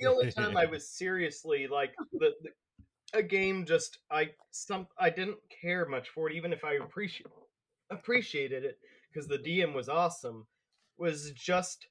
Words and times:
the 0.00 0.10
only 0.10 0.30
time 0.30 0.56
I 0.56 0.66
was 0.70 0.88
seriously 0.88 1.66
like 1.66 1.94
the, 2.12 2.30
the 2.42 2.50
a 3.12 3.22
game 3.22 3.64
just 3.66 3.98
I 4.10 4.30
some 4.50 4.86
I 4.98 5.10
didn't 5.10 5.38
care 5.60 5.86
much 5.86 6.08
for 6.10 6.30
it, 6.30 6.36
even 6.36 6.52
if 6.52 6.64
I 6.64 6.74
appreciate 6.74 7.26
appreciated 7.90 8.64
it 8.64 8.78
because 9.12 9.28
the 9.28 9.38
DM 9.38 9.74
was 9.74 9.88
awesome. 9.88 10.46
Was 10.98 11.32
just 11.32 11.86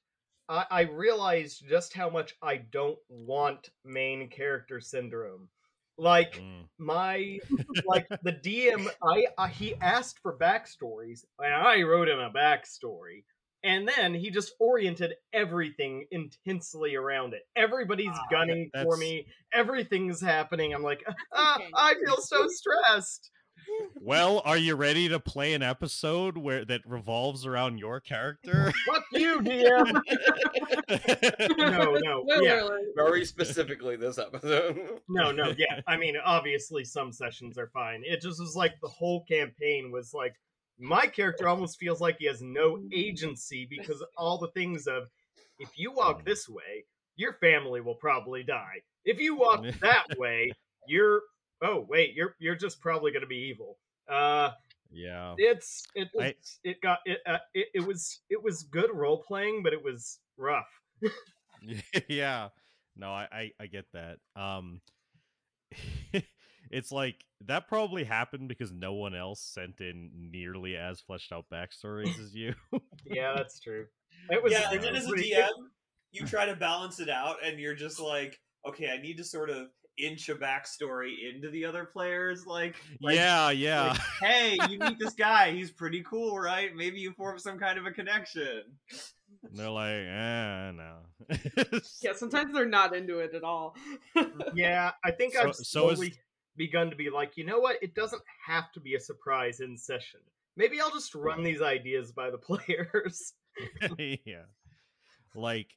I, 0.48 0.66
I 0.70 0.80
realized 0.82 1.64
just 1.68 1.94
how 1.94 2.10
much 2.10 2.34
I 2.42 2.56
don't 2.56 2.98
want 3.08 3.70
main 3.84 4.28
character 4.28 4.80
syndrome. 4.80 5.48
Like 5.98 6.38
Mm. 6.38 6.64
my 6.78 7.38
like 7.86 8.08
the 8.22 8.32
DM, 8.32 8.88
I, 9.02 9.26
I 9.36 9.48
he 9.48 9.74
asked 9.80 10.18
for 10.20 10.36
backstories, 10.38 11.24
and 11.38 11.54
I 11.54 11.82
wrote 11.82 12.08
him 12.08 12.18
a 12.18 12.30
backstory, 12.30 13.24
and 13.62 13.88
then 13.88 14.14
he 14.14 14.30
just 14.30 14.52
oriented 14.58 15.14
everything 15.32 16.06
intensely 16.10 16.94
around 16.96 17.34
it. 17.34 17.42
Everybody's 17.56 18.08
Ah, 18.12 18.26
gunning 18.30 18.70
for 18.82 18.96
me. 18.96 19.26
Everything's 19.52 20.20
happening. 20.20 20.72
I'm 20.74 20.82
like, 20.82 21.04
ah, 21.32 21.56
Okay. 21.56 21.70
I 21.74 21.94
feel 22.04 22.16
so 22.18 22.46
stressed. 22.48 23.30
Well, 24.00 24.40
are 24.46 24.56
you 24.56 24.74
ready 24.74 25.08
to 25.10 25.20
play 25.20 25.52
an 25.52 25.62
episode 25.62 26.36
where 26.38 26.64
that 26.64 26.80
revolves 26.86 27.44
around 27.46 27.78
your 27.78 28.00
character? 28.00 28.72
Fuck 28.86 29.04
you, 29.12 29.40
DM. 29.40 30.00
no, 31.58 31.94
no, 32.02 32.24
yeah. 32.42 32.66
Very 32.96 33.24
specifically 33.24 33.96
this 33.96 34.18
episode. 34.18 34.78
no, 35.08 35.30
no, 35.30 35.52
yeah. 35.58 35.80
I 35.86 35.96
mean, 35.98 36.16
obviously, 36.24 36.84
some 36.84 37.12
sessions 37.12 37.58
are 37.58 37.68
fine. 37.72 38.02
It 38.04 38.22
just 38.22 38.40
was 38.40 38.54
like 38.56 38.74
the 38.82 38.88
whole 38.88 39.24
campaign 39.26 39.90
was 39.92 40.12
like 40.14 40.34
my 40.80 41.06
character 41.06 41.46
almost 41.46 41.78
feels 41.78 42.00
like 42.00 42.16
he 42.18 42.26
has 42.26 42.40
no 42.42 42.80
agency 42.92 43.66
because 43.68 44.04
all 44.16 44.38
the 44.38 44.48
things 44.48 44.86
of 44.86 45.04
if 45.58 45.68
you 45.76 45.92
walk 45.92 46.24
this 46.24 46.48
way, 46.48 46.84
your 47.16 47.34
family 47.34 47.80
will 47.80 47.94
probably 47.94 48.42
die. 48.42 48.80
If 49.04 49.20
you 49.20 49.36
walk 49.36 49.64
that 49.80 50.06
way, 50.18 50.50
you're 50.86 51.22
oh 51.62 51.86
wait, 51.88 52.14
you're 52.14 52.34
you're 52.38 52.56
just 52.56 52.80
probably 52.80 53.12
going 53.12 53.22
to 53.22 53.28
be 53.28 53.50
evil. 53.50 53.76
Uh, 54.08 54.50
yeah. 54.90 55.34
it's 55.38 55.86
it 55.94 56.08
was, 56.14 56.24
I- 56.24 56.34
it 56.64 56.80
got 56.80 56.98
it, 57.04 57.18
uh, 57.26 57.38
it 57.54 57.68
it 57.74 57.86
was 57.86 58.20
it 58.30 58.42
was 58.42 58.62
good 58.64 58.90
role 58.92 59.22
playing, 59.22 59.62
but 59.62 59.72
it 59.72 59.82
was 59.82 60.18
rough. 60.36 60.68
yeah. 62.08 62.48
No, 62.96 63.10
I, 63.12 63.28
I 63.30 63.50
I 63.60 63.66
get 63.66 63.84
that. 63.92 64.18
Um 64.34 64.80
it's 66.70 66.92
like 66.92 67.24
that 67.46 67.68
probably 67.68 68.04
happened 68.04 68.48
because 68.48 68.72
no 68.72 68.92
one 68.94 69.14
else 69.14 69.40
sent 69.42 69.80
in 69.80 70.10
nearly 70.32 70.76
as 70.76 71.00
fleshed 71.00 71.32
out 71.32 71.46
backstories 71.52 72.18
as 72.20 72.34
you. 72.34 72.54
Yeah, 73.04 73.34
that's 73.36 73.58
true. 73.60 73.86
It 74.28 74.42
was 74.42 74.52
yeah, 74.52 74.70
and 74.70 74.82
then 74.82 74.94
as 74.94 75.06
a 75.06 75.12
DM, 75.12 75.48
you 76.12 76.26
try 76.26 76.46
to 76.46 76.54
balance 76.54 77.00
it 77.00 77.08
out, 77.08 77.36
and 77.44 77.58
you're 77.58 77.74
just 77.74 77.98
like, 77.98 78.38
okay, 78.66 78.88
I 78.88 79.00
need 79.00 79.16
to 79.16 79.24
sort 79.24 79.50
of 79.50 79.68
inch 79.98 80.28
a 80.28 80.34
backstory 80.34 81.14
into 81.34 81.50
the 81.50 81.64
other 81.64 81.84
players. 81.84 82.46
Like, 82.46 82.76
like 83.00 83.16
yeah, 83.16 83.50
yeah. 83.50 83.88
like, 83.88 84.00
hey, 84.22 84.58
you 84.68 84.78
meet 84.78 84.98
this 84.98 85.14
guy, 85.14 85.52
he's 85.52 85.70
pretty 85.70 86.02
cool, 86.02 86.38
right? 86.38 86.70
Maybe 86.74 86.98
you 87.00 87.12
form 87.12 87.38
some 87.38 87.58
kind 87.58 87.78
of 87.78 87.86
a 87.86 87.90
connection. 87.90 88.62
And 89.42 89.58
they're 89.58 89.70
like, 89.70 89.90
eh, 89.90 90.72
no. 90.72 90.98
Yeah, 92.02 92.12
sometimes 92.14 92.52
they're 92.52 92.66
not 92.66 92.94
into 92.94 93.18
it 93.20 93.34
at 93.34 93.42
all. 93.42 93.74
Yeah, 94.54 94.92
I 95.04 95.10
think 95.12 95.34
So- 95.34 95.48
I've 95.48 95.54
so 95.54 95.90
is- 95.90 95.98
slowly 95.98 96.14
begun 96.56 96.90
to 96.90 96.96
be 96.96 97.10
like, 97.10 97.36
you 97.36 97.44
know 97.44 97.58
what? 97.60 97.76
It 97.82 97.94
doesn't 97.94 98.22
have 98.46 98.70
to 98.72 98.80
be 98.80 98.94
a 98.94 99.00
surprise 99.00 99.60
in 99.60 99.76
session. 99.76 100.20
Maybe 100.56 100.80
I'll 100.80 100.90
just 100.90 101.14
run 101.14 101.42
these 101.42 101.62
ideas 101.62 102.12
by 102.12 102.30
the 102.30 102.38
players. 102.48 103.32
yeah. 103.98 104.44
Like, 105.34 105.68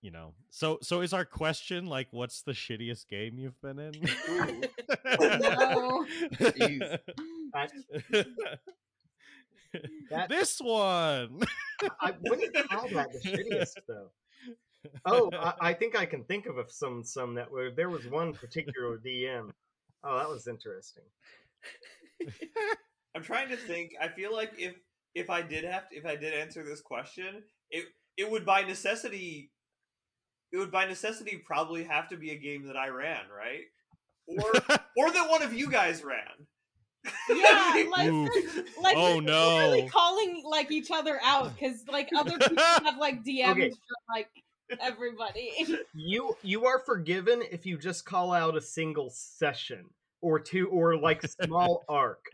you 0.00 0.10
know. 0.10 0.34
So 0.50 0.78
so 0.82 1.00
is 1.00 1.12
our 1.12 1.24
question 1.24 1.86
like 1.86 2.08
what's 2.10 2.42
the 2.42 2.52
shittiest 2.52 3.08
game 3.08 3.38
you've 3.38 3.60
been 3.62 3.78
in? 3.78 3.92
No. 5.20 6.06
That- 10.10 10.28
this 10.28 10.58
one. 10.60 11.40
I 12.00 12.12
wouldn't 12.20 12.54
call 12.68 12.88
that 12.90 13.08
the 13.12 13.18
shittiest 13.26 13.78
though. 13.88 14.10
Oh, 15.06 15.30
I, 15.32 15.54
I 15.60 15.72
think 15.72 15.96
I 15.96 16.04
can 16.04 16.24
think 16.24 16.44
of 16.46 16.58
a- 16.58 16.68
some 16.68 17.02
some 17.04 17.34
that 17.36 17.50
were 17.50 17.70
there 17.70 17.88
was 17.88 18.06
one 18.06 18.34
particular 18.34 18.98
DM. 18.98 19.50
Oh, 20.04 20.18
that 20.18 20.28
was 20.28 20.46
interesting. 20.48 21.04
I'm 23.14 23.22
trying 23.22 23.48
to 23.50 23.56
think. 23.56 23.92
I 24.00 24.08
feel 24.08 24.32
like 24.32 24.52
if 24.58 24.74
if 25.14 25.30
I 25.30 25.42
did 25.42 25.64
have 25.64 25.88
to, 25.90 25.96
if 25.96 26.06
I 26.06 26.16
did 26.16 26.34
answer 26.34 26.64
this 26.64 26.80
question, 26.80 27.42
it 27.70 27.84
it 28.16 28.30
would 28.30 28.44
by 28.44 28.62
necessity 28.62 29.50
it 30.52 30.58
would 30.58 30.70
by 30.70 30.84
necessity 30.86 31.42
probably 31.44 31.84
have 31.84 32.08
to 32.10 32.16
be 32.16 32.30
a 32.30 32.36
game 32.36 32.66
that 32.66 32.76
I 32.76 32.88
ran, 32.88 33.22
right? 33.34 33.62
Or 34.26 34.50
or 34.96 35.10
that 35.10 35.28
one 35.28 35.42
of 35.42 35.52
you 35.52 35.70
guys 35.70 36.02
ran. 36.04 36.46
Yeah, 37.28 37.84
like, 37.90 38.08
Oof. 38.08 38.28
like 38.82 38.96
Oh, 38.96 39.16
we're 39.16 39.22
literally 39.22 39.88
calling 39.88 40.42
like 40.48 40.70
each 40.70 40.90
other 40.90 41.18
out 41.24 41.54
because 41.54 41.84
like 41.90 42.08
other 42.16 42.38
people 42.38 42.56
have 42.84 42.98
like 42.98 43.24
DMs 43.24 43.50
Okay. 43.52 43.70
for 43.70 44.14
like 44.14 44.28
everybody. 44.80 45.52
You 45.94 46.36
you 46.42 46.66
are 46.66 46.78
forgiven 46.78 47.42
if 47.50 47.66
you 47.66 47.78
just 47.78 48.04
call 48.04 48.32
out 48.32 48.56
a 48.56 48.60
single 48.60 49.10
session 49.10 49.86
or 50.20 50.38
two 50.40 50.68
or 50.68 50.96
like 50.96 51.22
small 51.42 51.84
arc 51.88 52.24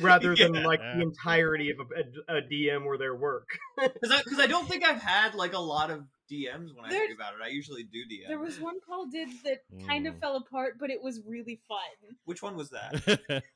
rather 0.00 0.34
than 0.34 0.52
like 0.52 0.80
the 0.80 1.02
entirety 1.02 1.70
of 1.70 1.78
a, 1.78 2.32
a, 2.32 2.38
a 2.38 2.42
DM 2.42 2.84
or 2.84 2.96
their 2.98 3.14
work. 3.14 3.48
Because 3.78 4.10
I, 4.10 4.22
'cause 4.22 4.40
I 4.40 4.46
don't 4.46 4.68
think 4.68 4.84
I've 4.84 5.00
had 5.00 5.34
like 5.34 5.52
a 5.52 5.58
lot 5.58 5.90
of 5.90 6.04
DMs 6.30 6.74
when 6.74 6.84
I 6.86 6.90
think 6.90 7.14
about 7.14 7.34
it. 7.34 7.40
I 7.44 7.48
usually 7.48 7.82
do 7.84 7.98
DM. 8.10 8.28
There 8.28 8.38
was 8.38 8.58
one 8.58 8.80
Paul 8.86 9.06
did 9.06 9.28
that 9.44 9.58
kind 9.86 10.06
of 10.06 10.14
Mm. 10.14 10.20
fell 10.20 10.36
apart, 10.36 10.76
but 10.80 10.90
it 10.90 11.02
was 11.02 11.20
really 11.26 11.60
fun. 11.68 12.16
Which 12.24 12.42
one 12.42 12.56
was 12.56 12.70
that? 12.70 13.42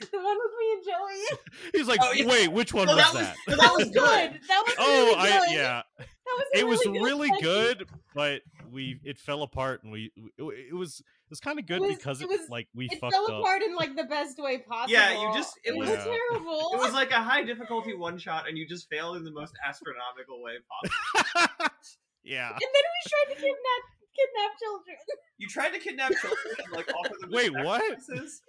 The 0.10 0.18
one 0.18 0.36
with 0.36 0.52
me 0.58 0.72
and 0.72 0.84
Joey. 0.84 1.38
He's 1.78 1.88
like, 1.88 2.00
Oh, 2.02 2.12
yeah. 2.12 2.26
wait, 2.26 2.48
which 2.52 2.72
one 2.74 2.86
Well, 2.86 2.96
was 2.96 3.04
that 3.12 3.14
was- 3.14 3.26
that? 3.26 3.36
But 3.46 3.60
that 3.60 3.72
was 3.76 3.84
good. 3.84 3.92
good. 4.32 4.40
That 4.48 4.62
was 4.66 4.74
Oh, 4.78 5.04
really 5.06 5.16
I 5.16 5.46
yeah. 5.54 5.82
That 5.98 6.06
was 6.26 6.44
a 6.54 6.58
It 6.58 6.66
was 6.66 6.86
really, 6.86 7.00
really 7.00 7.28
session. 7.28 7.42
good, 7.44 7.88
but 8.14 8.42
we 8.70 8.98
it 9.04 9.18
fell 9.18 9.42
apart 9.42 9.82
and 9.84 9.92
we 9.92 10.10
it, 10.16 10.68
it 10.70 10.74
was 10.74 11.00
it 11.00 11.30
was 11.30 11.40
kind 11.40 11.58
of 11.58 11.66
good 11.66 11.80
was- 11.80 11.96
because 11.96 12.20
it 12.20 12.24
it, 12.24 12.28
was- 12.30 12.48
like 12.50 12.68
we 12.74 12.86
It 12.86 12.98
fucked 13.00 13.14
fell 13.14 13.24
up. 13.30 13.40
apart 13.40 13.62
in 13.62 13.74
like 13.74 13.96
the 13.96 14.04
best 14.04 14.38
way 14.38 14.58
possible. 14.58 14.92
Yeah, 14.92 15.12
you 15.20 15.32
just- 15.34 15.58
it 15.64 15.70
it, 15.74 15.76
was- 15.78 15.88
was 15.88 15.98
Yeah. 15.98 16.04
terrible. 16.04 16.70
It 16.74 16.78
was 16.78 16.92
like 16.92 17.10
a 17.12 17.22
high 17.22 17.42
difficulty 17.44 17.94
one 17.94 18.18
shot, 18.18 18.48
and 18.48 18.58
you 18.58 18.66
just 18.66 18.88
failed 18.90 19.16
in 19.16 19.24
the 19.24 19.30
most 19.32 19.54
astronomical 19.66 20.42
way 20.42 20.54
possible. 20.68 21.70
yeah. 22.24 22.50
And 22.50 22.60
then 22.60 22.70
we 22.70 23.10
tried 23.10 23.34
to 23.34 23.40
kidnap 23.40 23.82
kidnap 24.16 24.58
children. 24.58 24.96
You 25.38 25.48
tried 25.48 25.70
to 25.70 25.78
kidnap 25.78 26.12
children 26.20 26.54
and 26.64 26.72
like 26.72 26.88
offer 26.94 27.14
them 27.20 27.30
Wait, 27.30 27.52
what? 27.52 27.80
sacrifices? 27.82 28.42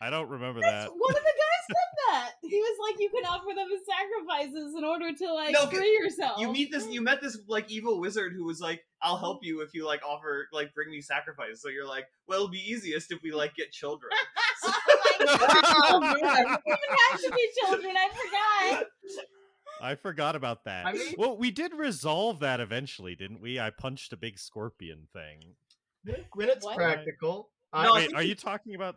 I 0.00 0.10
don't 0.10 0.28
remember 0.28 0.60
That's, 0.60 0.84
that. 0.86 0.92
one 0.96 1.10
of 1.10 1.22
the 1.22 1.22
guys 1.22 1.66
said 1.66 2.12
that. 2.12 2.30
He 2.42 2.56
was 2.60 2.78
like, 2.88 3.00
you 3.00 3.10
can 3.10 3.24
offer 3.24 3.46
them 3.54 3.66
as 3.74 3.80
sacrifices 3.84 4.74
in 4.76 4.84
order 4.84 5.12
to 5.12 5.32
like 5.34 5.52
No, 5.52 5.66
'cause 5.66 5.78
free 5.78 5.92
yourself. 5.92 6.40
You 6.40 6.52
meet 6.52 6.70
this. 6.70 6.86
You 6.88 7.00
met 7.02 7.20
this 7.20 7.38
like 7.48 7.70
evil 7.70 8.00
wizard 8.00 8.32
who 8.34 8.44
was 8.44 8.60
like, 8.60 8.80
"I'll 9.02 9.18
help 9.18 9.40
you 9.42 9.60
if 9.62 9.70
you 9.74 9.84
like 9.84 10.00
offer 10.06 10.48
like 10.52 10.72
bring 10.74 10.90
me 10.90 11.00
sacrifices." 11.00 11.60
So 11.60 11.68
you're 11.68 11.86
like, 11.86 12.06
"Well, 12.28 12.38
it'll 12.38 12.50
be 12.50 12.58
easiest 12.70 13.10
if 13.12 13.20
we 13.22 13.32
like 13.32 13.54
get 13.54 13.72
children." 13.72 14.12
oh 14.64 15.98
my 16.00 16.16
god! 16.20 16.44
Oh, 16.46 16.58
even 16.66 16.78
have 17.10 17.20
to 17.20 17.30
be 17.30 17.48
children. 17.66 17.94
I 17.96 18.08
forgot. 18.08 18.86
I 19.80 19.94
forgot 19.94 20.36
about 20.36 20.64
that. 20.64 20.86
I 20.86 20.92
mean- 20.92 21.14
well, 21.18 21.36
we 21.36 21.50
did 21.50 21.72
resolve 21.74 22.40
that 22.40 22.60
eventually, 22.60 23.14
didn't 23.14 23.40
we? 23.40 23.60
I 23.60 23.70
punched 23.70 24.12
a 24.12 24.16
big 24.16 24.38
scorpion 24.38 25.08
thing. 25.12 25.54
when 26.34 26.48
it's 26.48 26.64
What? 26.64 26.76
practical. 26.76 27.50
No, 27.72 27.78
I 27.80 27.92
Wait, 27.92 28.14
are 28.14 28.22
you 28.22 28.34
talking 28.34 28.74
about? 28.74 28.96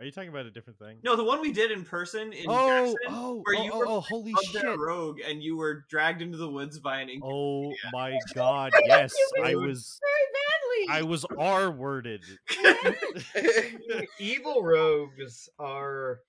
The- 0.00 0.04
Are 0.04 0.06
you 0.06 0.12
talking 0.12 0.30
about 0.30 0.46
a 0.46 0.50
different 0.50 0.78
thing? 0.78 0.98
no, 1.02 1.16
the 1.16 1.24
one 1.24 1.40
we 1.40 1.52
did 1.52 1.70
in 1.70 1.84
person 1.84 2.32
in 2.32 2.46
oh, 2.48 2.68
Jackson, 2.68 2.96
oh, 3.08 3.42
where 3.44 3.58
oh, 3.58 3.64
you 3.64 3.70
oh, 3.72 3.78
were 3.78 3.86
oh, 3.88 4.00
holy 4.00 4.34
shit! 4.44 4.62
there 4.62 4.78
rogue 4.78 5.18
and 5.26 5.42
you 5.42 5.56
were 5.56 5.84
dragged 5.88 6.22
into 6.22 6.38
the 6.38 6.48
woods 6.48 6.78
by 6.78 7.00
an 7.00 7.08
ink. 7.08 7.22
Oh 7.24 7.72
my 7.92 8.18
god! 8.34 8.72
Yes, 8.84 9.14
I 9.42 9.54
was. 9.54 10.00
Very 10.02 10.26
badly. 10.32 10.98
I 10.98 11.02
was 11.02 11.26
R 11.38 11.70
worded. 11.70 12.22
evil 14.18 14.62
rogues 14.62 15.48
are 15.58 16.20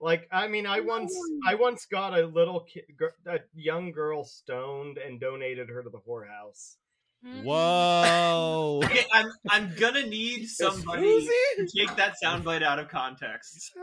like 0.00 0.28
I 0.30 0.48
mean 0.48 0.66
I 0.66 0.80
once 0.80 1.16
I 1.46 1.54
once 1.54 1.86
got 1.86 2.18
a 2.18 2.26
little 2.26 2.60
kid, 2.60 2.84
a 3.26 3.40
young 3.54 3.92
girl 3.92 4.24
stoned 4.24 4.98
and 4.98 5.20
donated 5.20 5.68
her 5.68 5.82
to 5.82 5.90
the 5.90 6.00
whorehouse. 6.00 6.76
Mhm. 7.24 7.44
Whoa! 7.44 8.80
Okay, 8.84 9.04
I'm 9.12 9.30
I'm 9.48 9.74
gonna 9.78 10.04
need 10.06 10.46
somebody 10.48 11.24
to 11.56 11.68
take 11.76 11.94
that 11.96 12.16
soundbite 12.22 12.62
out 12.62 12.78
of 12.78 12.88
context. 12.88 13.72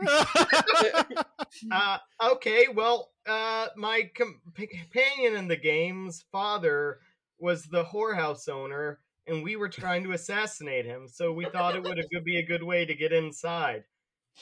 Uh, 1.72 1.98
okay, 2.22 2.66
well, 2.72 3.10
uh, 3.28 3.66
my 3.76 4.08
com- 4.16 4.40
companion 4.54 5.36
in 5.36 5.48
the 5.48 5.56
game's 5.56 6.24
father 6.30 7.00
was 7.38 7.64
the 7.64 7.84
whorehouse 7.84 8.48
owner, 8.48 9.00
and 9.26 9.42
we 9.42 9.56
were 9.56 9.68
trying 9.68 10.04
to 10.04 10.12
assassinate 10.12 10.86
him. 10.86 11.06
So 11.08 11.32
we 11.32 11.44
thought 11.46 11.74
it 11.74 11.82
would 11.82 11.98
be 12.24 12.38
a 12.38 12.46
good 12.46 12.62
way 12.62 12.84
to 12.86 12.94
get 12.94 13.12
inside. 13.12 13.84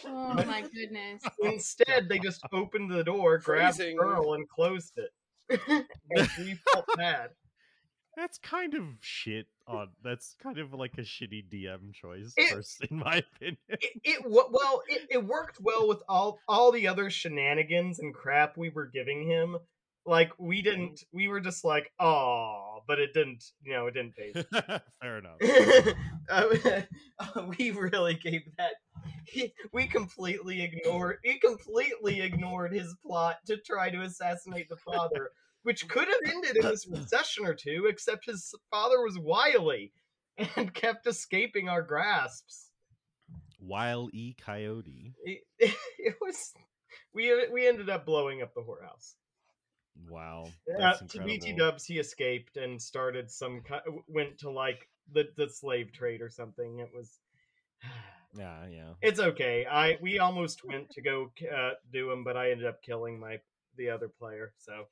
Oh 0.04 0.34
my 0.34 0.60
goodness. 0.62 1.22
Instead, 1.42 2.08
they 2.08 2.18
just 2.18 2.42
opened 2.52 2.90
the 2.90 3.02
door, 3.04 3.38
grabbed 3.38 3.78
the 3.78 3.84
Phrasing. 3.84 3.96
girl, 3.96 4.34
and 4.34 4.48
closed 4.48 4.98
it. 4.98 5.10
and 6.10 6.28
we 6.38 6.54
felt 6.72 6.86
bad. 6.96 7.30
That's 8.18 8.38
kind 8.38 8.74
of 8.74 8.82
shit 9.00 9.46
on 9.68 9.90
that's 10.02 10.34
kind 10.42 10.58
of 10.58 10.74
like 10.74 10.94
a 10.98 11.02
shitty 11.02 11.44
DM 11.48 11.92
choice, 11.94 12.34
It- 12.36 12.52
first, 12.52 12.84
in 12.90 12.98
my 12.98 13.22
opinion. 13.36 13.58
it, 13.68 13.92
it 14.02 14.22
well 14.26 14.82
it, 14.88 15.06
it 15.08 15.24
worked 15.24 15.58
well 15.60 15.86
with 15.86 16.02
all 16.08 16.40
all 16.48 16.72
the 16.72 16.88
other 16.88 17.10
shenanigans 17.10 18.00
and 18.00 18.12
crap 18.12 18.56
we 18.56 18.70
were 18.70 18.86
giving 18.86 19.22
him 19.30 19.56
like 20.04 20.32
we 20.36 20.62
didn't 20.62 21.04
we 21.12 21.28
were 21.28 21.38
just 21.38 21.64
like 21.64 21.92
oh 22.00 22.80
but 22.88 22.98
it 22.98 23.14
didn't 23.14 23.44
you 23.62 23.72
know 23.72 23.86
it 23.86 23.94
didn't 23.94 24.16
pay 24.16 24.32
Fair 25.00 25.18
enough. 25.18 25.36
uh, 26.28 26.46
we 27.56 27.70
really 27.70 28.14
gave 28.14 28.42
that 28.56 28.72
he, 29.24 29.52
we 29.72 29.86
completely 29.86 30.62
ignored 30.62 31.18
he 31.22 31.38
completely 31.38 32.20
ignored 32.20 32.72
his 32.72 32.96
plot 33.06 33.36
to 33.46 33.56
try 33.58 33.90
to 33.90 34.00
assassinate 34.00 34.68
the 34.68 34.76
father 34.76 35.30
which 35.68 35.86
could 35.86 36.08
have 36.08 36.34
ended 36.34 36.56
in 36.56 36.62
this 36.62 36.86
recession 36.90 37.44
or 37.44 37.52
two 37.52 37.84
except 37.90 38.24
his 38.24 38.54
father 38.70 39.02
was 39.02 39.18
wily 39.18 39.92
and 40.56 40.72
kept 40.72 41.06
escaping 41.06 41.68
our 41.68 41.82
grasps 41.82 42.70
Wile 43.60 44.08
E. 44.14 44.34
Coyote. 44.40 45.12
it, 45.24 45.40
it 45.98 46.14
was 46.22 46.54
we 47.12 47.46
we 47.52 47.68
ended 47.68 47.90
up 47.90 48.06
blowing 48.06 48.40
up 48.40 48.54
the 48.54 48.62
whorehouse 48.62 49.14
Wow. 50.08 50.46
uh, 50.80 50.92
to. 50.92 51.20
BT 51.22 51.54
Dubs, 51.54 51.84
he 51.84 51.98
escaped 51.98 52.56
and 52.56 52.80
started 52.80 53.30
some 53.30 53.62
went 54.06 54.38
to 54.38 54.50
like 54.50 54.88
the 55.12 55.24
the 55.36 55.48
slave 55.50 55.92
trade 55.92 56.22
or 56.22 56.30
something. 56.30 56.78
It 56.78 56.90
was 56.94 57.18
Yeah, 58.34 58.66
yeah. 58.70 58.92
it's 59.02 59.20
okay. 59.20 59.66
I 59.66 59.98
we 60.00 60.18
almost 60.18 60.64
went 60.64 60.90
to 60.90 61.02
go 61.02 61.32
uh, 61.52 61.72
do 61.92 62.10
him, 62.10 62.24
but 62.24 62.36
I 62.36 62.52
ended 62.52 62.66
up 62.66 62.80
killing 62.82 63.18
my 63.18 63.38
the 63.76 63.90
other 63.90 64.08
player. 64.08 64.52
So 64.58 64.84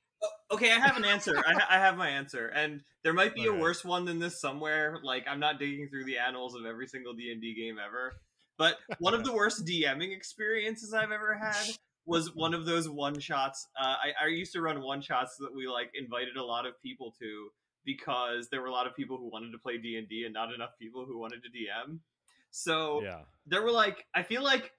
okay, 0.51 0.71
I 0.73 0.79
have 0.79 0.97
an 0.97 1.05
answer. 1.05 1.37
I, 1.39 1.53
ha- 1.53 1.67
I 1.71 1.79
have 1.79 1.97
my 1.97 2.09
answer, 2.09 2.47
and 2.49 2.83
there 3.03 3.13
might 3.13 3.35
be 3.35 3.47
a 3.47 3.53
worse 3.53 3.85
one 3.85 4.05
than 4.05 4.19
this 4.19 4.41
somewhere. 4.41 4.99
Like 5.03 5.27
I'm 5.29 5.41
not 5.41 5.59
digging 5.59 5.89
through 5.89 6.05
the 6.05 6.19
annals 6.19 6.55
of 6.55 6.65
every 6.65 6.87
single 6.87 7.15
D 7.15 7.31
and 7.33 7.41
D 7.41 7.55
game 7.55 7.77
ever, 7.85 8.17
but 8.59 8.77
one 8.99 9.15
of 9.15 9.25
the 9.25 9.33
worst 9.41 9.65
DMing 9.67 10.15
experiences 10.17 10.93
I've 10.95 11.11
ever 11.13 11.35
had 11.35 11.67
was 12.07 12.35
one 12.35 12.55
of 12.55 12.67
those 12.67 12.89
one 12.89 13.19
shots. 13.19 13.67
Uh, 13.79 13.95
I, 14.21 14.25
I 14.25 14.29
used 14.29 14.53
to 14.53 14.61
run 14.63 14.81
one 14.81 15.01
shots 15.03 15.37
that 15.41 15.55
we 15.55 15.67
like 15.67 15.91
invited 15.95 16.37
a 16.37 16.45
lot 16.45 16.65
of 16.67 16.81
people 16.83 17.13
to 17.21 17.49
because 17.85 18.49
there 18.51 18.61
were 18.61 18.69
a 18.69 18.73
lot 18.73 18.87
of 18.87 18.95
people 18.97 19.17
who 19.17 19.31
wanted 19.31 19.53
to 19.53 19.59
play 19.59 19.79
D 19.79 19.97
and 19.97 20.09
D 20.09 20.25
and 20.25 20.33
not 20.35 20.53
enough 20.55 20.71
people 20.81 21.05
who 21.07 21.19
wanted 21.19 21.43
to 21.43 21.49
DM. 21.49 21.99
So 22.51 23.03
Yeah. 23.03 23.21
there 23.47 23.63
were 23.63 23.73
like 23.73 24.05
I 24.15 24.23
feel 24.23 24.43
like 24.43 24.71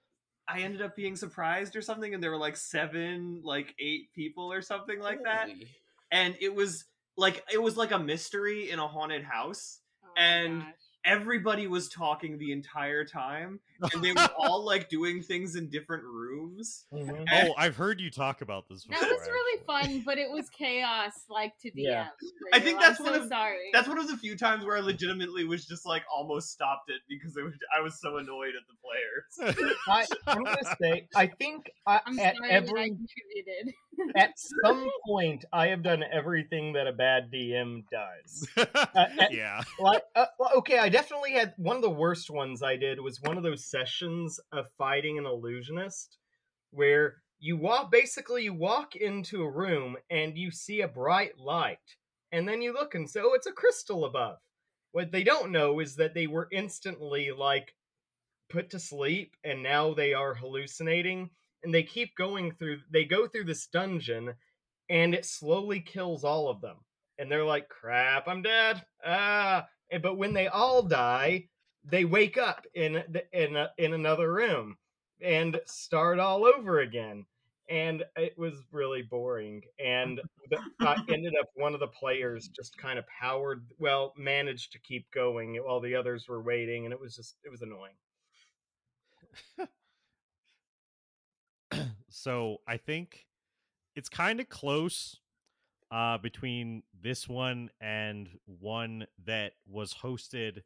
I 0.48 0.62
ended 0.62 0.82
up 0.82 0.96
being 0.96 1.16
surprised 1.16 1.76
or 1.76 1.82
something, 1.82 2.14
and 2.14 2.24
there 2.24 2.32
were 2.32 2.38
like 2.38 2.56
seven, 2.58 3.42
like 3.44 3.76
eight 3.80 4.14
people 4.14 4.52
or 4.52 4.62
something 4.62 5.00
like 5.00 5.24
that 5.26 5.50
Holy. 5.50 5.68
and 6.12 6.36
it 6.40 6.54
was 6.56 6.86
like 7.18 7.44
it 7.52 7.62
was 7.62 7.76
like 7.78 7.92
a 7.92 8.00
mystery 8.00 8.70
in 8.72 8.80
a 8.80 8.88
haunted 8.88 9.24
house 9.24 9.80
Oh 10.04 10.08
my 10.16 10.22
And- 10.24 10.62
gosh. 10.62 10.74
Everybody 11.08 11.68
was 11.68 11.88
talking 11.90 12.38
the 12.38 12.52
entire 12.52 13.06
time 13.06 13.60
and 13.94 14.04
they 14.04 14.12
were 14.12 14.28
all 14.38 14.64
like 14.66 14.90
doing 14.98 15.22
things 15.24 15.56
in 15.56 15.70
different 15.70 16.04
rooms 16.04 16.86
Mhm. 16.94 17.26
And- 17.32 17.50
Oh, 17.50 17.54
I've 17.58 17.76
heard 17.78 18.00
you 18.02 18.12
talk 18.12 18.42
about 18.42 18.68
this 18.68 18.84
before. 18.86 19.02
That 19.02 19.10
was 19.10 19.28
really 19.28 19.60
actually. 19.62 19.94
fun, 19.96 20.04
but 20.06 20.18
it 20.18 20.30
was 20.30 20.50
chaos, 20.50 21.14
like 21.30 21.54
to 21.62 21.70
DM. 21.70 21.74
Yeah. 21.76 22.08
I 22.54 22.58
you. 22.58 22.64
think 22.64 22.78
I'm 22.78 22.82
that's 22.84 22.98
so 22.98 23.06
one 23.06 23.14
of- 23.16 23.28
sorry. 23.30 23.70
that's 23.74 23.88
one 23.88 23.98
of 23.98 24.08
the 24.08 24.18
few 24.18 24.36
times 24.38 24.66
where 24.66 24.76
i 24.78 24.80
legitimately 24.82 25.46
was 25.46 25.66
just 25.66 25.86
like 25.86 26.04
almost 26.14 26.52
stopped 26.52 26.90
it 26.90 27.02
because 27.08 27.36
it 27.38 27.44
was, 27.44 27.54
i 27.76 27.82
was 27.82 28.00
so 28.02 28.18
annoyed 28.18 28.54
at 28.56 28.64
the 28.68 28.76
players 28.84 29.66
I, 29.88 30.06
I'm 30.28 30.44
gonna 30.44 30.76
say 30.82 31.08
I 31.16 31.28
think 31.28 31.70
I, 31.86 32.02
I'm 32.06 32.20
at 32.20 32.36
sorry 32.36 32.50
that 32.50 32.54
I 32.54 32.56
every 32.58 32.88
contributed. 32.90 33.74
At 34.16 34.34
some 34.36 34.90
point 35.08 35.46
I 35.52 35.68
have 35.68 35.84
done 35.84 36.04
everything 36.12 36.74
that 36.74 36.88
a 36.88 36.92
bad 36.92 37.32
DM 37.32 37.84
does. 37.92 38.48
uh, 38.58 39.06
yeah. 39.32 39.62
like 39.80 40.04
uh, 40.16 40.26
well, 40.40 40.52
okay 40.58 40.80
i 40.80 40.90
definitely 40.90 41.32
had 41.32 41.54
one 41.58 41.76
of 41.76 41.82
the 41.82 41.90
worst 41.90 42.30
ones 42.30 42.64
i 42.64 42.76
did 42.76 43.00
was 43.00 43.22
one 43.22 43.38
of 43.38 43.44
those 43.44 43.66
sessions 43.66 44.40
of 44.52 44.66
fighting 44.78 45.18
an 45.18 45.26
illusionist 45.26 46.18
where 46.72 47.18
you 47.40 47.58
walk 47.58 47.92
basically 47.92 48.44
you 48.44 48.54
walk 48.54 48.96
into 48.96 49.42
a 49.42 49.50
room 49.50 49.96
and 50.10 50.38
you 50.38 50.52
see 50.52 50.82
a 50.82 50.88
bright 50.88 51.38
light 51.40 51.78
and 52.32 52.48
then 52.48 52.62
you 52.62 52.74
look 52.74 52.96
and 52.96 53.10
say 53.10 53.20
oh 53.24 53.34
it's 53.34 53.48
a 53.48 53.52
crystal 53.52 54.06
above 54.06 54.38
what 54.92 55.12
they 55.12 55.24
don't 55.24 55.52
know 55.52 55.80
is 55.80 55.96
that 55.96 56.14
they 56.14 56.28
were 56.28 56.48
instantly 56.52 57.32
like 57.32 57.74
put 58.50 58.70
to 58.70 58.80
sleep 58.80 59.36
and 59.44 59.62
now 59.62 59.94
they 59.94 60.14
are 60.14 60.34
hallucinating 60.34 61.30
and 61.64 61.74
they 61.74 61.84
keep 61.84 62.16
going 62.16 62.52
through 62.52 62.80
they 62.92 63.06
go 63.06 63.28
through 63.28 63.46
this 63.46 63.68
dungeon 63.68 64.34
and 64.90 65.14
it 65.14 65.26
slowly 65.26 65.80
kills 65.80 66.24
all 66.24 66.50
of 66.50 66.62
them 66.62 66.78
and 67.18 67.32
they're 67.32 67.46
like 67.46 67.70
crap 67.70 68.28
i'm 68.28 68.42
dead 68.42 68.84
ah 69.06 69.66
but 70.02 70.18
when 70.18 70.34
they 70.34 70.48
all 70.48 70.82
die 70.82 71.48
they 71.90 72.04
wake 72.04 72.38
up 72.38 72.66
in 72.74 72.94
the, 73.10 73.24
in 73.32 73.56
a, 73.56 73.70
in 73.78 73.94
another 73.94 74.32
room 74.32 74.76
and 75.22 75.60
start 75.66 76.20
all 76.20 76.46
over 76.46 76.80
again 76.82 77.26
and 77.70 78.04
it 78.16 78.38
was 78.38 78.54
really 78.72 79.02
boring 79.02 79.62
and 79.84 80.22
i 80.82 80.96
ended 81.10 81.34
up 81.40 81.50
one 81.56 81.74
of 81.74 81.80
the 81.80 81.88
players 81.88 82.50
just 82.50 82.78
kind 82.78 83.00
of 83.00 83.06
powered 83.08 83.66
well 83.78 84.14
managed 84.18 84.72
to 84.72 84.80
keep 84.80 85.10
going 85.12 85.56
while 85.56 85.82
the 85.82 85.96
others 85.96 86.28
were 86.28 86.42
waiting 86.42 86.86
and 86.86 86.94
it 86.94 87.00
was 87.00 87.16
just 87.16 87.36
it 87.44 87.50
was 87.50 87.62
annoying 87.62 87.94
so 92.18 92.58
I 92.68 92.78
think 92.78 93.28
it's 93.96 94.10
kind 94.10 94.40
of 94.40 94.50
close 94.50 95.20
uh, 95.92 96.18
between 96.18 96.84
this 97.02 97.30
one 97.30 97.70
and 97.80 98.28
one 98.46 99.06
that 99.26 99.54
was 99.68 99.94
hosted 99.94 100.64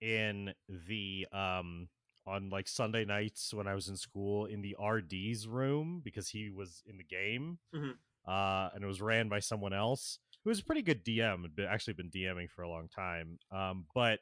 in 0.00 0.52
the 0.88 1.26
um 1.32 1.88
on 2.26 2.48
like 2.50 2.68
Sunday 2.68 3.04
nights 3.04 3.52
when 3.54 3.66
I 3.66 3.74
was 3.74 3.88
in 3.88 3.96
school 3.96 4.46
in 4.46 4.62
the 4.62 4.76
RD's 4.82 5.46
room 5.46 6.00
because 6.04 6.28
he 6.28 6.50
was 6.50 6.82
in 6.86 6.96
the 6.96 7.04
game, 7.04 7.58
Mhm. 7.74 7.96
uh, 8.26 8.70
and 8.74 8.82
it 8.82 8.86
was 8.86 9.00
ran 9.02 9.28
by 9.28 9.40
someone 9.40 9.72
else 9.74 10.18
who 10.42 10.50
was 10.50 10.60
a 10.60 10.64
pretty 10.64 10.82
good 10.82 11.04
DM. 11.04 11.42
Had 11.42 11.54
been, 11.56 11.66
actually 11.66 11.94
been 11.94 12.10
DMing 12.10 12.48
for 12.50 12.62
a 12.62 12.68
long 12.68 12.88
time, 12.88 13.38
um, 13.50 13.86
but 13.94 14.20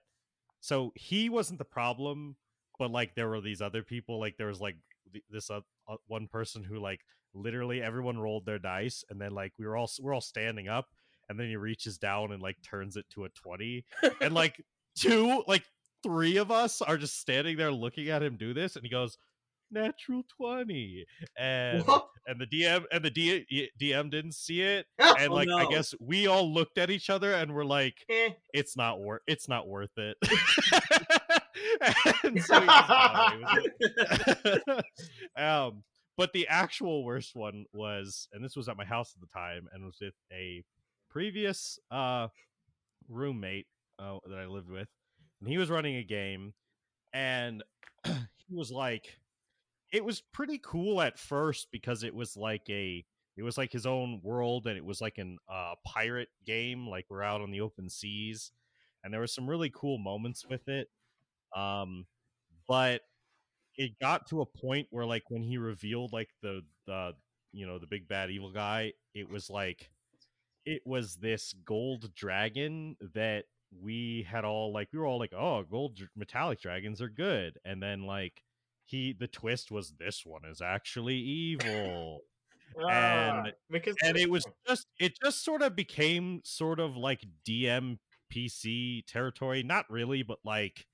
so 0.60 0.92
he 0.94 1.28
wasn't 1.28 1.58
the 1.58 1.64
problem, 1.64 2.36
but 2.78 2.90
like 2.90 3.14
there 3.14 3.28
were 3.28 3.40
these 3.40 3.62
other 3.62 3.82
people. 3.82 4.18
Like 4.20 4.36
there 4.36 4.46
was 4.48 4.60
like 4.60 4.76
th- 5.12 5.24
this 5.30 5.50
uh, 5.50 5.60
uh, 5.88 5.96
one 6.06 6.26
person 6.28 6.64
who 6.64 6.78
like 6.78 7.00
literally 7.34 7.82
everyone 7.82 8.18
rolled 8.18 8.46
their 8.46 8.58
dice, 8.58 9.04
and 9.10 9.20
then 9.20 9.32
like 9.32 9.52
we 9.58 9.66
were 9.66 9.76
all 9.76 9.90
we're 10.00 10.14
all 10.14 10.20
standing 10.20 10.68
up, 10.68 10.86
and 11.28 11.38
then 11.38 11.48
he 11.48 11.56
reaches 11.56 11.98
down 11.98 12.32
and 12.32 12.42
like 12.42 12.56
turns 12.62 12.96
it 12.96 13.06
to 13.10 13.24
a 13.24 13.28
twenty, 13.30 13.84
and 14.20 14.34
like 14.34 14.62
two 14.96 15.42
like 15.46 15.64
three 16.02 16.36
of 16.36 16.50
us 16.50 16.82
are 16.82 16.98
just 16.98 17.18
standing 17.20 17.56
there 17.56 17.70
looking 17.72 18.08
at 18.08 18.22
him 18.22 18.36
do 18.36 18.52
this 18.52 18.74
and 18.74 18.84
he 18.84 18.90
goes 18.90 19.16
natural 19.70 20.22
20 20.36 21.06
and 21.38 21.86
What? 21.86 22.08
and 22.26 22.38
the 22.40 22.46
dm 22.46 22.84
and 22.92 23.02
the 23.04 23.08
D, 23.10 23.70
dm 23.80 24.10
didn't 24.10 24.34
see 24.34 24.60
it 24.60 24.84
Ah, 25.00 25.14
and 25.18 25.30
Oh, 25.30 25.34
like 25.36 25.48
i 25.48 25.64
guess 25.70 25.94
we 26.00 26.26
all 26.26 26.52
looked 26.52 26.76
at 26.76 26.90
each 26.90 27.08
other 27.08 27.32
and 27.32 27.54
were 27.54 27.64
like 27.64 27.94
eh. 28.10 28.30
it's 28.52 28.76
not 28.76 29.00
worth 29.00 29.22
it's 29.26 29.48
not 29.48 29.66
worth 29.68 29.96
it 29.96 30.16
so 32.44 32.56
um 35.36 35.82
but 36.16 36.32
the 36.32 36.46
actual 36.48 37.04
worst 37.04 37.34
one 37.34 37.64
was 37.72 38.28
and 38.32 38.44
this 38.44 38.56
was 38.56 38.68
at 38.68 38.76
my 38.76 38.84
house 38.84 39.14
at 39.14 39.20
the 39.20 39.32
time 39.32 39.68
and 39.72 39.84
was 39.84 39.98
with 40.00 40.14
a 40.32 40.62
previous 41.10 41.78
uh 41.90 42.28
roommate 43.08 43.66
uh, 43.98 44.18
that 44.28 44.38
i 44.38 44.46
lived 44.46 44.70
with 44.70 44.88
and 45.40 45.48
he 45.48 45.58
was 45.58 45.70
running 45.70 45.96
a 45.96 46.04
game 46.04 46.54
and 47.12 47.62
he 48.04 48.54
was 48.54 48.70
like 48.70 49.18
it 49.92 50.04
was 50.04 50.22
pretty 50.32 50.58
cool 50.62 51.02
at 51.02 51.18
first 51.18 51.68
because 51.70 52.02
it 52.02 52.14
was 52.14 52.36
like 52.36 52.62
a 52.70 53.04
it 53.36 53.42
was 53.42 53.58
like 53.58 53.72
his 53.72 53.86
own 53.86 54.20
world 54.22 54.66
and 54.66 54.76
it 54.76 54.84
was 54.84 55.00
like 55.00 55.18
an 55.18 55.38
uh 55.50 55.74
pirate 55.86 56.28
game 56.46 56.88
like 56.88 57.06
we're 57.08 57.22
out 57.22 57.40
on 57.40 57.50
the 57.50 57.60
open 57.60 57.88
seas 57.88 58.52
and 59.04 59.12
there 59.12 59.20
were 59.20 59.26
some 59.26 59.48
really 59.48 59.70
cool 59.74 59.98
moments 59.98 60.46
with 60.48 60.68
it 60.68 60.88
um 61.56 62.06
but 62.68 63.02
it 63.76 63.98
got 64.00 64.26
to 64.28 64.40
a 64.42 64.46
point 64.46 64.86
where 64.90 65.06
like 65.06 65.24
when 65.30 65.42
he 65.42 65.58
revealed 65.58 66.12
like 66.12 66.30
the 66.42 66.62
the 66.86 67.14
you 67.52 67.66
know 67.66 67.78
the 67.78 67.86
big 67.86 68.08
bad 68.08 68.30
evil 68.30 68.52
guy 68.52 68.92
it 69.14 69.28
was 69.28 69.50
like 69.50 69.90
it 70.64 70.82
was 70.86 71.16
this 71.16 71.54
gold 71.64 72.14
dragon 72.14 72.96
that 73.14 73.44
we 73.82 74.26
had 74.30 74.44
all 74.44 74.72
like 74.72 74.88
we 74.92 74.98
were 74.98 75.06
all 75.06 75.18
like 75.18 75.32
oh 75.32 75.62
gold 75.64 75.98
metallic 76.16 76.60
dragons 76.60 77.00
are 77.00 77.08
good 77.08 77.58
and 77.64 77.82
then 77.82 78.02
like 78.06 78.42
he 78.84 79.14
the 79.18 79.26
twist 79.28 79.70
was 79.70 79.94
this 79.98 80.24
one 80.26 80.42
is 80.44 80.60
actually 80.60 81.16
evil 81.16 82.20
Ah, 82.80 83.42
And- 83.44 83.52
because 83.70 83.96
and 84.02 84.16
it 84.16 84.30
was 84.30 84.46
just 84.68 84.86
it 84.98 85.18
just 85.22 85.44
sort 85.44 85.62
of 85.62 85.76
became 85.76 86.40
sort 86.44 86.80
of 86.80 86.96
like 86.96 87.24
DM 87.46 87.98
PC 88.32 89.02
territory. 89.06 89.62
Not 89.62 89.84
really, 89.90 90.22
but 90.22 90.38
like 90.44 90.86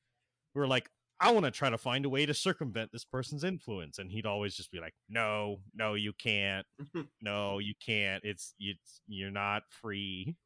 we 0.55 0.61
were 0.61 0.67
like, 0.67 0.89
I 1.21 1.33
want 1.33 1.47
to 1.47 1.51
try 1.51 1.69
to 1.69 1.79
find 1.79 2.05
a 2.05 2.09
way 2.09 2.27
to 2.27 2.35
circumvent 2.35 2.93
this 2.93 3.05
person's 3.05 3.43
influence, 3.43 3.99
and 3.99 4.11
he'd 4.11 4.27
always 4.27 4.55
just 4.55 4.71
be 4.71 4.81
like, 4.81 4.95
No, 5.09 5.57
no, 5.75 5.95
you 5.95 6.13
can't. 6.13 6.67
no, 7.23 7.59
you 7.59 7.75
can't. 7.85 8.23
It's 8.25 8.55
it's 8.61 9.01
you're 9.09 9.31
not 9.31 9.63
free. 9.69 10.37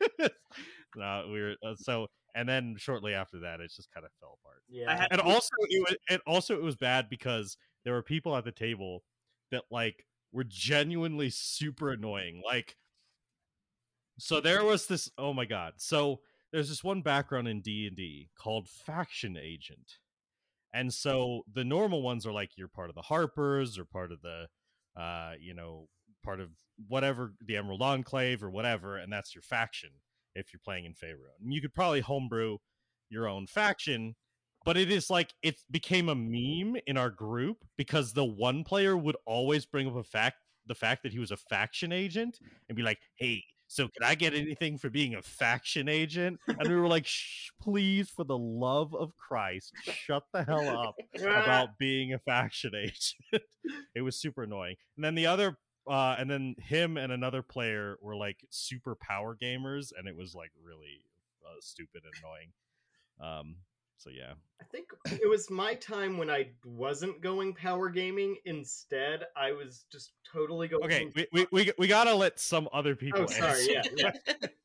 no, 0.96 1.28
we 1.32 1.40
were 1.40 1.54
uh, 1.64 1.74
so, 1.76 2.06
and 2.34 2.48
then 2.48 2.76
shortly 2.78 3.12
after 3.12 3.40
that, 3.40 3.60
it 3.60 3.72
just 3.74 3.92
kind 3.92 4.06
of 4.06 4.12
fell 4.20 4.38
apart. 4.42 4.62
Yeah. 4.68 5.06
And 5.10 5.20
also, 5.20 5.50
it 5.68 5.80
was, 5.80 5.96
and 6.08 6.20
also 6.26 6.54
it 6.54 6.62
was 6.62 6.76
bad 6.76 7.08
because 7.10 7.56
there 7.84 7.94
were 7.94 8.02
people 8.02 8.36
at 8.36 8.44
the 8.44 8.52
table 8.52 9.02
that 9.50 9.64
like 9.70 10.06
were 10.32 10.44
genuinely 10.44 11.30
super 11.30 11.90
annoying. 11.90 12.40
Like, 12.44 12.76
so 14.18 14.40
there 14.40 14.64
was 14.64 14.86
this. 14.86 15.10
Oh 15.18 15.32
my 15.32 15.44
god! 15.44 15.74
So 15.78 16.20
there's 16.52 16.68
this 16.68 16.84
one 16.84 17.02
background 17.02 17.48
in 17.48 17.60
D 17.60 17.86
and 17.86 17.96
D 17.96 18.28
called 18.38 18.68
faction 18.68 19.36
agent, 19.36 19.98
and 20.72 20.92
so 20.92 21.42
the 21.52 21.64
normal 21.64 22.02
ones 22.02 22.26
are 22.26 22.32
like 22.32 22.50
you're 22.56 22.68
part 22.68 22.88
of 22.88 22.94
the 22.94 23.02
Harpers 23.02 23.78
or 23.78 23.84
part 23.84 24.12
of 24.12 24.20
the, 24.22 24.46
uh, 25.00 25.32
you 25.40 25.54
know, 25.54 25.88
part 26.24 26.40
of 26.40 26.50
whatever 26.88 27.34
the 27.44 27.56
Emerald 27.56 27.82
Enclave 27.82 28.42
or 28.42 28.50
whatever, 28.50 28.96
and 28.96 29.12
that's 29.12 29.34
your 29.34 29.42
faction 29.42 29.90
if 30.34 30.52
you're 30.52 30.60
playing 30.64 30.84
in 30.84 30.92
Faerun. 30.92 31.42
And 31.42 31.52
you 31.52 31.60
could 31.60 31.74
probably 31.74 32.00
homebrew 32.00 32.58
your 33.08 33.26
own 33.28 33.46
faction, 33.46 34.14
but 34.64 34.76
it 34.76 34.90
is 34.90 35.10
like 35.10 35.34
it 35.42 35.56
became 35.70 36.08
a 36.08 36.14
meme 36.14 36.80
in 36.86 36.96
our 36.96 37.10
group 37.10 37.64
because 37.76 38.12
the 38.12 38.24
one 38.24 38.64
player 38.64 38.96
would 38.96 39.16
always 39.26 39.66
bring 39.66 39.88
up 39.88 39.96
a 39.96 40.04
fact 40.04 40.36
the 40.66 40.74
fact 40.74 41.02
that 41.02 41.12
he 41.12 41.18
was 41.18 41.30
a 41.30 41.36
faction 41.36 41.90
agent 41.90 42.38
and 42.68 42.76
be 42.76 42.82
like, 42.82 42.98
"Hey, 43.16 43.44
so 43.70 43.86
can 43.86 44.02
I 44.02 44.16
get 44.16 44.34
anything 44.34 44.78
for 44.78 44.90
being 44.90 45.14
a 45.14 45.22
faction 45.22 45.88
agent?" 45.88 46.40
And 46.48 46.68
we 46.68 46.74
were 46.74 46.88
like, 46.88 47.06
Shh, 47.06 47.50
"Please, 47.60 48.10
for 48.10 48.24
the 48.24 48.36
love 48.36 48.94
of 48.94 49.16
Christ, 49.16 49.72
shut 49.84 50.24
the 50.32 50.42
hell 50.42 50.68
up 50.68 50.96
about 51.14 51.78
being 51.78 52.12
a 52.12 52.18
faction 52.18 52.72
agent." 52.76 53.44
it 53.94 54.02
was 54.02 54.16
super 54.16 54.42
annoying. 54.42 54.74
And 54.96 55.04
then 55.04 55.14
the 55.14 55.26
other 55.26 55.56
uh 55.88 56.16
and 56.18 56.28
then 56.28 56.56
him 56.58 56.96
and 56.96 57.12
another 57.12 57.42
player 57.42 57.96
were 58.02 58.16
like 58.16 58.44
super 58.50 58.96
power 58.96 59.36
gamers 59.40 59.92
and 59.96 60.06
it 60.06 60.16
was 60.16 60.34
like 60.34 60.50
really 60.62 61.04
uh, 61.46 61.60
stupid 61.60 62.02
and 62.04 62.12
annoying. 62.22 62.52
Um 63.20 63.56
so 64.00 64.08
yeah. 64.08 64.32
I 64.60 64.64
think 64.64 64.88
it 65.20 65.28
was 65.28 65.50
my 65.50 65.74
time 65.74 66.16
when 66.16 66.30
I 66.30 66.50
wasn't 66.64 67.20
going 67.20 67.52
power 67.52 67.90
gaming. 67.90 68.36
Instead, 68.46 69.26
I 69.36 69.52
was 69.52 69.84
just 69.92 70.12
totally 70.32 70.68
going. 70.68 70.84
Okay, 70.84 71.12
we 71.14 71.26
we 71.32 71.46
we, 71.52 71.72
we 71.78 71.86
got 71.86 72.04
to 72.04 72.14
let 72.14 72.38
some 72.40 72.66
other 72.72 72.96
people 72.96 73.22
Oh, 73.22 73.26
sorry. 73.26 73.66
Yeah. 73.70 73.78
answer. 73.78 73.94
yeah. 73.96 74.12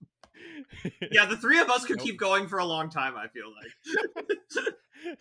Yeah, 1.12 1.26
the 1.26 1.38
three 1.38 1.60
of 1.60 1.70
us 1.70 1.86
could 1.86 1.98
Nope. 1.98 2.06
keep 2.06 2.18
going 2.20 2.48
for 2.48 2.60
a 2.60 2.66
long 2.66 2.90
time. 2.90 3.16
I 3.18 3.28
feel 3.28 3.52
like. 3.54 4.76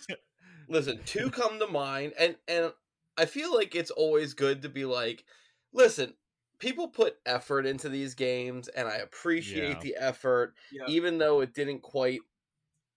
listen, 0.68 1.00
two 1.06 1.30
come 1.30 1.58
to 1.58 1.66
mind, 1.66 2.12
and 2.18 2.36
and 2.46 2.72
I 3.16 3.24
feel 3.26 3.52
like 3.54 3.74
it's 3.74 3.90
always 3.90 4.34
good 4.34 4.62
to 4.62 4.68
be 4.68 4.84
like, 4.84 5.24
listen, 5.72 6.14
people 6.58 6.88
put 6.88 7.16
effort 7.26 7.66
into 7.66 7.88
these 7.88 8.14
games, 8.14 8.68
and 8.68 8.86
I 8.88 8.96
appreciate 8.96 9.68
Yeah. 9.70 9.80
the 9.80 9.96
effort, 9.98 10.54
Yeah. 10.72 10.84
even 10.88 11.18
though 11.18 11.40
it 11.40 11.54
didn't 11.54 11.80
quite 11.80 12.20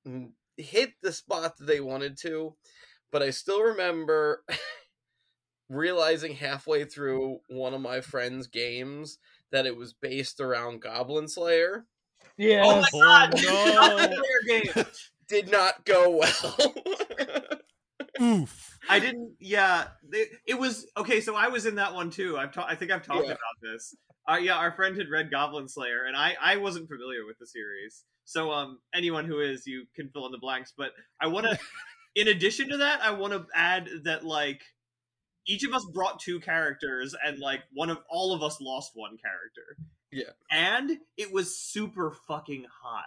mm, 0.05 0.31
hit 0.57 0.91
the 1.01 1.11
spot 1.13 1.57
that 1.57 1.65
they 1.65 1.79
wanted 1.79 2.17
to. 2.21 2.55
But 3.11 3.23
I 3.23 3.29
still 3.29 3.61
remember 3.63 4.43
realizing 5.69 6.33
halfway 6.35 6.85
through 6.85 7.39
one 7.49 7.73
of 7.73 7.81
my 7.81 8.01
friend's 8.01 8.47
games 8.47 9.17
that 9.51 9.65
it 9.65 9.75
was 9.77 9.93
based 9.93 10.39
around 10.39 10.81
Goblin 10.81 11.27
Slayer. 11.27 11.85
Yeah. 12.37 12.63
Oh 12.65 12.81
my 12.81 12.87
Oh, 12.93 13.01
god! 13.01 13.33
no. 13.43 13.73
Not 13.97 14.09
the 14.09 14.23
game. 14.75 14.85
Did 15.27 15.51
not 15.51 15.83
go 15.85 16.09
well. 16.21 16.73
Oof. 18.21 18.77
I 18.89 18.99
didn't. 18.99 19.33
Yeah, 19.39 19.87
it, 20.11 20.29
it 20.47 20.53
was 20.59 20.87
okay. 20.95 21.19
So 21.21 21.35
I 21.35 21.49
was 21.49 21.65
in 21.65 21.75
that 21.75 21.93
one 21.93 22.09
too. 22.09 22.37
I've 22.37 22.53
ta- 22.53 22.65
I 22.67 22.75
think 22.75 22.91
I've 22.91 23.05
talked 23.05 23.25
Yeah. 23.27 23.33
about 23.33 23.57
this. 23.61 23.93
Uh, 24.29 24.37
yeah, 24.37 24.55
our 24.55 24.71
friend 24.71 24.97
had 24.97 25.09
read 25.09 25.29
Goblin 25.29 25.67
Slayer, 25.67 26.05
and 26.05 26.15
I 26.15 26.35
I 26.41 26.57
wasn't 26.57 26.87
familiar 26.87 27.25
with 27.25 27.37
the 27.39 27.45
series. 27.47 28.05
So 28.27 28.51
um, 28.51 28.79
anyone 28.93 29.23
who 29.23 29.39
is, 29.39 29.65
you 29.65 29.85
can 29.95 30.09
fill 30.09 30.25
in 30.25 30.33
the 30.33 30.37
blanks. 30.37 30.73
But 30.77 30.91
I 31.21 31.27
want 31.27 31.45
to, 31.45 31.57
in 32.15 32.27
addition 32.27 32.67
to 32.69 32.77
that, 32.77 33.01
I 33.01 33.11
want 33.11 33.31
to 33.31 33.45
add 33.55 33.87
that 34.03 34.25
like 34.25 34.61
each 35.47 35.63
of 35.63 35.73
us 35.73 35.85
brought 35.85 36.19
two 36.19 36.41
characters, 36.41 37.15
and 37.25 37.39
like 37.39 37.61
one 37.73 37.89
of 37.89 37.99
all 38.09 38.33
of 38.33 38.43
us 38.43 38.59
lost 38.59 38.91
one 38.95 39.17
character. 39.17 39.77
Yeah. 40.09 40.31
and 40.51 40.97
it 41.17 41.33
was 41.33 41.57
super 41.57 42.15
fucking 42.27 42.65
hot. 42.81 43.03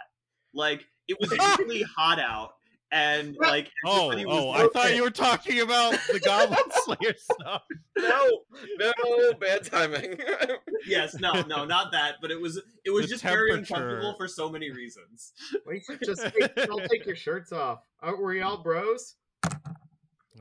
Like 0.54 0.86
it 1.06 1.18
was 1.20 1.30
really 1.58 1.82
hot 1.82 2.18
out, 2.18 2.54
and 2.92 3.36
like 3.40 3.70
Oh, 3.84 4.08
was 4.08 4.24
oh, 4.28 4.50
I 4.50 4.62
thought 4.68 4.76
okay. 4.86 4.96
you 4.96 5.02
were 5.02 5.10
talking 5.10 5.60
about 5.60 5.94
the 6.12 6.20
Goblin 6.24 6.58
Slayer 6.84 7.14
stuff. 7.16 7.62
no, 7.98 8.42
no, 8.78 9.32
bad 9.34 9.64
timing. 9.64 10.18
yes, 10.86 11.14
no, 11.20 11.42
no, 11.42 11.64
not 11.64 11.92
that. 11.92 12.16
But 12.20 12.30
it 12.30 12.40
was 12.40 12.60
it 12.84 12.90
was 12.90 13.06
The 13.06 13.10
just 13.12 13.22
very 13.22 13.52
uncomfortable 13.52 14.14
for 14.16 14.28
so 14.28 14.48
many 14.50 14.70
reasons. 14.70 15.32
We 15.66 15.80
should 15.80 16.00
just 16.04 16.22
take, 16.22 16.70
all 16.70 16.80
take 16.88 17.06
your 17.06 17.16
shirts 17.16 17.52
off. 17.52 17.80
Are 18.00 18.16
were 18.16 18.34
y'all 18.34 18.62
bros? 18.62 19.16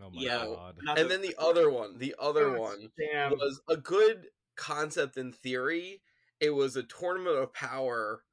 Oh 0.01 0.10
my 0.12 0.22
Yeah. 0.22 0.46
god. 0.46 0.75
And 0.98 1.10
then 1.10 1.22
the 1.22 1.36
other 1.38 1.70
one, 1.70 1.98
the 1.98 2.15
other 2.20 2.56
Oh, 2.56 2.62
one 2.62 2.89
Damn. 2.98 3.32
was 3.32 3.62
a 3.68 3.77
good 3.77 4.27
concept 4.56 5.18
in 5.18 5.32
theory. 5.34 6.01
It 6.39 6.51
was 6.51 6.75
a 6.77 6.84
tournament 6.84 7.38
of 7.38 7.53
power 7.53 8.22
thing 8.22 8.28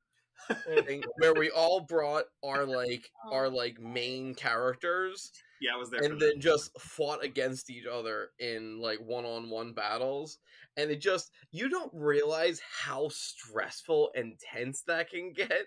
where 1.19 1.35
we 1.35 1.51
all 1.51 1.81
brought 1.81 2.25
our 2.45 2.65
like 2.65 3.11
our 3.31 3.47
oh. 3.47 3.51
like 3.51 3.81
main 3.81 4.35
characters 4.35 5.33
yeah, 5.61 5.71
I 5.75 5.79
was 5.79 5.91
there. 5.91 6.01
for 6.01 6.07
and 6.07 6.21
that. 6.21 6.33
then 6.33 6.41
just 6.41 6.79
fought 6.81 7.25
against 7.25 7.71
each 7.71 7.87
other 7.87 8.31
in 8.39 8.81
like 8.81 8.99
one-on-one 8.99 9.73
battles 9.73 10.39
and 10.77 10.91
it 10.91 11.01
just 11.01 11.31
you 11.51 11.69
don't 11.69 11.91
realize 11.95 12.61
how 12.61 13.09
stressful 13.09 14.11
and 14.15 14.39
tense 14.39 14.83
that 14.87 15.11
can 15.11 15.33
get 15.33 15.67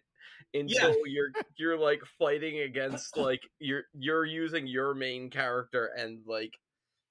until 0.54 0.96
you're 1.06 1.32
you're 1.58 1.78
like 1.80 2.02
fighting 2.18 2.60
against 2.60 3.18
like 3.18 3.42
you're 3.60 3.84
you're 3.94 4.26
using 4.26 4.68
your 4.68 4.94
main 4.94 5.30
character 5.30 5.90
and 5.98 6.20
like 6.26 6.54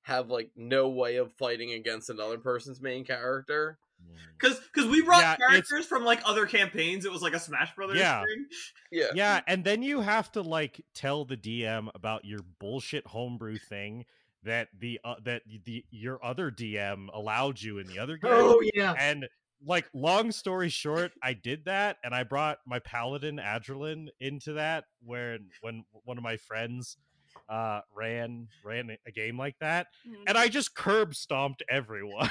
have 0.03 0.31
like 0.31 0.51
no 0.57 0.89
way 0.89 1.17
of 1.17 1.33
fighting 1.33 1.73
against 1.73 2.11
another 2.11 2.39
person's 2.39 2.81
main 2.81 3.05
character 3.05 3.79
Mm. 4.03 4.17
Cause, 4.41 4.61
cause 4.75 4.87
we 4.87 5.03
brought 5.03 5.21
Yeah, 5.21 5.37
characters 5.37 5.87
from 5.87 6.05
like 6.05 6.21
other 6.25 6.47
campaigns. 6.47 7.05
It 7.05 7.13
was 7.13 7.23
like 7.23 7.35
a 7.35 7.41
Smash 7.41 7.75
Brothers 7.75 7.99
Yeah. 7.99 8.23
thing. 8.25 8.47
yeah 8.93 9.07
Yeah, 9.15 9.41
and 9.47 9.65
then 9.65 9.83
you 9.83 10.01
have 10.01 10.31
to 10.33 10.43
like 10.43 10.81
tell 10.95 11.25
the 11.25 11.37
DM 11.37 11.89
about 11.95 12.25
your 12.25 12.41
bullshit 12.61 13.07
homebrew 13.07 13.59
thing 13.59 14.05
that 14.45 14.69
the 14.79 15.01
uh, 15.05 15.17
that 15.25 15.43
the 15.65 15.85
your 15.91 16.25
other 16.25 16.51
DM 16.51 17.09
allowed 17.13 17.61
you 17.61 17.79
in 17.79 17.87
the 17.89 17.99
other 17.99 18.17
game. 18.17 18.31
Oh 18.33 18.63
yeah. 18.75 18.95
And 18.99 19.27
like 19.67 19.87
long 19.93 20.31
story 20.31 20.69
short, 20.69 21.11
I 21.21 21.33
did 21.35 21.65
that 21.65 21.97
and 22.05 22.15
I 22.15 22.23
brought 22.23 22.59
my 22.65 22.79
paladin 22.79 23.39
Adrelin 23.39 24.07
into 24.21 24.53
that 24.53 24.85
where 25.05 25.39
when 25.61 25.85
one 26.05 26.17
of 26.17 26.23
my 26.23 26.37
friends 26.37 26.97
uh 27.49 27.81
ran 27.97 28.47
ran 28.65 28.97
a 29.07 29.11
game 29.11 29.37
like 29.37 29.57
that 29.61 29.89
and 30.27 30.39
I 30.39 30.47
just 30.49 30.75
curb 30.77 31.15
stomped 31.17 31.65
everyone. 31.69 32.31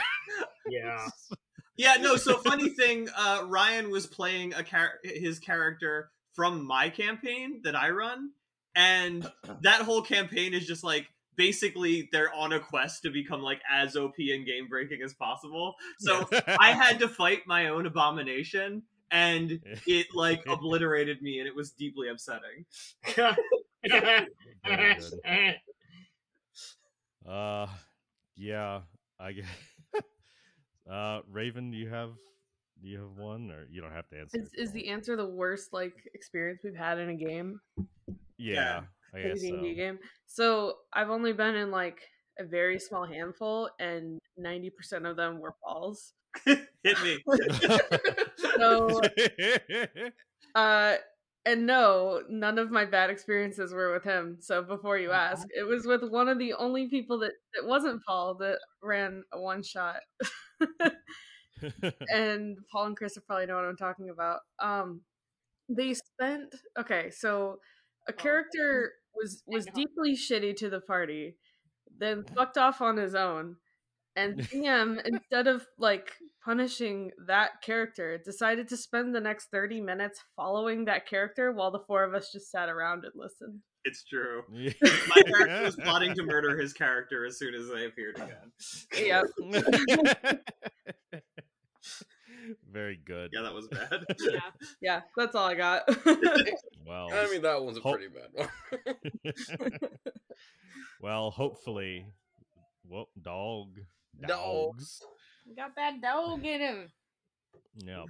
Yeah. 0.69 1.07
Yeah, 1.77 1.95
no. 1.99 2.15
So 2.15 2.37
funny 2.37 2.69
thing, 2.69 3.07
uh, 3.15 3.43
Ryan 3.47 3.91
was 3.91 4.07
playing 4.07 4.53
a 4.55 4.63
char- 4.63 4.99
his 5.03 5.39
character 5.39 6.09
from 6.33 6.65
my 6.65 6.89
campaign 6.89 7.61
that 7.63 7.75
I 7.75 7.91
run, 7.91 8.31
and 8.75 9.29
that 9.61 9.81
whole 9.81 10.01
campaign 10.01 10.53
is 10.53 10.65
just 10.65 10.83
like 10.83 11.07
basically 11.35 12.09
they're 12.11 12.33
on 12.33 12.51
a 12.51 12.59
quest 12.59 13.03
to 13.03 13.11
become 13.11 13.41
like 13.41 13.61
as 13.71 13.95
OP 13.95 14.15
and 14.17 14.45
game 14.45 14.67
breaking 14.67 15.01
as 15.03 15.13
possible. 15.13 15.75
So 15.99 16.27
I 16.59 16.71
had 16.71 16.99
to 16.99 17.07
fight 17.07 17.43
my 17.45 17.67
own 17.67 17.85
abomination, 17.85 18.83
and 19.11 19.59
it 19.87 20.07
like 20.13 20.43
obliterated 20.47 21.21
me, 21.21 21.39
and 21.39 21.47
it 21.47 21.55
was 21.55 21.71
deeply 21.71 22.09
upsetting. 22.09 22.65
Very. 24.65 25.61
Uh, 27.27 27.67
yeah, 28.35 28.81
I 29.19 29.31
guess. 29.33 29.45
Uh, 30.89 31.21
Raven, 31.29 31.71
do 31.71 31.77
you 31.77 31.89
have 31.89 32.11
do 32.81 32.87
you 32.87 32.99
have 32.99 33.17
one, 33.17 33.51
or 33.51 33.65
you 33.69 33.81
don't 33.81 33.91
have 33.91 34.07
to 34.09 34.19
answer? 34.19 34.39
Is, 34.39 34.51
is 34.55 34.71
the 34.71 34.89
answer 34.89 35.15
the 35.15 35.27
worst 35.27 35.73
like 35.73 35.93
experience 36.13 36.61
we've 36.63 36.75
had 36.75 36.99
in 36.99 37.09
a 37.09 37.15
game? 37.15 37.59
Yeah, 38.37 38.81
I 39.13 39.21
guess 39.21 39.41
D&D 39.41 39.71
so. 39.71 39.75
game. 39.75 39.99
So 40.27 40.73
I've 40.93 41.09
only 41.09 41.33
been 41.33 41.55
in 41.55 41.71
like 41.71 41.99
a 42.39 42.45
very 42.45 42.79
small 42.79 43.05
handful, 43.05 43.69
and 43.79 44.19
ninety 44.37 44.69
percent 44.69 45.05
of 45.05 45.17
them 45.17 45.39
were 45.39 45.55
Paul's. 45.63 46.13
Hit 46.45 47.03
me. 47.03 47.23
So 48.57 49.01
uh, 50.55 50.95
and 51.45 51.65
no, 51.65 52.21
none 52.29 52.59
of 52.59 52.71
my 52.71 52.85
bad 52.85 53.09
experiences 53.09 53.73
were 53.73 53.93
with 53.93 54.03
him. 54.03 54.37
So 54.39 54.61
before 54.61 54.97
you 54.97 55.11
Aw. 55.11 55.13
ask, 55.13 55.47
it 55.57 55.63
was 55.63 55.85
with 55.85 56.03
one 56.09 56.27
of 56.27 56.39
the 56.39 56.53
only 56.53 56.87
people 56.89 57.19
that 57.19 57.33
that 57.53 57.67
wasn't 57.67 58.03
Paul 58.05 58.35
that 58.35 58.57
ran 58.81 59.23
a 59.31 59.39
one 59.39 59.63
shot. 59.63 59.97
and 62.09 62.57
Paul 62.71 62.87
and 62.87 62.97
Chris 62.97 63.17
probably 63.25 63.45
know 63.45 63.55
what 63.55 63.65
I'm 63.65 63.77
talking 63.77 64.09
about. 64.09 64.39
Um, 64.59 65.01
they 65.69 65.93
spent 65.93 66.55
okay, 66.79 67.09
so 67.09 67.59
a 68.07 68.13
character 68.13 68.93
was 69.15 69.43
was 69.45 69.65
deeply 69.67 70.15
shitty 70.15 70.55
to 70.57 70.69
the 70.69 70.81
party, 70.81 71.37
then 71.97 72.23
fucked 72.35 72.57
off 72.57 72.81
on 72.81 72.97
his 72.97 73.15
own, 73.15 73.57
And 74.15 74.39
DM, 74.51 75.01
instead 75.05 75.47
of 75.47 75.65
like 75.77 76.13
punishing 76.43 77.11
that 77.27 77.61
character, 77.61 78.17
decided 78.17 78.67
to 78.69 78.77
spend 78.77 79.13
the 79.13 79.21
next 79.21 79.47
30 79.51 79.81
minutes 79.81 80.21
following 80.35 80.85
that 80.85 81.07
character 81.07 81.51
while 81.51 81.71
the 81.71 81.83
four 81.87 82.03
of 82.03 82.13
us 82.13 82.31
just 82.31 82.51
sat 82.51 82.69
around 82.69 83.03
and 83.05 83.13
listened. 83.15 83.61
It's 83.87 84.03
true. 84.03 84.43
Yeah. 84.53 84.71
My 85.07 85.21
character 85.21 85.63
was 85.63 85.75
plotting 85.83 86.13
to 86.15 86.23
murder 86.23 86.57
his 86.57 86.73
character 86.73 87.25
as 87.25 87.37
soon 87.39 87.53
as 87.53 87.69
they 87.69 87.85
appeared 87.85 88.17
again. 88.17 88.51
Yep. 88.97 89.25
Very 92.71 92.99
good. 93.05 93.31
Yeah, 93.33 93.41
that 93.41 93.53
was 93.53 93.67
bad. 93.67 94.05
Yeah. 94.19 94.39
Yeah, 94.81 95.01
that's 95.15 95.35
all 95.35 95.47
I 95.47 95.55
got. 95.55 95.83
Well, 96.85 97.09
I 97.11 97.27
mean, 97.31 97.41
that 97.41 97.61
one's 97.61 97.77
a 97.77 97.81
Ho- 97.81 97.93
pretty 97.93 98.07
bad 98.07 98.29
one. 98.33 98.49
well, 101.01 101.31
hopefully, 101.31 102.05
well, 102.87 103.09
dog, 103.21 103.77
Dog. 104.21 104.29
dogs. 104.75 105.01
Got 105.55 105.75
that 105.75 106.01
dog 106.01 106.45
in 106.45 106.61
him. 106.61 106.87
Yeah, 107.85 108.03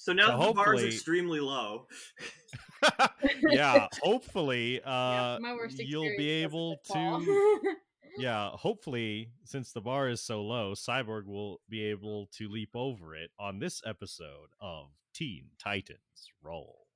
So 0.00 0.14
now 0.14 0.40
So 0.40 0.46
the 0.48 0.54
bar 0.54 0.74
is 0.76 0.84
extremely 0.84 1.40
low. 1.40 1.86
yeah. 3.50 3.86
Hopefully, 4.02 4.80
Yeah, 4.82 5.34
uh, 5.34 5.38
my 5.42 5.52
worst 5.52 5.78
you'll 5.78 6.16
be 6.16 6.30
able 6.42 6.70
was 6.70 6.78
with 6.88 6.96
Paul. 6.96 7.20
to. 7.20 7.60
Yeah, 8.18 8.50
hopefully, 8.50 9.30
since 9.44 9.70
the 9.72 9.80
bar 9.80 10.08
is 10.08 10.20
so 10.20 10.42
low, 10.42 10.72
Cyborg 10.72 11.26
will 11.26 11.60
be 11.68 11.84
able 11.84 12.28
to 12.38 12.48
leap 12.48 12.70
over 12.74 13.14
it 13.14 13.30
on 13.38 13.60
this 13.60 13.80
episode 13.86 14.48
of 14.60 14.88
Teen 15.14 15.50
Titans 15.62 16.00
Roll. 16.42 16.86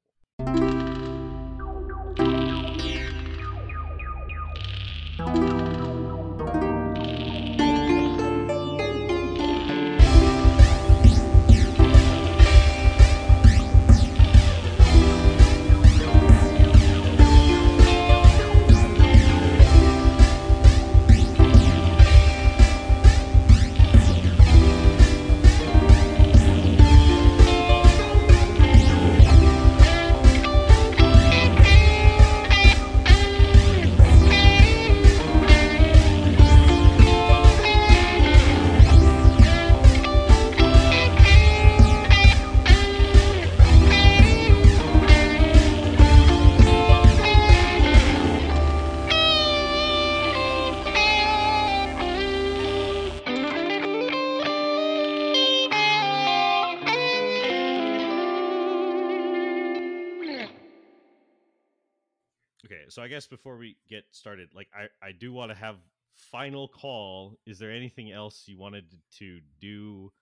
So 62.95 63.03
I 63.03 63.09
guess 63.09 63.27
before 63.27 63.57
we 63.57 63.77
get 63.91 64.05
started, 64.13 64.51
like 64.55 64.69
I, 64.73 64.87
I 65.05 65.11
do 65.11 65.33
want 65.33 65.51
to 65.51 65.57
have 65.57 65.79
final 66.15 66.69
call. 66.69 67.37
Is 67.45 67.59
there 67.59 67.73
anything 67.73 68.13
else 68.13 68.45
you 68.47 68.57
wanted 68.57 68.85
to 69.19 69.41
do 69.61 70.13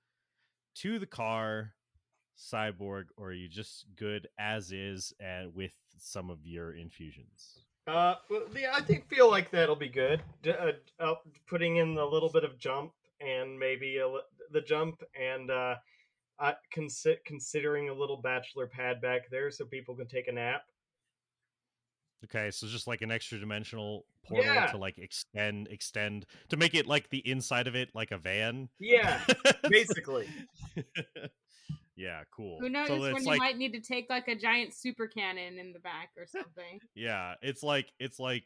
to 0.76 0.98
the 0.98 1.04
car, 1.04 1.74
cyborg, 2.34 3.08
or 3.18 3.26
are 3.26 3.32
you 3.34 3.46
just 3.46 3.84
good 3.94 4.26
as 4.38 4.72
is 4.72 5.12
and 5.20 5.54
with 5.54 5.74
some 5.98 6.30
of 6.30 6.46
your 6.46 6.72
infusions? 6.72 7.58
Uh, 7.86 8.14
well, 8.30 8.44
yeah, 8.56 8.72
I 8.72 8.80
think 8.80 9.06
feel 9.06 9.30
like 9.30 9.50
that'll 9.50 9.76
be 9.76 9.90
good. 9.90 10.22
D- 10.42 10.52
uh, 10.52 10.72
uh, 10.98 11.16
putting 11.46 11.76
in 11.76 11.98
a 11.98 12.06
little 12.06 12.30
bit 12.30 12.42
of 12.42 12.58
jump 12.58 12.92
and 13.20 13.58
maybe 13.58 14.00
the 14.50 14.62
jump 14.62 15.02
and 15.14 15.50
uh, 15.50 15.74
uh 16.38 16.52
consi- 16.74 17.22
considering 17.26 17.90
a 17.90 17.94
little 17.94 18.16
bachelor 18.16 18.66
pad 18.66 19.02
back 19.02 19.28
there 19.30 19.50
so 19.50 19.66
people 19.66 19.94
can 19.94 20.08
take 20.08 20.28
a 20.28 20.32
nap. 20.32 20.62
Okay, 22.24 22.50
so 22.50 22.66
just 22.66 22.86
like 22.86 23.02
an 23.02 23.10
extra 23.10 23.38
dimensional 23.38 24.04
portal 24.24 24.44
Yeah. 24.52 24.66
to 24.66 24.78
like 24.78 24.98
extend, 24.98 25.68
extend 25.68 26.26
to 26.50 26.56
make 26.56 26.74
it 26.74 26.86
like 26.86 27.10
the 27.10 27.18
inside 27.28 27.66
of 27.66 27.74
it 27.74 27.90
like 27.94 28.12
a 28.12 28.18
van. 28.18 28.68
Yeah, 28.78 29.20
basically. 29.68 30.28
yeah, 31.96 32.22
cool. 32.34 32.58
Who 32.60 32.68
knows 32.68 32.88
So 32.88 33.00
when 33.00 33.22
you 33.22 33.28
like, 33.28 33.38
might 33.38 33.58
need 33.58 33.72
to 33.72 33.80
take 33.80 34.06
like 34.08 34.28
a 34.28 34.36
giant 34.36 34.72
super 34.72 35.08
cannon 35.08 35.58
in 35.58 35.72
the 35.72 35.80
back 35.80 36.10
or 36.16 36.26
something. 36.26 36.78
yeah, 36.94 37.34
it's 37.42 37.62
like 37.62 37.92
it's 37.98 38.20
like 38.20 38.44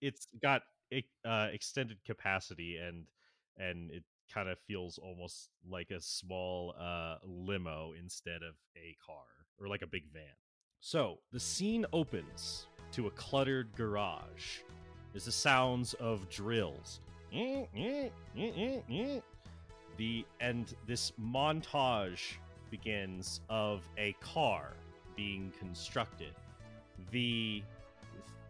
it's 0.00 0.26
got 0.40 0.62
uh, 1.24 1.48
extended 1.52 1.98
capacity 2.06 2.76
and 2.78 3.04
and 3.58 3.90
it 3.90 4.04
kind 4.32 4.48
of 4.48 4.58
feels 4.66 4.98
almost 4.98 5.50
like 5.68 5.90
a 5.90 6.00
small 6.00 6.74
uh, 6.80 7.16
limo 7.24 7.92
instead 7.98 8.42
of 8.42 8.54
a 8.76 8.96
car 9.04 9.24
or 9.58 9.68
like 9.68 9.82
a 9.82 9.86
big 9.86 10.04
van. 10.12 10.22
So 10.84 11.18
the 11.32 11.38
scene 11.38 11.86
opens 11.92 12.66
to 12.90 13.06
a 13.06 13.10
cluttered 13.12 13.68
garage. 13.76 14.58
There's 15.12 15.26
the 15.26 15.32
sounds 15.32 15.94
of 15.94 16.28
drills. 16.28 16.98
The 17.30 18.10
and 20.40 20.74
this 20.84 21.12
montage 21.22 22.34
begins 22.68 23.42
of 23.48 23.88
a 23.96 24.14
car 24.20 24.72
being 25.14 25.52
constructed. 25.56 26.34
The 27.12 27.62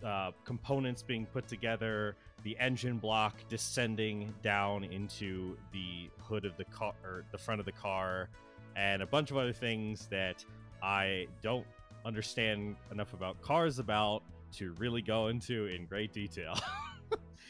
uh, 0.02 0.30
components 0.46 1.02
being 1.02 1.26
put 1.26 1.46
together, 1.46 2.16
the 2.44 2.56
engine 2.58 2.96
block 2.96 3.34
descending 3.50 4.32
down 4.42 4.84
into 4.84 5.58
the 5.70 6.08
hood 6.18 6.46
of 6.46 6.56
the 6.56 6.64
car, 6.64 6.94
or 7.04 7.24
the 7.30 7.36
front 7.36 7.60
of 7.60 7.66
the 7.66 7.72
car, 7.72 8.30
and 8.74 9.02
a 9.02 9.06
bunch 9.06 9.30
of 9.30 9.36
other 9.36 9.52
things 9.52 10.06
that 10.06 10.42
I 10.82 11.26
don't 11.42 11.66
understand 12.04 12.76
enough 12.90 13.12
about 13.14 13.40
cars 13.42 13.78
about 13.78 14.22
to 14.52 14.72
really 14.78 15.02
go 15.02 15.28
into 15.28 15.66
in 15.66 15.86
great 15.86 16.12
detail. 16.12 16.58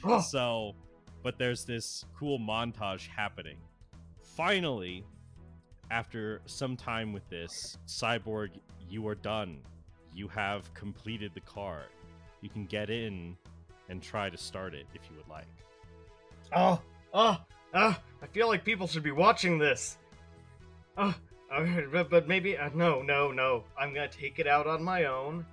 Oh, 0.05 0.21
so, 0.21 0.75
but 1.23 1.38
there's 1.38 1.65
this 1.65 2.05
cool 2.19 2.38
montage 2.38 3.07
happening. 3.07 3.59
Finally, 4.21 5.05
after 5.93 6.41
some 6.47 6.77
time 6.77 7.12
with 7.12 7.29
this, 7.29 7.79
Cyborg, 7.87 8.51
you 8.88 9.07
are 9.07 9.15
done. 9.15 9.59
You 10.12 10.27
have 10.27 10.73
completed 10.75 11.31
the 11.35 11.41
car. 11.43 11.83
You 12.41 12.49
can 12.49 12.67
get 12.67 12.91
in 12.91 13.37
and 13.88 14.03
try 14.03 14.29
to 14.29 14.37
start 14.37 14.75
it 14.75 14.87
if 14.95 15.03
you 15.09 15.17
would 15.17 15.29
like. 15.29 15.47
oh, 16.55 16.81
oh, 17.15 17.38
oh, 17.75 17.97
I 18.23 18.27
feel 18.33 18.49
like 18.49 18.65
people 18.65 18.87
should 18.88 19.05
be 19.05 19.12
watching 19.12 19.59
this. 19.59 19.99
Oh, 20.97 21.15
but, 21.93 22.11
but 22.11 22.29
maybe, 22.29 22.57
uh, 22.57 22.71
no, 22.75 23.03
no, 23.03 23.31
no. 23.33 23.65
I'm 23.79 23.93
gonna 23.95 24.09
take 24.09 24.38
it 24.38 24.47
out 24.47 24.67
on 24.67 24.83
my 24.83 25.05
own. 25.05 25.45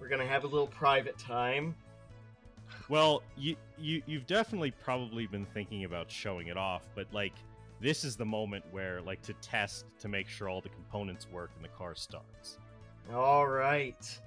We're 0.00 0.08
gonna 0.08 0.26
have 0.26 0.44
a 0.44 0.46
little 0.46 0.66
private 0.66 1.18
time. 1.18 1.74
Well, 2.88 3.22
you 3.36 3.56
you 3.78 4.02
you've 4.06 4.26
definitely 4.26 4.70
probably 4.70 5.26
been 5.26 5.46
thinking 5.46 5.84
about 5.84 6.10
showing 6.10 6.48
it 6.48 6.56
off, 6.56 6.82
but 6.94 7.06
like 7.12 7.34
this 7.80 8.04
is 8.04 8.16
the 8.16 8.24
moment 8.24 8.64
where 8.70 9.00
like 9.00 9.22
to 9.22 9.32
test 9.34 9.86
to 10.00 10.08
make 10.08 10.28
sure 10.28 10.48
all 10.48 10.60
the 10.60 10.68
components 10.68 11.26
work 11.30 11.50
and 11.56 11.64
the 11.64 11.68
car 11.68 11.94
starts. 11.94 12.58
All 13.12 13.46
right. 13.46 14.20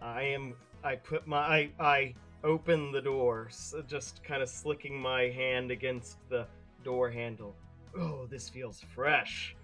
I 0.00 0.22
am. 0.22 0.54
I 0.82 0.96
put 0.96 1.26
my. 1.26 1.38
I, 1.38 1.70
I 1.78 2.14
open 2.42 2.90
the 2.92 3.02
door, 3.02 3.48
s 3.50 3.74
just 3.86 4.22
kind 4.24 4.42
of 4.42 4.48
slicking 4.48 4.98
my 4.98 5.22
hand 5.28 5.70
against 5.70 6.16
the 6.28 6.46
door 6.84 7.10
handle. 7.10 7.54
Oh, 7.96 8.26
this 8.30 8.48
feels 8.48 8.80
fresh. 8.94 9.54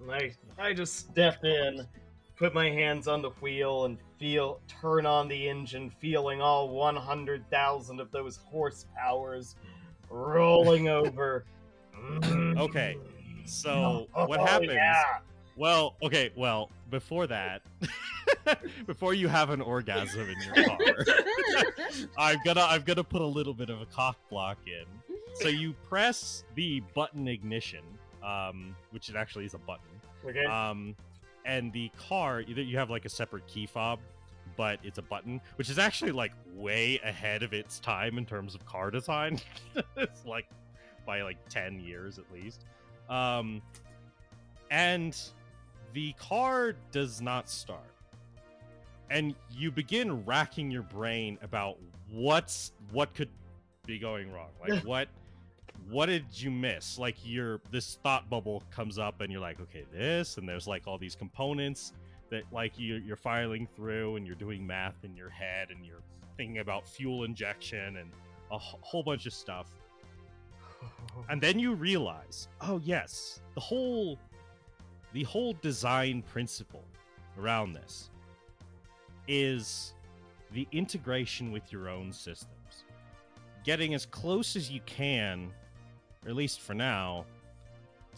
And 0.00 0.10
I, 0.12 0.32
I 0.58 0.72
just 0.72 0.96
step 0.96 1.44
in, 1.44 1.86
put 2.36 2.54
my 2.54 2.68
hands 2.70 3.08
on 3.08 3.22
the 3.22 3.30
wheel, 3.30 3.84
and 3.84 3.98
feel 4.18 4.60
turn 4.68 5.06
on 5.06 5.28
the 5.28 5.48
engine, 5.48 5.90
feeling 5.90 6.40
all 6.40 6.68
100,000 6.70 8.00
of 8.00 8.10
those 8.10 8.38
horsepowers 8.52 9.54
rolling 10.10 10.88
over. 10.88 11.44
Okay, 12.56 12.96
So 13.44 14.06
Oh, 14.14 14.26
what 14.26 14.40
happens? 14.40 14.72
yeah. 14.72 15.18
Well, 15.56 15.96
okay, 16.02 16.30
well, 16.36 16.70
before 16.90 17.26
that, 17.26 17.62
before 18.86 19.12
you 19.14 19.26
have 19.26 19.50
an 19.50 19.60
orgasm 19.60 20.28
in 20.30 20.36
your 20.40 20.64
car, 20.64 20.78
I'm 22.16 22.38
gonna 22.44 22.62
I'm 22.62 22.82
gonna 22.82 23.02
put 23.02 23.22
a 23.22 23.26
little 23.26 23.54
bit 23.54 23.68
of 23.68 23.80
a 23.80 23.86
cock 23.86 24.16
block 24.30 24.58
in. 24.66 24.84
So 25.34 25.48
you 25.48 25.72
press 25.88 26.44
the 26.54 26.80
button 26.94 27.26
ignition, 27.26 27.82
um, 28.22 28.76
which 28.90 29.08
it 29.08 29.16
actually 29.16 29.44
is 29.44 29.54
a 29.54 29.58
button. 29.58 29.88
Okay. 30.26 30.44
Um, 30.44 30.96
and 31.44 31.72
the 31.72 31.90
car, 31.96 32.42
either 32.42 32.62
you 32.62 32.76
have 32.78 32.90
like 32.90 33.04
a 33.04 33.08
separate 33.08 33.46
key 33.46 33.66
fob, 33.66 34.00
but 34.56 34.78
it's 34.82 34.98
a 34.98 35.02
button, 35.02 35.40
which 35.56 35.70
is 35.70 35.78
actually 35.78 36.12
like 36.12 36.32
way 36.54 37.00
ahead 37.04 37.42
of 37.42 37.52
its 37.52 37.78
time 37.80 38.18
in 38.18 38.26
terms 38.26 38.54
of 38.54 38.64
car 38.66 38.90
design. 38.90 39.40
it's 39.96 40.24
like 40.26 40.46
by 41.06 41.22
like 41.22 41.36
10 41.48 41.80
years 41.80 42.18
at 42.18 42.24
least. 42.32 42.64
Um, 43.08 43.62
and 44.70 45.16
the 45.94 46.12
car 46.14 46.74
does 46.92 47.20
not 47.20 47.48
start. 47.48 47.80
And 49.10 49.34
you 49.50 49.70
begin 49.70 50.24
racking 50.26 50.70
your 50.70 50.82
brain 50.82 51.38
about 51.42 51.78
what's 52.10 52.72
what 52.92 53.14
could 53.14 53.30
be 53.86 53.98
going 53.98 54.30
wrong. 54.30 54.50
Like 54.60 54.82
what 54.84 55.08
what 55.90 56.06
did 56.06 56.24
you 56.32 56.50
miss? 56.50 56.98
Like 56.98 57.16
your 57.24 57.60
this 57.70 57.98
thought 58.02 58.28
bubble 58.28 58.62
comes 58.70 58.98
up 58.98 59.20
and 59.20 59.32
you're 59.32 59.40
like, 59.40 59.60
okay, 59.60 59.84
this 59.92 60.36
and 60.36 60.48
there's 60.48 60.66
like 60.66 60.86
all 60.86 60.98
these 60.98 61.14
components 61.14 61.92
that 62.30 62.42
like 62.52 62.78
you 62.78 62.96
you're 62.96 63.16
filing 63.16 63.66
through 63.74 64.16
and 64.16 64.26
you're 64.26 64.36
doing 64.36 64.66
math 64.66 65.04
in 65.04 65.16
your 65.16 65.30
head 65.30 65.68
and 65.70 65.84
you're 65.84 66.02
thinking 66.36 66.58
about 66.58 66.86
fuel 66.86 67.24
injection 67.24 67.96
and 67.96 68.10
a 68.50 68.58
wh- 68.58 68.76
whole 68.80 69.02
bunch 69.02 69.26
of 69.26 69.32
stuff. 69.32 69.68
And 71.28 71.40
then 71.40 71.58
you 71.58 71.74
realize, 71.74 72.48
oh 72.60 72.80
yes, 72.84 73.40
the 73.54 73.60
whole 73.60 74.18
the 75.12 75.24
whole 75.24 75.54
design 75.62 76.22
principle 76.22 76.84
around 77.38 77.72
this 77.72 78.10
is 79.26 79.94
the 80.52 80.66
integration 80.72 81.50
with 81.50 81.72
your 81.72 81.88
own 81.88 82.12
systems. 82.12 82.84
Getting 83.64 83.94
as 83.94 84.06
close 84.06 84.54
as 84.54 84.70
you 84.70 84.80
can, 84.86 85.50
at 86.28 86.36
least 86.36 86.60
for 86.60 86.74
now, 86.74 87.24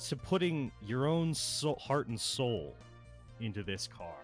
to 0.08 0.16
putting 0.16 0.72
your 0.86 1.06
own 1.06 1.32
soul, 1.32 1.76
heart 1.76 2.08
and 2.08 2.20
soul 2.20 2.74
into 3.40 3.62
this 3.62 3.86
car. 3.86 4.16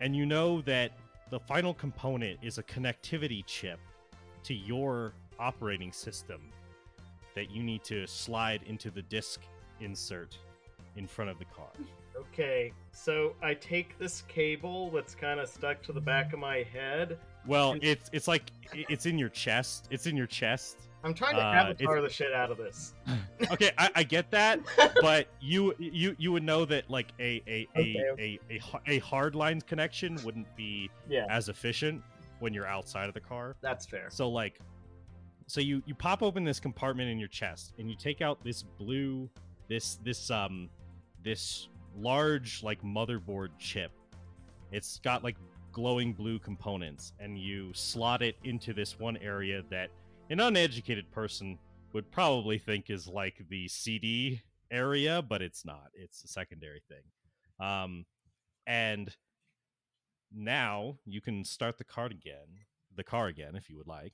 And 0.00 0.14
you 0.14 0.26
know 0.26 0.60
that 0.62 0.92
the 1.30 1.38
final 1.40 1.72
component 1.74 2.38
is 2.42 2.58
a 2.58 2.62
connectivity 2.62 3.44
chip 3.46 3.78
to 4.44 4.54
your 4.54 5.14
operating 5.38 5.92
system 5.92 6.40
that 7.34 7.50
you 7.50 7.62
need 7.62 7.84
to 7.84 8.06
slide 8.06 8.62
into 8.66 8.90
the 8.90 9.02
disk 9.02 9.40
insert 9.80 10.36
in 10.96 11.06
front 11.06 11.30
of 11.30 11.38
the 11.38 11.44
car. 11.46 11.70
Okay, 12.16 12.72
so 12.92 13.34
I 13.42 13.54
take 13.54 13.98
this 13.98 14.22
cable 14.22 14.90
that's 14.90 15.14
kind 15.14 15.40
of 15.40 15.48
stuck 15.48 15.82
to 15.84 15.92
the 15.92 16.00
back 16.00 16.32
of 16.32 16.38
my 16.38 16.64
head. 16.72 17.18
Well, 17.46 17.76
it's 17.80 18.10
it's 18.12 18.28
like 18.28 18.52
it's 18.72 19.06
in 19.06 19.18
your 19.18 19.28
chest. 19.30 19.88
It's 19.90 20.06
in 20.06 20.16
your 20.16 20.26
chest. 20.26 20.76
I'm 21.02 21.14
trying 21.14 21.36
to 21.36 21.40
Uh, 21.42 21.52
avatar 21.54 22.02
the 22.02 22.10
shit 22.10 22.32
out 22.34 22.50
of 22.50 22.58
this. 22.58 22.94
Okay, 23.50 23.70
I, 23.78 23.90
I 23.96 24.02
get 24.02 24.30
that, 24.32 24.60
but 25.00 25.26
you 25.40 25.74
you 25.78 26.14
you 26.18 26.30
would 26.30 26.42
know 26.42 26.66
that 26.66 26.90
like 26.90 27.08
a 27.18 27.42
a 27.48 27.66
a 27.74 27.80
Okay, 27.80 28.38
a, 28.50 28.54
a, 28.54 28.60
a 28.86 28.98
hard 28.98 29.34
line 29.34 29.62
connection 29.62 30.18
wouldn't 30.22 30.54
be 30.56 30.90
Yeah, 31.08 31.24
as 31.30 31.48
efficient 31.48 32.02
when 32.38 32.52
you're 32.52 32.66
outside 32.66 33.08
of 33.08 33.14
the 33.14 33.20
car. 33.20 33.56
that's 33.62 33.86
fair. 33.86 34.08
So 34.10 34.28
like 34.28 34.60
so 35.46 35.60
you 35.62 35.82
you 35.86 35.94
pop 35.94 36.22
open 36.22 36.44
this 36.44 36.60
compartment 36.60 37.08
in 37.08 37.18
your 37.18 37.28
chest 37.28 37.72
and 37.78 37.88
you 37.90 37.96
take 37.96 38.20
out 38.20 38.44
this 38.44 38.62
blue 38.62 39.28
this 39.68 39.96
this 40.04 40.30
um 40.30 40.68
this 41.24 41.68
large 41.96 42.62
like 42.62 42.82
motherboard 42.82 43.48
chip. 43.58 43.90
It's 44.70 44.98
got 45.00 45.24
like 45.24 45.36
glowing 45.72 46.12
blue 46.12 46.38
components 46.38 47.12
and 47.18 47.38
you 47.38 47.72
slot 47.74 48.22
it 48.22 48.36
into 48.44 48.72
this 48.72 48.98
one 48.98 49.16
area 49.18 49.62
that 49.70 49.90
an 50.30 50.40
uneducated 50.40 51.10
person 51.10 51.58
would 51.92 52.10
probably 52.10 52.58
think 52.58 52.88
is 52.90 53.08
like 53.08 53.44
the 53.48 53.66
CD 53.68 54.40
area, 54.70 55.22
but 55.22 55.42
it's 55.42 55.64
not. 55.64 55.90
It's 55.94 56.22
a 56.24 56.28
secondary 56.28 56.82
thing. 56.88 57.02
Um 57.66 58.04
and 58.66 59.14
now 60.32 60.96
you 61.04 61.20
can 61.20 61.44
start 61.44 61.78
the 61.78 61.84
car 61.84 62.06
again, 62.06 62.64
the 62.94 63.02
car 63.04 63.26
again 63.26 63.56
if 63.56 63.68
you 63.68 63.76
would 63.76 63.86
like. 63.88 64.12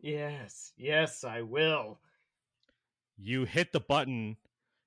Yes, 0.00 0.72
yes, 0.76 1.24
I 1.24 1.42
will. 1.42 1.98
you 3.16 3.44
hit 3.44 3.72
the 3.72 3.80
button 3.80 4.36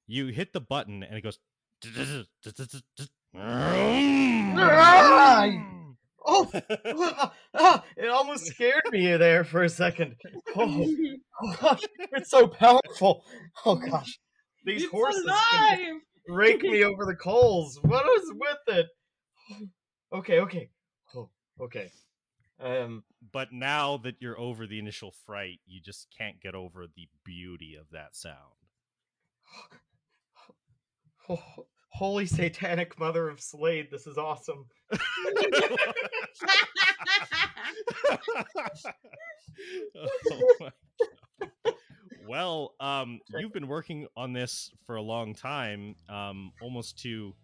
you 0.07 0.27
hit 0.27 0.51
the 0.53 0.61
button 0.61 1.03
and 1.03 1.17
it 1.17 1.21
goes 1.21 1.39
Oh, 6.25 6.49
ah, 7.53 7.83
it 7.97 8.09
almost 8.09 8.45
scared 8.45 8.83
me 8.91 9.15
there 9.17 9.43
for 9.43 9.63
a 9.63 9.69
second. 9.69 10.15
Oh, 10.55 10.87
it's 12.11 12.29
so 12.29 12.47
powerful. 12.47 13.23
Oh 13.65 13.75
gosh, 13.75 14.19
these 14.65 14.83
It's 14.83 14.91
horses 14.91 15.25
rake 16.27 16.61
me 16.61 16.83
over 16.83 17.05
the 17.05 17.15
coals. 17.15 17.79
What 17.81 18.05
is 18.19 18.31
with 18.33 18.77
it? 18.77 18.87
Okay, 20.13 20.41
okay, 20.41 20.69
oh, 21.15 21.29
okay. 21.61 21.89
Um, 22.59 23.05
but 23.31 23.53
now 23.53 23.95
that 23.99 24.15
you're 24.19 24.37
over 24.37 24.67
the 24.67 24.77
initial 24.77 25.13
fright 25.25 25.61
you 25.65 25.79
just 25.79 26.07
can't 26.15 26.41
get 26.41 26.53
over 26.53 26.85
the 26.85 27.07
beauty 27.23 27.77
of 27.79 27.85
that 27.91 28.13
sound 28.15 28.37
oh, 31.29 31.65
holy 32.01 32.25
satanic 32.25 32.97
mother 32.99 33.29
of 33.29 33.39
Slade, 33.39 33.89
this 33.91 34.07
is 34.07 34.17
awesome. 34.17 34.65
Oh 39.95 40.69
well 42.27 42.73
um 42.79 43.19
you've 43.37 43.53
been 43.53 43.67
working 43.67 44.07
on 44.17 44.33
this 44.33 44.71
for 44.87 44.95
a 44.95 45.01
long 45.01 45.35
time 45.35 45.95
um 46.09 46.51
almost 46.61 46.97
to 47.03 47.35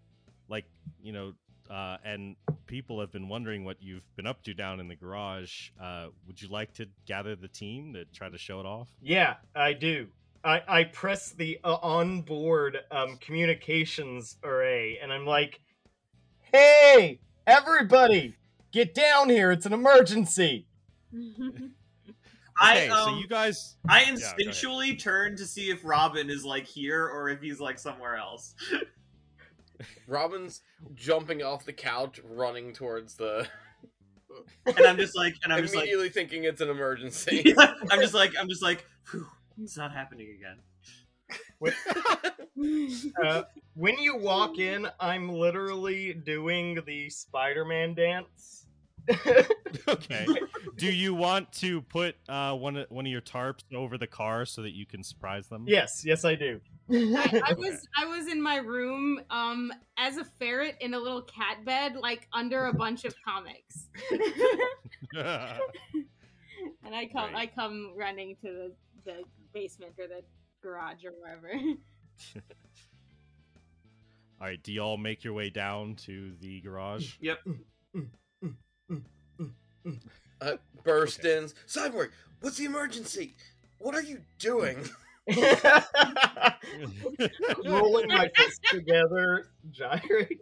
like 0.49 0.65
you 1.01 1.11
know 1.11 1.33
uh 1.69 1.97
and 2.03 2.35
people 2.65 2.99
have 2.99 3.11
been 3.11 3.27
wondering 3.27 3.63
what 3.63 3.77
you've 3.79 4.15
been 4.15 4.25
up 4.25 4.41
to 4.43 4.53
down 4.53 4.79
in 4.79 4.87
the 4.87 4.95
garage 4.95 5.69
uh 5.81 6.07
would 6.25 6.41
you 6.41 6.47
like 6.47 6.73
to 6.73 6.87
gather 7.05 7.35
the 7.35 7.47
team 7.47 7.93
to 7.93 8.05
try 8.05 8.29
to 8.29 8.37
show 8.37 8.59
it 8.59 8.65
off 8.65 8.87
Yeah, 9.01 9.35
I 9.55 9.73
do. 9.73 10.07
I, 10.43 10.61
I 10.67 10.83
press 10.85 11.31
the 11.31 11.59
uh, 11.63 11.77
onboard 11.81 12.77
um, 12.91 13.17
communications 13.17 14.37
array, 14.43 14.99
and 15.01 15.11
I'm 15.11 15.25
like, 15.25 15.59
"Hey, 16.53 17.19
everybody, 17.45 18.35
get 18.71 18.93
down 18.93 19.29
here! 19.29 19.51
It's 19.51 19.65
an 19.65 19.73
emergency." 19.73 20.67
I 22.59 22.87
um, 22.87 23.09
so 23.09 23.17
you 23.17 23.27
guys 23.27 23.77
I 23.87 24.05
go 24.05 24.15
ahead. 24.15 24.19
instinctually 24.19 24.99
turn 24.99 25.35
to 25.37 25.45
see 25.45 25.69
if 25.69 25.81
Robin 25.83 26.29
is 26.29 26.43
like 26.43 26.65
here 26.65 27.05
or 27.07 27.29
if 27.29 27.41
he's 27.41 27.59
like 27.59 27.77
somewhere 27.79 28.15
else. 28.15 28.55
Robin's 30.07 30.61
jumping 30.95 31.43
off 31.43 31.65
the 31.65 31.73
couch, 31.73 32.19
running 32.23 32.73
towards 32.73 33.15
the. 33.15 33.47
And 34.65 34.85
I'm 34.85 34.97
just 34.97 35.15
like, 35.15 35.35
and 35.43 35.53
I'm 35.53 35.61
just 35.61 35.75
like, 35.75 35.83
immediately 35.83 36.09
thinking 36.09 36.43
it's 36.43 36.61
an 36.61 36.69
emergency. 36.69 37.55
I'm 37.91 38.01
just 38.01 38.13
like, 38.13 38.33
I'm 38.39 38.49
just 38.49 38.63
like, 38.63 38.85
Phew, 39.03 39.25
it's 39.61 39.77
not 39.77 39.93
happening 39.93 40.35
again. 40.37 40.57
Uh, 43.23 43.43
when 43.75 43.99
you 43.99 44.17
walk 44.17 44.57
in, 44.57 44.87
I'm 44.99 45.29
literally 45.29 46.11
doing 46.11 46.79
the 46.87 47.07
Spider-Man 47.07 47.93
dance. 47.93 48.65
okay 49.87 50.25
do 50.77 50.87
you 50.87 51.13
want 51.13 51.51
to 51.53 51.81
put 51.83 52.15
uh 52.27 52.53
one 52.53 52.75
of 52.77 52.85
one 52.89 53.05
of 53.05 53.11
your 53.11 53.21
tarps 53.21 53.63
over 53.73 53.97
the 53.97 54.07
car 54.07 54.45
so 54.45 54.61
that 54.61 54.71
you 54.71 54.85
can 54.85 55.03
surprise 55.03 55.47
them 55.47 55.63
yes, 55.67 56.03
yes, 56.05 56.25
I 56.25 56.35
do. 56.35 56.59
I, 56.91 57.41
I 57.45 57.53
was 57.57 57.87
I 57.97 58.05
was 58.05 58.27
in 58.27 58.41
my 58.41 58.57
room 58.57 59.19
um 59.29 59.71
as 59.97 60.17
a 60.17 60.25
ferret 60.39 60.75
in 60.79 60.93
a 60.93 60.99
little 60.99 61.21
cat 61.23 61.65
bed, 61.65 61.95
like 61.95 62.27
under 62.33 62.65
a 62.65 62.73
bunch 62.73 63.05
of 63.05 63.13
comics. 63.25 63.89
and 65.13 66.95
I 66.95 67.09
come 67.11 67.33
Right. 67.33 67.35
I 67.35 67.45
come 67.47 67.93
running 67.95 68.35
to 68.43 68.47
the, 68.47 68.71
the 69.05 69.23
basement 69.57 69.93
or 69.97 70.07
the 70.07 70.21
garage 70.61 71.03
or 71.03 71.11
wherever. 71.19 71.49
all 74.39 74.47
right 74.47 74.61
do 74.63 74.71
y'all 74.71 74.97
make 74.97 75.23
your 75.23 75.33
way 75.33 75.49
down 75.49 75.95
to 75.95 76.33
the 76.41 76.61
garage 76.61 77.15
Yep. 77.21 77.39
uh, 80.41 80.57
burst 80.83 81.25
in. 81.25 81.45
Cyborg, 81.67 82.09
what's 82.41 82.57
the 82.57 82.65
emergency? 82.65 83.35
What 83.79 83.95
are 83.95 84.01
you 84.01 84.19
doing? 84.39 84.77
Rolling 87.65 88.07
my 88.07 88.29
fists 88.35 88.59
together, 88.71 89.47
gyrating. 89.71 90.39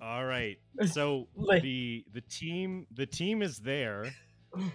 all 0.00 0.24
right 0.24 0.58
so 0.86 1.26
the 1.62 2.04
the 2.12 2.20
team 2.20 2.86
the 2.94 3.06
team 3.06 3.42
is 3.42 3.58
there 3.58 4.14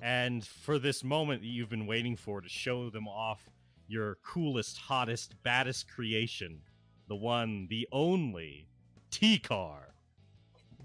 and 0.01 0.45
for 0.45 0.79
this 0.79 1.03
moment 1.03 1.41
that 1.41 1.47
you've 1.47 1.69
been 1.69 1.87
waiting 1.87 2.15
for 2.15 2.41
to 2.41 2.49
show 2.49 2.89
them 2.89 3.07
off 3.07 3.49
your 3.87 4.17
coolest 4.23 4.77
hottest 4.77 5.35
baddest 5.43 5.89
creation 5.89 6.59
the 7.07 7.15
one 7.15 7.67
the 7.69 7.87
only 7.91 8.67
t-car 9.11 9.87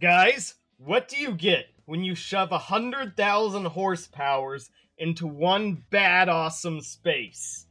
Guys, 0.02 0.56
what 0.78 1.06
do 1.06 1.16
you 1.16 1.32
get 1.32 1.66
when 1.84 2.02
you 2.02 2.16
shove 2.16 2.50
a 2.50 2.58
hundred 2.58 3.16
thousand 3.16 3.66
horsepowers 3.66 4.68
into 4.98 5.28
one 5.28 5.84
bad 5.90 6.28
awesome 6.28 6.80
space? 6.80 7.66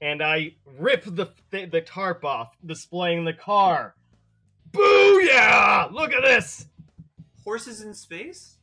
And 0.00 0.20
I 0.20 0.56
rip 0.80 1.04
the 1.04 1.28
th- 1.52 1.70
the 1.70 1.80
tarp 1.80 2.24
off, 2.24 2.56
displaying 2.66 3.24
the 3.24 3.34
car. 3.34 3.94
Booyah! 4.72 5.92
Look 5.92 6.12
at 6.12 6.24
this. 6.24 6.66
Horses 7.44 7.82
in 7.82 7.94
space? 7.94 8.57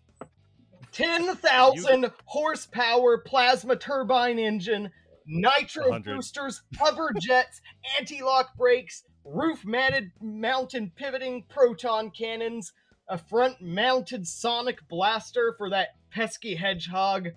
10,000 0.96 2.10
horsepower 2.24 3.18
plasma 3.18 3.76
turbine 3.76 4.40
engine, 4.40 4.90
nitro 5.28 5.90
100. 5.90 6.16
boosters, 6.16 6.62
hover 6.78 7.12
jets, 7.22 7.60
anti 8.00 8.24
lock 8.24 8.56
brakes, 8.56 9.04
roof 9.26 9.66
mounted 9.66 10.12
mountain 10.22 10.92
pivoting 10.96 11.44
proton 11.50 12.12
cannons, 12.12 12.72
a 13.10 13.18
front 13.18 13.62
mounted 13.62 14.26
sonic 14.26 14.88
blaster 14.88 15.54
for 15.58 15.70
that 15.70 15.90
pesky 16.12 16.56
hedgehog. 16.56 17.30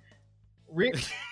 Re- 0.68 0.92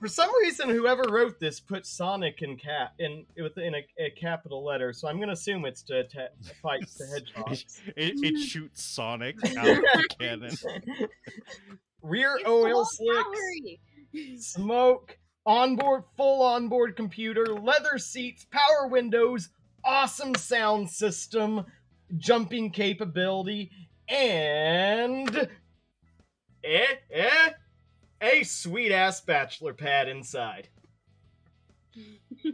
for 0.00 0.08
some 0.08 0.30
reason, 0.42 0.68
whoever 0.70 1.04
wrote 1.10 1.38
this 1.40 1.60
put 1.60 1.86
Sonic 1.86 2.42
in 2.42 2.56
cap 2.56 2.94
in 2.98 3.24
within 3.40 3.74
a, 3.74 3.86
a 3.98 4.10
capital 4.10 4.64
letter, 4.64 4.92
so 4.92 5.08
I'm 5.08 5.18
gonna 5.20 5.32
assume 5.32 5.64
it's 5.64 5.82
to 5.84 6.00
atta- 6.00 6.30
fight 6.62 6.86
the 6.98 7.06
hedgehogs. 7.14 7.80
It, 7.96 8.14
it 8.22 8.38
shoots 8.38 8.82
Sonic 8.84 9.36
out 9.56 9.68
of 9.68 9.76
the 9.76 10.08
cannon. 10.18 10.56
Rear 12.02 12.36
It's 12.38 12.48
oil 12.48 12.84
slicks, 12.84 13.22
powery. 13.24 13.80
smoke, 14.38 15.18
onboard 15.44 16.04
full 16.16 16.42
onboard 16.42 16.96
computer, 16.96 17.46
leather 17.46 17.98
seats, 17.98 18.46
power 18.50 18.86
windows, 18.88 19.48
awesome 19.84 20.34
sound 20.34 20.90
system, 20.90 21.64
jumping 22.16 22.70
capability, 22.70 23.70
and 24.08 25.48
eh 26.64 26.86
eh 27.10 27.50
a 28.20 28.42
sweet 28.42 28.92
ass 28.92 29.20
bachelor 29.20 29.74
pad 29.74 30.08
inside. 30.08 30.68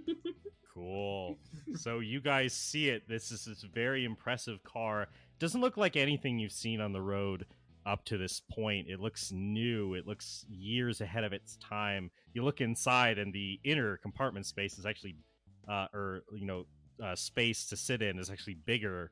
Cool. 0.75 1.39
So 1.77 1.99
you 1.99 2.21
guys 2.21 2.55
see 2.55 2.89
it. 2.89 3.07
This 3.09 3.31
is 3.31 3.45
this 3.45 3.63
very 3.63 4.05
impressive 4.05 4.63
car. 4.63 5.09
Doesn't 5.39 5.61
look 5.61 5.77
like 5.77 5.97
anything 5.97 6.39
you've 6.39 6.53
seen 6.53 6.81
on 6.81 6.93
the 6.93 7.01
road 7.01 7.45
up 7.85 8.05
to 8.07 8.17
this 8.17 8.41
point. 8.51 8.89
It 8.89 8.99
looks 8.99 9.31
new. 9.33 9.95
It 9.95 10.07
looks 10.07 10.47
years 10.49 11.01
ahead 11.01 11.25
of 11.25 11.33
its 11.33 11.57
time. 11.57 12.11
You 12.33 12.43
look 12.45 12.61
inside, 12.61 13.19
and 13.19 13.33
the 13.33 13.61
inner 13.65 13.99
compartment 13.99 14.47
space 14.47 14.79
is 14.79 14.87
actually, 14.87 15.17
uh, 15.69 15.89
or 15.93 16.23
you 16.35 16.47
know, 16.47 16.67
uh, 17.05 17.17
space 17.17 17.67
to 17.67 17.77
sit 17.77 18.01
in 18.01 18.19
is 18.19 18.31
actually 18.31 18.55
bigger 18.55 19.11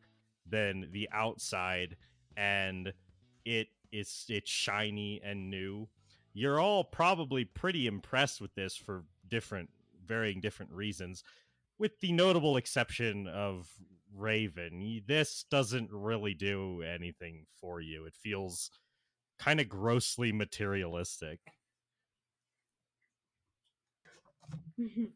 than 0.48 0.88
the 0.92 1.08
outside, 1.12 1.96
and 2.36 2.92
it 3.44 3.68
is 3.92 4.24
it's 4.28 4.50
shiny 4.50 5.20
and 5.22 5.50
new. 5.50 5.88
You're 6.32 6.60
all 6.60 6.84
probably 6.84 7.44
pretty 7.44 7.86
impressed 7.86 8.40
with 8.40 8.54
this 8.54 8.76
for 8.76 9.04
different, 9.28 9.70
varying 10.06 10.40
different 10.40 10.72
reasons 10.72 11.24
with 11.80 11.98
the 12.00 12.12
notable 12.12 12.58
exception 12.58 13.26
of 13.26 13.66
Raven, 14.14 15.02
this 15.06 15.46
doesn't 15.50 15.90
really 15.90 16.34
do 16.34 16.82
anything 16.82 17.46
for 17.58 17.80
you. 17.80 18.04
It 18.04 18.14
feels 18.14 18.70
kind 19.38 19.60
of 19.60 19.68
grossly 19.68 20.30
materialistic. 20.30 21.40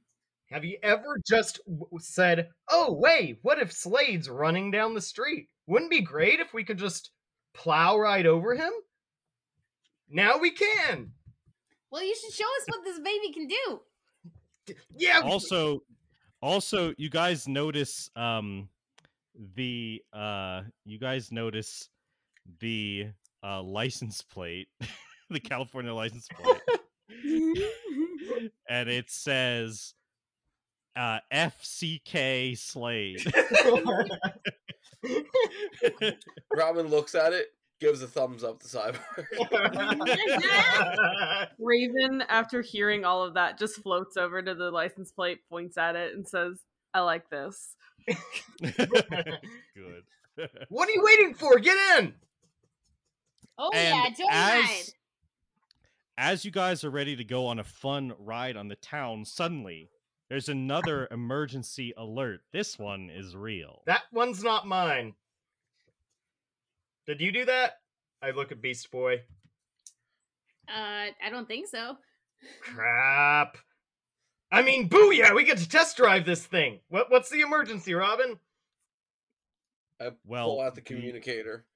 Have 0.51 0.65
you 0.65 0.79
ever 0.83 1.21
just 1.27 1.61
said, 1.99 2.49
"Oh 2.71 2.93
wait, 2.93 3.41
what 3.43 3.59
if 3.59 3.73
Slade's 3.73 4.31
running 4.31 4.71
down 4.71 4.95
the 4.95 5.01
street? 5.03 5.49
Wouldn't 5.67 5.91
be 5.91 6.01
great 6.01 6.41
if 6.41 6.55
we 6.55 6.65
could 6.65 6.79
just 6.79 7.11
plow 7.53 7.99
right 7.99 8.25
over 8.25 8.55
him?" 8.55 8.73
Now 10.09 10.39
we 10.39 10.51
can. 10.51 11.13
well, 11.91 12.03
you 12.03 12.15
should 12.15 12.33
show 12.33 12.45
us 12.45 12.65
what 12.69 12.85
this 12.85 12.99
baby 13.01 13.33
can 13.33 13.47
do. 13.47 13.81
Yeah. 14.97 15.21
Also, 15.25 15.81
also, 16.41 16.93
you 16.97 17.09
guys 17.11 17.49
notice 17.49 18.11
um 18.17 18.69
the 19.57 20.03
uh 20.13 20.63
you 20.85 20.99
guys 20.99 21.33
notice 21.33 21.89
the 22.61 23.09
uh 23.43 23.63
license 23.63 24.23
plate, 24.23 24.69
the 25.31 25.41
California 25.41 25.93
license 25.93 26.29
plate, 26.29 26.61
and 28.69 28.89
it 28.89 29.11
says 29.11 29.95
uh 30.97 31.19
FCK 31.33 32.57
Slade. 32.59 33.25
Robin 36.57 36.89
looks 36.89 37.15
at 37.15 37.33
it, 37.33 37.49
gives 37.85 38.03
a 38.03 38.07
thumbs 38.07 38.43
up 38.43 38.61
to 38.61 38.67
Cyborg. 38.67 38.99
Raven, 41.59 42.23
after 42.29 42.63
hearing 42.63 43.05
all 43.05 43.23
of 43.23 43.35
that, 43.35 43.59
just 43.59 43.83
floats 43.83 44.17
over 44.17 44.41
to 44.41 44.55
the 44.55 44.71
license 44.71 45.13
plate, 45.13 45.41
points 45.51 45.77
at 45.77 45.95
it, 45.95 46.15
and 46.15 46.27
says, 46.27 46.63
I 46.95 47.01
like 47.01 47.29
this. 47.29 47.77
Good. 48.63 48.79
what 50.71 50.89
are 50.89 50.93
you 50.93 51.03
waiting 51.05 51.35
for? 51.35 51.59
Get 51.59 51.77
in. 51.99 52.15
oh 53.59 53.71
And 53.75 54.15
yeah, 54.19 54.25
joyride. 54.27 54.65
as, 54.65 54.95
as 56.17 56.45
you 56.47 56.51
guys 56.51 56.85
are 56.85 56.91
ready 56.91 57.17
to 57.17 57.25
go 57.25 57.47
on 57.47 57.59
a 57.59 57.65
fun 57.65 58.15
ride 58.19 58.57
on 58.57 58.69
the 58.69 58.77
town, 58.77 59.27
suddenly 59.27 59.91
there's 60.31 60.49
another 60.49 61.07
emergency 61.11 61.93
alert. 61.99 62.41
This 62.51 62.79
one 62.79 63.11
is 63.15 63.37
real. 63.37 63.83
That 63.87 64.05
one's 64.11 64.43
not 64.43 64.67
mine. 64.67 65.15
Did 67.07 67.21
you 67.21 67.33
do 67.33 67.45
that? 67.45 67.81
I 68.23 68.31
look 68.31 68.53
at 68.53 68.63
Beast 68.63 68.91
Boy. 68.91 69.17
Uh, 70.69 71.11
I 71.23 71.31
don't 71.31 71.47
think 71.47 71.69
so. 71.69 71.97
Crap. 72.63 73.57
I 74.51 74.63
mean, 74.63 74.89
booyah! 74.89 75.35
We 75.35 75.45
get 75.45 75.59
to 75.59 75.69
test 75.69 75.97
drive 75.97 76.25
this 76.25 76.47
thing. 76.47 76.81
What? 76.89 77.11
What's 77.11 77.29
the 77.31 77.41
emergency, 77.41 77.93
Robin? 77.95 78.39
I 80.01 80.11
Well, 80.25 80.47
pull 80.47 80.61
out 80.61 80.75
the 80.75 80.81
the- 80.81 80.87
communicator. 80.87 81.67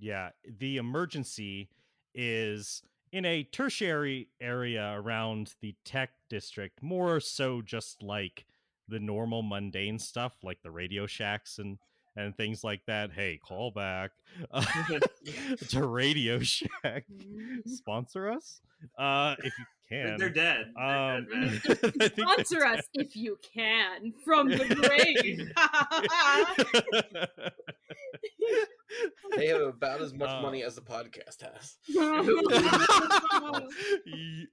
Yeah, 0.00 0.30
the 0.58 0.76
emergency 0.76 1.70
is 2.14 2.82
in 3.10 3.24
a 3.24 3.42
tertiary 3.42 4.28
area 4.40 4.92
around 4.94 5.54
the 5.60 5.74
tech 5.84 6.10
district, 6.30 6.82
more 6.82 7.18
so 7.20 7.62
just 7.62 8.02
like 8.02 8.46
the 8.86 9.00
normal 9.00 9.42
mundane 9.42 9.98
stuff, 9.98 10.34
like 10.44 10.62
the 10.62 10.70
Radio 10.70 11.06
Shacks 11.06 11.58
and 11.58 11.78
and 12.18 12.36
things 12.36 12.62
like 12.64 12.84
that. 12.86 13.12
Hey, 13.12 13.38
call 13.42 13.70
back 13.70 14.10
to 15.68 15.86
Radio 15.86 16.40
Shack. 16.40 17.04
Sponsor 17.66 18.28
us, 18.30 18.60
uh, 18.98 19.36
if 19.42 19.52
you 19.58 19.64
can. 19.88 20.18
they're 20.18 20.28
dead. 20.30 20.72
They're 20.76 20.84
Um, 20.84 21.26
dead, 21.30 21.30
man. 21.30 21.60
They're 21.96 22.10
Sponsor 22.10 22.64
us 22.66 22.82
if 22.94 23.16
you 23.16 23.38
can 23.54 24.12
from 24.24 24.48
the 24.48 24.64
grave. 24.74 25.52
They 29.36 29.46
have 29.48 29.60
about 29.62 30.00
as 30.00 30.12
much 30.14 30.28
Uh, 30.30 30.40
money 30.42 30.62
as 30.64 30.74
the 30.74 30.80
podcast 30.80 31.42
has. 31.42 31.76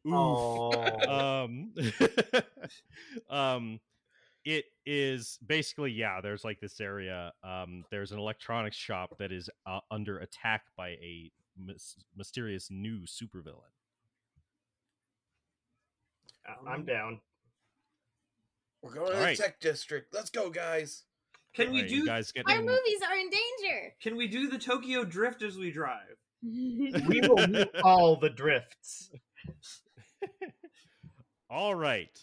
Oof. 0.07 1.07
Um 1.07 1.73
um 3.29 3.79
it 4.45 4.65
is 4.85 5.39
basically 5.45 5.91
yeah 5.91 6.21
there's 6.21 6.43
like 6.43 6.59
this 6.59 6.79
area 6.79 7.33
um 7.43 7.83
there's 7.91 8.11
an 8.11 8.19
electronics 8.19 8.77
shop 8.77 9.15
that 9.17 9.31
is 9.31 9.49
uh, 9.65 9.79
under 9.91 10.19
attack 10.19 10.63
by 10.77 10.89
a 10.89 11.31
mys- 11.57 11.97
mysterious 12.15 12.69
new 12.69 13.01
supervillain 13.01 13.71
I'm 16.67 16.85
down. 16.85 17.19
We're 18.81 18.93
going 18.93 19.07
to 19.07 19.13
the 19.13 19.17
Alright. 19.17 19.37
tech 19.37 19.59
district. 19.59 20.13
Let's 20.13 20.29
go, 20.29 20.49
guys. 20.49 21.03
Can 21.55 21.71
we 21.71 21.77
Alright, 21.77 21.89
do? 21.89 21.95
you 21.95 22.05
guys 22.05 22.31
get 22.31 22.45
Our 22.47 22.59
in- 22.59 22.65
movies 22.65 22.99
are 23.09 23.17
in 23.17 23.29
danger. 23.29 23.93
Can 24.01 24.15
we 24.15 24.27
do 24.27 24.49
the 24.49 24.59
Tokyo 24.59 25.03
Drift 25.03 25.41
as 25.41 25.57
we 25.57 25.71
drive? 25.71 26.15
We 26.43 27.21
will 27.27 27.47
do 27.47 27.65
all 27.83 28.17
the 28.17 28.29
drifts. 28.29 29.09
all 31.49 31.73
right 31.73 32.15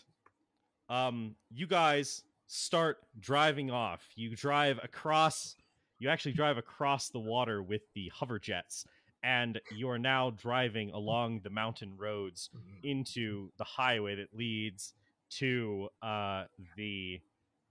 um 0.93 1.35
you 1.51 1.67
guys 1.67 2.23
start 2.47 2.99
driving 3.19 3.71
off 3.71 4.07
you 4.15 4.37
drive 4.37 4.79
across 4.83 5.57
you 5.99 6.09
actually 6.09 6.33
drive 6.33 6.59
across 6.59 7.09
the 7.09 7.19
water 7.19 7.63
with 7.63 7.83
the 7.95 8.09
hover 8.15 8.39
jets 8.39 8.85
and 9.23 9.61
you 9.75 9.89
are 9.89 9.99
now 9.99 10.31
driving 10.31 10.91
along 10.91 11.41
the 11.45 11.51
mountain 11.51 11.95
roads 11.97 12.51
into 12.83 13.49
the 13.57 13.65
highway 13.65 14.15
that 14.17 14.29
leads 14.37 14.93
to 15.31 15.89
uh 16.03 16.45
the 16.77 17.21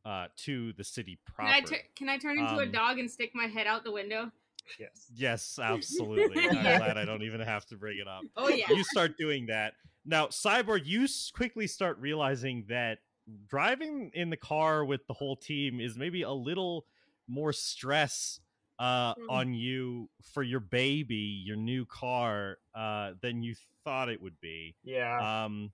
uh 0.06 0.26
to 0.36 0.74
the 0.74 0.84
city 0.84 1.20
Can 1.28 1.36
proper 1.36 1.52
I, 1.54 1.62
tur- 1.62 1.86
can 1.96 2.10
I 2.10 2.18
turn 2.18 2.40
into 2.40 2.56
a 2.58 2.64
Um, 2.64 2.72
dog 2.72 2.98
and 2.98 3.12
stick 3.12 3.32
my 3.36 3.46
head 3.46 3.68
out 3.68 3.84
the 3.84 3.92
window? 3.92 4.32
Yes. 4.80 5.08
yes 5.14 5.60
absolutely 5.62 6.44
i'm 6.50 6.64
glad 6.64 6.98
i 6.98 7.06
don't 7.06 7.22
even 7.24 7.42
have 7.42 7.66
to 7.68 7.76
bring 7.76 8.00
it 8.00 8.08
up 8.08 8.24
Oh 8.36 8.48
yeah. 8.50 8.66
you 8.70 8.84
start 8.86 9.16
doing 9.18 9.46
that 9.48 9.74
now 10.06 10.28
cyborg 10.28 10.86
you 10.86 11.08
quickly 11.36 11.68
start 11.68 11.98
realizing 12.00 12.66
that 12.70 13.00
driving 13.48 14.12
in 14.14 14.30
the 14.30 14.38
car 14.38 14.84
with 14.86 15.06
the 15.08 15.14
whole 15.14 15.36
team 15.36 15.80
is 15.80 15.98
maybe 15.98 16.22
a 16.24 16.32
little 16.32 16.86
more 17.28 17.54
stress 17.54 18.40
uh, 18.80 19.14
Mm. 19.16 19.26
on 19.30 19.54
you 19.54 20.10
for 20.34 20.42
your 20.42 20.60
baby 20.60 21.16
your 21.46 21.56
new 21.56 21.86
car 21.86 22.58
uh, 22.74 23.12
than 23.22 23.44
you 23.44 23.54
thought 23.84 24.10
it 24.10 24.22
would 24.22 24.40
be 24.42 24.76
Yeah. 24.84 25.44
um 25.46 25.72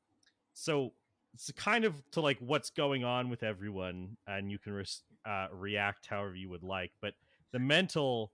so 0.54 0.94
it's 1.34 1.52
kind 1.54 1.86
of 1.86 1.94
to 2.12 2.22
like 2.22 2.38
what's 2.40 2.70
going 2.70 3.04
on 3.06 3.30
with 3.30 3.44
everyone 3.44 4.18
and 4.28 4.52
you 4.52 4.60
can 4.60 4.74
res- 4.74 5.04
uh, 5.26 5.48
react 5.54 6.06
however 6.08 6.36
you 6.36 6.50
would 6.50 6.64
like 6.64 6.92
but 7.02 7.14
the 7.52 7.60
mental 7.60 8.32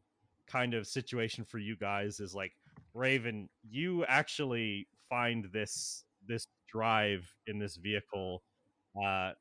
kind 0.47 0.73
of 0.73 0.88
situation 0.88 1.43
for 1.45 1.59
you 1.59 1.75
guys 1.75 2.19
is 2.19 2.33
like 2.33 2.53
Raven, 2.93 3.49
you 3.69 4.05
actually 4.05 4.88
find 5.09 5.45
this 5.51 6.03
this 6.27 6.47
drive 6.67 7.31
in 7.47 7.59
this 7.59 7.75
vehicle 7.75 8.41
uh 9.01 9.32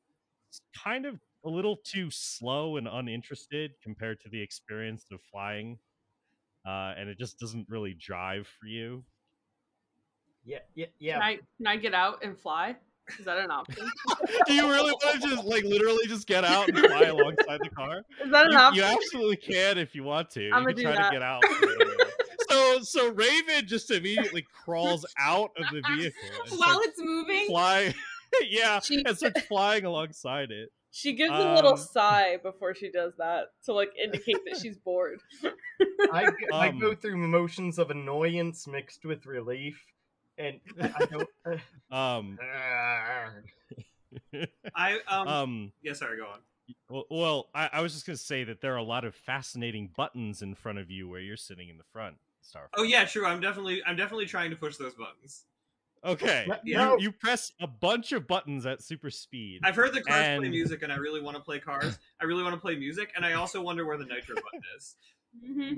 s- 0.51 0.61
kind 0.83 1.05
of 1.05 1.19
a 1.45 1.49
little 1.49 1.77
too 1.83 2.09
slow 2.09 2.77
and 2.77 2.87
uninterested 2.87 3.71
compared 3.83 4.19
to 4.21 4.29
the 4.29 4.41
experience 4.41 5.05
of 5.11 5.19
flying. 5.31 5.77
Uh, 6.65 6.93
and 6.97 7.09
it 7.09 7.19
just 7.19 7.37
doesn't 7.37 7.67
really 7.67 7.93
drive 7.93 8.47
for 8.59 8.67
you. 8.67 9.03
Yeah, 10.45 10.59
yeah, 10.75 10.85
Can 10.85 10.93
yeah. 10.99 11.19
I 11.19 11.39
can 11.57 11.67
I 11.67 11.75
get 11.77 11.93
out 11.93 12.23
and 12.23 12.37
fly? 12.37 12.75
Is 13.19 13.25
that 13.25 13.37
an 13.37 13.51
option? 13.51 13.85
Do 14.47 14.53
you 14.53 14.69
really 14.69 14.91
want 14.91 15.21
to 15.21 15.27
just 15.29 15.43
like 15.43 15.65
literally 15.65 16.07
just 16.07 16.25
get 16.25 16.45
out 16.45 16.69
and 16.69 16.77
fly 16.79 17.03
alongside 17.03 17.59
the 17.61 17.69
car? 17.69 18.03
Is 18.23 18.31
that 18.31 18.45
an 18.45 18.53
You, 18.53 18.57
option? 18.57 18.75
you 18.83 18.83
absolutely 18.89 19.35
can 19.37 19.77
if 19.77 19.93
you 19.93 20.03
want 20.03 20.29
to. 20.31 20.49
I'ma 20.51 20.69
you 20.69 20.75
do 20.75 20.83
can 20.83 20.93
try 20.93 21.01
that. 21.01 21.09
to 21.09 21.15
get 21.15 21.21
out. 21.21 21.43
so 22.49 22.79
so 22.81 23.11
Raven 23.11 23.67
just 23.67 23.91
immediately 23.91 24.45
crawls 24.63 25.05
out 25.19 25.51
of 25.57 25.65
the 25.73 25.81
vehicle 25.95 26.57
While 26.57 26.79
it's 26.83 26.99
moving, 27.01 27.45
flying. 27.47 27.93
yeah, 28.49 28.79
She- 28.79 29.03
and 29.05 29.17
starts 29.17 29.41
flying 29.47 29.85
alongside 29.85 30.51
it. 30.51 30.69
She 30.95 31.13
gives 31.13 31.31
a 31.33 31.53
little 31.55 31.71
Um, 31.73 31.77
sigh 31.77 32.37
before 32.37 32.75
she 32.75 32.91
does 32.91 33.13
that 33.17 33.45
to 33.65 33.73
like 33.73 33.89
indicate 34.01 34.37
that 34.45 34.59
she's 34.61 34.77
bored. 34.77 35.21
I, 36.11 36.27
I 36.53 36.69
go 36.69 36.89
Um, 36.91 36.95
through 36.95 37.23
emotions 37.23 37.79
of 37.79 37.89
annoyance 37.89 38.67
mixed 38.67 39.03
with 39.03 39.25
relief, 39.25 39.83
and 40.37 40.59
I 40.79 41.05
don't. 41.05 41.29
uh, 41.45 41.57
Um, 41.95 42.37
I 44.75 44.99
um, 45.07 45.27
um, 45.27 45.71
yeah, 45.81 45.93
sorry, 45.93 46.17
go 46.17 46.25
on. 46.27 46.39
well, 46.89 47.05
well 47.09 47.49
I, 47.55 47.69
I 47.73 47.81
was 47.81 47.93
just 47.93 48.05
gonna 48.05 48.17
say 48.17 48.43
that 48.43 48.61
there 48.61 48.73
are 48.73 48.77
a 48.77 48.83
lot 48.83 49.03
of 49.05 49.15
fascinating 49.15 49.89
buttons 49.95 50.41
in 50.41 50.53
front 50.55 50.77
of 50.79 50.91
you 50.91 51.09
where 51.09 51.19
you're 51.19 51.37
sitting 51.37 51.69
in 51.69 51.77
the 51.77 51.83
front. 51.91 52.17
Star. 52.41 52.69
Oh 52.75 52.83
yeah, 52.83 53.05
true. 53.05 53.25
I'm 53.25 53.39
definitely 53.39 53.81
I'm 53.85 53.95
definitely 53.95 54.25
trying 54.25 54.49
to 54.51 54.55
push 54.55 54.77
those 54.77 54.93
buttons. 54.93 55.45
Okay. 56.05 56.45
No- 56.47 56.97
You, 56.97 57.03
you 57.03 57.11
press 57.11 57.51
a 57.61 57.67
bunch 57.67 58.11
of 58.11 58.27
buttons 58.27 58.65
at 58.65 58.81
super 58.83 59.09
speed. 59.09 59.61
I've 59.63 59.75
heard 59.75 59.93
the 59.93 60.01
cars 60.01 60.39
play 60.39 60.49
music, 60.49 60.83
and 60.83 60.91
I 60.91 60.97
really 60.97 61.21
want 61.21 61.37
to 61.37 61.43
play 61.43 61.59
cars. 61.59 61.97
I 62.21 62.25
really 62.25 62.43
want 62.43 62.55
to 62.55 62.61
play 62.61 62.75
music, 62.75 63.11
and 63.15 63.25
I 63.25 63.33
also 63.33 63.61
wonder 63.61 63.85
where 63.85 63.97
the 63.97 64.05
nitro 64.05 64.35
button 64.35 64.61
is. 64.77 64.95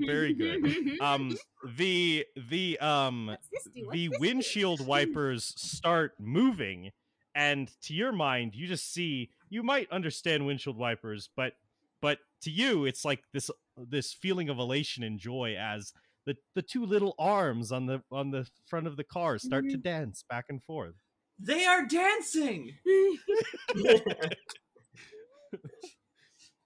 Very 0.06 0.34
good. 0.34 1.00
Um, 1.00 1.34
the 1.76 2.26
the 2.50 2.78
um 2.80 3.28
What's 3.28 3.48
this 3.48 3.64
do? 3.74 3.86
What's 3.86 3.92
the 3.96 4.08
this 4.08 4.18
do? 4.18 4.20
windshield 4.20 4.86
wipers 4.86 5.54
start 5.56 6.12
moving, 6.20 6.92
and 7.34 7.70
to 7.82 7.94
your 7.94 8.12
mind, 8.12 8.54
you 8.54 8.66
just 8.66 8.92
see 8.92 9.30
you 9.48 9.62
might 9.62 9.90
understand 9.90 10.44
windshield 10.46 10.76
wipers, 10.76 11.30
but 11.36 11.54
but 12.02 12.18
to 12.42 12.50
you, 12.50 12.84
it's 12.84 13.02
like 13.04 13.22
this 13.32 13.50
this 13.78 14.12
feeling 14.12 14.50
of 14.50 14.58
elation 14.58 15.02
and 15.02 15.18
joy 15.18 15.56
as 15.58 15.94
the 16.26 16.36
the 16.54 16.62
two 16.62 16.84
little 16.84 17.14
arms 17.18 17.72
on 17.72 17.86
the 17.86 18.02
on 18.10 18.30
the 18.30 18.46
front 18.66 18.86
of 18.86 18.96
the 18.96 19.04
car 19.04 19.38
start 19.38 19.64
to 19.70 19.76
dance 19.76 20.24
back 20.28 20.46
and 20.48 20.62
forth. 20.62 20.94
They 21.38 21.64
are 21.66 21.86
dancing. 21.86 22.72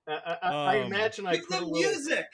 I, 0.09 0.13
I, 0.43 0.49
I 0.49 0.79
Um, 0.81 0.87
imagine 0.87 1.27
I 1.27 1.33
With 1.33 1.49
put 1.49 1.57
a 1.57 1.61
the 1.61 1.67
little. 1.67 1.91
music. 1.93 2.27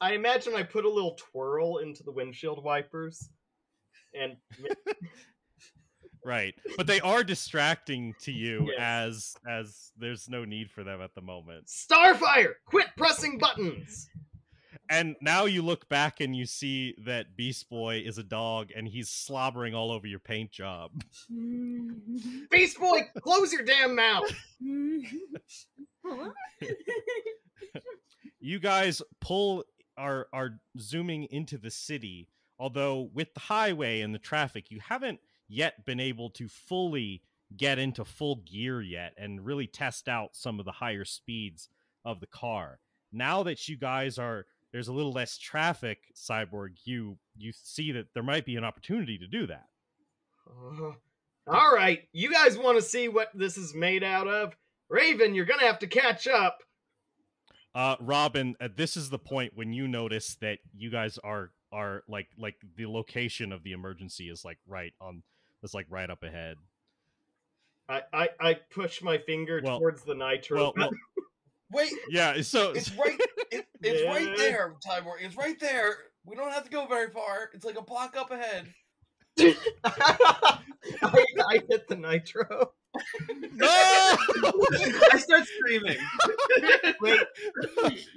I 0.00 0.12
imagine 0.14 0.54
I 0.54 0.62
put 0.62 0.84
a 0.84 0.88
little 0.90 1.14
twirl 1.16 1.78
into 1.78 2.02
the 2.02 2.10
windshield 2.12 2.64
wipers, 2.64 3.28
and 4.14 4.36
Right, 6.24 6.54
but 6.76 6.86
they 6.86 7.00
are 7.00 7.24
distracting 7.24 8.14
to 8.22 8.32
you 8.32 8.66
Yes. 8.76 8.76
as 8.78 9.36
as 9.48 9.92
there's 9.96 10.28
no 10.28 10.44
need 10.44 10.70
for 10.70 10.84
them 10.84 11.00
at 11.00 11.14
the 11.14 11.22
moment. 11.22 11.66
Starfire, 11.68 12.54
quit 12.66 12.88
pressing 12.96 13.38
buttons. 13.38 14.08
And 14.90 15.14
now 15.20 15.44
you 15.44 15.62
look 15.62 15.88
back 15.88 16.20
and 16.20 16.34
you 16.34 16.46
see 16.46 16.96
that 17.06 17.36
Beast 17.36 17.70
Boy 17.70 18.02
is 18.04 18.18
a 18.18 18.24
dog 18.24 18.70
and 18.74 18.88
he's 18.88 19.08
slobbering 19.08 19.72
all 19.72 19.92
over 19.92 20.06
your 20.06 20.18
paint 20.18 20.50
job. 20.50 20.90
Mm-hmm. 21.32 22.40
Beast 22.50 22.78
Boy, 22.78 23.02
close 23.20 23.52
your 23.52 23.62
damn 23.62 23.94
mouth. 23.94 24.30
Mm-hmm. 24.62 26.28
You 28.40 28.58
guys 28.58 29.02
pull 29.20 29.64
are 29.96 30.26
are 30.32 30.60
zooming 30.78 31.24
into 31.30 31.58
the 31.58 31.70
city, 31.70 32.28
although 32.58 33.10
with 33.12 33.32
the 33.34 33.40
highway 33.40 34.00
and 34.00 34.14
the 34.14 34.18
traffic, 34.18 34.70
you 34.70 34.80
haven't 34.80 35.20
yet 35.46 35.84
been 35.84 36.00
able 36.00 36.30
to 36.30 36.48
fully 36.48 37.22
get 37.56 37.78
into 37.78 38.04
full 38.04 38.36
gear 38.36 38.80
yet 38.80 39.12
and 39.18 39.44
really 39.44 39.66
test 39.66 40.08
out 40.08 40.34
some 40.34 40.58
of 40.58 40.64
the 40.64 40.72
higher 40.72 41.04
speeds 41.04 41.68
of 42.04 42.20
the 42.20 42.26
car. 42.26 42.80
Now 43.12 43.42
that 43.42 43.68
you 43.68 43.76
guys 43.76 44.18
are 44.18 44.46
there's 44.72 44.88
a 44.88 44.92
little 44.92 45.12
less 45.12 45.36
traffic, 45.38 45.98
Cyborg, 46.14 46.76
you 46.84 47.18
you 47.36 47.52
see 47.52 47.92
that 47.92 48.06
there 48.14 48.22
might 48.22 48.44
be 48.44 48.56
an 48.56 48.64
opportunity 48.64 49.18
to 49.18 49.26
do 49.26 49.46
that. 49.46 49.66
Uh, 50.48 50.92
all 51.46 51.74
right, 51.74 52.02
you 52.12 52.30
guys 52.30 52.56
want 52.56 52.78
to 52.78 52.82
see 52.82 53.08
what 53.08 53.28
this 53.34 53.56
is 53.56 53.74
made 53.74 54.04
out 54.04 54.28
of? 54.28 54.54
Raven, 54.88 55.34
you're 55.34 55.44
gonna 55.44 55.66
have 55.66 55.78
to 55.80 55.86
catch 55.86 56.26
up. 56.26 56.58
Uh, 57.74 57.96
Robin, 58.00 58.56
uh, 58.60 58.68
this 58.74 58.96
is 58.96 59.10
the 59.10 59.18
point 59.18 59.52
when 59.54 59.72
you 59.72 59.86
notice 59.86 60.36
that 60.40 60.58
you 60.76 60.90
guys 60.90 61.18
are 61.18 61.50
are 61.72 62.02
like 62.08 62.28
like 62.36 62.56
the 62.76 62.86
location 62.86 63.52
of 63.52 63.62
the 63.62 63.72
emergency 63.72 64.28
is 64.28 64.44
like 64.44 64.58
right 64.66 64.92
on 65.00 65.22
is 65.62 65.74
like 65.74 65.86
right 65.88 66.10
up 66.10 66.22
ahead. 66.22 66.56
I 67.88 68.02
I, 68.12 68.28
I 68.40 68.54
push 68.72 69.02
my 69.02 69.18
finger 69.18 69.60
Well- 69.64 69.78
towards 69.78 70.02
the 70.04 70.14
nitro. 70.14 70.58
Well, 70.58 70.74
well 70.76 70.90
Wait, 71.72 71.92
yeah. 72.08 72.40
So 72.42 72.72
it's 72.72 72.90
right. 72.96 73.16
It, 73.50 73.66
it's 73.82 74.06
right 74.06 74.28
Yeah. 74.28 74.34
there, 74.36 74.74
Tybor. 74.86 75.14
It's 75.20 75.36
right 75.36 75.58
there. 75.58 75.96
We 76.24 76.36
don't 76.36 76.52
have 76.52 76.64
to 76.64 76.70
go 76.70 76.86
very 76.86 77.10
far. 77.10 77.50
It's 77.54 77.64
like 77.64 77.78
a 77.78 77.82
block 77.82 78.16
up 78.16 78.30
ahead. 78.30 78.72
I, 79.38 80.58
I 81.02 81.60
hit 81.68 81.88
the 81.88 81.96
nitro. 81.96 82.72
no! 83.54 83.66
I 83.68 85.18
start 85.18 85.46
screaming. 85.46 85.96
Wait, 87.00 87.20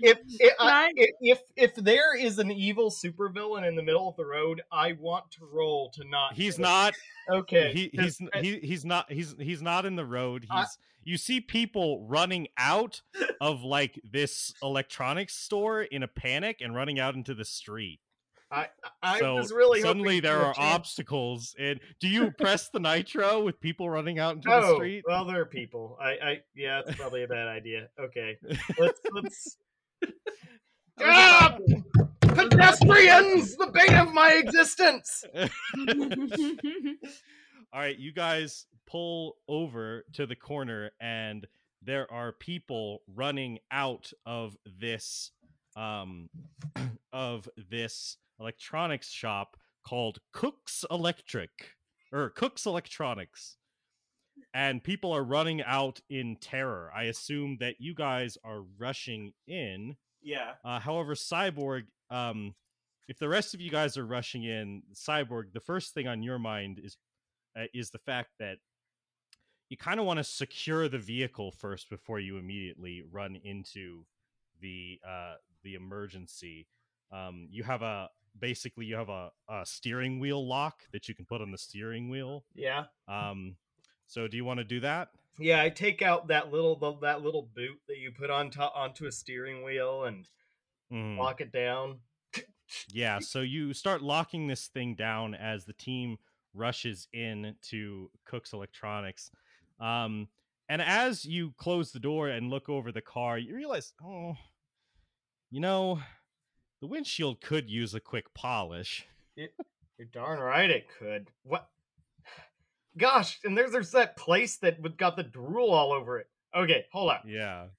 if 0.01 0.17
if, 0.39 0.53
I, 0.59 0.91
if 0.95 1.11
if 1.21 1.39
if 1.55 1.75
there 1.75 2.17
is 2.17 2.39
an 2.39 2.51
evil 2.51 2.89
supervillain 2.89 3.67
in 3.67 3.75
the 3.75 3.83
middle 3.83 4.09
of 4.09 4.15
the 4.15 4.25
road, 4.25 4.63
I 4.71 4.93
want 4.93 5.29
to 5.33 5.45
roll 5.51 5.91
to 5.91 6.03
not. 6.09 6.33
he's 6.33 6.57
hit 6.57 6.63
not. 6.63 6.93
Okay. 7.29 7.71
He, 7.71 7.91
he's 7.93 8.17
he, 8.41 8.59
he's 8.59 8.83
not. 8.83 9.11
He's 9.11 9.35
he's 9.39 9.61
not 9.61 9.85
in 9.85 9.95
the 9.95 10.05
road. 10.05 10.43
He's. 10.43 10.51
I- 10.51 10.65
you 11.05 11.17
see 11.17 11.41
people 11.41 12.05
running 12.07 12.47
out 12.57 13.01
of 13.41 13.61
like 13.61 13.99
this 14.09 14.53
electronics 14.63 15.35
store 15.35 15.81
in 15.81 16.01
a 16.01 16.07
panic 16.07 16.61
and 16.61 16.73
running 16.73 16.99
out 16.99 17.15
into 17.15 17.33
the 17.33 17.45
street. 17.45 17.99
I 18.53 18.67
I 19.01 19.19
so 19.19 19.35
was 19.35 19.51
really 19.51 19.81
suddenly 19.81 20.19
there 20.19 20.37
are 20.39 20.53
chance- 20.53 20.57
obstacles. 20.75 21.55
And 21.57 21.79
do 21.99 22.07
you 22.07 22.31
press 22.37 22.69
the 22.69 22.79
nitro 22.79 23.41
with 23.41 23.59
people 23.59 23.89
running 23.89 24.19
out 24.19 24.35
into 24.35 24.49
the 24.49 24.55
Oh, 24.55 24.75
street? 24.75 25.03
well, 25.07 25.25
there 25.25 25.41
are 25.41 25.45
people. 25.45 25.97
I, 25.99 26.09
I, 26.11 26.37
yeah, 26.55 26.81
that's 26.85 26.97
probably 26.97 27.23
a 27.23 27.27
bad 27.27 27.47
idea. 27.47 27.87
Okay, 27.99 28.37
let's 28.79 29.01
let's. 29.11 29.57
Ah! 31.01 31.57
Pedestrians, 32.21 33.55
the 33.57 33.65
bane 33.67 33.95
of 33.97 34.13
my 34.13 34.33
existence. 34.33 35.23
All 37.73 37.79
right, 37.79 37.97
you 37.97 38.11
guys 38.13 38.67
pull 38.87 39.37
over 39.47 40.05
to 40.13 40.25
the 40.27 40.35
corner, 40.35 40.91
and 41.01 41.47
there 41.81 42.11
are 42.11 42.31
people 42.31 43.01
running 43.07 43.57
out 43.71 44.11
of 44.25 44.55
this 44.79 45.31
um 45.75 46.29
of 47.13 47.49
this 47.71 48.17
electronics 48.43 49.09
shop 49.09 49.55
called 49.87 50.19
Cook's 50.33 50.83
Electric 50.91 51.71
or 52.11 52.29
Cook's 52.29 52.65
Electronics. 52.65 53.57
And 54.53 54.83
people 54.83 55.13
are 55.13 55.23
running 55.23 55.63
out 55.63 56.01
in 56.09 56.35
terror. 56.41 56.91
I 56.95 57.03
assume 57.03 57.57
that 57.59 57.75
you 57.79 57.95
guys 57.95 58.37
are 58.43 58.63
rushing 58.77 59.31
in. 59.47 59.95
Yeah. 60.21 60.53
Uh, 60.65 60.79
however, 60.79 61.15
Cyborg, 61.15 61.83
um, 62.09 62.53
if 63.07 63.17
the 63.17 63.29
rest 63.29 63.53
of 63.53 63.61
you 63.61 63.69
guys 63.69 63.97
are 63.97 64.05
rushing 64.05 64.43
in, 64.43 64.83
Cyborg, 64.93 65.53
the 65.53 65.59
first 65.59 65.93
thing 65.93 66.07
on 66.07 66.23
your 66.23 66.39
mind 66.39 66.79
is 66.83 66.97
uh, 67.55 67.65
is 67.73 67.91
the 67.91 67.99
fact 67.99 68.29
that 68.39 68.57
you 69.69 69.77
kind 69.77 69.99
of 69.99 70.05
want 70.05 70.17
to 70.17 70.23
secure 70.23 70.89
the 70.89 70.97
vehicle 70.97 71.51
first 71.51 71.89
before 71.89 72.19
you 72.19 72.37
immediately 72.37 73.03
run 73.11 73.35
into 73.43 74.05
the 74.61 74.99
uh, 75.07 75.35
the 75.63 75.75
emergency. 75.75 76.67
Um, 77.11 77.47
you 77.51 77.63
have 77.63 77.83
a 77.83 78.09
basically 78.37 78.85
you 78.85 78.95
have 78.95 79.09
a, 79.09 79.31
a 79.49 79.65
steering 79.65 80.19
wheel 80.19 80.45
lock 80.47 80.83
that 80.91 81.07
you 81.07 81.15
can 81.15 81.25
put 81.25 81.41
on 81.41 81.51
the 81.51 81.57
steering 81.57 82.09
wheel. 82.09 82.45
Yeah, 82.55 82.85
Um, 83.07 83.57
so 84.07 84.27
do 84.27 84.37
you 84.37 84.45
want 84.45 84.59
to 84.59 84.63
do 84.63 84.79
that? 84.81 85.09
yeah. 85.39 85.61
I 85.61 85.69
take 85.69 86.01
out 86.01 86.27
that 86.27 86.51
little 86.51 86.75
the, 86.75 86.97
that 86.99 87.21
little 87.21 87.41
boot 87.41 87.81
that 87.87 87.97
you 87.97 88.11
put 88.11 88.29
on 88.29 88.49
top 88.49 88.73
onto 88.75 89.05
a 89.05 89.11
steering 89.11 89.63
wheel 89.63 90.03
and 90.05 90.27
Mhm. 90.89 91.19
lock 91.19 91.41
it 91.41 91.51
down. 91.51 92.01
Yeah, 92.91 93.19
so 93.19 93.41
you 93.41 93.73
start 93.73 94.01
locking 94.01 94.47
this 94.47 94.67
thing 94.67 94.95
down 94.95 95.35
as 95.35 95.65
the 95.65 95.73
team 95.73 96.17
rushes 96.53 97.07
in 97.13 97.55
to 97.63 98.11
Cook's 98.25 98.53
Electronics. 98.53 99.31
Um, 99.79 100.29
and 100.69 100.81
as 100.81 101.25
you 101.25 101.53
close 101.57 101.91
the 101.91 101.99
door 101.99 102.29
and 102.29 102.49
look 102.49 102.69
over 102.69 102.91
the 102.91 103.01
car, 103.01 103.37
you 103.37 103.55
realize, 103.55 103.93
oh, 104.03 104.35
you 105.49 105.59
know, 105.59 105.99
the 106.83 106.87
windshield 106.87 107.39
could 107.39 107.69
use 107.69 107.93
a 107.95 107.99
quick 108.01 108.33
polish. 108.33 109.05
You're 109.37 109.47
darn 110.11 110.37
right 110.41 110.69
it 110.69 110.85
could. 110.99 111.29
What? 111.43 111.69
Gosh, 112.97 113.39
and 113.45 113.57
there's 113.57 113.71
there's 113.71 113.91
that 113.91 114.17
place 114.17 114.57
that 114.57 114.97
got 114.97 115.15
the 115.15 115.23
drool 115.23 115.69
all 115.71 115.93
over 115.93 116.19
it. 116.19 116.27
Okay, 116.53 116.83
hold 116.91 117.11
on. 117.11 117.19
Yeah. 117.25 117.67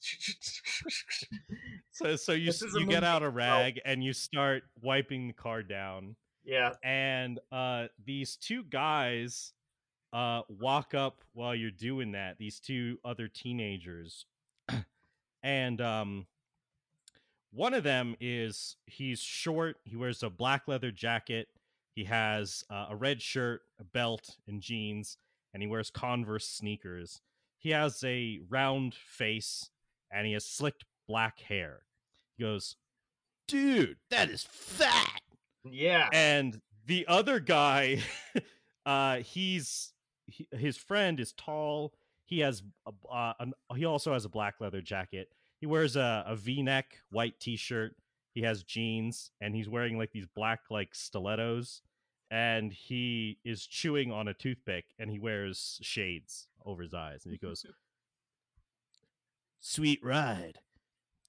So 1.93 2.17
so 2.17 2.33
you 2.33 2.47
This 2.47 2.63
s- 2.63 2.69
is 2.71 2.77
a 2.77 2.81
you 2.81 2.87
get 2.87 3.05
out 3.05 3.23
a 3.23 3.29
rag 3.29 3.79
and 3.85 4.03
you 4.03 4.13
start 4.15 4.65
wiping 4.83 5.29
the 5.29 5.33
car 5.35 5.63
down. 5.63 6.17
yeah, 6.43 6.73
and 6.83 7.39
uh 7.53 7.87
these 8.05 8.37
two 8.37 8.65
guys 8.65 9.53
uh 10.15 10.41
walk 10.49 10.95
up 10.95 11.23
while 11.35 11.55
you're 11.55 11.71
doing 11.71 12.11
that 12.13 12.37
these 12.39 12.59
two 12.59 12.99
other 13.05 13.29
teenagers 13.29 14.27
and 15.45 15.81
um 15.81 16.27
one 17.55 17.75
of 17.75 17.85
them 17.85 18.17
is 18.21 18.77
he's 18.87 19.21
short 19.21 19.77
he 19.85 19.97
wears 19.97 20.23
a 20.23 20.31
black 20.31 20.63
leather 20.67 20.91
jacket 20.91 21.49
he 21.95 22.05
has 22.05 22.65
uh, 22.71 22.87
a 22.91 22.97
red 22.97 23.23
shirt 23.23 23.63
a 23.81 23.85
belt 23.85 24.37
and 24.49 24.61
jeans 24.61 25.17
and 25.55 25.63
he 25.63 25.69
wears 25.69 25.89
converse 25.89 26.47
sneakers. 26.49 27.21
He 27.59 27.71
has 27.71 28.03
a 28.05 28.41
round 28.51 28.95
face 28.95 29.71
and 30.11 30.27
he 30.27 30.33
has 30.33 30.45
slicked 30.45 30.85
black 31.07 31.41
hair. 31.41 31.83
He 32.37 32.43
goes 32.43 32.77
dude 33.47 33.97
that 34.11 34.29
is 34.31 34.43
fat! 34.43 35.21
Yeah. 35.65 36.09
and 36.13 36.61
the 36.87 37.07
other 37.07 37.41
guy 37.41 38.03
uh 38.87 39.19
he's 39.19 39.93
he, 40.27 40.49
his 40.51 40.77
friend 40.77 41.21
is 41.21 41.33
tall. 41.33 41.95
He 42.27 42.41
has 42.41 42.63
a, 42.87 43.15
uh, 43.15 43.35
an, 43.39 43.53
he 43.77 43.85
also 43.85 44.15
has 44.15 44.25
a 44.25 44.31
black 44.31 44.55
leather 44.61 44.81
jacket 44.81 45.29
he 45.65 45.67
wears 45.67 45.97
a, 45.97 46.23
a 46.27 46.37
v-neck 46.37 46.99
white 47.11 47.41
t-shirt 47.41 47.97
he 48.35 48.43
has 48.43 48.63
jeans 48.63 49.31
and 49.41 49.55
he's 49.55 49.67
wearing 49.67 49.97
like 49.97 50.13
these 50.13 50.27
black 50.27 50.61
like 50.69 50.95
stilettos 50.95 51.81
and 52.31 52.71
he 52.71 53.39
is 53.47 53.67
chewing 53.67 54.13
on 54.13 54.29
a 54.29 54.35
toothpick 54.35 54.85
and 54.99 55.11
he 55.11 55.19
wears 55.19 55.79
shades 55.81 56.49
over 56.67 56.83
his 56.83 56.93
eyes 56.93 57.25
and 57.25 57.33
he 57.33 57.39
goes 57.39 57.65
sweet 59.61 60.01
ride 60.05 60.59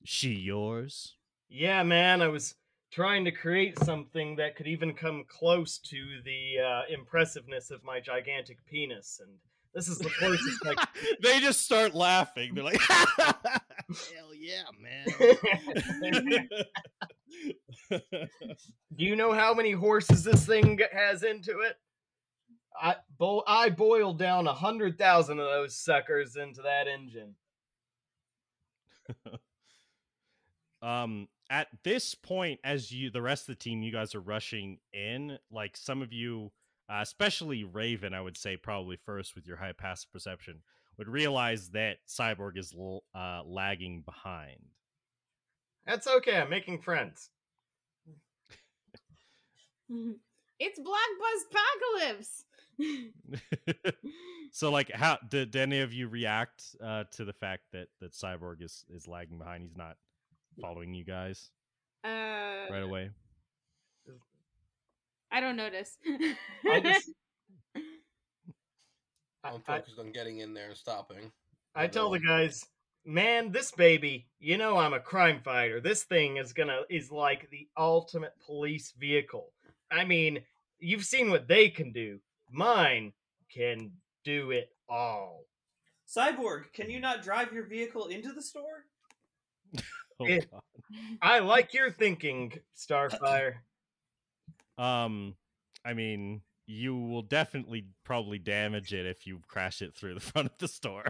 she 0.03 0.33
yours 0.33 1.15
Yeah, 1.47 1.83
man, 1.83 2.21
I 2.21 2.27
was 2.27 2.55
trying 2.91 3.23
to 3.23 3.31
create 3.31 3.79
something 3.79 4.35
that 4.35 4.57
could 4.57 4.67
even 4.67 4.93
come 4.93 5.23
close 5.29 5.77
to 5.77 6.19
the 6.25 6.59
uh, 6.59 6.81
impressiveness 6.93 7.71
of 7.71 7.85
my 7.85 8.01
gigantic 8.01 8.57
penis, 8.65 9.21
and 9.23 9.31
this 9.73 9.87
is 9.87 9.97
the 9.97 10.09
closest 10.09 10.65
I 10.65 10.87
they 11.21 11.39
just 11.39 11.63
start 11.63 11.95
laughing. 11.95 12.53
They're 12.53 12.63
like, 12.63 12.81
"Hell 13.89 14.33
yeah, 14.33 14.63
man!" 14.81 16.47
Do 18.95 19.03
you 19.03 19.15
know 19.15 19.33
how 19.33 19.53
many 19.53 19.71
horses 19.71 20.23
this 20.23 20.45
thing 20.45 20.79
has 20.91 21.23
into 21.23 21.59
it? 21.59 21.77
I 22.79 22.95
bo- 23.17 23.43
I 23.47 23.69
boiled 23.69 24.19
down 24.19 24.47
a 24.47 24.53
hundred 24.53 24.97
thousand 24.97 25.39
of 25.39 25.45
those 25.45 25.77
suckers 25.77 26.35
into 26.35 26.61
that 26.63 26.87
engine. 26.87 27.35
um, 30.81 31.27
at 31.49 31.67
this 31.83 32.15
point, 32.15 32.59
as 32.63 32.91
you, 32.91 33.09
the 33.09 33.21
rest 33.21 33.43
of 33.43 33.57
the 33.57 33.63
team, 33.63 33.83
you 33.83 33.91
guys 33.91 34.15
are 34.15 34.21
rushing 34.21 34.79
in. 34.93 35.37
Like 35.51 35.77
some 35.77 36.01
of 36.01 36.11
you, 36.11 36.51
uh, 36.89 36.99
especially 37.01 37.63
Raven, 37.63 38.13
I 38.13 38.21
would 38.21 38.37
say 38.37 38.57
probably 38.57 38.97
first 38.97 39.35
with 39.35 39.47
your 39.47 39.57
high 39.57 39.73
passive 39.73 40.11
perception, 40.11 40.61
would 40.97 41.07
realize 41.07 41.69
that 41.69 41.97
Cyborg 42.07 42.57
is 42.57 42.73
uh, 43.13 43.41
lagging 43.45 44.01
behind. 44.05 44.59
That's 45.85 46.07
okay. 46.07 46.37
I'm 46.37 46.49
making 46.49 46.81
friends. 46.81 47.29
it's 50.59 50.79
Black 50.79 51.09
Buzz 51.19 51.45
Apocalypse. 51.99 52.45
so, 54.51 54.71
like, 54.71 54.91
how 54.91 55.17
did, 55.29 55.51
did 55.51 55.61
any 55.61 55.79
of 55.79 55.93
you 55.93 56.07
react 56.07 56.75
uh, 56.83 57.03
to 57.11 57.23
the 57.23 57.33
fact 57.33 57.63
that 57.73 57.87
that 58.01 58.13
Cyborg 58.13 58.61
is 58.61 58.83
is 58.89 59.07
lagging 59.07 59.37
behind? 59.37 59.63
He's 59.63 59.77
not 59.77 59.97
following 60.59 60.93
you 60.93 61.05
guys 61.05 61.51
uh, 62.03 62.71
right 62.71 62.83
away. 62.83 63.11
I 65.31 65.41
don't 65.41 65.55
notice. 65.55 65.97
I 66.69 66.79
just 66.79 67.11
I, 69.45 69.49
I'm 69.49 69.63
I, 69.67 69.77
focused 69.79 69.99
on 69.99 70.11
getting 70.11 70.39
in 70.39 70.53
there 70.53 70.69
and 70.69 70.77
stopping. 70.77 71.31
I 71.75 71.87
tell 71.87 72.09
the 72.09 72.19
guys, 72.19 72.65
man, 73.05 73.51
this 73.51 73.71
baby, 73.71 74.27
you 74.39 74.57
know 74.57 74.77
I'm 74.77 74.93
a 74.93 74.99
crime 74.99 75.41
fighter. 75.43 75.79
This 75.79 76.03
thing 76.03 76.37
is 76.37 76.53
gonna 76.53 76.81
is 76.89 77.11
like 77.11 77.49
the 77.49 77.67
ultimate 77.77 78.33
police 78.45 78.93
vehicle. 78.97 79.51
I 79.91 80.05
mean, 80.05 80.39
you've 80.79 81.05
seen 81.05 81.29
what 81.29 81.47
they 81.47 81.69
can 81.69 81.91
do. 81.91 82.19
Mine 82.51 83.13
can 83.53 83.91
do 84.23 84.51
it 84.51 84.69
all. 84.89 85.45
Cyborg, 86.07 86.71
can 86.73 86.89
you 86.89 86.99
not 86.99 87.23
drive 87.23 87.51
your 87.51 87.65
vehicle 87.65 88.07
into 88.07 88.31
the 88.33 88.41
store? 88.41 88.85
Oh, 90.17 90.23
It- 90.25 90.49
I 91.21 91.39
like 91.39 91.73
your 91.73 91.91
thinking, 91.91 92.53
Starfire. 92.77 93.55
Um, 94.77 95.35
I 95.83 95.93
mean, 95.93 96.41
you 96.67 96.95
will 96.97 97.21
definitely 97.21 97.87
probably 98.03 98.39
damage 98.39 98.93
it 98.93 99.05
if 99.05 99.27
you 99.27 99.41
crash 99.47 99.81
it 99.81 99.95
through 99.95 100.13
the 100.15 100.19
front 100.31 100.47
of 100.51 100.57
the 100.57 100.67
store. 100.67 101.05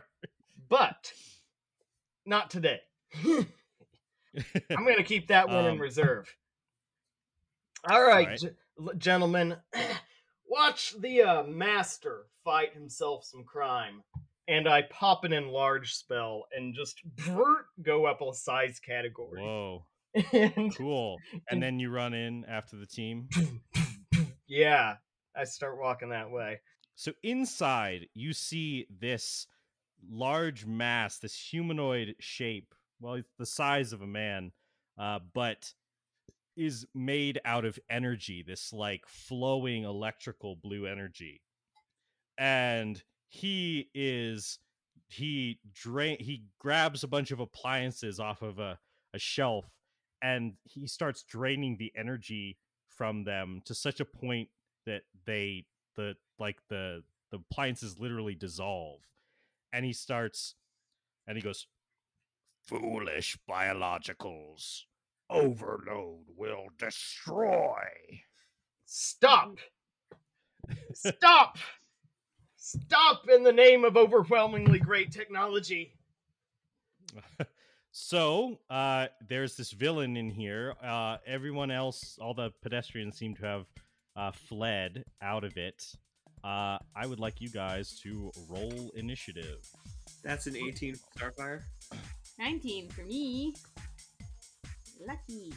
But 0.70 1.12
not 2.26 2.50
today. 2.50 2.80
I'm 3.24 4.84
going 4.84 4.98
to 4.98 5.04
keep 5.04 5.28
that 5.30 5.48
one 5.48 5.66
in 5.66 5.72
Um, 5.74 5.80
reserve. 5.80 6.28
All 7.90 8.02
right, 8.04 8.28
right. 8.28 8.40
g- 8.40 8.50
gentlemen. 8.98 9.58
Watch 10.50 10.94
the 11.00 11.22
uh, 11.22 11.44
master 11.44 12.24
fight 12.44 12.74
himself 12.74 13.24
some 13.26 13.44
crime. 13.44 14.04
And 14.48 14.68
I 14.68 14.84
pop 14.84 15.24
an 15.24 15.34
enlarge 15.34 15.94
spell 15.96 16.44
and 16.56 16.76
just 16.76 17.00
brrrt, 17.16 17.64
go 17.82 18.06
up 18.06 18.22
a 18.22 18.32
size 18.34 18.80
category. 18.80 19.42
Whoa, 19.42 19.86
And 20.34 20.76
cool! 20.76 21.18
And- 21.32 21.42
And 21.50 21.64
then 21.64 21.80
you 21.80 21.90
run 21.90 22.14
in 22.14 22.46
after 22.46 22.76
the 22.76 22.86
team. 22.86 23.28
yeah, 24.48 24.98
I 25.38 25.44
start 25.44 25.80
walking 25.80 26.10
that 26.10 26.32
way. 26.32 26.60
So 26.96 27.12
inside, 27.24 28.08
you 28.14 28.34
see 28.34 28.88
this 29.00 29.48
large 30.10 30.66
mass, 30.66 31.18
this 31.18 31.36
humanoid 31.36 32.16
shape. 32.20 32.74
Well, 33.02 33.16
it's 33.16 33.34
the 33.38 33.46
size 33.46 33.92
of 33.92 34.02
a 34.02 34.08
man, 34.08 34.52
uh, 34.98 35.20
but 35.34 35.74
is 36.56 36.86
made 36.96 37.40
out 37.44 37.66
of 37.66 37.78
energy. 37.90 38.44
This 38.48 38.72
like 38.72 39.04
flowing 39.08 39.84
electrical 39.84 40.56
blue 40.56 40.86
energy, 40.86 41.42
and 42.38 43.02
he 43.28 43.90
is 43.94 44.60
he 45.08 45.60
drain 45.74 46.18
he 46.20 46.44
grabs 46.60 47.04
a 47.04 47.08
bunch 47.08 47.32
of 47.32 47.40
appliances 47.40 48.20
off 48.20 48.42
of 48.42 48.60
a, 48.60 48.80
a 49.14 49.20
shelf 49.20 49.66
and 50.22 50.54
he 50.64 50.88
starts 50.88 51.24
draining 51.24 51.78
the 51.78 51.92
energy 51.96 52.58
from 52.90 53.24
them 53.24 53.62
to 53.66 53.76
such 53.76 54.00
a 54.00 54.06
point 54.06 54.50
they 55.26 55.66
the 55.96 56.16
like 56.40 56.58
the 56.70 57.04
the 57.32 57.38
appliances 57.38 58.00
literally 58.00 58.36
dissolve 58.36 59.02
and 59.74 59.86
he 59.86 59.94
starts 59.94 60.56
and 61.28 61.38
he 61.38 61.42
goes 61.42 61.68
foolish 62.64 63.38
biologicals 63.50 64.84
overload 65.30 66.26
will 66.38 66.68
destroy 66.78 67.82
Stop! 68.86 69.58
Stop! 70.94 71.58
Stop 72.56 73.30
in 73.30 73.44
the 73.44 73.52
name 73.52 73.84
of 73.84 73.98
overwhelmingly 73.98 74.80
great 74.80 75.12
technology. 75.12 75.94
so 77.92 78.60
uh 78.70 79.08
there's 79.28 79.56
this 79.56 79.72
villain 79.72 80.18
in 80.18 80.30
here 80.30 80.74
uh 80.84 81.16
everyone 81.26 81.72
else 81.72 82.20
all 82.22 82.34
the 82.34 82.52
pedestrians 82.62 83.18
seem 83.18 83.34
to 83.34 83.46
have 83.46 83.66
uh 84.16 84.32
fled 84.32 85.04
out 85.22 85.44
of 85.44 85.58
it 85.58 85.84
uh 86.44 86.78
i 86.96 87.06
would 87.06 87.20
like 87.20 87.42
you 87.42 87.50
guys 87.50 88.00
to 88.00 88.32
roll 88.50 88.92
initiative 88.96 89.60
That's 90.24 90.48
an 90.48 90.56
18 90.56 90.96
for 90.96 91.32
Starfire. 91.32 91.62
19 92.40 92.90
for 92.90 93.04
me. 93.04 93.54
Lucky. 95.08 95.54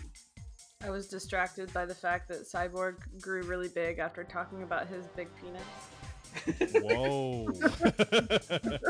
I 0.84 0.90
was 0.90 1.08
distracted 1.08 1.72
by 1.72 1.86
the 1.86 1.94
fact 1.94 2.28
that 2.28 2.42
Cyborg 2.42 2.96
grew 3.20 3.42
really 3.42 3.68
big 3.68 3.98
after 3.98 4.22
talking 4.24 4.62
about 4.62 4.86
his 4.86 5.06
big 5.16 5.28
penis. 5.40 5.62
Whoa 6.82 7.46
that 7.62 8.80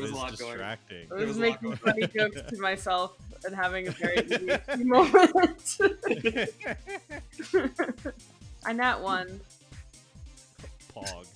was 0.00 0.04
is 0.04 0.10
a 0.10 0.14
lot 0.14 0.38
going- 0.38 0.52
distracting 0.52 1.06
I 1.12 1.16
There 1.16 1.26
was 1.26 1.28
was 1.28 1.38
making 1.38 1.76
funny 1.76 2.06
jokes 2.06 2.40
to 2.50 2.58
myself 2.60 3.16
and 3.44 3.54
having 3.54 3.88
a 3.88 3.90
very 3.92 4.16
ADHD 4.16 4.84
moment. 4.84 5.78
I 8.66 8.72
nat 8.72 9.00
one. 9.00 9.40
pog 10.94 11.26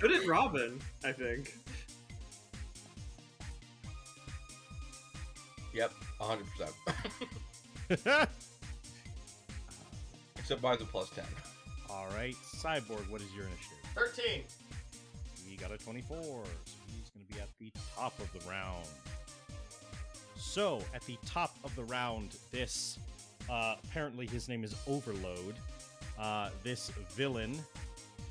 So 0.00 0.08
did 0.08 0.26
Robin, 0.26 0.80
I 1.04 1.12
think. 1.12 1.54
Yep, 5.74 5.92
100%. 6.20 8.28
Except 10.38 10.62
mine's 10.62 10.80
a 10.80 10.84
plus 10.86 11.10
10. 11.10 11.24
All 11.90 12.06
right, 12.16 12.34
Cyborg, 12.56 13.08
what 13.10 13.20
is 13.20 13.32
your 13.34 13.46
initiative? 13.46 13.78
13. 13.94 14.42
He 15.46 15.56
got 15.56 15.72
a 15.72 15.78
24, 15.78 16.16
so 16.16 16.22
he's 16.86 17.10
going 17.10 17.26
to 17.26 17.32
be 17.32 17.40
at 17.40 17.48
the 17.60 17.72
top 17.96 18.18
of 18.18 18.32
the 18.32 18.50
round. 18.50 18.86
So, 20.36 20.80
at 20.94 21.02
the 21.02 21.16
top 21.24 21.54
of 21.64 21.74
the 21.76 21.84
round, 21.84 22.36
this 22.50 22.98
uh, 23.48 23.76
apparently 23.84 24.26
his 24.26 24.48
name 24.48 24.64
is 24.64 24.74
Overload. 24.88 25.54
Uh, 26.18 26.50
this 26.62 26.90
villain 27.10 27.56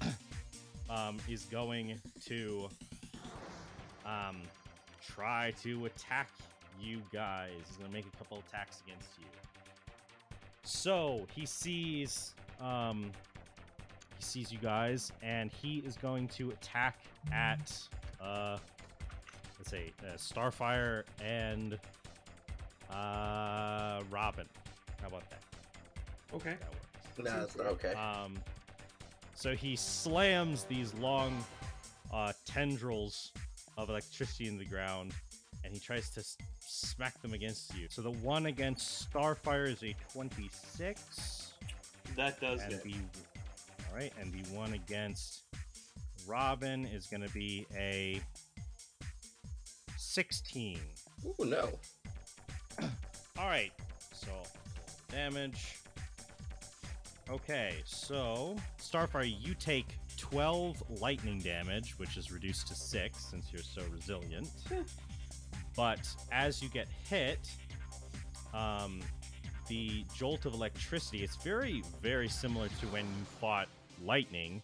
um, 0.89 1.17
is 1.29 1.45
going 1.45 1.99
to 2.25 2.67
um, 4.05 4.41
try 5.05 5.53
to 5.63 5.85
attack 5.85 6.29
you 6.81 7.01
guys. 7.13 7.51
He's 7.67 7.77
going 7.77 7.89
to 7.89 7.93
make 7.93 8.05
a 8.11 8.17
couple 8.17 8.41
attacks 8.49 8.81
against 8.85 9.09
you. 9.19 9.25
So 10.63 11.27
he 11.33 11.45
sees 11.45 12.33
um, 12.59 13.11
he 14.17 14.23
sees 14.23 14.51
you 14.51 14.57
guys, 14.59 15.11
and 15.21 15.51
he 15.51 15.79
is 15.79 15.95
going 15.97 16.27
to 16.29 16.51
attack 16.51 16.97
at 17.31 17.71
uh, 18.21 18.57
let's 19.57 19.69
say 19.69 19.91
uh, 20.03 20.13
Starfire 20.15 21.03
and 21.23 21.77
uh, 22.91 24.01
Robin. 24.09 24.45
How 25.01 25.07
about 25.07 25.29
that? 25.29 25.41
Okay. 26.33 26.55
That 26.59 26.69
works. 26.69 26.81
No, 27.17 27.39
that's 27.39 27.57
not 27.57 27.67
okay. 27.67 27.93
Um, 27.93 28.35
so 29.35 29.53
he 29.55 29.75
slams 29.75 30.63
these 30.65 30.93
long 30.95 31.43
uh, 32.13 32.33
tendrils 32.45 33.31
of 33.77 33.89
electricity 33.89 34.47
in 34.47 34.57
the 34.57 34.65
ground, 34.65 35.11
and 35.63 35.73
he 35.73 35.79
tries 35.79 36.09
to 36.11 36.21
s- 36.21 36.37
smack 36.59 37.21
them 37.21 37.33
against 37.33 37.75
you. 37.77 37.87
So 37.89 38.01
the 38.01 38.11
one 38.11 38.45
against 38.47 39.11
Starfire 39.11 39.67
is 39.67 39.83
a 39.83 39.95
26, 40.13 41.53
That 42.15 42.39
does 42.39 42.61
and 42.61 42.73
hit. 42.73 42.83
the 42.83 42.93
all 42.93 43.34
right, 43.95 44.13
and 44.19 44.31
the 44.33 44.53
one 44.53 44.73
against 44.73 45.43
Robin 46.27 46.85
is 46.85 47.07
going 47.07 47.21
to 47.21 47.33
be 47.33 47.65
a 47.75 48.19
16. 49.97 50.79
Ooh, 51.25 51.45
no. 51.45 51.69
All 53.37 53.47
right, 53.47 53.71
so 54.11 54.31
damage. 55.09 55.77
Okay, 57.29 57.75
so 57.85 58.55
Starfire, 58.79 59.33
you 59.41 59.55
take 59.55 59.87
12 60.17 61.01
lightning 61.01 61.39
damage, 61.39 61.97
which 61.97 62.17
is 62.17 62.31
reduced 62.31 62.67
to 62.67 62.75
6 62.75 63.17
since 63.17 63.51
you're 63.51 63.63
so 63.63 63.81
resilient. 63.93 64.49
but 65.75 66.07
as 66.31 66.61
you 66.61 66.69
get 66.69 66.87
hit, 67.09 67.39
um, 68.53 68.99
the 69.67 70.05
jolt 70.15 70.45
of 70.45 70.53
electricity, 70.53 71.23
it's 71.23 71.37
very, 71.37 71.83
very 72.01 72.29
similar 72.29 72.67
to 72.79 72.85
when 72.87 73.03
you 73.03 73.25
fought 73.39 73.67
lightning, 74.03 74.61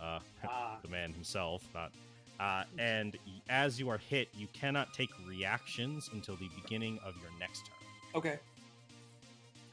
uh, 0.00 0.18
Ah. 0.44 0.78
the 0.82 0.88
man 0.88 1.12
himself, 1.12 1.66
not. 1.74 1.92
Uh, 2.40 2.64
and 2.78 3.16
as 3.48 3.78
you 3.78 3.88
are 3.88 3.98
hit, 3.98 4.28
you 4.36 4.48
cannot 4.52 4.92
take 4.92 5.10
reactions 5.28 6.10
until 6.12 6.34
the 6.36 6.48
beginning 6.62 6.98
of 7.04 7.14
your 7.22 7.30
next 7.38 7.66
turn. 7.66 7.76
Okay. 8.16 8.38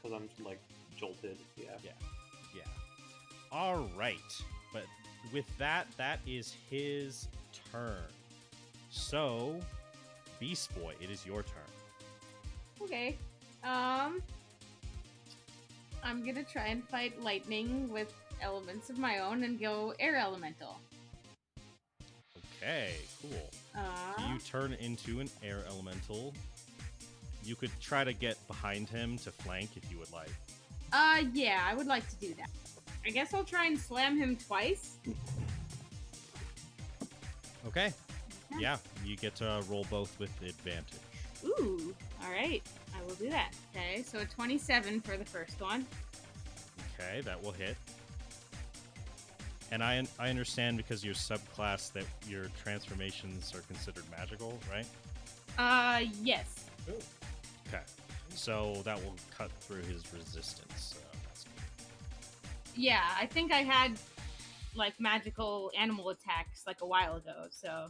Because 0.00 0.16
I'm 0.16 0.44
like 0.44 0.60
jolted. 0.96 1.36
Yeah. 1.56 1.70
Yeah. 1.82 1.90
Yeah. 2.56 2.62
All 3.50 3.88
right. 3.98 4.16
But 4.72 4.84
with 5.32 5.46
that, 5.58 5.86
that 5.96 6.20
is 6.26 6.54
his 6.70 7.28
turn. 7.72 8.04
So, 8.90 9.58
Beast 10.38 10.74
Boy, 10.78 10.94
it 11.00 11.10
is 11.10 11.26
your 11.26 11.42
turn. 11.42 12.82
Okay. 12.82 13.16
Um, 13.64 14.22
I'm 16.04 16.24
gonna 16.24 16.44
try 16.44 16.66
and 16.66 16.82
fight 16.88 17.20
lightning 17.22 17.88
with 17.92 18.12
elements 18.42 18.90
of 18.90 18.98
my 18.98 19.18
own 19.20 19.44
and 19.44 19.58
go 19.60 19.94
air 19.98 20.16
elemental. 20.16 20.78
Okay, 22.62 22.94
cool. 23.20 23.50
Uh, 23.74 23.80
So 24.18 24.26
you 24.28 24.38
turn 24.38 24.72
into 24.74 25.20
an 25.20 25.30
air 25.42 25.64
elemental. 25.68 26.32
You 27.44 27.56
could 27.56 27.70
try 27.80 28.04
to 28.04 28.12
get 28.12 28.36
behind 28.46 28.88
him 28.88 29.18
to 29.18 29.32
flank 29.32 29.70
if 29.76 29.90
you 29.90 29.98
would 29.98 30.12
like. 30.12 30.30
uh, 30.92 31.22
yeah, 31.32 31.62
I 31.66 31.74
would 31.74 31.86
like 31.86 32.08
to 32.10 32.16
do 32.16 32.34
that. 32.34 32.50
I 33.04 33.10
guess 33.10 33.34
I'll 33.34 33.42
try 33.44 33.66
and 33.66 33.76
slam 33.78 34.16
him 34.16 34.36
twice. 34.36 34.96
Okay. 37.66 37.92
Yeah, 38.60 38.76
you 39.04 39.16
get 39.16 39.34
to 39.36 39.62
roll 39.68 39.86
both 39.90 40.16
with 40.20 40.30
advantage. 40.42 40.84
Ooh, 41.44 41.94
all 42.22 42.30
right, 42.30 42.62
I 42.96 43.02
will 43.06 43.14
do 43.14 43.30
that. 43.30 43.52
Okay, 43.74 44.02
so 44.02 44.18
a 44.18 44.24
27 44.24 45.00
for 45.00 45.16
the 45.16 45.24
first 45.24 45.60
one. 45.60 45.84
Okay, 47.00 47.22
that 47.22 47.42
will 47.42 47.50
hit. 47.52 47.76
And 49.72 49.82
I 49.82 50.04
I 50.18 50.28
understand 50.28 50.76
because 50.76 51.02
you're 51.02 51.14
subclass 51.14 51.92
that 51.94 52.04
your 52.28 52.44
transformations 52.62 53.54
are 53.54 53.62
considered 53.62 54.04
magical, 54.10 54.58
right? 54.70 54.86
Uh, 55.58 56.04
yes. 56.22 56.66
Okay. 57.68 57.82
So 58.34 58.82
that 58.84 59.02
will 59.02 59.16
cut 59.36 59.50
through 59.60 59.82
his 59.82 60.04
resistance. 60.12 60.94
So. 60.94 60.98
Yeah, 62.76 63.02
I 63.18 63.26
think 63.26 63.50
I 63.50 63.62
had 63.62 63.98
like 64.74 64.98
magical 65.00 65.70
animal 65.78 66.10
attacks 66.10 66.64
like 66.66 66.82
a 66.82 66.86
while 66.86 67.16
ago. 67.16 67.46
So 67.50 67.88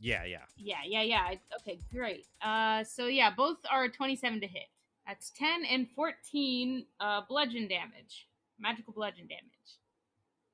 Yeah, 0.00 0.24
yeah. 0.24 0.38
yeah, 0.56 0.78
yeah, 0.86 1.02
yeah. 1.02 1.34
Okay, 1.60 1.78
great. 1.92 2.26
Uh, 2.42 2.82
so 2.84 3.06
yeah, 3.06 3.30
both 3.30 3.58
are 3.70 3.88
27 3.88 4.40
to 4.40 4.46
hit. 4.46 4.68
That's 5.06 5.30
10 5.30 5.64
and 5.66 5.86
14 5.90 6.86
uh, 7.00 7.22
bludgeon 7.28 7.68
damage, 7.68 8.26
magical 8.58 8.94
bludgeon 8.94 9.26
damage. 9.26 9.53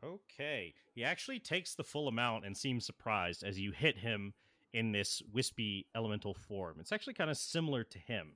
Okay. 0.04 0.74
He 0.94 1.04
actually 1.04 1.38
takes 1.38 1.74
the 1.74 1.84
full 1.84 2.08
amount 2.08 2.44
and 2.46 2.56
seems 2.56 2.86
surprised 2.86 3.42
as 3.44 3.58
you 3.58 3.72
hit 3.72 3.98
him 3.98 4.34
in 4.72 4.92
this 4.92 5.22
wispy 5.32 5.86
elemental 5.94 6.34
form. 6.34 6.76
It's 6.80 6.92
actually 6.92 7.14
kind 7.14 7.30
of 7.30 7.36
similar 7.36 7.84
to 7.84 7.98
him. 7.98 8.32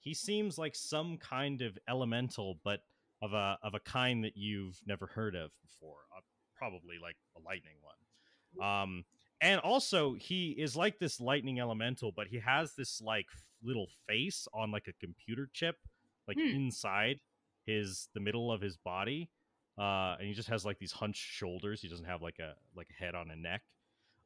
He 0.00 0.14
seems 0.14 0.58
like 0.58 0.74
some 0.76 1.16
kind 1.18 1.60
of 1.62 1.78
elemental, 1.88 2.60
but 2.64 2.80
of 3.20 3.32
a 3.32 3.58
of 3.62 3.74
a 3.74 3.80
kind 3.80 4.22
that 4.24 4.36
you've 4.36 4.80
never 4.86 5.06
heard 5.06 5.34
of 5.34 5.50
before. 5.60 5.98
Uh, 6.16 6.20
probably 6.56 6.96
like 7.02 7.16
a 7.36 7.40
lightning 7.40 7.76
one. 7.82 8.64
Um, 8.64 9.04
and 9.40 9.60
also 9.60 10.14
he 10.14 10.50
is 10.52 10.76
like 10.76 10.98
this 10.98 11.20
lightning 11.20 11.58
elemental, 11.58 12.12
but 12.14 12.28
he 12.28 12.38
has 12.38 12.74
this 12.74 13.00
like 13.00 13.26
f- 13.32 13.42
little 13.62 13.88
face 14.06 14.46
on 14.54 14.70
like 14.70 14.86
a 14.88 14.92
computer 15.04 15.48
chip, 15.52 15.76
like 16.28 16.36
Hmm. 16.38 16.46
inside 16.54 17.20
his 17.66 18.08
the 18.14 18.20
middle 18.20 18.50
of 18.52 18.60
his 18.60 18.76
body 18.76 19.30
uh, 19.78 20.16
and 20.18 20.26
he 20.28 20.34
just 20.34 20.48
has 20.48 20.64
like 20.64 20.78
these 20.78 20.92
hunched 20.92 21.22
shoulders. 21.22 21.80
He 21.80 21.88
doesn't 21.88 22.06
have 22.06 22.20
like 22.22 22.38
a 22.38 22.54
like 22.76 22.88
a 22.90 23.02
head 23.04 23.14
on 23.14 23.30
a 23.30 23.36
neck, 23.36 23.62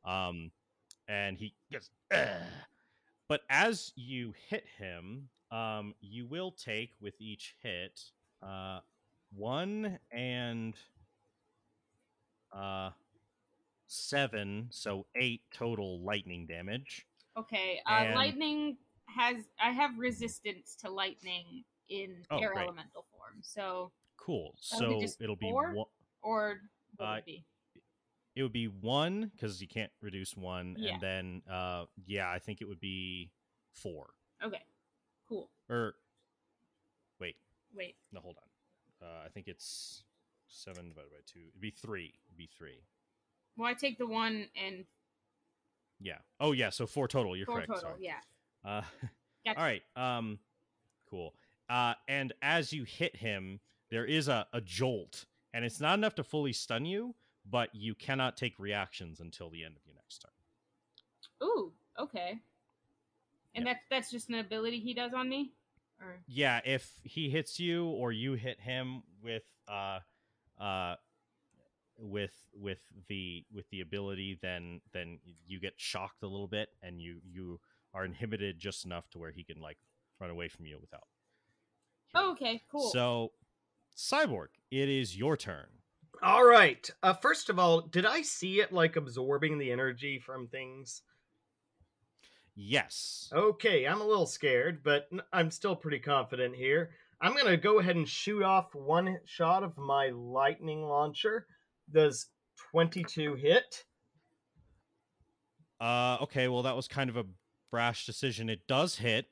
um, 0.05 0.51
and 1.09 1.37
he 1.37 1.55
gets. 1.71 1.91
"Ugh." 2.13 2.27
But 3.29 3.43
as 3.49 3.93
you 3.97 4.35
hit 4.49 4.65
him, 4.79 5.29
um, 5.51 5.95
you 6.01 6.27
will 6.27 6.51
take 6.53 6.91
with 7.01 7.15
each 7.19 7.55
hit 7.63 8.01
uh, 8.43 8.81
one 9.35 9.99
and 10.11 10.75
uh, 12.53 12.91
seven, 13.87 14.67
so 14.71 15.07
eight 15.17 15.43
total 15.53 16.01
lightning 16.01 16.47
damage. 16.47 17.07
Okay, 17.37 17.81
uh, 17.89 17.93
And- 17.93 18.15
lightning 18.15 18.77
has 19.07 19.37
I 19.61 19.71
have 19.71 19.99
resistance 19.99 20.77
to 20.77 20.91
lightning 20.91 21.65
in 21.89 22.25
Oh, 22.31 22.39
air 22.39 22.53
great. 22.53 22.65
elemental 22.65 23.07
form. 23.13 23.39
So 23.43 23.93
Cool. 24.25 24.55
So 24.59 25.03
it'll 25.21 25.37
be 25.37 25.51
four? 25.51 25.73
one. 25.73 25.87
or 26.23 26.61
what 26.97 27.09
would 27.09 27.15
Uh, 27.15 27.19
it 27.19 27.25
be? 27.27 27.45
It 28.35 28.43
would 28.43 28.53
be 28.53 28.69
one 28.69 29.31
because 29.35 29.61
you 29.61 29.67
can't 29.69 29.91
reduce 30.01 30.37
one, 30.37 30.77
Yeah. 30.79 30.93
and 30.95 31.01
then 31.03 31.43
uh, 31.51 31.87
yeah, 32.07 32.31
I 32.31 32.39
think 32.39 32.61
it 32.63 32.67
would 32.69 32.81
be 32.81 33.31
four. 33.73 34.15
Okay, 34.43 34.63
cool. 35.29 35.51
Or 35.69 35.95
wait, 37.21 37.37
Wait, 37.75 37.97
no, 38.13 38.21
hold 38.21 38.37
on. 38.39 39.07
Uh, 39.09 39.23
I 39.27 39.29
think 39.29 39.49
it's 39.49 40.05
seven 40.49 40.89
divided 40.91 41.11
by 41.11 41.19
two. 41.27 41.41
It'd 41.49 41.61
be 41.61 41.71
three. 41.71 42.15
It'd 42.27 42.37
be 42.39 42.47
three. 42.57 42.81
well 43.57 43.69
I 43.69 43.75
take 43.75 43.99
the 43.99 44.07
one 44.07 44.49
and 44.55 44.87
Yeah. 46.01 46.19
Oh 46.41 46.53
yeah. 46.53 46.71
So 46.71 46.87
four 46.87 47.09
total. 47.09 47.37
You're 47.37 47.47
four 47.47 47.57
correct. 47.57 47.69
total. 47.73 47.83
Sorry. 47.91 47.99
Yeah. 48.05 48.21
Uh, 48.65 48.83
Gotcha. 49.45 49.59
all 49.59 49.65
right. 49.65 49.83
Um, 49.97 50.39
cool. 51.11 51.35
Uh, 51.69 51.95
and 52.09 52.33
as 52.41 52.73
you 52.73 52.85
hit 52.85 53.17
him, 53.17 53.61
there 53.93 54.07
is 54.07 54.27
a, 54.27 54.47
a 54.55 54.61
jolt, 54.63 55.27
and 55.53 55.67
it's 55.67 55.79
not 55.79 55.99
enough 55.99 56.15
to 56.15 56.25
fully 56.25 56.55
stun 56.55 56.87
you, 56.87 57.15
but 57.49 57.69
you 57.75 57.95
cannot 57.95 58.39
take 58.39 58.59
reactions 58.59 59.21
until 59.21 59.51
the 59.51 59.63
end 59.63 59.77
of 59.77 59.85
your 59.85 59.95
next 59.95 60.19
turn. 60.21 61.47
Ooh, 61.47 61.73
okay. 62.01 62.41
And 63.55 63.67
Yeah. 63.67 63.75
that's 63.75 63.85
that's 63.91 64.11
just 64.11 64.31
an 64.31 64.37
ability 64.37 64.81
he 64.81 64.95
does 64.95 65.13
on 65.13 65.29
me? 65.29 65.53
Or 66.01 66.17
Yeah, 66.27 66.61
if 66.65 66.91
he 67.05 67.29
hits 67.29 67.61
you 67.61 67.87
or 67.87 68.13
you 68.13 68.33
hit 68.33 68.59
him 68.61 69.03
with 69.23 69.45
uh 69.69 69.99
uh 70.59 70.97
with 71.99 72.33
with 72.55 72.81
the 73.09 73.45
with 73.55 73.69
the 73.71 73.81
ability 73.83 74.39
then 74.41 74.81
then 74.93 75.19
you 75.47 75.61
get 75.61 75.75
shocked 75.77 76.23
a 76.23 76.27
little 76.27 76.49
bit 76.49 76.71
and 76.83 77.01
you 77.01 77.21
you 77.23 77.61
are 77.95 78.05
inhibited 78.05 78.59
just 78.59 78.87
enough 78.87 79.09
to 79.11 79.19
where 79.19 79.31
he 79.31 79.45
can 79.45 79.61
like 79.61 79.77
run 80.19 80.31
away 80.31 80.49
from 80.49 80.65
you 80.65 80.79
without 80.81 81.07
oh, 82.15 82.33
okay, 82.33 82.63
cool. 82.71 82.91
So 82.91 83.33
Cyborg, 83.97 84.49
it 84.71 84.89
is 84.89 85.17
your 85.17 85.37
turn. 85.37 85.67
All 86.23 86.45
right. 86.45 86.89
Uh, 87.03 87.15
first 87.15 87.51
of 87.51 87.59
all, 87.59 87.81
did 87.81 88.07
I 88.07 88.23
see 88.23 88.61
it 88.61 88.73
like 88.73 88.97
absorbing 88.97 89.59
the 89.59 89.73
energy 89.73 90.19
from 90.19 90.47
things? 90.47 91.03
Yes. 92.55 93.31
Okay, 93.33 93.87
I'm 93.87 94.01
a 94.01 94.07
little 94.07 94.27
scared, 94.27 94.83
but 94.85 95.09
I'm 95.33 95.51
still 95.51 95.75
pretty 95.75 95.99
confident 95.99 96.55
here. 96.55 96.91
I'm 97.21 97.35
gonna 97.35 97.57
go 97.57 97.79
ahead 97.79 97.97
and 97.97 98.09
shoot 98.09 98.43
off 98.43 98.75
one 98.75 99.19
shot 99.25 99.63
of 99.63 99.79
my 99.79 100.11
lightning 100.11 100.83
launcher. 100.83 101.47
Does 101.91 102.27
22 102.71 103.35
hit? 103.35 103.85
Uh, 105.81 106.19
okay, 106.21 106.49
well, 106.49 106.63
that 106.63 106.77
was 106.77 106.89
kind 106.89 107.11
of 107.11 107.17
a 107.17 107.25
brash 107.71 108.07
decision. 108.07 108.49
It 108.49 108.67
does 108.69 108.97
hit. 108.97 109.27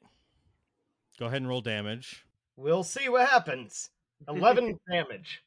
Go 1.18 1.26
ahead 1.26 1.42
and 1.42 1.48
roll 1.48 1.61
damage. 1.61 2.24
We'll 2.56 2.82
see 2.82 3.08
what 3.08 3.28
happens. 3.28 3.90
11 4.29 4.79
damage. 4.91 5.43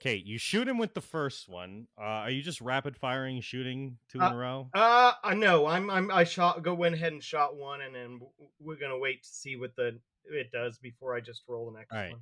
Okay, 0.00 0.16
you 0.16 0.38
shoot 0.38 0.66
him 0.66 0.78
with 0.78 0.94
the 0.94 1.02
first 1.02 1.46
one. 1.46 1.86
Uh, 1.98 2.24
are 2.24 2.30
you 2.30 2.42
just 2.42 2.62
rapid 2.62 2.96
firing, 2.96 3.42
shooting 3.42 3.98
two 4.08 4.18
in 4.18 4.32
a 4.32 4.36
row? 4.36 4.70
Uh, 4.72 5.12
I 5.22 5.34
know. 5.34 5.66
I'm. 5.66 5.90
I'm. 5.90 6.10
I 6.10 6.24
shot. 6.24 6.62
Go 6.62 6.72
went 6.72 6.94
ahead 6.94 7.12
and 7.12 7.22
shot 7.22 7.54
one, 7.54 7.82
and 7.82 7.94
then 7.94 8.18
we're 8.58 8.78
gonna 8.80 8.98
wait 8.98 9.24
to 9.24 9.28
see 9.28 9.56
what 9.56 9.76
the 9.76 9.98
it 10.24 10.50
does 10.52 10.78
before 10.78 11.14
I 11.14 11.20
just 11.20 11.42
roll 11.48 11.70
the 11.70 11.78
next 11.78 11.92
Alright. 11.92 12.12
one. 12.12 12.20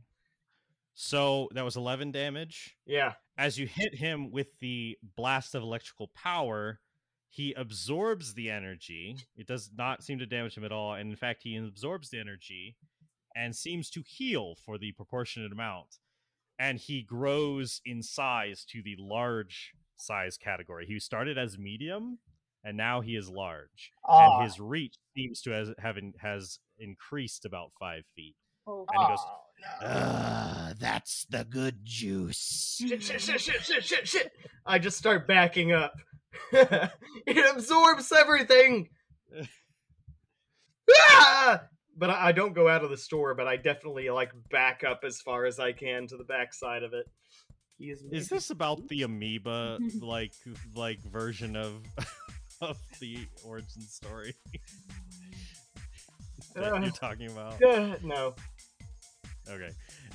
So 0.94 1.48
that 1.54 1.64
was 1.64 1.76
11 1.76 2.10
damage. 2.10 2.76
Yeah. 2.84 3.12
As 3.36 3.56
you 3.58 3.68
hit 3.68 3.94
him 3.94 4.32
with 4.32 4.58
the 4.58 4.98
blast 5.16 5.54
of 5.54 5.62
electrical 5.62 6.08
power, 6.08 6.80
he 7.28 7.52
absorbs 7.52 8.34
the 8.34 8.50
energy. 8.50 9.16
It 9.36 9.46
does 9.46 9.70
not 9.76 10.02
seem 10.02 10.18
to 10.18 10.26
damage 10.26 10.56
him 10.56 10.64
at 10.64 10.72
all. 10.72 10.94
And 10.94 11.10
in 11.10 11.16
fact, 11.16 11.44
he 11.44 11.56
absorbs 11.56 12.10
the 12.10 12.18
energy 12.18 12.76
and 13.34 13.54
seems 13.54 13.90
to 13.90 14.02
heal 14.06 14.54
for 14.64 14.78
the 14.78 14.92
proportionate 14.92 15.52
amount. 15.52 15.96
And 16.58 16.78
he 16.78 17.02
grows 17.02 17.80
in 17.84 18.02
size 18.02 18.64
to 18.70 18.82
the 18.82 18.96
large 18.98 19.72
size 19.96 20.36
category. 20.36 20.86
He 20.86 20.98
started 20.98 21.38
as 21.38 21.58
medium 21.58 22.18
and 22.64 22.76
now 22.76 23.00
he 23.00 23.16
is 23.16 23.28
large. 23.28 23.92
Ah. 24.06 24.40
And 24.40 24.44
his 24.44 24.60
reach 24.60 24.94
seems 25.16 25.40
to 25.42 25.50
has, 25.50 25.70
have 25.78 25.96
in, 25.96 26.12
has 26.20 26.58
increased 26.78 27.44
about 27.44 27.72
five 27.78 28.02
feet. 28.16 28.34
Oh, 28.66 28.84
And 28.92 29.02
he 29.02 29.08
goes, 29.08 29.18
Oh, 29.22 29.40
no. 29.60 29.86
Ah, 29.88 30.72
that's 30.78 31.26
the 31.30 31.44
good 31.44 31.84
juice. 31.84 32.76
shit, 32.78 33.02
shit, 33.02 33.20
shit, 33.20 33.40
shit, 33.40 33.62
shit, 33.62 33.84
shit, 33.84 34.08
shit. 34.08 34.32
I 34.66 34.78
just 34.78 34.98
start 34.98 35.26
backing 35.26 35.72
up. 35.72 35.94
it 36.52 37.56
absorbs 37.56 38.12
everything. 38.12 38.90
ah! 40.90 41.62
But 41.98 42.10
I 42.10 42.28
I 42.28 42.32
don't 42.32 42.54
go 42.54 42.68
out 42.68 42.84
of 42.84 42.90
the 42.90 42.96
store, 42.96 43.34
but 43.34 43.46
I 43.48 43.56
definitely 43.56 44.08
like 44.10 44.30
back 44.50 44.84
up 44.84 45.00
as 45.04 45.20
far 45.20 45.44
as 45.44 45.58
I 45.58 45.72
can 45.72 46.06
to 46.08 46.16
the 46.16 46.24
back 46.24 46.54
side 46.54 46.82
of 46.84 46.94
it. 46.94 47.06
Is. 47.80 48.02
Is 48.10 48.28
this 48.28 48.50
about 48.50 48.86
the 48.88 49.02
amoeba 49.02 49.78
like 50.00 50.32
like 50.74 51.00
version 51.00 51.56
of 51.56 51.82
of 52.60 52.78
the 53.00 53.18
origin 53.44 53.82
story 53.82 54.34
that 56.54 56.72
Uh. 56.72 56.80
you're 56.80 56.90
talking 56.90 57.30
about? 57.30 57.62
Uh, 57.62 57.96
no. 58.02 58.34
Okay. 59.48 59.70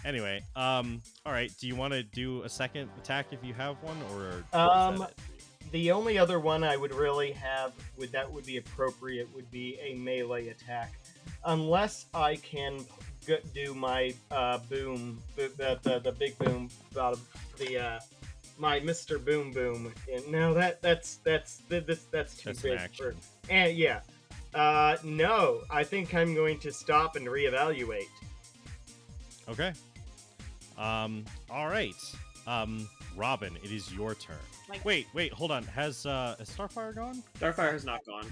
Anyway, 0.05 0.41
um, 0.55 1.01
all 1.25 1.31
right. 1.31 1.51
Do 1.59 1.67
you 1.67 1.75
want 1.75 1.93
to 1.93 2.03
do 2.03 2.43
a 2.43 2.49
second 2.49 2.89
attack 2.97 3.27
if 3.31 3.43
you 3.43 3.53
have 3.53 3.77
one, 3.83 3.97
or 4.13 4.43
Um. 4.57 5.05
The 5.71 5.89
only 5.91 6.19
other 6.19 6.39
one 6.39 6.63
I 6.63 6.77
would 6.77 6.93
really 6.93 7.31
have 7.31 7.73
would 7.97 8.11
that 8.11 8.31
would 8.31 8.45
be 8.45 8.57
appropriate 8.57 9.33
would 9.33 9.49
be 9.49 9.79
a 9.81 9.95
melee 9.95 10.49
attack, 10.49 10.93
unless 11.45 12.05
I 12.13 12.35
can 12.37 12.85
g- 13.25 13.37
do 13.53 13.73
my 13.73 14.13
uh, 14.31 14.59
boom, 14.69 15.21
the 15.35 15.51
the, 15.57 15.79
the, 15.83 15.99
the 15.99 16.11
big 16.11 16.37
boom, 16.37 16.69
uh, 16.97 17.15
the 17.57 17.77
uh, 17.77 17.99
my 18.57 18.79
Mister 18.79 19.19
Boom 19.19 19.51
Boom. 19.51 19.93
And 20.11 20.27
no, 20.31 20.53
that 20.53 20.81
that's 20.81 21.17
that's 21.17 21.61
that's, 21.69 22.05
that's 22.05 22.37
too 22.37 22.49
That's 22.49 22.61
big 22.61 22.79
action. 22.79 23.11
for. 23.11 23.51
And 23.51 23.75
yeah, 23.75 24.01
uh, 24.53 24.97
no, 25.03 25.61
I 25.69 25.83
think 25.83 26.13
I'm 26.13 26.33
going 26.33 26.59
to 26.59 26.71
stop 26.71 27.15
and 27.15 27.27
reevaluate. 27.27 28.07
Okay. 29.49 29.73
Um. 30.77 31.25
All 31.49 31.67
right. 31.67 31.95
Um. 32.47 32.87
Robin, 33.15 33.55
it 33.63 33.71
is 33.71 33.93
your 33.93 34.15
turn. 34.15 34.35
Like, 34.67 34.83
Wait, 34.83 35.05
wait, 35.13 35.31
hold 35.31 35.51
on. 35.51 35.63
Has 35.65 36.03
uh 36.07 36.35
has 36.39 36.49
Starfire 36.49 36.95
gone? 36.95 37.21
Starfire 37.39 37.71
has 37.71 37.85
not 37.85 38.03
gone. 38.07 38.25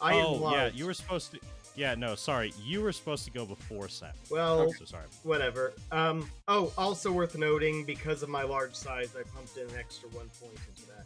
I 0.00 0.14
am 0.14 0.24
oh 0.24 0.52
yeah, 0.52 0.70
you 0.72 0.86
were 0.86 0.94
supposed 0.94 1.32
to. 1.32 1.40
Yeah, 1.76 1.94
no, 1.94 2.14
sorry, 2.14 2.54
you 2.64 2.80
were 2.80 2.92
supposed 2.92 3.24
to 3.26 3.30
go 3.30 3.44
before 3.44 3.88
Sam. 3.88 4.08
Well, 4.30 4.62
I'm 4.62 4.70
so 4.70 4.86
sorry. 4.86 5.04
whatever. 5.22 5.74
Um. 5.92 6.28
Oh, 6.48 6.72
also 6.78 7.12
worth 7.12 7.36
noting 7.36 7.84
because 7.84 8.22
of 8.22 8.28
my 8.30 8.42
large 8.42 8.74
size, 8.74 9.14
I 9.18 9.22
pumped 9.34 9.56
in 9.58 9.68
an 9.68 9.76
extra 9.78 10.08
one 10.08 10.30
point 10.40 10.58
into 10.68 10.86
that. 10.88 11.04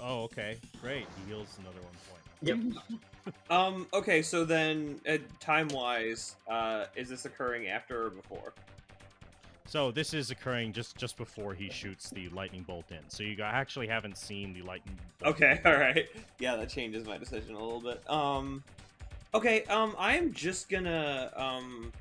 Oh, 0.00 0.22
okay, 0.22 0.56
great. 0.80 1.06
He 1.24 1.32
heals 1.32 1.58
another 1.60 1.80
one 1.80 1.94
point. 2.08 2.22
Yep. 2.42 3.00
Um. 3.50 3.86
Okay. 3.94 4.20
So 4.20 4.44
then, 4.44 5.00
uh, 5.08 5.18
time 5.38 5.68
wise, 5.68 6.34
uh, 6.50 6.86
is 6.96 7.08
this 7.08 7.24
occurring 7.24 7.68
after 7.68 8.06
or 8.06 8.10
before? 8.10 8.52
So 9.64 9.92
this 9.92 10.12
is 10.12 10.32
occurring 10.32 10.72
just 10.72 10.96
just 10.96 11.16
before 11.16 11.54
he 11.54 11.70
shoots 11.70 12.10
the 12.10 12.28
lightning 12.30 12.64
bolt 12.64 12.90
in. 12.90 12.98
So 13.08 13.22
you 13.22 13.40
actually 13.44 13.86
haven't 13.86 14.18
seen 14.18 14.52
the 14.52 14.62
lightning. 14.62 14.98
Bolt 15.20 15.36
Okay. 15.36 15.60
All 15.64 15.76
right. 15.76 16.08
Yeah, 16.40 16.56
that 16.56 16.68
changes 16.68 17.06
my 17.06 17.16
decision 17.16 17.54
a 17.54 17.62
little 17.62 17.80
bit. 17.80 18.02
Um. 18.10 18.64
Okay. 19.34 19.64
Um. 19.64 19.94
I 19.98 20.16
am 20.16 20.32
just 20.32 20.68
gonna. 20.68 21.30
Um. 21.36 21.92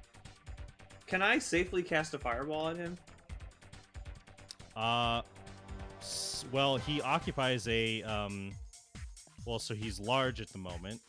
Can 1.07 1.21
I 1.21 1.39
safely 1.39 1.83
cast 1.83 2.13
a 2.13 2.19
fireball 2.19 2.69
at 2.69 2.77
him? 2.77 2.97
Uh, 4.75 5.21
well, 6.51 6.77
he 6.77 7.01
occupies 7.01 7.67
a 7.67 8.01
um, 8.03 8.51
well, 9.45 9.59
so 9.59 9.73
he's 9.73 9.99
large 9.99 10.39
at 10.39 10.47
the 10.49 10.57
moment. 10.57 11.01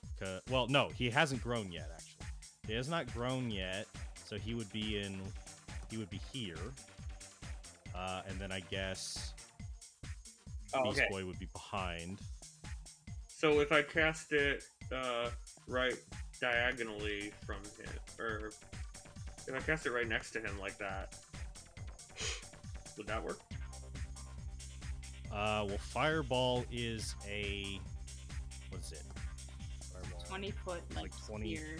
well, 0.51 0.67
no, 0.67 0.89
he 0.89 1.09
hasn't 1.09 1.43
grown 1.43 1.71
yet. 1.71 1.89
Actually, 1.95 2.27
he 2.67 2.73
has 2.75 2.89
not 2.89 3.13
grown 3.15 3.51
yet. 3.51 3.87
So 4.27 4.37
he 4.39 4.55
would 4.55 4.73
be 4.73 4.99
in, 4.99 5.21
he 5.91 5.99
would 5.99 6.11
be 6.11 6.21
here. 6.33 6.57
Uh, 7.95 8.23
and 8.29 8.39
then 8.39 8.51
I 8.51 8.61
guess 8.71 9.35
Oh, 10.75 10.85
Beast 10.85 11.01
okay. 11.01 11.09
Boy 11.11 11.25
would 11.27 11.39
be 11.39 11.49
behind. 11.53 12.19
So 13.29 13.61
if 13.61 13.73
I 13.73 13.83
cast 13.83 14.33
it 14.33 14.65
uh, 14.91 15.29
right 15.69 15.95
diagonally 16.41 17.33
from 17.47 17.57
him, 17.79 17.93
or 18.19 18.51
if 19.47 19.55
I 19.55 19.59
cast 19.61 19.87
it 19.87 19.91
right 19.93 20.09
next 20.09 20.31
to 20.33 20.41
him 20.41 20.59
like 20.61 20.77
that, 20.79 21.15
would 22.97 23.07
that 23.07 23.23
work? 23.23 23.39
Uh, 25.33 25.65
well, 25.67 25.79
Fireball 25.79 26.65
is 26.71 27.15
a 27.29 27.81
what 28.71 28.81
is 28.83 28.93
it? 28.93 29.03
Fireball. 29.93 30.21
20 30.29 30.51
foot 30.51 30.83
like, 30.95 31.03
Like 31.03 31.27
20. 31.27 31.57
sphere. 31.57 31.77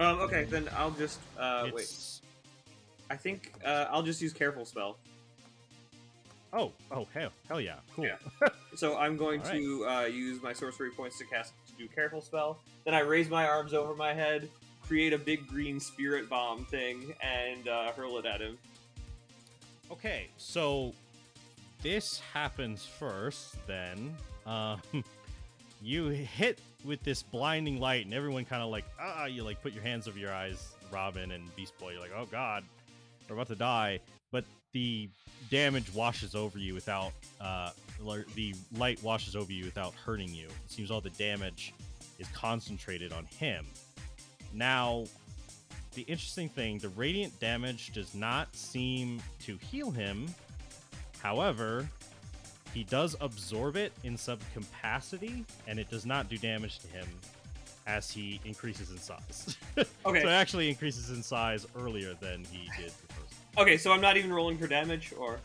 Um. 0.00 0.18
Okay, 0.20 0.44
then 0.44 0.68
I'll 0.76 0.90
just 0.90 1.20
uh, 1.38 1.68
wait. 1.72 1.94
I 3.10 3.16
think 3.16 3.52
uh, 3.64 3.86
I'll 3.90 4.02
just 4.02 4.20
use 4.22 4.32
careful 4.32 4.64
spell. 4.64 4.98
Oh, 6.52 6.72
oh, 6.90 7.06
hell, 7.14 7.30
hell 7.48 7.60
yeah, 7.60 7.76
cool. 7.94 8.06
Yeah. 8.06 8.16
So 8.74 8.96
I'm 8.96 9.18
going 9.18 9.42
right. 9.42 9.52
to 9.52 9.86
uh, 9.86 10.04
use 10.04 10.42
my 10.42 10.54
sorcery 10.54 10.90
points 10.90 11.18
to 11.18 11.26
cast 11.26 11.52
to 11.66 11.74
do 11.74 11.86
careful 11.88 12.22
spell. 12.22 12.58
Then 12.86 12.94
I 12.94 13.00
raise 13.00 13.28
my 13.28 13.46
arms 13.46 13.74
over 13.74 13.94
my 13.94 14.14
head, 14.14 14.48
create 14.80 15.12
a 15.12 15.18
big 15.18 15.46
green 15.46 15.78
spirit 15.78 16.26
bomb 16.30 16.64
thing, 16.64 17.14
and 17.20 17.68
uh, 17.68 17.92
hurl 17.92 18.16
it 18.16 18.24
at 18.24 18.40
him. 18.40 18.56
Okay, 19.90 20.28
so 20.38 20.94
this 21.82 22.22
happens 22.32 22.86
first. 22.86 23.56
Then, 23.66 24.16
um, 24.46 24.80
you 25.82 26.06
hit 26.06 26.58
with 26.82 27.02
this 27.02 27.22
blinding 27.22 27.78
light, 27.78 28.06
and 28.06 28.14
everyone 28.14 28.46
kind 28.46 28.62
of 28.62 28.70
like 28.70 28.84
ah, 28.98 29.26
you 29.26 29.44
like 29.44 29.62
put 29.62 29.74
your 29.74 29.82
hands 29.82 30.08
over 30.08 30.18
your 30.18 30.32
eyes, 30.32 30.72
Robin 30.90 31.32
and 31.32 31.54
Beast 31.56 31.78
Boy. 31.78 31.92
You're 31.92 32.00
like, 32.00 32.14
oh 32.16 32.26
god, 32.30 32.64
we're 33.28 33.34
about 33.34 33.48
to 33.48 33.54
die. 33.54 34.00
But 34.30 34.46
the 34.72 35.08
damage 35.50 35.92
washes 35.94 36.34
over 36.34 36.58
you 36.58 36.74
without 36.74 37.12
uh, 37.40 37.70
the 38.34 38.54
light 38.76 39.02
washes 39.02 39.36
over 39.36 39.52
you 39.52 39.64
without 39.64 39.94
hurting 39.94 40.32
you. 40.32 40.46
It 40.46 40.70
seems 40.72 40.90
all 40.90 41.00
the 41.00 41.10
damage 41.10 41.72
is 42.18 42.28
concentrated 42.28 43.12
on 43.12 43.24
him. 43.26 43.66
Now, 44.54 45.04
the 45.94 46.02
interesting 46.02 46.48
thing 46.48 46.78
the 46.78 46.88
radiant 46.90 47.38
damage 47.38 47.92
does 47.92 48.14
not 48.14 48.54
seem 48.56 49.20
to 49.44 49.56
heal 49.58 49.90
him. 49.90 50.26
However, 51.22 51.88
he 52.74 52.84
does 52.84 53.16
absorb 53.20 53.76
it 53.76 53.92
in 54.02 54.16
some 54.16 54.38
capacity, 54.54 55.44
and 55.68 55.78
it 55.78 55.90
does 55.90 56.06
not 56.06 56.28
do 56.28 56.38
damage 56.38 56.78
to 56.80 56.88
him 56.88 57.06
as 57.86 58.10
he 58.10 58.40
increases 58.44 58.90
in 58.90 58.98
size. 58.98 59.56
Okay. 60.04 60.20
so 60.20 60.28
it 60.28 60.32
actually 60.32 60.68
increases 60.68 61.10
in 61.10 61.22
size 61.22 61.66
earlier 61.76 62.14
than 62.14 62.44
he 62.50 62.68
did. 62.76 62.92
Okay, 63.58 63.76
so 63.76 63.92
I'm 63.92 64.00
not 64.00 64.16
even 64.16 64.32
rolling 64.32 64.56
for 64.58 64.66
damage, 64.66 65.12
or 65.18 65.38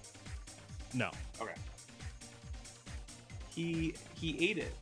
No. 0.94 1.12
okay. 1.42 1.54
He 3.50 3.94
he 4.14 4.50
ate 4.50 4.60
it. 4.60 4.74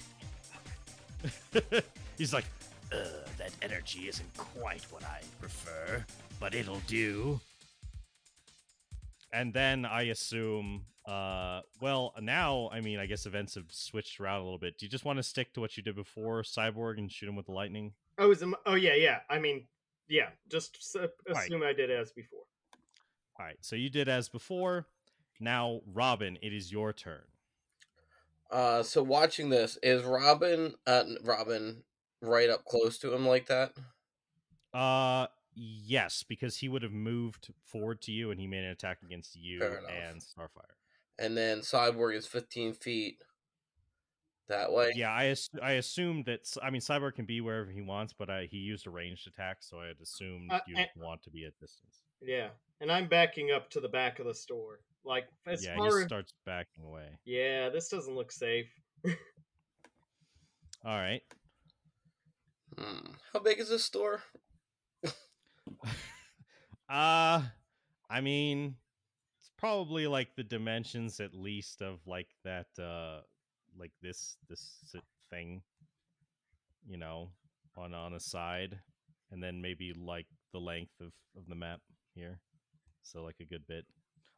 He's 2.18 2.34
like, 2.34 2.46
uh, 2.94 2.98
that 3.38 3.52
energy 3.62 4.08
isn't 4.08 4.38
quite 4.38 4.84
what 4.92 5.04
I 5.04 5.22
prefer. 5.40 6.06
but 6.40 6.54
it'll 6.54 6.82
do. 6.88 7.40
And 9.34 9.54
then 9.54 9.86
I 9.86 10.04
assume, 10.04 10.86
uh, 11.08 11.62
well, 11.82 12.14
now 12.22 12.70
I 12.72 12.82
mean, 12.82 13.00
I 13.00 13.06
guess 13.06 13.26
events 13.26 13.56
have 13.56 13.66
switched 13.70 14.20
around 14.20 14.42
a 14.42 14.44
little 14.44 14.60
bit. 14.60 14.78
Do 14.78 14.86
you 14.86 14.90
just 14.90 15.06
want 15.06 15.18
to 15.18 15.24
stick 15.24 15.54
to 15.54 15.62
what 15.62 15.76
you 15.78 15.84
did 15.84 15.96
before, 15.96 16.44
Cyborg, 16.44 16.98
and 17.00 17.12
shoot 17.12 17.28
him 17.28 17.36
with 17.36 17.48
the 17.48 17.52
lightning? 17.54 17.94
Oh, 18.18 18.32
is 18.32 18.42
it, 18.42 18.50
oh 18.66 18.76
yeah, 18.76 18.96
yeah. 18.96 19.20
I 19.30 19.40
mean, 19.40 19.68
yeah. 20.08 20.30
Just 20.50 20.78
s- 20.78 20.96
Right. 21.28 21.46
assume 21.48 21.64
I 21.64 21.74
did 21.74 21.90
as 21.92 22.12
before. 22.12 22.44
All 23.38 23.46
right, 23.46 23.58
so 23.62 23.76
you 23.76 23.90
did 23.90 24.08
as 24.08 24.30
before. 24.30 24.88
Now, 25.40 25.82
Robin, 25.94 26.38
it 26.42 26.54
is 26.54 26.72
your 26.72 26.94
turn. 26.94 27.24
Uh, 28.50 28.84
so 28.84 29.04
watching 29.04 29.50
this 29.50 29.78
is 29.84 30.04
Robin. 30.04 30.74
Uh, 30.88 31.04
Robin 31.24 31.84
right 32.22 32.50
up 32.50 32.64
close 32.66 32.98
to 33.00 33.14
him 33.14 33.28
like 33.28 33.48
that. 33.48 33.74
Uh, 34.74 35.28
yes, 35.54 36.24
because 36.28 36.58
he 36.58 36.70
would 36.70 36.84
have 36.84 36.94
moved 36.94 37.50
forward 37.66 38.02
to 38.04 38.12
you, 38.14 38.32
and 38.32 38.40
he 38.40 38.48
made 38.48 38.64
an 38.64 38.70
attack 38.72 39.00
against 39.04 39.36
you 39.36 39.60
Fair 39.60 39.82
and 39.90 40.22
Starfire. 40.22 40.76
and 41.20 41.36
then 41.36 41.60
Cyborg 41.60 42.16
is 42.16 42.26
15 42.28 42.74
feet 42.74 43.18
that 44.48 44.72
way. 44.72 44.94
Yeah, 44.96 45.12
I 45.12 45.26
ass- 45.26 45.50
I 45.62 45.74
assumed 45.74 46.26
that. 46.26 46.48
I 46.64 46.70
mean, 46.70 46.82
Cyborg 46.82 47.16
can 47.16 47.26
be 47.26 47.42
wherever 47.42 47.70
he 47.72 47.82
wants, 47.82 48.14
but 48.18 48.30
I, 48.30 48.46
he 48.50 48.58
used 48.58 48.88
a 48.88 48.90
ranged 48.92 49.28
attack, 49.28 49.58
so 49.60 49.82
I 49.82 49.88
had 49.88 50.00
assumed 50.02 50.52
Uh, 50.52 50.60
you'd 50.68 50.78
and- 50.78 50.90
want 50.96 51.24
to 51.24 51.30
be 51.30 51.44
at 51.46 51.58
distance. 51.60 52.04
Yeah, 52.22 52.50
and 52.82 52.92
I'm 52.92 53.08
backing 53.08 53.52
up 53.52 53.70
to 53.72 53.80
the 53.80 53.90
back 53.90 54.20
of 54.20 54.26
the 54.26 54.34
store. 54.34 54.80
Like 55.04 55.28
as 55.46 55.64
yeah, 55.64 55.76
far 55.76 56.00
he 56.00 56.06
starts 56.06 56.34
backing 56.46 56.84
away. 56.84 57.10
yeah, 57.26 57.70
this 57.70 57.90
doesn't 57.90 58.16
look 58.16 58.32
safe. 58.32 58.70
All 60.86 60.98
right. 60.98 61.22
Hmm. 62.78 63.12
How 63.32 63.40
big 63.40 63.60
is 63.60 63.70
this 63.70 63.84
store? 63.84 64.22
uh 66.90 67.42
I 68.10 68.22
mean, 68.22 68.76
it's 69.40 69.52
probably 69.58 70.08
like 70.08 70.36
the 70.36 70.44
dimensions 70.44 71.20
at 71.20 71.34
least 71.34 71.82
of 71.82 72.00
like 72.06 72.30
that 72.44 72.68
uh 72.80 73.22
like 73.78 73.92
this 74.02 74.38
this 74.50 74.78
thing, 75.30 75.62
you 76.88 76.98
know, 76.98 77.30
on 77.78 77.94
on 77.94 78.14
a 78.14 78.20
side 78.20 78.80
and 79.32 79.42
then 79.42 79.62
maybe 79.62 79.94
like 79.94 80.28
the 80.54 80.60
length 80.60 81.00
of 81.02 81.12
of 81.38 81.48
the 81.48 81.56
map 81.56 81.82
here. 82.16 82.40
So 83.04 83.22
like 83.24 83.36
a 83.42 83.46
good 83.46 83.68
bit. 83.68 83.86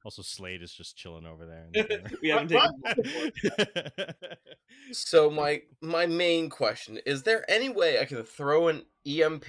Also 0.05 0.21
Slade 0.21 0.61
is 0.61 0.71
just 0.73 0.95
chilling 0.97 1.25
over 1.25 1.45
there. 1.45 1.65
in 1.65 1.71
the 1.73 1.83
corner. 1.97 2.17
we 2.21 2.29
haven't 2.29 2.49
taken. 2.49 4.13
So 4.93 5.29
my 5.29 5.61
my 5.81 6.05
main 6.05 6.49
question 6.49 6.99
is: 7.05 7.23
There 7.23 7.49
any 7.49 7.67
way 7.69 7.99
I 7.99 8.05
can 8.05 8.23
throw 8.23 8.67
an 8.69 8.83
EMP 9.05 9.45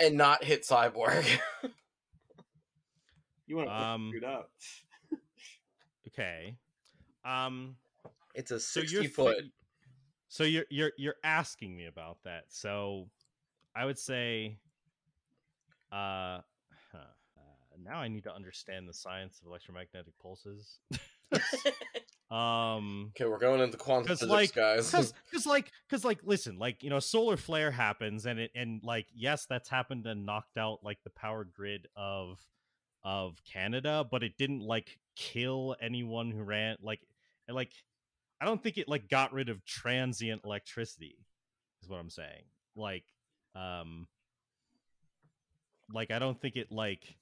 and 0.00 0.16
not 0.16 0.44
hit 0.44 0.64
Cyborg? 0.64 1.26
You 3.46 3.56
want 3.56 3.68
to 3.68 3.74
Um, 3.74 4.08
screwed 4.08 4.24
up? 4.24 4.50
okay. 6.08 6.56
Um 7.24 7.76
it's 8.34 8.50
a 8.50 8.58
sixty 8.60 8.94
you're 8.94 9.04
foot. 9.10 9.36
thi- 9.40 9.52
so 10.28 10.44
you're 10.44 10.64
you're 10.70 10.92
you're 10.96 11.16
asking 11.24 11.76
me 11.76 11.86
about 11.86 12.18
that. 12.24 12.44
So 12.48 13.10
I 13.76 13.84
would 13.84 13.98
say 13.98 14.58
uh, 15.92 16.40
huh, 16.92 16.98
uh 17.36 17.76
now 17.82 17.98
I 17.98 18.08
need 18.08 18.24
to 18.24 18.34
understand 18.34 18.88
the 18.88 18.94
science 18.94 19.40
of 19.40 19.48
electromagnetic 19.48 20.14
pulses. 20.20 20.78
um 22.30 23.10
Okay, 23.14 23.28
we're 23.28 23.38
going 23.38 23.60
into 23.60 23.76
quantum 23.76 24.06
'Cause, 24.06 24.20
physics, 24.20 24.32
like- 24.32 24.54
guys. 24.54 24.90
because 24.90 25.12
because 25.30 25.46
like 25.54 25.70
because 25.88 26.04
like 26.04 26.20
listen 26.24 26.58
like 26.58 26.82
you 26.82 26.88
know 26.90 26.98
solar 26.98 27.36
flare 27.36 27.70
happens 27.70 28.24
and 28.26 28.38
it 28.40 28.50
and 28.54 28.82
like 28.82 29.06
yes 29.14 29.44
that's 29.48 29.68
happened 29.68 30.06
and 30.06 30.24
knocked 30.24 30.56
out 30.56 30.78
like 30.82 30.98
the 31.04 31.10
power 31.10 31.44
grid 31.44 31.88
of 31.94 32.38
of 33.04 33.36
canada 33.44 34.06
but 34.10 34.22
it 34.22 34.38
didn't 34.38 34.60
like 34.60 34.98
kill 35.16 35.76
anyone 35.80 36.30
who 36.30 36.42
ran 36.42 36.76
like 36.80 37.00
like 37.50 37.72
i 38.40 38.44
don't 38.46 38.62
think 38.62 38.78
it 38.78 38.88
like 38.88 39.08
got 39.10 39.32
rid 39.34 39.48
of 39.50 39.62
transient 39.66 40.40
electricity 40.44 41.16
is 41.82 41.88
what 41.88 41.98
i'm 42.00 42.08
saying 42.08 42.44
like 42.76 43.04
um 43.54 44.06
like 45.92 46.10
i 46.10 46.18
don't 46.18 46.40
think 46.40 46.56
it 46.56 46.70
like 46.70 47.16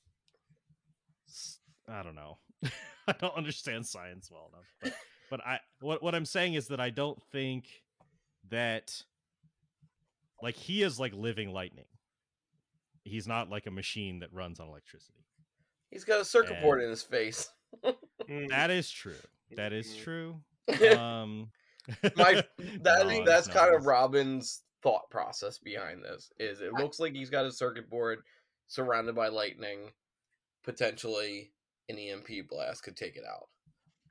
I 1.89 2.03
don't 2.03 2.14
know 2.14 2.39
i 3.09 3.12
don't 3.21 3.37
understand 3.37 3.87
science 3.87 4.31
well 4.31 4.51
enough 4.53 4.66
but 4.83 4.93
but 5.31 5.47
I 5.47 5.61
what 5.81 6.03
what 6.03 6.14
I'm 6.14 6.27
saying 6.27 6.55
is 6.55 6.66
that 6.68 6.81
I 6.81 6.91
don't 6.91 7.23
think 7.31 7.85
that 8.51 9.05
like 10.43 10.57
he 10.57 10.83
is 10.83 10.99
like 10.99 11.14
living 11.14 11.53
lightning. 11.53 11.87
He's 13.05 13.27
not 13.27 13.49
like 13.49 13.66
a 13.66 13.71
machine 13.71 14.18
that 14.18 14.33
runs 14.33 14.61
on 14.61 14.68
electricity. 14.68 15.25
He's 15.91 16.05
got 16.05 16.21
a 16.21 16.25
circuit 16.25 16.61
board 16.61 16.83
in 16.83 16.91
his 16.91 17.03
face. 17.03 17.49
Mm. 18.29 18.51
That 18.51 18.71
is 18.71 18.91
true. 18.91 19.14
That 19.57 19.73
is 19.73 19.87
Mhm. 19.87 20.03
true. 20.03 20.41
My 20.81 20.89
Um 20.89 21.51
that 22.83 23.07
no, 23.07 23.25
that's 23.25 23.49
no, 23.49 23.55
kind 23.55 23.75
of 23.75 23.87
Robin's 23.87 24.62
thought 24.83 25.09
process 25.11 25.59
behind 25.59 26.05
this. 26.05 26.31
Is 26.39 26.61
it 26.61 26.75
looks 26.75 27.01
like 27.01 27.14
he's 27.14 27.31
got 27.31 27.47
a 27.47 27.51
circuit 27.53 27.89
board 27.89 28.23
surrounded 28.71 29.14
by 29.16 29.29
lightning, 29.29 29.91
potentially 30.64 31.51
an 31.89 31.99
EMP 31.99 32.49
blast 32.49 32.85
could 32.85 32.97
take 32.97 33.16
it 33.16 33.25
out. 33.29 33.49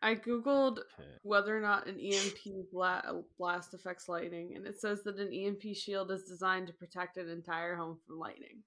I 0.02 0.16
googled 0.16 0.80
whether 1.24 1.58
or 1.58 1.62
not 1.62 1.88
an 1.88 1.98
EMP 2.00 2.68
bla- 2.72 3.22
blast 3.38 3.74
affects 3.74 4.08
lightning, 4.08 4.54
and 4.56 4.68
it 4.68 4.80
says 4.80 5.02
that 5.04 5.18
an 5.18 5.34
EMP 5.34 5.76
shield 5.76 6.12
is 6.12 6.24
designed 6.24 6.68
to 6.68 6.74
protect 6.74 7.18
an 7.18 7.30
entire 7.30 7.76
home 7.76 7.98
from 8.06 8.20
lightning. 8.20 8.64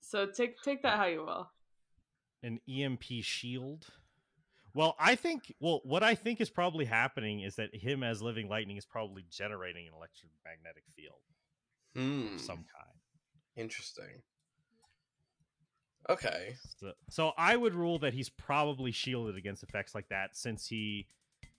So 0.00 0.26
take 0.26 0.60
take 0.62 0.82
that 0.82 0.98
how 0.98 1.06
you 1.06 1.20
will. 1.24 1.50
an 2.42 2.60
EMP 2.68 3.02
shield. 3.22 3.86
Well, 4.74 4.94
I 5.00 5.14
think 5.16 5.52
well 5.60 5.80
what 5.84 6.02
I 6.02 6.14
think 6.14 6.40
is 6.40 6.50
probably 6.50 6.84
happening 6.84 7.40
is 7.40 7.56
that 7.56 7.74
him 7.74 8.02
as 8.02 8.20
living 8.22 8.48
lightning 8.48 8.76
is 8.76 8.84
probably 8.86 9.24
generating 9.30 9.86
an 9.88 9.94
electromagnetic 9.94 10.84
field 10.94 11.20
Hmm. 11.94 12.34
of 12.34 12.40
some 12.40 12.58
kind. 12.58 12.98
Interesting. 13.56 14.22
Okay. 16.08 16.54
So, 16.78 16.92
so 17.10 17.32
I 17.36 17.56
would 17.56 17.74
rule 17.74 17.98
that 18.00 18.14
he's 18.14 18.28
probably 18.28 18.92
shielded 18.92 19.36
against 19.36 19.62
effects 19.62 19.94
like 19.94 20.08
that 20.08 20.36
since 20.36 20.66
he 20.66 21.06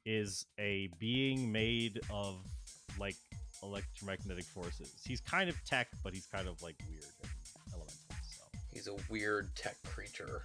is 0.06 0.46
a 0.58 0.90
being 1.00 1.52
made 1.52 2.00
of 2.10 2.38
like 3.00 3.18
electromagnetic 3.62 4.46
forces. 4.46 4.94
He's 5.06 5.20
kind 5.20 5.50
of 5.50 5.56
tech, 5.66 5.90
but 6.04 6.14
he's 6.14 6.26
kind 6.26 6.48
of 6.48 6.62
like 6.64 6.76
weird 6.90 7.04
and 7.22 7.32
elemental. 7.74 7.96
So. 8.22 8.44
He's 8.72 8.88
a 8.88 8.96
weird 9.10 9.54
tech 9.56 9.76
creature. 9.84 10.44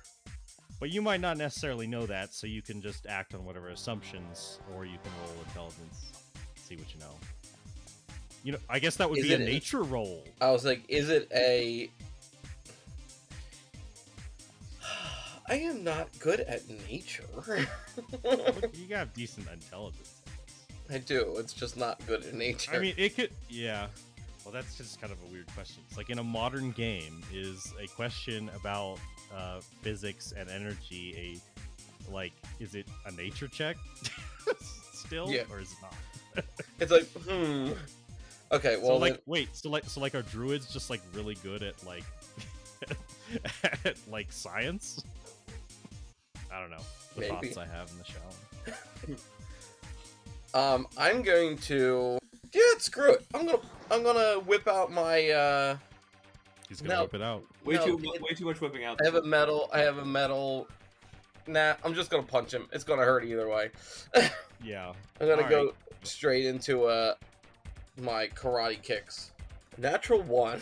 But 0.80 0.90
you 0.90 1.00
might 1.00 1.20
not 1.20 1.36
necessarily 1.36 1.86
know 1.86 2.06
that, 2.06 2.34
so 2.34 2.48
you 2.48 2.60
can 2.60 2.82
just 2.82 3.06
act 3.06 3.34
on 3.34 3.44
whatever 3.44 3.68
assumptions, 3.68 4.58
or 4.74 4.84
you 4.84 4.98
can 5.00 5.12
roll 5.22 5.40
intelligence, 5.46 6.10
see 6.56 6.74
what 6.74 6.92
you 6.92 6.98
know. 6.98 7.14
You 8.42 8.52
know, 8.52 8.58
I 8.68 8.80
guess 8.80 8.96
that 8.96 9.08
would 9.08 9.20
Is 9.20 9.28
be 9.28 9.34
a 9.34 9.38
nature 9.38 9.84
roll. 9.84 10.24
I 10.40 10.50
was 10.50 10.64
like, 10.64 10.82
is 10.88 11.08
it 11.08 11.28
a. 11.32 11.88
I 15.52 15.56
am 15.56 15.84
not 15.84 16.08
good 16.18 16.40
at 16.40 16.62
nature. 16.88 17.24
You 18.24 18.86
got 18.88 19.12
decent 19.12 19.46
intelligence. 19.52 20.22
I. 20.90 20.96
Do. 20.96 21.34
It's 21.36 21.52
just 21.52 21.76
not 21.76 22.00
good 22.06 22.24
at 22.24 22.32
nature. 22.32 22.72
I 22.74 22.78
mean, 22.78 22.94
it 22.96 23.14
could, 23.16 23.28
yeah. 23.50 23.88
Well, 24.46 24.52
that's 24.54 24.76
just 24.78 24.98
kind 24.98 25.12
of 25.12 25.18
a 25.22 25.26
weird 25.30 25.46
question. 25.54 25.82
It's 25.88 25.98
like 25.98 26.08
in 26.08 26.18
a 26.20 26.24
modern 26.24 26.70
game, 26.70 27.22
is 27.34 27.70
a 27.78 27.86
question 27.88 28.50
about 28.56 28.96
uh, 29.36 29.60
physics 29.82 30.32
and 30.34 30.48
energy 30.48 31.38
a 32.08 32.10
like, 32.10 32.32
is 32.58 32.74
it 32.74 32.86
a 33.06 33.12
nature 33.12 33.46
check 33.46 33.76
still, 34.94 35.30
Yeah. 35.30 35.42
or 35.50 35.60
is 35.60 35.72
it 35.72 35.78
not? 35.82 36.44
it's 36.80 36.90
like, 36.90 37.06
hmm. 37.28 37.72
Okay, 38.52 38.76
well, 38.78 38.86
so 38.86 38.96
like, 38.96 39.12
then- 39.12 39.22
wait, 39.26 39.54
so 39.54 39.68
like, 39.68 39.84
so 39.84 40.00
like, 40.00 40.14
are 40.14 40.22
druids 40.22 40.72
just 40.72 40.88
like 40.88 41.02
really 41.14 41.34
good 41.42 41.62
at 41.62 41.74
like, 41.86 42.04
at 43.84 43.98
like 44.10 44.32
science? 44.32 45.04
I 46.52 46.60
don't 46.60 46.70
know. 46.70 46.78
The 47.14 47.20
Maybe. 47.22 47.48
thoughts 47.48 47.56
I 47.58 47.66
have 47.66 47.90
in 47.90 47.98
the 47.98 49.14
shower. 49.14 49.16
um, 50.74 50.86
I'm 50.96 51.22
going 51.22 51.56
to. 51.58 52.18
Yeah, 52.52 52.60
screw 52.78 53.12
it. 53.14 53.24
I'm 53.34 53.46
gonna. 53.46 53.58
I'm 53.90 54.02
gonna 54.02 54.40
whip 54.40 54.66
out 54.68 54.92
my. 54.92 55.28
uh 55.30 55.76
He's 56.68 56.80
gonna 56.80 56.94
No. 56.94 57.02
whip 57.02 57.14
it 57.14 57.22
out. 57.22 57.42
Way 57.64 57.74
No, 57.74 57.86
too 57.86 58.00
it- 58.14 58.22
way 58.22 58.30
too 58.34 58.44
much 58.44 58.60
whipping 58.60 58.84
out. 58.84 58.98
I 59.02 59.04
have 59.04 59.14
a 59.14 59.22
metal. 59.22 59.68
I 59.72 59.80
have 59.80 59.98
a 59.98 60.04
metal. 60.04 60.68
Nah, 61.46 61.74
I'm 61.84 61.94
just 61.94 62.10
gonna 62.10 62.22
punch 62.22 62.52
him. 62.52 62.68
It's 62.72 62.84
gonna 62.84 63.02
hurt 63.04 63.24
either 63.24 63.48
way. 63.48 63.70
Yeah. 64.64 64.92
I'm 65.20 65.26
gonna 65.26 65.42
All 65.42 65.48
go 65.48 65.64
right. 65.64 65.74
straight 66.04 66.46
into 66.46 66.84
uh 66.84 67.14
my 68.00 68.28
karate 68.28 68.80
kicks. 68.80 69.32
Natural 69.76 70.22
one. 70.22 70.60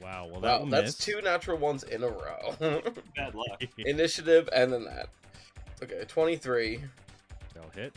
Wow. 0.00 0.28
Well, 0.30 0.40
that 0.40 0.60
Wow, 0.62 0.66
that's 0.70 0.86
miss. 0.86 0.98
two 0.98 1.20
natural 1.22 1.58
ones 1.58 1.82
in 1.82 2.02
a 2.02 2.08
row. 2.08 2.54
bad 3.16 3.34
luck. 3.34 3.62
Initiative 3.78 4.48
and 4.52 4.72
then 4.72 4.84
that. 4.84 5.08
Okay, 5.82 6.04
23. 6.06 6.80
That'll 7.54 7.70
hit. 7.70 7.94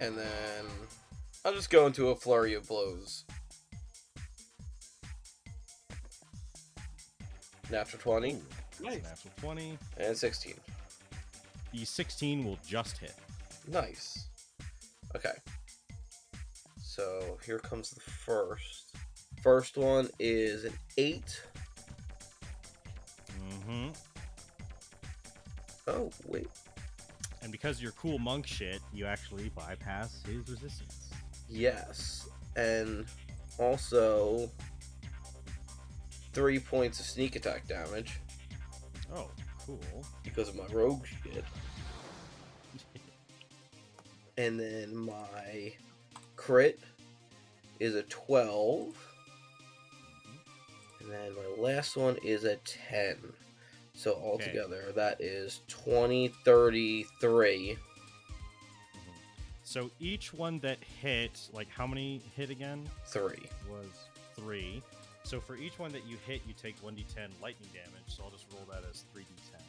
And 0.00 0.16
then 0.16 0.64
I'll 1.44 1.54
just 1.54 1.70
go 1.70 1.86
into 1.86 2.08
a 2.08 2.16
flurry 2.16 2.54
of 2.54 2.66
blows. 2.68 3.24
Natural 7.70 8.00
20 8.02 8.32
Ooh, 8.34 8.84
Nice. 8.84 9.02
natural 9.02 9.32
20. 9.40 9.78
and 9.98 10.16
16. 10.16 10.54
The 11.72 11.84
16 11.84 12.44
will 12.44 12.58
just 12.66 12.98
hit. 12.98 13.14
Nice. 13.68 14.26
Okay. 15.14 15.34
So 16.82 17.38
here 17.44 17.58
comes 17.60 17.90
the 17.90 18.00
first. 18.00 18.96
First 19.42 19.76
one 19.78 20.08
is 20.18 20.64
an 20.64 20.72
8. 20.98 21.42
Mm-hmm. 23.48 23.88
Oh, 25.88 26.10
wait. 26.26 26.48
And 27.42 27.50
because 27.50 27.80
you're 27.82 27.92
cool 27.92 28.18
monk 28.18 28.46
shit, 28.46 28.80
you 28.92 29.06
actually 29.06 29.48
bypass 29.50 30.22
his 30.24 30.46
resistance. 30.48 31.10
Yes. 31.48 32.28
And 32.56 33.06
also 33.58 34.50
3 36.34 36.58
points 36.60 37.00
of 37.00 37.06
sneak 37.06 37.36
attack 37.36 37.66
damage 37.66 38.20
Oh, 39.14 39.30
cool. 39.66 39.80
because 40.22 40.48
of 40.48 40.56
my 40.56 40.66
rogue 40.72 41.04
shit. 41.06 41.44
And 44.38 44.58
then 44.58 44.96
my 44.96 45.72
crit 46.36 46.78
is 47.78 47.94
a 47.94 48.02
12. 48.04 48.94
And 51.00 51.10
then 51.10 51.34
my 51.34 51.42
last 51.60 51.96
one 51.96 52.16
is 52.22 52.44
a 52.44 52.54
10. 52.56 53.16
So 53.94 54.14
altogether, 54.14 54.92
that 54.94 55.20
is 55.20 55.62
2033. 55.68 57.76
So 59.64 59.90
each 60.00 60.34
one 60.34 60.58
that 60.60 60.78
hit, 61.00 61.48
like 61.52 61.68
how 61.70 61.86
many 61.86 62.22
hit 62.34 62.48
again? 62.50 62.88
3. 63.06 63.36
Was 63.70 63.86
three. 64.34 64.82
So 65.22 65.38
for 65.38 65.54
each 65.56 65.78
one 65.78 65.92
that 65.92 66.06
you 66.08 66.16
hit, 66.26 66.40
you 66.46 66.54
take 66.60 66.82
1d10 66.82 67.28
lightning 67.42 67.68
damage. 67.72 68.02
So 68.06 68.24
I'll 68.24 68.30
just 68.30 68.46
roll 68.52 68.66
that 68.70 68.82
as 68.90 69.04
3d10. 69.14 69.60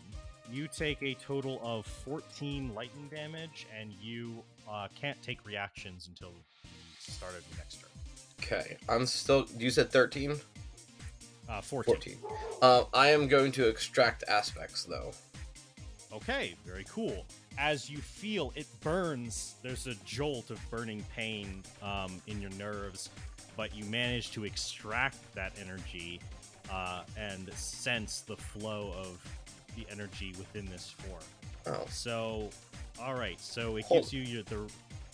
You 0.51 0.67
take 0.67 1.03
a 1.03 1.13
total 1.15 1.59
of 1.63 1.85
14 1.85 2.73
lightning 2.73 3.09
damage, 3.13 3.67
and 3.79 3.93
you 4.01 4.41
uh, 4.69 4.87
can't 4.99 5.21
take 5.21 5.45
reactions 5.45 6.07
until 6.07 6.31
the 7.05 7.11
start 7.11 7.33
of 7.33 7.45
your 7.49 7.57
next 7.57 7.81
turn. 7.81 7.89
Okay. 8.41 8.77
I'm 8.89 9.05
still. 9.05 9.45
You 9.57 9.69
said 9.69 9.91
13? 9.91 10.35
Uh, 11.51 11.59
14. 11.59 11.95
14. 11.95 12.17
Uh, 12.61 12.83
I 12.93 13.09
am 13.09 13.27
going 13.27 13.51
to 13.53 13.67
extract 13.67 14.23
aspects, 14.29 14.85
though. 14.85 15.11
Okay, 16.13 16.55
very 16.65 16.85
cool. 16.89 17.25
As 17.57 17.89
you 17.89 17.97
feel 17.97 18.53
it 18.55 18.67
burns, 18.79 19.55
there's 19.61 19.87
a 19.87 19.95
jolt 20.05 20.49
of 20.49 20.59
burning 20.69 21.03
pain 21.13 21.63
um, 21.83 22.21
in 22.27 22.41
your 22.41 22.51
nerves, 22.51 23.09
but 23.57 23.75
you 23.75 23.83
manage 23.85 24.31
to 24.31 24.45
extract 24.45 25.17
that 25.35 25.51
energy 25.59 26.21
uh, 26.71 27.03
and 27.17 27.51
sense 27.53 28.21
the 28.21 28.37
flow 28.37 28.93
of 28.97 29.21
the 29.75 29.85
energy 29.91 30.33
within 30.37 30.65
this 30.67 30.95
form. 30.99 31.21
Oh. 31.67 31.85
So, 31.89 32.49
all 33.01 33.15
right. 33.15 33.39
So 33.41 33.75
it 33.75 33.85
Hold- 33.85 34.03
gives 34.03 34.13
you 34.13 34.21
your 34.21 34.43
the. 34.43 34.55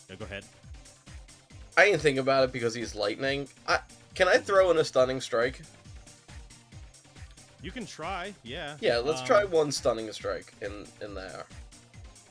no, 0.09 0.15
go 0.17 0.25
ahead. 0.25 0.45
I 1.75 1.85
didn't 1.85 2.01
think 2.01 2.19
about 2.19 2.43
it 2.43 2.51
because 2.51 2.73
he's 2.73 2.95
lightning. 2.95 3.47
I, 3.67 3.79
can 4.15 4.27
I 4.27 4.37
throw 4.37 4.71
in 4.71 4.77
a 4.77 4.83
stunning 4.83 5.21
strike? 5.21 5.61
You 7.67 7.71
can 7.73 7.85
try. 7.85 8.33
Yeah. 8.43 8.77
Yeah, 8.79 8.99
let's 8.99 9.19
Um, 9.19 9.27
try 9.27 9.43
one 9.43 9.73
stunning 9.73 10.09
strike 10.13 10.53
in 10.61 10.87
in 11.01 11.13
there. 11.13 11.45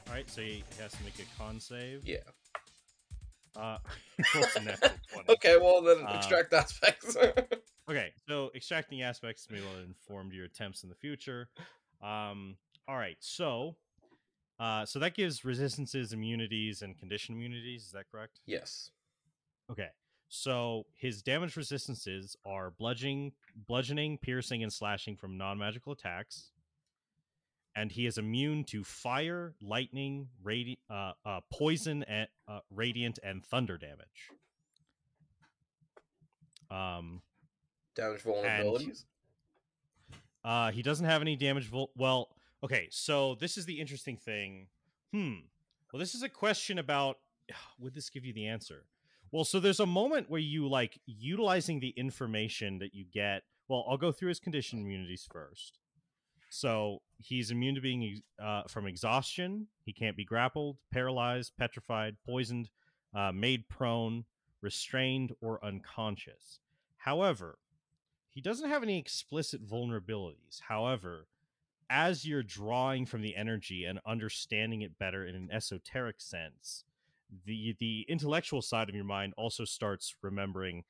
All 0.08 0.14
right. 0.14 0.28
So 0.30 0.40
he 0.40 0.64
has 0.80 0.92
to 0.92 1.02
make 1.04 1.18
a 1.18 1.24
con 1.36 1.60
save. 1.60 2.08
Yeah. 2.08 2.20
Uh, 3.54 3.76
rolls 4.34 4.56
a 4.56 4.60
natural 4.60 4.92
20. 5.12 5.32
Okay, 5.34 5.58
well 5.58 5.82
then 5.82 6.06
Uh, 6.06 6.14
extract 6.16 6.54
aspects. 6.54 7.16
Okay, 7.88 8.12
so 8.26 8.50
extracting 8.54 9.02
aspects 9.02 9.46
may 9.48 9.60
well 9.60 9.76
inform 9.76 10.32
your 10.32 10.46
attempts 10.46 10.82
in 10.82 10.88
the 10.88 10.94
future. 10.96 11.48
Um, 12.02 12.56
all 12.88 12.96
right, 12.96 13.16
so 13.20 13.76
uh, 14.58 14.84
so 14.86 14.98
that 14.98 15.14
gives 15.14 15.44
resistances, 15.44 16.12
immunities, 16.12 16.80
and 16.82 16.98
condition 16.98 17.34
immunities. 17.36 17.84
Is 17.84 17.92
that 17.92 18.06
correct? 18.10 18.40
yes. 18.46 18.90
Okay, 19.70 19.90
so 20.28 20.86
his 20.94 21.22
damage 21.22 21.56
resistances 21.56 22.36
are 22.44 22.70
bludgeoning, 22.70 23.32
bludgeoning, 23.66 24.18
piercing, 24.18 24.62
and 24.62 24.72
slashing 24.72 25.16
from 25.16 25.36
non-magical 25.38 25.92
attacks, 25.92 26.50
and 27.74 27.92
he 27.92 28.06
is 28.06 28.18
immune 28.18 28.64
to 28.64 28.82
fire, 28.82 29.54
lightning, 29.60 30.28
radi- 30.44 30.78
uh, 30.90 31.12
uh, 31.24 31.40
poison, 31.52 32.02
and 32.04 32.28
uh, 32.48 32.60
radiant, 32.74 33.18
and 33.22 33.44
thunder 33.44 33.78
damage. 33.78 34.30
Um, 36.70 37.22
Damage 37.94 38.22
vulnerabilities. 38.22 39.04
Uh, 40.44 40.70
he 40.70 40.82
doesn't 40.82 41.06
have 41.06 41.22
any 41.22 41.36
damage. 41.36 41.68
Vul- 41.68 41.90
well, 41.96 42.28
okay. 42.62 42.88
So 42.90 43.36
this 43.36 43.56
is 43.56 43.66
the 43.66 43.80
interesting 43.80 44.16
thing. 44.16 44.66
Hmm. 45.12 45.34
Well, 45.92 46.00
this 46.00 46.14
is 46.14 46.22
a 46.22 46.28
question 46.28 46.78
about. 46.78 47.18
Would 47.78 47.94
this 47.94 48.10
give 48.10 48.24
you 48.24 48.32
the 48.32 48.46
answer? 48.46 48.84
Well, 49.32 49.44
so 49.44 49.60
there's 49.60 49.80
a 49.80 49.86
moment 49.86 50.30
where 50.30 50.40
you 50.40 50.68
like 50.68 51.00
utilizing 51.06 51.80
the 51.80 51.90
information 51.96 52.78
that 52.78 52.94
you 52.94 53.04
get. 53.12 53.42
Well, 53.68 53.84
I'll 53.88 53.96
go 53.96 54.12
through 54.12 54.28
his 54.28 54.40
condition 54.40 54.80
immunities 54.80 55.26
first. 55.30 55.78
So 56.48 57.02
he's 57.18 57.50
immune 57.50 57.74
to 57.74 57.80
being 57.80 58.22
uh, 58.42 58.62
from 58.68 58.86
exhaustion. 58.86 59.66
He 59.84 59.92
can't 59.92 60.16
be 60.16 60.24
grappled, 60.24 60.78
paralyzed, 60.92 61.52
petrified, 61.58 62.16
poisoned, 62.24 62.70
uh, 63.14 63.32
made 63.32 63.68
prone, 63.68 64.24
restrained, 64.62 65.32
or 65.40 65.64
unconscious. 65.64 66.60
However, 66.98 67.58
he 68.30 68.40
doesn't 68.40 68.68
have 68.68 68.82
any 68.82 68.98
explicit 68.98 69.66
vulnerabilities. 69.66 70.60
However, 70.68 71.26
as 71.88 72.24
you're 72.24 72.42
drawing 72.42 73.06
from 73.06 73.22
the 73.22 73.36
energy 73.36 73.84
and 73.84 74.00
understanding 74.06 74.82
it 74.82 74.98
better 74.98 75.26
in 75.26 75.34
an 75.34 75.48
esoteric 75.52 76.20
sense, 76.20 76.84
the 77.44 77.74
the 77.78 78.06
intellectual 78.08 78.62
side 78.62 78.88
of 78.88 78.94
your 78.94 79.04
mind 79.04 79.34
also 79.36 79.64
starts 79.64 80.14
remembering 80.22 80.84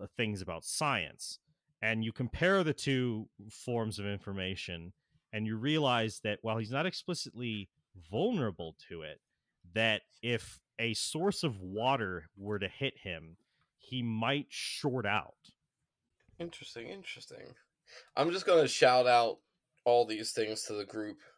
uh, 0.00 0.06
things 0.16 0.42
about 0.42 0.64
science, 0.64 1.38
and 1.82 2.04
you 2.04 2.12
compare 2.12 2.62
the 2.62 2.74
two 2.74 3.28
forms 3.50 3.98
of 3.98 4.06
information, 4.06 4.92
and 5.32 5.46
you 5.46 5.56
realize 5.56 6.20
that 6.24 6.38
while 6.42 6.58
he's 6.58 6.70
not 6.70 6.86
explicitly 6.86 7.68
vulnerable 8.10 8.76
to 8.88 9.02
it, 9.02 9.20
that 9.74 10.02
if 10.22 10.60
a 10.78 10.94
source 10.94 11.42
of 11.42 11.60
water 11.60 12.28
were 12.36 12.58
to 12.58 12.68
hit 12.68 12.94
him, 12.98 13.36
he 13.76 14.02
might 14.02 14.46
short 14.48 15.06
out. 15.06 15.34
Interesting, 16.38 16.88
interesting. 16.88 17.54
I'm 18.16 18.30
just 18.30 18.46
gonna 18.46 18.68
shout 18.68 19.06
out 19.06 19.38
all 19.84 20.06
these 20.06 20.32
things 20.32 20.64
to 20.64 20.74
the 20.74 20.84
group. 20.84 21.18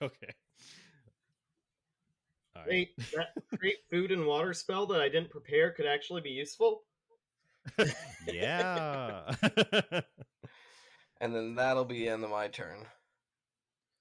Okay. 0.00 0.32
All 2.54 2.62
right. 2.62 2.68
Great, 2.68 2.96
that 3.12 3.58
great 3.58 3.76
food 3.90 4.12
and 4.12 4.26
water 4.26 4.52
spell 4.52 4.86
that 4.86 5.00
I 5.00 5.08
didn't 5.08 5.30
prepare 5.30 5.72
could 5.72 5.86
actually 5.86 6.20
be 6.20 6.30
useful. 6.30 6.82
yeah. 8.32 9.22
And 11.20 11.32
then 11.32 11.54
that'll 11.54 11.84
be 11.84 12.00
the 12.00 12.08
end 12.08 12.24
of 12.24 12.30
my 12.30 12.48
turn. 12.48 12.78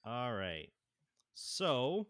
All 0.04 0.34
right. 0.34 0.72
So, 1.36 2.08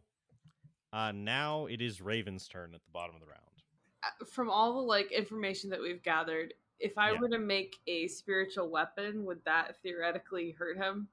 uh 0.93 1.11
now 1.11 1.65
it 1.65 1.81
is 1.81 2.01
Raven's 2.01 2.47
turn 2.47 2.73
at 2.73 2.81
the 2.85 2.91
bottom 2.91 3.15
of 3.15 3.21
the 3.21 3.27
round. 3.27 3.63
Uh, 4.03 4.25
From 4.25 4.49
all 4.49 4.73
the 4.75 4.79
like 4.79 5.11
information 5.11 5.69
that 5.71 5.81
we've 5.81 6.01
gathered, 6.01 6.53
if 6.79 6.97
I 6.97 7.11
Yeah. 7.11 7.19
were 7.19 7.27
to 7.27 7.39
make 7.39 7.75
a 7.87 8.07
spiritual 8.07 8.69
weapon, 8.69 9.25
would 9.25 9.43
that 9.43 9.75
theoretically 9.83 10.51
hurt 10.51 10.77
him? 10.77 11.09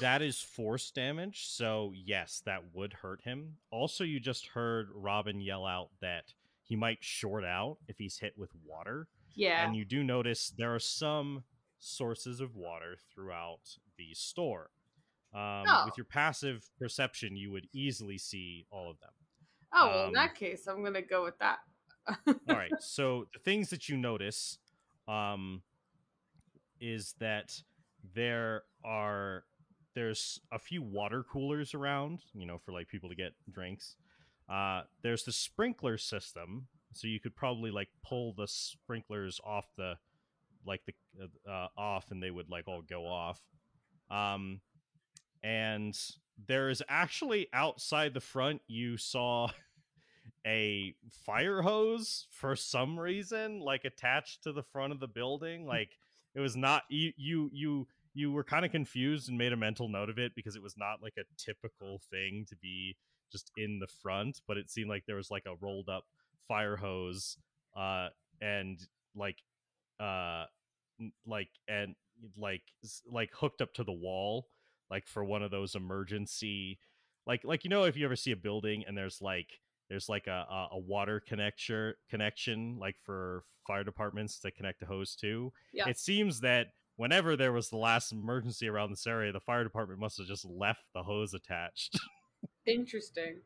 That 0.00 0.20
is 0.20 0.40
force 0.40 0.90
damage, 0.90 1.46
so 1.48 1.92
yes, 1.94 2.42
that 2.44 2.62
would 2.74 2.92
hurt 2.92 3.22
him. 3.22 3.54
Also, 3.70 4.04
you 4.04 4.18
just 4.20 4.48
heard 4.48 4.88
Robin 4.94 5.40
yell 5.40 5.64
out 5.64 5.90
that 6.00 6.34
he 6.62 6.74
might 6.76 6.98
short 7.02 7.44
out 7.44 7.78
if 7.88 7.96
he's 7.98 8.18
hit 8.18 8.34
with 8.36 8.50
water. 8.64 9.08
Yeah. 9.34 9.64
And 9.64 9.76
you 9.76 9.84
do 9.84 10.02
notice 10.02 10.50
there 10.56 10.74
are 10.74 10.80
some 10.80 11.44
sources 11.78 12.40
of 12.40 12.56
water 12.56 12.96
throughout 13.14 13.78
the 13.96 14.12
store. 14.14 14.70
Um, 15.34 15.64
Oh. 15.68 15.82
With 15.84 15.96
your 15.96 16.06
passive 16.06 16.68
perception, 16.78 17.36
you 17.36 17.50
would 17.52 17.68
easily 17.72 18.18
see 18.18 18.66
all 18.70 18.90
of 18.90 18.98
them. 19.00 19.10
oh 19.72 19.86
well, 19.88 20.00
in 20.02 20.06
um, 20.08 20.12
that 20.14 20.34
case, 20.34 20.66
I'm 20.66 20.82
gonna 20.82 21.02
go 21.02 21.22
with 21.22 21.38
that. 21.38 21.58
All 22.26 22.34
right. 22.48 22.72
So 22.80 23.26
the 23.32 23.38
things 23.40 23.70
that 23.70 23.88
you 23.88 23.96
notice 23.96 24.58
um, 25.06 25.62
is 26.80 27.14
that 27.18 27.60
there 28.14 28.62
are 28.84 29.44
there's 29.96 30.38
a 30.52 30.58
few 30.58 30.82
water 30.82 31.24
coolers 31.24 31.72
around, 31.72 32.20
you 32.34 32.46
know, 32.46 32.58
for 32.58 32.70
like 32.70 32.86
people 32.86 33.08
to 33.08 33.16
get 33.16 33.32
drinks. 33.50 33.96
Uh, 34.48 34.82
there's 35.02 35.24
the 35.24 35.32
sprinkler 35.32 35.96
system, 35.96 36.68
so 36.92 37.08
you 37.08 37.18
could 37.18 37.34
probably 37.34 37.70
like 37.70 37.88
pull 38.04 38.34
the 38.36 38.46
sprinklers 38.46 39.40
off 39.42 39.64
the 39.76 39.94
like 40.66 40.82
the 40.86 41.50
uh, 41.50 41.68
off, 41.78 42.10
and 42.10 42.22
they 42.22 42.30
would 42.30 42.50
like 42.50 42.68
all 42.68 42.82
go 42.82 43.06
off. 43.06 43.40
Um, 44.10 44.60
and 45.42 45.98
there 46.46 46.68
is 46.68 46.82
actually 46.88 47.48
outside 47.54 48.12
the 48.12 48.20
front 48.20 48.60
you 48.68 48.98
saw 48.98 49.48
a 50.46 50.94
fire 51.24 51.62
hose 51.62 52.26
for 52.30 52.54
some 52.54 53.00
reason 53.00 53.60
like 53.60 53.84
attached 53.84 54.42
to 54.42 54.52
the 54.52 54.62
front 54.62 54.92
of 54.92 55.00
the 55.00 55.08
building 55.08 55.66
like 55.66 55.98
it 56.34 56.40
was 56.40 56.56
not 56.56 56.82
you 56.88 57.12
you 57.16 57.50
you 57.52 57.88
you 58.16 58.32
were 58.32 58.42
kind 58.44 58.64
of 58.64 58.72
confused 58.72 59.28
and 59.28 59.36
made 59.36 59.52
a 59.52 59.56
mental 59.56 59.88
note 59.88 60.08
of 60.08 60.18
it 60.18 60.32
because 60.34 60.56
it 60.56 60.62
was 60.62 60.74
not 60.76 61.02
like 61.02 61.12
a 61.18 61.24
typical 61.36 62.00
thing 62.10 62.46
to 62.48 62.56
be 62.56 62.96
just 63.30 63.50
in 63.58 63.78
the 63.78 63.86
front, 64.02 64.40
but 64.48 64.56
it 64.56 64.70
seemed 64.70 64.88
like 64.88 65.04
there 65.06 65.16
was 65.16 65.30
like 65.30 65.44
a 65.46 65.54
rolled 65.60 65.88
up 65.88 66.04
fire 66.48 66.76
hose 66.76 67.36
uh 67.76 68.08
and 68.40 68.78
like 69.16 69.38
uh 70.00 70.44
like 71.26 71.48
and 71.68 71.94
like 72.38 72.62
like 73.10 73.30
hooked 73.34 73.60
up 73.60 73.74
to 73.74 73.84
the 73.84 73.92
wall 73.92 74.46
like 74.90 75.06
for 75.06 75.24
one 75.24 75.42
of 75.42 75.50
those 75.50 75.74
emergency 75.74 76.78
like 77.26 77.42
like 77.44 77.64
you 77.64 77.70
know 77.70 77.82
if 77.84 77.96
you 77.96 78.04
ever 78.04 78.16
see 78.16 78.30
a 78.30 78.36
building 78.36 78.84
and 78.86 78.96
there's 78.96 79.20
like 79.20 79.60
there's 79.90 80.08
like 80.08 80.26
a 80.28 80.46
a, 80.48 80.68
a 80.72 80.78
water 80.78 81.20
connection 81.20 81.92
connection 82.08 82.78
like 82.78 82.96
for 83.04 83.44
fire 83.66 83.84
departments 83.84 84.38
to 84.38 84.50
connect 84.52 84.82
a 84.82 84.86
hose 84.86 85.16
to 85.16 85.52
Yeah. 85.72 85.88
it 85.88 85.98
seems 85.98 86.40
that 86.40 86.68
whenever 86.96 87.36
there 87.36 87.52
was 87.52 87.68
the 87.68 87.76
last 87.76 88.12
emergency 88.12 88.68
around 88.68 88.90
this 88.90 89.06
area 89.06 89.32
the 89.32 89.40
fire 89.40 89.64
department 89.64 90.00
must 90.00 90.18
have 90.18 90.26
just 90.26 90.44
left 90.44 90.84
the 90.94 91.02
hose 91.02 91.34
attached 91.34 91.98
Interesting. 92.66 93.36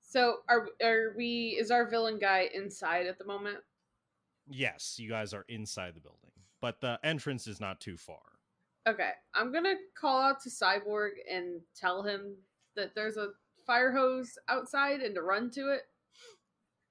So 0.00 0.36
are 0.48 0.68
are 0.82 1.12
we? 1.16 1.56
Is 1.60 1.70
our 1.72 1.90
villain 1.90 2.18
guy 2.18 2.48
inside 2.54 3.06
at 3.06 3.18
the 3.18 3.24
moment? 3.24 3.58
yes 4.50 4.96
you 4.98 5.08
guys 5.10 5.34
are 5.34 5.44
inside 5.48 5.94
the 5.94 6.00
building 6.00 6.30
but 6.62 6.80
the 6.80 6.98
entrance 7.04 7.46
is 7.46 7.60
not 7.60 7.80
too 7.80 7.96
far 7.96 8.22
Okay, 8.86 9.10
I'm 9.34 9.52
gonna 9.52 9.74
call 10.00 10.22
out 10.22 10.40
to 10.44 10.48
Cyborg 10.48 11.10
and 11.30 11.60
tell 11.76 12.02
him 12.02 12.36
that 12.74 12.94
there's 12.94 13.18
a 13.18 13.28
fire 13.66 13.92
hose 13.92 14.38
outside 14.48 15.00
and 15.00 15.14
to 15.14 15.20
run 15.20 15.50
to 15.50 15.72
it. 15.72 15.82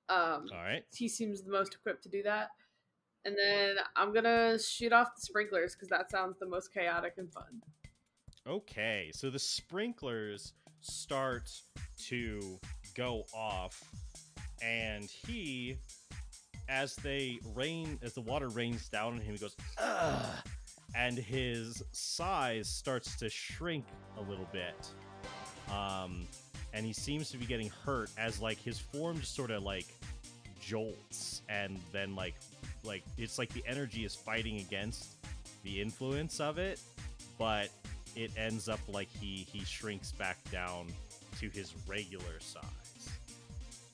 Um, 0.09 0.45
all 0.53 0.59
right 0.63 0.84
he 0.93 1.09
seems 1.09 1.41
the 1.41 1.51
most 1.51 1.73
equipped 1.73 2.03
to 2.03 2.09
do 2.09 2.21
that. 2.23 2.49
And 3.28 3.36
then 3.38 3.75
I'm 3.97 4.13
gonna 4.13 4.57
shoot 4.57 4.93
off 4.93 5.13
the 5.13 5.21
sprinklers 5.21 5.75
because 5.75 5.89
that 5.89 6.09
sounds 6.09 6.39
the 6.39 6.47
most 6.47 6.73
chaotic 6.73 7.15
and 7.17 7.30
fun. 7.32 7.61
Okay, 8.47 9.11
so 9.13 9.30
the 9.30 9.38
sprinklers 9.38 10.53
start 10.80 11.51
to 12.05 12.57
go 12.95 13.25
off, 13.34 13.84
and 14.61 15.03
he, 15.03 15.75
as 16.69 16.95
they 16.95 17.38
rain, 17.53 17.99
as 18.01 18.13
the 18.13 18.21
water 18.21 18.47
rains 18.47 18.88
down 18.88 19.15
on 19.15 19.19
him, 19.19 19.34
he 19.34 19.39
goes, 19.39 19.57
Ugh! 19.78 20.25
and 20.95 21.17
his 21.17 21.84
size 21.91 22.69
starts 22.69 23.17
to 23.17 23.30
shrink 23.30 23.84
a 24.17 24.21
little 24.21 24.47
bit. 24.53 24.89
Um, 25.69 26.25
and 26.73 26.86
he 26.86 26.93
seems 26.93 27.30
to 27.32 27.38
be 27.38 27.45
getting 27.45 27.69
hurt 27.86 28.09
as 28.17 28.41
like 28.41 28.57
his 28.57 28.80
form 28.80 29.19
just 29.19 29.36
sort 29.36 29.51
of 29.51 29.63
like 29.63 29.88
jolts, 30.61 31.41
and 31.49 31.78
then 31.91 32.15
like, 32.15 32.36
like 32.88 33.03
it's 33.17 33.38
like 33.38 33.49
the 33.53 33.63
energy 33.67 34.05
is 34.05 34.15
fighting 34.15 34.59
against 34.59 35.17
the 35.63 35.81
influence 35.81 36.39
of 36.39 36.57
it, 36.57 36.79
but 37.38 37.69
it 38.15 38.31
ends 38.38 38.69
up 38.69 38.79
like 38.88 39.09
he 39.19 39.45
he 39.51 39.63
shrinks 39.65 40.13
back 40.13 40.38
down 40.49 40.88
to 41.39 41.49
his 41.49 41.75
regular 41.88 42.39
size, 42.39 43.09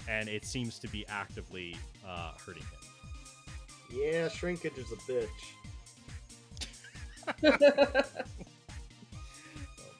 and 0.08 0.30
it 0.30 0.46
seems 0.46 0.80
to 0.80 0.88
be 0.88 1.06
actively 1.10 1.76
uh, 2.08 2.32
hurting 2.46 2.64
him. 2.64 4.00
Yeah, 4.00 4.30
shrinkage 4.30 4.78
is 4.78 4.92
a 4.92 4.96
bitch. 4.96 5.28
Oh 7.26 7.58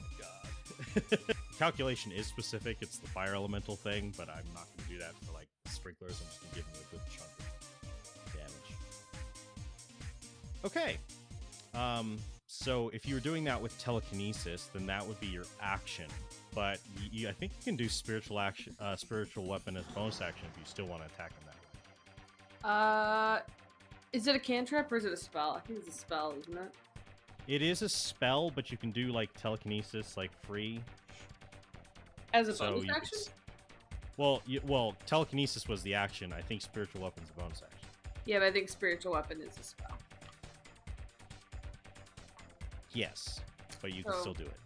my 0.00 1.10
god! 1.10 1.34
Calculation 1.58 2.12
is 2.12 2.26
specific; 2.26 2.78
it's 2.80 2.98
the 2.98 3.08
fire 3.08 3.34
elemental 3.34 3.76
thing, 3.76 4.14
but 4.16 4.28
I'm 4.28 4.46
not 4.54 4.66
going 4.76 4.88
to 4.88 4.92
do 4.94 4.98
that 4.98 5.14
for 5.24 5.32
like 5.32 5.48
sprinklers. 5.66 6.20
I'm 6.20 6.28
just 6.28 6.40
going 6.40 6.50
to 6.50 6.56
give 6.56 6.66
him 6.66 6.74
a 6.88 6.90
good 6.92 7.00
chunk 7.10 7.33
Okay. 10.64 10.96
Um, 11.74 12.18
so 12.46 12.88
if 12.94 13.06
you 13.06 13.14
were 13.14 13.20
doing 13.20 13.44
that 13.44 13.60
with 13.60 13.78
telekinesis, 13.78 14.70
then 14.72 14.86
that 14.86 15.06
would 15.06 15.18
be 15.20 15.26
your 15.26 15.44
action. 15.60 16.06
But 16.54 16.78
you, 16.96 17.08
you, 17.12 17.28
I 17.28 17.32
think 17.32 17.52
you 17.58 17.64
can 17.64 17.76
do 17.76 17.88
spiritual 17.88 18.38
action, 18.38 18.76
uh, 18.80 18.96
spiritual 18.96 19.46
weapon 19.46 19.76
as 19.76 19.84
bonus 19.86 20.20
action 20.20 20.46
if 20.52 20.58
you 20.58 20.64
still 20.64 20.86
want 20.86 21.02
to 21.02 21.12
attack 21.14 21.32
him 21.32 21.46
that 21.46 22.68
way. 22.68 22.72
uh, 22.72 23.40
is 24.12 24.28
it 24.28 24.36
a 24.36 24.38
cantrip 24.38 24.90
or 24.92 24.96
is 24.96 25.04
it 25.04 25.12
a 25.12 25.16
spell? 25.16 25.50
I 25.50 25.60
think 25.66 25.80
it's 25.80 25.88
a 25.88 25.98
spell, 25.98 26.34
isn't 26.38 26.56
it? 26.56 26.72
It 27.48 27.60
is 27.60 27.82
a 27.82 27.88
spell, 27.88 28.50
but 28.50 28.70
you 28.70 28.78
can 28.78 28.92
do 28.92 29.08
like 29.08 29.30
telekinesis 29.34 30.16
like 30.16 30.30
free. 30.46 30.80
As 32.32 32.48
a 32.48 32.54
so 32.54 32.66
bonus 32.66 32.84
could 32.84 32.96
action? 32.96 33.18
Well, 34.16 34.40
you, 34.46 34.60
well, 34.66 34.94
telekinesis 35.06 35.68
was 35.68 35.82
the 35.82 35.94
action. 35.94 36.32
I 36.32 36.40
think 36.40 36.62
spiritual 36.62 37.02
weapon's 37.02 37.28
a 37.36 37.40
bonus 37.40 37.62
action. 37.62 37.88
Yeah, 38.24 38.38
but 38.38 38.46
I 38.46 38.52
think 38.52 38.68
spiritual 38.68 39.12
weapon 39.12 39.40
is 39.40 39.58
a 39.58 39.62
spell. 39.62 39.98
Yes, 42.94 43.40
but 43.82 43.92
you 43.92 44.04
can 44.04 44.14
still 44.14 44.34
do 44.34 44.44
it. 44.44 44.56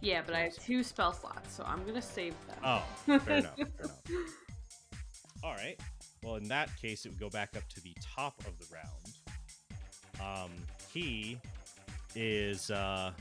Yeah, 0.00 0.22
but 0.26 0.34
I 0.34 0.40
have 0.40 0.58
two 0.58 0.82
spell 0.82 1.12
slots, 1.12 1.54
so 1.54 1.64
I'm 1.66 1.84
gonna 1.86 2.02
save 2.02 2.34
them. 2.46 2.58
Oh, 2.64 2.82
fair 3.04 3.38
enough. 3.38 3.56
Fair 3.56 3.66
enough. 3.66 3.90
All 5.44 5.54
right. 5.54 5.80
Well, 6.22 6.36
in 6.36 6.48
that 6.48 6.76
case, 6.80 7.06
it 7.06 7.10
would 7.10 7.20
go 7.20 7.30
back 7.30 7.56
up 7.56 7.66
to 7.68 7.80
the 7.80 7.94
top 8.02 8.34
of 8.46 8.58
the 8.58 8.66
round. 8.74 10.46
Um, 10.46 10.50
he 10.92 11.38
is 12.14 12.70
uh, 12.70 13.12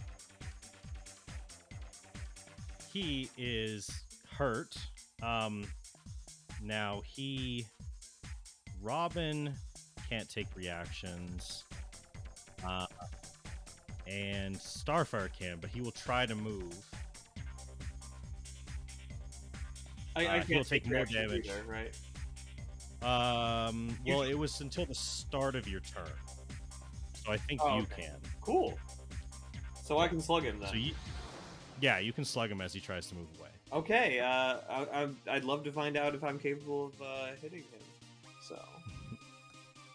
he 2.92 3.30
is 3.38 3.90
hurt. 4.38 4.76
Um, 5.22 5.66
now 6.64 7.02
he 7.06 7.66
Robin 8.82 9.54
can't 10.10 10.30
take 10.30 10.48
reactions. 10.56 11.66
And 14.08 14.56
Starfire 14.56 15.30
can, 15.38 15.58
but 15.60 15.70
he 15.70 15.82
will 15.82 15.92
try 15.92 16.26
to 16.26 16.36
move. 16.36 16.74
I, 20.16 20.22
I 20.22 20.26
Uh, 20.26 20.32
can't 20.34 20.46
he'll 20.48 20.64
take 20.64 20.86
more 20.90 21.06
damage. 21.06 21.48
either, 21.50 21.64
right? 21.68 21.94
Um, 23.04 23.98
well, 24.08 24.22
it 24.24 24.34
was 24.34 24.62
until 24.62 24.86
the 24.86 24.96
start 24.96 25.56
of 25.56 25.68
your 25.68 25.82
turn, 25.82 26.08
so 27.24 27.32
I 27.32 27.38
think 27.38 27.62
Oh, 27.64 27.78
you 27.78 27.84
okay. 27.84 28.04
can. 28.04 28.16
Cool. 28.42 28.78
So 29.84 30.00
I 30.00 30.08
can 30.08 30.20
slug 30.22 30.44
him 30.44 30.60
then. 30.60 30.70
So 30.70 30.76
you, 30.76 30.94
yeah, 31.82 32.00
you 32.00 32.14
can 32.14 32.26
slug 32.26 32.50
him 32.50 32.62
as 32.62 32.74
he 32.74 32.80
tries 32.80 33.06
to 33.08 33.16
move 33.16 33.28
away. 33.40 33.50
Okay, 33.74 34.20
uh, 34.20 34.26
I, 34.70 34.88
I, 35.04 35.08
I'd 35.36 35.44
love 35.44 35.64
to 35.66 35.72
find 35.72 35.98
out 35.98 36.16
if 36.16 36.24
I'm 36.24 36.40
capable 36.40 36.88
of 36.88 37.02
uh, 37.02 37.28
hitting 37.42 37.60
him. 37.64 37.82
So, 38.48 38.60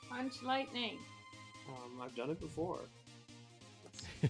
Punch 0.08 0.42
lightning. 0.42 0.98
um, 1.68 2.00
I've 2.02 2.14
done 2.14 2.30
it 2.30 2.38
before. 2.40 2.80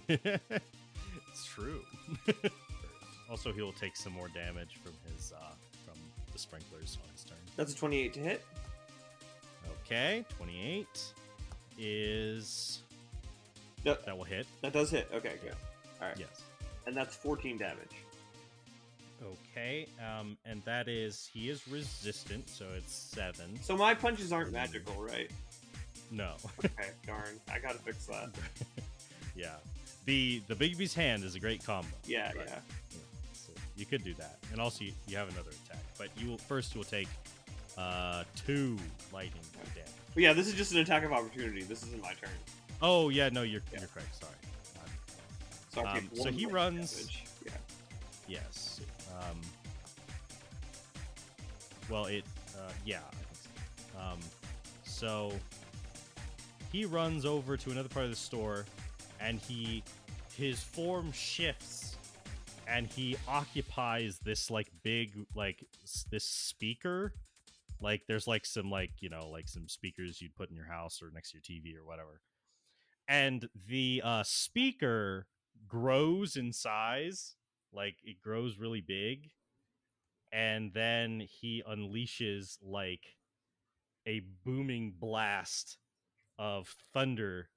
It's 0.07 1.45
true. 1.45 1.81
also, 3.29 3.51
he 3.51 3.61
will 3.61 3.73
take 3.73 3.95
some 3.95 4.13
more 4.13 4.27
damage 4.29 4.77
from 4.83 4.93
his 5.13 5.33
uh, 5.35 5.43
from 5.85 5.95
the 6.33 6.39
sprinklers 6.39 6.97
on 7.03 7.09
his 7.13 7.23
turn. 7.23 7.37
That's 7.57 7.73
a 7.73 7.75
28 7.75 8.13
to 8.13 8.19
hit. 8.19 8.45
Okay, 9.85 10.25
twenty-eight 10.37 11.03
is 11.77 12.79
No, 13.85 13.97
that 14.05 14.17
will 14.17 14.23
hit. 14.23 14.47
that 14.61 14.71
does 14.73 14.89
hit. 14.89 15.09
Okay, 15.13 15.33
good. 15.43 15.53
All 16.01 16.07
right, 16.07 16.17
Yes. 16.17 16.43
and 16.87 16.95
that's 16.95 17.15
14 17.15 17.57
damage. 17.57 17.77
Okay, 19.51 19.87
um, 19.99 20.37
and 20.45 20.63
that 20.63 20.87
is 20.87 21.29
he 21.31 21.49
is 21.49 21.67
resistant, 21.67 22.49
so 22.49 22.65
it's 22.75 22.93
seven. 22.93 23.59
So 23.61 23.75
my 23.77 23.93
punches 23.93 24.31
aren't 24.31 24.51
magical, 24.51 24.95
right? 24.95 25.29
No. 26.09 26.33
Okay, 26.63 26.89
darn. 27.05 27.39
I 27.53 27.59
gotta 27.59 27.77
fix 27.77 28.05
that. 28.07 28.29
yeah. 29.35 29.55
The 30.05 30.41
the 30.47 30.55
Bigby's 30.55 30.93
hand 30.93 31.23
is 31.23 31.35
a 31.35 31.39
great 31.39 31.63
combo. 31.63 31.87
Yeah, 32.05 32.27
Right. 32.33 32.47
yeah. 32.47 32.59
So 33.33 33.51
you 33.77 33.85
could 33.85 34.03
do 34.03 34.13
that, 34.15 34.39
and 34.51 34.59
also 34.59 34.83
you, 34.83 34.93
you 35.07 35.15
have 35.17 35.29
another 35.29 35.51
attack, 35.65 35.83
but 35.97 36.09
you 36.17 36.27
will 36.29 36.37
first 36.37 36.73
you 36.73 36.79
will 36.79 36.85
take 36.85 37.07
uh 37.77 38.23
two 38.35 38.77
lightning 39.13 39.43
damage. 39.75 39.89
But 40.13 40.23
yeah, 40.23 40.33
this 40.33 40.47
is 40.47 40.53
just 40.55 40.71
an 40.73 40.79
attack 40.79 41.03
of 41.03 41.13
opportunity. 41.13 41.61
This 41.63 41.83
isn't 41.83 42.01
my 42.01 42.13
turn. 42.13 42.29
Oh 42.81 43.09
yeah, 43.09 43.29
no, 43.29 43.43
you're 43.43 43.61
Yeah. 43.71 43.79
you're 43.79 43.87
correct. 43.89 44.15
Sorry. 44.15 44.33
So, 45.73 45.85
Um, 45.87 46.09
so 46.15 46.29
he 46.31 46.45
runs- 46.47 46.95
damage. 46.95 47.23
Yeah. 47.45 47.51
yes. 48.27 48.81
Um. 49.21 49.39
Well, 51.89 52.05
it. 52.05 52.23
Uh, 52.57 52.71
yeah. 52.85 52.99
So. 53.93 53.99
Um. 53.99 54.19
So 54.83 55.31
he 56.71 56.85
runs 56.85 57.25
over 57.25 57.55
to 57.57 57.71
another 57.71 57.89
part 57.89 58.05
of 58.05 58.11
the 58.11 58.17
store, 58.17 58.65
and 59.21 59.39
he 59.39 59.83
his 60.37 60.61
form 60.61 61.11
shifts, 61.11 61.95
and 62.67 62.87
he 62.87 63.15
occupies 63.27 64.19
this 64.23 64.49
like 64.49 64.69
big 64.83 65.11
like 65.35 65.65
s- 65.83 66.05
this 66.09 66.25
speaker. 66.25 67.13
Like 67.79 68.03
there's 68.07 68.27
like 68.27 68.45
some 68.45 68.69
like 68.69 68.91
you 69.01 69.09
know 69.09 69.29
like 69.29 69.47
some 69.47 69.67
speakers 69.67 70.21
you'd 70.21 70.35
put 70.35 70.49
in 70.49 70.55
your 70.55 70.65
house 70.65 71.01
or 71.01 71.11
next 71.13 71.31
to 71.31 71.37
your 71.37 71.41
TV 71.61 71.77
or 71.77 71.85
whatever, 71.85 72.21
and 73.07 73.47
the 73.67 74.01
uh, 74.03 74.23
speaker 74.23 75.27
grows 75.67 76.35
in 76.35 76.53
size, 76.53 77.35
like 77.73 77.97
it 78.03 78.21
grows 78.21 78.57
really 78.57 78.81
big, 78.81 79.31
and 80.31 80.73
then 80.73 81.19
he 81.19 81.63
unleashes 81.69 82.57
like 82.61 83.15
a 84.07 84.21
booming 84.43 84.93
blast 84.99 85.77
of 86.39 86.75
thunder 86.93 87.49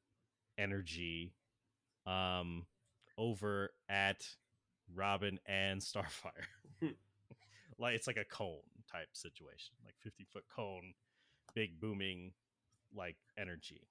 energy 0.59 1.33
um 2.07 2.67
over 3.19 3.71
at 3.89 4.27
Robin 4.95 5.39
and 5.47 5.81
Starfire. 5.83 6.47
like 7.79 7.95
it's 7.95 8.07
like 8.07 8.17
a 8.17 8.25
cone 8.25 8.59
type 8.91 9.09
situation, 9.13 9.75
like 9.85 9.95
50 10.03 10.25
foot 10.33 10.45
cone, 10.55 10.95
big 11.55 11.81
booming 11.81 12.33
like 12.95 13.17
energy. 13.39 13.89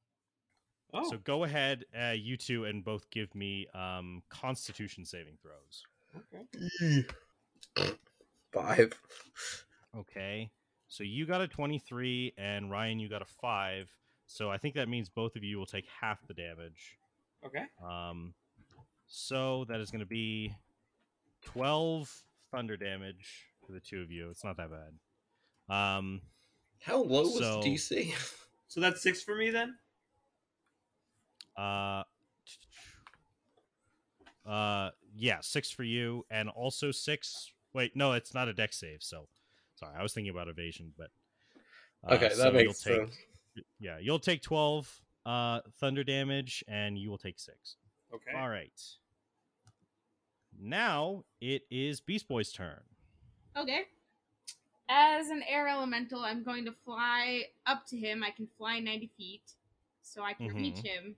Oh, 0.94 1.10
So 1.10 1.18
go 1.24 1.44
ahead, 1.44 1.86
uh, 2.00 2.12
you 2.12 2.38
two, 2.38 2.66
and 2.66 2.84
both 2.84 3.10
give 3.10 3.34
me 3.34 3.68
um, 3.74 4.22
Constitution 4.30 5.06
saving 5.06 5.38
throws. 5.42 5.84
okay. 6.16 7.06
Five. 8.52 8.94
Okay. 9.98 10.52
So 10.88 11.04
you 11.04 11.26
got 11.26 11.42
a 11.42 11.48
23, 11.48 12.34
and 12.38 12.70
Ryan, 12.70 13.00
you 13.00 13.10
got 13.10 13.24
a 13.24 13.26
5. 13.26 13.90
So 14.28 14.52
I 14.52 14.58
think 14.58 14.76
that 14.76 14.88
means 14.88 15.10
both 15.10 15.36
of 15.36 15.44
you 15.44 15.58
will 15.58 15.66
take 15.66 15.86
half 16.02 16.26
the 16.28 16.34
damage. 16.36 16.98
Okay. 17.46 17.64
Um, 17.84 18.34
so 19.08 19.66
that 19.70 19.80
is 19.80 19.92
going 19.92 20.00
to 20.00 20.06
be 20.06 20.54
12 21.46 22.12
thunder 22.52 22.78
damage 22.78 23.46
for 23.66 23.74
the 23.74 23.80
two 23.80 24.02
of 24.02 24.12
you. 24.12 24.30
It's 24.30 24.44
not 24.44 24.58
that 24.58 24.70
bad. 24.70 25.76
Um, 25.76 26.22
How 26.82 26.98
low 27.02 27.24
was 27.24 27.40
DC? 27.66 28.14
So 28.68 28.82
that's 28.82 29.04
six 29.04 29.22
for 29.22 29.36
me 29.36 29.52
then. 29.52 29.76
uh, 31.56 32.02
uh, 34.48 34.90
yeah, 35.16 35.38
six 35.42 35.70
for 35.70 35.84
you, 35.84 36.26
and 36.32 36.50
also 36.50 36.90
six. 36.90 37.52
Wait, 37.74 37.96
no, 37.96 38.14
it's 38.14 38.34
not 38.34 38.48
a 38.48 38.54
dex 38.54 38.80
save. 38.80 39.04
So, 39.04 39.28
sorry, 39.76 39.94
I 39.96 40.02
was 40.02 40.12
thinking 40.14 40.32
about 40.32 40.48
evasion, 40.48 40.92
but 40.98 41.12
uh, 42.04 42.16
Okay, 42.16 42.30
that 42.30 42.38
so 42.38 42.52
makes 42.52 42.64
you'll 42.86 42.98
take, 42.98 43.08
sense. 43.10 43.18
Yeah, 43.80 44.00
you'll 44.02 44.18
take 44.18 44.42
twelve 44.42 45.03
uh 45.26 45.62
thunder 45.80 46.04
damage, 46.04 46.64
and 46.68 46.98
you 46.98 47.10
will 47.10 47.18
take 47.18 47.40
six. 47.40 47.78
Okay. 48.14 48.38
All 48.38 48.50
right. 48.50 48.72
Now 50.60 51.24
it 51.42 51.64
is 51.72 52.00
Beast 52.02 52.28
Boy's 52.28 52.52
turn. 52.52 52.82
Okay. 53.58 53.82
As 54.90 55.30
an 55.30 55.42
air 55.48 55.68
elemental, 55.68 56.20
I'm 56.20 56.44
going 56.44 56.66
to 56.66 56.74
fly 56.86 57.44
up 57.66 57.86
to 57.88 57.98
him. 57.98 58.24
I 58.24 58.32
can 58.32 58.48
fly 58.58 58.80
90 58.80 59.10
feet, 59.18 59.54
so 60.02 60.22
I 60.24 60.34
can 60.34 60.54
reach 60.54 60.76
Mhm. 60.76 60.86
him. 60.86 61.16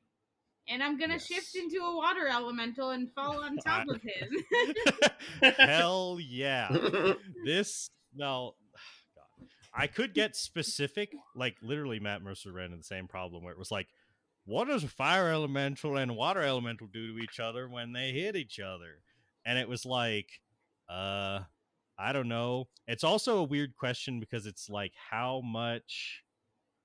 And 0.68 0.84
I'm 0.84 0.98
going 0.98 1.10
to 1.10 1.16
Yes. 1.16 1.28
shift 1.28 1.56
into 1.56 1.78
a 1.84 1.96
water 1.96 2.28
elemental 2.28 2.92
and 2.92 3.12
fall 3.14 3.44
on 3.44 3.58
top 3.66 3.88
of 3.90 4.02
him. 4.02 4.44
Hell 5.58 6.20
yeah. 6.22 6.70
this 7.44 7.90
no 8.14 8.56
God. 9.16 9.48
I 9.74 9.88
could 9.88 10.14
get 10.14 10.36
specific, 10.36 11.12
like 11.36 11.58
literally 11.62 12.00
Matt 12.00 12.22
Mercer 12.22 12.52
ran 12.54 12.66
into 12.66 12.78
the 12.78 12.84
same 12.84 13.08
problem 13.08 13.44
where 13.44 13.52
it 13.54 13.60
was 13.60 13.72
like, 13.72 13.88
what 14.46 14.68
does 14.68 14.84
a 14.84 14.88
fire 14.88 15.30
elemental 15.30 15.98
and 15.98 16.16
water 16.16 16.42
elemental 16.42 16.88
do 16.88 17.14
to 17.14 17.24
each 17.24 17.40
other 17.40 17.68
when 17.68 17.94
they 17.94 18.12
hit 18.12 18.36
each 18.36 18.60
other? 18.60 19.02
And 19.46 19.58
it 19.58 19.68
was 19.68 19.86
like, 19.86 20.30
uh, 20.90 21.42
I 21.98 22.14
don't 22.14 22.28
know. 22.28 22.68
It's 22.88 23.04
also 23.04 23.38
a 23.38 23.44
weird 23.44 23.76
question 23.76 24.20
because 24.20 24.46
it's 24.46 24.70
like 24.70 24.94
how 25.10 25.42
much 25.42 26.24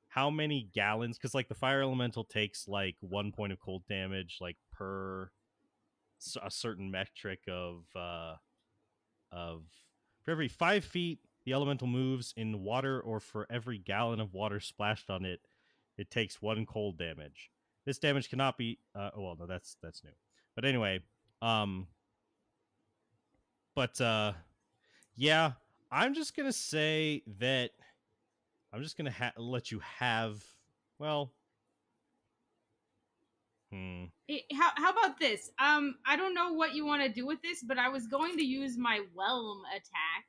how 0.08 0.28
many 0.28 0.68
gallons 0.74 1.16
because 1.16 1.34
like 1.34 1.48
the 1.48 1.54
fire 1.54 1.82
elemental 1.82 2.24
takes 2.24 2.66
like 2.66 2.96
one 3.00 3.30
point 3.30 3.52
of 3.52 3.60
cold 3.60 3.84
damage 3.88 4.38
like 4.40 4.56
per 4.72 5.30
a 6.42 6.50
certain 6.50 6.90
metric 6.90 7.40
of 7.48 7.84
uh 7.96 8.34
of 9.30 9.62
for 10.24 10.32
every 10.32 10.48
five 10.48 10.84
feet 10.84 11.20
the 11.44 11.52
elemental 11.52 11.86
moves 11.86 12.34
in 12.36 12.60
water 12.60 13.00
or 13.00 13.20
for 13.20 13.46
every 13.48 13.78
gallon 13.78 14.20
of 14.20 14.34
water 14.34 14.58
splashed 14.58 15.08
on 15.08 15.24
it 15.24 15.40
it 16.00 16.10
takes 16.10 16.40
one 16.42 16.64
cold 16.66 16.98
damage 16.98 17.50
this 17.86 17.98
damage 17.98 18.28
cannot 18.30 18.56
be 18.58 18.78
uh 18.94 19.10
oh, 19.16 19.22
well 19.22 19.36
no 19.38 19.46
that's 19.46 19.76
that's 19.82 20.02
new 20.02 20.10
but 20.56 20.64
anyway 20.64 20.98
um 21.42 21.86
but 23.76 24.00
uh 24.00 24.32
yeah 25.16 25.52
i'm 25.92 26.14
just 26.14 26.36
gonna 26.36 26.52
say 26.52 27.22
that 27.38 27.70
i'm 28.72 28.82
just 28.82 28.96
gonna 28.96 29.10
ha- 29.10 29.32
let 29.36 29.70
you 29.70 29.80
have 29.80 30.42
well 30.98 31.32
hmm 33.72 34.04
Eh, 34.28 34.38
how, 34.52 34.70
how 34.76 34.90
about 34.92 35.18
this? 35.18 35.50
Um, 35.58 35.96
I 36.06 36.14
don't 36.16 36.34
know 36.34 36.52
what 36.52 36.72
you 36.74 36.86
want 36.86 37.02
to 37.02 37.08
do 37.08 37.26
with 37.26 37.42
this, 37.42 37.64
but 37.64 37.78
I 37.78 37.88
was 37.88 38.06
going 38.06 38.36
to 38.36 38.44
use 38.44 38.78
my 38.78 39.00
whelm 39.12 39.62
attack 39.74 40.24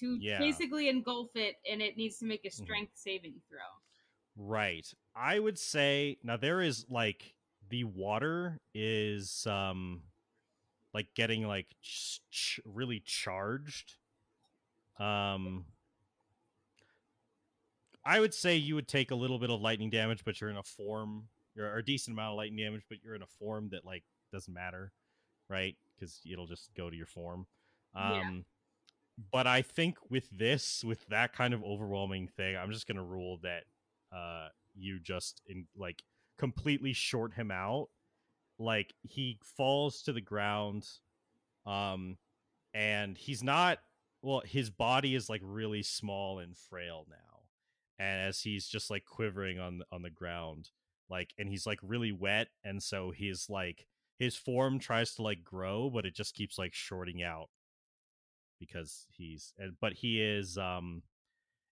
to 0.00 0.18
Yeah. 0.20 0.38
basically 0.38 0.90
engulf 0.90 1.30
it, 1.34 1.56
and 1.70 1.80
it 1.80 1.96
needs 1.96 2.18
to 2.18 2.26
make 2.26 2.44
a 2.44 2.48
Mhm. 2.48 2.64
strength 2.64 2.92
saving 2.94 3.40
throw. 3.48 3.81
Right. 4.36 4.90
I 5.14 5.38
would 5.38 5.58
say 5.58 6.18
now 6.22 6.36
there 6.36 6.60
is 6.60 6.86
like 6.88 7.34
the 7.68 7.84
water 7.84 8.60
is 8.74 9.46
um 9.46 10.02
like 10.94 11.14
getting 11.14 11.46
like 11.46 11.66
ch- 11.82 12.20
ch- 12.30 12.60
really 12.64 13.00
charged. 13.00 13.96
Um 14.98 15.66
I 18.04 18.20
would 18.20 18.34
say 18.34 18.56
you 18.56 18.74
would 18.74 18.88
take 18.88 19.10
a 19.10 19.14
little 19.14 19.38
bit 19.38 19.50
of 19.50 19.60
lightning 19.60 19.90
damage 19.90 20.24
but 20.24 20.40
you're 20.40 20.50
in 20.50 20.56
a 20.56 20.62
form 20.62 21.28
you're 21.54 21.66
or 21.66 21.78
a 21.78 21.84
decent 21.84 22.14
amount 22.14 22.32
of 22.32 22.36
lightning 22.36 22.58
damage 22.64 22.82
but 22.88 22.98
you're 23.02 23.14
in 23.14 23.22
a 23.22 23.26
form 23.26 23.68
that 23.70 23.84
like 23.84 24.04
doesn't 24.32 24.52
matter, 24.52 24.92
right? 25.48 25.76
Cuz 26.00 26.20
it'll 26.30 26.46
just 26.46 26.74
go 26.74 26.90
to 26.90 26.96
your 26.96 27.06
form. 27.06 27.46
Um 27.94 28.10
Yeah. 28.10 28.42
but 29.32 29.46
I 29.46 29.62
think 29.62 29.98
with 30.10 30.28
this 30.30 30.84
with 30.84 31.06
that 31.08 31.32
kind 31.32 31.54
of 31.54 31.62
overwhelming 31.62 32.28
thing, 32.28 32.56
I'm 32.56 32.72
just 32.72 32.86
going 32.86 32.96
to 32.96 33.02
rule 33.02 33.38
that 33.38 33.64
uh 34.14 34.48
you 34.74 34.98
just 35.00 35.42
in 35.46 35.66
like 35.76 36.02
completely 36.38 36.92
short 36.92 37.34
him 37.34 37.50
out. 37.50 37.88
Like 38.58 38.94
he 39.02 39.38
falls 39.56 40.02
to 40.02 40.12
the 40.12 40.20
ground 40.20 40.86
um 41.66 42.18
and 42.74 43.16
he's 43.16 43.42
not 43.42 43.78
well 44.22 44.42
his 44.44 44.70
body 44.70 45.14
is 45.14 45.28
like 45.28 45.40
really 45.44 45.82
small 45.82 46.38
and 46.38 46.56
frail 46.56 47.06
now. 47.08 47.40
And 47.98 48.20
as 48.20 48.40
he's 48.40 48.66
just 48.66 48.90
like 48.90 49.04
quivering 49.04 49.58
on 49.58 49.82
on 49.92 50.02
the 50.02 50.10
ground 50.10 50.70
like 51.12 51.34
and 51.38 51.48
he's 51.48 51.66
like 51.66 51.78
really 51.82 52.10
wet 52.10 52.48
and 52.64 52.82
so 52.82 53.10
he's 53.10 53.46
like 53.48 53.86
his 54.18 54.34
form 54.34 54.78
tries 54.78 55.14
to 55.14 55.22
like 55.22 55.44
grow 55.44 55.90
but 55.90 56.06
it 56.06 56.14
just 56.14 56.34
keeps 56.34 56.58
like 56.58 56.72
shorting 56.74 57.22
out 57.22 57.50
because 58.58 59.06
he's 59.10 59.52
but 59.80 59.92
he 59.92 60.20
is 60.20 60.56
um 60.56 61.02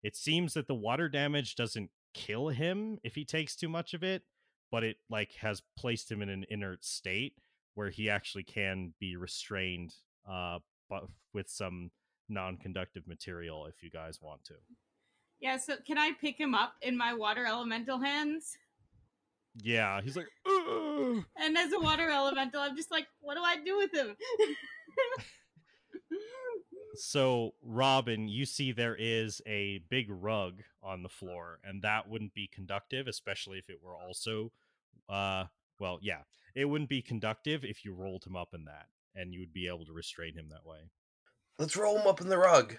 it 0.04 0.16
seems 0.16 0.54
that 0.54 0.68
the 0.68 0.76
water 0.76 1.10
damage 1.10 1.56
doesn't 1.56 1.90
kill 2.14 2.50
him 2.50 2.98
if 3.04 3.16
he 3.16 3.24
takes 3.26 3.56
too 3.56 3.70
much 3.70 3.94
of 3.94 4.04
it 4.04 4.24
but 4.72 4.84
it 4.84 4.98
like 5.10 5.34
has 5.34 5.62
placed 5.78 6.12
him 6.12 6.22
in 6.22 6.30
an 6.30 6.46
inert 6.50 6.84
state 6.84 7.34
where 7.76 7.90
he 7.90 8.10
actually 8.10 8.44
can 8.44 8.94
be 9.00 9.16
restrained 9.16 9.94
uh 10.30 10.60
but 10.90 11.04
with 11.34 11.50
some 11.50 11.92
non-conductive 12.30 13.08
material 13.08 13.66
if 13.66 13.82
you 13.84 13.90
guys 13.90 14.20
want 14.22 14.44
to 14.44 14.54
Yeah, 15.40 15.58
so 15.58 15.76
can 15.88 15.98
I 15.98 16.12
pick 16.20 16.38
him 16.40 16.54
up 16.54 16.74
in 16.82 16.98
my 16.98 17.14
water 17.14 17.46
elemental 17.46 18.00
hands? 18.00 18.58
yeah 19.56 20.02
he's 20.02 20.16
like 20.16 20.28
"Ugh." 20.46 21.24
And 21.38 21.58
as 21.58 21.72
a 21.74 21.80
water 21.80 22.10
elemental, 22.10 22.62
I'm 22.62 22.76
just 22.76 22.92
like, 22.92 23.08
what 23.20 23.36
do 23.36 23.42
I 23.42 23.58
do 23.64 23.78
with 23.78 23.94
him? 23.94 24.16
so 26.96 27.54
robin 27.64 28.28
you 28.28 28.46
see 28.46 28.72
there 28.72 28.96
is 29.00 29.42
a 29.46 29.80
big 29.90 30.08
rug 30.10 30.62
on 30.82 31.04
the 31.04 31.10
floor 31.10 31.60
and 31.64 31.82
that 31.82 32.08
wouldn't 32.10 32.34
be 32.34 32.48
conductive 32.48 33.08
especially 33.08 33.58
if 33.58 33.70
it 33.70 33.80
were 33.84 33.96
also 33.96 34.52
uh 35.08 35.46
well 35.80 36.00
yeah 36.02 36.20
it 36.56 36.66
wouldn't 36.66 36.90
be 36.90 37.02
conductive 37.02 37.64
if 37.64 37.86
you 37.86 37.94
rolled 37.94 38.24
him 38.26 38.36
up 38.36 38.54
in 38.54 38.66
that 38.66 38.88
and 39.16 39.34
you 39.34 39.40
would 39.40 39.54
be 39.54 39.68
able 39.68 39.86
to 39.86 39.94
restrain 39.94 40.34
him 40.34 40.50
that 40.50 40.66
way 40.66 40.80
Let's 41.60 41.76
roll 41.76 42.00
him 42.00 42.08
up 42.08 42.22
in 42.22 42.30
the 42.30 42.38
rug. 42.38 42.76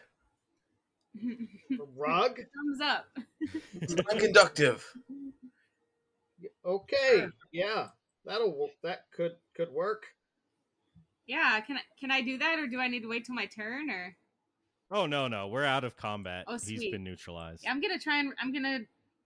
The 1.69 1.87
rug? 1.97 2.37
Thumbs 2.37 2.81
up. 2.83 3.07
It's 3.75 3.95
unconductive. 3.95 4.83
Okay, 6.65 7.27
yeah, 7.53 7.89
that'll 8.25 8.71
that 8.83 9.07
could 9.15 9.33
could 9.55 9.71
work. 9.71 10.05
Yeah, 11.31 11.61
can 11.61 11.77
I 11.77 11.81
can 12.01 12.11
I 12.11 12.23
do 12.23 12.39
that, 12.39 12.59
or 12.59 12.67
do 12.67 12.81
I 12.81 12.89
need 12.89 13.03
to 13.03 13.09
wait 13.09 13.25
till 13.25 13.37
my 13.37 13.47
turn? 13.47 13.89
Or 13.89 14.17
oh 14.91 15.07
no 15.07 15.29
no 15.29 15.47
we're 15.47 15.65
out 15.65 15.85
of 15.85 15.97
combat 15.97 16.45
Oh, 16.49 16.55
he's 16.55 16.63
sweet. 16.63 16.91
been 16.91 17.05
neutralized 17.05 17.65
I'm 17.69 17.81
gonna 17.81 18.01
try 18.01 18.19
and 18.19 18.33
I'm 18.41 18.53
gonna 18.53 18.81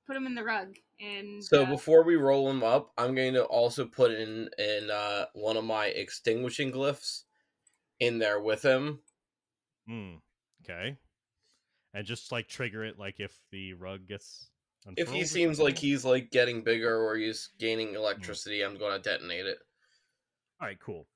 put 0.07 0.15
him 0.15 0.27
in 0.27 0.35
the 0.35 0.45
rug 0.45 0.77
and 1.01 1.43
So 1.43 1.63
uh, 1.63 1.71
before 1.71 2.05
we 2.05 2.17
roll 2.17 2.51
him 2.51 2.63
up, 2.63 2.93
I'm 2.99 3.15
going 3.15 3.33
to 3.35 3.45
also 3.45 3.87
put 3.87 4.13
in 4.13 4.51
in 4.59 4.91
uh, 4.91 5.27
one 5.33 5.57
of 5.57 5.65
my 5.65 5.87
extinguishing 5.87 6.71
glyphs 6.71 7.23
in 8.01 8.19
there 8.19 8.39
with 8.39 8.63
him. 8.63 9.01
Hmm. 9.89 10.17
Okay. 10.63 10.99
And 11.95 12.07
just 12.07 12.31
like 12.33 12.49
trigger 12.49 12.85
it, 12.85 12.99
like 12.99 13.19
if 13.19 13.35
the 13.51 13.73
rug 13.73 14.07
gets. 14.07 14.51
If 14.97 15.11
he 15.11 15.25
seems 15.25 15.59
like 15.59 15.79
he's 15.79 16.05
like 16.05 16.31
getting 16.31 16.63
bigger 16.63 16.95
or 16.95 17.17
he's 17.17 17.49
gaining 17.59 17.95
electricity, 17.95 18.63
I'm 18.63 18.77
going 18.77 18.93
to 18.93 18.99
detonate 18.99 19.47
it. 19.47 19.57
All 20.61 20.69
right, 20.69 20.79
cool. 20.79 21.07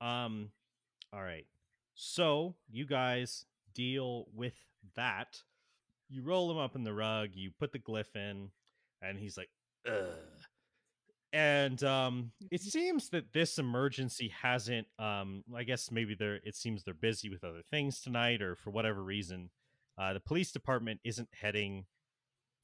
Um, 0.00 0.50
all 1.12 1.22
right. 1.22 1.46
So 1.94 2.54
you 2.70 2.86
guys 2.86 3.44
deal 3.74 4.26
with 4.34 4.54
that. 4.96 5.42
You 6.08 6.22
roll 6.22 6.50
him 6.50 6.58
up 6.58 6.74
in 6.74 6.84
the 6.84 6.94
rug. 6.94 7.30
You 7.34 7.50
put 7.58 7.72
the 7.72 7.78
glyph 7.78 8.16
in, 8.16 8.50
and 9.02 9.18
he's 9.18 9.36
like, 9.36 9.50
"Ugh." 9.86 9.94
and 11.32 11.82
um, 11.84 12.32
it 12.50 12.60
seems 12.60 13.10
that 13.10 13.32
this 13.32 13.58
emergency 13.58 14.32
hasn't. 14.42 14.86
Um, 14.98 15.44
I 15.54 15.62
guess 15.62 15.90
maybe 15.90 16.14
they're. 16.14 16.40
It 16.44 16.56
seems 16.56 16.82
they're 16.82 16.94
busy 16.94 17.28
with 17.28 17.44
other 17.44 17.62
things 17.70 18.00
tonight, 18.00 18.42
or 18.42 18.56
for 18.56 18.70
whatever 18.70 19.02
reason, 19.02 19.50
uh, 19.98 20.12
the 20.12 20.20
police 20.20 20.50
department 20.50 21.00
isn't 21.04 21.28
heading 21.32 21.86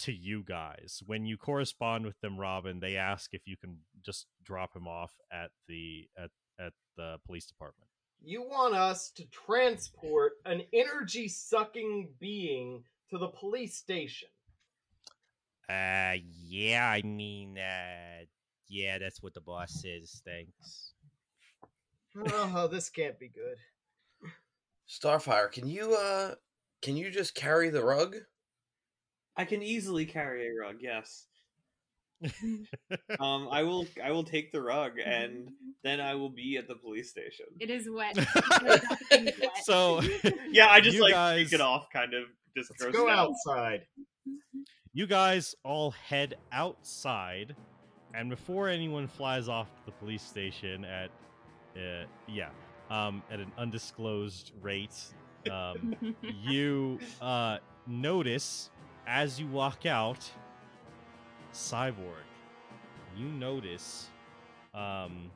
to 0.00 0.12
you 0.12 0.42
guys. 0.42 1.02
When 1.06 1.24
you 1.26 1.36
correspond 1.36 2.04
with 2.04 2.20
them, 2.20 2.38
Robin, 2.38 2.80
they 2.80 2.96
ask 2.96 3.32
if 3.32 3.42
you 3.46 3.56
can 3.56 3.78
just 4.04 4.26
drop 4.44 4.74
him 4.74 4.88
off 4.88 5.12
at 5.32 5.50
the 5.68 6.08
at 6.18 6.30
at 6.58 6.72
the 6.96 7.18
police 7.26 7.46
department. 7.46 7.88
You 8.22 8.42
want 8.42 8.74
us 8.74 9.10
to 9.16 9.24
transport 9.26 10.32
an 10.44 10.62
energy 10.72 11.28
sucking 11.28 12.10
being 12.18 12.84
to 13.10 13.18
the 13.18 13.28
police 13.28 13.76
station. 13.76 14.28
Uh, 15.68 16.14
yeah, 16.48 16.88
I 16.88 17.02
mean, 17.02 17.58
uh, 17.58 18.24
yeah, 18.68 18.98
that's 18.98 19.22
what 19.22 19.34
the 19.34 19.40
boss 19.40 19.82
says. 19.82 20.22
Thanks. 20.24 20.92
Oh, 22.16 22.66
this 22.66 22.88
can't 22.88 23.18
be 23.18 23.28
good. 23.28 23.58
Starfire, 24.88 25.50
can 25.50 25.68
you 25.68 25.94
uh 25.94 26.34
can 26.80 26.96
you 26.96 27.10
just 27.10 27.34
carry 27.34 27.68
the 27.70 27.84
rug? 27.84 28.16
I 29.36 29.44
can 29.44 29.62
easily 29.62 30.06
carry 30.06 30.46
a 30.46 30.54
rug. 30.54 30.76
Yes. 30.80 31.26
Um, 33.20 33.48
I 33.50 33.62
will. 33.62 33.86
I 34.02 34.10
will 34.10 34.24
take 34.24 34.52
the 34.52 34.60
rug, 34.60 34.92
and 35.04 35.50
then 35.84 36.00
I 36.00 36.14
will 36.14 36.28
be 36.30 36.56
at 36.58 36.68
the 36.68 36.74
police 36.74 37.10
station. 37.10 37.46
It 37.60 37.70
is 37.70 37.88
wet. 37.90 38.16
Wet. 38.62 38.84
so 39.64 40.00
Yeah, 40.50 40.68
I 40.68 40.80
just 40.80 40.98
like 40.98 41.12
guys- 41.12 41.46
take 41.50 41.54
it 41.54 41.60
off, 41.60 41.86
kind 41.92 42.14
of 42.14 42.24
just 42.56 42.70
Let's 42.70 42.82
gross 42.82 42.94
go 42.94 43.08
it 43.08 43.12
out. 43.12 43.30
outside. 43.30 43.82
you 44.92 45.06
guys 45.06 45.54
all 45.64 45.90
head 45.92 46.36
outside, 46.52 47.54
and 48.14 48.28
before 48.30 48.68
anyone 48.68 49.06
flies 49.06 49.48
off 49.48 49.68
to 49.76 49.86
the 49.86 49.92
police 49.92 50.22
station 50.22 50.84
at, 50.84 51.10
uh, 51.76 52.04
yeah, 52.28 52.48
um, 52.90 53.22
at 53.30 53.40
an 53.40 53.52
undisclosed 53.58 54.52
rate, 54.62 54.96
um, 55.50 55.94
you 56.42 56.98
uh, 57.20 57.58
notice 57.86 58.70
as 59.06 59.38
you 59.40 59.46
walk 59.48 59.86
out, 59.86 60.28
Cyborg. 61.56 62.26
You 63.16 63.28
notice 63.28 64.08
um, 64.74 65.30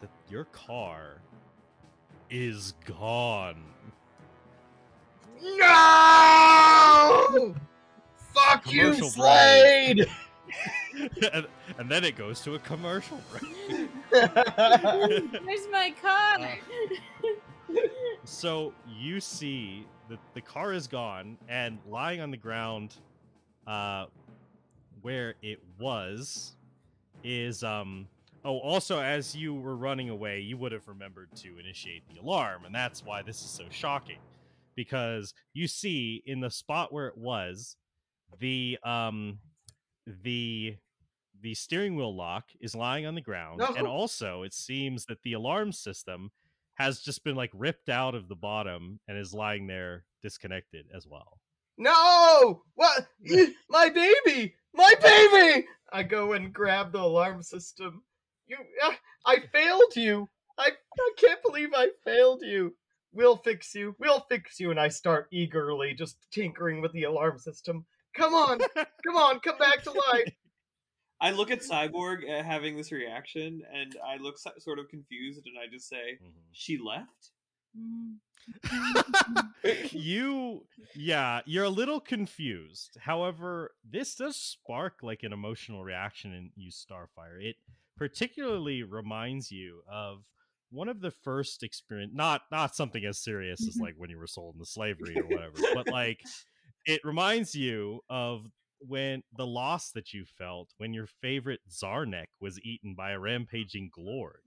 that 0.00 0.10
your 0.28 0.46
car 0.46 1.22
is 2.28 2.74
gone. 2.84 3.62
No! 5.40 7.54
Fuck 8.34 8.72
you, 8.72 8.94
Slade! 8.94 10.08
and, 11.32 11.46
and 11.78 11.88
then 11.88 12.04
it 12.04 12.16
goes 12.16 12.40
to 12.40 12.56
a 12.56 12.58
commercial 12.58 13.20
break. 13.30 13.88
Where's 14.10 15.68
my 15.70 15.94
car? 16.02 16.58
so 18.24 18.74
you 18.98 19.20
see 19.20 19.86
that 20.08 20.18
the 20.34 20.40
car 20.40 20.72
is 20.72 20.88
gone 20.88 21.38
and 21.48 21.78
lying 21.88 22.20
on 22.20 22.32
the 22.32 22.36
ground 22.36 22.96
uh 23.68 24.06
where 25.02 25.34
it 25.42 25.58
was 25.78 26.54
is 27.24 27.62
um 27.62 28.06
oh 28.44 28.58
also 28.58 29.00
as 29.00 29.34
you 29.36 29.54
were 29.54 29.76
running 29.76 30.08
away 30.08 30.40
you 30.40 30.56
would 30.56 30.72
have 30.72 30.86
remembered 30.88 31.28
to 31.36 31.58
initiate 31.58 32.02
the 32.12 32.20
alarm 32.20 32.64
and 32.64 32.74
that's 32.74 33.04
why 33.04 33.22
this 33.22 33.40
is 33.42 33.50
so 33.50 33.64
shocking 33.70 34.18
because 34.74 35.34
you 35.52 35.68
see 35.68 36.22
in 36.26 36.40
the 36.40 36.50
spot 36.50 36.92
where 36.92 37.06
it 37.06 37.16
was 37.16 37.76
the 38.40 38.78
um 38.84 39.38
the 40.22 40.76
the 41.42 41.54
steering 41.54 41.96
wheel 41.96 42.14
lock 42.14 42.44
is 42.60 42.74
lying 42.74 43.04
on 43.06 43.14
the 43.14 43.20
ground 43.20 43.60
and 43.76 43.86
also 43.86 44.42
it 44.42 44.54
seems 44.54 45.04
that 45.06 45.22
the 45.22 45.32
alarm 45.32 45.72
system 45.72 46.30
has 46.74 47.00
just 47.00 47.22
been 47.22 47.36
like 47.36 47.50
ripped 47.52 47.88
out 47.88 48.14
of 48.14 48.28
the 48.28 48.34
bottom 48.34 48.98
and 49.06 49.18
is 49.18 49.34
lying 49.34 49.66
there 49.66 50.04
disconnected 50.22 50.86
as 50.94 51.06
well. 51.06 51.38
no! 51.76 52.62
What? 52.74 53.06
My 53.68 53.90
baby! 53.90 54.54
My 54.74 54.94
baby! 55.00 55.66
I 55.92 56.02
go 56.02 56.32
and 56.32 56.52
grab 56.52 56.92
the 56.92 57.00
alarm 57.00 57.42
system. 57.42 58.02
You, 58.46 58.56
uh, 58.84 58.92
I 59.26 59.40
failed 59.52 59.94
you. 59.94 60.28
I, 60.58 60.70
I 60.98 61.10
can't 61.18 61.42
believe 61.42 61.70
I 61.74 61.88
failed 62.04 62.42
you. 62.42 62.74
We'll 63.12 63.36
fix 63.36 63.74
you. 63.74 63.94
We'll 63.98 64.24
fix 64.28 64.58
you. 64.58 64.70
And 64.70 64.80
I 64.80 64.88
start 64.88 65.28
eagerly 65.32 65.94
just 65.94 66.16
tinkering 66.32 66.80
with 66.80 66.92
the 66.92 67.04
alarm 67.04 67.38
system. 67.38 67.84
Come 68.16 68.34
on, 68.34 68.58
come 68.76 69.16
on, 69.16 69.40
come 69.40 69.58
back 69.58 69.82
to 69.84 69.90
life. 69.90 70.32
I 71.20 71.30
look 71.30 71.50
at 71.50 71.60
Cyborg 71.60 72.28
uh, 72.28 72.42
having 72.42 72.76
this 72.76 72.90
reaction, 72.90 73.62
and 73.72 73.94
I 74.04 74.16
look 74.20 74.38
so- 74.38 74.50
sort 74.58 74.78
of 74.78 74.88
confused, 74.88 75.46
and 75.46 75.56
I 75.56 75.72
just 75.72 75.88
say, 75.88 76.18
"She 76.50 76.78
left." 76.78 77.30
you 79.90 80.64
yeah, 80.94 81.40
you're 81.46 81.64
a 81.64 81.70
little 81.70 82.00
confused. 82.00 82.96
However, 83.00 83.72
this 83.88 84.14
does 84.14 84.36
spark 84.36 84.98
like 85.02 85.22
an 85.22 85.32
emotional 85.32 85.84
reaction 85.84 86.32
in 86.32 86.50
you 86.56 86.70
Starfire. 86.70 87.40
It 87.40 87.56
particularly 87.96 88.82
reminds 88.82 89.50
you 89.50 89.82
of 89.90 90.24
one 90.70 90.88
of 90.88 91.00
the 91.00 91.10
first 91.10 91.62
experience 91.62 92.12
not 92.14 92.42
not 92.50 92.74
something 92.74 93.04
as 93.04 93.22
serious 93.22 93.60
as 93.60 93.74
mm-hmm. 93.74 93.84
like 93.84 93.94
when 93.96 94.10
you 94.10 94.18
were 94.18 94.26
sold 94.26 94.54
into 94.54 94.66
slavery 94.66 95.16
or 95.16 95.24
whatever, 95.24 95.54
but 95.74 95.88
like 95.88 96.20
it 96.86 97.00
reminds 97.04 97.54
you 97.54 98.00
of 98.10 98.46
when 98.80 99.22
the 99.36 99.46
loss 99.46 99.92
that 99.92 100.12
you 100.12 100.24
felt 100.24 100.70
when 100.78 100.92
your 100.92 101.06
favorite 101.06 101.60
Zarnek 101.70 102.26
was 102.40 102.58
eaten 102.62 102.94
by 102.94 103.12
a 103.12 103.18
rampaging 103.18 103.90
Glorg. 103.96 104.40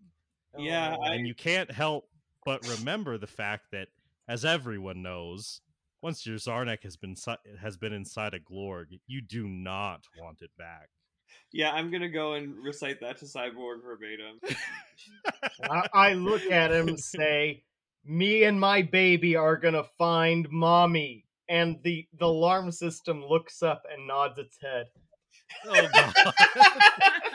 Yeah, 0.58 0.96
oh, 0.98 1.04
I, 1.04 1.14
and 1.14 1.28
you 1.28 1.34
can't 1.34 1.72
help 1.72 2.10
but 2.46 2.66
remember 2.68 3.18
the 3.18 3.28
fact 3.28 3.72
that, 3.72 3.88
as 4.28 4.46
everyone 4.46 5.02
knows, 5.02 5.62
once 6.02 6.26
your 6.26 6.38
Zarnek 6.38 6.84
has 6.84 6.96
been 6.96 7.16
has 7.60 7.78
been 7.78 7.92
inside 7.92 8.34
a 8.34 8.40
Glorg, 8.40 9.00
you 9.08 9.22
do 9.22 9.48
not 9.48 10.02
want 10.20 10.42
it 10.42 10.52
back. 10.58 10.90
yeah, 11.52 11.72
I'm 11.72 11.92
gonna 11.92 12.10
go 12.10 12.34
and 12.34 12.56
recite 12.64 13.02
that 13.02 13.18
to 13.18 13.26
Cyborg 13.26 13.84
verbatim. 13.84 14.40
I, 15.70 15.88
I 15.94 16.14
look 16.14 16.44
at 16.52 16.72
him 16.72 16.88
and 16.88 17.00
say, 17.00 17.64
"Me 18.06 18.44
and 18.44 18.60
my 18.60 18.84
baby 18.84 19.36
are 19.36 19.58
gonna 19.58 19.86
find 19.98 20.48
mommy." 20.52 21.26
And 21.50 21.78
the 21.84 22.08
the 22.20 22.26
alarm 22.26 22.72
system 22.72 23.24
looks 23.26 23.64
up 23.64 23.84
and 23.92 24.08
nods 24.08 24.38
its 24.38 24.58
head. 24.62 24.88
Oh 25.66 25.88
god. 25.94 27.24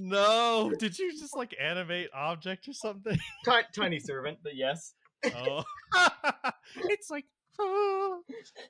no, 0.00 0.72
did 0.78 0.98
you 0.98 1.12
just 1.12 1.36
like 1.36 1.54
animate 1.60 2.08
object 2.14 2.68
or 2.68 2.72
something? 2.72 3.16
Ti- 3.44 3.62
tiny 3.74 3.98
servant, 4.00 4.38
but 4.42 4.56
yes. 4.56 4.94
Oh, 5.34 5.64
it's 6.76 7.10
like 7.10 7.24
ah, 7.60 8.18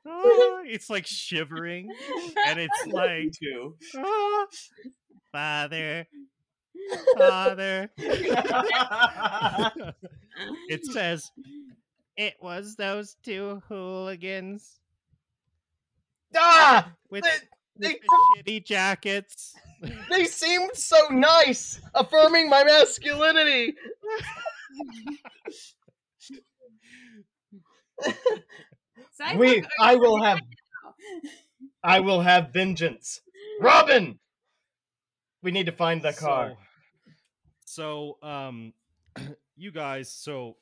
ah, 0.07 0.63
it's 0.65 0.89
like 0.89 1.07
shivering, 1.07 1.91
and 2.47 2.61
it's 2.61 2.87
like 2.87 3.33
ah, 3.99 4.47
father, 5.33 6.07
father. 7.19 7.91
it 10.69 10.87
says 10.87 11.31
it 12.17 12.35
was 12.41 12.77
those 12.77 13.17
two 13.23 13.63
hooligans 13.69 14.81
ah, 16.35 16.93
with, 17.11 17.25
they, 17.25 17.31
with 17.77 17.93
they, 17.93 17.93
the 17.95 18.43
shitty 18.43 18.65
jackets. 18.65 19.55
they 20.11 20.25
seemed 20.25 20.75
so 20.75 20.97
nice, 21.11 21.81
affirming 21.95 22.49
my 22.49 22.65
masculinity. 22.65 23.75
Cyborg, 29.21 29.39
We, 29.39 29.61
are 29.61 29.67
I 29.81 29.95
will 29.97 30.23
have. 30.23 30.41
I 31.83 32.01
will 32.01 32.21
have 32.21 32.53
vengeance. 32.53 33.21
Robin, 33.61 34.19
we 35.43 35.51
need 35.51 35.67
to 35.67 35.73
find 35.73 36.03
the 36.03 36.13
car. 36.13 36.57
So, 37.65 38.17
so 38.23 38.29
um, 38.29 38.73
you 39.57 39.71
guys, 39.71 40.11
so 40.11 40.57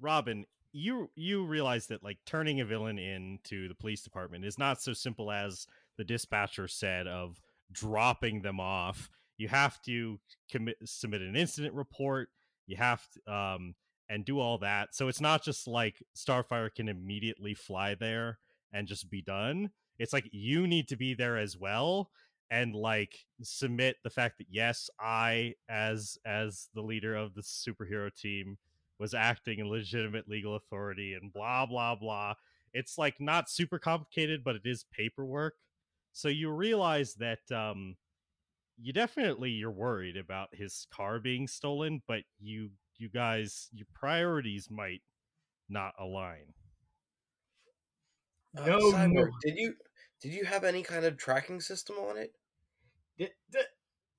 Robin, 0.00 0.44
you 0.72 1.10
you 1.14 1.44
realize 1.44 1.86
that 1.88 2.02
like 2.02 2.18
turning 2.26 2.60
a 2.60 2.64
villain 2.64 2.98
into 2.98 3.68
the 3.68 3.74
police 3.74 4.02
department 4.02 4.44
is 4.44 4.58
not 4.58 4.82
so 4.82 4.92
simple 4.92 5.30
as 5.30 5.66
the 5.96 6.04
dispatcher 6.04 6.68
said 6.68 7.06
of 7.06 7.40
dropping 7.72 8.42
them 8.42 8.60
off. 8.60 9.08
You 9.36 9.48
have 9.48 9.80
to 9.82 10.18
commit 10.50 10.76
submit 10.84 11.22
an 11.22 11.36
incident 11.36 11.74
report. 11.74 12.28
You 12.66 12.76
have 12.76 13.06
to 13.12 13.32
um 13.32 13.74
and 14.08 14.24
do 14.24 14.40
all 14.40 14.58
that. 14.58 14.94
So 14.94 15.08
it's 15.08 15.20
not 15.20 15.44
just 15.44 15.68
like 15.68 16.02
Starfire 16.16 16.74
can 16.74 16.88
immediately 16.88 17.54
fly 17.54 17.94
there 17.94 18.38
and 18.72 18.88
just 18.88 19.08
be 19.08 19.22
done. 19.22 19.70
It's 19.98 20.12
like 20.12 20.28
you 20.32 20.66
need 20.66 20.88
to 20.88 20.96
be 20.96 21.14
there 21.14 21.38
as 21.38 21.56
well 21.56 22.10
and 22.50 22.74
like 22.74 23.14
submit 23.42 23.96
the 24.02 24.10
fact 24.10 24.38
that 24.38 24.48
yes, 24.50 24.90
I 24.98 25.54
as 25.68 26.18
as 26.26 26.68
the 26.74 26.82
leader 26.82 27.14
of 27.14 27.34
the 27.34 27.42
superhero 27.42 28.14
team 28.14 28.58
was 28.98 29.14
acting 29.14 29.60
in 29.60 29.68
legitimate 29.68 30.28
legal 30.28 30.56
authority 30.56 31.14
and 31.14 31.32
blah 31.32 31.66
blah 31.66 31.94
blah. 31.94 32.34
It's 32.72 32.98
like 32.98 33.20
not 33.20 33.48
super 33.48 33.78
complicated, 33.78 34.42
but 34.44 34.56
it 34.56 34.62
is 34.64 34.84
paperwork. 34.92 35.54
So 36.12 36.28
you 36.28 36.50
realize 36.50 37.14
that 37.14 37.50
um 37.52 37.96
you 38.80 38.92
definitely 38.92 39.50
you're 39.50 39.70
worried 39.70 40.16
about 40.16 40.54
his 40.54 40.86
car 40.90 41.18
being 41.20 41.46
stolen, 41.46 42.02
but 42.06 42.22
you 42.38 42.70
you 42.98 43.08
guys 43.08 43.68
your 43.72 43.86
priorities 43.94 44.68
might 44.70 45.02
not 45.68 45.94
align. 45.98 46.54
Uh, 48.56 48.66
No, 48.66 48.78
Cyborg, 48.92 49.12
no. 49.12 49.26
did 49.42 49.56
you 49.56 49.74
did 50.20 50.32
you 50.32 50.44
have 50.44 50.64
any 50.64 50.82
kind 50.82 51.04
of 51.04 51.16
tracking 51.16 51.60
system 51.60 51.96
on 51.96 52.16
it? 52.18 52.32
D- 53.18 53.28
d- 53.50 53.58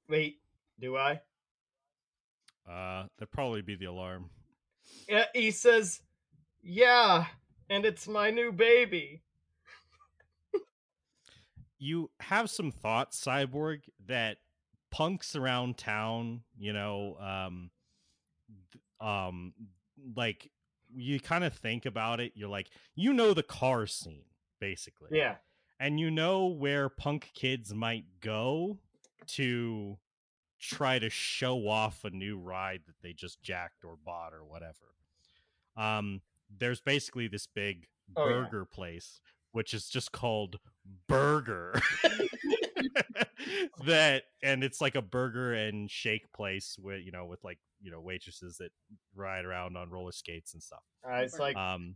wait, 0.08 0.42
do 0.80 0.98
I? 0.98 1.22
Uh, 2.68 3.08
that'd 3.18 3.32
probably 3.32 3.62
be 3.62 3.76
the 3.76 3.86
alarm. 3.86 4.30
Yeah, 5.08 5.26
he 5.34 5.52
says, 5.52 6.02
"Yeah, 6.62 7.28
and 7.70 7.86
it's 7.86 8.08
my 8.08 8.30
new 8.32 8.52
baby." 8.52 9.24
You 11.82 12.12
have 12.20 12.50
some 12.50 12.72
thoughts, 12.72 13.20
Cyborg, 13.20 13.82
that 14.08 14.38
punks 14.92 15.36
around 15.36 15.78
town, 15.78 16.42
you 16.58 16.74
know, 16.74 17.18
um, 17.20 17.72
um, 19.00 19.54
like 20.16 20.52
you 20.94 21.20
kind 21.20 21.44
of 21.44 21.54
think 21.54 21.88
about 21.88 22.20
it. 22.20 22.34
You're 22.36 22.50
like, 22.50 22.70
you 22.94 23.14
know, 23.14 23.34
the 23.34 23.44
car 23.44 23.88
scene, 23.88 24.26
basically. 24.60 25.10
Yeah, 25.12 25.36
and 25.80 26.00
you 26.00 26.12
know 26.12 26.46
where 26.46 26.88
punk 26.88 27.32
kids 27.34 27.74
might 27.74 28.06
go 28.22 28.78
to 29.28 29.98
try 30.60 31.00
to 31.00 31.10
show 31.10 31.68
off 31.68 32.06
a 32.06 32.12
new 32.12 32.38
ride 32.38 32.82
that 32.86 33.02
they 33.02 33.14
just 33.14 33.42
jacked 33.42 33.84
or 33.84 33.98
bought 34.06 34.34
or 34.34 34.46
whatever. 34.46 34.94
Um, 35.76 36.22
there's 36.56 36.80
basically 36.80 37.28
this 37.28 37.48
big 37.48 37.88
Oh, 38.16 38.28
yeah. 38.28 38.42
burger 38.44 38.66
place, 38.66 39.22
which 39.52 39.74
is 39.74 39.90
just 39.90 40.12
called 40.12 40.58
Burger. 41.08 41.80
that 43.86 44.24
and 44.44 44.64
it's 44.64 44.82
like 44.82 44.96
a 44.96 45.02
burger 45.02 45.54
and 45.54 45.90
shake 45.90 46.32
place 46.34 46.78
with 46.82 47.02
you 47.04 47.12
know 47.12 47.26
with 47.26 47.44
like 47.44 47.60
you 47.82 47.92
know 47.92 48.02
waitresses 48.02 48.58
that 48.58 48.70
ride 49.16 49.46
around 49.46 49.78
on 49.78 49.90
roller 49.90 50.12
skates 50.12 50.54
and 50.54 50.62
stuff. 50.62 50.82
uh, 51.10 51.16
it's 51.18 51.40
like, 51.40 51.56
Um, 51.56 51.96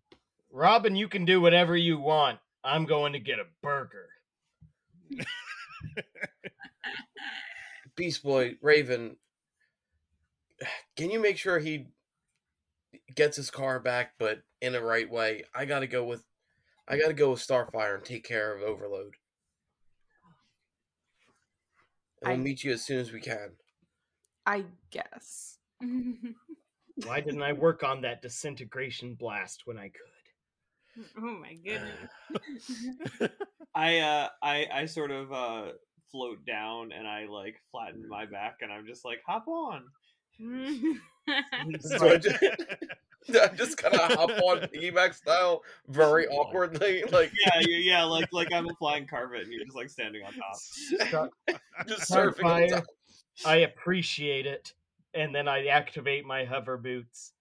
Robin, 0.52 0.96
you 0.96 1.08
can 1.08 1.26
do 1.26 1.42
whatever 1.42 1.76
you 1.76 2.00
want. 2.00 2.40
I'm 2.64 2.86
going 2.86 3.14
to 3.14 3.20
get 3.20 3.40
a 3.40 3.46
burger. 3.62 4.08
Beast 7.96 8.24
Boy, 8.24 8.58
Raven, 8.62 9.18
can 10.98 11.12
you 11.12 11.20
make 11.22 11.38
sure 11.38 11.60
he 11.60 11.88
gets 13.16 13.38
his 13.38 13.50
car 13.52 13.80
back, 13.80 14.14
but 14.18 14.42
in 14.62 14.74
the 14.74 14.82
right 14.82 15.10
way? 15.10 15.44
I 15.54 15.66
gotta 15.66 15.88
go 15.88 16.04
with, 16.04 16.24
I 16.88 16.98
gotta 16.98 17.14
go 17.14 17.32
with 17.32 17.40
Starfire 17.46 17.96
and 17.96 18.06
take 18.06 18.24
care 18.24 18.56
of 18.56 18.62
Overload. 18.62 19.16
And 22.22 22.30
we'll 22.30 22.32
I- 22.34 22.38
meet 22.38 22.64
you 22.64 22.74
as 22.74 22.84
soon 22.86 23.00
as 23.00 23.12
we 23.12 23.20
can. 23.20 23.52
I 24.46 24.66
guess. 24.92 25.58
Why 27.06 27.20
didn't 27.20 27.42
I 27.42 27.54
work 27.54 27.84
on 27.84 28.02
that 28.02 28.22
disintegration 28.22 29.16
blast 29.16 29.64
when 29.66 29.78
I 29.78 29.90
could? 29.90 31.04
oh 31.18 31.40
my 31.42 31.56
goodness. 31.56 33.32
I 33.76 34.00
uh 34.00 34.30
I 34.42 34.68
I 34.72 34.86
sort 34.86 35.12
of 35.12 35.34
uh 35.34 35.72
float 36.12 36.46
down 36.46 36.92
and 36.94 37.06
I 37.06 37.26
like 37.26 37.56
flatten 37.72 38.08
my 38.08 38.26
back 38.26 38.60
and 38.62 38.72
I'm 38.72 38.86
just 38.86 39.04
like 39.04 39.20
hop 39.26 39.48
on. 39.48 39.84
So 41.80 42.08
I 42.10 42.18
just, 42.18 42.38
I 43.42 43.48
just 43.56 43.78
kind 43.78 43.96
of 43.96 44.12
hop 44.12 44.30
on 44.30 44.60
piggyback 44.74 45.14
style, 45.16 45.64
very 45.88 46.28
awkwardly, 46.30 47.04
like 47.12 47.32
Yeah, 47.46 47.60
yeah, 47.68 47.78
yeah, 47.78 48.04
like 48.04 48.28
like 48.32 48.52
I'm 48.54 48.68
a 48.70 48.74
flying 48.76 49.08
carpet 49.08 49.42
and 49.42 49.52
you're 49.54 49.64
just 49.64 49.76
like 49.76 49.90
standing 49.90 50.22
on 50.24 50.34
top. 50.34 51.30
Just 51.88 52.12
surfing. 52.12 52.44
on 52.46 52.70
top. 52.70 52.86
I 53.46 53.58
appreciate 53.58 54.46
it. 54.46 54.74
And 55.14 55.34
then 55.34 55.48
I 55.48 55.68
activate 55.68 56.26
my 56.26 56.44
hover 56.46 56.78
boots. 56.78 57.32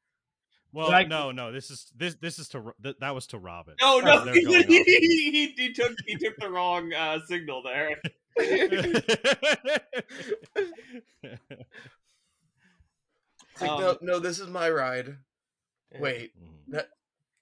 well, 0.72 0.88
Like- 0.90 1.08
no, 1.08 1.30
no, 1.32 1.50
this 1.52 1.70
is 1.70 1.90
this 1.96 2.14
this 2.20 2.38
is 2.38 2.48
to 2.50 2.72
th- 2.82 2.96
that 3.00 3.14
was 3.14 3.26
to 3.28 3.38
Robin. 3.38 3.74
No, 3.80 3.98
no, 4.00 4.24
They're 4.24 4.34
he, 4.34 4.64
he, 4.82 5.54
he 5.56 5.72
took 5.72 5.92
he 6.06 6.16
took 6.16 6.36
the 6.38 6.50
wrong 6.50 6.92
uh, 6.94 7.18
signal 7.26 7.62
there. 7.62 7.90
Like, 13.60 13.70
Um, 13.70 13.80
no, 13.80 13.98
no, 14.02 14.18
this 14.18 14.38
is 14.40 14.48
my 14.48 14.68
ride. 14.68 15.16
Wait, 16.00 16.32
Mhm. 16.70 16.84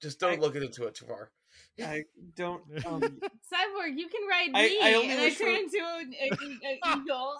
just 0.00 0.18
don't 0.20 0.38
I- 0.38 0.40
look 0.40 0.54
into 0.56 0.86
it 0.86 0.94
too 0.94 1.06
far. 1.06 1.30
I 1.78 2.04
don't. 2.34 2.62
Um, 2.86 3.00
Cyborg, 3.52 3.96
you 3.98 4.08
can 4.08 4.26
ride 4.28 4.52
me, 4.52 4.78
I 4.82 4.94
only 4.94 5.10
and 5.10 5.20
I 5.20 5.24
wish 5.24 5.38
turn 5.38 5.54
for- 5.54 5.76
into 5.76 5.78
an 5.84 6.14
an 6.20 6.78
eagle. 7.02 7.36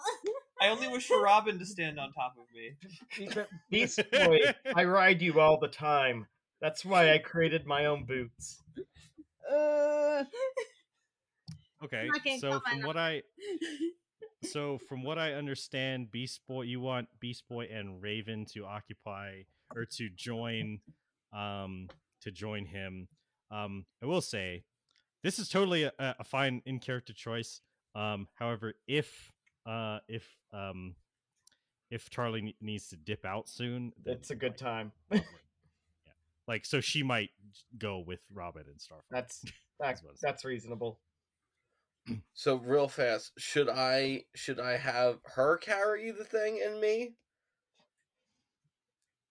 I 0.61 0.69
only 0.69 0.87
wish 0.87 1.07
for 1.07 1.21
Robin 1.21 1.57
to 1.59 1.65
stand 1.65 1.99
on 1.99 2.11
top 2.13 2.35
of 2.37 2.45
me. 2.53 3.45
Beast 3.69 3.99
Boy, 4.11 4.39
I 4.75 4.83
ride 4.85 5.21
you 5.21 5.39
all 5.39 5.59
the 5.59 5.67
time. 5.67 6.27
That's 6.61 6.85
why 6.85 7.11
I 7.13 7.17
created 7.17 7.65
my 7.65 7.85
own 7.87 8.05
boots. 8.05 8.61
Uh, 9.51 10.23
Okay, 11.83 12.07
not 12.07 12.39
so 12.39 12.59
from 12.61 12.79
out. 12.79 12.87
what 12.87 12.97
I 12.97 13.23
so 14.43 14.77
from 14.77 15.03
what 15.03 15.17
I 15.19 15.33
understand, 15.33 16.11
Beast 16.11 16.39
Boy, 16.47 16.61
you 16.63 16.79
want 16.79 17.09
Beast 17.19 17.43
Boy 17.49 17.65
and 17.65 18.01
Raven 18.01 18.45
to 18.53 18.65
occupy 18.65 19.41
or 19.75 19.85
to 19.97 20.09
join, 20.09 20.79
um, 21.33 21.87
to 22.21 22.31
join 22.31 22.65
him. 22.65 23.07
Um, 23.51 23.85
I 24.01 24.05
will 24.05 24.21
say, 24.21 24.63
this 25.23 25.39
is 25.39 25.49
totally 25.49 25.83
a, 25.83 25.93
a 25.99 26.23
fine 26.23 26.61
in 26.65 26.79
character 26.79 27.13
choice. 27.13 27.61
Um, 27.95 28.27
however, 28.35 28.73
if 28.87 29.31
uh, 29.65 29.99
if 30.07 30.27
um, 30.51 30.95
if 31.89 32.09
Charlie 32.09 32.55
needs 32.59 32.89
to 32.89 32.97
dip 32.97 33.25
out 33.25 33.47
soon, 33.47 33.93
It's 34.05 34.31
a 34.31 34.35
good 34.35 34.51
like, 34.51 34.57
time. 34.57 34.91
yeah, 35.11 35.19
like 36.47 36.65
so 36.65 36.81
she 36.81 37.03
might 37.03 37.29
go 37.77 37.99
with 37.99 38.19
Robin 38.33 38.63
and 38.67 38.77
Starfire. 38.77 39.01
That's 39.11 39.39
that, 39.41 39.51
That's 39.79 40.03
what 40.03 40.09
I 40.09 40.11
was 40.11 40.19
that's 40.21 40.45
reasonable. 40.45 40.99
So 42.33 42.57
real 42.57 42.89
fast, 42.89 43.31
should 43.37 43.69
I 43.69 44.23
should 44.35 44.59
I 44.59 44.75
have 44.75 45.19
her 45.35 45.57
carry 45.57 46.11
the 46.11 46.25
thing 46.25 46.61
and 46.65 46.81
me, 46.81 47.13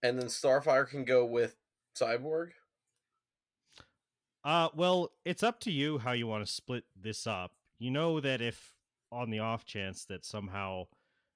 and 0.02 0.18
then 0.18 0.28
Starfire 0.28 0.88
can 0.88 1.04
go 1.04 1.26
with 1.26 1.54
Cyborg? 1.98 2.50
Uh, 4.44 4.68
well, 4.74 5.12
it's 5.24 5.42
up 5.42 5.60
to 5.60 5.70
you 5.70 5.98
how 5.98 6.12
you 6.12 6.26
want 6.26 6.44
to 6.44 6.52
split 6.52 6.84
this 7.00 7.26
up. 7.26 7.52
You 7.78 7.90
know 7.90 8.20
that 8.20 8.40
if 8.40 8.74
on 9.10 9.30
the 9.30 9.38
off 9.38 9.64
chance 9.64 10.04
that 10.06 10.24
somehow 10.24 10.86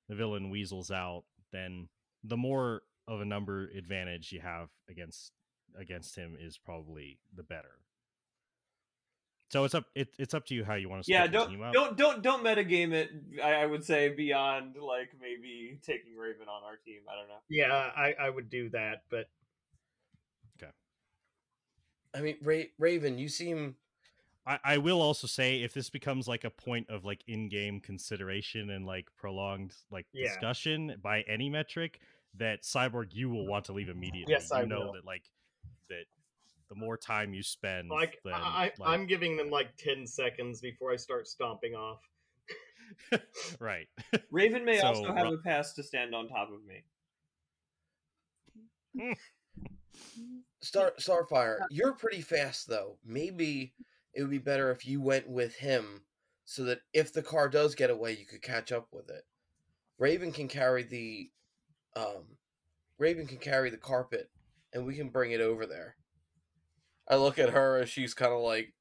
the 0.08 0.14
villain 0.14 0.50
weasels 0.50 0.90
out, 0.90 1.24
then 1.52 1.88
the 2.24 2.36
more 2.36 2.82
of 3.06 3.20
a 3.20 3.24
number 3.24 3.68
advantage 3.76 4.32
you 4.32 4.40
have 4.40 4.68
against 4.88 5.32
against 5.78 6.16
him 6.16 6.36
is 6.40 6.58
probably 6.58 7.18
the 7.34 7.42
better. 7.42 7.78
So 9.50 9.62
it's 9.62 9.74
up 9.74 9.84
it, 9.94 10.08
it's 10.18 10.34
up 10.34 10.44
to 10.46 10.54
you 10.54 10.64
how 10.64 10.74
you 10.74 10.88
want 10.88 11.02
to 11.02 11.04
split 11.04 11.20
Yeah, 11.20 11.26
don't 11.28 11.50
team 11.50 11.62
up. 11.62 11.72
don't 11.72 11.96
don't 11.96 12.22
don't 12.22 12.42
metagame 12.42 12.92
it. 12.92 13.10
I, 13.42 13.54
I 13.54 13.66
would 13.66 13.84
say 13.84 14.08
beyond 14.08 14.74
like 14.76 15.10
maybe 15.20 15.78
taking 15.86 16.16
Raven 16.16 16.48
on 16.48 16.64
our 16.64 16.76
team. 16.84 17.02
I 17.08 17.16
don't 17.16 17.28
know. 17.28 17.38
Yeah, 17.48 17.72
I, 17.72 18.14
I 18.18 18.30
would 18.30 18.50
do 18.50 18.70
that, 18.70 19.02
but 19.08 19.28
I 22.16 22.20
mean, 22.22 22.36
Ra- 22.42 22.62
Raven, 22.78 23.18
you 23.18 23.28
seem 23.28 23.76
I, 24.46 24.58
I 24.64 24.78
will 24.78 25.02
also 25.02 25.26
say 25.26 25.62
if 25.62 25.74
this 25.74 25.90
becomes 25.90 26.28
like 26.28 26.44
a 26.44 26.50
point 26.50 26.88
of 26.88 27.04
like 27.04 27.22
in-game 27.26 27.80
consideration 27.80 28.70
and 28.70 28.86
like 28.86 29.08
prolonged 29.16 29.74
like 29.90 30.06
Yeah. 30.12 30.28
discussion 30.28 30.96
by 31.02 31.22
any 31.22 31.50
metric 31.50 32.00
that 32.34 32.62
cyborg 32.62 33.08
you 33.12 33.28
will 33.28 33.46
want 33.46 33.64
to 33.66 33.72
leave 33.72 33.88
immediately 33.88 34.32
Yes, 34.32 34.50
you 34.50 34.58
I 34.58 34.64
know 34.64 34.86
will. 34.86 34.92
that 34.92 35.04
like 35.04 35.24
that 35.88 36.04
the 36.68 36.74
more 36.74 36.96
time 36.96 37.34
you 37.34 37.42
spend 37.42 37.90
like 37.90 38.18
then, 38.24 38.34
I, 38.34 38.72
like- 38.78 38.88
I'm 38.88 39.06
giving 39.06 39.36
them 39.36 39.50
like 39.50 39.76
ten 39.76 40.06
seconds 40.06 40.60
before 40.60 40.92
I 40.92 40.96
start 40.96 41.26
stomping 41.28 41.74
off. 41.74 42.00
right 43.58 43.88
Raven 44.30 44.64
may 44.64 44.78
So, 44.78 44.86
also 44.86 45.12
have 45.12 45.24
Ro- 45.24 45.32
a 45.34 45.38
pass 45.38 45.72
to 45.74 45.82
stand 45.82 46.14
on 46.14 46.28
top 46.28 46.50
of 46.52 46.64
me. 46.64 46.84
Star 50.60 50.92
Starfire. 51.00 51.58
You're 51.70 51.94
pretty 51.94 52.20
fast 52.20 52.68
though. 52.68 52.98
Maybe 53.04 53.74
it 54.14 54.22
would 54.22 54.30
be 54.30 54.38
better 54.38 54.70
if 54.70 54.86
you 54.86 55.00
went 55.00 55.28
with 55.28 55.56
him, 55.56 56.02
so 56.44 56.64
that 56.64 56.80
if 56.92 57.12
the 57.12 57.22
car 57.22 57.48
does 57.48 57.74
get 57.74 57.90
away, 57.90 58.12
you 58.12 58.26
could 58.26 58.42
catch 58.42 58.72
up 58.72 58.88
with 58.92 59.10
it. 59.10 59.22
Raven 59.98 60.32
can 60.32 60.48
carry 60.48 60.82
the, 60.82 61.30
um, 61.94 62.36
Raven 62.98 63.26
can 63.26 63.38
carry 63.38 63.70
the 63.70 63.76
carpet, 63.76 64.30
and 64.72 64.86
we 64.86 64.94
can 64.94 65.08
bring 65.08 65.32
it 65.32 65.40
over 65.40 65.66
there. 65.66 65.96
I 67.08 67.16
look 67.16 67.38
at 67.38 67.50
her 67.50 67.78
as 67.78 67.88
she's 67.88 68.14
kind 68.14 68.32
of 68.32 68.40
like 68.40 68.74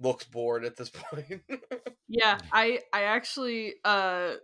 looks 0.00 0.24
bored 0.24 0.64
at 0.64 0.76
this 0.76 0.90
point. 0.94 1.42
Yeah, 2.08 2.38
I 2.52 2.80
I 2.92 3.04
actually 3.04 3.74
uh 3.84 4.34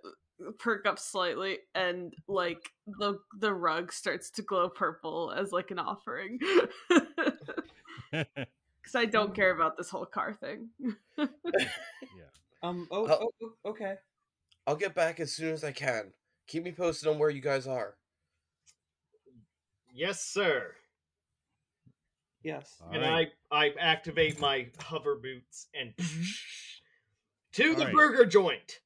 perk 0.59 0.87
up 0.87 0.99
slightly 0.99 1.59
and 1.75 2.15
like 2.27 2.73
the 2.87 3.19
the 3.39 3.53
rug 3.53 3.93
starts 3.93 4.31
to 4.31 4.43
glow 4.43 4.69
purple 4.69 5.33
as 5.37 5.53
like 5.53 5.71
an 5.71 5.79
offering. 5.79 6.39
Cuz 8.13 8.95
I 8.95 9.05
don't 9.05 9.35
care 9.35 9.51
about 9.51 9.77
this 9.77 9.91
whole 9.91 10.07
car 10.07 10.35
thing. 10.35 10.71
yeah 11.19 11.27
Um. 12.63 12.89
Oh. 12.91 13.07
Oh. 13.09 13.31
oh, 13.43 13.71
okay. 13.71 13.95
I'll 14.67 14.77
get 14.77 14.95
back 14.95 15.21
as 15.21 15.33
soon 15.33 15.53
as 15.53 15.65
I 15.65 15.73
can. 15.73 16.13
Keep 16.47 16.65
me 16.65 16.73
posted 16.73 17.09
on 17.09 17.19
where 17.19 17.31
you 17.31 17.41
guys 17.41 17.67
are. 17.67 17.97
Yes, 19.93 20.23
sir. 20.23 20.75
Yes. 22.43 22.77
All 22.81 22.93
and 22.93 23.03
right. 23.03 23.29
I 23.51 23.67
I 23.67 23.71
activate 23.79 24.41
my 24.41 24.69
hover 24.81 25.17
boots 25.17 25.69
and 25.75 25.95
to 27.53 27.75
the 27.75 27.81
Alright. 27.81 27.95
burger 27.95 28.25
joint. 28.27 28.81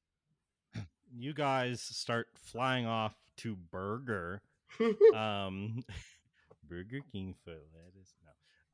You 1.15 1.33
guys 1.33 1.81
start 1.81 2.27
flying 2.33 2.85
off 2.85 3.15
to 3.37 3.55
Burger. 3.55 4.41
Um, 5.13 5.83
Burger 6.67 7.01
King 7.11 7.35
for 7.43 7.51
lettuce. 7.51 8.15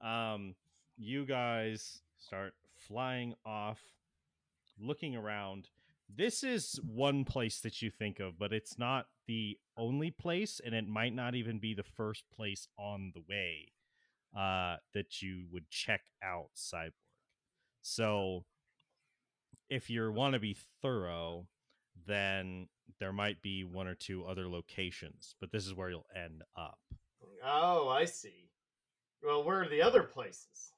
No. 0.01 0.07
Um, 0.07 0.55
you 0.97 1.25
guys 1.25 1.99
start 2.17 2.53
flying 2.77 3.33
off, 3.45 3.81
looking 4.79 5.17
around. 5.17 5.67
This 6.07 6.41
is 6.41 6.79
one 6.85 7.25
place 7.25 7.59
that 7.59 7.81
you 7.81 7.91
think 7.91 8.21
of, 8.21 8.39
but 8.39 8.53
it's 8.53 8.79
not 8.79 9.07
the 9.27 9.57
only 9.77 10.09
place, 10.09 10.61
and 10.63 10.73
it 10.73 10.87
might 10.87 11.13
not 11.13 11.35
even 11.35 11.59
be 11.59 11.73
the 11.73 11.83
first 11.83 12.23
place 12.33 12.69
on 12.77 13.11
the 13.13 13.23
way 13.29 13.73
uh, 14.33 14.77
that 14.93 15.21
you 15.21 15.47
would 15.51 15.69
check 15.69 16.01
out 16.23 16.51
Cyborg. 16.55 16.93
So, 17.81 18.45
if 19.69 19.89
you 19.89 20.09
want 20.13 20.33
to 20.33 20.39
be 20.39 20.55
thorough, 20.81 21.47
then 22.07 22.67
there 22.99 23.13
might 23.13 23.41
be 23.41 23.63
one 23.63 23.88
or 23.88 23.95
two 23.95 24.26
other 24.26 24.47
locations, 24.47 25.35
but 25.39 25.51
this 25.51 25.65
is 25.65 25.73
where 25.73 25.89
you'll 25.89 26.05
end 26.15 26.43
up. 26.57 26.80
oh, 27.45 27.88
I 27.89 28.05
see. 28.05 28.49
Well, 29.23 29.43
where 29.43 29.61
are 29.61 29.69
the 29.69 29.81
other 29.81 30.03
places? 30.03 30.73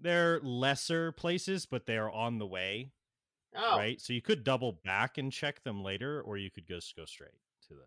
They're 0.00 0.40
lesser 0.40 1.12
places, 1.12 1.66
but 1.66 1.86
they 1.86 1.96
are 1.96 2.10
on 2.10 2.38
the 2.38 2.46
way, 2.46 2.92
Oh, 3.56 3.76
right? 3.76 4.00
So 4.00 4.12
you 4.12 4.20
could 4.20 4.44
double 4.44 4.80
back 4.84 5.16
and 5.18 5.32
check 5.32 5.62
them 5.62 5.82
later, 5.82 6.20
or 6.20 6.36
you 6.36 6.50
could 6.50 6.66
just 6.66 6.94
go 6.94 7.04
straight 7.06 7.30
to 7.68 7.74
the 7.74 7.80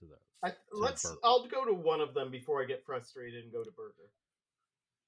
to 0.00 0.06
the. 0.12 0.16
I, 0.48 0.50
the 0.50 0.78
let's. 0.78 1.02
burger. 1.04 1.18
I'll 1.22 1.46
go 1.46 1.64
to 1.66 1.74
one 1.74 2.00
of 2.00 2.14
them 2.14 2.30
before 2.30 2.62
I 2.62 2.64
get 2.64 2.84
frustrated 2.84 3.44
and 3.44 3.52
go 3.52 3.62
to 3.62 3.70
burger. 3.70 4.10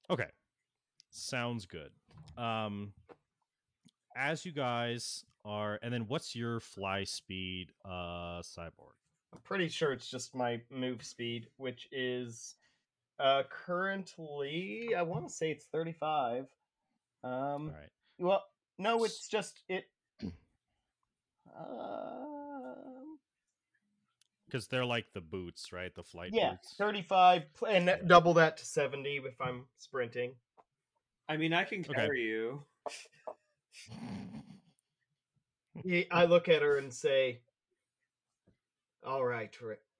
Okay, 0.09 0.29
sounds 1.09 1.65
good. 1.65 1.89
Um, 2.37 2.93
as 4.15 4.45
you 4.45 4.51
guys 4.51 5.23
are, 5.43 5.77
and 5.81 5.93
then 5.93 6.05
what's 6.07 6.35
your 6.35 6.59
fly 6.59 7.03
speed, 7.03 7.71
uh, 7.83 8.41
cyborg? 8.41 8.93
I'm 9.33 9.39
pretty 9.43 9.67
sure 9.67 9.91
it's 9.91 10.09
just 10.09 10.33
my 10.33 10.61
move 10.71 11.03
speed, 11.03 11.47
which 11.57 11.87
is 11.91 12.55
uh 13.19 13.43
currently 13.49 14.93
I 14.97 15.01
want 15.01 15.27
to 15.27 15.33
say 15.33 15.51
it's 15.51 15.65
35. 15.65 16.45
Um 17.23 17.31
All 17.31 17.67
right. 17.67 17.89
well, 18.17 18.43
no, 18.77 19.03
it's 19.03 19.27
just 19.27 19.63
it 19.69 19.85
um 21.57 23.17
because 24.45 24.67
they're 24.67 24.85
like 24.85 25.11
the 25.13 25.21
boots, 25.21 25.73
right? 25.73 25.93
The 25.93 26.03
flight 26.03 26.31
boots. 26.31 26.41
yeah, 26.41 26.51
boots. 26.51 26.75
35 26.77 27.43
and 27.67 27.87
that- 27.89 28.07
double 28.07 28.33
that 28.35 28.57
to 28.57 28.65
70 28.65 29.17
if 29.25 29.41
I'm 29.41 29.65
sprinting. 29.77 30.35
I 31.27 31.35
mean, 31.37 31.51
I 31.53 31.63
can 31.65 31.79
Okay. 31.81 31.93
carry 31.93 32.21
you. 32.23 32.63
Ye- 35.83 36.07
I 36.11 36.25
look 36.25 36.49
at 36.49 36.61
her 36.61 36.77
and 36.77 36.93
say, 36.93 37.41
"All 39.03 39.25
right, 39.25 39.55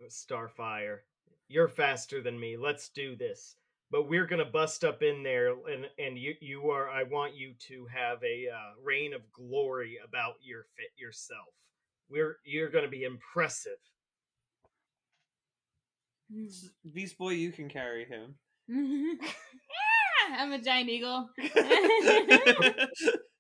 Starfire, 0.09 0.99
you're 1.47 1.67
faster 1.69 2.21
than 2.21 2.39
me. 2.39 2.57
Let's 2.57 2.89
do 2.89 3.15
this. 3.15 3.55
But 3.91 4.03
we're 4.09 4.25
gonna 4.25 4.45
bust 4.45 4.83
up 4.83 5.03
in 5.03 5.23
there, 5.23 5.51
and 5.69 5.89
and 5.99 6.17
you 6.17 6.35
you 6.41 6.69
are. 6.71 6.89
I 6.89 7.03
want 7.03 7.35
you 7.35 7.53
to 7.67 7.85
have 7.87 8.23
a 8.23 8.49
uh, 8.49 8.73
reign 8.83 9.13
of 9.13 9.31
glory 9.31 9.99
about 10.03 10.35
your 10.41 10.63
fit 10.75 10.91
yourself. 10.97 11.53
We're 12.09 12.39
you're 12.43 12.69
gonna 12.69 12.87
be 12.89 13.03
impressive. 13.03 13.79
Beast 16.93 17.17
Boy, 17.17 17.31
you 17.31 17.51
can 17.51 17.69
carry 17.69 18.05
him. 18.05 18.35
yeah, 18.67 20.37
I'm 20.39 20.51
a 20.53 20.59
giant 20.61 20.89
eagle. 20.89 21.29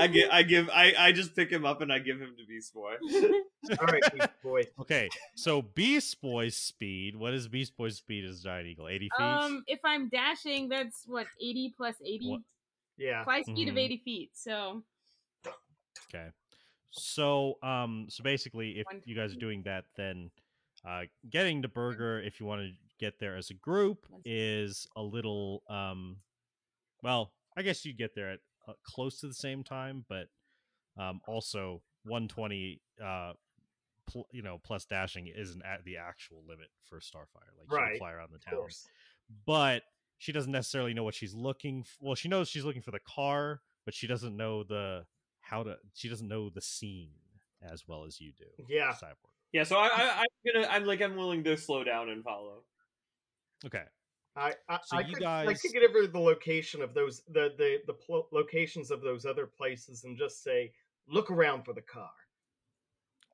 I 0.00 0.06
give, 0.06 0.28
I 0.30 0.42
give, 0.42 0.70
I, 0.70 0.94
I 0.98 1.12
just 1.12 1.34
pick 1.36 1.50
him 1.50 1.64
up 1.64 1.80
and 1.82 1.92
I 1.92 1.98
give 1.98 2.18
him 2.20 2.34
to 2.38 2.46
Beast 2.46 2.72
Boy. 2.74 2.94
All 3.80 3.86
right, 3.86 4.02
Beast 4.12 4.28
boy. 4.42 4.62
okay, 4.80 5.08
so 5.36 5.62
Beast 5.62 6.20
Boy's 6.20 6.56
speed. 6.56 7.16
What 7.16 7.34
is 7.34 7.48
Beast 7.48 7.76
Boy's 7.76 7.96
speed 7.96 8.24
as 8.24 8.40
Giant 8.42 8.66
Eagle? 8.68 8.88
Eighty 8.88 9.10
feet. 9.18 9.24
um, 9.24 9.64
if 9.66 9.80
I'm 9.84 10.08
dashing, 10.08 10.68
that's 10.68 11.04
what 11.06 11.26
80 11.40 11.74
plus 11.76 11.96
80. 12.04 12.28
What? 12.30 12.40
Yeah. 12.96 13.24
Fly 13.24 13.42
speed 13.42 13.68
of 13.68 13.74
Mhm. 13.74 13.78
80 13.84 13.96
feet. 14.04 14.30
So 14.34 14.82
Okay. 16.12 16.28
So 16.90 17.58
um 17.62 18.06
so 18.08 18.22
basically 18.24 18.80
if 18.80 18.86
you 19.04 19.14
guys 19.14 19.32
are 19.32 19.38
doing 19.38 19.62
that 19.62 19.84
then 19.96 20.30
uh 20.84 21.02
getting 21.30 21.62
to 21.62 21.68
burger 21.68 22.20
if 22.20 22.40
you 22.40 22.46
want 22.46 22.62
to 22.62 22.72
get 22.98 23.18
there 23.20 23.36
as 23.36 23.50
a 23.50 23.54
group 23.54 24.06
is 24.24 24.86
a 24.96 25.02
little 25.02 25.62
um 25.68 26.16
well, 27.02 27.32
I 27.56 27.62
guess 27.62 27.84
you 27.84 27.92
get 27.92 28.14
there 28.14 28.30
at 28.32 28.38
uh, 28.68 28.72
close 28.84 29.20
to 29.20 29.26
the 29.28 29.34
same 29.34 29.62
time, 29.64 30.04
but 30.08 30.26
um 30.96 31.20
also 31.28 31.82
120 32.04 32.80
uh 33.02 33.32
pl- 34.10 34.26
you 34.32 34.42
know 34.42 34.58
plus 34.64 34.84
dashing 34.84 35.28
isn't 35.28 35.62
at 35.64 35.84
the 35.84 35.96
actual 35.96 36.42
limit 36.48 36.68
for 36.84 36.98
Starfire. 36.98 37.52
Like 37.58 37.70
Right, 37.70 37.90
she'll 37.92 37.98
fly 37.98 38.12
around 38.12 38.30
the 38.32 38.38
course. 38.56 38.86
but 39.46 39.82
she 40.18 40.32
doesn't 40.32 40.52
necessarily 40.52 40.92
know 40.94 41.04
what 41.04 41.14
she's 41.14 41.34
looking 41.34 41.80
f- 41.86 41.96
well 42.00 42.14
she 42.14 42.28
knows 42.28 42.48
she's 42.48 42.64
looking 42.64 42.82
for 42.82 42.90
the 42.90 43.00
car 43.00 43.60
but 43.84 43.94
she 43.94 44.06
doesn't 44.06 44.36
know 44.36 44.62
the 44.64 45.04
how 45.40 45.62
to 45.62 45.76
she 45.94 46.08
doesn't 46.08 46.28
know 46.28 46.50
the 46.50 46.60
scene 46.60 47.10
as 47.62 47.84
well 47.86 48.04
as 48.04 48.20
you 48.20 48.32
do 48.36 48.44
Yeah. 48.68 48.92
cyborg 48.92 49.30
Yeah, 49.52 49.64
so 49.64 49.76
I, 49.76 49.86
I, 49.88 50.20
I'm 50.22 50.52
gonna, 50.54 50.66
I'm 50.68 50.84
like, 50.84 51.00
I'm 51.00 51.16
willing 51.16 51.42
to 51.44 51.56
slow 51.56 51.84
down 51.84 52.08
and 52.10 52.22
follow. 52.24 52.64
okay 53.64 53.84
I 54.36 54.54
I, 54.68 54.78
So 54.82 54.96
I, 54.96 55.00
you 55.00 55.14
could, 55.14 55.24
I 55.24 55.54
could 55.54 55.72
get 55.72 55.82
over 55.82 56.06
the 56.06 56.18
location 56.18 56.82
of 56.82 56.94
those 56.94 57.22
the 57.26 57.54
the 57.56 57.82
the 57.86 57.94
pl- 57.94 58.28
locations 58.32 58.90
of 58.90 59.00
those 59.02 59.26
other 59.26 59.46
places 59.46 60.04
and 60.04 60.16
just 60.16 60.42
say, 60.42 60.72
look 61.08 61.30
around 61.30 61.64
for 61.64 61.72
the 61.74 61.82
car. 61.82 62.10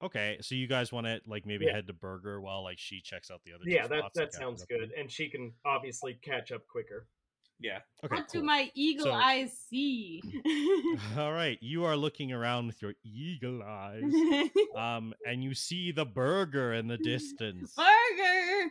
okay 0.03 0.39
so 0.41 0.55
you 0.55 0.67
guys 0.67 0.93
want 0.93 1.07
to 1.07 1.21
like 1.27 1.47
maybe 1.47 1.65
Yeah. 1.65 1.73
head 1.73 1.87
to 1.87 1.93
burger 1.93 2.41
while 2.41 2.63
like 2.63 2.79
she 2.79 3.01
checks 3.01 3.31
out 3.31 3.43
the 3.45 3.53
other 3.53 3.65
two 3.65 3.71
Yeah, 3.73 3.87
that 3.89 3.99
spots 3.99 4.15
that 4.15 4.23
like 4.29 4.33
sounds 4.35 4.65
good, 4.65 4.93
and 4.93 5.11
she 5.11 5.29
can 5.29 5.55
obviously 5.65 6.15
catch 6.15 6.53
up 6.53 6.67
quicker. 6.67 7.09
Yeah. 7.59 7.79
okay 8.05 8.15
what 8.17 8.29
do 8.29 8.43
my 8.43 8.71
eagle 8.75 9.07
So- 9.07 9.13
eyes 9.13 9.53
see? 9.69 10.21
all 11.17 11.33
right 11.33 11.59
you 11.63 11.85
are 11.85 11.97
looking 11.97 12.33
around 12.33 12.67
with 12.67 12.83
your 12.83 12.95
eagle 13.05 13.63
eyes 13.63 14.03
um 14.77 15.15
and 15.27 15.43
you 15.43 15.55
see 15.55 15.91
the 15.93 16.05
burger 16.05 16.75
in 16.75 16.87
the 16.87 16.99
distance 16.99 17.75
Burger. 17.77 18.71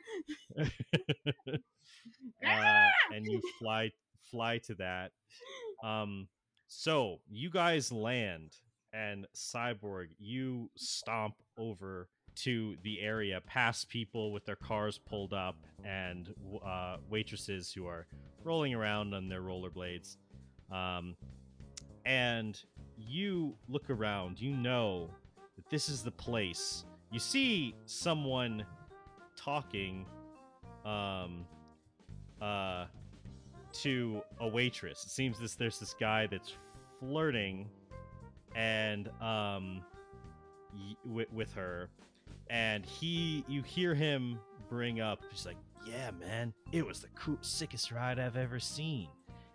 uh, 2.45 2.89
and 3.13 3.25
you 3.25 3.41
fly 3.59 3.91
fly 4.31 4.57
to 4.59 4.75
that. 4.75 5.11
Um, 5.83 6.27
so 6.67 7.19
you 7.29 7.49
guys 7.49 7.91
land, 7.91 8.53
and 8.93 9.27
Cyborg, 9.35 10.07
you 10.19 10.69
stomp 10.77 11.35
over 11.57 12.09
to 12.35 12.75
the 12.83 13.01
area, 13.01 13.41
past 13.45 13.89
people 13.89 14.31
with 14.31 14.45
their 14.45 14.55
cars 14.55 14.97
pulled 14.97 15.33
up, 15.33 15.55
and 15.83 16.33
uh, 16.65 16.97
waitresses 17.09 17.71
who 17.71 17.87
are 17.87 18.07
rolling 18.43 18.73
around 18.73 19.13
on 19.13 19.27
their 19.27 19.41
rollerblades. 19.41 20.17
Um, 20.71 21.15
and 22.05 22.61
you 22.97 23.55
look 23.67 23.89
around. 23.89 24.39
You 24.39 24.51
know 24.51 25.09
that 25.55 25.69
this 25.69 25.89
is 25.89 26.03
the 26.03 26.11
place. 26.11 26.85
You 27.11 27.19
see 27.19 27.75
someone 27.85 28.65
talking. 29.35 30.05
Um, 30.85 31.45
uh 32.41 32.85
to 33.81 34.21
a 34.39 34.47
waitress. 34.47 35.03
It 35.03 35.09
seems 35.09 35.39
this 35.39 35.55
there's 35.55 35.79
this 35.79 35.93
guy 35.99 36.27
that's 36.27 36.55
flirting 36.99 37.67
and 38.55 39.09
um 39.21 39.83
y- 40.73 40.95
with, 41.05 41.31
with 41.33 41.53
her 41.53 41.89
and 42.49 42.85
he 42.85 43.43
you 43.47 43.61
hear 43.61 43.93
him 43.93 44.39
bring 44.69 44.99
up 44.99 45.21
he's 45.31 45.45
like 45.45 45.57
yeah 45.85 46.11
man 46.19 46.53
it 46.71 46.85
was 46.85 46.99
the 46.99 47.07
cool, 47.15 47.37
sickest 47.41 47.91
ride 47.91 48.19
i've 48.19 48.37
ever 48.37 48.59
seen. 48.59 49.07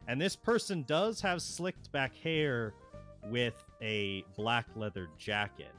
And 0.08 0.20
this 0.20 0.34
person 0.34 0.82
does 0.88 1.20
have 1.20 1.40
slicked 1.40 1.92
back 1.92 2.16
hair 2.16 2.74
with 3.28 3.62
a 3.80 4.24
black 4.36 4.66
leather 4.74 5.08
jacket. 5.18 5.74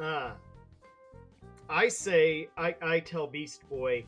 Ah, 0.00 0.36
I 1.68 1.88
say 1.88 2.48
I 2.56 2.76
I 2.80 3.00
tell 3.00 3.26
Beast 3.26 3.68
Boy, 3.68 4.06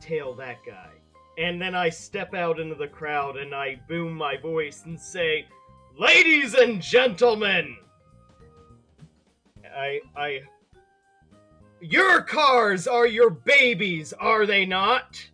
tail 0.00 0.34
that 0.34 0.58
guy, 0.66 0.90
and 1.38 1.60
then 1.60 1.74
I 1.74 1.88
step 1.88 2.34
out 2.34 2.60
into 2.60 2.74
the 2.74 2.88
crowd 2.88 3.36
and 3.36 3.54
I 3.54 3.80
boom 3.88 4.14
my 4.14 4.36
voice 4.36 4.82
and 4.84 5.00
say, 5.00 5.46
"Ladies 5.96 6.54
and 6.54 6.82
gentlemen, 6.82 7.76
I 9.74 10.00
I." 10.16 10.40
Your 11.80 12.22
cars 12.22 12.86
are 12.86 13.06
your 13.06 13.30
babies, 13.30 14.12
are 14.14 14.46
they 14.46 14.66
not? 14.66 15.24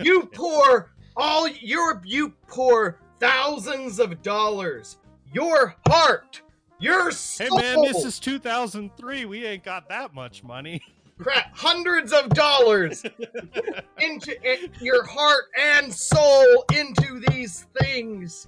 you 0.02 0.26
pour 0.28 0.92
all 1.16 1.48
your 1.48 2.02
you 2.06 2.30
pour 2.48 3.00
thousands 3.20 4.00
of 4.00 4.22
dollars, 4.22 4.98
your 5.34 5.76
heart, 5.88 6.42
Your 6.80 7.12
soul. 7.12 7.60
Hey 7.60 7.76
man, 7.76 7.82
this 7.82 8.04
is 8.04 8.20
2003. 8.20 9.26
We 9.26 9.46
ain't 9.46 9.64
got 9.64 9.88
that 9.90 10.14
much 10.14 10.44
money. 10.44 10.82
crap, 11.18 11.56
hundreds 11.56 12.12
of 12.12 12.30
dollars 12.30 13.04
into 14.00 14.36
it, 14.44 14.72
your 14.82 15.06
heart 15.06 15.46
and 15.58 15.94
soul 15.94 16.66
into 16.74 17.22
these 17.30 17.68
things. 17.80 18.48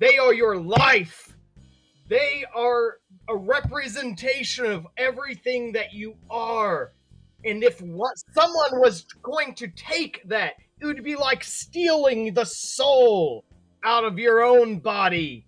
They 0.00 0.18
are 0.18 0.34
your 0.34 0.56
life. 0.56 1.36
They 2.08 2.44
are 2.54 2.98
a 3.28 3.36
representation 3.36 4.66
of 4.66 4.86
everything 4.96 5.72
that 5.72 5.92
you 5.92 6.16
are. 6.30 6.92
And 7.44 7.62
if 7.64 7.80
what, 7.80 8.12
someone 8.34 8.80
was 8.80 9.04
going 9.22 9.54
to 9.56 9.68
take 9.68 10.22
that, 10.28 10.54
it 10.80 10.86
would 10.86 11.02
be 11.02 11.16
like 11.16 11.44
stealing 11.44 12.34
the 12.34 12.44
soul 12.44 13.44
out 13.84 14.04
of 14.04 14.18
your 14.18 14.42
own 14.42 14.78
body. 14.78 15.44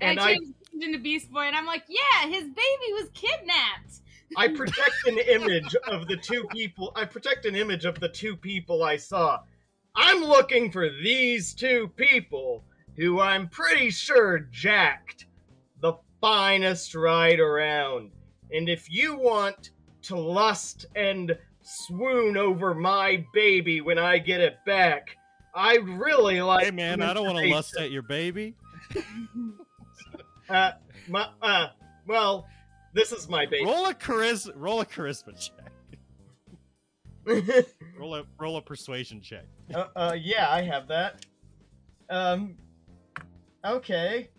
And 0.00 0.18
And 0.18 0.20
I 0.20 0.32
I, 0.32 0.38
into 0.80 0.98
Beast 0.98 1.30
Boy, 1.30 1.42
and 1.42 1.56
I'm 1.56 1.66
like, 1.66 1.84
yeah, 1.88 2.28
his 2.28 2.44
baby 2.44 2.92
was 2.92 3.08
kidnapped. 3.14 4.00
I 4.36 4.48
protect 4.48 5.06
an 5.06 5.18
image 5.18 5.74
of 5.86 6.06
the 6.06 6.16
two 6.16 6.44
people. 6.52 6.92
I 6.94 7.04
protect 7.04 7.46
an 7.46 7.56
image 7.56 7.84
of 7.84 7.98
the 7.98 8.08
two 8.08 8.36
people 8.36 8.82
I 8.82 8.96
saw. 8.96 9.40
I'm 9.94 10.22
looking 10.22 10.70
for 10.70 10.88
these 10.88 11.54
two 11.54 11.90
people 11.96 12.62
who 12.96 13.20
I'm 13.20 13.48
pretty 13.48 13.90
sure 13.90 14.38
jacked 14.38 15.26
finest 16.20 16.94
ride 16.94 17.40
around. 17.40 18.10
And 18.50 18.68
if 18.68 18.90
you 18.90 19.16
want 19.16 19.70
to 20.02 20.16
lust 20.16 20.86
and 20.96 21.36
swoon 21.62 22.36
over 22.36 22.74
my 22.74 23.24
baby 23.34 23.80
when 23.80 23.98
I 23.98 24.18
get 24.18 24.40
it 24.40 24.56
back, 24.64 25.16
I'd 25.54 25.86
really 25.88 26.40
like. 26.40 26.64
Hey 26.64 26.70
man, 26.70 27.02
I 27.02 27.12
don't 27.14 27.26
want 27.26 27.38
to 27.38 27.50
lust 27.52 27.76
at 27.78 27.90
your 27.90 28.02
baby. 28.02 28.54
Uh, 30.48 30.72
my, 31.08 31.28
uh, 31.42 31.68
well, 32.06 32.46
this 32.94 33.12
is 33.12 33.28
my 33.28 33.44
baby. 33.44 33.66
Roll 33.66 33.86
a 33.86 33.94
charis, 33.94 34.48
roll 34.54 34.80
a 34.80 34.86
charisma 34.86 35.38
check. 35.38 35.54
Roll 37.98 38.14
a 38.14 38.24
roll 38.40 38.56
a 38.56 38.62
persuasion 38.62 39.20
check. 39.20 39.44
uh, 39.74 39.88
uh, 39.94 40.16
yeah, 40.18 40.48
I 40.50 40.62
have 40.62 40.88
that. 40.88 41.26
Um, 42.08 42.54
okay, 43.62 44.30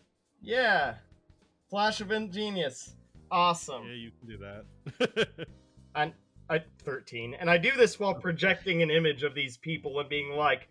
yeah, 0.42 0.96
Flash 1.70 2.02
of 2.02 2.12
Ingenious, 2.12 2.96
awesome. 3.32 3.84
Yeah, 3.88 3.94
you 3.94 4.12
can 4.20 4.28
do 4.28 4.38
that. 4.38 5.30
And 5.96 6.14
I 6.50 6.62
thirteen, 6.84 7.34
and 7.34 7.50
I 7.50 7.58
do 7.58 7.72
this 7.76 8.00
while 8.00 8.14
projecting 8.14 8.84
an 8.84 8.92
image 8.92 9.24
of 9.24 9.34
these 9.34 9.58
people 9.58 10.00
and 10.00 10.08
being 10.08 10.32
like, 10.36 10.70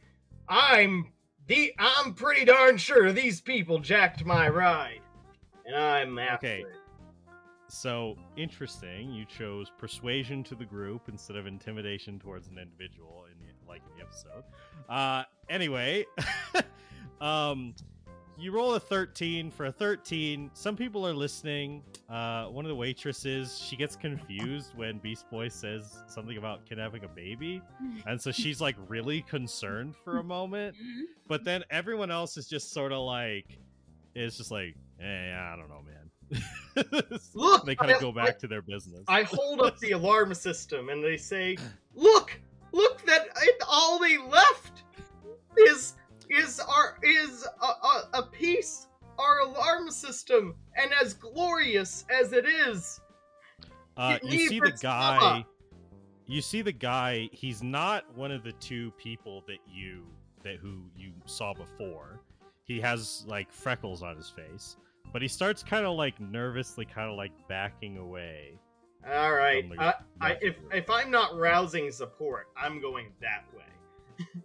"I'm 0.49 1.13
the, 1.49 1.73
I'm 1.77 2.15
pretty 2.15 2.45
darn 2.45 2.79
sure 2.79 3.11
these 3.13 3.41
people 3.41 3.81
jacked 3.81 4.25
my 4.25 4.49
ride, 4.49 5.01
and 5.67 5.75
I'm 5.75 6.19
after 6.21 6.47
Okay. 6.47 6.61
it." 6.61 6.67
so 7.71 8.17
interesting. 8.37 9.13
You 9.13 9.25
chose 9.27 9.71
persuasion 9.77 10.43
to 10.45 10.55
the 10.55 10.65
group 10.65 11.03
instead 11.09 11.37
of 11.37 11.47
intimidation 11.47 12.19
towards 12.19 12.49
an 12.49 12.57
individual 12.59 13.25
in 13.31 13.39
the, 13.45 13.53
like 13.69 13.83
in 13.91 13.99
the 13.99 14.05
episode. 14.05 14.45
Uh, 14.89 15.25
anyway, 15.51 16.07
um, 17.21 17.75
you 18.39 18.53
roll 18.53 18.75
a 18.75 18.81
thirteen 18.81 19.51
for 19.51 19.67
a 19.67 19.73
thirteen. 19.73 20.51
Some 20.55 20.77
people 20.77 21.07
are 21.07 21.13
listening. 21.15 21.83
Uh, 22.09 22.47
one 22.47 22.65
of 22.65 22.69
the 22.69 22.75
waitresses 22.75 23.59
she 23.59 23.77
gets 23.77 23.97
confused 23.97 24.73
when 24.77 24.99
Beast 24.99 25.29
Boy 25.31 25.49
says 25.49 25.99
something 26.07 26.37
about 26.37 26.65
kidnapping 26.67 27.05
a 27.05 27.09
baby, 27.09 27.61
and 28.07 28.21
so 28.21 28.31
she's 28.31 28.61
like 28.61 28.77
really 28.89 29.23
concerned 29.23 29.95
for 30.05 30.19
a 30.19 30.25
moment. 30.25 30.77
But 31.27 31.45
then 31.45 31.65
everyone 31.71 32.11
else 32.11 32.37
is 32.37 32.49
just 32.49 32.73
sort 32.73 32.93
of 32.93 33.01
like, 33.01 33.59
it's 34.15 34.37
just 34.37 34.51
like, 34.51 34.75
eh, 35.01 35.35
I 35.35 35.57
don't 35.57 35.69
know, 35.69 35.83
man. 35.83 35.99
Look, 37.35 37.65
they 37.65 37.75
kind 37.75 37.91
of 37.91 38.01
go 38.01 38.13
back 38.13 38.39
to 38.41 38.47
their 38.47 38.63
business. 38.63 39.03
I 39.09 39.23
hold 39.23 39.63
up 39.63 39.79
the 39.79 39.93
alarm 39.93 40.33
system 40.35 40.91
and 40.91 41.03
they 41.03 41.17
say, 41.17 41.57
"Look, 41.95 42.39
look 42.73 43.05
that 43.07 43.29
it, 43.43 43.63
all 43.67 43.99
they 43.99 44.19
left 44.19 44.83
is 45.59 45.95
is 46.31 46.61
our 46.61 46.99
is 47.03 47.47
a, 47.63 47.67
a, 47.67 48.09
a 48.15 48.23
piece 48.25 48.87
our 49.19 49.41
alarm 49.41 49.91
system 49.91 50.55
and 50.77 50.93
as 51.03 51.13
glorious 51.15 52.05
as 52.09 52.33
it 52.33 52.47
is, 52.47 53.01
Uh, 53.97 54.17
you 54.23 54.49
see 54.49 54.61
the 54.61 54.71
guy. 54.81 55.19
mama. 55.19 55.47
You 56.27 56.41
see 56.41 56.63
the 56.63 56.71
guy. 56.73 57.29
He's 57.33 57.63
not 57.63 58.05
one 58.17 58.31
of 58.31 58.45
the 58.45 58.53
two 58.53 58.93
people 58.93 59.43
that 59.49 59.59
you 59.69 60.05
that 60.45 60.57
who 60.57 60.83
you 60.97 61.11
saw 61.27 61.53
before. 61.53 62.21
He 62.63 62.81
has 62.81 63.25
like 63.27 63.51
freckles 63.51 64.03
on 64.05 64.15
his 64.17 64.29
face, 64.29 64.77
but 65.13 65.21
he 65.21 65.27
starts 65.27 65.63
kind 65.65 65.85
of 65.85 65.97
like 65.97 66.21
nervously, 66.21 66.85
kind 66.85 67.11
of 67.11 67.17
like 67.17 67.33
backing 67.49 67.97
away. 67.99 68.61
all 69.11 69.33
right. 69.33 69.69
the- 69.69 69.81
I, 69.83 69.95
I, 70.21 70.37
if 70.41 70.57
if 70.73 70.89
I'm 70.91 71.11
not 71.11 71.37
rousing 71.37 71.91
support, 71.91 72.47
I'm 72.57 72.81
going 72.81 73.09
that 73.21 73.45
way. 73.57 74.27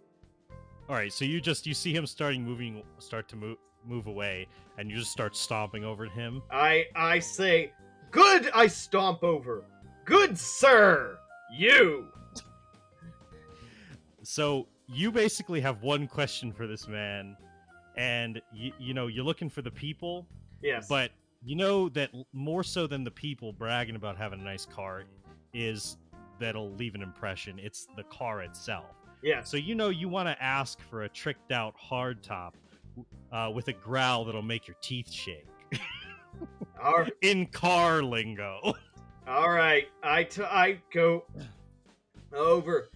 All 0.88 0.94
right, 0.94 1.12
so 1.12 1.24
you 1.24 1.40
just 1.40 1.66
you 1.66 1.74
see 1.74 1.94
him 1.94 2.06
starting 2.06 2.44
moving, 2.44 2.82
start 2.98 3.28
to 3.30 3.36
move 3.36 3.56
move 3.86 4.06
away, 4.06 4.46
and 4.78 4.90
you 4.90 4.96
just 4.96 5.10
start 5.12 5.36
stomping 5.36 5.84
over 5.84 6.06
him. 6.06 6.42
I 6.50 6.86
I 6.94 7.18
say, 7.20 7.72
"Good." 8.10 8.50
I 8.54 8.66
stomp 8.66 9.22
over. 9.24 9.64
Good 10.04 10.38
sir, 10.38 11.18
you. 11.56 12.08
So 14.22 14.66
you 14.86 15.10
basically 15.10 15.60
have 15.62 15.82
one 15.82 16.06
question 16.06 16.52
for 16.52 16.66
this 16.66 16.86
man, 16.86 17.36
and 17.96 18.40
you 18.52 18.72
you 18.78 18.92
know 18.94 19.06
you're 19.06 19.24
looking 19.24 19.48
for 19.48 19.62
the 19.62 19.70
people, 19.70 20.26
Yes. 20.62 20.86
but 20.88 21.10
you 21.42 21.56
know 21.56 21.88
that 21.90 22.10
more 22.34 22.62
so 22.62 22.86
than 22.86 23.04
the 23.04 23.10
people 23.10 23.52
bragging 23.52 23.96
about 23.96 24.16
having 24.18 24.40
a 24.40 24.44
nice 24.44 24.66
car 24.66 25.04
is 25.54 25.96
that'll 26.38 26.72
leave 26.72 26.94
an 26.94 27.02
impression. 27.02 27.58
It's 27.58 27.86
the 27.96 28.02
car 28.04 28.42
itself. 28.42 28.96
Yes. 29.24 29.50
So 29.50 29.56
you 29.56 29.74
know 29.74 29.88
you 29.88 30.08
want 30.08 30.28
to 30.28 30.40
ask 30.42 30.80
for 30.90 31.02
a 31.02 31.08
tricked 31.08 31.50
out 31.50 31.74
hardtop 31.76 32.52
uh, 33.32 33.50
with 33.52 33.68
a 33.68 33.72
growl 33.72 34.24
that'll 34.24 34.42
make 34.42 34.68
your 34.68 34.76
teeth 34.80 35.10
shake 35.10 35.46
in 37.22 37.46
car 37.46 38.02
lingo. 38.02 38.74
All 39.26 39.50
right, 39.50 39.88
I 40.02 40.24
t- 40.24 40.42
I 40.42 40.78
go 40.92 41.24
over. 42.32 42.90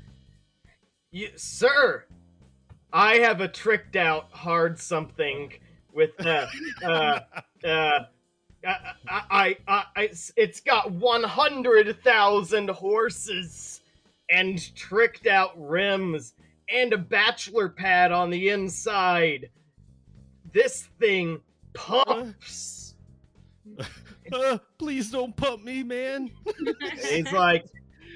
You, 1.10 1.30
sir, 1.36 2.04
I 2.92 3.16
have 3.16 3.40
a 3.40 3.48
tricked 3.48 3.96
out 3.96 4.28
hard 4.30 4.78
something 4.78 5.52
with 5.92 6.10
uh 6.24 6.46
uh 6.84 7.20
uh. 7.64 8.00
I, 8.66 8.92
I, 9.08 9.56
I, 9.68 9.84
I, 9.96 10.10
it's 10.36 10.60
got 10.60 10.90
100,000 10.90 12.70
horses 12.70 13.77
and 14.30 14.74
tricked 14.74 15.26
out 15.26 15.52
rims 15.56 16.34
and 16.72 16.92
a 16.92 16.98
bachelor 16.98 17.68
pad 17.68 18.12
on 18.12 18.30
the 18.30 18.50
inside. 18.50 19.48
This 20.52 20.88
thing 21.00 21.40
pumps. 21.74 22.94
Uh, 24.30 24.58
please 24.76 25.10
don't 25.10 25.34
pump 25.36 25.64
me, 25.64 25.82
man. 25.82 26.30
He's 27.08 27.32
like, 27.32 27.64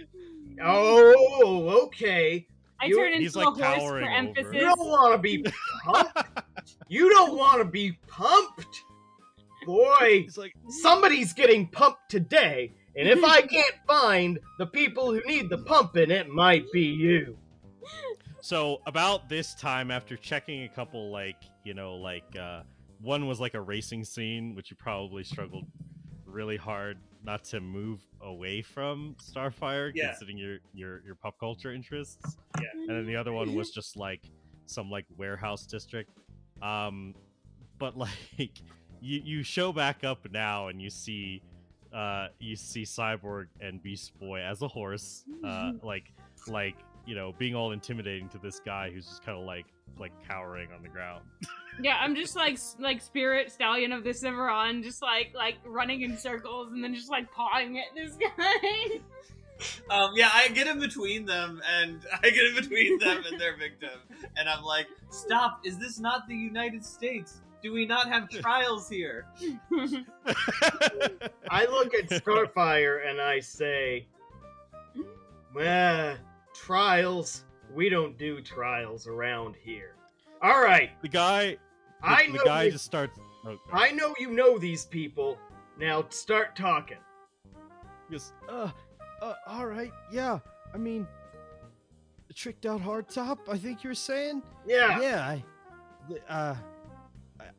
"Oh, 0.62 1.84
okay. 1.86 2.47
I 2.80 2.84
You- 2.86 2.97
turn 2.97 3.12
into 3.12 3.20
He's, 3.20 3.34
a 3.34 3.39
like, 3.39 3.47
horse 3.47 3.56
for 3.59 3.62
towering 3.62 4.05
over. 4.05 4.12
emphasis. 4.14 4.52
You 4.52 4.60
don't 4.60 4.78
want 4.89 5.12
to 5.14 5.18
be 5.18 5.44
pumped. 5.84 6.44
you 6.89 7.09
don't 7.09 7.34
want 7.39 7.59
to 7.60 7.64
be 7.64 7.93
pumped, 8.09 8.82
boy. 9.64 10.22
He's 10.24 10.36
like, 10.36 10.52
Somebody's 10.68 11.32
getting 11.32 11.66
pumped 11.68 12.10
today, 12.10 12.72
and 12.97 13.09
if 13.09 13.23
I 13.24 13.43
can't 13.43 13.74
find 13.86 14.39
the 14.59 14.66
people 14.66 15.12
who 15.12 15.20
need 15.27 15.48
the 15.51 15.59
pumping, 15.59 16.10
it 16.10 16.28
might 16.28 16.64
be 16.73 16.82
you." 16.82 17.39
So 18.40 18.82
about 18.86 19.28
this 19.28 19.55
time, 19.55 19.90
after 19.90 20.16
checking 20.16 20.64
a 20.64 20.69
couple, 20.69 21.10
like 21.10 21.36
you 21.64 21.74
know, 21.74 21.94
like 21.94 22.36
uh, 22.36 22.62
one 23.01 23.27
was 23.27 23.40
like 23.40 23.55
a 23.55 23.60
racing 23.60 24.05
scene, 24.05 24.55
which 24.55 24.70
you 24.70 24.77
probably 24.77 25.24
struggled 25.24 25.64
really 26.27 26.56
hard 26.56 26.98
not 27.24 27.44
to 27.44 27.60
move 27.60 28.01
away 28.20 28.62
from 28.62 29.14
Starfire, 29.23 29.93
Yeah. 29.94 30.09
considering 30.09 30.39
your 30.39 30.59
your 30.74 31.02
your 31.05 31.14
pop 31.14 31.39
culture 31.39 31.73
interests. 31.73 32.36
Yeah. 32.60 32.66
And 32.74 32.89
then 32.90 33.06
the 33.06 33.16
other 33.16 33.32
one 33.32 33.55
was 33.55 33.70
just 33.74 33.97
like 33.97 34.23
some 34.66 34.90
like 34.90 35.06
warehouse 35.16 35.64
district. 35.66 36.10
Um, 36.60 37.14
but 37.78 37.97
like 37.98 38.60
you 39.01 39.20
you 39.24 39.43
show 39.44 39.73
back 39.73 40.02
up 40.02 40.27
now 40.32 40.66
and 40.69 40.82
you 40.82 40.90
see 40.90 41.43
uh 41.94 42.28
you 42.39 42.56
see 42.56 42.82
Cyborg 42.82 43.47
and 43.60 43.82
Beast 43.82 44.19
Boy 44.19 44.40
as 44.40 44.62
a 44.62 44.69
horse, 44.69 45.24
uh 45.44 45.73
like 45.82 46.12
like 46.48 46.77
you 47.06 47.14
know 47.14 47.35
being 47.39 47.55
all 47.55 47.73
intimidating 47.73 48.28
to 48.31 48.39
this 48.39 48.60
guy 48.60 48.90
who's 48.90 49.06
just 49.06 49.24
kind 49.24 49.39
of 49.39 49.44
like 49.44 49.66
like 49.98 50.12
cowering 50.27 50.69
on 50.74 50.82
the 50.82 50.89
ground. 50.89 51.23
Yeah, 51.81 51.97
I'm 51.98 52.14
just 52.14 52.36
like 52.36 52.59
like 52.78 53.01
spirit 53.01 53.51
stallion 53.51 53.93
of 53.93 54.05
the 54.05 54.12
Cimarron, 54.12 54.82
just 54.82 55.01
like 55.01 55.32
like 55.35 55.55
running 55.64 56.02
in 56.02 56.19
circles 56.19 56.70
and 56.70 56.85
then 56.85 56.94
just 56.94 57.09
like 57.09 57.32
pawing 57.32 57.78
at 57.78 57.86
this 57.97 58.14
guy. 58.36 59.01
Um, 59.89 60.10
yeah, 60.14 60.28
I 60.35 60.48
get 60.48 60.66
in 60.66 60.78
between 60.81 61.24
them, 61.24 61.62
and 61.81 62.01
I 62.23 62.28
get 62.28 62.44
in 62.44 62.55
between 62.56 62.98
them 62.98 63.23
and 63.27 63.40
their 63.40 63.56
victim, 63.56 63.98
and 64.36 64.51
I'm 64.51 64.62
like, 64.64 64.86
"Stop! 65.09 65.60
Is 65.64 65.78
this 65.78 65.98
not 65.98 66.28
the 66.28 66.36
United 66.36 66.85
States? 66.85 67.40
Do 67.62 67.72
we 67.72 67.86
not 67.86 68.09
have 68.09 68.28
trials 68.28 68.89
here? 68.89 69.26
I 71.48 71.64
look 71.66 71.94
at 71.94 72.09
Starfire 72.09 73.09
and 73.09 73.20
I 73.20 73.39
say, 73.40 74.06
"Well, 75.55 76.16
trials. 76.55 77.44
We 77.72 77.89
don't 77.89 78.18
do 78.18 78.40
trials 78.43 79.06
around 79.06 79.55
here." 79.62 79.94
All 80.43 80.60
right, 80.60 80.90
the 81.02 81.09
guy, 81.09 81.56
the, 82.02 82.09
I 82.09 82.26
the 82.32 82.40
guy 82.44 82.64
this- 82.64 82.74
just 82.74 82.84
starts. 82.84 83.18
Okay. 83.47 83.59
I 83.72 83.93
know 83.93 84.14
you 84.18 84.30
know 84.30 84.59
these 84.59 84.84
people. 84.86 85.39
Now 85.78 86.05
start 86.10 86.55
talking. 86.55 86.98
He 88.09 88.12
goes, 88.12 88.32
uh, 88.48 88.70
uh, 89.22 89.34
all 89.47 89.66
right, 89.66 89.90
yeah. 90.12 90.39
I 90.74 90.78
mean, 90.78 91.06
tricked 92.34 92.66
out 92.66 92.80
hardtop. 92.82 93.39
I 93.51 93.56
think 93.56 93.82
you're 93.84 93.94
saying. 93.94 94.43
Yeah. 94.66 95.01
Yeah, 95.01 95.20
I, 95.28 95.44
uh, 96.28 96.56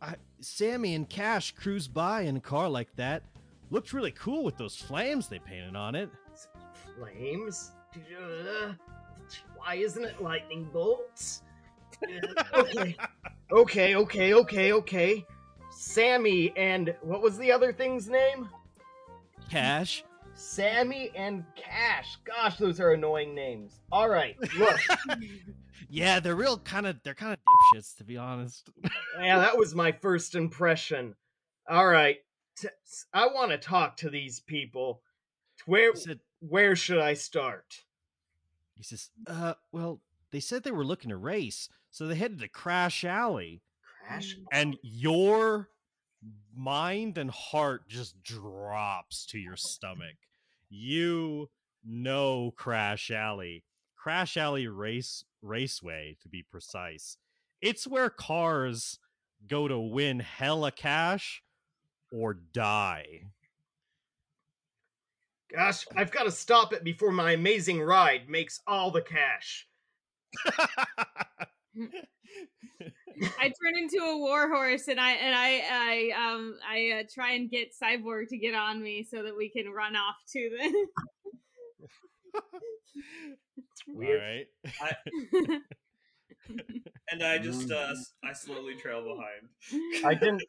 I, 0.04 0.16
Sammy 0.42 0.96
and 0.96 1.10
Cash 1.10 1.54
cruised 1.54 1.94
by 1.94 2.22
in 2.22 2.36
a 2.36 2.42
car 2.42 2.68
like 2.68 2.94
that. 2.98 3.24
Looked 3.70 3.94
really 3.94 4.12
cool 4.12 4.44
with 4.44 4.58
those 4.58 4.76
flames 4.76 5.28
they 5.28 5.40
painted 5.40 5.76
on 5.76 5.96
it. 5.96 6.10
Flames? 6.98 7.72
Why 9.56 9.76
isn't 9.76 10.04
it 10.04 10.22
lightning 10.22 10.70
bolts? 10.72 11.42
Okay. 12.54 12.98
okay, 13.50 13.96
okay, 13.96 14.34
okay, 14.34 14.74
okay. 14.74 15.26
Sammy 15.72 16.52
and 16.58 16.94
what 17.02 17.22
was 17.22 17.38
the 17.38 17.50
other 17.50 17.72
thing's 17.72 18.10
name? 18.10 18.50
Cash. 19.50 20.04
Sammy 20.34 21.12
and 21.16 21.46
Cash. 21.56 22.18
Gosh, 22.26 22.58
those 22.58 22.82
are 22.82 22.92
annoying 22.92 23.34
names. 23.34 23.80
All 23.90 24.10
right, 24.10 24.36
look. 24.58 24.78
Yeah, 25.94 26.20
they're 26.20 26.36
real 26.36 26.58
kind 26.58 26.88
of. 26.88 26.98
They're 27.04 27.14
kind 27.14 27.34
of 27.34 27.40
dipshits, 27.76 27.96
to 27.98 28.04
be 28.04 28.18
honest. 28.18 28.68
yeah, 29.22 29.38
that 29.38 29.56
was 29.56 29.76
my 29.76 29.92
first 29.92 30.34
impression. 30.34 31.14
All 31.70 31.86
right, 31.86 32.18
t- 32.58 32.68
I 33.14 33.28
want 33.28 33.52
to 33.52 33.60
talk 33.60 33.98
to 33.98 34.10
these 34.10 34.40
people. 34.40 35.04
Where 35.68 35.96
said, 35.96 36.20
where 36.40 36.76
should 36.76 36.98
I 36.98 37.14
start? 37.14 37.84
he 38.76 38.84
says, 38.84 39.12
uh, 39.28 39.54
well, 39.72 40.02
they 40.32 40.40
said 40.40 40.64
they 40.64 40.72
were 40.72 40.84
looking 40.84 41.10
to 41.12 41.16
race, 41.16 41.70
so 41.92 42.08
they 42.08 42.16
headed 42.16 42.40
to 42.40 42.48
Crash 42.48 43.06
Alley. 43.06 43.62
Crash. 44.08 44.36
and 44.52 44.78
your 44.82 45.70
mind 46.56 47.20
and 47.20 47.30
heart 47.30 47.88
just 47.88 48.22
drops 48.24 49.28
to 49.28 49.38
your 49.38 49.56
stomach. 49.56 50.16
You 50.70 51.52
know 51.86 52.52
Crash 52.58 53.12
Alley. 53.12 53.64
Crash 53.96 54.38
Alley 54.38 54.68
Race 54.68 55.24
Raceway 55.44 56.18
to 56.22 56.30
be 56.30 56.44
precise. 56.44 57.18
It's 57.62 57.86
where 57.86 58.10
cars 58.10 59.00
go 59.48 59.68
to 59.68 59.80
win 59.80 60.20
hella 60.20 60.72
cash 60.72 61.44
or 62.12 62.34
die. 62.34 63.28
Gosh, 65.54 65.86
I've 65.96 66.12
got 66.12 66.24
to 66.24 66.32
stop 66.32 66.74
it 66.74 66.84
before 66.84 67.12
my 67.12 67.34
amazing 67.34 67.82
ride 67.82 68.28
makes 68.28 68.62
all 68.66 68.90
the 68.90 69.02
cash. 69.02 69.68
I 73.40 73.44
turn 73.44 73.78
into 73.78 73.98
a 74.04 74.18
warhorse 74.18 74.88
and 74.88 75.00
I 75.00 75.12
and 75.12 75.36
I 75.36 75.62
I 75.72 76.34
um 76.34 76.58
I 76.68 77.00
uh, 77.00 77.04
try 77.14 77.34
and 77.34 77.50
get 77.50 77.74
Cyborg 77.74 78.30
to 78.30 78.38
get 78.38 78.56
on 78.56 78.82
me 78.82 79.04
so 79.10 79.24
that 79.24 79.36
we 79.38 79.50
can 79.50 79.70
run 79.70 79.96
off 79.96 80.16
to 80.32 80.50
the. 80.50 80.88
All 82.36 82.42
Weird. 83.96 84.22
right. 84.22 84.96
And 87.12 87.24
I 87.24 87.38
just 87.38 87.72
uh 87.72 87.90
s- 87.92 88.14
I 88.24 88.34
slowly 88.34 88.76
trail 88.76 89.02
behind. 89.04 90.06
I 90.06 90.14
didn't. 90.14 90.42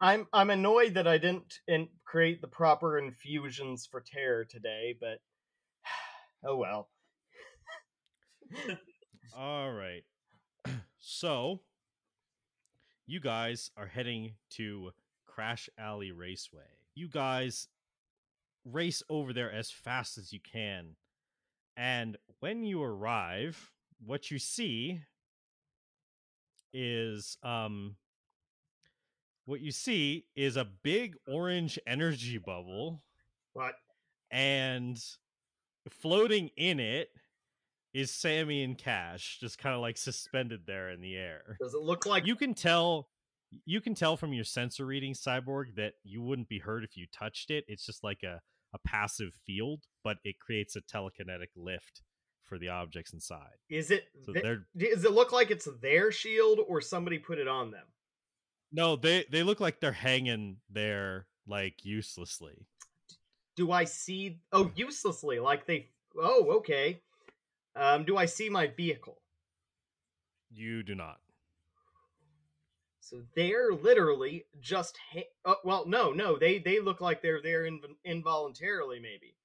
I'm 0.00 0.26
I'm 0.32 0.50
annoyed 0.50 0.94
that 0.94 1.06
I 1.06 1.18
didn't 1.18 1.60
in, 1.68 1.88
create 2.04 2.40
the 2.40 2.48
proper 2.48 2.98
infusions 2.98 3.86
for 3.86 4.00
terror 4.00 4.44
today, 4.44 4.94
but 5.00 5.18
oh 6.46 6.56
well. 6.56 6.88
All 9.36 9.72
right. 9.72 10.04
So, 11.06 11.60
you 13.06 13.20
guys 13.20 13.70
are 13.76 13.86
heading 13.86 14.34
to 14.52 14.90
Crash 15.26 15.68
Alley 15.78 16.12
Raceway. 16.12 16.62
You 16.94 17.08
guys 17.08 17.68
race 18.64 19.02
over 19.10 19.32
there 19.34 19.52
as 19.52 19.70
fast 19.70 20.16
as 20.16 20.32
you 20.32 20.40
can. 20.40 20.96
And 21.76 22.16
when 22.40 22.64
you 22.64 22.82
arrive, 22.82 23.72
what 24.04 24.30
you 24.30 24.38
see 24.38 25.00
is 26.72 27.36
um 27.42 27.94
what 29.44 29.60
you 29.60 29.70
see 29.70 30.26
is 30.34 30.56
a 30.56 30.64
big 30.64 31.14
orange 31.28 31.78
energy 31.86 32.38
bubble 32.38 33.02
What? 33.52 33.74
and 34.30 34.98
floating 35.88 36.50
in 36.56 36.80
it 36.80 37.10
is 37.92 38.10
Sammy 38.10 38.64
and 38.64 38.76
Cash, 38.76 39.38
just 39.40 39.58
kind 39.58 39.74
of 39.74 39.80
like 39.80 39.96
suspended 39.96 40.62
there 40.66 40.90
in 40.90 41.00
the 41.00 41.14
air. 41.16 41.56
Does 41.60 41.74
it 41.74 41.82
look 41.82 42.06
like 42.06 42.26
You 42.26 42.34
can 42.34 42.54
tell 42.54 43.08
you 43.66 43.80
can 43.80 43.94
tell 43.94 44.16
from 44.16 44.32
your 44.32 44.44
sensor 44.44 44.84
reading 44.84 45.12
cyborg 45.14 45.76
that 45.76 45.94
you 46.02 46.20
wouldn't 46.22 46.48
be 46.48 46.58
hurt 46.58 46.82
if 46.82 46.96
you 46.96 47.06
touched 47.12 47.50
it. 47.50 47.64
It's 47.68 47.86
just 47.86 48.02
like 48.02 48.24
a, 48.24 48.40
a 48.74 48.78
passive 48.78 49.32
field, 49.46 49.84
but 50.02 50.18
it 50.24 50.38
creates 50.38 50.76
a 50.76 50.82
telekinetic 50.82 51.48
lift 51.56 52.02
for 52.42 52.58
the 52.58 52.68
objects 52.68 53.14
inside. 53.14 53.56
is 53.70 53.90
it? 53.90 54.08
So 54.26 54.32
th- 54.32 54.42
they're 54.42 54.66
does 54.76 55.04
it 55.04 55.12
look 55.12 55.32
like 55.32 55.50
it's 55.50 55.68
their 55.80 56.12
shield 56.12 56.58
or 56.68 56.82
somebody 56.82 57.18
put 57.18 57.38
it 57.38 57.48
on 57.48 57.70
them? 57.70 57.86
no, 58.74 58.96
they 58.96 59.24
they 59.30 59.42
look 59.42 59.60
like 59.60 59.80
they're 59.80 59.92
hanging 59.92 60.56
there 60.68 61.26
like 61.46 61.84
uselessly. 61.84 62.66
Do 63.56 63.70
I 63.70 63.84
see? 63.84 64.40
Oh, 64.52 64.70
uselessly, 64.74 65.38
like 65.38 65.64
they. 65.66 65.88
Oh, 66.18 66.56
okay. 66.56 67.00
Um, 67.76 68.04
do 68.04 68.16
I 68.16 68.26
see 68.26 68.48
my 68.48 68.66
vehicle? 68.66 69.18
You 70.50 70.82
do 70.82 70.94
not. 70.94 71.18
So 73.04 73.22
they're 73.36 73.72
literally 73.72 74.46
just. 74.60 74.98
Ha- 75.12 75.28
oh, 75.44 75.56
well, 75.64 75.84
no, 75.86 76.12
no. 76.12 76.38
They 76.38 76.58
they 76.58 76.80
look 76.80 77.00
like 77.00 77.20
they're 77.20 77.42
there 77.42 77.64
inv- 77.64 77.96
involuntarily, 78.04 78.98
maybe. 78.98 79.36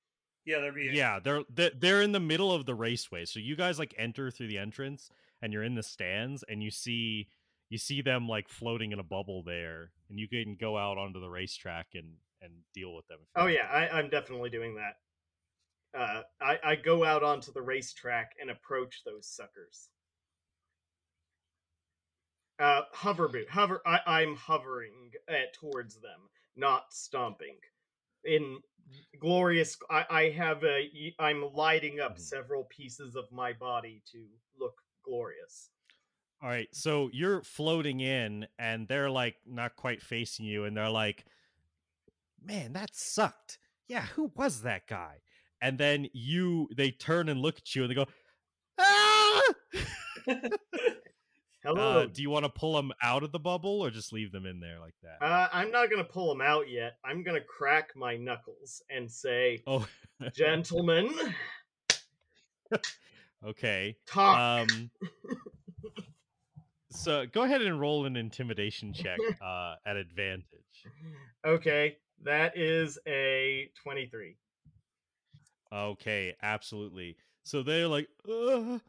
Yeah, 0.45 0.59
they're 0.61 0.71
being 0.71 0.95
Yeah, 0.95 1.19
they're 1.19 1.43
they're 1.53 1.71
they're 1.77 2.01
in 2.01 2.13
the 2.13 2.19
middle 2.19 2.51
of 2.53 2.65
the 2.65 2.75
raceway. 2.75 3.25
So 3.25 3.39
you 3.39 3.55
guys 3.55 3.77
like 3.77 3.93
enter 3.97 4.31
through 4.31 4.47
the 4.47 4.57
entrance 4.57 5.09
and 5.41 5.51
you're 5.51 5.63
in 5.63 5.75
the 5.75 5.83
stands 5.83 6.43
and 6.47 6.63
you 6.63 6.71
see 6.71 7.27
you 7.69 7.77
see 7.77 8.01
them 8.01 8.27
like 8.27 8.47
floating 8.47 8.91
in 8.91 8.99
a 8.99 9.03
bubble 9.03 9.43
there 9.43 9.91
and 10.09 10.19
you 10.19 10.27
can 10.27 10.55
go 10.59 10.77
out 10.77 10.97
onto 10.97 11.19
the 11.19 11.29
racetrack 11.29 11.87
and 11.93 12.13
and 12.41 12.53
deal 12.73 12.95
with 12.95 13.07
them. 13.07 13.19
Oh 13.35 13.47
yeah, 13.47 13.67
I, 13.69 13.89
I'm 13.89 14.09
definitely 14.09 14.49
doing 14.49 14.75
that. 14.75 15.99
Uh, 15.99 16.21
I, 16.39 16.59
I 16.63 16.75
go 16.75 17.03
out 17.03 17.23
onto 17.23 17.51
the 17.51 17.61
racetrack 17.61 18.31
and 18.39 18.49
approach 18.49 19.01
those 19.05 19.27
suckers. 19.27 19.89
Uh, 22.59 22.81
hover 22.91 23.29
boot, 23.29 23.49
hover. 23.49 23.81
I, 23.85 23.99
I'm 24.05 24.35
hovering 24.35 25.11
uh, 25.29 25.33
towards 25.53 25.95
them, 26.01 26.29
not 26.57 26.93
stomping. 26.93 27.55
In 28.25 28.59
glorious, 29.19 29.77
I, 29.89 30.05
I 30.09 30.29
have 30.31 30.63
a. 30.65 31.13
I'm 31.19 31.53
lighting 31.53 31.99
up 32.01 32.17
Mhm. 32.17 32.21
several 32.21 32.65
pieces 32.65 33.15
of 33.15 33.31
my 33.31 33.53
body 33.53 34.01
to 34.11 34.25
look 34.59 34.81
glorious. 35.03 35.69
All 36.41 36.49
right, 36.49 36.69
so 36.73 37.09
you're 37.13 37.43
floating 37.43 37.99
in 37.99 38.47
and 38.57 38.87
they're 38.87 39.09
like 39.09 39.35
not 39.45 39.75
quite 39.75 40.01
facing 40.01 40.45
you 40.45 40.65
and 40.65 40.75
they're 40.75 40.89
like 40.89 41.25
man, 42.41 42.73
that 42.73 42.95
sucked. 42.95 43.57
Yeah, 43.87 44.05
who 44.05 44.31
was 44.35 44.61
that 44.61 44.87
guy? 44.87 45.21
And 45.61 45.77
then 45.77 46.07
you 46.13 46.69
they 46.75 46.91
turn 46.91 47.29
and 47.29 47.41
look 47.41 47.57
at 47.57 47.75
you 47.75 47.83
and 47.83 47.91
they 47.91 47.95
go 47.95 48.05
ah! 48.79 49.41
Hello. 51.63 51.99
Uh, 51.99 52.05
do 52.05 52.21
you 52.21 52.29
want 52.29 52.45
to 52.45 52.49
pull 52.49 52.73
them 52.73 52.93
out 53.03 53.21
of 53.21 53.33
the 53.33 53.39
bubble 53.39 53.81
or 53.81 53.89
just 53.89 54.13
leave 54.13 54.31
them 54.31 54.45
in 54.45 54.61
there 54.61 54.79
like 54.79 54.93
that? 55.03 55.25
Uh, 55.25 55.49
I'm 55.51 55.71
not 55.71 55.89
gonna 55.89 56.05
pull 56.05 56.29
them 56.29 56.41
out 56.41 56.69
yet. 56.69 56.97
I'm 57.03 57.21
gonna 57.21 57.41
crack 57.41 57.89
my 57.97 58.15
knuckles 58.15 58.81
and 58.89 59.11
say, 59.11 59.61
oh, 59.67 59.85
"Gentlemen, 60.33 61.09
okay. 63.45 63.97
talk." 64.05 64.67
Um, 64.69 64.89
so 66.91 67.25
go 67.25 67.43
ahead 67.43 67.61
and 67.61 67.77
roll 67.77 68.05
an 68.05 68.15
intimidation 68.15 68.93
check 68.93 69.19
uh, 69.41 69.75
at 69.85 69.97
advantage. 69.97 70.45
Okay, 71.45 71.97
that 72.23 72.57
is 72.57 72.97
a 73.05 73.69
23. 73.83 74.37
Okay, 75.73 76.35
absolutely. 76.41 77.17
So 77.43 77.63
they're 77.63 77.87
like, 77.87 78.07
Ugh. 78.29 78.81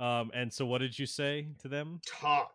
Um, 0.00 0.30
and 0.34 0.52
so 0.52 0.64
what 0.66 0.78
did 0.78 0.98
you 0.98 1.06
say 1.06 1.48
to 1.62 1.68
them? 1.68 2.00
Talk. 2.06 2.52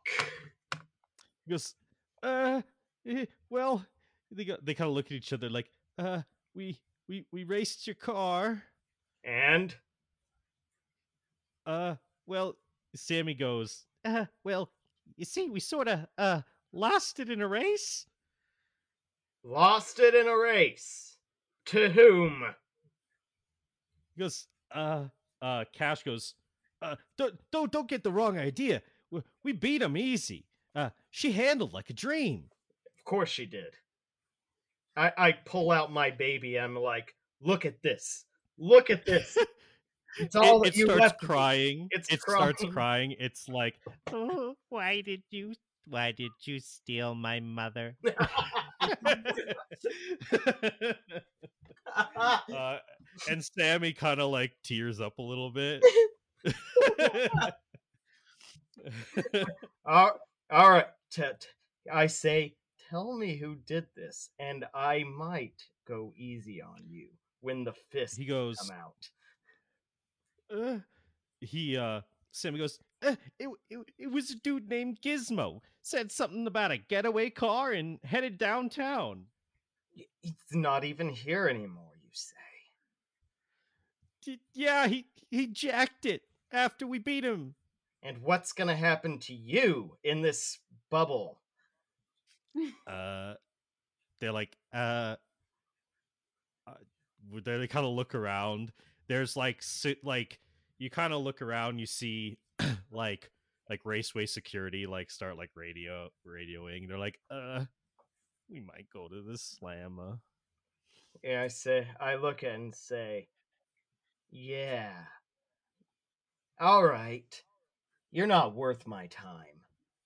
He 1.46 1.52
goes, 1.52 1.76
uh, 2.22 2.62
eh, 3.08 3.26
well, 3.50 3.86
they 4.32 4.46
go, 4.46 4.58
they 4.62 4.74
kind 4.74 4.88
of 4.90 4.96
look 4.96 5.08
at 5.08 5.12
each 5.14 5.34
other 5.34 5.50
like, 5.50 5.70
uh, 5.98 6.22
we 6.56 6.80
we 7.10 7.26
we 7.32 7.44
raced 7.44 7.86
your 7.88 7.96
car. 7.96 8.64
And 9.24 9.76
Uh, 11.66 11.96
well, 12.28 12.56
Sammy 12.96 13.34
goes, 13.34 13.86
uh, 14.06 14.26
well, 14.44 14.70
you 15.16 15.26
see, 15.26 15.50
we 15.50 15.60
sort 15.60 15.88
of 15.88 16.08
uh 16.18 16.42
lost 16.72 17.20
it 17.20 17.30
in 17.30 17.42
a 17.42 17.48
race. 17.48 18.06
Lost 19.44 20.00
it 20.00 20.16
in 20.16 20.28
a 20.28 20.38
race. 20.38 21.18
To 21.68 21.90
whom? 21.90 22.44
He 24.16 24.22
goes, 24.22 24.48
uh, 24.72 25.06
uh, 25.42 25.66
Cash 25.74 26.04
goes, 26.04 26.36
uh, 26.84 26.96
don't, 27.18 27.36
don't, 27.52 27.72
don't 27.72 27.88
get 27.88 28.04
the 28.04 28.12
wrong 28.12 28.38
idea. 28.38 28.82
We, 29.10 29.22
we 29.44 29.52
beat 29.54 29.82
him 29.82 29.98
easy. 29.98 30.46
Uh, 30.76 30.90
she 31.10 31.32
handled 31.32 31.74
like 31.74 31.90
a 31.90 31.94
dream. 31.94 32.46
Of 32.98 33.06
course 33.06 33.30
she 33.30 33.46
did. 33.46 33.76
I, 34.96 35.12
I 35.18 35.32
pull 35.32 35.72
out 35.72 35.92
my 35.92 36.12
baby. 36.12 36.60
I'm 36.60 36.76
like, 36.76 37.16
look 37.42 37.66
at 37.66 37.82
this. 37.82 38.26
Look 38.58 38.90
at 38.90 39.06
this. 39.06 39.38
It's 40.20 40.36
all 40.36 40.62
it, 40.62 40.66
that 40.66 40.74
it 40.76 40.78
you 40.78 40.86
starts 40.86 41.26
crying. 41.26 41.88
It's 41.90 42.08
it 42.14 42.22
starts 42.22 42.60
crying. 42.60 42.72
crying. 42.72 43.16
It's 43.20 43.50
like, 43.50 43.80
Oh, 44.12 44.54
why 44.70 45.02
did 45.02 45.24
you 45.32 45.54
why 45.88 46.12
did 46.12 46.32
you 46.42 46.60
steal 46.60 47.16
my 47.16 47.40
mother? 47.40 47.96
uh, 51.96 52.78
and 53.30 53.44
Sammy 53.44 53.94
kind 53.94 54.20
of 54.22 54.30
like 54.30 54.54
tears 54.64 55.02
up 55.02 55.18
a 55.18 55.22
little 55.24 55.52
bit. 55.52 55.84
all, 59.86 60.20
all 60.52 60.72
right. 60.72 60.88
T- 61.12 61.22
t- 61.40 61.48
I 61.92 62.08
say, 62.08 62.56
tell 62.90 63.16
me 63.16 63.38
who 63.38 63.56
did 63.56 63.86
this, 63.96 64.30
and 64.40 64.66
I 64.74 65.04
might 65.04 65.64
go 65.88 66.14
easy 66.18 66.62
on 66.62 66.84
you 66.88 67.10
when 67.42 67.64
the 67.64 67.74
fist 67.92 68.18
he 68.18 68.26
goes, 68.26 68.58
come 68.58 68.72
out. 68.72 69.10
uh, 70.56 70.80
he 71.42 71.78
uh 71.78 72.02
Sammy 72.32 72.60
goes, 72.60 72.80
uh, 73.06 73.16
it, 73.38 73.50
it 73.70 73.80
it 73.98 74.12
was 74.12 74.32
a 74.32 74.36
dude 74.36 74.70
named 74.70 75.00
Gizmo. 75.02 75.62
Said 75.82 76.12
something 76.12 76.48
about 76.48 76.72
a 76.72 76.78
getaway 76.78 77.30
car 77.30 77.74
and 77.74 78.00
headed 78.06 78.38
downtown. 78.38 79.26
It's 80.24 80.54
not 80.54 80.86
even 80.86 81.10
here 81.10 81.50
anymore, 81.50 81.92
you 82.02 82.10
say. 82.14 82.36
D- 84.24 84.40
yeah, 84.54 84.88
he 84.88 85.06
he 85.30 85.48
jacked 85.48 86.06
it 86.06 86.22
after 86.54 86.88
we 86.88 87.00
beat 87.00 87.26
him. 87.26 87.56
And 88.02 88.20
what's 88.22 88.54
gonna 88.54 88.76
happen 88.76 89.20
to 89.20 89.34
you 89.34 89.98
in 90.04 90.22
this 90.22 90.60
bubble? 90.90 91.40
Uh, 92.86 93.34
they're 94.22 94.32
like, 94.32 94.56
uh, 94.72 95.16
uh 96.68 96.74
they, 97.44 97.58
they 97.58 97.68
kind 97.68 97.86
of 97.86 97.94
look 97.94 98.14
around. 98.14 98.72
There's 99.08 99.36
like 99.36 99.64
sit 99.64 100.06
like 100.06 100.40
you 100.78 100.92
kind 100.92 101.14
of 101.14 101.24
look 101.24 101.42
around. 101.42 101.80
You 101.80 101.88
see 101.88 102.38
like 102.92 103.32
like 103.70 103.82
raceway 103.86 104.28
security 104.28 104.86
like 104.86 105.10
start 105.10 105.36
like 105.36 105.50
radio 105.56 106.10
radioing. 106.28 106.88
They're 106.88 107.00
like, 107.00 107.20
uh, 107.32 107.66
we 108.50 108.60
might 108.60 108.88
go 108.94 109.08
to 109.08 109.22
the 109.24 109.38
slammer. 109.38 110.20
Yeah, 111.24 111.42
I 111.42 111.48
say, 111.48 111.88
I 112.00 112.16
look 112.16 112.44
at 112.44 112.56
and 112.56 112.74
say, 112.74 113.28
yeah. 114.32 114.92
All 116.60 116.86
right. 116.86 117.44
You're 118.12 118.28
not 118.28 118.56
worth 118.56 118.86
my 118.86 119.08
time. 119.08 119.46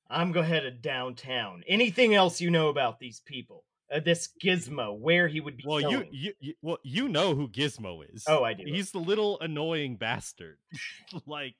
I'm 0.09 0.31
go 0.31 0.41
headed 0.41 0.81
downtown. 0.81 1.63
Anything 1.67 2.15
else 2.15 2.39
you 2.39 2.49
know 2.49 2.69
about 2.69 2.99
these 2.99 3.21
people? 3.25 3.65
Uh, 3.91 3.99
this 3.99 4.29
Gizmo, 4.43 4.97
where 4.97 5.27
he 5.27 5.39
would 5.39 5.57
be 5.57 5.63
Well, 5.65 5.79
you, 5.79 6.05
you 6.11 6.33
you 6.39 6.53
well 6.61 6.77
you 6.83 7.07
know 7.07 7.35
who 7.35 7.47
Gizmo 7.47 8.01
is. 8.13 8.25
Oh, 8.27 8.43
I 8.43 8.53
do. 8.53 8.63
He's 8.65 8.91
the 8.91 8.99
little 8.99 9.39
annoying 9.39 9.95
bastard. 9.95 10.57
like 11.25 11.55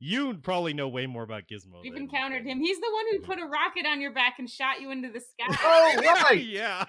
you 0.00 0.34
probably 0.34 0.72
know 0.74 0.88
way 0.88 1.06
more 1.06 1.22
about 1.22 1.44
Gizmo. 1.50 1.82
We've 1.82 1.92
than- 1.92 2.02
encountered 2.02 2.46
him. 2.46 2.60
He's 2.60 2.78
the 2.78 2.90
one 2.92 3.04
who 3.10 3.20
put 3.20 3.38
a 3.38 3.46
rocket 3.46 3.86
on 3.86 4.00
your 4.00 4.12
back 4.12 4.38
and 4.38 4.48
shot 4.48 4.80
you 4.80 4.90
into 4.90 5.10
the 5.10 5.20
sky. 5.20 5.58
Oh, 5.62 6.22
right! 6.30 6.44
yeah. 6.44 6.84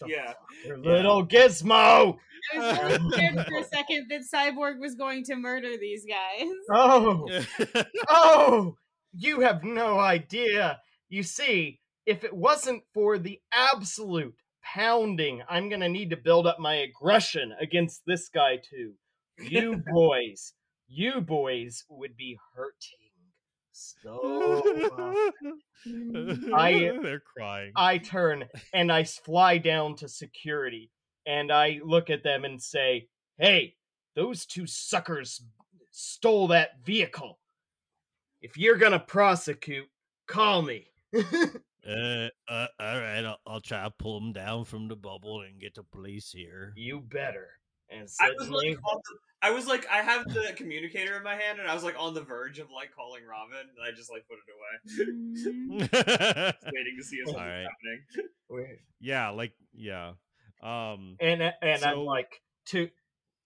The 0.00 0.08
Yeah. 0.08 0.34
fucker, 0.66 0.84
Little 0.84 1.26
Gizmo! 1.26 2.18
I 2.54 2.58
was 2.58 2.78
really 2.78 3.10
scared 3.10 3.46
for 3.48 3.58
a 3.58 3.64
second 3.64 4.06
that 4.10 4.22
Cyborg 4.32 4.78
was 4.80 4.94
going 4.94 5.24
to 5.24 5.36
murder 5.36 5.76
these 5.76 6.06
guys. 6.06 6.48
Oh! 6.72 7.28
Oh! 8.08 8.76
You 9.12 9.40
have 9.40 9.64
no 9.64 9.98
idea. 9.98 10.78
You 11.08 11.22
see, 11.22 11.80
if 12.06 12.24
it 12.24 12.32
wasn't 12.34 12.82
for 12.94 13.18
the 13.18 13.40
absolute 13.52 14.34
pounding, 14.62 15.42
I'm 15.48 15.68
gonna 15.68 15.88
need 15.88 16.10
to 16.10 16.16
build 16.16 16.46
up 16.46 16.58
my 16.60 16.74
aggression 16.76 17.54
against 17.60 18.02
this 18.06 18.28
guy 18.28 18.56
too. 18.58 18.92
You 19.38 19.82
boys, 19.92 20.52
you 20.86 21.20
boys 21.20 21.84
would 21.88 22.16
be 22.16 22.38
hurting 22.54 23.07
so. 24.02 24.62
I- 26.54 26.90
They're 27.02 27.20
crying. 27.20 27.72
I 27.76 27.98
turn 27.98 28.44
and 28.72 28.90
I 28.92 29.04
fly 29.04 29.58
down 29.58 29.96
to 29.96 30.08
security 30.08 30.90
and 31.26 31.52
I 31.52 31.80
look 31.84 32.10
at 32.10 32.22
them 32.22 32.44
and 32.44 32.60
say, 32.62 33.08
Hey, 33.38 33.74
those 34.16 34.46
two 34.46 34.66
suckers 34.66 35.42
stole 35.92 36.48
that 36.48 36.84
vehicle. 36.84 37.38
If 38.40 38.56
you're 38.56 38.76
gonna 38.76 38.98
prosecute, 39.00 39.86
call 40.26 40.62
me. 40.62 40.86
Uh, 41.88 42.28
uh, 42.50 42.66
all 42.78 43.00
right, 43.00 43.24
I'll, 43.24 43.38
I'll 43.46 43.60
try 43.62 43.84
to 43.84 43.90
pull 43.98 44.20
them 44.20 44.32
down 44.34 44.64
from 44.66 44.88
the 44.88 44.96
bubble 44.96 45.40
and 45.40 45.58
get 45.58 45.74
the 45.74 45.84
police 45.84 46.30
here. 46.30 46.74
you 46.76 47.00
better. 47.00 47.48
And 47.90 48.08
I 48.20 48.30
was 48.38 48.50
like, 48.50 48.76
the, 48.76 49.00
I 49.40 49.50
was 49.50 49.66
like, 49.66 49.86
I 49.90 49.98
have 50.02 50.24
the 50.24 50.52
communicator 50.56 51.16
in 51.16 51.22
my 51.22 51.34
hand, 51.36 51.58
and 51.60 51.68
I 51.68 51.74
was 51.74 51.84
like 51.84 51.94
on 51.98 52.12
the 52.14 52.20
verge 52.22 52.58
of 52.58 52.70
like 52.70 52.90
calling 52.94 53.22
Robin, 53.24 53.56
and 53.60 53.78
I 53.86 53.92
just 53.96 54.10
like 54.10 54.24
put 54.28 54.38
it 54.38 55.04
away, 55.78 56.52
waiting 56.72 56.96
to 56.98 57.04
see 57.04 57.16
if 57.16 57.26
something's 57.28 57.36
Alright. 57.36 57.66
happening. 57.66 58.28
we- 58.50 58.78
yeah, 59.00 59.30
like 59.30 59.52
yeah. 59.72 60.12
Um 60.62 61.16
and 61.20 61.42
and 61.62 61.84
I'm 61.84 62.00
like, 62.00 62.42
to, 62.66 62.88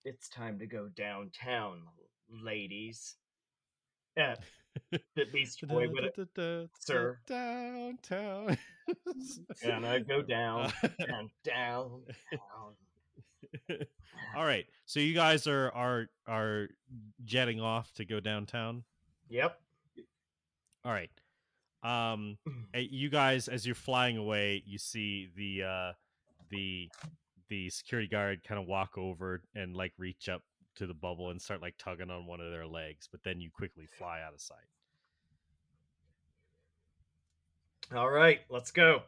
it's 0.05 0.29
time 0.29 0.59
to 0.61 0.67
go 0.67 0.89
downtown, 0.89 1.83
ladies. 2.43 3.17
Uh, 4.19 4.35
the 4.91 5.25
Beast 5.33 5.67
Boy 5.69 5.87
would, 5.89 6.69
sir. 6.81 7.19
downtown. 7.29 8.57
and 9.63 9.87
I 9.87 9.99
go 10.01 10.23
down 10.23 10.73
Uh, 10.83 10.89
and 10.99 11.31
down, 11.45 12.03
down. 12.33 12.73
All 14.37 14.45
right. 14.45 14.67
So 14.87 15.01
you 15.01 15.15
guys 15.15 15.47
are 15.47 15.71
are 15.73 16.07
are 16.27 16.69
jetting 17.25 17.61
off 17.61 17.93
to 17.95 18.05
go 18.05 18.21
downtown. 18.21 18.85
Yep. 19.29 19.59
All 20.85 20.93
right. 20.93 21.11
Um 21.83 22.39
you 22.75 23.09
guys 23.09 23.49
as 23.49 23.67
you're 23.67 23.75
flying 23.75 24.17
away, 24.17 24.63
you 24.67 24.79
see 24.79 25.31
the 25.37 25.63
uh 25.65 25.93
the 26.51 26.89
the 27.49 27.71
security 27.71 28.09
guard 28.09 28.43
kind 28.45 28.61
of 28.61 28.67
walk 28.67 28.97
over 28.97 29.43
and 29.55 29.77
like 29.77 29.93
reach 29.99 30.29
up 30.29 30.43
to 30.77 30.87
the 30.87 30.95
bubble 30.95 31.31
and 31.31 31.41
start 31.41 31.61
like 31.61 31.75
tugging 31.79 32.11
on 32.11 32.27
one 32.27 32.41
of 32.41 32.51
their 32.51 32.67
legs, 32.67 33.09
but 33.11 33.23
then 33.25 33.41
you 33.41 33.51
quickly 33.51 33.87
fly 33.99 34.21
out 34.27 34.33
of 34.33 34.41
sight. 34.41 34.59
All 37.95 38.09
right, 38.09 38.41
let's 38.49 38.71
go. 38.71 39.03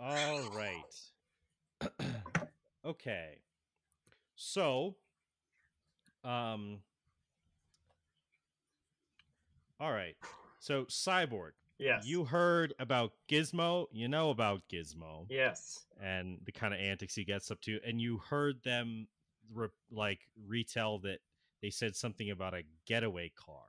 All 0.00 0.48
right. 0.50 0.82
okay. 2.84 3.38
So, 4.36 4.96
um, 6.24 6.78
all 9.80 9.92
right. 9.92 10.16
So, 10.60 10.84
Cyborg, 10.84 11.52
Yes. 11.78 12.06
you 12.06 12.24
heard 12.24 12.74
about 12.78 13.12
Gizmo. 13.28 13.86
You 13.90 14.08
know 14.08 14.30
about 14.30 14.62
Gizmo 14.68 15.26
Yes. 15.28 15.86
and 16.00 16.38
the 16.44 16.52
kind 16.52 16.72
of 16.72 16.80
antics 16.80 17.14
he 17.14 17.24
gets 17.24 17.50
up 17.50 17.60
to, 17.62 17.80
and 17.84 18.00
you 18.00 18.18
heard 18.18 18.62
them 18.62 19.08
re- 19.52 19.68
like 19.90 20.20
retell 20.46 20.98
that 21.00 21.20
they 21.60 21.70
said 21.70 21.96
something 21.96 22.30
about 22.30 22.54
a 22.54 22.62
getaway 22.86 23.30
car. 23.30 23.64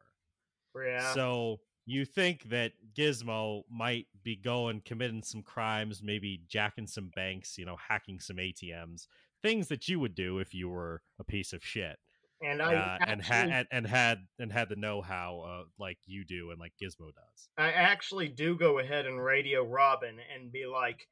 Yeah. 0.75 1.13
So 1.13 1.59
you 1.85 2.05
think 2.05 2.49
that 2.49 2.71
Gizmo 2.95 3.63
might 3.69 4.07
be 4.23 4.35
going 4.35 4.81
committing 4.85 5.23
some 5.23 5.41
crimes, 5.41 6.01
maybe 6.03 6.41
jacking 6.47 6.87
some 6.87 7.11
banks, 7.15 7.57
you 7.57 7.65
know, 7.65 7.75
hacking 7.75 8.19
some 8.19 8.37
ATMs, 8.37 9.07
things 9.41 9.67
that 9.67 9.87
you 9.87 9.99
would 9.99 10.15
do 10.15 10.39
if 10.39 10.53
you 10.53 10.69
were 10.69 11.01
a 11.19 11.23
piece 11.23 11.51
of 11.51 11.63
shit, 11.63 11.97
and 12.41 12.61
I 12.61 12.75
uh, 12.75 12.97
and, 13.07 13.21
ha- 13.21 13.47
and 13.51 13.67
and 13.71 13.87
had 13.87 14.19
and 14.39 14.51
had 14.51 14.69
the 14.69 14.75
know-how 14.75 15.41
uh, 15.45 15.63
like 15.77 15.97
you 16.05 16.23
do 16.25 16.51
and 16.51 16.59
like 16.59 16.73
Gizmo 16.81 17.13
does. 17.13 17.49
I 17.57 17.71
actually 17.71 18.29
do 18.29 18.57
go 18.57 18.79
ahead 18.79 19.05
and 19.05 19.23
radio 19.23 19.63
Robin 19.63 20.17
and 20.33 20.51
be 20.51 20.65
like, 20.65 21.07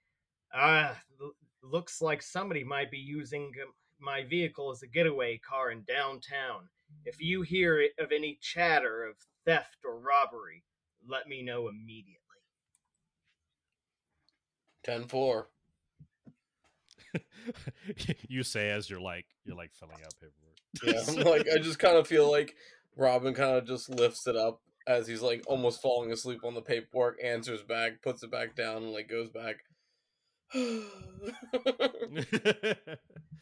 ah, 0.54 0.98
looks 1.64 2.02
like 2.02 2.22
somebody 2.22 2.64
might 2.64 2.92
be 2.92 2.98
using 2.98 3.52
my 4.00 4.24
vehicle 4.24 4.72
as 4.72 4.82
a 4.82 4.88
getaway 4.88 5.38
car 5.38 5.72
in 5.72 5.84
downtown. 5.84 6.70
If 7.06 7.22
you 7.22 7.42
hear 7.42 7.88
of 8.00 8.12
any 8.12 8.38
chatter 8.42 9.06
of 9.06 9.16
theft 9.46 9.78
or 9.86 10.00
robbery, 10.00 10.64
let 11.08 11.28
me 11.28 11.42
know 11.42 11.68
immediately. 11.68 12.18
Ten 14.84 15.08
four. 15.08 15.50
you 18.28 18.44
say 18.44 18.70
as 18.70 18.90
you're 18.90 19.02
like 19.02 19.26
you're 19.44 19.56
like 19.56 19.72
filling 19.74 19.98
out 20.04 20.14
paperwork. 20.20 20.58
Yeah, 20.84 21.04
I'm 21.08 21.16
like 21.32 21.48
I 21.54 21.58
just 21.60 21.80
kind 21.80 21.98
of 21.98 22.08
feel 22.08 22.30
like 22.32 22.56
Robin 22.96 23.34
kind 23.34 23.56
of 23.58 23.66
just 23.66 23.90
lifts 23.90 24.28
it 24.28 24.36
up 24.36 24.62
as 24.88 25.08
he's 25.08 25.22
like 25.22 25.44
almost 25.48 25.82
falling 25.82 26.12
asleep 26.12 26.44
on 26.44 26.54
the 26.56 26.62
paperwork, 26.62 27.18
answers 27.24 27.62
back, 27.64 28.02
puts 28.02 28.24
it 28.24 28.32
back 28.32 28.56
down, 28.56 28.84
and 28.84 28.92
like 28.92 29.08
goes 29.10 29.30
back. 29.30 29.58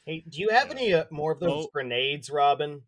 Hey, 0.06 0.24
do 0.28 0.40
you 0.42 0.50
have 0.50 0.72
any 0.72 0.92
uh, 0.94 1.04
more 1.12 1.32
of 1.32 1.40
those 1.40 1.66
Oh. 1.66 1.70
grenades, 1.72 2.30
Robin? 2.32 2.82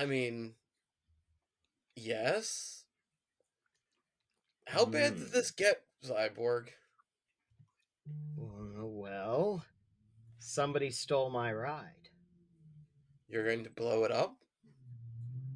I 0.00 0.06
mean, 0.06 0.54
yes. 1.94 2.86
How 4.66 4.86
bad 4.86 5.16
did 5.16 5.26
Hmm. 5.26 5.32
this 5.32 5.50
get, 5.50 5.84
Cyborg? 6.02 6.70
Well, 8.34 9.66
somebody 10.38 10.90
stole 10.90 11.28
my 11.28 11.52
ride. 11.52 12.08
You're 13.28 13.44
going 13.44 13.64
to 13.64 13.70
blow 13.70 14.04
it 14.04 14.10
up? 14.10 14.38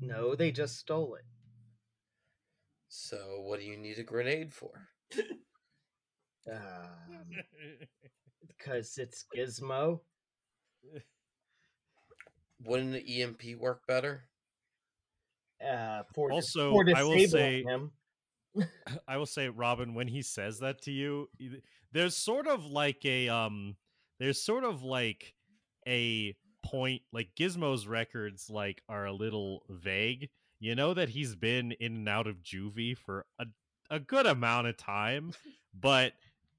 No, 0.02 0.34
they 0.34 0.52
just 0.52 0.76
stole 0.76 1.14
it. 1.14 1.24
So, 2.88 3.40
what 3.40 3.60
do 3.60 3.64
you 3.64 3.78
need 3.78 3.98
a 3.98 4.02
grenade 4.02 4.52
for? 4.52 4.90
Um, 6.46 7.30
because 8.46 8.98
it's 8.98 9.24
Gizmo. 9.34 10.02
Wouldn't 12.60 12.92
the 12.92 13.22
EMP 13.22 13.56
work 13.58 13.86
better? 13.86 14.28
Uh, 15.64 16.02
for 16.14 16.30
Also, 16.32 16.72
for 16.72 16.84
I 16.94 17.02
will 17.02 17.28
say- 17.28 17.62
him. 17.62 17.90
I 19.08 19.16
will 19.16 19.26
say, 19.26 19.48
Robin, 19.48 19.94
when 19.94 20.06
he 20.06 20.22
says 20.22 20.60
that 20.60 20.82
to 20.82 20.92
you, 20.92 21.28
there's 21.92 22.16
sort 22.16 22.46
of 22.46 22.64
like 22.66 23.04
a 23.04 23.28
um, 23.28 23.76
there's 24.20 24.40
sort 24.40 24.64
of 24.64 24.82
like 24.84 25.34
a 25.88 26.36
point, 26.64 27.02
like 27.12 27.34
Gizmo's 27.36 27.86
records, 27.86 28.48
like 28.48 28.82
are 28.88 29.06
a 29.06 29.12
little 29.12 29.64
vague. 29.68 30.28
You 30.60 30.74
know 30.74 30.94
that 30.94 31.08
he's 31.08 31.34
been 31.34 31.72
in 31.72 31.94
and 31.96 32.08
out 32.08 32.26
of 32.26 32.42
juvie 32.42 32.96
for 32.96 33.26
a 33.38 33.46
a 33.90 33.98
good 33.98 34.26
amount 34.26 34.66
of 34.68 34.76
time, 34.76 35.32
but 35.74 36.12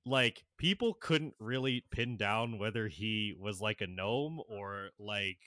like 0.06 0.44
people 0.58 0.94
couldn't 0.94 1.34
really 1.40 1.84
pin 1.92 2.18
down 2.18 2.60
whether 2.60 2.88
he 2.88 3.34
was 3.40 3.62
like 3.62 3.82
a 3.82 3.88
gnome 3.88 4.42
or 4.48 4.90
like 5.00 5.38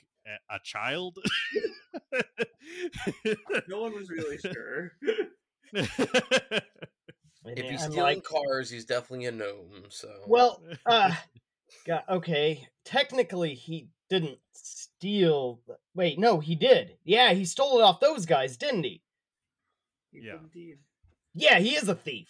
a, 0.50 0.56
a 0.56 0.58
child. 0.62 1.18
No 3.68 3.80
one 3.80 3.94
was 3.94 4.10
really 4.10 4.38
sure. 4.38 4.92
If 7.56 7.70
he's 7.70 7.84
stealing 7.84 8.20
cars, 8.20 8.70
he's 8.70 8.84
definitely 8.84 9.26
a 9.26 9.32
gnome. 9.32 9.84
So, 9.88 10.08
well, 10.26 10.62
uh, 10.86 11.14
God, 11.86 12.02
okay. 12.08 12.66
Technically, 12.84 13.54
he 13.54 13.88
didn't 14.10 14.38
steal. 14.54 15.60
Wait, 15.94 16.18
no, 16.18 16.40
he 16.40 16.54
did. 16.54 16.96
Yeah, 17.04 17.32
he 17.32 17.44
stole 17.44 17.78
it 17.78 17.82
off 17.82 18.00
those 18.00 18.26
guys, 18.26 18.56
didn't 18.56 18.84
he? 18.84 19.02
Yeah. 20.12 20.36
Indeed. 20.42 20.78
Yeah, 21.34 21.58
he 21.58 21.74
is 21.76 21.88
a 21.88 21.94
thief. 21.94 22.28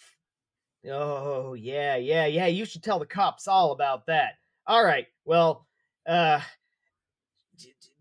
Oh, 0.89 1.53
yeah, 1.53 1.95
yeah, 1.97 2.25
yeah. 2.25 2.47
You 2.47 2.65
should 2.65 2.83
tell 2.83 2.99
the 2.99 3.05
cops 3.05 3.47
all 3.47 3.71
about 3.71 4.05
that. 4.05 4.33
All 4.65 4.83
right. 4.83 5.07
Well, 5.25 5.65
uh, 6.07 6.39
d- 6.39 6.45
d- 6.45 6.58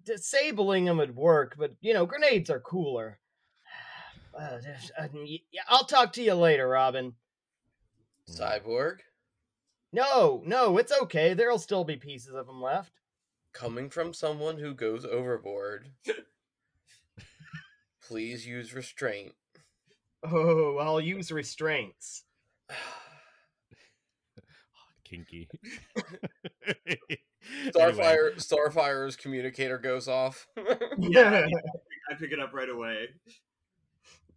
disabling 0.09 0.85
them 0.87 0.99
would 0.99 1.15
work, 1.17 1.55
but 1.59 1.73
you 1.81 1.95
know, 1.95 2.07
grenades 2.07 2.51
are 2.51 2.61
cooler. 2.61 3.19
Uh, 4.39 4.61
uh, 5.01 5.09
yeah, 5.51 5.63
I'll 5.69 5.87
talk 5.87 6.13
to 6.13 6.23
you 6.23 6.35
later, 6.35 6.69
Robin. 6.69 7.15
Cyborg, 8.31 8.99
No, 9.93 10.43
no, 10.47 10.79
it's 10.79 10.93
okay. 10.93 11.35
There'll 11.35 11.59
still 11.59 11.83
be 11.83 11.97
pieces 11.97 12.35
of 12.35 12.49
him 12.49 12.63
left. 12.63 12.93
coming 13.53 13.91
from 13.91 14.15
someone 14.15 14.59
who 14.59 14.75
goes 14.75 15.05
overboard, 15.05 15.89
please 18.07 18.47
use 18.47 18.75
restraint. 18.75 19.33
Oh, 20.23 20.77
I'll 20.77 21.01
use 21.01 21.33
restraints. 21.33 22.23
kinky. 25.05 25.49
Anyway, 27.49 27.71
Starfire, 27.73 28.35
Starfire's 28.37 29.17
communicator 29.17 29.79
goes 29.79 30.09
off. 30.09 30.47
Yeah, 30.99 31.47
I 32.11 32.15
pick 32.15 32.33
it 32.33 32.41
up 32.41 32.53
right 32.53 32.69
away. 32.69 33.09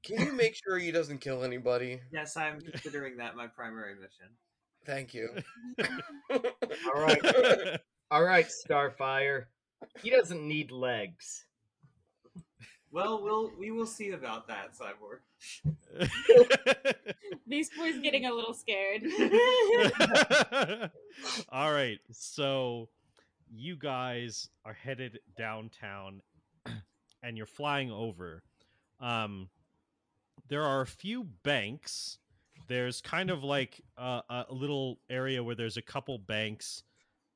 Can 0.04 0.26
you 0.26 0.34
make 0.34 0.56
sure 0.56 0.78
he 0.78 0.92
doesn't 0.92 1.20
kill 1.20 1.44
anybody? 1.44 2.00
Yes, 2.12 2.38
I'm 2.38 2.60
considering 2.62 3.18
that 3.18 3.36
my 3.36 3.48
primary 3.48 3.96
mission. 3.96 4.28
Thank 4.86 5.14
you. 5.14 5.30
All 6.32 7.02
right. 7.02 7.80
All 8.10 8.24
right, 8.24 8.48
Starfire. 8.48 9.46
He 10.02 10.10
doesn't 10.10 10.48
need 10.48 10.72
legs. 10.72 11.46
Well, 12.92 13.24
we'll 13.24 13.52
we 13.58 13.72
will 13.72 13.86
see 13.86 14.12
about 14.12 14.48
that, 14.48 14.72
Cyborg. 14.78 15.22
Beast 17.48 17.72
Boy's 17.78 18.00
getting 18.00 18.26
a 18.26 18.34
little 18.34 18.54
scared. 18.54 19.04
All 21.50 21.72
right. 21.72 22.00
So 22.12 22.90
you 23.54 23.76
guys 23.76 24.50
are 24.66 24.74
headed 24.74 25.20
downtown 25.38 26.22
and 27.24 27.38
you're 27.38 27.46
flying 27.46 27.92
over. 27.92 28.44
Um 29.00 29.50
there 30.48 30.64
are 30.64 30.82
a 30.82 30.88
few 30.88 31.24
banks. 31.44 32.18
There's 32.68 33.00
kind 33.02 33.30
of 33.30 33.44
like 33.44 33.82
uh, 33.98 34.22
a 34.30 34.46
little 34.50 35.00
area 35.10 35.44
where 35.44 35.56
there's 35.56 35.78
a 35.78 35.82
couple 35.82 36.18
banks 36.18 36.84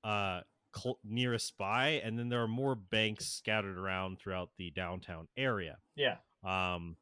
uh 0.04 0.42
cl- 0.76 1.00
nearest 1.04 1.58
by 1.58 2.02
and 2.04 2.18
then 2.18 2.30
there 2.30 2.42
are 2.42 2.48
more 2.48 2.76
banks 2.76 3.28
scattered 3.28 3.78
around 3.78 4.20
throughout 4.20 4.50
the 4.58 4.72
downtown 4.72 5.28
area. 5.38 5.78
Yeah. 5.96 6.18
Um, 6.44 6.98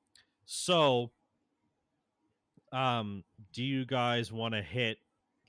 so, 0.45 1.11
um, 2.71 3.23
do 3.51 3.63
you 3.63 3.85
guys 3.85 4.31
want 4.31 4.53
to 4.55 4.61
hit 4.61 4.97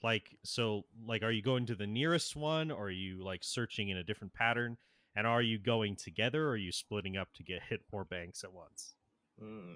like 0.04 0.36
so? 0.44 0.84
Like, 1.04 1.22
are 1.24 1.32
you 1.32 1.42
going 1.42 1.66
to 1.66 1.74
the 1.74 1.86
nearest 1.86 2.36
one, 2.36 2.70
or 2.70 2.86
are 2.86 2.90
you 2.90 3.24
like 3.24 3.42
searching 3.42 3.88
in 3.88 3.96
a 3.96 4.04
different 4.04 4.34
pattern? 4.34 4.76
And 5.16 5.26
are 5.26 5.42
you 5.42 5.58
going 5.58 5.96
together, 5.96 6.46
or 6.46 6.50
are 6.50 6.56
you 6.56 6.70
splitting 6.70 7.16
up 7.16 7.32
to 7.34 7.42
get 7.42 7.62
hit 7.68 7.80
more 7.92 8.04
banks 8.04 8.44
at 8.44 8.52
once? 8.52 8.94
Hmm. 9.40 9.74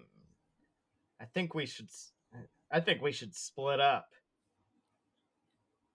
I 1.21 1.25
think 1.25 1.55
we 1.55 1.67
should. 1.67 1.89
i 2.71 2.81
think 2.81 3.03
we 3.03 3.11
should 3.11 3.35
split 3.35 3.81
up. 3.81 4.09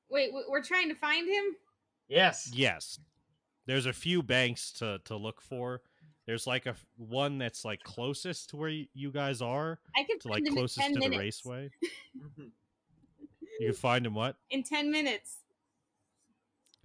Wait, 0.10 0.32
we're 0.50 0.64
trying 0.64 0.90
to 0.90 0.96
find 0.96 1.28
him? 1.28 1.44
Yes. 2.08 2.52
Yes, 2.54 3.00
there's 3.66 3.86
a 3.86 3.94
few 3.94 4.24
banks 4.24 4.72
to 4.74 5.00
to 5.06 5.16
look 5.16 5.42
for. 5.42 5.82
There's 6.26 6.48
like 6.48 6.66
a 6.66 6.76
one 6.96 7.38
that's 7.38 7.66
like 7.66 7.84
closest 7.84 8.50
to 8.50 8.58
where 8.58 8.70
you 8.70 9.12
guys 9.12 9.42
are, 9.42 9.80
I 9.96 10.04
can 10.04 10.20
to 10.20 10.30
find 10.30 10.34
like 10.34 10.48
him 10.48 10.56
closest 10.56 10.88
in 10.88 10.94
to 10.94 11.00
10 11.02 11.12
the 11.12 11.18
minutes. 11.18 11.42
raceway. 11.46 11.70
You 13.60 13.68
can 13.68 13.76
find 13.76 14.06
him 14.06 14.14
what? 14.16 14.36
In 14.50 14.64
10 14.64 14.92
minutes. 14.92 15.38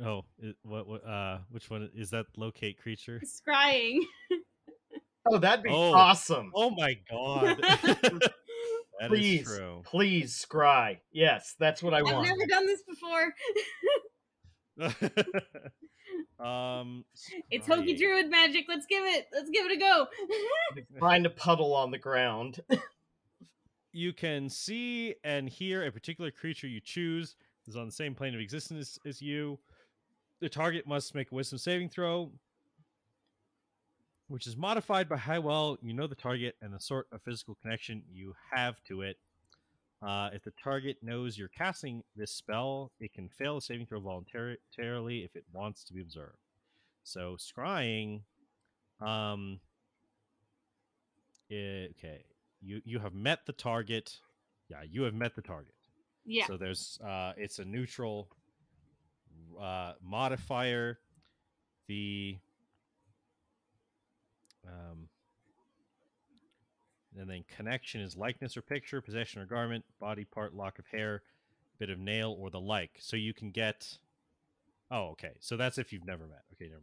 Oh, 0.05 0.25
what? 0.63 0.87
What? 0.87 1.07
Uh, 1.07 1.39
which 1.51 1.69
one 1.71 1.91
is 1.95 2.11
that? 2.11 2.27
Locate 2.37 2.79
creature. 2.81 3.21
Scrying. 3.25 3.99
Oh, 5.31 5.39
that'd 5.39 5.63
be 5.65 5.71
Oh. 5.71 5.93
awesome. 5.93 6.53
Oh 6.55 6.71
my 6.71 6.97
god. 7.11 7.61
That 9.01 9.13
is 9.13 9.19
please, 9.21 9.45
true. 9.45 9.83
please, 9.85 10.45
scry. 10.45 10.99
Yes, 11.13 11.55
that's 11.61 11.85
what 11.85 11.95
I 11.95 12.03
want. 12.03 12.17
I've 12.17 12.25
never 12.25 12.47
done 12.49 12.67
this 12.67 12.83
before. 12.83 13.33
um, 16.45 17.05
It's 17.49 17.69
Hokey. 17.69 17.97
Druid 17.97 18.29
magic. 18.29 18.65
Let's 18.69 18.87
give 18.87 19.05
it. 19.05 19.27
Let's 19.33 19.51
give 19.51 19.67
it 19.67 19.73
a 19.73 19.77
go. 19.79 20.07
Find 20.99 21.27
a 21.27 21.31
puddle 21.31 21.75
on 21.75 21.93
the 21.93 21.99
ground. 21.99 22.61
You 23.99 24.13
can 24.13 24.49
see 24.49 25.17
and 25.25 25.49
hear 25.49 25.85
a 25.85 25.91
particular 25.91 26.31
creature 26.31 26.69
you 26.69 26.81
choose 26.81 27.35
is 27.67 27.75
on 27.75 27.87
the 27.87 27.91
same 27.91 28.15
plane 28.15 28.33
of 28.33 28.41
existence 28.41 28.97
as 29.05 29.21
you. 29.21 29.59
The 30.39 30.49
target 30.49 30.87
must 30.87 31.17
make 31.17 31.33
a 31.33 31.35
wisdom 31.35 31.59
saving 31.59 31.89
throw, 31.89 32.31
which 34.29 34.47
is 34.47 34.57
modified 34.57 35.09
by 35.09 35.17
how 35.17 35.41
well 35.41 35.79
you 35.83 35.95
know 35.95 36.07
the 36.07 36.15
target 36.15 36.55
and 36.63 36.73
the 36.73 36.79
sort 36.79 37.09
of 37.11 37.23
physical 37.23 37.57
connection 37.61 38.05
you 38.09 38.37
have 38.53 38.77
to 38.85 39.03
it. 39.03 39.17
Uh, 40.01 40.31
if 40.33 40.45
the 40.45 40.53
target 40.63 40.99
knows 41.03 41.37
you're 41.37 41.49
casting 41.49 42.05
this 42.15 42.31
spell, 42.31 42.93
it 43.01 43.13
can 43.13 43.29
fail 43.29 43.57
a 43.57 43.61
saving 43.61 43.85
throw 43.85 43.99
voluntarily 43.99 45.25
if 45.25 45.35
it 45.35 45.45
wants 45.53 45.83
to 45.83 45.93
be 45.93 46.01
observed. 46.01 46.39
So 47.03 47.37
scrying, 47.37 48.21
um, 49.01 49.59
eh, 51.51 51.89
okay, 51.99 52.23
you 52.61 52.81
you 52.85 52.99
have 52.99 53.15
met 53.15 53.47
the 53.47 53.53
target. 53.53 54.19
Yeah, 54.69 54.83
you 54.89 55.03
have 55.03 55.15
met 55.15 55.35
the 55.35 55.43
target. 55.43 55.75
yeah. 56.25 56.47
So 56.47 56.57
there's 56.57 56.99
uh, 57.05 57.33
it's 57.37 57.59
a 57.59 57.65
neutral 57.65 58.29
uh, 59.61 59.95
modifier. 60.03 60.99
The 61.89 62.37
um, 64.67 65.09
and 67.19 67.29
then 67.29 67.45
connection 67.57 68.01
is 68.01 68.17
likeness 68.17 68.57
or 68.57 68.63
picture, 68.63 69.01
possession 69.01 69.41
or 69.41 69.47
garment, 69.47 69.85
body 69.99 70.25
part, 70.25 70.55
lock 70.55 70.79
of 70.79 70.87
hair, 70.87 71.23
bit 71.79 71.91
of 71.91 71.99
nail, 71.99 72.37
or 72.39 72.51
the 72.51 72.61
like. 72.61 72.93
So 73.01 73.17
you 73.17 73.33
can 73.33 73.51
get. 73.51 73.99
Oh, 74.91 75.11
okay. 75.13 75.33
So 75.41 75.57
that's 75.57 75.79
if 75.79 75.93
you've 75.93 76.07
never 76.07 76.27
met. 76.27 76.43
Okay, 76.55 76.69
never 76.71 76.83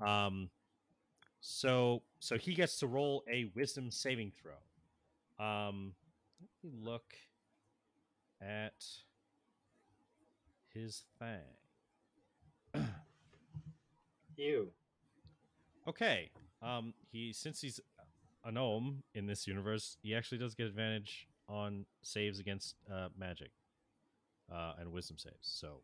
mind. 0.00 0.26
Um, 0.26 0.50
So 1.40 2.02
so 2.18 2.36
he 2.36 2.54
gets 2.54 2.78
to 2.80 2.86
roll 2.86 3.22
a 3.30 3.50
wisdom 3.54 3.90
saving 3.90 4.32
throw. 4.40 4.52
Um, 5.38 5.94
let 6.40 6.72
me 6.72 6.78
look 6.84 7.14
at 8.40 8.84
his 10.72 11.04
thing. 11.18 11.40
You. 14.36 14.68
Okay. 15.86 16.30
Um, 16.62 16.94
he 17.10 17.32
since 17.32 17.60
he's 17.60 17.80
a 18.44 18.50
gnome 18.50 19.02
in 19.14 19.26
this 19.26 19.46
universe, 19.46 19.98
he 20.02 20.14
actually 20.14 20.38
does 20.38 20.54
get 20.54 20.66
advantage 20.66 21.28
on 21.48 21.84
saves 22.02 22.40
against 22.40 22.76
uh, 22.92 23.08
magic 23.16 23.50
uh, 24.52 24.72
and 24.80 24.90
wisdom 24.90 25.18
saves. 25.18 25.36
So 25.42 25.80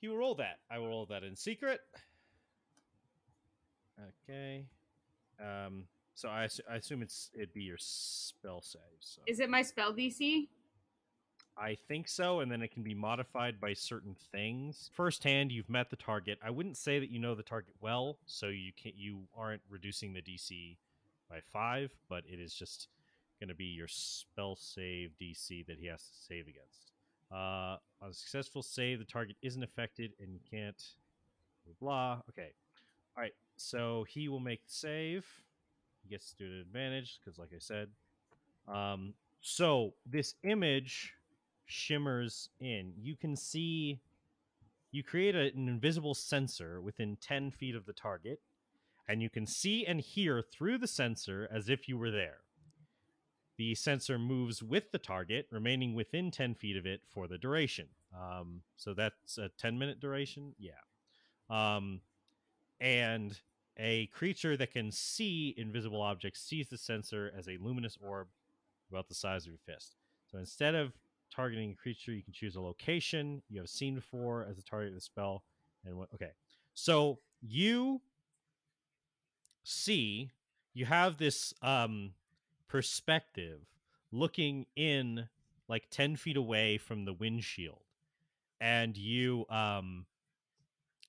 he 0.00 0.08
will 0.08 0.16
roll 0.16 0.34
that. 0.36 0.58
I 0.70 0.78
will 0.78 0.88
roll 0.88 1.06
that 1.06 1.24
in 1.24 1.34
secret. 1.36 1.80
Okay. 4.28 4.66
Um. 5.40 5.84
So 6.18 6.28
I, 6.28 6.48
I 6.68 6.74
assume 6.74 7.02
it's 7.02 7.30
it'd 7.32 7.54
be 7.54 7.62
your 7.62 7.76
spell 7.78 8.60
save. 8.60 8.80
So 8.98 9.22
Is 9.28 9.38
it 9.38 9.48
my 9.48 9.62
spell 9.62 9.92
DC? 9.92 10.48
I 11.56 11.76
think 11.86 12.08
so, 12.08 12.40
and 12.40 12.50
then 12.50 12.60
it 12.60 12.72
can 12.72 12.82
be 12.82 12.92
modified 12.92 13.60
by 13.60 13.74
certain 13.74 14.16
things. 14.32 14.90
Firsthand, 14.94 15.52
you've 15.52 15.70
met 15.70 15.90
the 15.90 15.96
target. 15.96 16.40
I 16.42 16.50
wouldn't 16.50 16.76
say 16.76 16.98
that 16.98 17.08
you 17.08 17.20
know 17.20 17.36
the 17.36 17.44
target 17.44 17.74
well, 17.80 18.18
so 18.26 18.48
you 18.48 18.72
can't 18.72 18.96
you 18.96 19.28
aren't 19.32 19.62
reducing 19.70 20.12
the 20.12 20.20
DC 20.20 20.76
by 21.30 21.38
five, 21.52 21.92
but 22.08 22.24
it 22.26 22.40
is 22.40 22.52
just 22.52 22.88
going 23.38 23.48
to 23.48 23.54
be 23.54 23.66
your 23.66 23.86
spell 23.86 24.56
save 24.56 25.12
DC 25.22 25.66
that 25.68 25.78
he 25.78 25.86
has 25.86 26.02
to 26.02 26.16
save 26.26 26.48
against. 26.48 26.90
Uh, 27.30 27.76
on 28.02 28.10
a 28.10 28.12
successful 28.12 28.64
save, 28.64 28.98
the 28.98 29.04
target 29.04 29.36
isn't 29.40 29.62
affected, 29.62 30.14
and 30.20 30.32
you 30.32 30.40
can't 30.50 30.82
blah. 31.80 32.16
blah. 32.16 32.22
Okay, 32.30 32.50
all 33.16 33.22
right. 33.22 33.34
So 33.56 34.04
he 34.08 34.28
will 34.28 34.40
make 34.40 34.64
the 34.64 34.72
save. 34.72 35.24
He 36.08 36.14
gets 36.14 36.34
it 36.38 36.44
advantage 36.44 37.20
because, 37.20 37.38
like 37.38 37.50
I 37.54 37.58
said, 37.58 37.88
um, 38.66 39.14
so 39.40 39.94
this 40.06 40.34
image 40.42 41.14
shimmers 41.66 42.48
in. 42.60 42.94
You 42.96 43.14
can 43.14 43.36
see 43.36 44.00
you 44.90 45.02
create 45.02 45.34
a- 45.34 45.52
an 45.54 45.68
invisible 45.68 46.14
sensor 46.14 46.80
within 46.80 47.16
10 47.16 47.50
feet 47.50 47.74
of 47.74 47.84
the 47.84 47.92
target, 47.92 48.40
and 49.06 49.20
you 49.20 49.28
can 49.28 49.46
see 49.46 49.84
and 49.84 50.00
hear 50.00 50.40
through 50.40 50.78
the 50.78 50.86
sensor 50.86 51.46
as 51.50 51.68
if 51.68 51.88
you 51.88 51.98
were 51.98 52.10
there. 52.10 52.40
The 53.56 53.74
sensor 53.74 54.18
moves 54.18 54.62
with 54.62 54.92
the 54.92 54.98
target, 54.98 55.46
remaining 55.50 55.92
within 55.94 56.30
10 56.30 56.54
feet 56.54 56.76
of 56.76 56.86
it 56.86 57.02
for 57.06 57.28
the 57.28 57.36
duration. 57.36 57.88
Um, 58.14 58.62
so 58.76 58.94
that's 58.94 59.36
a 59.36 59.50
10 59.50 59.78
minute 59.78 60.00
duration? 60.00 60.54
Yeah. 60.58 60.80
Um, 61.50 62.00
and 62.80 63.38
a 63.78 64.06
creature 64.06 64.56
that 64.56 64.72
can 64.72 64.90
see 64.90 65.54
invisible 65.56 66.02
objects 66.02 66.40
sees 66.40 66.68
the 66.68 66.78
sensor 66.78 67.32
as 67.36 67.48
a 67.48 67.58
luminous 67.60 67.96
orb 68.00 68.28
about 68.90 69.08
the 69.08 69.14
size 69.14 69.44
of 69.44 69.52
your 69.52 69.58
fist. 69.66 69.96
So 70.30 70.38
instead 70.38 70.74
of 70.74 70.92
targeting 71.34 71.72
a 71.72 71.74
creature, 71.74 72.12
you 72.12 72.22
can 72.22 72.32
choose 72.32 72.56
a 72.56 72.60
location 72.60 73.42
you 73.48 73.60
have 73.60 73.68
seen 73.68 73.94
before 73.94 74.46
as 74.48 74.56
the 74.56 74.62
target 74.62 74.88
of 74.88 74.94
the 74.94 75.00
spell. 75.00 75.44
And 75.84 75.96
what? 75.96 76.08
Okay, 76.14 76.32
so 76.74 77.18
you 77.40 78.00
see, 79.62 80.32
you 80.74 80.86
have 80.86 81.18
this 81.18 81.54
um, 81.62 82.12
perspective 82.66 83.60
looking 84.10 84.66
in 84.74 85.28
like 85.68 85.84
ten 85.90 86.16
feet 86.16 86.36
away 86.36 86.78
from 86.78 87.04
the 87.04 87.12
windshield, 87.12 87.82
and 88.60 88.96
you 88.96 89.46
um, 89.50 90.06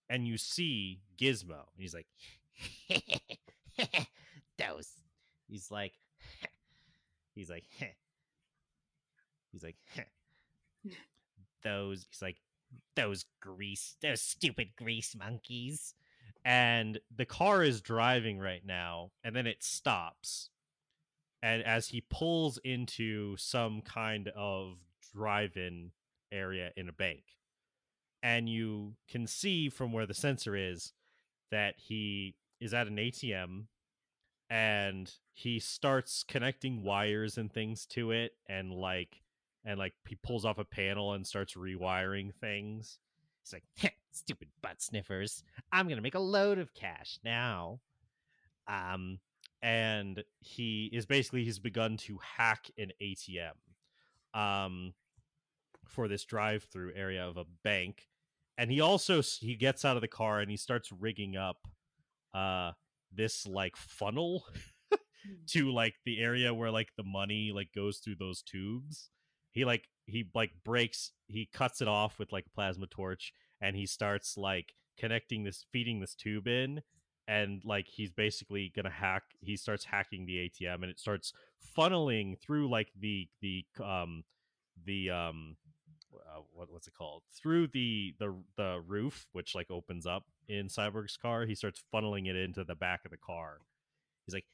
and 0.10 0.28
you 0.28 0.38
see 0.38 1.00
Gizmo. 1.18 1.50
And 1.74 1.80
he's 1.80 1.94
like, 1.94 2.08
Those. 4.58 4.90
He's 5.48 5.72
like, 5.72 5.94
he's 7.36 7.50
like, 7.50 7.64
he's 9.52 9.64
like, 9.64 9.78
those. 11.64 12.06
He's 12.10 12.22
like, 12.22 12.38
those 12.96 13.26
grease, 13.42 13.96
those 14.02 14.22
stupid 14.22 14.70
grease 14.78 15.16
monkeys. 15.18 15.94
and 16.46 17.00
the 17.16 17.26
car 17.26 17.64
is 17.64 17.82
driving 17.82 18.40
right 18.40 18.66
now 18.66 19.12
and 19.24 19.36
then 19.36 19.48
it 19.48 19.64
stops 19.64 20.50
and 21.42 21.64
as 21.64 21.88
he 21.90 22.02
pulls 22.10 22.58
into 22.64 23.36
some 23.38 23.82
kind 23.82 24.30
of 24.36 24.78
drive-in 25.14 25.92
area 26.32 26.72
in 26.78 26.88
a 26.90 26.94
bank 26.94 27.24
and 28.24 28.48
you 28.50 28.96
can 29.10 29.28
see 29.28 29.70
from 29.70 29.92
where 29.92 30.06
the 30.06 30.14
sensor 30.14 30.56
is 30.56 30.94
that 31.52 31.76
he 31.78 32.36
is 32.60 32.74
at 32.74 32.88
an 32.88 32.98
ATM 32.98 33.66
and 34.50 35.12
he 35.34 35.60
starts 35.60 36.24
connecting 36.28 36.84
wires 36.84 37.38
and 37.38 37.52
things 37.52 37.86
to 37.86 38.12
it 38.12 38.34
and 38.48 38.74
like 38.74 39.22
and 39.66 39.78
like 39.78 39.94
he 40.08 40.16
pulls 40.16 40.46
off 40.46 40.58
a 40.58 40.66
panel 40.66 41.14
and 41.14 41.26
starts 41.28 41.54
rewiring 41.56 42.34
things 42.34 43.00
He's 43.44 43.54
like, 43.54 43.94
stupid 44.12 44.50
butt 44.62 44.82
sniffers. 44.82 45.44
I'm 45.72 45.88
gonna 45.88 46.02
make 46.02 46.16
a 46.16 46.20
load 46.20 46.60
of 46.60 46.74
cash 46.74 47.20
now. 47.24 47.80
um, 48.68 49.20
and 49.62 50.24
he 50.40 50.90
is 50.94 51.06
basically 51.06 51.44
he's 51.44 51.60
begun 51.60 51.98
to 51.98 52.18
hack 52.38 52.70
an 52.78 52.92
ATM 53.02 53.54
um, 54.34 54.94
for 55.86 56.08
this 56.08 56.24
drive-through 56.24 56.94
area 56.96 57.28
of 57.28 57.36
a 57.38 57.44
bank, 57.64 58.08
and 58.58 58.72
he 58.72 58.80
also 58.80 59.22
he 59.22 59.56
gets 59.56 59.84
out 59.84 59.98
of 59.98 60.02
the 60.02 60.08
car 60.08 60.40
and 60.40 60.50
he 60.50 60.58
starts 60.58 60.92
rigging 60.92 61.36
up 61.36 61.68
uh, 62.34 62.72
this 63.12 63.46
like 63.46 63.76
funnel 63.76 64.46
to 65.48 65.72
like 65.72 65.96
the 66.06 66.20
area 66.22 66.54
where 66.54 66.72
like 66.72 66.90
the 66.98 67.04
money 67.04 67.52
like 67.54 67.70
goes 67.74 67.98
through 67.98 68.16
those 68.20 68.42
tubes. 68.42 69.10
He 69.52 69.66
like 69.66 69.86
he 70.06 70.30
like 70.34 70.52
breaks 70.64 71.12
he 71.28 71.50
cuts 71.52 71.82
it 71.82 71.88
off 71.88 72.20
with 72.20 72.32
like 72.32 72.46
a 72.48 72.56
plasma 72.56 72.88
torch 72.88 73.34
and 73.62 73.76
he 73.76 73.86
starts 73.86 74.38
like 74.38 74.74
connecting 74.98 75.44
this 75.44 75.66
feeding 75.72 76.00
this 76.00 76.16
tube 76.16 76.48
in 76.48 76.82
and 77.28 77.62
like 77.64 77.88
he's 77.88 78.12
basically 78.12 78.72
gonna 78.76 78.90
hack 78.90 79.24
he 79.40 79.56
starts 79.56 79.86
hacking 79.86 80.26
the 80.26 80.50
atm 80.50 80.76
and 80.76 80.86
it 80.92 81.00
starts 81.00 81.32
funneling 81.78 82.40
through 82.42 82.70
like 82.70 82.90
the 83.00 83.28
the 83.42 83.64
um 83.84 84.24
the 84.86 85.10
um 85.10 85.56
uh, 86.14 86.42
what, 86.54 86.72
what's 86.72 86.88
it 86.88 86.94
called? 86.94 87.24
Through 87.40 87.68
the 87.68 88.14
the 88.20 88.36
the 88.58 88.82
roof 88.86 89.28
which 89.32 89.56
like 89.56 89.70
opens 89.70 90.06
up 90.06 90.24
in 90.50 90.68
cyborg's 90.68 91.16
car 91.16 91.46
he 91.46 91.56
starts 91.56 91.82
funneling 91.94 92.28
it 92.28 92.36
into 92.36 92.64
the 92.64 92.76
back 92.76 93.06
of 93.06 93.12
the 93.12 93.18
car 93.18 93.60
He's 94.30 94.36
like, 94.36 94.46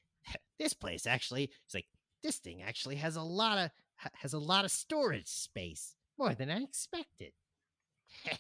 this 0.57 0.73
place 0.73 1.05
actually. 1.05 1.51
He's 1.67 1.73
like, 1.73 1.87
this 2.23 2.37
thing 2.37 2.61
actually 2.61 2.95
has 2.95 3.17
a 3.17 3.21
lot 3.21 3.57
of 3.57 3.71
has 4.13 4.33
a 4.33 4.39
lot 4.39 4.65
of 4.65 4.71
storage 4.71 5.27
space, 5.27 5.95
more 6.17 6.33
than 6.33 6.49
I 6.49 6.61
expected. 6.61 7.33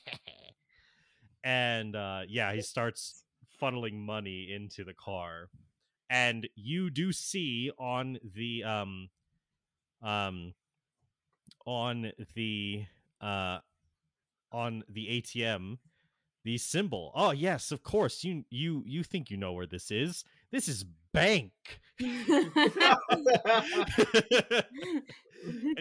and 1.43 1.95
uh 1.95 2.21
yeah 2.27 2.53
he 2.53 2.61
starts 2.61 3.23
funneling 3.61 3.93
money 3.93 4.51
into 4.53 4.83
the 4.83 4.93
car 4.93 5.49
and 6.09 6.47
you 6.55 6.89
do 6.89 7.11
see 7.11 7.71
on 7.77 8.17
the 8.35 8.63
um 8.63 9.09
um 10.01 10.53
on 11.65 12.11
the 12.35 12.85
uh 13.21 13.57
on 14.51 14.83
the 14.87 15.21
ATM 15.21 15.77
the 16.45 16.57
symbol 16.57 17.11
oh 17.15 17.31
yes 17.31 17.71
of 17.71 17.83
course 17.83 18.23
you 18.23 18.45
you 18.49 18.83
you 18.85 19.03
think 19.03 19.29
you 19.29 19.35
know 19.35 19.51
where 19.51 19.65
this 19.65 19.91
is 19.91 20.23
this 20.51 20.69
is 20.69 20.85
bank 21.11 21.51
and 21.99 22.13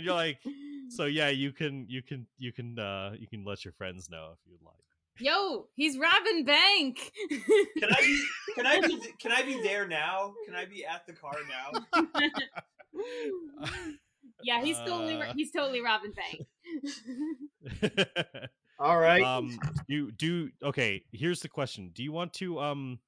you're 0.00 0.14
like 0.14 0.38
so 0.88 1.04
yeah 1.04 1.28
you 1.28 1.52
can 1.52 1.86
you 1.88 2.02
can 2.02 2.26
you 2.38 2.50
can 2.50 2.78
uh 2.78 3.12
you 3.18 3.26
can 3.28 3.44
let 3.44 3.64
your 3.64 3.72
friends 3.72 4.08
know 4.10 4.30
if 4.32 4.38
you'd 4.50 4.62
like 4.64 4.74
Yo, 5.20 5.68
he's 5.76 5.96
robbing 5.96 6.44
bank. 6.44 7.12
Can 7.30 7.88
I 7.88 8.00
be? 8.00 8.24
Can 8.56 8.66
I 8.66 8.80
be? 8.80 8.98
Can 9.20 9.30
I 9.30 9.42
be 9.42 9.62
there 9.62 9.86
now? 9.86 10.34
Can 10.44 10.56
I 10.56 10.64
be 10.64 10.84
at 10.84 11.06
the 11.06 11.12
car 11.12 11.36
now? 11.48 11.70
yeah, 14.42 14.60
he's 14.60 14.76
totally 14.78 15.14
Uh. 15.14 15.32
he's 15.36 15.52
totally 15.52 15.80
robbing 15.80 16.14
bank. 16.18 16.48
All 18.78 18.98
right. 18.98 19.22
um 19.22 19.58
you 19.86 20.10
do 20.12 20.50
okay 20.62 21.04
here's 21.12 21.40
the 21.40 21.48
question 21.48 21.90
do 21.94 22.02
you 22.02 22.12
want 22.12 22.32
to 22.34 22.58
um 22.60 22.98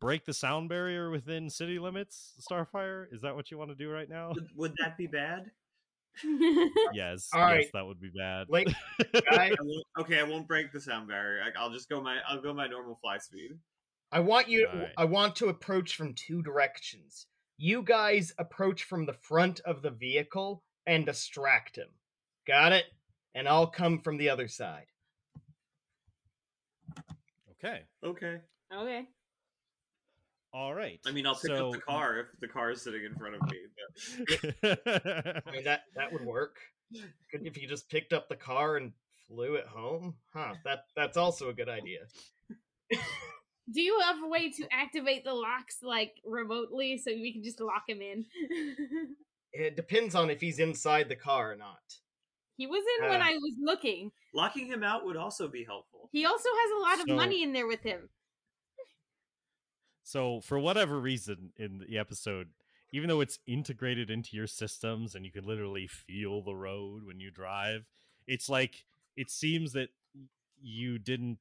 break 0.00 0.24
the 0.24 0.32
sound 0.34 0.68
barrier 0.68 1.10
within 1.10 1.48
city 1.50 1.78
limits 1.78 2.34
starfire 2.40 3.06
is 3.12 3.22
that 3.22 3.34
what 3.34 3.50
you 3.50 3.58
want 3.58 3.70
to 3.70 3.76
do 3.76 3.90
right 3.90 4.08
now 4.08 4.32
Would, 4.34 4.48
would 4.56 4.74
that 4.82 4.96
be 4.96 5.06
bad? 5.06 5.50
yes 6.94 7.28
All 7.32 7.40
right. 7.40 7.62
yes 7.62 7.70
that 7.72 7.84
would 7.84 8.00
be 8.00 8.10
bad 8.16 8.46
Like, 8.48 8.68
I, 9.30 9.50
I 9.50 10.00
okay, 10.00 10.20
I 10.20 10.22
won't 10.22 10.46
break 10.46 10.72
the 10.72 10.80
sound 10.80 11.08
barrier. 11.08 11.42
I, 11.42 11.58
I'll 11.58 11.70
just 11.70 11.88
go 11.88 12.00
my 12.00 12.18
I'll 12.28 12.40
go 12.40 12.52
my 12.52 12.66
normal 12.66 12.98
fly 13.00 13.18
speed. 13.18 13.52
I 14.12 14.20
want 14.20 14.48
you. 14.48 14.68
All 14.72 14.78
right. 14.78 14.92
I 14.96 15.04
want 15.06 15.34
to 15.36 15.48
approach 15.48 15.96
from 15.96 16.14
two 16.14 16.42
directions. 16.42 17.26
You 17.56 17.82
guys 17.82 18.32
approach 18.38 18.84
from 18.84 19.06
the 19.06 19.12
front 19.12 19.60
of 19.60 19.82
the 19.82 19.90
vehicle 19.90 20.62
and 20.86 21.06
distract 21.06 21.76
him. 21.76 21.88
Got 22.46 22.72
it? 22.72 22.84
And 23.34 23.48
I'll 23.48 23.66
come 23.66 23.98
from 24.00 24.16
the 24.16 24.28
other 24.28 24.46
side. 24.46 24.86
Okay 27.64 27.82
Okay. 28.04 28.40
okay. 28.72 29.06
All 30.52 30.72
right. 30.72 31.00
I 31.04 31.10
mean, 31.10 31.26
I'll 31.26 31.34
pick 31.34 31.50
so, 31.50 31.68
up 31.68 31.72
the 31.72 31.80
car 31.80 32.20
if 32.20 32.26
the 32.40 32.46
car 32.46 32.70
is 32.70 32.80
sitting 32.80 33.04
in 33.04 33.14
front 33.16 33.34
of 33.34 33.42
me. 33.50 33.58
But 34.62 35.42
I 35.46 35.50
mean 35.50 35.64
that 35.64 35.80
that 35.96 36.12
would 36.12 36.24
work. 36.24 36.56
If 37.32 37.60
you 37.60 37.66
just 37.66 37.88
picked 37.88 38.12
up 38.12 38.28
the 38.28 38.36
car 38.36 38.76
and 38.76 38.92
flew 39.26 39.54
it 39.54 39.66
home? 39.66 40.14
Huh. 40.32 40.54
That 40.64 40.84
that's 40.94 41.16
also 41.16 41.48
a 41.48 41.54
good 41.54 41.68
idea. 41.68 42.00
Do 43.72 43.80
you 43.80 43.98
have 44.04 44.22
a 44.22 44.28
way 44.28 44.50
to 44.50 44.66
activate 44.70 45.24
the 45.24 45.34
locks 45.34 45.78
like 45.82 46.12
remotely 46.24 46.98
so 46.98 47.10
we 47.10 47.32
can 47.32 47.42
just 47.42 47.60
lock 47.60 47.84
him 47.88 48.00
in? 48.00 48.26
It 49.56 49.76
depends 49.76 50.16
on 50.16 50.30
if 50.30 50.40
he's 50.40 50.58
inside 50.58 51.08
the 51.08 51.14
car 51.14 51.52
or 51.52 51.56
not. 51.56 51.78
He 52.56 52.66
was 52.66 52.82
in 52.98 53.08
when 53.08 53.20
Uh. 53.20 53.24
I 53.24 53.32
was 53.34 53.54
looking. 53.60 54.10
locking 54.32 54.66
him 54.66 54.82
out 54.84 55.04
would 55.04 55.16
also 55.16 55.48
be 55.48 55.64
helpful. 55.64 56.08
He 56.12 56.24
also 56.24 56.48
has 56.48 56.70
a 56.72 56.80
lot 56.80 57.00
of 57.00 57.06
So- 57.08 57.14
money 57.16 57.42
in 57.42 57.52
there 57.52 57.66
with 57.66 57.82
him. 57.82 58.08
So 60.02 60.40
for 60.40 60.58
whatever 60.58 61.00
reason 61.00 61.52
in 61.56 61.78
the 61.78 61.98
episode, 61.98 62.50
even 62.92 63.08
though 63.08 63.20
it's 63.20 63.38
integrated 63.46 64.10
into 64.10 64.36
your 64.36 64.46
systems 64.46 65.14
and 65.14 65.24
you 65.24 65.32
can 65.32 65.44
literally 65.44 65.86
feel 65.86 66.42
the 66.42 66.54
road 66.54 67.04
when 67.04 67.20
you 67.20 67.30
drive, 67.30 67.86
it's 68.26 68.48
like 68.48 68.84
it 69.16 69.30
seems 69.30 69.72
that 69.72 69.88
you 70.60 70.98
didn't 70.98 71.38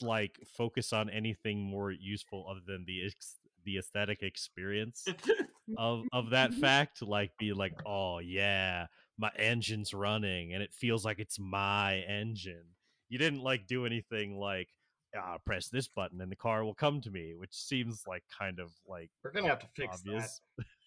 like 0.00 0.38
focus 0.46 0.92
on 0.92 1.10
anything 1.10 1.60
more 1.62 1.90
useful 1.90 2.46
other 2.48 2.60
than 2.64 2.84
the 2.86 3.06
ex- 3.06 3.40
the 3.64 3.76
aesthetic 3.76 4.22
experience 4.22 5.04
of 5.78 6.04
of 6.12 6.30
that 6.30 6.54
fact 6.64 7.02
like 7.02 7.36
be 7.38 7.52
like 7.52 7.74
oh 7.84 8.18
yeah 8.20 8.86
my 9.18 9.30
engine's 9.36 9.92
running 9.92 10.54
and 10.54 10.62
it 10.62 10.72
feels 10.72 11.04
like 11.04 11.18
it's 11.18 11.38
my 11.38 11.96
engine 12.08 12.64
you 13.08 13.18
didn't 13.18 13.42
like 13.42 13.66
do 13.66 13.84
anything 13.84 14.38
like 14.38 14.68
ah, 15.16 15.36
press 15.44 15.68
this 15.68 15.88
button 15.88 16.20
and 16.20 16.30
the 16.30 16.36
car 16.36 16.64
will 16.64 16.74
come 16.74 17.00
to 17.00 17.10
me 17.10 17.34
which 17.36 17.52
seems 17.54 18.02
like 18.06 18.22
kind 18.38 18.58
of 18.60 18.70
like 18.86 19.10
We're 19.24 19.32
gonna 19.32 19.48
have 19.48 19.60
to 19.60 19.68
fix 19.74 19.98
obvious 20.00 20.40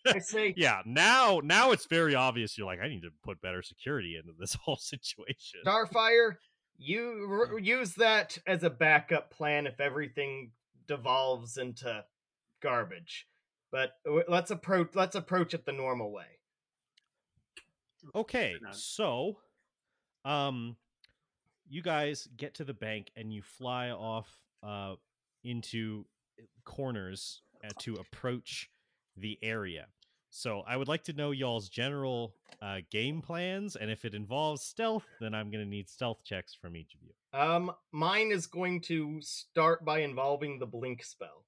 that. 0.06 0.16
I 0.16 0.20
say 0.20 0.54
yeah 0.58 0.82
now 0.86 1.42
now 1.44 1.72
it's 1.72 1.86
very 1.86 2.16
obvious 2.16 2.58
you're 2.58 2.68
like 2.68 2.80
i 2.82 2.88
need 2.88 3.02
to 3.02 3.12
put 3.24 3.42
better 3.42 3.62
security 3.62 4.18
into 4.18 4.34
this 4.40 4.54
whole 4.66 4.78
situation 4.78 5.60
Starfire, 5.66 6.36
you 6.78 7.28
r- 7.30 7.60
use 7.60 7.94
that 7.96 8.38
as 8.48 8.64
a 8.64 8.70
backup 8.70 9.30
plan 9.32 9.68
if 9.68 9.80
everything 9.80 10.52
devolves 10.88 11.58
into 11.58 12.04
garbage. 12.62 13.28
But 13.72 13.92
w- 14.06 14.26
let's 14.28 14.52
approach 14.52 14.90
let's 14.96 15.16
approach 15.16 15.54
it 15.54 15.66
the 15.66 15.72
normal 15.72 16.12
way. 16.12 16.40
Okay, 18.16 18.56
so 18.72 19.38
um 20.26 20.76
you 21.70 21.82
guys 21.82 22.28
get 22.38 22.54
to 22.56 22.64
the 22.64 22.74
bank 22.74 23.12
and 23.16 23.34
you 23.34 23.42
fly 23.42 23.90
off 23.90 24.30
uh 24.64 24.96
into 25.44 26.06
corners 26.66 27.42
uh, 27.64 27.70
to 27.80 27.96
approach 27.96 28.70
the 29.18 29.38
area. 29.42 29.88
So 30.30 30.64
I 30.68 30.78
would 30.78 30.88
like 30.88 31.04
to 31.06 31.14
know 31.14 31.32
y'all's 31.32 31.70
general 31.70 32.36
uh 32.62 32.78
game 32.92 33.22
plans 33.22 33.76
and 33.76 33.90
if 33.90 34.06
it 34.06 34.14
involves 34.14 34.62
stealth, 34.62 35.06
then 35.20 35.34
I'm 35.34 35.50
going 35.50 35.64
to 35.64 35.70
need 35.70 35.90
stealth 35.90 36.24
checks 36.24 36.54
from 36.54 36.76
each 36.76 36.94
of 36.94 37.02
you. 37.02 37.14
Um, 37.40 37.72
mine 37.92 38.32
is 38.32 38.46
going 38.46 38.82
to 38.82 39.22
start 39.22 39.86
by 39.86 40.00
involving 40.00 40.60
the 40.60 40.66
blink 40.66 41.04
spell. 41.04 41.46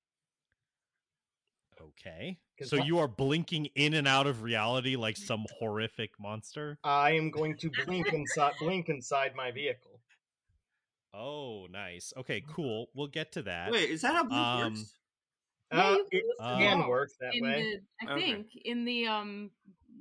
Okay. 1.83 2.39
'Cause 2.57 2.69
So 2.69 2.77
you 2.77 2.99
are 2.99 3.07
blinking 3.07 3.65
in 3.75 3.93
and 3.93 4.07
out 4.07 4.25
of 4.27 4.41
reality 4.41 4.95
like 4.95 5.17
some 5.17 5.45
horrific 5.59 6.17
monster? 6.19 6.79
I 6.83 7.11
am 7.11 7.29
going 7.29 7.57
to 7.57 7.69
blink 7.69 8.11
inside 8.13 8.53
blink 8.59 8.89
inside 8.89 9.35
my 9.35 9.51
vehicle. 9.51 9.99
Oh, 11.13 11.67
nice. 11.67 12.11
Okay, 12.17 12.41
cool. 12.41 12.87
We'll 12.95 13.07
get 13.07 13.31
to 13.33 13.43
that. 13.43 13.71
Wait, 13.71 13.89
is 13.89 14.01
that 14.01 14.15
how 14.15 14.23
blue 14.23 14.37
Um, 14.37 14.73
works? 14.73 14.95
Yeah, 15.71 15.91
Uh, 15.91 15.97
you 15.97 16.05
can 16.11 16.19
it 16.21 16.37
Uh, 16.39 16.57
can 16.59 16.87
work 16.87 17.09
that 17.19 17.33
way. 17.41 17.79
The, 18.01 18.07
I 18.07 18.13
Okay. 18.13 18.31
think 18.33 18.55
in 18.55 18.85
the 18.85 19.07
um 19.07 19.51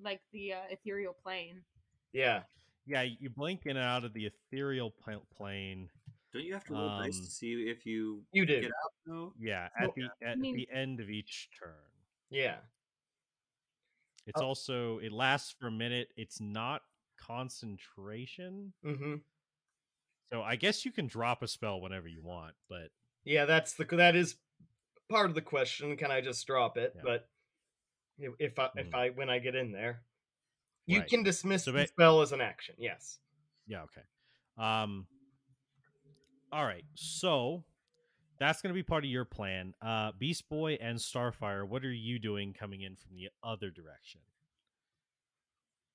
like 0.02 0.20
the 0.32 0.54
uh, 0.54 0.62
ethereal 0.70 1.14
plane. 1.14 1.64
Yeah. 2.12 2.44
Yeah, 2.86 3.02
you 3.02 3.30
blink 3.30 3.66
in 3.66 3.76
and 3.76 3.86
out 3.86 4.04
of 4.04 4.12
the 4.12 4.26
ethereal 4.26 4.90
plane. 4.90 5.88
Don't 6.32 6.44
you 6.44 6.54
have 6.54 6.64
to 6.64 6.72
roll 6.72 6.88
dice 6.98 7.18
um, 7.18 7.24
to 7.24 7.30
see 7.30 7.52
if 7.68 7.84
you 7.84 8.22
You 8.32 8.46
do. 8.46 8.60
get 8.62 8.70
out? 8.70 8.92
No. 9.06 9.34
Yeah, 9.38 9.68
at 9.78 9.94
the 9.94 10.08
at 10.26 10.38
mean- 10.38 10.56
the 10.56 10.68
end 10.72 11.00
of 11.00 11.10
each 11.10 11.50
turn. 11.58 11.74
Yeah. 12.30 12.58
It's 14.26 14.40
Oh. 14.40 14.46
also 14.46 14.98
it 14.98 15.12
lasts 15.12 15.54
for 15.58 15.66
a 15.66 15.70
minute. 15.72 16.08
It's 16.16 16.40
not 16.40 16.82
concentration, 17.18 18.72
Mm-hmm. 18.84 19.16
so 20.32 20.42
I 20.42 20.56
guess 20.56 20.84
you 20.84 20.92
can 20.92 21.06
drop 21.06 21.42
a 21.42 21.48
spell 21.48 21.80
whenever 21.80 22.08
you 22.08 22.22
want. 22.22 22.54
But 22.68 22.90
Yeah, 23.24 23.44
that's 23.44 23.74
the 23.74 23.84
that 23.84 24.16
is 24.16 24.36
part 25.10 25.28
of 25.28 25.34
the 25.34 25.42
question. 25.42 25.96
Can 25.96 26.10
I 26.10 26.20
just 26.22 26.46
drop 26.46 26.76
it? 26.78 26.92
Yeah. 26.96 27.02
But 27.04 27.28
if- 28.18 28.58
I 28.58 28.70
if 28.76 28.86
Mhm. 28.90 28.94
I 28.94 29.10
when 29.10 29.28
I 29.28 29.38
get 29.38 29.54
in 29.54 29.70
there, 29.72 30.02
you 30.86 31.00
Right. 31.00 31.08
can 31.08 31.22
dismiss 31.22 31.64
So 31.64 31.72
the 31.72 31.86
spell 31.86 32.22
as 32.22 32.32
an 32.32 32.40
action. 32.40 32.74
Yes. 32.78 33.18
yeah, 33.66 33.82
okay. 33.82 34.02
Um, 34.56 35.06
all 36.52 36.64
right, 36.64 36.84
so 36.94 37.64
that's 38.38 38.60
gonna 38.62 38.74
be 38.74 38.82
part 38.82 39.04
of 39.04 39.10
your 39.10 39.24
plan. 39.24 39.74
Uh, 39.80 40.12
Beast 40.18 40.48
Boy 40.48 40.74
and 40.80 40.98
Starfire, 40.98 41.66
what 41.66 41.84
are 41.84 41.92
you 41.92 42.18
doing 42.18 42.52
coming 42.52 42.82
in 42.82 42.96
from 42.96 43.16
the 43.16 43.28
other 43.42 43.70
direction? 43.70 44.20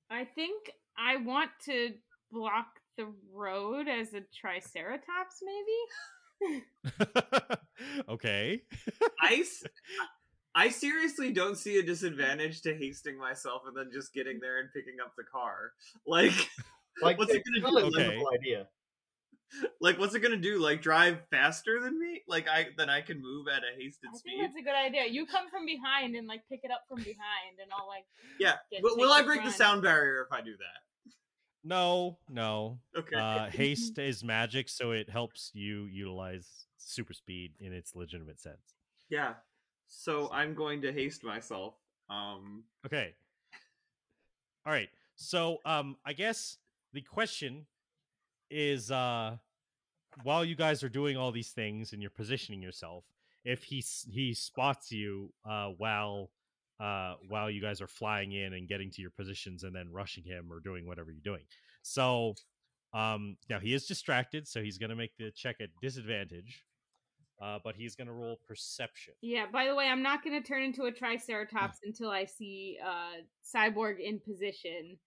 I 0.09 0.25
think 0.25 0.71
I 0.97 1.17
want 1.17 1.51
to 1.65 1.93
block 2.31 2.67
the 2.97 3.07
road 3.33 3.87
as 3.87 4.13
a 4.13 4.21
triceratops, 4.33 5.43
maybe. 5.43 6.63
okay. 8.09 8.61
i 10.55 10.69
seriously 10.69 11.31
don't 11.31 11.57
see 11.57 11.77
a 11.77 11.83
disadvantage 11.83 12.61
to 12.61 12.75
hasting 12.75 13.17
myself 13.17 13.63
and 13.67 13.77
then 13.77 13.89
just 13.93 14.13
getting 14.13 14.39
there 14.39 14.59
and 14.59 14.69
picking 14.73 14.95
up 15.03 15.13
the 15.15 15.23
car. 15.23 15.73
Like, 16.05 16.33
Like 17.01 17.17
What's 17.19 17.33
it 17.33 17.43
gonna 17.45 17.71
not 17.71 17.79
do? 17.79 17.99
a 17.99 17.99
Okay. 17.99 18.23
idea. 18.33 18.67
like 19.81 19.97
what's 19.99 20.13
it 20.15 20.19
gonna 20.19 20.37
do? 20.37 20.59
Like 20.59 20.81
drive 20.81 21.19
faster 21.31 21.79
than 21.81 21.97
me? 21.99 22.21
Like 22.27 22.47
I 22.47 22.67
then 22.77 22.89
I 22.89 23.01
can 23.01 23.21
move 23.21 23.47
at 23.47 23.63
a 23.63 23.75
hasted 23.81 24.09
I 24.09 24.11
think 24.11 24.19
speed. 24.19 24.39
that's 24.43 24.55
a 24.55 24.61
good 24.61 24.75
idea. 24.75 25.05
You 25.11 25.25
come 25.25 25.49
from 25.49 25.65
behind 25.65 26.15
and 26.15 26.27
like 26.27 26.41
pick 26.49 26.61
it 26.63 26.71
up 26.71 26.81
from 26.89 26.97
behind, 26.97 27.59
and 27.61 27.71
I'll 27.77 27.87
like. 27.87 28.05
Yeah. 28.39 28.55
get- 28.71 28.81
Will, 28.83 29.11
I 29.11 29.21
the 29.21 29.25
break 29.27 29.43
the 29.43 29.51
sound 29.51 29.81
barrier 29.81 30.25
if 30.29 30.31
I 30.37 30.41
do 30.41 30.51
that? 30.57 31.11
No, 31.63 32.17
no. 32.29 32.79
Okay. 32.95 33.15
Uh, 33.15 33.49
haste 33.51 33.97
is 33.97 34.23
magic, 34.23 34.69
so 34.69 34.91
it 34.91 35.09
helps 35.09 35.51
you 35.53 35.85
utilize 35.85 36.47
super 36.77 37.13
speed 37.13 37.53
in 37.59 37.73
its 37.73 37.95
legitimate 37.95 38.39
sense. 38.39 38.75
yeah. 39.09 39.33
So 39.89 40.29
I'm 40.33 40.53
going 40.53 40.81
to 40.81 40.91
haste 40.91 41.23
myself. 41.23 41.75
Um. 42.09 42.63
Okay. 42.85 43.15
All 44.65 44.73
right. 44.73 44.89
So, 45.15 45.59
um, 45.65 45.95
I 46.05 46.11
guess 46.13 46.57
the 46.93 47.01
question 47.01 47.65
is, 48.49 48.91
uh, 48.91 49.37
while 50.23 50.43
you 50.43 50.55
guys 50.55 50.83
are 50.83 50.89
doing 50.89 51.17
all 51.17 51.31
these 51.31 51.51
things 51.51 51.93
and 51.93 52.01
you're 52.01 52.11
positioning 52.11 52.61
yourself, 52.61 53.05
if 53.43 53.63
he 53.63 53.83
he 54.09 54.33
spots 54.33 54.91
you, 54.91 55.31
uh, 55.49 55.69
while 55.77 56.31
uh, 56.79 57.15
while 57.27 57.49
you 57.49 57.61
guys 57.61 57.81
are 57.81 57.87
flying 57.87 58.31
in 58.31 58.53
and 58.53 58.67
getting 58.67 58.91
to 58.91 59.01
your 59.01 59.11
positions 59.11 59.63
and 59.63 59.75
then 59.75 59.91
rushing 59.91 60.23
him 60.23 60.51
or 60.51 60.59
doing 60.59 60.85
whatever 60.85 61.11
you're 61.11 61.21
doing. 61.23 61.43
So, 61.81 62.35
um, 62.93 63.37
now 63.49 63.59
he 63.59 63.73
is 63.73 63.85
distracted, 63.85 64.47
so 64.47 64.61
he's 64.61 64.77
gonna 64.77 64.95
make 64.95 65.15
the 65.17 65.31
check 65.31 65.57
at 65.61 65.69
disadvantage. 65.81 66.63
Uh, 67.39 67.59
but 67.63 67.75
he's 67.75 67.95
gonna 67.95 68.11
roll 68.11 68.37
perception. 68.47 69.13
Yeah. 69.21 69.45
By 69.51 69.67
the 69.67 69.75
way, 69.75 69.85
I'm 69.85 70.01
not 70.01 70.23
going 70.23 70.41
to 70.41 70.47
turn 70.47 70.63
into 70.63 70.85
a 70.85 70.91
triceratops 70.91 71.77
until 71.83 72.09
I 72.09 72.25
see 72.25 72.79
uh 72.83 73.21
cyborg 73.45 73.99
in 73.99 74.19
position. 74.19 74.97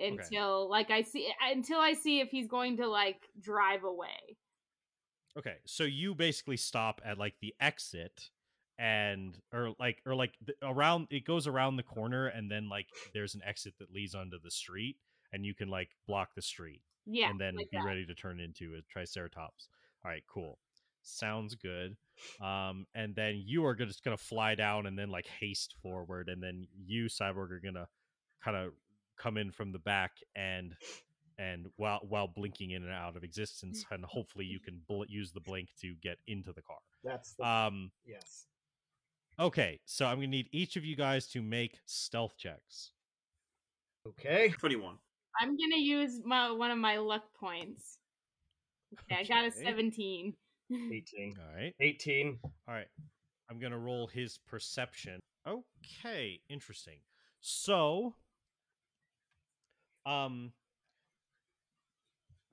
Until 0.00 0.68
like 0.68 0.90
I 0.90 1.02
see 1.02 1.28
until 1.52 1.78
I 1.78 1.92
see 1.94 2.20
if 2.20 2.28
he's 2.30 2.48
going 2.48 2.76
to 2.78 2.88
like 2.88 3.28
drive 3.40 3.84
away. 3.84 4.36
Okay, 5.38 5.56
so 5.66 5.84
you 5.84 6.14
basically 6.14 6.56
stop 6.56 7.00
at 7.04 7.18
like 7.18 7.34
the 7.40 7.54
exit 7.60 8.30
and 8.78 9.38
or 9.52 9.74
like 9.78 10.02
or 10.04 10.14
like 10.14 10.34
the, 10.44 10.54
around 10.62 11.06
it 11.10 11.24
goes 11.24 11.46
around 11.46 11.76
the 11.76 11.82
corner 11.82 12.26
and 12.26 12.50
then 12.50 12.68
like 12.68 12.86
there's 13.12 13.34
an 13.36 13.42
exit 13.46 13.74
that 13.78 13.92
leads 13.92 14.14
onto 14.16 14.36
the 14.42 14.50
street 14.50 14.96
and 15.32 15.44
you 15.46 15.54
can 15.54 15.68
like 15.68 15.90
block 16.08 16.30
the 16.34 16.42
street 16.42 16.82
Yeah. 17.06 17.30
and 17.30 17.40
then 17.40 17.54
like 17.56 17.70
be 17.70 17.76
that. 17.78 17.84
ready 17.84 18.04
to 18.06 18.14
turn 18.14 18.40
into 18.40 18.74
a 18.74 18.82
triceratops. 18.92 19.68
All 20.04 20.10
right, 20.10 20.24
cool. 20.28 20.58
Sounds 21.02 21.54
good. 21.54 21.96
Um 22.40 22.86
and 22.96 23.14
then 23.14 23.42
you 23.44 23.64
are 23.64 23.74
just 23.76 24.02
going 24.02 24.16
to 24.16 24.22
fly 24.22 24.54
down 24.56 24.86
and 24.86 24.98
then 24.98 25.08
like 25.10 25.26
haste 25.26 25.74
forward 25.80 26.28
and 26.28 26.42
then 26.42 26.66
you 26.84 27.06
cyborg 27.06 27.52
are 27.52 27.60
going 27.60 27.74
to 27.74 27.86
kind 28.42 28.56
of 28.56 28.72
come 29.18 29.36
in 29.36 29.50
from 29.50 29.72
the 29.72 29.78
back 29.78 30.12
and 30.36 30.74
and 31.38 31.66
while 31.76 32.00
while 32.08 32.28
blinking 32.28 32.70
in 32.70 32.82
and 32.84 32.92
out 32.92 33.16
of 33.16 33.24
existence 33.24 33.84
and 33.90 34.04
hopefully 34.04 34.44
you 34.44 34.60
can 34.60 34.80
bl- 34.88 35.02
use 35.08 35.32
the 35.32 35.40
blink 35.40 35.68
to 35.80 35.94
get 36.02 36.18
into 36.26 36.52
the 36.52 36.62
car 36.62 36.78
That's 37.02 37.34
the 37.34 37.46
um 37.48 37.90
yes. 38.06 38.46
okay 39.40 39.80
so 39.84 40.06
i'm 40.06 40.16
gonna 40.18 40.28
need 40.28 40.48
each 40.52 40.76
of 40.76 40.84
you 40.84 40.94
guys 40.96 41.26
to 41.28 41.42
make 41.42 41.78
stealth 41.86 42.36
checks 42.38 42.92
Okay. 44.06 44.52
Twenty-one. 44.58 44.96
I'm 45.40 45.56
gonna 45.56 45.80
use 45.80 46.20
my 46.24 46.50
one 46.50 46.70
of 46.70 46.78
my 46.78 46.98
luck 46.98 47.22
points. 47.40 47.98
Okay, 49.10 49.20
I 49.20 49.24
got 49.24 49.46
a 49.46 49.50
17. 49.50 50.34
18. 50.72 51.34
all 51.38 51.56
right 51.62 51.74
18. 51.80 52.38
all 52.68 52.74
right 52.74 52.86
I'm 53.50 53.58
gonna 53.58 53.78
roll 53.78 54.06
his 54.06 54.38
perception. 54.46 55.20
Okay, 55.46 56.40
interesting. 56.48 56.98
So, 57.40 58.14
um, 60.06 60.52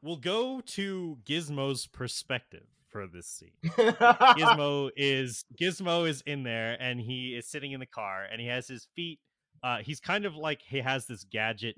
we'll 0.02 0.18
go 0.18 0.62
to 0.62 1.18
Gizmo's 1.26 1.88
perspective 1.88 2.66
for 2.90 3.08
this 3.08 3.28
scene. 3.28 3.52
Gizmo 3.64 4.92
is 4.96 5.46
Gizmo 5.60 6.08
is 6.08 6.22
in 6.26 6.44
there 6.44 6.78
and 6.80 7.00
he 7.00 7.36
is 7.36 7.48
sitting 7.48 7.72
in 7.72 7.80
the 7.80 7.86
car 7.86 8.26
and 8.30 8.42
he 8.42 8.48
has 8.48 8.68
his 8.68 8.88
feet. 8.96 9.20
Uh, 9.64 9.78
he's 9.78 10.00
kind 10.00 10.26
of 10.26 10.36
like 10.36 10.62
he 10.68 10.80
has 10.80 11.06
this 11.06 11.24
gadget 11.24 11.76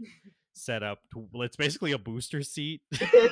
set 0.54 0.84
up. 0.84 1.00
To, 1.14 1.28
well, 1.32 1.44
it's 1.44 1.56
basically 1.56 1.92
a 1.92 1.98
booster 1.98 2.42
seat 2.42 2.82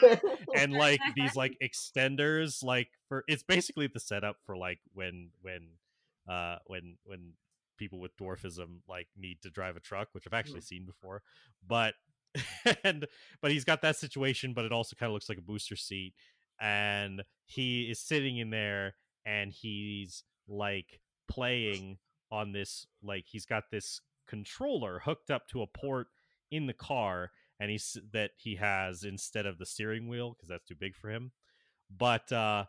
and 0.55 0.73
like 0.73 0.99
these 1.15 1.35
like 1.35 1.57
extenders. 1.63 2.63
Like 2.63 2.89
for 3.07 3.23
it's 3.27 3.43
basically 3.43 3.87
the 3.87 3.99
setup 3.99 4.37
for 4.45 4.57
like 4.57 4.79
when 4.93 5.29
when 5.41 5.69
uh 6.29 6.57
when 6.67 6.97
when 7.05 7.33
people 7.77 7.99
with 7.99 8.15
dwarfism 8.17 8.81
like 8.87 9.07
need 9.17 9.41
to 9.41 9.49
drive 9.49 9.75
a 9.75 9.79
truck, 9.79 10.09
which 10.11 10.25
I've 10.27 10.37
actually 10.37 10.61
seen 10.61 10.85
before. 10.85 11.23
But 11.67 11.95
and 12.83 13.07
but 13.41 13.51
he's 13.51 13.65
got 13.65 13.81
that 13.81 13.97
situation, 13.97 14.53
but 14.53 14.65
it 14.65 14.71
also 14.71 14.95
kind 14.95 15.09
of 15.09 15.13
looks 15.13 15.29
like 15.29 15.37
a 15.37 15.41
booster 15.41 15.75
seat 15.75 16.13
and 16.61 17.23
he 17.45 17.89
is 17.89 17.99
sitting 17.99 18.37
in 18.37 18.51
there 18.51 18.93
and 19.25 19.51
he's 19.51 20.23
like 20.47 21.01
playing 21.27 21.97
on 22.31 22.53
this 22.53 22.85
like 23.03 23.25
he's 23.27 23.45
got 23.45 23.63
this 23.71 23.99
controller 24.27 24.99
hooked 24.99 25.31
up 25.31 25.47
to 25.47 25.61
a 25.61 25.67
port 25.67 26.07
in 26.51 26.67
the 26.67 26.73
car 26.73 27.31
and 27.59 27.71
he's 27.71 27.97
that 28.13 28.31
he 28.37 28.55
has 28.55 29.03
instead 29.03 29.45
of 29.45 29.57
the 29.57 29.65
steering 29.65 30.07
wheel 30.07 30.31
because 30.31 30.47
that's 30.47 30.67
too 30.67 30.75
big 30.79 30.95
for 30.95 31.09
him 31.09 31.31
but 31.89 32.31
uh 32.31 32.63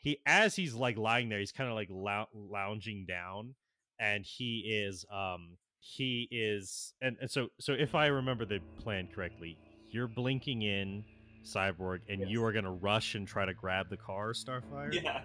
he 0.00 0.18
as 0.26 0.54
he's 0.54 0.74
like 0.74 0.98
lying 0.98 1.28
there 1.28 1.38
he's 1.38 1.52
kind 1.52 1.70
of 1.70 1.74
like 1.74 1.88
lou- 1.90 2.50
lounging 2.50 3.06
down 3.06 3.54
and 3.98 4.24
he 4.24 4.60
is 4.60 5.04
um 5.10 5.56
he 5.86 6.26
is 6.30 6.94
and, 7.02 7.14
and 7.20 7.30
so 7.30 7.48
so 7.60 7.74
if 7.74 7.94
i 7.94 8.06
remember 8.06 8.46
the 8.46 8.58
plan 8.82 9.06
correctly 9.14 9.58
you're 9.90 10.08
blinking 10.08 10.62
in 10.62 11.04
cyborg 11.44 11.98
and 12.08 12.20
Yes. 12.22 12.30
you 12.30 12.42
are 12.42 12.52
going 12.52 12.64
to 12.64 12.70
rush 12.70 13.14
and 13.14 13.28
try 13.28 13.44
to 13.44 13.52
grab 13.52 13.90
the 13.90 13.96
car 13.98 14.32
starfire 14.32 14.94
Yeah. 14.94 15.20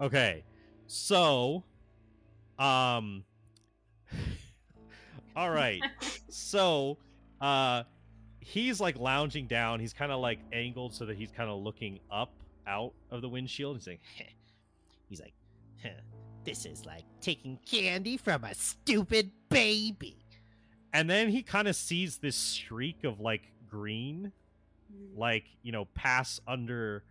Okay. 0.00 0.42
So, 0.86 1.62
um 2.58 3.24
All 5.36 5.50
right. 5.50 5.82
so, 6.30 6.96
uh 7.42 7.82
he's 8.40 8.80
like 8.80 8.98
lounging 8.98 9.46
down. 9.46 9.78
He's 9.78 9.92
kind 9.92 10.10
of 10.10 10.20
like 10.20 10.40
angled 10.54 10.94
so 10.94 11.04
that 11.04 11.16
he's 11.18 11.30
kind 11.30 11.50
of 11.50 11.60
looking 11.60 12.00
up 12.10 12.32
out 12.66 12.94
of 13.10 13.20
the 13.20 13.28
windshield. 13.28 13.76
He's 13.76 13.86
like, 13.86 14.00
He's 15.10 15.20
like, 15.20 15.34
huh, 15.82 15.90
this 16.44 16.64
is 16.66 16.84
like 16.86 17.04
taking 17.20 17.58
candy 17.70 18.16
from 18.16 18.44
a 18.44 18.54
stupid 18.54 19.30
baby. 19.48 20.16
and 20.92 21.08
then 21.08 21.28
he 21.28 21.42
kind 21.42 21.68
of 21.68 21.76
sees 21.76 22.18
this 22.18 22.36
streak 22.36 23.04
of 23.04 23.20
like 23.20 23.42
green 23.68 24.32
like 25.16 25.44
you 25.62 25.70
know 25.72 25.84
pass 25.94 26.40
under 26.48 27.04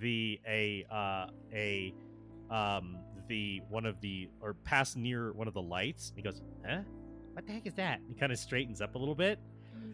the 0.00 0.38
a 0.46 0.86
uh 0.92 1.26
a 1.52 1.92
um 2.50 2.98
the 3.28 3.60
one 3.68 3.84
of 3.84 4.00
the 4.00 4.28
or 4.40 4.54
pass 4.54 4.96
near 4.96 5.32
one 5.32 5.48
of 5.48 5.54
the 5.54 5.62
lights. 5.62 6.12
He 6.16 6.22
goes 6.22 6.40
huh? 6.66 6.80
What 7.32 7.46
the 7.46 7.52
heck 7.52 7.66
is 7.66 7.74
that? 7.74 8.00
He 8.08 8.14
kind 8.14 8.32
of 8.32 8.38
straightens 8.38 8.80
up 8.80 8.94
a 8.94 8.98
little 8.98 9.14
bit. 9.14 9.38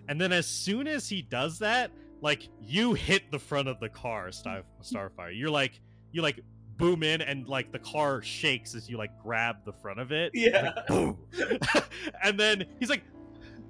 And 0.09 0.20
then 0.20 0.32
as 0.32 0.46
soon 0.46 0.86
as 0.86 1.09
he 1.09 1.22
does 1.22 1.59
that 1.60 1.90
like 2.20 2.48
you 2.60 2.94
hit 2.94 3.30
the 3.30 3.38
front 3.38 3.68
of 3.68 3.80
the 3.80 3.88
car 3.88 4.30
Star- 4.32 4.62
starfire. 4.82 5.36
You're 5.36 5.51
like 5.51 5.80
you 6.12 6.22
like 6.22 6.40
boom 6.76 7.02
in 7.02 7.20
and 7.22 7.46
like 7.48 7.70
the 7.72 7.78
car 7.78 8.20
shakes 8.22 8.74
as 8.74 8.88
you 8.88 8.96
like 8.96 9.10
grab 9.22 9.56
the 9.64 9.72
front 9.72 10.01
of 10.01 10.12
it 10.12 10.30
Yeah. 10.34 10.72
boom 10.88 11.18
and 12.22 12.38
then 12.38 12.64
he's 12.80 12.90
like 12.90 13.02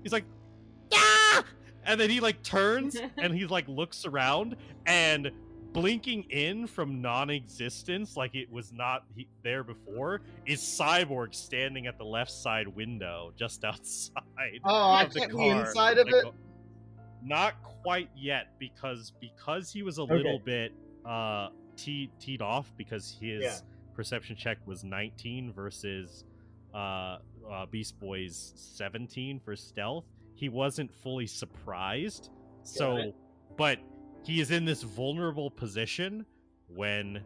he's 0.03 0.13
like 0.13 0.25
ah! 0.93 1.45
and 1.85 2.01
then 2.01 2.09
he 2.11 2.21
like 2.21 2.43
turns 2.43 2.97
and 3.19 3.35
he 3.35 3.47
like 3.47 3.69
looks 3.69 4.07
around 4.07 4.57
and 4.87 5.31
blinking 5.73 6.23
in 6.31 6.67
from 6.69 7.03
non-existence 7.03 8.17
like 8.17 8.35
it 8.37 8.51
was 8.51 8.73
not 8.73 9.03
he- 9.17 9.27
there 9.43 9.65
before 9.65 10.21
is 10.47 10.61
cyborg 10.61 11.35
standing 11.35 11.87
at 11.89 11.99
the 11.99 12.05
left 12.05 12.31
side 12.31 12.69
window 12.69 13.33
just 13.37 13.65
outside 13.65 14.61
Oh, 14.65 14.91
I 14.93 15.03
of 15.03 15.13
the 15.13 15.21
can't 15.21 15.33
be 15.33 15.37
car, 15.51 15.61
inside 15.67 15.99
of 15.99 16.07
like, 16.07 16.27
it. 16.27 16.33
not 17.25 17.61
quite 17.63 18.09
yet 18.17 18.53
because 18.61 19.13
because 19.21 19.73
he 19.73 19.83
was 19.83 19.99
a 19.99 20.05
little 20.05 20.39
bit 20.39 20.73
uh 21.05 21.49
tee 21.77 22.11
teed 22.21 22.43
off 22.43 22.73
because 22.77 23.17
his 23.21 23.43
Yeah. 23.43 23.57
perception 23.95 24.37
check 24.37 24.59
was 24.67 24.85
19 24.85 25.53
versus 25.53 26.25
uh, 26.75 27.19
uh 27.49 27.67
beast 27.71 27.99
boy's 28.01 28.53
17 28.57 29.39
for 29.39 29.55
stealth 29.55 30.05
he 30.35 30.49
wasn't 30.49 30.93
fully 30.93 31.27
surprised 31.27 32.31
so 32.63 32.97
it. 32.97 33.15
but 33.57 33.79
he 34.25 34.41
is 34.41 34.51
in 34.51 34.65
this 34.65 34.83
vulnerable 34.83 35.51
position 35.51 36.25
when 36.69 37.21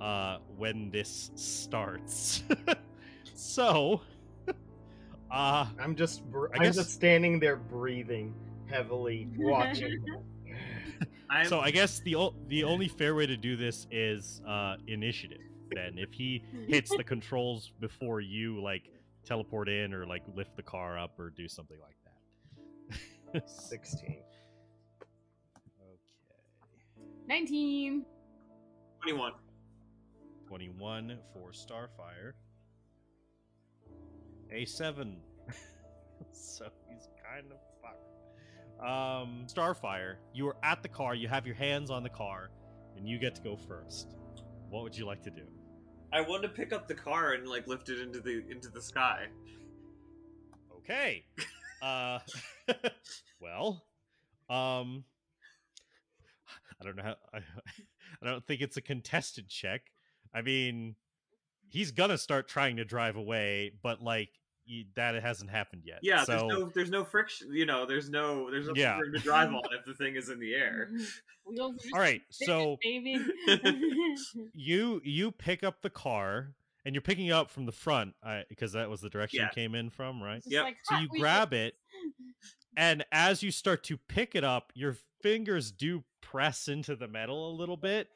uh 0.00 0.38
when 0.56 0.90
this 0.90 1.30
starts 1.34 2.42
so 3.34 4.00
uh 5.30 5.66
I'm 5.80 5.94
just, 5.96 6.24
br- 6.30 6.48
I 6.52 6.56
I'm 6.56 6.62
guess- 6.64 6.76
just 6.76 6.90
standing 6.92 7.38
there 7.40 7.56
breathing 7.56 8.34
heavily, 8.68 9.28
watching. 9.38 10.04
I'm, 11.32 11.46
So 11.46 11.60
I 11.60 11.70
guess 11.70 12.00
the 12.00 12.14
o- 12.16 12.34
the 12.48 12.62
only 12.64 12.88
fair 12.88 13.14
way 13.14 13.26
to 13.26 13.36
do 13.36 13.56
this 13.56 13.86
is 13.90 14.42
uh, 14.46 14.76
initiative. 14.86 15.40
Then, 15.74 15.96
if 15.96 16.12
he 16.12 16.44
hits 16.68 16.94
the 16.94 17.02
controls 17.04 17.72
before 17.80 18.20
you 18.20 18.62
like 18.62 18.82
teleport 19.24 19.68
in 19.70 19.94
or 19.94 20.04
like 20.06 20.22
lift 20.36 20.54
the 20.56 20.62
car 20.62 20.98
up 20.98 21.18
or 21.18 21.30
do 21.30 21.48
something 21.48 21.78
like 21.80 21.96
that. 23.32 23.48
Sixteen. 23.48 24.22
okay, 25.80 27.06
19. 27.26 28.04
21. 29.02 29.32
twenty-one 30.46 31.18
for 31.32 31.50
Starfire. 31.52 32.32
A 34.52 34.66
seven. 34.66 35.16
so 36.32 36.66
he's 36.90 37.08
kind 37.26 37.46
of 37.50 37.56
fucked. 37.58 37.71
Um, 38.82 39.46
Starfire, 39.46 40.16
you 40.34 40.48
are 40.48 40.56
at 40.64 40.82
the 40.82 40.88
car. 40.88 41.14
You 41.14 41.28
have 41.28 41.46
your 41.46 41.54
hands 41.54 41.90
on 41.90 42.02
the 42.02 42.08
car, 42.08 42.50
and 42.96 43.06
you 43.08 43.18
get 43.18 43.34
to 43.36 43.42
go 43.42 43.56
first. 43.56 44.16
What 44.70 44.82
would 44.82 44.96
you 44.96 45.06
like 45.06 45.22
to 45.22 45.30
do? 45.30 45.42
I 46.12 46.20
want 46.20 46.42
to 46.42 46.48
pick 46.48 46.72
up 46.72 46.88
the 46.88 46.94
car 46.94 47.32
and 47.32 47.46
like 47.46 47.66
lift 47.66 47.88
it 47.88 48.00
into 48.00 48.20
the 48.20 48.42
into 48.50 48.68
the 48.68 48.82
sky. 48.82 49.26
Okay. 50.78 51.24
Uh 51.82 52.20
well, 53.40 53.82
um 54.48 55.02
I 56.80 56.84
don't 56.84 56.94
know 56.94 57.02
how 57.02 57.16
I, 57.34 57.38
I 58.22 58.24
don't 58.24 58.46
think 58.46 58.60
it's 58.60 58.76
a 58.76 58.80
contested 58.80 59.48
check. 59.48 59.90
I 60.32 60.42
mean, 60.42 60.94
he's 61.68 61.90
gonna 61.90 62.18
start 62.18 62.46
trying 62.46 62.76
to 62.76 62.84
drive 62.84 63.16
away, 63.16 63.72
but 63.82 64.00
like 64.00 64.30
y- 64.72 64.84
that 64.96 65.14
hasn't 65.22 65.50
happened 65.50 65.82
yet. 65.84 65.98
Yeah, 66.02 66.24
so 66.24 66.32
there's 66.32 66.42
no 66.60 66.70
there's 66.74 66.90
no 66.90 67.04
friction. 67.04 67.48
You 67.52 67.66
know, 67.66 67.84
there's 67.86 68.08
no 68.10 68.50
there's 68.50 68.66
no 68.66 68.72
Yeah. 68.74 68.96
for 68.98 69.04
him 69.04 69.12
to 69.12 69.18
drive 69.18 69.48
on 69.50 69.62
if 69.78 69.84
the 69.84 69.94
thing 69.94 70.16
is 70.16 70.28
in 70.30 70.40
the 70.40 70.54
air. 70.54 70.88
Mm-hmm. 70.92 71.60
All 71.94 72.00
right. 72.00 72.22
So 72.30 72.78
baby. 72.82 73.18
you 74.54 75.00
you 75.04 75.30
pick 75.32 75.62
up 75.64 75.82
the 75.82 75.90
car 75.90 76.54
and 76.84 76.94
you're 76.94 77.02
picking 77.02 77.26
it 77.26 77.32
up 77.32 77.50
from 77.50 77.66
the 77.66 77.72
front 77.72 78.14
because 78.48 78.72
that 78.72 78.88
was 78.90 79.00
the 79.00 79.08
direction 79.10 79.40
Yeah. 79.40 79.46
you 79.46 79.50
came 79.54 79.74
in 79.74 79.90
from, 79.90 80.22
right? 80.22 80.38
Just 80.42 80.50
Yep. 80.52 80.64
like 80.64 80.76
So 80.84 80.96
you 80.96 81.08
Wheels. 81.10 81.20
grab 81.20 81.52
it, 81.52 81.74
and 82.76 83.04
as 83.12 83.42
you 83.42 83.50
start 83.52 83.84
to 83.84 83.96
pick 83.96 84.34
it 84.34 84.42
up, 84.44 84.72
your 84.74 84.96
fingers 85.22 85.70
do 85.70 86.02
press 86.20 86.66
into 86.68 86.96
the 86.96 87.06
metal 87.06 87.50
a 87.50 87.54
little 87.54 87.76
bit 87.76 88.08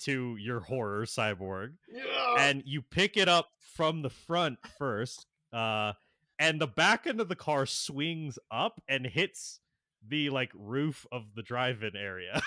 to 0.00 0.36
your 0.38 0.60
horror 0.60 1.04
cyborg, 1.06 1.74
yeah. 1.90 2.34
and 2.38 2.62
you 2.66 2.82
pick 2.82 3.16
it 3.16 3.28
up 3.28 3.48
from 3.74 4.02
the 4.02 4.10
front 4.10 4.58
first, 4.76 5.26
uh, 5.52 5.92
and 6.38 6.60
the 6.60 6.66
back 6.66 7.06
end 7.06 7.20
of 7.20 7.28
the 7.28 7.36
car 7.36 7.66
swings 7.66 8.38
up 8.50 8.80
and 8.88 9.06
hits 9.06 9.60
the 10.06 10.30
like 10.30 10.50
roof 10.54 11.06
of 11.12 11.34
the 11.34 11.42
drive-in 11.42 11.96
area. 11.96 12.42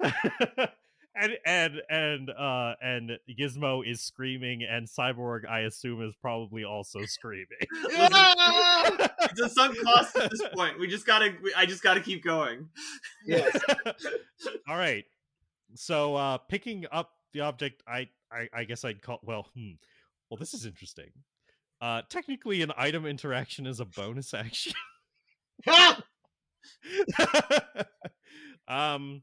And 1.16 1.32
and 1.46 1.82
and 1.88 2.30
uh 2.30 2.74
and 2.82 3.18
Gizmo 3.38 3.88
is 3.88 4.00
screaming 4.00 4.64
and 4.64 4.88
Cyborg 4.88 5.48
I 5.48 5.60
assume 5.60 6.02
is 6.02 6.12
probably 6.20 6.64
also 6.64 7.04
screaming. 7.04 7.46
it's 7.70 9.40
a 9.40 9.48
sunk 9.48 9.80
cost 9.84 10.16
at 10.16 10.30
this 10.32 10.42
point. 10.52 10.80
We 10.80 10.88
just 10.88 11.06
gotta. 11.06 11.32
We, 11.40 11.54
I 11.54 11.66
just 11.66 11.84
gotta 11.84 12.00
keep 12.00 12.24
going. 12.24 12.68
yes. 13.24 13.56
All 14.68 14.76
right. 14.76 15.04
So 15.76 16.16
uh 16.16 16.38
picking 16.38 16.86
up 16.90 17.12
the 17.32 17.42
object 17.42 17.84
I 17.86 18.08
I, 18.32 18.48
I 18.52 18.64
guess 18.64 18.84
I'd 18.84 19.00
call 19.00 19.20
well 19.22 19.46
hmm. 19.54 19.74
Well 20.30 20.38
this 20.38 20.54
is 20.54 20.66
interesting. 20.66 21.10
Uh 21.80 22.02
technically 22.08 22.62
an 22.62 22.72
item 22.76 23.06
interaction 23.06 23.66
is 23.66 23.80
a 23.80 23.84
bonus 23.84 24.34
action. 24.34 24.72
Um 28.66 29.22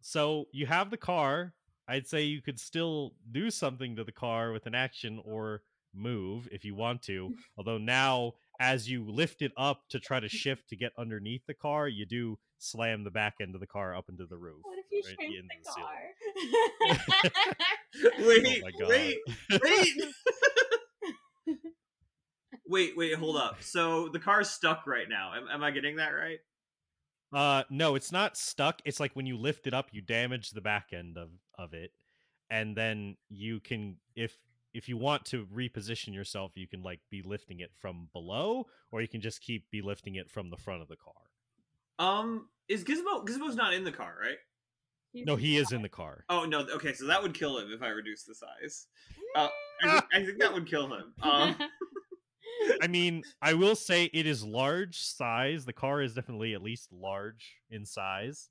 so 0.00 0.46
you 0.52 0.66
have 0.66 0.90
the 0.90 0.96
car 0.96 1.54
I'd 1.88 2.06
say 2.06 2.22
you 2.22 2.40
could 2.42 2.58
still 2.60 3.14
do 3.32 3.50
something 3.50 3.96
to 3.96 4.04
the 4.04 4.12
car 4.12 4.52
with 4.52 4.66
an 4.66 4.74
action 4.74 5.20
or 5.24 5.62
move 5.92 6.48
if 6.52 6.64
you 6.64 6.74
want 6.74 7.02
to. 7.02 7.34
Although 7.56 7.78
now, 7.78 8.34
as 8.60 8.90
you 8.90 9.10
lift 9.10 9.40
it 9.40 9.52
up 9.56 9.88
to 9.88 9.98
try 9.98 10.20
to 10.20 10.28
shift 10.28 10.68
to 10.68 10.76
get 10.76 10.92
underneath 10.98 11.46
the 11.46 11.54
car, 11.54 11.88
you 11.88 12.04
do 12.04 12.38
slam 12.58 13.04
the 13.04 13.10
back 13.10 13.36
end 13.40 13.54
of 13.54 13.60
the 13.60 13.66
car 13.66 13.96
up 13.96 14.10
into 14.10 14.26
the 14.26 14.36
roof. 14.36 14.60
What 14.62 14.78
if 14.78 14.84
you 14.92 15.02
right, 15.06 15.16
shrink 15.18 15.38
end 15.38 15.50
the 15.50 15.70
car? 15.72 15.88
wait, 18.44 18.62
my 18.62 18.70
God. 18.78 18.88
wait, 18.90 19.16
wait. 19.62 19.88
wait, 22.68 22.96
wait, 22.98 23.14
hold 23.14 23.36
up. 23.38 23.62
So 23.62 24.08
the 24.08 24.18
car's 24.18 24.50
stuck 24.50 24.86
right 24.86 25.08
now. 25.08 25.32
Am, 25.34 25.48
am 25.50 25.64
I 25.64 25.70
getting 25.70 25.96
that 25.96 26.10
right? 26.10 26.38
Uh, 27.32 27.62
no, 27.70 27.94
it's 27.94 28.12
not 28.12 28.36
stuck. 28.36 28.82
It's 28.84 29.00
like 29.00 29.16
when 29.16 29.24
you 29.24 29.38
lift 29.38 29.66
it 29.66 29.72
up, 29.72 29.86
you 29.92 30.02
damage 30.02 30.50
the 30.50 30.60
back 30.60 30.88
end 30.92 31.16
of 31.16 31.30
of 31.58 31.72
it, 31.72 31.92
and 32.50 32.76
then 32.76 33.16
you 33.30 33.60
can 33.60 33.96
if 34.16 34.36
if 34.72 34.88
you 34.88 34.96
want 34.96 35.24
to 35.26 35.46
reposition 35.46 36.14
yourself, 36.14 36.52
you 36.54 36.66
can 36.66 36.82
like 36.82 37.00
be 37.10 37.22
lifting 37.22 37.60
it 37.60 37.70
from 37.80 38.08
below, 38.12 38.66
or 38.90 39.02
you 39.02 39.08
can 39.08 39.20
just 39.20 39.40
keep 39.40 39.70
be 39.70 39.82
lifting 39.82 40.14
it 40.16 40.30
from 40.30 40.50
the 40.50 40.56
front 40.56 40.82
of 40.82 40.88
the 40.88 40.96
car. 40.96 41.14
Um, 41.98 42.48
is 42.68 42.84
Gizmo 42.84 43.26
Gizmo's 43.26 43.56
not 43.56 43.74
in 43.74 43.84
the 43.84 43.92
car, 43.92 44.14
right? 44.20 44.38
He's 45.12 45.26
No, 45.26 45.36
he 45.36 45.56
is 45.56 45.72
in 45.72 45.82
the 45.82 45.88
car. 45.88 46.24
Oh 46.28 46.44
no. 46.44 46.60
Okay, 46.60 46.92
so 46.92 47.06
that 47.06 47.22
would 47.22 47.34
kill 47.34 47.58
him 47.58 47.72
if 47.72 47.82
I 47.82 47.88
reduce 47.88 48.24
the 48.24 48.34
size. 48.34 48.86
Uh, 49.34 49.48
I, 49.82 49.90
think, 49.90 50.04
I 50.12 50.24
think 50.24 50.38
that 50.40 50.52
would 50.52 50.68
kill 50.68 50.92
him. 50.92 51.14
Um, 51.22 51.56
I 52.82 52.86
mean, 52.86 53.22
I 53.42 53.54
will 53.54 53.74
say 53.74 54.04
it 54.12 54.26
is 54.26 54.44
large 54.44 55.00
size. 55.00 55.64
The 55.64 55.72
car 55.72 56.02
is 56.02 56.14
definitely 56.14 56.54
at 56.54 56.62
least 56.62 56.92
large 56.92 57.56
in 57.70 57.84
size, 57.84 58.50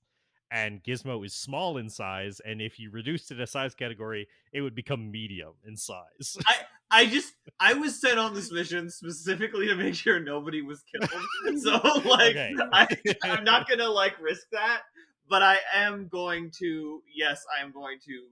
and 0.51 0.83
Gizmo 0.83 1.25
is 1.25 1.33
small 1.33 1.77
in 1.77 1.89
size. 1.89 2.39
And 2.43 2.61
if 2.61 2.79
you 2.79 2.91
reduced 2.91 3.31
it 3.31 3.39
a 3.39 3.47
size 3.47 3.75
category, 3.75 4.27
it 4.51 4.61
would 4.61 4.75
become 4.75 5.11
medium 5.11 5.53
in 5.65 5.77
size. 5.77 6.37
I 6.47 6.55
I 6.91 7.05
just 7.05 7.33
I 7.59 7.73
was 7.75 8.01
sent 8.01 8.17
on 8.17 8.33
this 8.33 8.51
mission 8.51 8.89
specifically 8.89 9.67
to 9.67 9.75
make 9.75 9.93
sure 9.93 10.19
nobody 10.19 10.61
was 10.61 10.83
killed. 10.83 11.09
So 11.57 11.79
like 12.09 12.31
Okay. 12.31 12.55
I, 12.73 12.87
I'm 13.23 13.43
not 13.43 13.69
gonna 13.69 13.87
like 13.89 14.19
risk 14.19 14.47
that, 14.51 14.81
but 15.29 15.43
I 15.43 15.57
am 15.73 16.07
going 16.07 16.51
to 16.59 17.01
yes, 17.15 17.43
I 17.57 17.63
am 17.63 17.71
going 17.71 17.99
to 18.05 18.23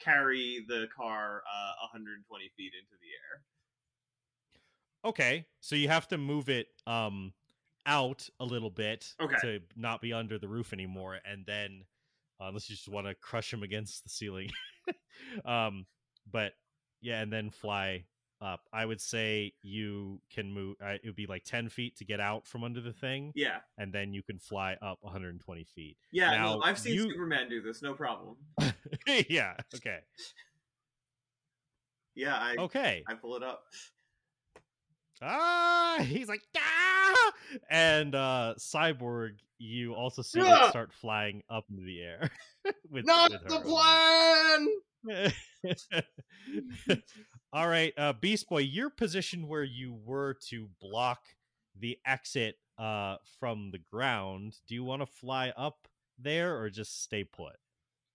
carry 0.00 0.64
the 0.68 0.86
car 0.96 1.42
uh, 1.52 1.72
120 1.92 2.50
feet 2.56 2.72
into 2.78 2.94
the 3.00 3.08
air. 3.28 3.42
Okay, 5.04 5.46
so 5.60 5.74
you 5.74 5.88
have 5.88 6.06
to 6.08 6.18
move 6.18 6.48
it 6.48 6.68
um 6.86 7.32
out 7.86 8.28
a 8.40 8.44
little 8.44 8.70
bit 8.70 9.06
Okay. 9.20 9.36
to 9.42 9.60
not 9.76 10.00
be 10.00 10.12
under 10.12 10.38
the 10.38 10.48
roof 10.48 10.72
anymore, 10.72 11.18
and 11.24 11.44
then 11.46 11.84
uh, 12.40 12.46
unless 12.48 12.68
you 12.70 12.76
just 12.76 12.88
want 12.88 13.06
to 13.06 13.14
crush 13.14 13.52
him 13.52 13.62
against 13.62 14.02
the 14.04 14.10
ceiling, 14.10 14.50
um, 15.44 15.86
but 16.30 16.52
yeah, 17.00 17.20
and 17.20 17.32
then 17.32 17.50
fly 17.50 18.04
up. 18.42 18.60
I 18.72 18.86
would 18.86 19.00
say 19.00 19.52
you 19.62 20.20
can 20.32 20.50
move. 20.52 20.76
Uh, 20.82 20.92
it 20.94 21.00
would 21.04 21.16
be 21.16 21.26
like 21.26 21.44
ten 21.44 21.68
feet 21.68 21.96
to 21.98 22.04
get 22.04 22.20
out 22.20 22.46
from 22.46 22.64
under 22.64 22.80
the 22.80 22.92
thing, 22.92 23.32
Yeah, 23.34 23.58
and 23.78 23.92
then 23.92 24.12
you 24.14 24.22
can 24.22 24.38
fly 24.38 24.76
up 24.80 24.98
120 25.02 25.64
feet. 25.64 25.96
yeah. 26.12 26.30
Now, 26.30 26.54
no, 26.56 26.62
I've 26.62 26.78
seen 26.78 26.94
you- 26.94 27.10
Superman 27.10 27.48
do 27.50 27.60
this. 27.60 27.82
No 27.82 27.92
problem. 27.94 28.36
yeah. 29.28 29.54
Okay. 29.74 29.98
Yeah, 32.16 32.34
I 32.36 32.56
Okay. 32.58 33.04
I 33.08 33.14
pull 33.14 33.36
it 33.36 33.42
up. 33.42 33.64
Ah 35.22 35.98
he's 36.02 36.28
like 36.28 36.42
ah 36.56 37.32
and 37.70 38.14
uh 38.14 38.54
cyborg 38.58 39.32
you 39.58 39.94
also 39.94 40.22
see 40.22 40.40
Yeah. 40.40 40.66
it 40.66 40.70
start 40.70 40.92
flying 40.92 41.42
up 41.50 41.64
into 41.70 41.82
the 41.82 42.00
air 42.00 42.30
with, 42.90 43.04
Not 43.06 43.30
with 43.30 43.48
the 43.48 43.60
plan. 43.60 44.68
all 47.52 47.68
right 47.68 47.92
uh 47.98 48.12
beast 48.12 48.48
boy 48.48 48.58
your 48.58 48.90
position 48.90 49.48
where 49.48 49.64
you 49.64 49.98
were 50.04 50.36
to 50.48 50.68
block 50.80 51.20
the 51.78 51.98
exit 52.06 52.56
uh 52.78 53.16
from 53.38 53.70
the 53.72 53.78
ground 53.90 54.56
do 54.68 54.74
you 54.74 54.84
want 54.84 55.02
to 55.02 55.06
fly 55.06 55.52
up 55.56 55.88
there 56.18 56.58
or 56.60 56.68
just 56.70 57.02
stay 57.02 57.24
put 57.24 57.56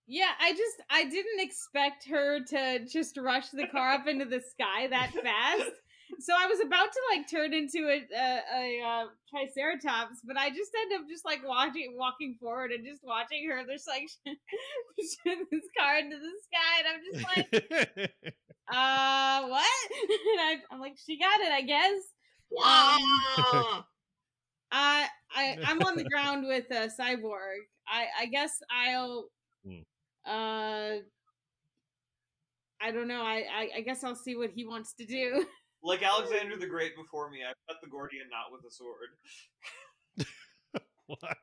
Yeah, 0.06 0.30
I 0.40 0.52
just 0.52 0.76
I 0.88 1.04
didn't 1.04 1.40
expect 1.40 2.06
her 2.08 2.40
to 2.44 2.84
just 2.86 3.16
rush 3.16 3.48
the 3.50 3.66
car 3.66 3.94
up 3.94 4.06
into 4.06 4.24
the 4.24 4.40
sky 4.40 4.86
that 4.88 5.10
fast. 5.12 5.72
So 6.20 6.32
I 6.38 6.46
was 6.46 6.60
about 6.60 6.92
to 6.92 7.00
like 7.14 7.28
turn 7.30 7.52
into 7.52 7.88
a 7.88 8.06
a, 8.14 8.40
a, 8.54 8.82
uh 8.86 9.04
triceratops, 9.30 10.20
but 10.24 10.36
I 10.36 10.50
just 10.50 10.70
end 10.80 10.92
up 10.94 11.08
just 11.08 11.24
like 11.24 11.40
watching 11.46 11.94
walking 11.96 12.36
forward 12.40 12.72
and 12.72 12.84
just 12.86 13.02
watching 13.04 13.48
her 13.48 13.64
just 13.66 13.88
like 13.88 14.08
push 14.24 15.06
this 15.50 15.64
car 15.78 15.98
into 15.98 16.16
the 16.16 16.32
sky, 16.44 16.78
and 16.78 16.88
I'm 16.88 17.00
just 17.04 17.22
like, 17.36 18.10
uh, 18.72 19.48
what? 19.48 19.90
And 20.36 20.40
I, 20.40 20.56
I'm 20.70 20.80
like, 20.80 20.96
she 21.04 21.18
got 21.18 21.40
it, 21.40 21.52
I 21.52 21.62
guess. 21.62 22.00
Wow. 22.50 23.84
I 24.70 25.08
I 25.34 25.58
I'm 25.64 25.82
on 25.82 25.96
the 25.96 26.04
ground 26.04 26.46
with 26.46 26.70
a 26.70 26.88
cyborg. 27.00 27.66
I 27.88 28.06
I 28.20 28.26
guess 28.26 28.58
I'll 28.70 29.28
Hmm. 29.64 29.80
uh 30.26 30.98
I 32.80 32.90
don't 32.92 33.08
know. 33.08 33.22
I, 33.22 33.44
I 33.52 33.70
I 33.76 33.80
guess 33.80 34.04
I'll 34.04 34.14
see 34.14 34.36
what 34.36 34.50
he 34.50 34.64
wants 34.66 34.94
to 34.94 35.06
do. 35.06 35.46
Like 35.86 36.02
Alexander 36.02 36.56
the 36.56 36.66
Great 36.66 36.96
before 36.96 37.30
me, 37.30 37.38
I 37.48 37.52
cut 37.68 37.80
the 37.80 37.88
Gordian 37.88 38.26
knot 38.28 38.50
with 38.50 38.64
a 38.64 38.72
sword. 38.72 39.10
what? 41.06 41.38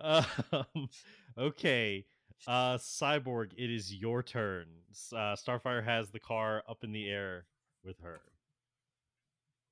Um 0.00 0.88
okay. 1.36 2.04
Uh 2.46 2.76
cyborg 2.76 3.50
it 3.56 3.68
is 3.68 3.92
your 3.92 4.22
turn. 4.22 4.66
Uh 5.12 5.34
starfire 5.34 5.84
has 5.84 6.10
the 6.10 6.20
car 6.20 6.62
up 6.68 6.84
in 6.84 6.92
the 6.92 7.10
air 7.10 7.46
with 7.82 7.98
her. 8.02 8.20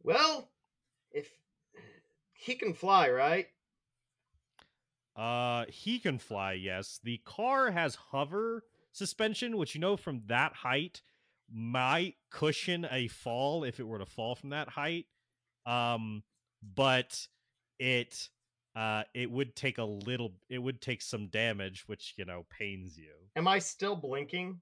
Well, 0.02 0.50
if 1.12 1.30
he 2.32 2.56
can 2.56 2.74
fly, 2.74 3.10
right? 3.10 3.46
uh 5.14 5.66
he 5.68 6.00
can 6.00 6.18
fly 6.18 6.54
yes. 6.54 6.98
The 7.04 7.18
car 7.18 7.70
has 7.70 7.94
hover 7.94 8.64
suspension 8.90 9.56
which 9.56 9.76
you 9.76 9.80
know 9.80 9.96
from 9.96 10.22
that 10.26 10.52
height 10.52 11.00
might 11.52 12.14
cushion 12.30 12.86
a 12.90 13.08
fall 13.08 13.64
if 13.64 13.80
it 13.80 13.86
were 13.86 13.98
to 13.98 14.06
fall 14.06 14.34
from 14.34 14.50
that 14.50 14.68
height 14.68 15.06
um 15.66 16.22
but 16.74 17.26
it 17.78 18.28
uh 18.76 19.02
it 19.14 19.30
would 19.30 19.54
take 19.54 19.78
a 19.78 19.84
little 19.84 20.32
it 20.48 20.58
would 20.58 20.80
take 20.80 21.02
some 21.02 21.26
damage 21.28 21.84
which 21.86 22.14
you 22.16 22.24
know 22.24 22.44
pains 22.50 22.96
you 22.96 23.12
Am 23.36 23.48
I 23.48 23.58
still 23.58 23.96
blinking? 23.96 24.60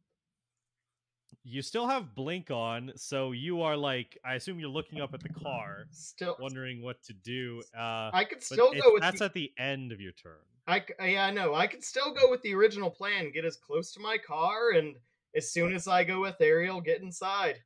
you 1.45 1.63
still 1.63 1.89
have 1.89 2.15
blink 2.15 2.51
on 2.51 2.93
so 2.95 3.33
you 3.33 3.63
are 3.63 3.77
like 3.77 4.19
i 4.23 4.35
assume 4.35 4.61
you're 4.61 4.69
looking 4.69 5.01
up 5.01 5.15
at 5.15 5.23
the 5.23 5.31
car 5.31 5.87
Still, 5.91 6.37
wondering 6.39 6.83
what 6.83 7.03
to 7.05 7.15
do 7.15 7.63
uh 7.77 8.11
I 8.13 8.25
could 8.29 8.43
still 8.43 8.73
go 8.73 8.93
with 8.93 9.01
that's 9.01 9.21
the, 9.21 9.25
at 9.25 9.33
the 9.33 9.51
end 9.59 9.93
of 9.93 10.01
your 10.01 10.13
turn 10.13 10.37
I 10.67 10.85
yeah, 11.01 11.27
I 11.27 11.31
know. 11.33 11.55
I 11.55 11.67
could 11.67 11.83
still 11.83 12.15
go 12.15 12.31
with 12.31 12.43
the 12.43 12.55
original 12.55 12.91
plan. 12.91 13.33
Get 13.33 13.45
as 13.45 13.57
close 13.57 13.93
to 13.93 14.01
my 14.01 14.17
car, 14.17 14.71
and 14.71 14.95
as 15.35 15.51
soon 15.51 15.75
as 15.75 15.89
I 15.89 16.05
go 16.05 16.21
with 16.21 16.41
Ariel, 16.41 16.81
get 16.81 17.01
inside. 17.03 17.61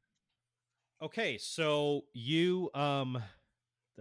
okay 1.03 1.37
so 1.37 2.05
you 2.15 2.71
um 2.75 3.23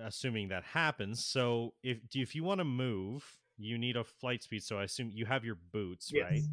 assuming 0.01 0.47
that 0.47 0.63
happens 0.63 1.25
so 1.25 1.73
if 1.83 1.97
do- 2.09 2.21
if 2.21 2.33
you 2.33 2.41
want 2.41 2.59
to 2.59 2.63
move 2.63 3.25
you 3.57 3.77
need 3.77 3.97
a 3.97 4.03
flight 4.03 4.41
speed 4.43 4.63
so 4.63 4.77
i 4.79 4.83
assume 4.83 5.11
you 5.13 5.25
have 5.25 5.43
your 5.43 5.57
boots 5.73 6.09
Yes. 6.13 6.23
right 6.23 6.43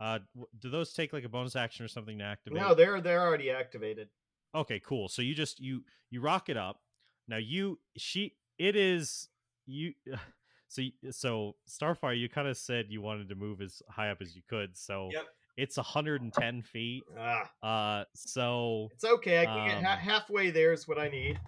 uh 0.00 0.18
do 0.58 0.70
those 0.70 0.94
take 0.94 1.12
like 1.12 1.24
a 1.24 1.28
bonus 1.28 1.54
action 1.54 1.84
or 1.84 1.88
something 1.88 2.16
to 2.18 2.24
activate 2.24 2.62
No, 2.62 2.74
they're 2.74 3.00
they're 3.02 3.22
already 3.22 3.50
activated. 3.50 4.08
Okay, 4.54 4.80
cool. 4.80 5.08
So 5.08 5.20
you 5.20 5.34
just 5.34 5.60
you 5.60 5.84
you 6.10 6.20
rock 6.22 6.48
it 6.48 6.56
up. 6.56 6.80
Now 7.28 7.36
you 7.38 7.78
she 7.96 8.36
it 8.58 8.74
is 8.76 9.28
you 9.66 9.92
so 10.68 10.82
so 11.10 11.56
Starfire 11.68 12.18
you 12.18 12.28
kind 12.30 12.48
of 12.48 12.56
said 12.56 12.86
you 12.88 13.00
wanted 13.02 13.28
to 13.30 13.34
move 13.34 13.60
as 13.60 13.82
high 13.90 14.10
up 14.10 14.18
as 14.22 14.34
you 14.36 14.42
could. 14.48 14.76
So 14.76 15.10
Yep. 15.12 15.26
It's 15.56 15.76
110 15.76 16.62
feet. 16.62 17.02
Ah, 17.18 17.50
Uh 17.62 18.04
so 18.14 18.88
it's 18.92 19.04
okay. 19.04 19.38
I 19.40 19.44
can 19.46 19.66
get 19.68 19.82
ha- 19.82 19.92
Um, 19.94 19.98
halfway. 19.98 20.50
there 20.50 20.72
is 20.72 20.86
what 20.86 20.98
I 20.98 21.08
need. 21.08 21.40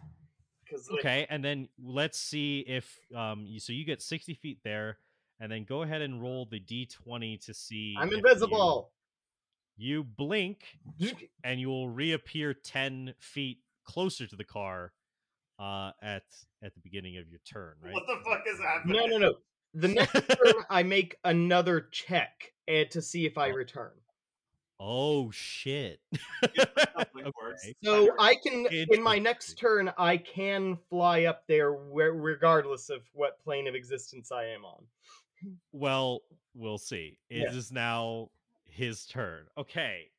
Because 0.64 0.88
okay, 0.90 1.26
and 1.30 1.42
then 1.44 1.68
let's 1.82 2.18
see 2.18 2.60
if 2.60 2.98
um 3.14 3.44
you 3.46 3.58
so 3.60 3.72
you 3.72 3.84
get 3.84 4.02
60 4.02 4.34
feet 4.34 4.58
there 4.64 4.98
and 5.40 5.50
then 5.50 5.64
go 5.64 5.82
ahead 5.82 6.02
and 6.02 6.20
roll 6.20 6.46
the 6.50 6.60
d20 6.60 7.44
to 7.46 7.54
see 7.54 7.94
I'm 7.98 8.08
if 8.08 8.12
you- 8.12 8.16
invisible. 8.18 8.92
You 9.80 10.02
blink 10.02 10.76
and 11.44 11.60
you 11.60 11.68
will 11.68 11.88
reappear 11.88 12.52
10 12.52 13.14
feet 13.20 13.60
closer 13.84 14.26
to 14.26 14.34
the 14.36 14.44
car 14.44 14.92
uh 15.60 15.92
at 16.02 16.24
at 16.62 16.74
the 16.74 16.80
beginning 16.80 17.16
of 17.16 17.28
your 17.28 17.38
turn, 17.44 17.74
right? 17.82 17.94
What 17.94 18.06
the 18.06 18.18
fuck 18.24 18.42
is 18.46 18.58
happening? 18.60 18.96
No, 18.96 19.06
no, 19.06 19.18
no. 19.18 19.34
The 19.78 19.88
next 19.94 20.12
turn, 20.12 20.64
I 20.68 20.82
make 20.82 21.16
another 21.24 21.82
check 21.92 22.52
and 22.66 22.90
to 22.90 23.00
see 23.00 23.26
if 23.26 23.38
I 23.38 23.48
return. 23.48 23.92
Oh 24.80 25.30
shit. 25.30 26.00
Okay. 26.98 27.74
So 27.84 28.14
I 28.18 28.36
can, 28.42 28.66
in 28.66 29.02
my 29.02 29.18
next 29.18 29.54
turn, 29.54 29.92
I 29.98 30.16
can 30.16 30.78
fly 30.88 31.24
up 31.24 31.46
there 31.46 31.72
where, 31.72 32.12
regardless 32.12 32.90
of 32.90 33.02
what 33.12 33.42
plane 33.42 33.66
of 33.68 33.74
existence 33.74 34.30
I 34.32 34.44
am 34.46 34.64
on. 34.64 34.84
Well, 35.72 36.22
we'll 36.54 36.78
see. 36.78 37.18
It 37.28 37.38
Yeah. 37.52 37.56
is 37.56 37.70
now 37.70 38.30
his 38.64 39.06
turn. 39.06 39.46
Okay. 39.56 40.10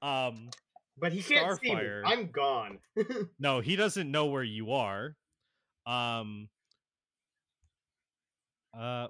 Um 0.00 0.50
But 0.96 1.12
he 1.12 1.22
can't 1.22 1.60
see 1.60 1.74
me. 1.74 1.88
I'm 2.04 2.30
gone. 2.30 2.78
no, 3.38 3.60
he 3.60 3.76
doesn't 3.76 4.10
know 4.10 4.26
where 4.26 4.44
you 4.44 4.72
are. 4.72 5.16
Um 5.86 6.48
uh 8.74 9.08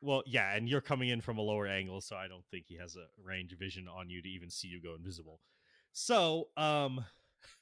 well, 0.00 0.22
yeah, 0.26 0.54
and 0.54 0.68
you're 0.68 0.80
coming 0.80 1.08
in 1.08 1.20
from 1.20 1.38
a 1.38 1.42
lower 1.42 1.66
angle, 1.66 2.00
so 2.00 2.16
I 2.16 2.28
don't 2.28 2.44
think 2.50 2.66
he 2.68 2.76
has 2.76 2.96
a 2.96 3.06
range 3.22 3.52
of 3.52 3.58
vision 3.58 3.88
on 3.88 4.10
you 4.10 4.20
to 4.22 4.28
even 4.28 4.50
see 4.50 4.68
you 4.68 4.80
go 4.80 4.94
invisible. 4.94 5.40
So, 5.92 6.48
um 6.56 7.04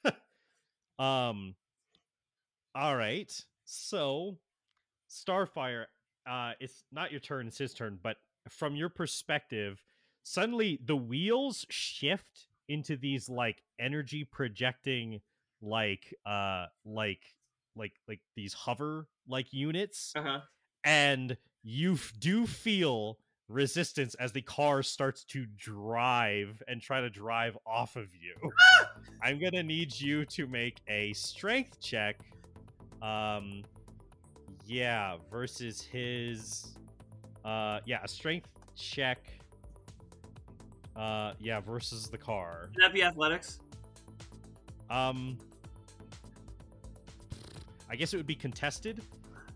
um 0.99 1.55
all 2.75 2.95
right. 2.95 3.31
So, 3.65 4.37
Starfire, 5.09 5.85
uh 6.29 6.53
it's 6.59 6.83
not 6.91 7.11
your 7.11 7.19
turn, 7.21 7.47
it's 7.47 7.57
his 7.57 7.73
turn, 7.73 7.99
but 8.03 8.17
from 8.49 8.75
your 8.75 8.89
perspective, 8.89 9.81
suddenly 10.23 10.79
the 10.85 10.95
wheels 10.95 11.65
shift 11.69 12.47
into 12.69 12.95
these 12.97 13.29
like 13.29 13.63
energy 13.79 14.23
projecting 14.23 15.21
like 15.61 16.13
uh 16.25 16.65
like 16.85 17.21
like 17.75 17.93
like 18.07 18.19
these 18.35 18.53
hover 18.53 19.07
like 19.27 19.51
units 19.53 20.15
Uh 20.15 20.21
huh. 20.23 20.41
And 20.83 21.37
you 21.63 21.93
f- 21.93 22.13
do 22.19 22.45
feel 22.45 23.17
resistance 23.49 24.15
as 24.15 24.31
the 24.31 24.41
car 24.41 24.81
starts 24.83 25.23
to 25.25 25.45
drive 25.57 26.61
and 26.67 26.81
try 26.81 27.01
to 27.01 27.09
drive 27.09 27.57
off 27.65 27.95
of 27.95 28.07
you. 28.15 28.33
I'm 29.21 29.39
going 29.39 29.53
to 29.53 29.63
need 29.63 29.93
you 29.99 30.25
to 30.25 30.47
make 30.47 30.77
a 30.87 31.13
strength 31.13 31.79
check. 31.81 32.19
Um 33.01 33.63
yeah, 34.65 35.17
versus 35.29 35.81
his 35.81 36.77
uh 37.43 37.79
yeah, 37.85 37.99
a 38.03 38.07
strength 38.07 38.47
check 38.75 39.19
uh 40.95 41.33
yeah, 41.39 41.59
versus 41.59 42.07
the 42.07 42.17
car. 42.17 42.69
Can 42.73 42.81
that 42.81 42.93
be 42.93 43.03
athletics? 43.03 43.59
Um, 44.89 45.37
I 47.89 47.95
guess 47.95 48.13
it 48.13 48.17
would 48.17 48.27
be 48.27 48.35
contested. 48.35 49.01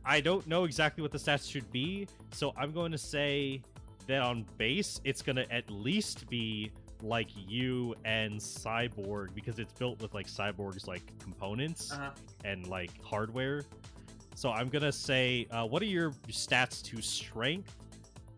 I 0.07 0.21
don't 0.21 0.47
know 0.47 0.63
exactly 0.63 1.01
what 1.01 1.11
the 1.11 1.17
stats 1.17 1.49
should 1.51 1.69
be, 1.71 2.07
so 2.31 2.53
I'm 2.57 2.71
going 2.71 2.91
to 2.93 2.97
say 2.97 3.61
that 4.07 4.21
on 4.21 4.45
base, 4.57 5.01
it's 5.03 5.21
going 5.21 5.35
to 5.35 5.51
at 5.51 5.69
least 5.69 6.29
be 6.29 6.71
like 7.03 7.27
you 7.35 7.93
and 8.05 8.39
Cyborg 8.39 9.35
because 9.35 9.59
it's 9.59 9.73
built 9.73 10.01
with 10.01 10.13
like 10.13 10.27
Cyborg's 10.27 10.87
like 10.87 11.03
components 11.19 11.91
Uh 11.91 11.97
huh. 11.97 12.09
and 12.45 12.65
like 12.67 12.89
hardware. 13.03 13.63
So 14.33 14.49
I'm 14.51 14.69
gonna 14.69 14.91
say, 14.91 15.47
uh, 15.51 15.65
what 15.65 15.81
are 15.81 15.85
your 15.85 16.11
stats 16.29 16.81
to 16.83 17.01
strength, 17.01 17.75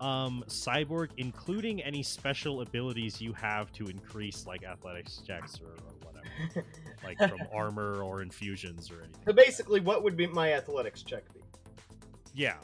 um, 0.01 0.43
cyborg, 0.47 1.09
including 1.17 1.81
any 1.83 2.03
special 2.03 2.61
abilities 2.61 3.21
you 3.21 3.33
have 3.33 3.71
to 3.73 3.85
increase 3.87 4.45
like 4.47 4.63
athletics 4.63 5.21
checks 5.27 5.59
or, 5.61 5.67
or 5.71 5.93
whatever, 6.05 6.65
like 7.03 7.17
from 7.29 7.45
armor 7.53 8.01
or 8.01 8.21
infusions 8.21 8.89
or 8.91 8.95
anything. 9.03 9.21
so 9.25 9.33
basically, 9.33 9.81
what 9.81 10.03
would 10.03 10.15
be 10.17 10.25
my 10.27 10.53
athletics 10.53 11.01
check 11.01 11.23
be? 11.33 11.38
Yeah, 12.39 12.55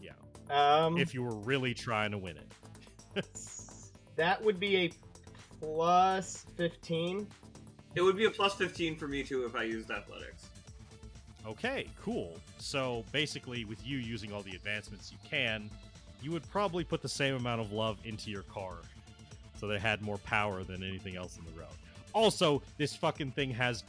yeah. 0.00 0.12
Um, 0.50 0.96
If 0.96 1.12
you 1.12 1.22
were 1.22 1.34
really 1.34 1.74
trying 1.74 2.12
to 2.12 2.18
win 2.18 2.36
it, 2.38 3.26
that 4.16 4.42
would 4.42 4.58
be 4.58 4.76
a 4.76 4.90
plus 5.60 6.46
fifteen. 6.56 7.28
It 7.94 8.00
would 8.00 8.16
be 8.16 8.24
a 8.24 8.30
plus 8.30 8.54
fifteen 8.54 8.96
for 8.96 9.06
me 9.06 9.22
too 9.22 9.44
if 9.44 9.54
I 9.54 9.64
used 9.64 9.90
athletics. 9.90 10.46
okay, 11.46 11.88
cool. 12.02 12.38
So 12.56 13.04
basically, 13.12 13.66
with 13.66 13.86
you 13.86 13.98
using 13.98 14.32
all 14.32 14.40
the 14.40 14.56
advancements 14.56 15.12
you 15.12 15.18
can, 15.28 15.68
you 16.22 16.30
would 16.30 16.48
probably 16.50 16.82
put 16.82 17.02
the 17.02 17.08
same 17.08 17.34
amount 17.34 17.60
of 17.60 17.70
love 17.70 17.98
into 18.04 18.30
your 18.30 18.44
car, 18.44 18.76
so 19.60 19.66
they 19.68 19.78
had 19.78 20.00
more 20.00 20.16
power 20.18 20.64
than 20.64 20.82
anything 20.82 21.16
else 21.16 21.36
in 21.36 21.44
the 21.44 21.60
road. 21.60 21.68
Also, 22.14 22.62
this 22.78 22.96
fucking 22.96 23.32
thing 23.32 23.50
has 23.50 23.84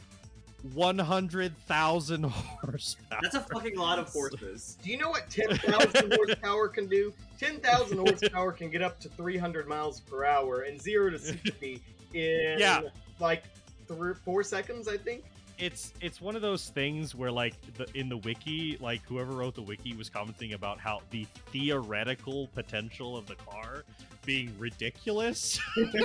100,000 0.74 2.22
horsepower. 2.28 3.18
That's 3.22 3.34
a 3.34 3.40
fucking 3.40 3.76
lot 3.78 3.98
of 3.98 4.08
horses. 4.12 4.76
Do 4.82 4.90
you 4.90 4.98
know 4.98 5.10
what 5.10 5.28
ten 5.30 5.56
thousand 5.56 6.12
horsepower 6.16 6.68
can 6.68 6.86
do? 6.86 7.12
Ten 7.38 7.60
thousand 7.60 7.98
horsepower 7.98 8.52
can 8.52 8.70
get 8.70 8.82
up 8.82 8.98
to 9.00 9.08
three 9.10 9.36
hundred 9.36 9.68
miles 9.68 10.00
per 10.00 10.24
hour 10.24 10.62
and 10.62 10.80
zero 10.80 11.10
to 11.10 11.18
sixty 11.18 11.82
in 12.14 12.58
Yeah. 12.58 12.82
like 13.18 13.44
three, 13.88 14.14
four 14.14 14.42
seconds, 14.42 14.88
I 14.88 14.96
think. 14.96 15.24
it's 15.58 15.92
it's 16.00 16.20
one 16.20 16.36
of 16.36 16.42
those 16.42 16.68
things 16.70 17.14
where 17.14 17.30
like 17.30 17.54
the, 17.74 17.86
in 17.98 18.08
the 18.08 18.16
wiki 18.18 18.76
like 18.80 19.02
whoever 19.06 19.32
wrote 19.32 19.54
the 19.54 19.62
wiki 19.62 19.94
was 19.94 20.08
commenting 20.08 20.54
about 20.54 20.78
how 20.80 21.00
the 21.10 21.26
theoretical 21.52 22.46
potential 22.54 23.16
of 23.16 23.26
the 23.26 23.34
car 23.36 23.84
being 24.22 24.52
ridiculous 24.58 25.58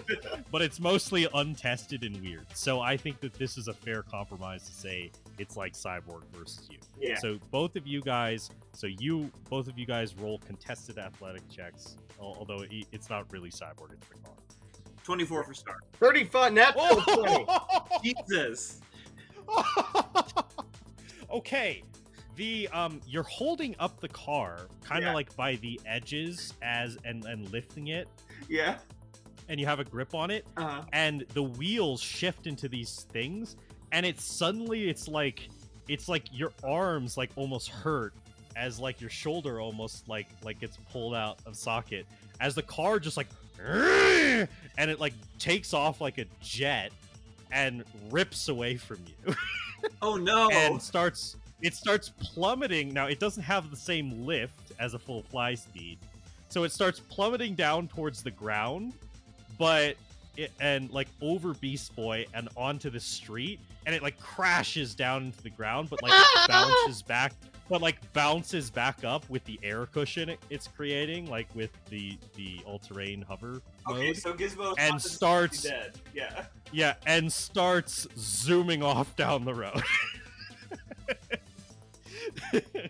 but 0.51 0.61
it's 0.61 0.79
mostly 0.79 1.27
untested 1.33 2.03
and 2.03 2.21
weird 2.21 2.45
so 2.53 2.79
i 2.79 2.95
think 2.95 3.19
that 3.19 3.33
this 3.33 3.57
is 3.57 3.67
a 3.67 3.73
fair 3.73 4.01
compromise 4.03 4.63
to 4.63 4.71
say 4.73 5.11
it's 5.37 5.57
like 5.57 5.73
cyborg 5.73 6.21
versus 6.33 6.67
you 6.71 6.77
Yeah. 6.99 7.17
so 7.17 7.37
both 7.51 7.75
of 7.75 7.85
you 7.87 8.01
guys 8.01 8.49
so 8.73 8.87
you 8.87 9.29
both 9.49 9.67
of 9.67 9.77
you 9.77 9.85
guys 9.85 10.15
roll 10.15 10.39
contested 10.39 10.97
athletic 10.97 11.47
checks 11.49 11.97
although 12.19 12.61
it- 12.69 12.87
it's 12.91 13.09
not 13.09 13.31
really 13.31 13.49
cyborg 13.49 13.93
it's 13.93 14.07
the 14.07 14.15
car 14.23 14.33
Twenty-four 15.03 15.43
for 15.43 15.53
start. 15.53 15.83
Thirty-five 15.99 16.51
natural 16.51 16.99
twenty. 17.01 17.45
Jesus. 18.03 18.81
okay 21.29 21.83
the 22.35 22.67
um 22.69 22.99
you're 23.07 23.23
holding 23.23 23.75
up 23.79 23.99
the 24.01 24.07
car 24.09 24.67
kind 24.83 25.03
of 25.03 25.09
Yeah. 25.09 25.13
like 25.15 25.35
by 25.35 25.55
the 25.57 25.79
edges 25.85 26.53
as 26.61 26.97
and 27.05 27.25
and 27.25 27.49
lifting 27.51 27.87
it 27.87 28.07
Yeah. 28.49 28.77
and 29.49 29.59
you 29.59 29.65
have 29.65 29.79
a 29.79 29.83
grip 29.85 30.13
on 30.13 30.31
it 30.31 30.45
Uh 30.57 30.63
huh. 30.67 30.81
and 30.93 31.25
the 31.33 31.43
wheels 31.43 32.01
shift 32.01 32.47
into 32.47 32.67
these 32.67 33.05
things 33.11 33.55
and 33.91 34.05
it's 34.05 34.23
suddenly 34.23 34.89
it's 34.89 35.07
like 35.07 35.47
it's 35.87 36.09
like 36.09 36.23
your 36.31 36.51
arms 36.63 37.15
like 37.17 37.29
almost 37.35 37.69
hurt 37.69 38.13
as 38.55 38.79
like 38.79 38.99
your 39.01 39.09
shoulder 39.09 39.61
almost 39.61 40.07
like 40.09 40.27
like 40.43 40.59
gets 40.59 40.77
pulled 40.91 41.13
out 41.13 41.39
of 41.45 41.55
socket 41.55 42.05
as 42.39 42.55
the 42.55 42.61
car 42.63 42.99
just 42.99 43.17
like 43.17 43.27
and 44.77 44.91
it 44.91 44.99
like 44.99 45.13
takes 45.39 45.73
off 45.73 46.01
like 46.01 46.17
a 46.17 46.25
jet 46.41 46.91
and 47.51 47.83
rips 48.09 48.49
away 48.49 48.75
from 48.75 48.97
you 49.25 49.35
Oh 50.01 50.15
no. 50.17 50.49
and 50.51 50.81
starts 50.81 51.35
it 51.65 51.73
starts 51.73 52.09
plummeting 52.19 52.93
now 52.93 53.07
it 53.07 53.19
doesn't 53.19 53.41
have 53.41 53.71
the 53.71 53.75
same 53.75 54.23
lift 54.25 54.71
as 54.79 54.93
a 54.93 54.99
full 54.99 55.23
fly 55.23 55.55
speed 55.55 55.97
so 56.47 56.63
it 56.63 56.71
starts 56.71 56.99
plummeting 56.99 57.55
down 57.55 57.87
towards 57.87 58.21
the 58.21 58.29
ground 58.29 58.93
but 59.57 59.95
it 60.37 60.51
and 60.59 60.91
like 60.91 61.07
over 61.21 61.55
beast 61.55 61.95
boy 61.95 62.23
and 62.35 62.49
onto 62.55 62.89
the 62.91 62.99
street 62.99 63.59
and 63.87 63.95
it 63.95 64.03
like 64.03 64.19
crashes 64.19 64.93
down 64.93 65.25
into 65.25 65.41
the 65.41 65.49
ground 65.49 65.89
but 65.89 66.01
like 66.03 66.13
bounces 66.47 67.01
back 67.01 67.33
but 67.67 67.81
like 67.81 67.97
bounces 68.13 68.69
back 68.69 69.03
up 69.03 69.27
with 69.27 69.43
the 69.45 69.59
air 69.63 69.87
cushion 69.87 70.29
it, 70.29 70.39
it's 70.51 70.67
creating 70.67 71.25
like 71.31 71.47
with 71.55 71.71
the 71.89 72.15
the 72.35 72.59
all-terrain 72.65 73.23
hover 73.23 73.59
okay, 73.89 74.07
mode 74.07 74.17
so 74.17 74.33
Gizmo 74.33 74.75
and 74.77 75.01
starts- 75.01 75.63
dead. 75.63 75.93
Yeah. 76.13 76.45
yeah 76.71 76.93
and 77.07 77.31
starts 77.33 78.05
zooming 78.15 78.83
off 78.83 79.15
down 79.15 79.45
the 79.45 79.53
road 79.53 79.81
okay. 82.53 82.89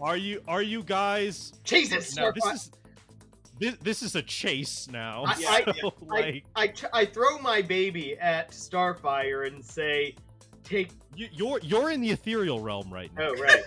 are 0.00 0.16
you 0.16 0.42
are 0.48 0.62
you 0.62 0.82
guys 0.82 1.52
Jesus 1.64 2.16
no, 2.16 2.32
this 2.32 2.46
is 2.46 2.70
this, 3.60 3.76
this 3.82 4.02
is 4.02 4.16
a 4.16 4.22
chase 4.22 4.88
now. 4.90 5.24
I- 5.26 5.64
I- 5.66 5.72
so, 5.80 5.92
like 6.06 6.44
I, 6.56 6.68
t- 6.68 6.86
I 6.94 7.04
throw 7.04 7.38
my 7.40 7.60
baby 7.60 8.18
at 8.18 8.52
Starfire 8.52 9.46
and 9.46 9.62
say, 9.62 10.16
"Take." 10.64 10.92
you, 11.14 11.28
you're 11.32 11.60
you're 11.62 11.90
in 11.90 12.00
the 12.00 12.10
ethereal 12.10 12.60
realm 12.60 12.90
right 12.92 13.10
now. 13.14 13.28
Oh 13.28 13.34
right. 13.34 13.62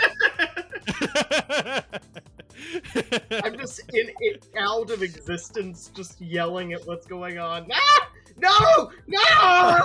I'm 3.43 3.57
just 3.57 3.81
in 3.93 4.11
it 4.19 4.47
out 4.57 4.89
of 4.89 5.03
existence, 5.03 5.91
just 5.93 6.19
yelling 6.19 6.73
at 6.73 6.85
what's 6.87 7.05
going 7.05 7.37
on. 7.37 7.67
Ah! 7.71 8.09
No! 8.37 8.91
No! 9.07 9.79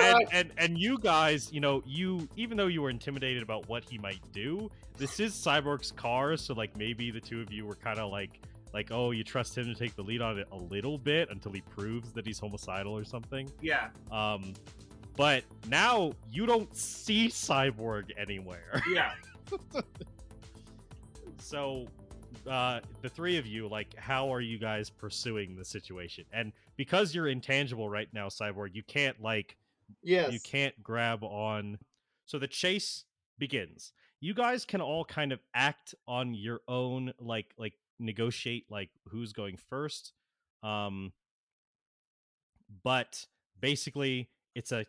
And, 0.00 0.26
and 0.32 0.50
and 0.56 0.78
you 0.78 0.98
guys, 0.98 1.52
you 1.52 1.60
know, 1.60 1.82
you 1.86 2.28
even 2.36 2.56
though 2.56 2.66
you 2.66 2.82
were 2.82 2.90
intimidated 2.90 3.42
about 3.42 3.68
what 3.68 3.84
he 3.84 3.98
might 3.98 4.20
do, 4.32 4.70
this 4.96 5.20
is 5.20 5.32
Cyborg's 5.32 5.92
car, 5.92 6.36
so 6.36 6.54
like 6.54 6.76
maybe 6.76 7.10
the 7.10 7.20
two 7.20 7.40
of 7.40 7.52
you 7.52 7.66
were 7.66 7.74
kind 7.74 7.98
of 7.98 8.10
like 8.10 8.40
like 8.72 8.90
oh, 8.90 9.10
you 9.10 9.24
trust 9.24 9.56
him 9.56 9.66
to 9.66 9.74
take 9.74 9.94
the 9.96 10.02
lead 10.02 10.22
on 10.22 10.38
it 10.38 10.48
a 10.52 10.56
little 10.56 10.98
bit 10.98 11.30
until 11.30 11.52
he 11.52 11.60
proves 11.60 12.12
that 12.12 12.26
he's 12.26 12.38
homicidal 12.38 12.96
or 12.96 13.04
something. 13.04 13.50
Yeah. 13.60 13.88
Um, 14.10 14.54
but 15.16 15.44
now 15.68 16.12
you 16.30 16.46
don't 16.46 16.74
see 16.74 17.28
Cyborg 17.28 18.10
anywhere. 18.16 18.82
Yeah. 18.90 19.12
so 21.38 21.86
uh 22.50 22.80
the 23.02 23.08
three 23.08 23.36
of 23.36 23.46
you 23.46 23.68
like 23.68 23.94
how 23.96 24.32
are 24.32 24.40
you 24.40 24.58
guys 24.58 24.90
pursuing 24.90 25.54
the 25.54 25.64
situation 25.64 26.24
and 26.32 26.52
because 26.76 27.14
you're 27.14 27.28
intangible 27.28 27.88
right 27.88 28.08
now 28.12 28.28
cyborg 28.28 28.70
you 28.72 28.82
can't 28.82 29.20
like 29.22 29.56
yes. 30.02 30.32
you 30.32 30.40
can't 30.40 30.74
grab 30.82 31.22
on 31.22 31.78
so 32.26 32.38
the 32.38 32.48
chase 32.48 33.04
begins 33.38 33.92
you 34.22 34.34
guys 34.34 34.64
can 34.64 34.80
all 34.80 35.04
kind 35.04 35.32
of 35.32 35.40
act 35.52 35.96
on 36.06 36.32
your 36.32 36.60
own, 36.68 37.12
like 37.18 37.52
like 37.58 37.74
negotiate 37.98 38.66
like 38.70 38.88
who's 39.08 39.32
going 39.32 39.56
first. 39.68 40.12
Um, 40.62 41.12
but 42.84 43.26
basically, 43.60 44.30
it's 44.54 44.70
a 44.70 44.86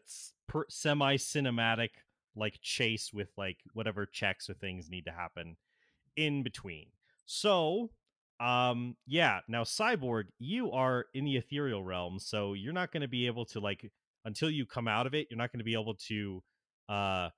semi 0.69 1.15
cinematic 1.17 1.89
like 2.35 2.59
chase 2.61 3.11
with 3.11 3.29
like 3.35 3.57
whatever 3.73 4.05
checks 4.05 4.51
or 4.51 4.53
things 4.53 4.91
need 4.91 5.05
to 5.05 5.11
happen 5.11 5.57
in 6.15 6.43
between. 6.43 6.85
So, 7.25 7.91
um, 8.39 8.95
yeah. 9.05 9.39
Now, 9.47 9.63
cyborg, 9.63 10.25
you 10.39 10.71
are 10.71 11.05
in 11.13 11.25
the 11.25 11.37
ethereal 11.37 11.83
realm, 11.83 12.19
so 12.19 12.53
you're 12.53 12.73
not 12.73 12.91
going 12.91 13.01
to 13.01 13.07
be 13.07 13.27
able 13.27 13.45
to 13.47 13.59
like 13.59 13.91
until 14.25 14.49
you 14.49 14.65
come 14.65 14.87
out 14.87 15.07
of 15.07 15.13
it. 15.13 15.27
You're 15.29 15.37
not 15.37 15.51
going 15.51 15.59
to 15.59 15.63
be 15.65 15.73
able 15.73 15.95
to, 16.07 16.43
uh, 16.89 17.29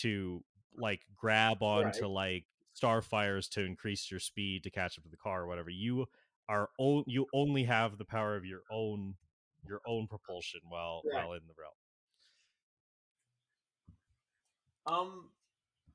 to 0.00 0.44
like 0.76 1.02
grab 1.16 1.62
onto 1.62 2.04
Right. 2.06 2.10
like 2.10 2.46
starfires 2.80 3.48
to 3.50 3.64
increase 3.64 4.10
your 4.10 4.20
speed 4.20 4.62
to 4.64 4.70
catch 4.70 4.98
up 4.98 5.04
to 5.04 5.10
the 5.10 5.16
car 5.16 5.42
or 5.42 5.46
whatever. 5.46 5.70
You 5.70 6.06
are 6.48 6.68
o- 6.78 7.04
you 7.06 7.26
only 7.32 7.64
have 7.64 7.98
the 7.98 8.04
power 8.04 8.36
of 8.36 8.44
your 8.44 8.62
own 8.70 9.16
your 9.66 9.80
own 9.86 10.06
propulsion 10.06 10.60
while 10.68 11.02
Right. 11.04 11.14
while 11.14 11.32
in 11.32 11.46
the 11.46 11.54
realm. 11.58 11.72
Um, 14.86 15.30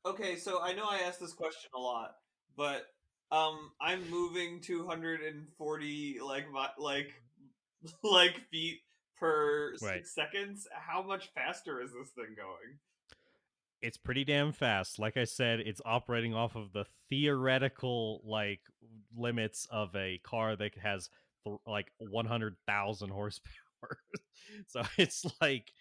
okay, 0.06 0.36
so 0.36 0.62
I 0.62 0.74
know 0.74 0.86
I 0.90 1.00
asked 1.00 1.20
this 1.20 1.34
question 1.34 1.72
a 1.74 1.80
lot, 1.80 2.16
but 2.58 2.88
um, 3.32 3.72
I'm 3.80 4.10
moving 4.10 4.60
240 4.62 6.20
like 6.22 6.46
like 6.78 7.14
like 8.04 8.42
feet 8.52 8.80
per 9.18 9.74
six 9.78 9.84
Right. 9.84 10.08
seconds. 10.08 10.68
How 10.74 11.02
much 11.02 11.30
faster 11.34 11.82
is 11.82 11.92
this 11.92 12.10
thing 12.12 12.36
going? 12.36 12.78
it's 13.82 13.98
pretty 13.98 14.24
damn 14.24 14.52
fast. 14.52 15.00
Like 15.00 15.18
I 15.18 15.24
said, 15.24 15.60
it's 15.62 15.82
operating 15.84 16.36
off 16.36 16.56
of 16.56 16.72
the 16.72 16.86
theoretical 17.10 18.22
like 18.24 18.60
limits 19.18 19.68
of 19.72 19.96
a 19.96 20.20
car 20.24 20.56
that 20.56 20.78
has 20.78 21.10
like 21.66 21.92
100,000 21.98 23.10
horsepower. 23.10 23.98
so 24.68 24.84
it's 24.98 25.26
like 25.42 25.72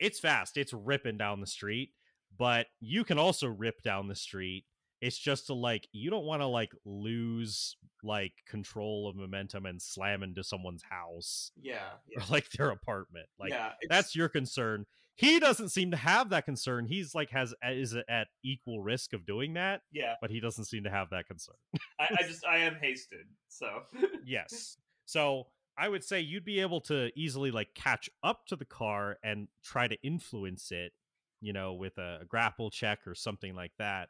it's 0.00 0.18
fast. 0.18 0.56
It's 0.56 0.72
ripping 0.72 1.18
down 1.18 1.40
the 1.40 1.46
street, 1.46 1.92
but 2.36 2.66
you 2.80 3.04
can 3.04 3.18
also 3.18 3.46
rip 3.46 3.80
down 3.82 4.08
the 4.08 4.16
street. 4.16 4.64
It's 5.00 5.18
just 5.18 5.46
to 5.46 5.54
like 5.54 5.88
you 5.92 6.10
don't 6.10 6.24
want 6.24 6.42
to 6.42 6.46
like 6.46 6.72
lose 6.84 7.76
like 8.02 8.32
control 8.46 9.08
of 9.08 9.16
momentum 9.16 9.66
and 9.66 9.80
slam 9.80 10.22
into 10.22 10.42
someone's 10.42 10.82
house 10.88 11.50
Yeah, 11.60 11.90
or 12.16 12.22
like 12.30 12.50
their 12.50 12.70
apartment. 12.70 13.26
Like 13.38 13.50
yeah, 13.50 13.72
that's 13.88 14.14
your 14.14 14.28
concern. 14.28 14.86
He 15.16 15.40
doesn't 15.40 15.70
seem 15.70 15.92
to 15.92 15.96
have 15.96 16.28
that 16.30 16.44
concern. 16.44 16.84
He's 16.86 17.14
like 17.14 17.30
has 17.30 17.54
is 17.66 17.94
at 18.08 18.28
equal 18.44 18.82
risk 18.82 19.14
of 19.14 19.24
doing 19.24 19.54
that, 19.54 19.80
yeah. 19.90 20.14
but 20.20 20.30
he 20.30 20.40
doesn't 20.40 20.66
seem 20.66 20.84
to 20.84 20.90
have 20.90 21.08
that 21.10 21.26
concern. 21.26 21.56
I, 21.98 22.08
I 22.18 22.22
just 22.26 22.44
I 22.44 22.58
am 22.58 22.76
hasted, 22.80 23.26
so 23.48 23.66
yes. 24.26 24.76
So 25.06 25.46
I 25.78 25.88
would 25.88 26.04
say 26.04 26.20
you'd 26.20 26.44
be 26.44 26.60
able 26.60 26.80
to 26.82 27.10
easily 27.16 27.50
like 27.50 27.68
catch 27.74 28.08
up 28.22 28.46
to 28.46 28.56
the 28.56 28.64
car 28.64 29.18
and 29.22 29.48
try 29.62 29.88
to 29.88 29.96
influence 30.02 30.70
it, 30.70 30.92
you 31.40 31.52
know, 31.52 31.74
with 31.74 31.98
a, 31.98 32.20
a 32.22 32.24
grapple 32.24 32.70
check 32.70 33.00
or 33.06 33.14
something 33.14 33.54
like 33.54 33.72
that. 33.78 34.08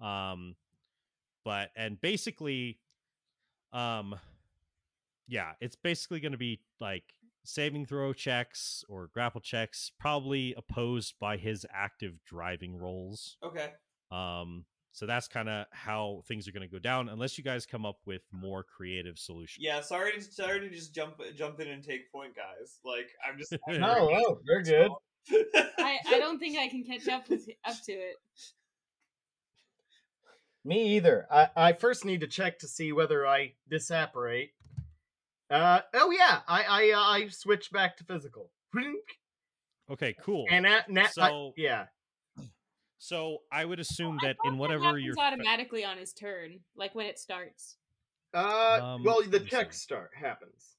Um, 0.00 0.56
but 1.44 1.70
and 1.76 2.00
basically, 2.00 2.78
um, 3.72 4.14
yeah, 5.28 5.52
it's 5.60 5.76
basically 5.76 6.20
going 6.20 6.32
to 6.32 6.38
be 6.38 6.60
like 6.80 7.04
saving 7.44 7.86
throw 7.86 8.12
checks 8.12 8.84
or 8.88 9.08
grapple 9.12 9.40
checks, 9.40 9.90
probably 9.98 10.54
opposed 10.56 11.14
by 11.20 11.36
his 11.36 11.64
active 11.72 12.14
driving 12.24 12.76
rolls. 12.76 13.36
okay. 13.42 13.70
Um, 14.10 14.64
so 14.92 15.04
that's 15.04 15.28
kind 15.28 15.48
of 15.48 15.66
how 15.72 16.22
things 16.26 16.48
are 16.48 16.52
going 16.52 16.66
to 16.66 16.72
go 16.72 16.78
down, 16.78 17.10
unless 17.10 17.36
you 17.36 17.44
guys 17.44 17.66
come 17.66 17.84
up 17.84 17.98
with 18.06 18.22
more 18.32 18.62
creative 18.64 19.18
solutions. 19.18 19.58
Yeah, 19.62 19.82
sorry, 19.82 20.12
to, 20.12 20.22
sorry 20.22 20.60
to 20.60 20.70
just 20.70 20.94
jump 20.94 21.20
jump 21.36 21.60
in 21.60 21.68
and 21.68 21.84
take 21.84 22.10
point, 22.10 22.34
guys. 22.34 22.78
Like 22.82 23.10
I'm 23.28 23.36
just 23.38 23.52
I'm 23.68 23.78
No, 23.80 23.94
very- 24.06 24.22
no, 24.22 24.38
you're 24.46 24.62
good. 24.62 24.90
I, 25.78 25.98
I 26.08 26.18
don't 26.18 26.38
think 26.38 26.56
I 26.56 26.68
can 26.68 26.82
catch 26.84 27.08
up 27.08 27.28
with 27.28 27.46
up 27.66 27.74
to 27.84 27.92
it. 27.92 28.14
Me 30.66 30.96
either. 30.96 31.26
I, 31.30 31.48
I 31.56 31.72
first 31.74 32.04
need 32.04 32.20
to 32.22 32.26
check 32.26 32.58
to 32.58 32.66
see 32.68 32.90
whether 32.92 33.24
I 33.26 33.52
disapparate. 33.70 34.50
Uh 35.48 35.80
oh 35.94 36.10
yeah, 36.10 36.40
I 36.48 36.64
I 36.64 36.90
uh, 36.90 37.00
I 37.00 37.28
switch 37.28 37.70
back 37.70 37.96
to 37.98 38.04
physical. 38.04 38.50
Okay, 39.88 40.14
cool. 40.20 40.44
And 40.50 40.66
at, 40.66 40.90
na- 40.90 41.02
I- 41.02 41.06
So- 41.06 41.52
yeah, 41.56 41.86
so 42.98 43.38
I 43.52 43.64
would 43.64 43.78
assume 43.78 44.18
I 44.22 44.26
that 44.26 44.36
thought 44.38 44.48
in 44.48 44.54
that 44.54 44.58
whatever 44.60 44.84
happens 44.86 45.04
your 45.04 45.14
automatically 45.20 45.84
on 45.84 45.98
his 45.98 46.12
turn, 46.12 46.58
like 46.74 46.96
when 46.96 47.06
it 47.06 47.20
starts. 47.20 47.76
uh, 48.34 48.80
Um, 48.82 49.04
well 49.04 49.22
the 49.22 49.38
check 49.38 49.72
see. 49.72 49.78
start 49.78 50.10
happens. 50.20 50.74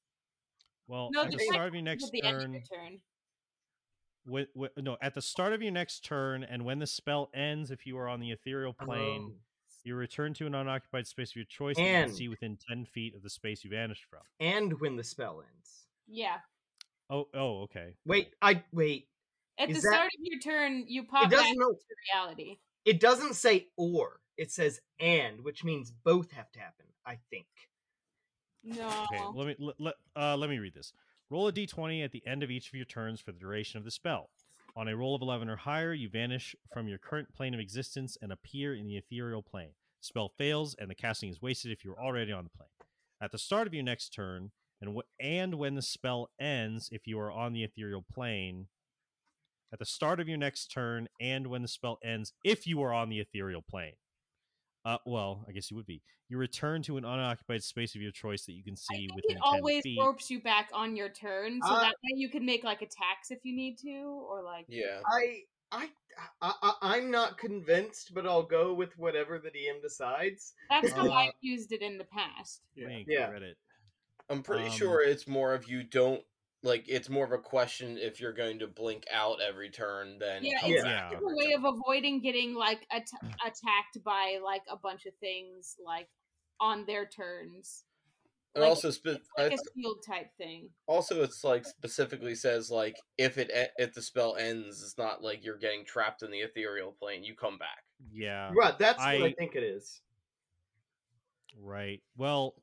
well 0.88 1.10
No, 1.14 1.22
at 1.24 1.32
the 1.32 1.38
the 1.38 1.44
start 1.46 1.70
of 1.70 1.74
your 1.74 1.84
next 1.84 2.04
at 2.04 2.12
the 2.12 2.24
end 2.24 2.36
of 2.36 2.42
turn, 2.44 2.52
your 2.54 2.62
turn. 2.64 3.00
wi- 4.26 4.48
wi- 4.54 4.72
no, 4.78 4.98
at 5.02 5.14
the 5.14 5.22
start 5.22 5.54
of 5.54 5.62
your 5.62 5.72
next 5.72 6.02
turn, 6.04 6.44
and 6.44 6.66
when 6.66 6.80
the 6.80 6.88
spell 6.88 7.30
ends, 7.34 7.72
if 7.72 7.86
you 7.86 7.98
are 7.98 8.10
on 8.10 8.20
the 8.20 8.32
ethereal 8.32 8.74
plane, 8.74 9.32
Oh. 9.34 9.40
You 9.88 9.96
return 9.96 10.34
to 10.36 10.46
an 10.46 10.54
unoccupied 10.54 11.08
space 11.08 11.32
of 11.32 11.38
your 11.38 11.46
choice 11.46 11.76
that 11.78 11.82
you 11.82 11.88
can 11.88 12.04
And- 12.04 12.16
see 12.16 12.28
within 12.28 12.58
ten 12.70 12.86
feet 12.86 13.16
of 13.16 13.24
the 13.24 13.30
space 13.30 13.64
you 13.64 13.70
vanished 13.72 14.06
from. 14.06 14.22
and 14.40 14.80
when 14.80 14.96
the 14.98 15.04
spell 15.04 15.42
ends. 15.42 15.88
Yeah. 16.08 16.40
Oh, 17.10 17.28
oh, 17.34 17.62
okay. 17.64 17.96
Wait, 18.06 18.34
I 18.42 18.64
wait. 18.72 19.10
At 19.58 19.70
Is 19.70 19.78
the 19.78 19.82
that- 19.90 19.94
start 19.96 20.06
of 20.08 20.20
your 20.20 20.40
turn, 20.40 20.86
you 20.88 21.04
pop 21.06 21.26
It 21.26 21.30
back 21.32 21.40
doesn't 21.40 21.58
know. 21.58 21.72
to 21.74 21.96
reality. 22.14 22.60
It 22.86 23.00
doesn't 23.00 23.34
say 23.36 23.70
or. 23.78 24.20
It 24.38 24.52
says 24.52 24.80
and, 25.00 25.42
which 25.44 25.64
means 25.64 25.90
both 25.92 26.32
have 26.32 26.52
to 26.52 26.60
happen. 26.60 26.86
I 27.06 27.16
think. 27.32 27.48
No. 28.64 28.88
Okay, 29.12 29.24
let 29.34 29.48
me 29.48 29.56
let, 29.60 29.80
let, 29.80 29.96
uh, 30.16 30.36
let 30.38 30.50
me 30.50 30.60
read 30.60 30.74
this. 30.74 30.92
Roll 31.30 31.48
a 31.48 31.52
d20 31.54 32.04
at 32.04 32.12
the 32.12 32.26
end 32.28 32.44
of 32.44 32.52
each 32.52 32.68
of 32.68 32.74
your 32.74 32.86
turns 32.86 33.20
for 33.22 33.32
the 33.32 33.40
duration 33.40 33.78
of 33.78 33.84
the 33.86 33.92
spell. 33.92 34.30
On 34.78 34.88
a 34.88 34.96
roll 34.96 35.16
of 35.16 35.24
11 35.24 35.50
or 35.50 35.56
higher, 35.56 35.92
you 35.92 36.08
vanish 36.08 36.56
from 36.72 36.88
your 36.88 37.00
current 37.00 37.34
plane 37.34 37.56
of 37.56 37.60
existence 37.60 38.16
and 38.22 38.32
appear 38.32 38.76
in 38.76 38.86
the 38.86 38.96
ethereal 38.96 39.42
plane. 39.42 39.72
Spell 40.02 40.30
fails, 40.38 40.76
and 40.78 40.88
the 40.88 40.94
casting 40.94 41.32
is 41.32 41.42
wasted 41.42 41.72
if 41.72 41.84
you 41.84 41.94
are 41.94 42.00
already 42.00 42.32
on 42.32 42.44
the 42.44 42.52
plane. 42.52 42.70
At 43.20 43.32
the 43.32 43.40
start 43.40 43.66
of 43.66 43.74
your 43.74 43.82
next 43.82 44.10
turn, 44.10 44.52
and 44.80 44.96
wh- 44.96 45.10
and 45.20 45.56
when 45.56 45.74
the 45.74 45.82
spell 45.82 46.30
ends, 46.40 46.90
if 46.92 47.08
you 47.08 47.20
are 47.20 47.32
on 47.32 47.54
the 47.54 47.64
ethereal 47.64 48.06
plane. 48.14 48.68
At 49.74 49.80
the 49.80 49.86
start 49.86 50.20
of 50.20 50.30
your 50.30 50.38
next 50.38 50.68
turn, 50.68 51.08
and 51.20 51.48
when 51.48 51.64
the 51.64 51.68
spell 51.68 51.98
ends, 52.04 52.34
if 52.44 52.68
you 52.68 52.80
are 52.84 52.94
on 52.94 53.10
the 53.10 53.20
ethereal 53.20 53.64
plane. 53.68 53.96
Uh, 54.88 54.98
well, 55.06 55.44
I 55.50 55.52
guess 55.52 55.70
you 55.70 55.76
would 55.76 55.86
be. 55.86 56.02
You 56.30 56.38
return 56.38 56.82
to 56.84 56.96
an 56.96 57.04
unoccupied 57.04 57.62
space 57.62 57.94
of 57.94 58.02
your 58.02 58.12
choice 58.12 58.46
that 58.46 58.54
you 58.54 58.64
can 58.64 58.76
I 58.76 58.96
see 58.96 59.08
think 59.08 59.16
within 59.16 59.32
it 59.38 59.42
10 59.44 59.44
always 59.44 59.84
feet. 59.84 60.00
ropes 60.00 60.30
you 60.30 60.42
back 60.42 60.70
on 60.74 60.96
your 60.96 61.10
turn, 61.10 61.60
so 61.62 61.74
Uh, 61.74 61.82
that 61.82 61.96
way 62.04 62.12
you 62.16 62.30
can 62.30 62.46
make 62.46 62.64
like 62.64 62.82
attacks 62.82 63.30
if 63.30 63.40
you 63.44 63.54
need 63.54 63.78
to, 63.80 63.98
or 64.30 64.42
like 64.44 64.66
Yeah. 64.70 65.02
I 65.06 65.44
I 65.74 65.90
I, 66.42 66.54
I 66.62 66.74
I'm 66.82 67.12
not 67.12 67.38
convinced, 67.38 68.14
but 68.14 68.26
I'll 68.26 68.44
go 68.44 68.74
with 68.74 68.98
whatever 68.98 69.40
the 69.40 69.50
DM 69.52 69.82
decides. 69.82 70.54
that's 70.70 70.94
how 70.94 71.06
Uh, 71.10 71.12
I've 71.12 71.34
used 71.42 71.74
it 71.74 71.82
in 71.82 71.98
the 71.98 72.06
past. 72.06 72.62
Link, 72.78 73.08
Yeah. 73.10 73.30
Reddit. 73.30 73.56
I'm 74.30 74.42
pretty 74.42 74.68
Um, 74.68 74.72
sure 74.72 75.02
it's 75.02 75.28
more 75.28 75.54
of 75.54 75.68
you 75.68 75.84
don't 75.84 76.24
like 76.64 76.86
it's 76.88 77.10
more 77.10 77.24
of 77.26 77.32
a 77.32 77.38
question 77.38 77.98
if 78.00 78.20
you're 78.20 78.34
going 78.34 78.60
to 78.60 78.68
blink 78.68 79.06
out 79.14 79.38
every 79.42 79.70
turn 79.70 80.18
than 80.20 80.44
Yeah, 80.44 80.58
it's 80.64 80.84
back 80.84 81.12
Yeah. 81.12 81.18
A 81.20 81.36
way 81.36 81.54
of 81.54 81.64
avoiding 81.66 82.22
getting 82.22 82.56
like 82.56 82.86
at- 82.92 83.08
attacked 83.46 84.04
by 84.04 84.40
like 84.44 84.64
a 84.70 84.76
bunch 84.78 85.06
of 85.06 85.14
things 85.20 85.76
like 85.86 86.08
on 86.60 86.86
their 86.88 87.06
turns. 87.06 87.84
and 88.56 88.64
like, 88.64 88.70
also 88.70 88.90
spe- 88.90 89.06
It's 89.08 89.30
like 89.38 89.52
I- 89.52 89.56
a 89.56 89.58
shield 89.76 90.04
type 90.08 90.32
thing. 90.38 90.70
also 90.88 91.22
it's 91.22 91.44
like 91.44 91.64
specifically 91.66 92.34
says 92.34 92.72
like 92.72 92.96
if 93.18 93.38
it 93.38 93.52
e- 93.56 93.72
if 93.84 93.94
the 93.94 94.02
spell 94.02 94.36
ends 94.36 94.82
it's 94.82 94.98
not 94.98 95.22
like 95.24 95.46
you're 95.46 95.58
getting 95.60 95.86
trapped 95.86 96.24
in 96.24 96.32
the 96.32 96.40
ethereal 96.40 96.92
plane 97.00 97.24
you 97.24 97.36
come 97.36 97.60
back 97.60 97.84
Yeah. 98.12 98.52
Right, 98.58 98.78
that's 98.80 98.98
what 99.00 99.08
I 99.08 99.26
I- 99.26 99.34
think 99.34 99.56
it 99.56 99.64
is. 99.64 100.02
Right. 101.60 102.02
Well, 102.16 102.56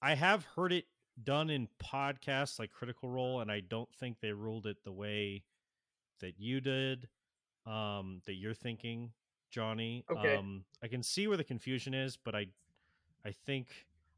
I 0.00 0.14
have 0.14 0.44
heard 0.56 0.72
it 0.72 0.84
done 1.24 1.50
in 1.50 1.68
podcasts 1.82 2.58
like 2.58 2.70
Critical 2.72 3.08
Role, 3.08 3.40
and 3.40 3.50
I 3.50 3.60
don't 3.60 3.92
think 3.94 4.20
they 4.20 4.32
ruled 4.32 4.66
it 4.66 4.78
the 4.84 4.92
way 4.92 5.42
that 6.20 6.34
you 6.38 6.60
did, 6.60 7.08
um, 7.66 8.22
that 8.26 8.34
you're 8.34 8.54
thinking, 8.54 9.12
Johnny. 9.50 10.04
Okay. 10.10 10.36
Um, 10.36 10.64
I 10.82 10.88
can 10.88 11.02
see 11.02 11.26
where 11.26 11.36
the 11.36 11.44
confusion 11.44 11.94
is, 11.94 12.16
but 12.16 12.34
I, 12.34 12.46
I 13.24 13.32
think, 13.32 13.68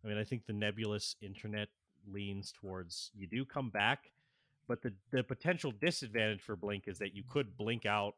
I 0.05 0.09
mean, 0.09 0.18
I 0.18 0.24
think 0.24 0.47
the 0.47 0.52
nebulous 0.52 1.16
internet 1.20 1.68
leans 2.10 2.52
towards 2.52 3.10
you 3.14 3.27
do 3.27 3.44
come 3.44 3.68
back, 3.68 4.10
but 4.66 4.81
the 4.82 4.93
the 5.10 5.22
potential 5.22 5.70
disadvantage 5.70 6.40
for 6.40 6.56
Blink 6.56 6.85
is 6.86 6.98
that 6.98 7.14
you 7.14 7.22
could 7.28 7.56
blink 7.56 7.85
out 7.85 8.14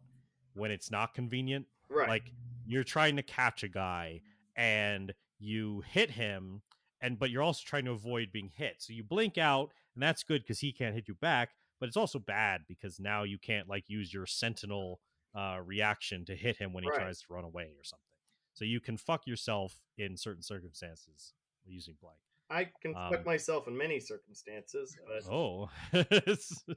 when 0.54 0.70
it's 0.70 0.90
not 0.90 1.14
convenient 1.14 1.66
Right. 1.88 2.08
like 2.08 2.32
you're 2.66 2.84
trying 2.84 3.16
to 3.16 3.22
catch 3.22 3.62
a 3.64 3.68
guy 3.68 4.20
and 4.56 5.12
you 5.38 5.82
hit 5.86 6.10
him 6.10 6.62
and 7.02 7.18
but 7.18 7.28
you're 7.30 7.42
also 7.42 7.62
trying 7.66 7.84
to 7.84 7.90
avoid 7.90 8.32
being 8.32 8.48
hit 8.56 8.76
so 8.78 8.92
you 8.94 9.02
blink 9.04 9.36
out 9.36 9.70
and 9.94 10.02
that's 10.02 10.22
good 10.22 10.40
because 10.42 10.60
he 10.60 10.72
can't 10.72 10.94
hit 10.94 11.08
you 11.08 11.14
back 11.14 11.50
but 11.80 11.88
it's 11.88 11.96
also 11.96 12.18
bad 12.18 12.62
because 12.68 12.98
now 13.00 13.24
you 13.24 13.36
can't 13.38 13.68
like 13.68 13.90
use 13.90 14.14
your 14.14 14.24
sentinel 14.24 15.00
uh, 15.34 15.58
reaction 15.64 16.24
to 16.24 16.36
hit 16.36 16.56
him 16.56 16.72
when 16.72 16.84
he 16.84 16.90
Right. 16.90 16.98
tries 17.00 17.20
to 17.22 17.32
run 17.32 17.42
away 17.44 17.64
or 17.76 17.82
something. 17.82 18.18
So 18.54 18.64
you 18.64 18.80
can 18.80 18.96
fuck 18.96 19.26
yourself 19.26 19.80
in 19.98 20.16
certain 20.16 20.42
circumstances 20.42 21.32
using 21.66 21.96
blank. 22.00 22.18
I 22.50 22.70
can 22.82 22.94
fuck 22.94 23.20
Um, 23.20 23.24
myself 23.24 23.66
in 23.66 23.76
many 23.76 23.98
circumstances, 23.98 24.96
but 25.06 25.24
Oh, 25.32 25.70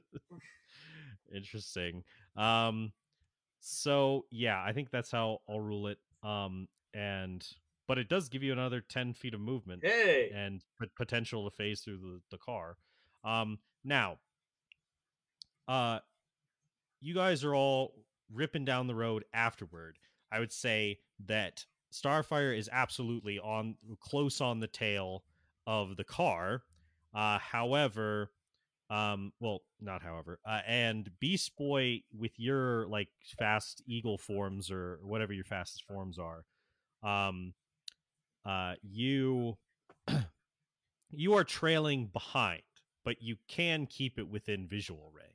interesting. 1.34 2.02
Um, 2.36 2.92
so 3.60 4.26
yeah, 4.30 4.62
I 4.62 4.72
think 4.72 4.90
that's 4.90 5.10
how 5.10 5.40
I'll 5.48 5.60
rule 5.60 5.88
it. 5.88 5.98
Um, 6.22 6.68
and 6.94 7.46
but 7.86 7.98
it 7.98 8.08
does 8.08 8.28
give 8.28 8.42
you 8.42 8.52
another 8.52 8.80
ten 8.80 9.14
feet 9.14 9.34
of 9.34 9.40
movement 9.40 9.84
hey, 9.84 10.30
and 10.34 10.62
pot- 10.78 10.94
potential 10.96 11.48
to 11.48 11.56
phase 11.56 11.80
through 11.80 11.98
the, 11.98 12.20
the 12.30 12.38
car. 12.38 12.76
Um, 13.24 13.58
now, 13.84 14.18
uh, 15.68 16.00
you 17.00 17.14
guys 17.14 17.44
are 17.44 17.54
all 17.54 17.94
ripping 18.32 18.64
down 18.64 18.86
the 18.86 18.94
road 18.94 19.24
afterward. 19.32 19.98
I 20.32 20.40
would 20.40 20.52
say 20.52 20.98
that 21.26 21.64
Starfire 21.92 22.56
is 22.56 22.68
absolutely 22.72 23.38
on 23.38 23.76
close 24.00 24.40
on 24.40 24.60
the 24.60 24.66
tail 24.66 25.22
of 25.66 25.96
the 25.96 26.04
car. 26.04 26.62
Uh, 27.14 27.38
however, 27.38 28.30
um, 28.90 29.32
well, 29.40 29.62
not 29.80 30.02
however, 30.02 30.38
uh, 30.46 30.60
and 30.66 31.10
Beast 31.20 31.56
Boy 31.56 32.02
with 32.16 32.38
your 32.38 32.86
like 32.88 33.08
fast 33.38 33.82
eagle 33.86 34.18
forms 34.18 34.70
or 34.70 34.98
whatever 35.02 35.32
your 35.32 35.44
fastest 35.44 35.84
forms 35.84 36.18
are, 36.18 36.44
um, 37.02 37.54
uh, 38.46 38.74
you 38.82 39.56
you 41.10 41.34
are 41.34 41.44
trailing 41.44 42.06
behind, 42.12 42.62
but 43.04 43.22
you 43.22 43.36
can 43.48 43.86
keep 43.86 44.18
it 44.18 44.28
within 44.28 44.66
visual 44.68 45.10
range. 45.14 45.32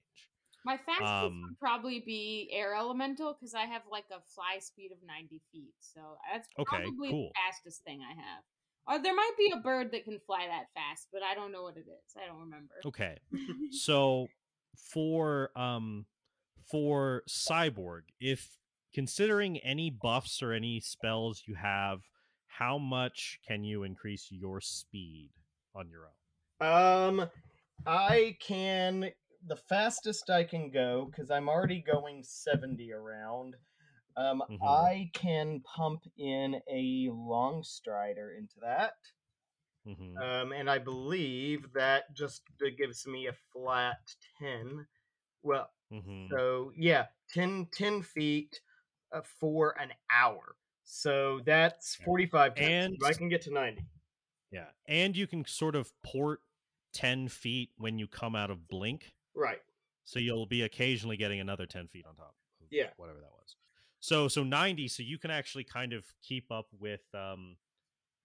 My 0.64 0.78
fastest 0.78 1.04
Um, 1.04 1.42
would 1.44 1.60
probably 1.60 2.02
be 2.02 2.50
air 2.54 2.76
elemental 2.76 3.34
because 3.34 3.56
I 3.56 3.66
have 3.66 3.82
like 3.90 4.06
a 4.12 4.22
fly 4.36 4.60
speed 4.60 4.92
of 4.92 5.00
90 5.04 5.42
feet. 5.52 5.74
So 5.80 6.18
that's 6.32 6.48
Okay, 6.60 6.84
probably 6.84 7.10
cool. 7.10 7.30
the 7.30 7.34
fastest 7.34 7.84
thing 7.84 8.02
I 8.02 8.14
have. 8.14 8.44
Or 8.88 9.02
there 9.02 9.16
might 9.16 9.34
be 9.38 9.52
a 9.56 9.60
bird 9.60 9.92
that 9.92 10.04
can 10.06 10.20
fly 10.26 10.48
that 10.48 10.66
fast, 10.74 11.08
but 11.12 11.24
I 11.24 11.34
don't 11.36 11.52
know 11.52 11.64
what 11.64 11.78
it 11.78 11.86
is. 11.88 12.16
I 12.16 12.28
don't 12.28 12.40
remember. 12.40 12.74
Okay. 12.86 13.18
so 13.72 14.28
for 14.94 15.52
um 15.58 16.06
for 16.70 17.24
cyborg 17.30 18.02
if 18.20 18.58
considering 18.94 19.58
any 19.60 19.90
buffs 19.90 20.42
or 20.42 20.54
any 20.54 20.80
spells 20.80 21.44
you 21.46 21.56
have 21.56 22.02
how 22.60 22.78
much 22.78 23.40
can 23.48 23.64
you 23.64 23.84
increase 23.84 24.32
your 24.32 24.62
speed 24.62 25.32
on 25.76 25.90
your 25.90 26.08
own 26.08 26.14
um, 26.60 27.30
I 27.86 28.38
can 28.40 29.12
the 29.46 29.56
fastest 29.58 30.30
I 30.30 30.44
can 30.44 30.72
go 30.72 31.06
because 31.06 31.32
I'm 31.32 31.50
already 31.50 31.82
going 31.82 32.24
seventy 32.24 32.94
around. 32.94 33.56
Um, 34.18 34.44
Mhm. 34.48 34.92
I 34.92 35.12
can 35.14 35.62
pump 35.62 36.06
in 36.18 36.62
a 36.70 37.10
long 37.12 37.64
strider 37.64 38.34
into 38.34 38.60
that. 38.62 38.96
hmm 39.86 40.22
Um, 40.22 40.52
and 40.52 40.70
I 40.70 40.78
believe 40.78 41.74
that 41.74 42.14
just 42.14 42.44
uh, 42.64 42.70
gives 42.78 43.08
me 43.08 43.28
a 43.28 43.34
flat 43.34 44.16
10. 44.38 44.88
Well, 45.42 45.72
hmm 45.90 46.32
so 46.32 46.72
yeah, 46.76 47.08
10, 47.30 47.68
10 47.74 48.02
feet 48.04 48.62
uh, 49.14 49.22
for 49.22 49.80
an 49.80 49.94
hour. 50.12 50.58
So 50.94 51.40
that's 51.46 51.98
Yeah. 52.00 52.06
45 52.06 52.56
times. 52.56 52.68
And- 52.68 52.98
I 53.06 53.14
can 53.14 53.30
get 53.30 53.42
to 53.44 53.52
90. 53.52 53.86
yeah 54.52 54.70
and 54.88 55.16
you 55.16 55.26
can 55.26 55.46
sort 55.46 55.76
of 55.78 55.94
port 56.04 56.42
10 56.92 57.30
feet 57.30 57.72
when 57.78 57.98
you 57.98 58.06
come 58.10 58.36
out 58.36 58.52
of 58.52 58.68
blink 58.68 59.14
Right. 59.34 59.62
so 60.04 60.20
you'll 60.20 60.46
be 60.46 60.64
occasionally 60.64 61.16
getting 61.16 61.40
another 61.40 61.66
10 61.66 61.88
feet 61.88 62.06
on 62.06 62.18
top 62.18 62.36
of 62.60 62.68
Yeah. 62.70 62.92
whatever 62.98 63.22
that 63.22 63.32
was 63.32 63.56
so 64.02 64.28
so 64.28 64.44
90 64.44 64.90
so 64.90 65.04
you 65.04 65.18
can 65.18 65.32
actually 65.32 65.64
kind 65.64 65.94
of 65.94 66.06
keep 66.22 66.52
up 66.52 66.68
with 66.74 67.02
um 67.16 67.58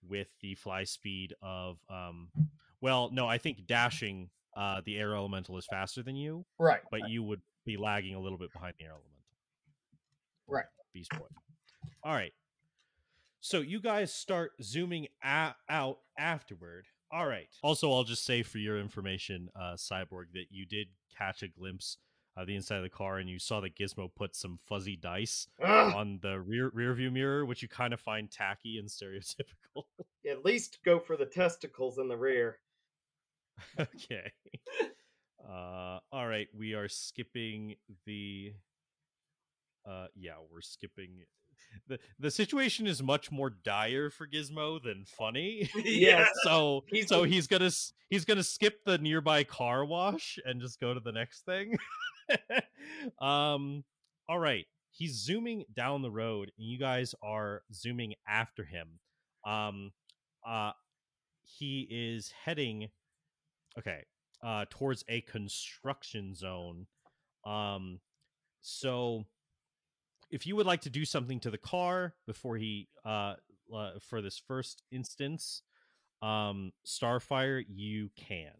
with 0.02 0.36
the 0.40 0.56
fly 0.56 0.82
speed 0.82 1.32
of 1.40 1.78
um 1.88 2.32
well 2.80 3.08
no 3.12 3.28
i 3.28 3.38
think 3.38 3.64
dashing 3.66 4.28
uh 4.56 4.80
the 4.84 4.98
air 4.98 5.14
elemental 5.14 5.56
is 5.58 5.66
faster 5.66 6.02
than 6.02 6.16
you 6.16 6.44
Right. 6.58 6.82
but 6.90 7.08
you 7.08 7.22
would 7.22 7.42
be 7.64 7.76
lagging 7.76 8.16
a 8.16 8.20
little 8.20 8.38
bit 8.38 8.52
behind 8.52 8.74
the 8.78 8.84
air 8.86 8.90
elemental 8.90 9.22
Right. 10.48 10.66
beast 10.92 11.10
boy 11.12 11.28
all 12.02 12.12
right 12.14 12.34
so 13.46 13.60
you 13.60 13.80
guys 13.80 14.12
start 14.12 14.52
zooming 14.62 15.06
a- 15.24 15.54
out 15.68 15.98
afterward. 16.18 16.86
All 17.12 17.26
right 17.26 17.48
also 17.62 17.92
i'll 17.92 18.02
just 18.02 18.24
say 18.24 18.42
for 18.42 18.58
your 18.58 18.78
information 18.80 19.48
uh 19.54 19.74
cyborg 19.76 20.24
that 20.34 20.46
you 20.50 20.66
did 20.66 20.88
catch 21.16 21.42
a 21.44 21.48
glimpse 21.48 21.98
of 22.36 22.48
the 22.48 22.56
inside 22.56 22.78
of 22.78 22.82
the 22.82 22.90
car 22.90 23.18
and 23.18 23.30
you 23.30 23.38
saw 23.38 23.60
that 23.60 23.76
gizmo 23.76 24.10
put 24.14 24.34
some 24.34 24.58
fuzzy 24.66 24.96
dice 24.96 25.46
Ugh, 25.62 25.94
on 25.94 26.18
the 26.20 26.40
rear 26.40 26.70
rear 26.74 26.92
view 26.94 27.12
mirror 27.12 27.46
which 27.46 27.62
you 27.62 27.68
kind 27.68 27.94
of 27.94 28.00
find 28.00 28.28
tacky 28.30 28.78
and 28.78 28.88
stereotypical. 28.96 29.84
At 30.28 30.44
least 30.44 30.80
go 30.84 30.98
for 30.98 31.16
the 31.16 31.24
testicles 31.26 31.98
in 31.98 32.08
the 32.08 32.16
rear. 32.16 32.58
okay. 33.80 34.32
Uh 35.48 36.00
all 36.10 36.26
right 36.26 36.48
we 36.52 36.74
are 36.74 36.88
skipping 36.88 37.76
the 38.04 38.52
uh 39.88 40.08
yeah 40.16 40.34
we're 40.52 40.60
skipping 40.60 41.20
the 41.88 41.98
the 42.18 42.30
situation 42.30 42.86
is 42.86 43.02
much 43.02 43.30
more 43.30 43.50
dire 43.50 44.10
for 44.10 44.26
gizmo 44.26 44.82
than 44.82 45.04
funny. 45.06 45.70
Yeah. 45.84 46.26
so 46.42 46.84
He's- 46.88 47.08
so 47.08 47.22
he's 47.24 47.46
gonna 47.46 47.70
he's 48.10 48.24
gonna 48.24 48.42
skip 48.42 48.84
the 48.84 48.98
nearby 48.98 49.44
car 49.44 49.84
wash 49.84 50.38
and 50.44 50.60
just 50.60 50.80
go 50.80 50.94
to 50.94 51.00
the 51.00 51.12
next 51.12 51.44
thing. 51.44 51.76
Um 53.20 53.84
all 54.28 54.38
right 54.38 54.66
he's 54.90 55.14
zooming 55.22 55.64
down 55.74 56.02
the 56.02 56.10
road 56.10 56.50
and 56.58 56.66
you 56.66 56.78
guys 56.78 57.14
are 57.22 57.62
zooming 57.72 58.14
after 58.28 58.64
him. 58.64 58.88
Um 59.46 59.92
uh 60.46 60.72
he 61.44 61.86
is 61.90 62.32
heading 62.44 62.88
okay 63.78 64.04
uh 64.44 64.64
towards 64.70 65.04
a 65.08 65.20
construction 65.22 66.34
zone. 66.34 66.86
Um 67.44 68.00
so 68.60 69.24
if 70.30 70.46
you 70.46 70.56
would 70.56 70.66
like 70.66 70.82
to 70.82 70.90
do 70.90 71.04
something 71.04 71.40
to 71.40 71.50
the 71.50 71.58
car 71.58 72.14
before 72.26 72.56
he 72.56 72.88
uh, 73.04 73.34
uh 73.74 73.90
for 74.00 74.22
this 74.22 74.38
first 74.38 74.82
instance 74.90 75.62
um 76.22 76.72
starfire 76.86 77.64
you 77.68 78.10
can 78.16 78.52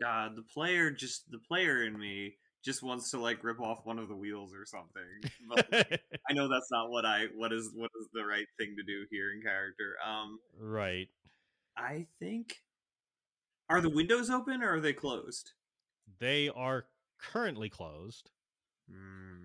God, 0.00 0.36
the 0.36 0.42
player 0.42 0.90
just 0.90 1.30
the 1.30 1.38
player 1.38 1.84
in 1.84 1.98
me 1.98 2.34
just 2.64 2.82
wants 2.82 3.10
to 3.10 3.18
like 3.18 3.44
rip 3.44 3.60
off 3.60 3.84
one 3.84 3.98
of 3.98 4.08
the 4.08 4.16
wheels 4.16 4.52
or 4.54 4.64
something. 4.66 5.30
But 5.48 5.70
like, 5.70 6.02
I 6.28 6.32
know 6.32 6.48
that's 6.48 6.70
not 6.70 6.90
what 6.90 7.04
I 7.04 7.26
what 7.36 7.52
is 7.52 7.70
what 7.74 7.90
is 8.00 8.08
the 8.12 8.24
right 8.24 8.46
thing 8.58 8.74
to 8.76 8.82
do 8.82 9.06
here 9.10 9.32
in 9.32 9.42
character. 9.42 9.94
Um 10.04 10.38
right 10.58 11.08
I 11.76 12.06
think 12.18 12.56
are 13.68 13.80
the 13.80 13.90
windows 13.90 14.30
open 14.30 14.62
or 14.62 14.74
are 14.74 14.80
they 14.80 14.92
closed? 14.92 15.52
they 16.18 16.50
are 16.50 16.84
currently 17.18 17.70
closed 17.70 18.30
Hmm. 18.90 19.43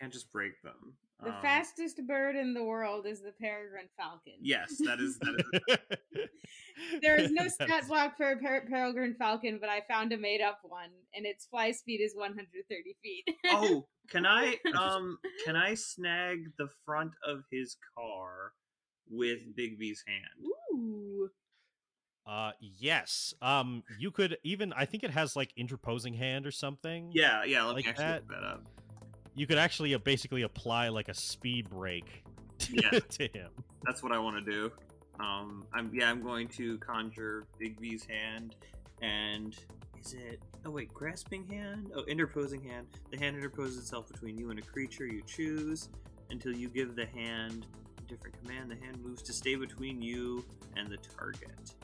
Can't 0.00 0.12
just 0.12 0.32
break 0.32 0.60
them. 0.62 0.94
The 1.22 1.30
Um, 1.30 1.42
fastest 1.42 2.00
bird 2.06 2.34
in 2.36 2.54
the 2.54 2.64
world 2.64 3.06
is 3.06 3.20
the 3.20 3.32
peregrine 3.32 3.90
falcon. 3.98 4.32
Yes, 4.40 4.78
that 4.86 4.98
is 5.00 5.18
that 5.18 5.34
is 5.68 6.28
There 7.02 7.16
is 7.18 7.30
no 7.30 7.46
stat 7.48 7.86
block 7.88 8.16
for 8.16 8.30
a 8.32 8.36
per- 8.38 8.66
peregrine 8.66 9.14
falcon, 9.18 9.58
but 9.60 9.68
I 9.68 9.82
found 9.86 10.12
a 10.14 10.16
made 10.16 10.40
up 10.40 10.60
one, 10.62 10.88
and 11.14 11.26
its 11.26 11.44
fly 11.46 11.72
speed 11.72 12.00
is 12.00 12.14
130 12.16 12.96
feet. 13.02 13.24
oh, 13.50 13.86
can 14.08 14.24
I 14.24 14.58
um 14.80 15.18
can 15.44 15.56
I 15.56 15.74
snag 15.74 16.44
the 16.58 16.68
front 16.86 17.12
of 17.22 17.42
his 17.50 17.76
car 17.94 18.52
with 19.10 19.40
Bigby's 19.54 20.02
hand? 20.06 20.46
Ooh. 20.72 21.28
uh 22.26 22.52
yes 22.60 23.34
um 23.42 23.82
you 23.98 24.10
could 24.10 24.36
even 24.44 24.72
i 24.74 24.84
think 24.84 25.02
it 25.02 25.10
has 25.10 25.34
like 25.36 25.50
interposing 25.56 26.12
hand 26.14 26.46
or 26.46 26.50
something 26.50 27.10
Yeah, 27.12 27.44
yeah. 27.44 27.64
Let 27.64 27.74
Like 27.76 27.84
me 27.84 27.90
actually 27.90 28.04
that? 28.04 28.22
look 28.28 28.28
that 28.40 28.44
up. 28.44 28.62
You 29.34 29.46
could 29.46 29.58
actually 29.58 29.94
uh, 29.94 29.98
basically 29.98 30.42
apply 30.42 30.88
like 30.88 31.08
a 31.08 31.14
speed 31.14 31.68
brake 31.70 32.24
Yeah. 32.70 32.90
to 32.98 33.28
him 33.28 33.50
That's 33.84 34.02
what 34.02 34.12
I 34.12 34.18
want 34.18 34.44
to 34.44 34.50
do. 34.52 34.72
Um, 35.18 35.64
I'm 35.74 35.90
yeah, 35.92 36.10
I'm 36.10 36.22
going 36.22 36.48
to 36.48 36.78
conjure 36.78 37.44
Bigby's 37.60 38.04
hand, 38.06 38.56
and 39.02 39.54
is 40.00 40.14
it? 40.14 40.40
Oh 40.64 40.70
wait, 40.70 40.92
grasping 40.94 41.46
hand. 41.46 41.90
Oh, 41.94 42.04
interposing 42.04 42.62
hand. 42.62 42.86
The 43.10 43.18
hand 43.18 43.36
interposes 43.36 43.78
itself 43.78 44.08
between 44.08 44.38
you 44.38 44.48
and 44.50 44.58
a 44.58 44.62
creature 44.62 45.04
you 45.06 45.22
choose 45.26 45.90
until 46.30 46.52
you 46.56 46.68
give 46.68 46.96
the 46.96 47.04
hand 47.06 47.66
a 47.98 48.02
different 48.08 48.40
command. 48.42 48.70
The 48.70 48.76
hand 48.82 49.02
moves 49.04 49.20
to 49.22 49.32
stay 49.34 49.56
between 49.56 50.00
you 50.00 50.42
and 50.76 50.88
the 50.88 50.96
target. 50.98 51.74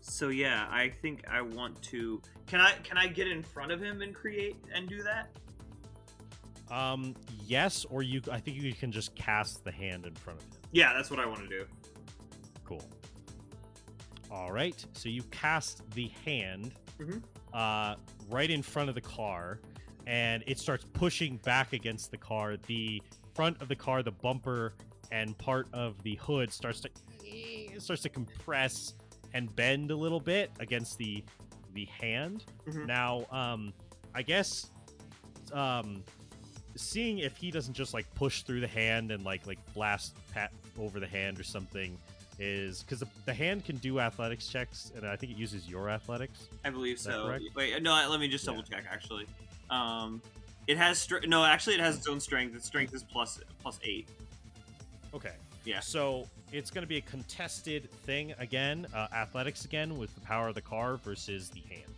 So 0.00 0.28
yeah, 0.28 0.66
I 0.70 0.88
think 0.88 1.24
I 1.30 1.42
want 1.42 1.80
to. 1.82 2.20
Can 2.48 2.60
I 2.60 2.72
can 2.82 2.98
I 2.98 3.06
get 3.06 3.28
in 3.28 3.44
front 3.44 3.70
of 3.70 3.80
him 3.80 4.02
and 4.02 4.12
create 4.12 4.56
and 4.74 4.88
do 4.88 5.02
that? 5.04 5.28
Um 6.70 7.14
yes 7.46 7.84
or 7.90 8.02
you 8.02 8.20
i 8.30 8.38
think 8.38 8.56
you 8.56 8.72
can 8.72 8.92
just 8.92 9.14
cast 9.16 9.64
the 9.64 9.72
hand 9.72 10.06
in 10.06 10.14
front 10.14 10.38
of 10.38 10.44
him 10.46 10.52
Yeah, 10.72 10.92
that's 10.94 11.10
what 11.10 11.18
I 11.18 11.26
want 11.26 11.40
to 11.40 11.48
do. 11.48 11.66
Cool. 12.64 12.82
All 14.30 14.52
right. 14.52 14.84
So 14.92 15.08
you 15.08 15.22
cast 15.32 15.82
the 15.92 16.08
hand 16.24 16.72
Mhm. 17.00 17.22
uh, 17.52 17.96
right 18.28 18.48
in 18.50 18.62
front 18.62 18.88
of 18.88 18.94
the 18.94 19.00
car, 19.00 19.58
and 20.06 20.44
it 20.46 20.58
starts 20.60 20.84
pushing 20.92 21.38
back 21.38 21.72
against 21.72 22.12
the 22.12 22.16
car. 22.18 22.56
The 22.68 23.02
front 23.34 23.60
of 23.60 23.66
the 23.68 23.74
car, 23.74 24.02
the 24.04 24.12
bumper, 24.12 24.74
and 25.10 25.36
part 25.38 25.66
of 25.72 26.00
the 26.04 26.14
hood 26.16 26.52
starts 26.52 26.80
to 26.82 26.90
starts 27.78 28.02
to 28.02 28.08
compress 28.08 28.94
and 29.34 29.54
bend 29.56 29.90
a 29.90 29.96
little 29.96 30.20
bit 30.20 30.50
against 30.60 30.98
the 30.98 31.24
the 31.74 31.86
hand. 31.86 32.44
Mhm. 32.66 32.86
Now, 32.86 33.24
um, 33.32 33.72
I 34.14 34.22
guess, 34.22 34.70
um, 35.52 36.04
seeing 36.80 37.18
if 37.18 37.36
he 37.36 37.50
doesn't 37.50 37.74
just 37.74 37.94
like 37.94 38.12
push 38.14 38.42
through 38.42 38.60
the 38.60 38.66
hand 38.68 39.10
and 39.10 39.24
like 39.24 39.46
like 39.46 39.58
blast 39.74 40.14
pat 40.32 40.50
over 40.78 40.98
the 41.00 41.06
hand 41.06 41.38
or 41.38 41.42
something 41.44 41.96
is 42.38 42.82
because 42.82 43.00
the, 43.00 43.06
the 43.26 43.34
hand 43.34 43.64
can 43.64 43.76
do 43.76 44.00
athletics 44.00 44.48
checks 44.48 44.92
and 44.96 45.06
I 45.06 45.14
think 45.16 45.32
it 45.32 45.38
uses 45.38 45.68
your 45.68 45.90
athletics. 45.90 46.40
I 46.64 46.70
believe 46.70 46.98
so. 46.98 47.26
correct? 47.26 47.44
Wait, 47.54 47.82
no, 47.82 47.92
let 48.08 48.18
me 48.18 48.28
just 48.28 48.44
Yeah. 48.46 48.52
double 48.52 48.62
check. 48.62 48.84
Actually, 48.90 49.26
um, 49.68 50.22
it 50.66 50.76
has 50.78 50.98
str- 50.98 51.26
no. 51.26 51.44
Actually, 51.44 51.74
it 51.74 51.80
has 51.80 51.96
its 51.96 52.06
own 52.08 52.18
strength. 52.20 52.54
Its 52.56 52.66
strength 52.66 52.94
is 52.94 53.02
plus 53.02 53.40
plus 53.62 53.78
eight. 53.84 54.08
Okay. 55.12 55.34
Yeah. 55.64 55.80
So 55.80 56.26
it's 56.52 56.70
going 56.70 56.82
to 56.82 56.88
be 56.88 56.96
a 56.96 57.02
contested 57.02 57.90
thing 58.04 58.34
again, 58.38 58.86
uh, 58.94 59.08
athletics 59.12 59.64
again 59.64 59.98
with 59.98 60.14
the 60.14 60.20
power 60.22 60.48
of 60.48 60.54
the 60.54 60.60
car 60.62 60.96
versus 60.96 61.50
the 61.50 61.60
hand. 61.68 61.92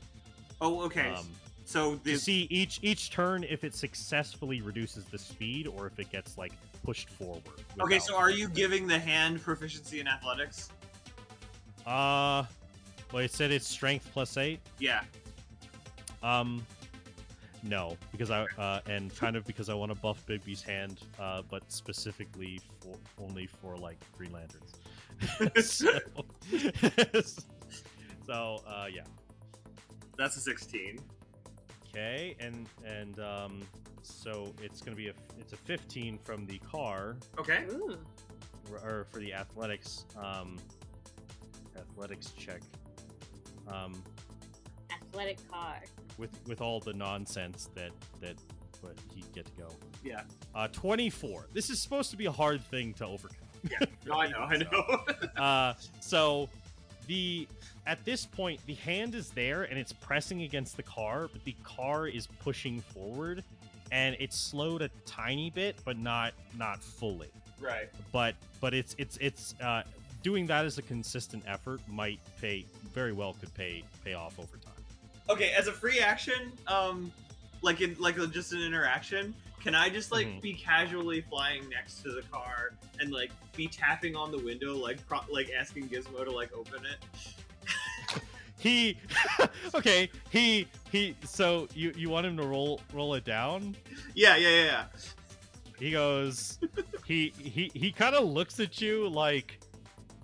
Oh, 0.61 0.83
okay. 0.83 1.11
Um, 1.11 1.27
so 1.65 1.97
to 1.97 2.19
see 2.19 2.47
each 2.51 2.81
each 2.83 3.11
turn 3.11 3.45
if 3.45 3.65
it 3.65 3.75
successfully 3.75 4.61
reduces 4.61 5.05
the 5.07 5.19
speed 5.19 5.67
or 5.67 5.87
if 5.87 5.99
it 5.99 6.11
gets 6.11 6.37
like 6.37 6.53
pushed 6.85 7.09
forward. 7.11 7.43
Okay, 7.81 7.99
so 7.99 8.17
are 8.17 8.31
you 8.31 8.49
giving 8.49 8.87
the 8.87 8.99
hand 8.99 9.43
proficiency 9.43 10.01
in 10.01 10.09
athletics? 10.09 10.71
Uh, 11.87 12.45
well, 13.13 13.23
it 13.23 13.33
said 13.33 13.51
it's 13.51 13.67
strength 13.67 14.09
plus 14.13 14.37
eight. 14.37 14.61
Yeah. 14.79 15.03
Um, 16.23 16.65
no, 17.63 17.97
because 18.11 18.31
I 18.31 18.45
uh, 18.59 18.81
and 18.87 19.15
kind 19.15 19.37
of 19.37 19.47
because 19.47 19.69
I 19.69 19.75
want 19.75 19.93
to 19.93 19.99
buff 20.01 20.25
Bigby's 20.27 20.63
hand, 20.63 21.01
uh, 21.21 21.43
but 21.49 21.71
specifically 21.71 22.61
for 22.81 22.97
only 23.23 23.47
for 23.47 23.77
like 23.77 23.99
Green 24.17 24.33
Lanterns. 24.33 24.73
so, 25.65 25.99
so 28.27 28.63
uh, 28.67 28.87
yeah. 28.93 29.03
That's 30.17 30.37
a 30.37 30.41
sixteen. 30.41 30.99
Okay, 31.95 32.35
and 32.41 32.67
and 32.87 33.19
um, 33.21 33.61
so 34.03 34.55
it's 34.63 34.81
gonna 34.81 34.97
be 34.97 35.09
a 35.09 35.13
it's 35.39 35.53
a 35.53 35.57
15 35.57 36.19
from 36.19 36.47
the 36.47 36.59
car 36.59 37.17
Okay. 37.39 37.65
Ooh. 37.71 37.99
or, 38.71 38.79
or 38.79 39.07
for 39.11 39.19
the 39.21 39.33
athletics 39.35 40.07
um 40.17 40.59
athletics 41.77 42.33
check 42.37 42.61
um 43.69 44.03
Athletic 44.91 45.37
car. 45.51 45.83
with 46.19 46.31
with 46.47 46.61
all 46.63 46.81
the 46.81 46.93
nonsense 46.95 47.69
that 47.75 47.91
that 48.21 48.37
but 48.83 48.95
he'd 49.15 49.31
get 49.35 49.45
to 49.47 49.53
go 49.53 49.69
Yeah. 50.03 50.23
uh 50.55 50.69
24 50.69 51.49
this 51.53 51.69
is 51.71 51.79
supposed 51.81 52.11
to 52.11 52.17
be 52.17 52.25
a 52.27 52.33
hard 52.33 52.65
thing 52.65 52.95
to 52.95 53.07
overcome 53.07 53.37
Yeah. 53.71 53.87
No, 54.07 54.15
I 54.15 54.27
know. 54.29 54.39
I 54.39 54.57
know. 55.37 55.43
uh 55.43 55.75
so 56.01 56.49
the 57.07 57.47
at 57.87 58.05
this 58.05 58.25
point 58.27 58.61
the 58.67 58.75
hand 58.75 59.15
is 59.15 59.31
there 59.31 59.65
and 59.65 59.79
it's 59.79 59.93
pressing 59.93 60.43
against 60.43 60.77
the 60.77 60.83
car 60.83 61.29
but 61.33 61.43
the 61.45 61.55
car 61.65 62.07
is 62.07 62.27
pushing 62.41 62.81
forward 62.81 63.43
and 63.91 64.17
it's 64.21 64.39
slowed 64.39 64.83
a 64.83 64.91
tiny 65.07 65.51
bit 65.51 65.77
but 65.85 65.99
not 65.99 66.33
not 66.57 66.81
fully 66.83 67.29
right. 67.61 67.89
but 68.13 68.35
but 68.61 68.73
it's 68.75 68.95
it's 68.99 69.17
it's 69.21 69.55
uh 69.61 69.83
doing 70.23 70.47
that 70.47 70.65
as 70.65 70.79
a 70.79 70.83
consistent 70.83 71.43
effort 71.49 71.81
might 71.89 72.21
pay 72.41 72.65
very 72.95 73.13
well 73.13 73.35
could 73.41 73.53
pay 73.55 73.83
pay 74.05 74.15
off 74.15 74.39
over 74.39 74.57
time 74.59 74.73
Okay, 75.31 75.53
as 75.57 75.69
a 75.69 75.73
free 75.73 76.01
action, 76.01 76.51
um, 76.67 77.11
like 77.63 77.81
in 77.81 77.95
like 78.01 78.17
just 78.33 78.53
an 78.53 78.61
interaction, 78.61 79.33
can 79.63 79.73
I 79.73 79.89
just 79.89 80.11
like 80.11 80.27
Mhm. 80.27 80.41
be 80.43 80.53
casually 80.53 81.21
flying 81.21 81.69
next 81.71 82.03
to 82.03 82.11
the 82.11 82.23
car 82.23 82.73
and 82.99 83.13
like 83.13 83.31
be 83.57 83.69
tapping 83.69 84.17
on 84.17 84.33
the 84.33 84.39
window, 84.39 84.75
like 84.77 84.99
pro- 85.07 85.21
like 85.31 85.51
asking 85.57 85.89
Gizmo 85.89 86.25
to 86.25 86.31
like 86.33 86.53
open 86.53 86.85
it? 86.85 86.99
He 88.63 88.97
okay 89.75 90.09
he 90.31 90.67
he 90.91 91.17
so 91.25 91.67
you 91.75 91.93
you 91.97 92.09
want 92.09 92.25
him 92.25 92.37
to 92.37 92.45
roll 92.45 92.81
roll 92.95 93.15
it 93.15 93.25
down 93.25 93.77
Yeah, 94.15 94.37
yeah, 94.37 94.49
yeah. 94.49 94.65
yeah. 94.65 94.85
he 95.79 95.91
goes 95.91 96.59
he 97.05 97.33
he 97.37 97.71
he 97.75 97.91
kind 97.91 98.15
of 98.15 98.25
looks 98.29 98.61
at 98.61 98.81
you 98.81 99.09
like 99.09 99.59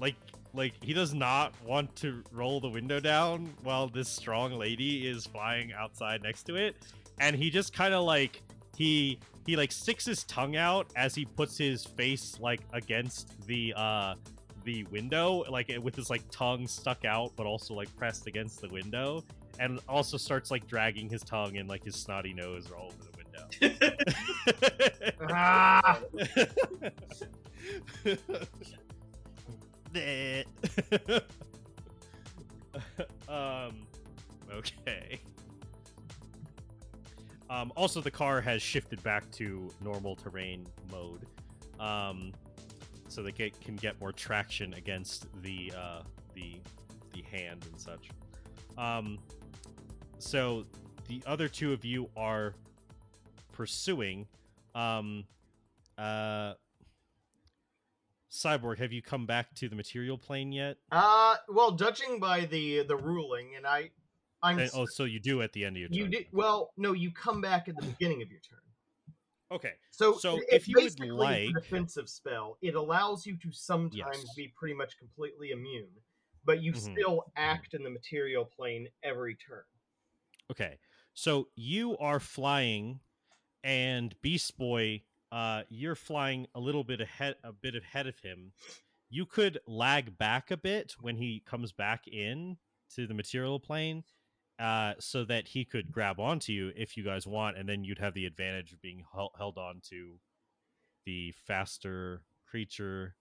like 0.00 0.14
like 0.54 0.72
he 0.82 0.92
does 0.94 1.12
not 1.14 1.52
want 1.64 1.94
to 1.96 2.22
roll 2.32 2.60
the 2.60 2.68
window 2.68 3.00
down 3.00 3.52
while 3.64 3.88
this 3.88 4.08
strong 4.08 4.52
lady 4.52 5.06
is 5.08 5.26
flying 5.26 5.72
outside 5.72 6.22
next 6.22 6.44
to 6.44 6.54
it 6.54 6.76
and 7.20 7.34
he 7.34 7.50
just 7.50 7.72
kind 7.72 7.92
of 7.92 8.04
like 8.04 8.42
he 8.76 9.18
he 9.46 9.56
like 9.56 9.72
sticks 9.72 10.04
his 10.06 10.22
tongue 10.24 10.54
out 10.56 10.86
as 10.94 11.14
he 11.14 11.24
puts 11.24 11.58
his 11.58 11.84
face 11.84 12.38
like 12.40 12.60
against 12.72 13.34
the 13.46 13.74
uh 13.76 14.14
the 14.68 14.84
window 14.90 15.44
like 15.48 15.72
with 15.82 15.96
his 15.96 16.10
like 16.10 16.22
tongue 16.30 16.68
stuck 16.68 17.06
out 17.06 17.32
but 17.36 17.46
also 17.46 17.72
like 17.72 17.88
pressed 17.96 18.26
against 18.26 18.60
the 18.60 18.68
window 18.68 19.24
and 19.58 19.80
also 19.88 20.18
starts 20.18 20.50
like 20.50 20.66
dragging 20.66 21.08
his 21.08 21.22
tongue 21.22 21.56
and 21.56 21.70
like 21.70 21.82
his 21.82 21.96
snotty 21.96 22.34
nose 22.34 22.70
all 22.70 22.92
over 22.92 23.02
the 23.02 23.12
window. 23.16 23.48
Ah, 25.30 26.00
um 33.66 33.86
okay. 34.52 35.18
Um 37.48 37.72
also 37.74 38.02
the 38.02 38.10
car 38.10 38.42
has 38.42 38.60
shifted 38.60 39.02
back 39.02 39.30
to 39.30 39.72
normal 39.82 40.14
terrain 40.14 40.66
mode. 40.92 41.24
Um 41.80 42.34
so 43.08 43.22
they 43.22 43.32
get, 43.32 43.58
can 43.60 43.76
get 43.76 43.98
more 44.00 44.12
traction 44.12 44.74
against 44.74 45.26
the 45.42 45.72
uh 45.76 46.02
the 46.34 46.56
the 47.14 47.22
hand 47.22 47.66
and 47.70 47.80
such 47.80 48.08
um 48.76 49.18
so 50.18 50.64
the 51.08 51.22
other 51.26 51.48
two 51.48 51.72
of 51.72 51.84
you 51.84 52.08
are 52.16 52.54
pursuing 53.52 54.26
um 54.74 55.24
uh 55.96 56.52
Cyborg, 58.30 58.78
have 58.78 58.92
you 58.92 59.00
come 59.00 59.24
back 59.26 59.54
to 59.54 59.68
the 59.68 59.74
material 59.74 60.18
plane 60.18 60.52
yet? 60.52 60.76
uh, 60.92 61.36
well, 61.48 61.72
judging 61.72 62.20
by 62.20 62.44
the 62.44 62.82
the 62.82 62.94
ruling, 62.96 63.56
and 63.56 63.66
I, 63.66 63.90
I'm. 64.42 64.58
And- 64.58 64.70
oh, 64.74 64.84
so 64.84 65.04
you 65.04 65.18
do 65.18 65.40
at 65.42 65.52
the 65.54 65.64
end 65.64 65.76
of 65.76 65.80
your 65.80 65.88
turn. 65.88 65.96
you 65.96 66.08
did 66.08 66.26
well. 66.30 66.72
No, 66.76 66.92
you 66.92 67.10
come 67.10 67.40
back 67.40 67.68
at 67.68 67.76
the 67.76 67.86
beginning 67.86 68.22
of 68.22 68.30
your 68.30 68.40
turn. 68.40 68.58
Okay. 69.50 69.74
So, 69.90 70.18
So 70.18 70.40
if 70.48 70.68
you 70.68 70.76
would 70.76 71.00
like- 71.00 71.50
a 71.50 71.52
defensive 71.52 72.08
spell, 72.08 72.58
it 72.60 72.74
allows 72.74 73.26
you 73.26 73.36
to 73.38 73.50
sometimes 73.52 73.96
Yes. 74.24 74.34
be 74.34 74.48
pretty 74.48 74.74
much 74.74 74.98
completely 74.98 75.50
immune, 75.52 76.02
but 76.44 76.60
you 76.62 76.72
Mhm. 76.72 76.92
still 76.92 77.32
act 77.36 77.74
in 77.74 77.82
the 77.82 77.90
material 77.90 78.44
plane 78.44 78.88
every 79.02 79.36
turn. 79.36 79.64
Okay. 80.50 80.78
So 81.14 81.50
you 81.54 81.96
are 81.98 82.20
flying, 82.20 83.00
and 83.64 84.20
Beast 84.20 84.56
Boy, 84.56 85.04
uh, 85.32 85.64
you're 85.68 85.94
flying 85.96 86.46
a 86.54 86.60
little 86.60 86.84
bit 86.84 87.00
ahead, 87.00 87.36
a 87.42 87.52
bit 87.52 87.74
ahead 87.74 88.06
of 88.06 88.18
him. 88.20 88.52
You 89.08 89.24
could 89.26 89.58
lag 89.66 90.16
back 90.18 90.50
a 90.50 90.56
bit 90.56 90.92
when 91.00 91.16
he 91.16 91.40
comes 91.40 91.72
back 91.72 92.06
in 92.06 92.58
to 92.90 93.06
the 93.06 93.14
material 93.14 93.58
plane, 93.58 94.04
uh, 94.58 94.94
so 94.98 95.24
that 95.24 95.48
he 95.48 95.64
could 95.64 95.92
grab 95.92 96.18
onto 96.18 96.52
you 96.52 96.72
if 96.76 96.96
you 96.96 97.04
guys 97.04 97.26
want, 97.26 97.56
and 97.56 97.68
then 97.68 97.84
you'd 97.84 97.98
have 97.98 98.14
the 98.14 98.26
advantage 98.26 98.72
of 98.72 98.82
being 98.82 99.04
hel- 99.12 99.32
held 99.36 99.58
on 99.58 99.80
to 99.90 100.18
the 101.06 101.32
faster 101.46 102.22
creature. 102.48 103.14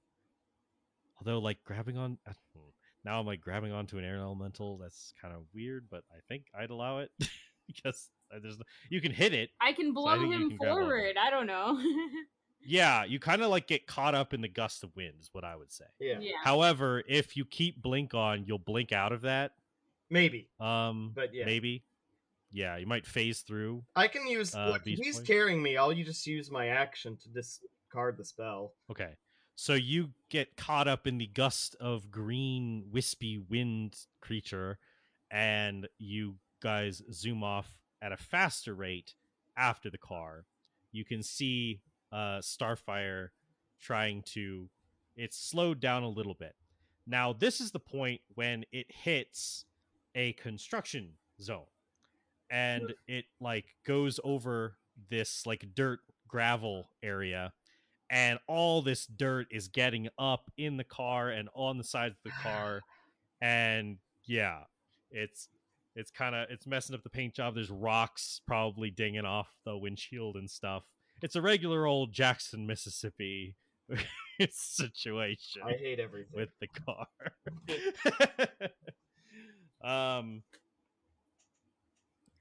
Although, 1.20 1.40
like 1.40 1.64
grabbing 1.64 1.98
on 1.98 2.18
uh, 2.28 2.34
hmm, 2.54 2.70
now, 3.04 3.20
I'm 3.20 3.26
like 3.26 3.42
grabbing 3.42 3.72
onto 3.72 3.98
an 3.98 4.06
air 4.06 4.18
elemental. 4.18 4.78
That's 4.78 5.14
kind 5.22 5.34
of 5.34 5.42
weird, 5.54 5.88
but 5.90 6.04
I 6.12 6.20
think 6.28 6.46
I'd 6.58 6.70
allow 6.70 7.00
it 7.00 7.12
because 7.68 8.10
there's 8.42 8.58
no, 8.58 8.64
you 8.90 9.02
can 9.02 9.12
hit 9.12 9.34
it. 9.34 9.50
I 9.62 9.74
can 9.74 9.94
blow 9.94 10.18
think 10.18 10.34
you 10.34 10.34
him 10.34 10.50
can 10.50 10.58
forward. 10.58 11.16
I 11.20 11.30
don't 11.30 11.48
know. 11.48 11.82
Yeah, 12.60 13.06
you 13.06 13.18
kind 13.20 13.42
of 13.42 13.50
like 13.50 13.68
get 13.68 13.88
caught 13.88 14.14
up 14.14 14.34
in 14.34 14.42
the 14.42 14.50
gust 14.50 14.84
of 14.84 14.94
wind, 14.94 15.14
is 15.22 15.30
what 15.32 15.46
I 15.46 15.56
would 15.56 15.72
say. 15.72 15.86
Yeah, 16.02 16.20
yeah. 16.20 16.34
However, 16.44 17.02
if 17.08 17.38
you 17.38 17.46
keep 17.46 17.82
blink 17.82 18.14
on, 18.14 18.44
you'll 18.46 18.58
blink 18.58 18.92
out 18.92 19.14
of 19.14 19.22
that. 19.22 19.54
Maybe. 20.10 20.50
Um, 20.60 21.12
But 21.16 21.34
yeah. 21.34 21.46
maybe. 21.46 21.84
Yeah, 22.52 22.78
you 22.78 22.88
might 22.88 23.06
phase 23.06 23.42
through. 23.42 23.84
I 23.96 24.08
can 24.08 24.26
use. 24.26 24.56
Uh, 24.56 24.70
look, 24.70 24.82
he's 24.86 25.20
carrying 25.20 25.62
me. 25.62 25.76
I'll 25.76 25.92
you 25.92 26.06
just 26.06 26.26
use 26.26 26.50
my 26.50 26.68
action 26.68 27.18
to 27.18 27.30
discard 27.30 28.18
the 28.18 28.24
spell. 28.24 28.74
Okay. 28.90 29.16
So 29.56 29.74
you 29.74 30.12
get 30.30 30.56
caught 30.56 30.88
up 30.88 31.08
in 31.08 31.18
the 31.18 31.28
gust 31.28 31.76
of 31.80 32.12
green, 32.12 32.86
wispy 32.92 33.40
wind 33.40 33.98
creature, 34.22 34.78
and 35.32 35.88
you 35.98 36.36
guys 36.62 37.02
zoom 37.12 37.44
off 37.44 37.80
at 38.02 38.12
a 38.12 38.18
faster 38.18 38.74
rate 38.76 39.16
after 39.58 39.90
the 39.90 39.98
car. 39.98 40.46
You 40.92 41.04
can 41.04 41.24
see 41.24 41.82
uh, 42.12 42.40
Starfire 42.40 43.30
trying 43.82 44.22
to. 44.34 44.70
It's 45.16 45.38
slowed 45.38 45.80
down 45.80 46.04
a 46.04 46.10
little 46.10 46.36
bit. 46.36 46.56
Now, 47.08 47.34
this 47.34 47.60
is 47.60 47.72
the 47.72 47.80
point 47.80 48.22
when 48.36 48.64
it 48.72 48.86
hits 48.92 49.66
a 50.18 50.34
construction 50.34 51.12
zone. 51.40 51.64
and 52.50 52.94
it 53.08 53.26
like 53.40 53.66
goes 53.86 54.20
over 54.24 54.76
this 55.10 55.46
like 55.46 55.66
dirt 55.76 56.00
gravel 56.28 56.90
area 57.04 57.54
and 58.10 58.40
all 58.48 58.82
this 58.82 59.06
dirt 59.06 59.48
is 59.52 59.68
getting 59.68 60.10
up 60.18 60.50
in 60.58 60.78
the 60.78 60.84
car 60.84 61.30
and 61.30 61.50
on 61.54 61.78
the 61.78 61.84
sides 61.84 62.16
of 62.16 62.24
the 62.32 62.38
car 62.42 62.82
and 63.42 63.98
yeah 64.26 64.62
it's 65.12 65.50
it's 65.96 66.10
kind 66.10 66.36
of 66.36 66.48
it's 66.50 66.66
messing 66.66 66.96
up 66.96 67.04
the 67.04 67.10
paint 67.10 67.34
job 67.36 67.54
there's 67.54 67.70
rocks 67.70 68.42
probably 68.48 68.90
dinging 68.90 69.26
off 69.26 69.50
the 69.66 69.78
windshield 69.78 70.36
and 70.36 70.50
stuff 70.50 70.84
it's 71.22 71.36
a 71.36 71.42
regular 71.42 71.86
old 71.86 72.12
jackson 72.12 72.66
mississippi 72.66 73.56
situation 74.52 75.62
I 75.66 75.74
hate 75.74 76.00
everything. 76.00 76.34
with 76.34 76.50
the 76.60 76.68
car. 76.68 77.08
um 79.84 80.44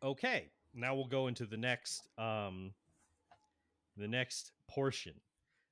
okay, 0.03 0.51
now 0.75 0.95
we'll 0.95 1.07
go 1.07 1.27
into 1.27 1.47
the 1.47 1.57
next 1.57 2.09
um 2.19 2.73
the 3.97 4.09
next 4.09 4.53
portion. 4.69 5.15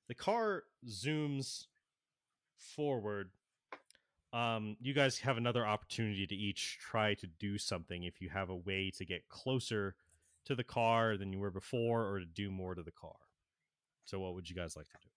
The 0.09 0.15
car 0.15 0.65
zooms 0.87 1.67
forward. 2.59 3.31
Um 4.33 4.77
you 4.81 4.93
guys 4.95 5.19
have 5.19 5.37
another 5.37 5.67
opportunity 5.67 6.27
to 6.27 6.35
each 6.35 6.79
try 6.79 7.15
to 7.15 7.27
do 7.27 7.59
something 7.59 8.05
if 8.05 8.21
you 8.21 8.29
have 8.31 8.51
a 8.51 8.57
way 8.57 8.91
to 8.97 9.05
get 9.05 9.29
closer 9.29 9.95
to 10.45 10.55
the 10.55 10.65
car 10.65 11.17
than 11.17 11.33
you 11.33 11.39
were 11.39 11.51
before 11.51 12.07
or 12.07 12.19
to 12.19 12.27
do 12.27 12.51
more 12.51 12.75
to 12.75 12.83
the 12.83 12.91
car. 12.93 13.17
So 14.05 14.21
what 14.21 14.35
would 14.35 14.49
you 14.51 14.57
guys 14.57 14.77
like 14.77 14.89
to 14.91 14.99
do? 15.03 15.09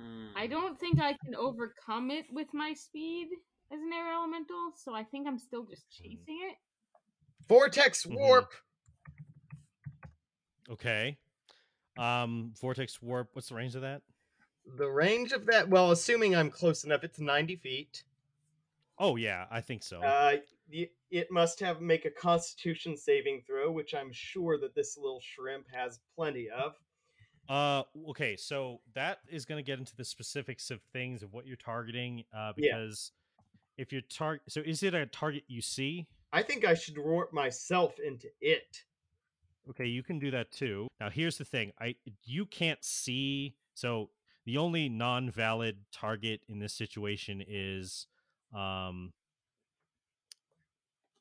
Ooh. 0.00 0.28
I 0.36 0.46
don't 0.46 0.78
think 0.78 1.00
I 1.00 1.16
can 1.24 1.34
overcome 1.34 2.10
it 2.10 2.26
with 2.32 2.48
my 2.52 2.72
speed 2.72 3.28
as 3.72 3.80
an 3.80 3.92
air 3.92 4.12
elemental, 4.12 4.72
so 4.76 4.94
I 4.94 5.04
think 5.04 5.26
I'm 5.26 5.38
still 5.38 5.64
just 5.64 5.88
chasing 5.90 6.38
it. 6.50 6.56
Vortex 7.48 8.04
Mhm. 8.04 8.14
warp. 8.16 8.52
Okay. 10.68 11.18
Um, 11.98 12.54
vortex 12.60 13.02
warp. 13.02 13.30
What's 13.34 13.48
the 13.48 13.54
range 13.54 13.74
of 13.74 13.82
that? 13.82 14.02
The 14.64 14.88
range 14.88 15.32
of 15.32 15.46
that, 15.46 15.68
well, 15.68 15.90
assuming 15.90 16.36
I'm 16.36 16.50
close 16.50 16.84
enough, 16.84 17.02
it's 17.02 17.18
90 17.18 17.56
feet. 17.56 18.04
Oh 18.98 19.16
yeah, 19.16 19.46
I 19.50 19.60
think 19.60 19.82
so. 19.82 20.00
Uh, 20.02 20.36
it 20.70 21.30
must 21.30 21.58
have 21.60 21.80
make 21.80 22.04
a 22.04 22.10
Constitution 22.10 22.96
saving 22.96 23.42
throw, 23.42 23.72
which 23.72 23.94
I'm 23.94 24.12
sure 24.12 24.58
that 24.58 24.74
this 24.74 24.96
little 24.96 25.20
shrimp 25.20 25.66
has 25.70 25.98
plenty 26.14 26.48
of. 26.48 26.76
Uh, 27.50 27.82
okay, 28.10 28.36
so 28.36 28.80
that 28.94 29.18
is 29.28 29.44
going 29.44 29.58
to 29.58 29.66
get 29.66 29.80
into 29.80 29.94
the 29.96 30.04
specifics 30.04 30.70
of 30.70 30.80
things 30.92 31.24
of 31.24 31.32
what 31.32 31.48
you're 31.48 31.56
targeting. 31.56 32.22
Uh, 32.32 32.52
Yeah. 32.56 32.76
because 32.78 33.10
if 33.76 33.92
you're 33.92 34.02
target, 34.02 34.42
so 34.48 34.60
is 34.60 34.84
it 34.84 34.94
a 34.94 35.04
target 35.06 35.42
you 35.48 35.60
see? 35.60 36.06
I 36.32 36.42
think 36.44 36.64
I 36.64 36.74
should 36.74 36.96
warp 36.96 37.32
myself 37.32 37.98
into 37.98 38.28
it. 38.40 38.84
Okay, 39.68 39.86
you 39.86 40.04
can 40.04 40.20
do 40.20 40.30
that 40.30 40.52
too. 40.52 40.86
Now, 41.00 41.10
here's 41.10 41.38
the 41.38 41.44
thing: 41.44 41.72
I 41.80 41.96
you 42.24 42.46
can't 42.46 42.84
see. 42.84 43.56
So 43.74 44.10
the 44.44 44.56
only 44.56 44.88
non-valid 44.88 45.78
target 45.90 46.42
in 46.48 46.60
this 46.60 46.72
situation 46.72 47.42
is, 47.46 48.06
um, 48.54 49.12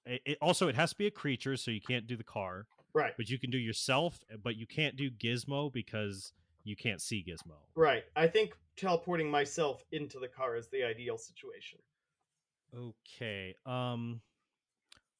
it, 0.05 0.21
it 0.25 0.37
also 0.41 0.67
it 0.67 0.75
has 0.75 0.91
to 0.91 0.97
be 0.97 1.07
a 1.07 1.11
creature, 1.11 1.57
so 1.57 1.71
you 1.71 1.81
can't 1.81 2.05
do 2.05 2.15
the 2.15 2.23
car. 2.23 2.67
Right, 2.93 3.13
but 3.17 3.29
you 3.29 3.37
can 3.37 3.51
do 3.51 3.57
yourself, 3.57 4.19
uh, 4.33 4.37
but 4.43 4.55
you 4.55 4.65
can't 4.65 4.95
do 4.95 5.11
Gizmo 5.11 5.71
because 5.71 6.33
you 6.63 6.75
can't 6.75 7.01
see 7.01 7.23
Gizmo. 7.27 7.55
right. 7.75 8.03
I 8.15 8.27
think 8.27 8.53
teleporting 8.75 9.29
myself 9.29 9.83
into 9.91 10.19
the 10.19 10.27
car 10.27 10.55
is 10.55 10.67
the 10.67 10.83
ideal 10.83 11.17
situation. 11.17 11.79
Okay. 12.75 13.55
Um 13.65 14.21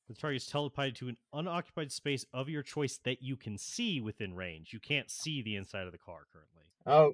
the 0.07 0.15
target 0.15 0.41
is 0.41 0.49
teleported 0.49 0.95
to 0.95 1.09
an 1.09 1.17
unoccupied 1.33 1.91
space 1.91 2.25
of 2.33 2.49
your 2.49 2.63
choice 2.63 2.99
that 3.03 3.21
you 3.21 3.35
can 3.35 3.59
see 3.59 4.01
within 4.01 4.35
range. 4.35 4.73
You 4.73 4.79
can't 4.79 5.09
see 5.09 5.43
the 5.43 5.55
inside 5.55 5.85
of 5.85 5.91
the 5.91 5.99
car 5.99 6.21
currently. 6.33 6.63
Oh, 6.87 7.13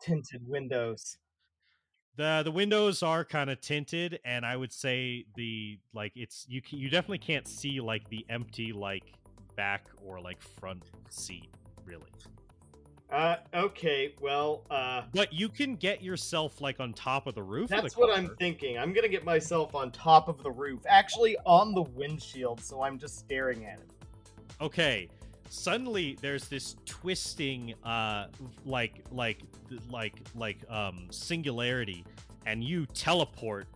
tinted 0.00 0.42
windows. 0.46 1.18
The 2.16 2.42
the 2.44 2.52
windows 2.52 3.02
are 3.02 3.24
kind 3.24 3.50
of 3.50 3.60
tinted 3.60 4.20
and 4.24 4.44
I 4.44 4.56
would 4.56 4.72
say 4.72 5.24
the 5.34 5.78
like 5.92 6.12
it's 6.14 6.44
you 6.48 6.60
you 6.70 6.88
definitely 6.88 7.18
can't 7.18 7.48
see 7.48 7.80
like 7.80 8.08
the 8.10 8.26
empty 8.28 8.72
like 8.72 9.14
back 9.56 9.86
or 10.04 10.20
like 10.20 10.40
front 10.42 10.82
seat 11.08 11.50
really. 11.84 12.04
Uh, 13.10 13.36
okay, 13.52 14.14
well, 14.20 14.62
uh, 14.70 15.02
But 15.12 15.32
you 15.32 15.48
can 15.48 15.74
get 15.74 16.00
yourself 16.00 16.60
like 16.60 16.78
on 16.78 16.92
top 16.92 17.26
of 17.26 17.34
the 17.34 17.42
roof 17.42 17.68
that's 17.68 17.94
the 17.94 18.00
what 18.00 18.16
I'm 18.16 18.36
thinking. 18.36 18.78
I'm 18.78 18.92
gonna 18.92 19.08
get 19.08 19.24
myself 19.24 19.74
on 19.74 19.90
top 19.90 20.28
of 20.28 20.40
the 20.44 20.50
roof, 20.50 20.82
actually 20.88 21.36
on 21.44 21.74
the 21.74 21.82
windshield, 21.82 22.60
so 22.60 22.82
I'm 22.82 22.98
just 22.98 23.18
staring 23.18 23.66
at 23.66 23.78
it. 23.80 23.90
okay 24.60 25.08
suddenly 25.50 26.16
there's 26.20 26.46
this 26.48 26.76
twisting 26.86 27.74
uh 27.84 28.28
like 28.64 29.02
like 29.10 29.40
like 29.90 30.14
like 30.36 30.58
um 30.70 31.08
singularity 31.10 32.04
and 32.46 32.62
you 32.62 32.86
teleport 32.94 33.66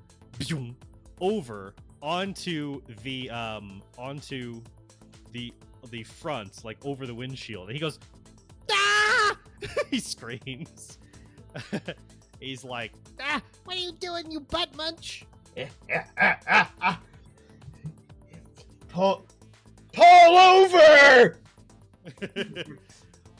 over 1.20 1.74
onto 2.00 2.80
the 3.02 3.28
um 3.30 3.82
onto 3.98 4.62
the 5.34 5.52
the 5.90 6.02
front 6.02 6.64
like 6.64 6.78
over 6.86 7.06
the 7.06 7.14
windshield 7.14 7.68
and 7.68 7.74
he 7.76 7.80
goes 7.80 7.98
ah! 8.72 9.36
he 9.90 10.00
screams 10.00 10.98
he's 12.40 12.64
like 12.64 12.92
Ah, 13.20 13.42
what 13.64 13.76
are 13.76 13.80
you 13.80 13.92
doing, 13.92 14.30
you 14.30 14.40
butt 14.40 14.74
munch? 14.76 15.26
pull, 18.88 19.26
pull 19.92 20.38
over! 20.38 21.38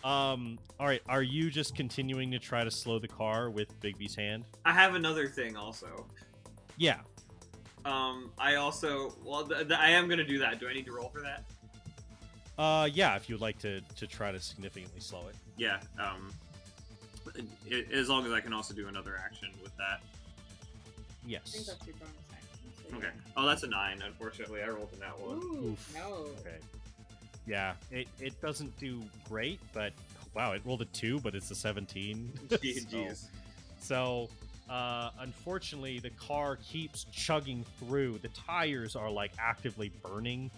um 0.05 0.58
all 0.78 0.86
right 0.86 1.00
are 1.08 1.23
you 1.23 1.50
just 1.50 1.74
continuing 1.74 2.31
to 2.31 2.39
try 2.39 2.62
to 2.62 2.70
slow 2.70 2.98
the 2.98 3.08
car 3.08 3.50
with 3.50 3.68
bigby's 3.81 4.14
hand 4.14 4.44
I 4.64 4.73
have 4.73 4.94
another 4.94 5.26
thing 5.28 5.56
also. 5.56 6.06
yeah 6.76 7.00
Um, 7.84 8.31
I 8.39 8.56
also 8.56 9.14
well, 9.24 9.47
th- 9.47 9.68
th- 9.68 9.78
I 9.78 9.90
am 9.90 10.08
gonna 10.08 10.24
do 10.26 10.39
that. 10.39 10.58
Do 10.60 10.68
I 10.68 10.73
need 10.74 10.86
to 10.86 10.92
roll 10.92 11.08
for 11.10 11.20
that? 11.23 11.44
Uh, 12.58 12.89
yeah, 12.92 13.16
if 13.16 13.28
you'd 13.28 13.41
like 13.41 13.58
to 13.60 13.81
to 13.97 14.07
try 14.07 14.31
to 14.33 14.41
significantly 14.41 15.00
slow 15.00 15.26
it. 15.28 15.34
Yeah. 15.57 15.81
Um, 15.99 16.33
i- 17.70 17.84
as 17.92 18.08
long 18.08 18.24
as 18.26 18.33
I 18.33 18.41
can 18.41 18.52
also 18.52 18.74
do 18.74 18.86
another 18.89 19.16
action 19.16 19.49
with 19.62 19.76
that. 19.76 20.00
I 20.02 21.26
think 21.26 21.33
Yes. 21.33 21.52
that's 21.66 21.86
your 21.86 21.97
bonus 21.97 22.15
action. 22.33 22.91
so 22.91 22.97
Okay. 22.99 23.07
yeah. 23.07 23.33
Oh, 23.36 23.47
that's 23.47 23.62
a 23.62 23.66
nine. 23.66 24.02
Unfortunately, 24.02 24.62
I 24.62 24.68
rolled 24.68 24.92
in 24.92 25.00
that 25.00 25.18
one. 25.18 25.39
Ooh, 25.39 25.68
Oof. 25.73 25.94
no. 25.94 26.12
Okay. 26.41 26.58
Yeah, 27.47 27.74
it 27.91 28.08
it 28.20 28.41
doesn't 28.41 28.78
do 28.78 29.02
great, 29.28 29.58
but 29.73 29.92
wow, 30.34 30.52
it 30.52 30.62
rolled 30.65 30.83
a 30.83 30.86
two, 30.86 31.18
but 31.20 31.34
it's 31.34 31.50
a 31.50 31.55
seventeen. 31.57 32.33
Gee- 32.62 32.78
So- 32.81 33.15
So, 33.81 34.31
uh, 34.70 35.10
unfortunately, 35.18 35.99
the 35.99 36.08
car 36.10 36.57
keeps 36.57 37.05
chugging 37.12 37.65
through. 37.78 38.18
The 38.18 38.28
tires 38.28 38.97
are 38.97 39.10
like 39.10 39.33
actively 39.39 39.91
burning, 40.02 40.50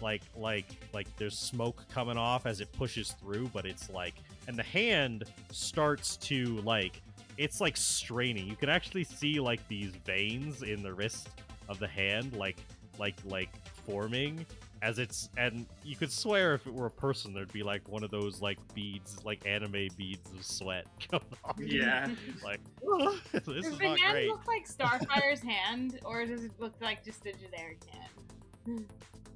like 0.00 0.22
like 0.36 0.66
like 0.92 1.06
there's 1.16 1.38
smoke 1.38 1.84
coming 1.92 2.16
off 2.16 2.46
as 2.46 2.60
it 2.60 2.72
pushes 2.72 3.12
through. 3.12 3.48
But 3.52 3.66
it's 3.66 3.90
like, 3.90 4.14
and 4.48 4.56
the 4.56 4.62
hand 4.62 5.24
starts 5.50 6.16
to 6.18 6.56
like, 6.62 7.02
it's 7.38 7.60
like 7.60 7.76
straining. 7.76 8.46
You 8.46 8.56
can 8.56 8.68
actually 8.68 9.04
see 9.04 9.40
like 9.40 9.66
these 9.68 9.90
veins 10.04 10.62
in 10.62 10.82
the 10.82 10.92
wrist 10.92 11.28
of 11.68 11.78
the 11.78 11.88
hand, 11.88 12.34
like 12.36 12.58
like 12.98 13.16
like 13.24 13.48
forming 13.86 14.44
as 14.82 14.98
it's 14.98 15.28
and 15.36 15.66
you 15.84 15.94
could 15.94 16.10
swear 16.10 16.54
if 16.54 16.66
it 16.66 16.72
were 16.72 16.86
a 16.86 16.90
person 16.90 17.34
there'd 17.34 17.52
be 17.52 17.62
like 17.62 17.86
one 17.88 18.02
of 18.02 18.10
those 18.10 18.40
like 18.40 18.56
beads 18.74 19.18
like 19.26 19.46
anime 19.46 19.88
beads 19.96 20.30
of 20.32 20.42
sweat 20.44 20.86
coming 21.10 21.26
off 21.44 21.56
Yeah. 21.58 22.08
like 22.42 22.60
this 23.32 23.42
Does 23.44 23.66
is 23.66 23.78
the 23.78 23.84
not 23.88 23.98
hand 24.00 24.12
great. 24.12 24.28
look 24.28 24.46
like 24.46 24.66
Starfire's 24.66 25.40
hand, 25.42 25.98
or 26.04 26.24
does 26.24 26.44
it 26.44 26.52
look 26.58 26.72
like 26.80 27.04
just 27.04 27.24
a 27.26 27.32
generic 27.32 27.78
hand? 27.90 28.86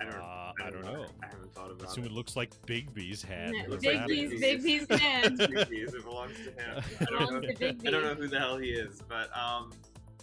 I 0.00 0.04
don't. 0.04 0.14
Uh, 0.14 0.52
I 0.64 0.70
don't 0.70 0.84
know. 0.84 1.06
I 1.22 1.26
haven't 1.26 1.54
thought 1.54 1.68
I 1.68 1.72
about 1.72 1.88
assume 1.88 2.04
it. 2.04 2.08
it 2.08 2.12
looks 2.12 2.36
like 2.36 2.50
Bigby's 2.66 3.22
hand. 3.22 3.54
Yeah, 3.56 3.62
What's 3.68 3.84
Big 3.84 3.98
happening? 3.98 4.30
Bigby's 4.30 4.40
happening? 4.40 4.86
Bigby's 4.88 5.00
hand. 5.00 5.38
Bigby's, 5.70 5.94
it 5.94 6.04
belongs 6.04 6.36
to 6.36 6.42
him. 6.50 6.84
I 7.00 7.04
don't 7.04 7.42
know. 7.42 7.48
I 7.48 7.90
don't 7.90 8.02
know 8.04 8.14
who 8.14 8.28
the 8.28 8.38
hell 8.38 8.56
he 8.56 8.70
is, 8.70 9.02
but 9.08 9.30
um, 9.36 9.72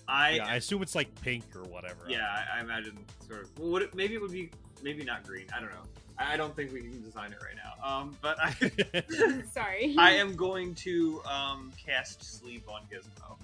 I 0.07 0.31
yeah, 0.31 0.47
I 0.47 0.55
assume 0.55 0.81
it's 0.81 0.95
like 0.95 1.13
pink 1.21 1.43
or 1.55 1.63
whatever. 1.63 2.01
yeah, 2.07 2.25
I, 2.53 2.57
I 2.57 2.61
imagine 2.61 2.97
sort 3.27 3.43
of. 3.43 3.59
Well, 3.59 3.69
would 3.71 3.81
it, 3.83 3.95
maybe 3.95 4.15
it 4.15 4.21
would 4.21 4.31
be 4.31 4.49
maybe 4.83 5.03
not 5.03 5.23
green. 5.25 5.45
I 5.55 5.59
don't 5.59 5.69
know. 5.69 5.83
I, 6.17 6.33
I 6.33 6.37
don't 6.37 6.55
think 6.55 6.71
we 6.73 6.81
can 6.81 7.01
design 7.03 7.31
it 7.33 7.39
right 7.41 7.55
now. 7.55 7.85
Um, 7.87 8.17
but 8.21 8.37
I 8.41 8.51
Sorry. 9.51 9.95
I 9.97 10.11
am 10.11 10.35
going 10.35 10.73
to 10.75 11.21
um 11.29 11.71
cast 11.83 12.23
sleep 12.39 12.63
on 12.69 12.81
Gizmo. 12.91 13.37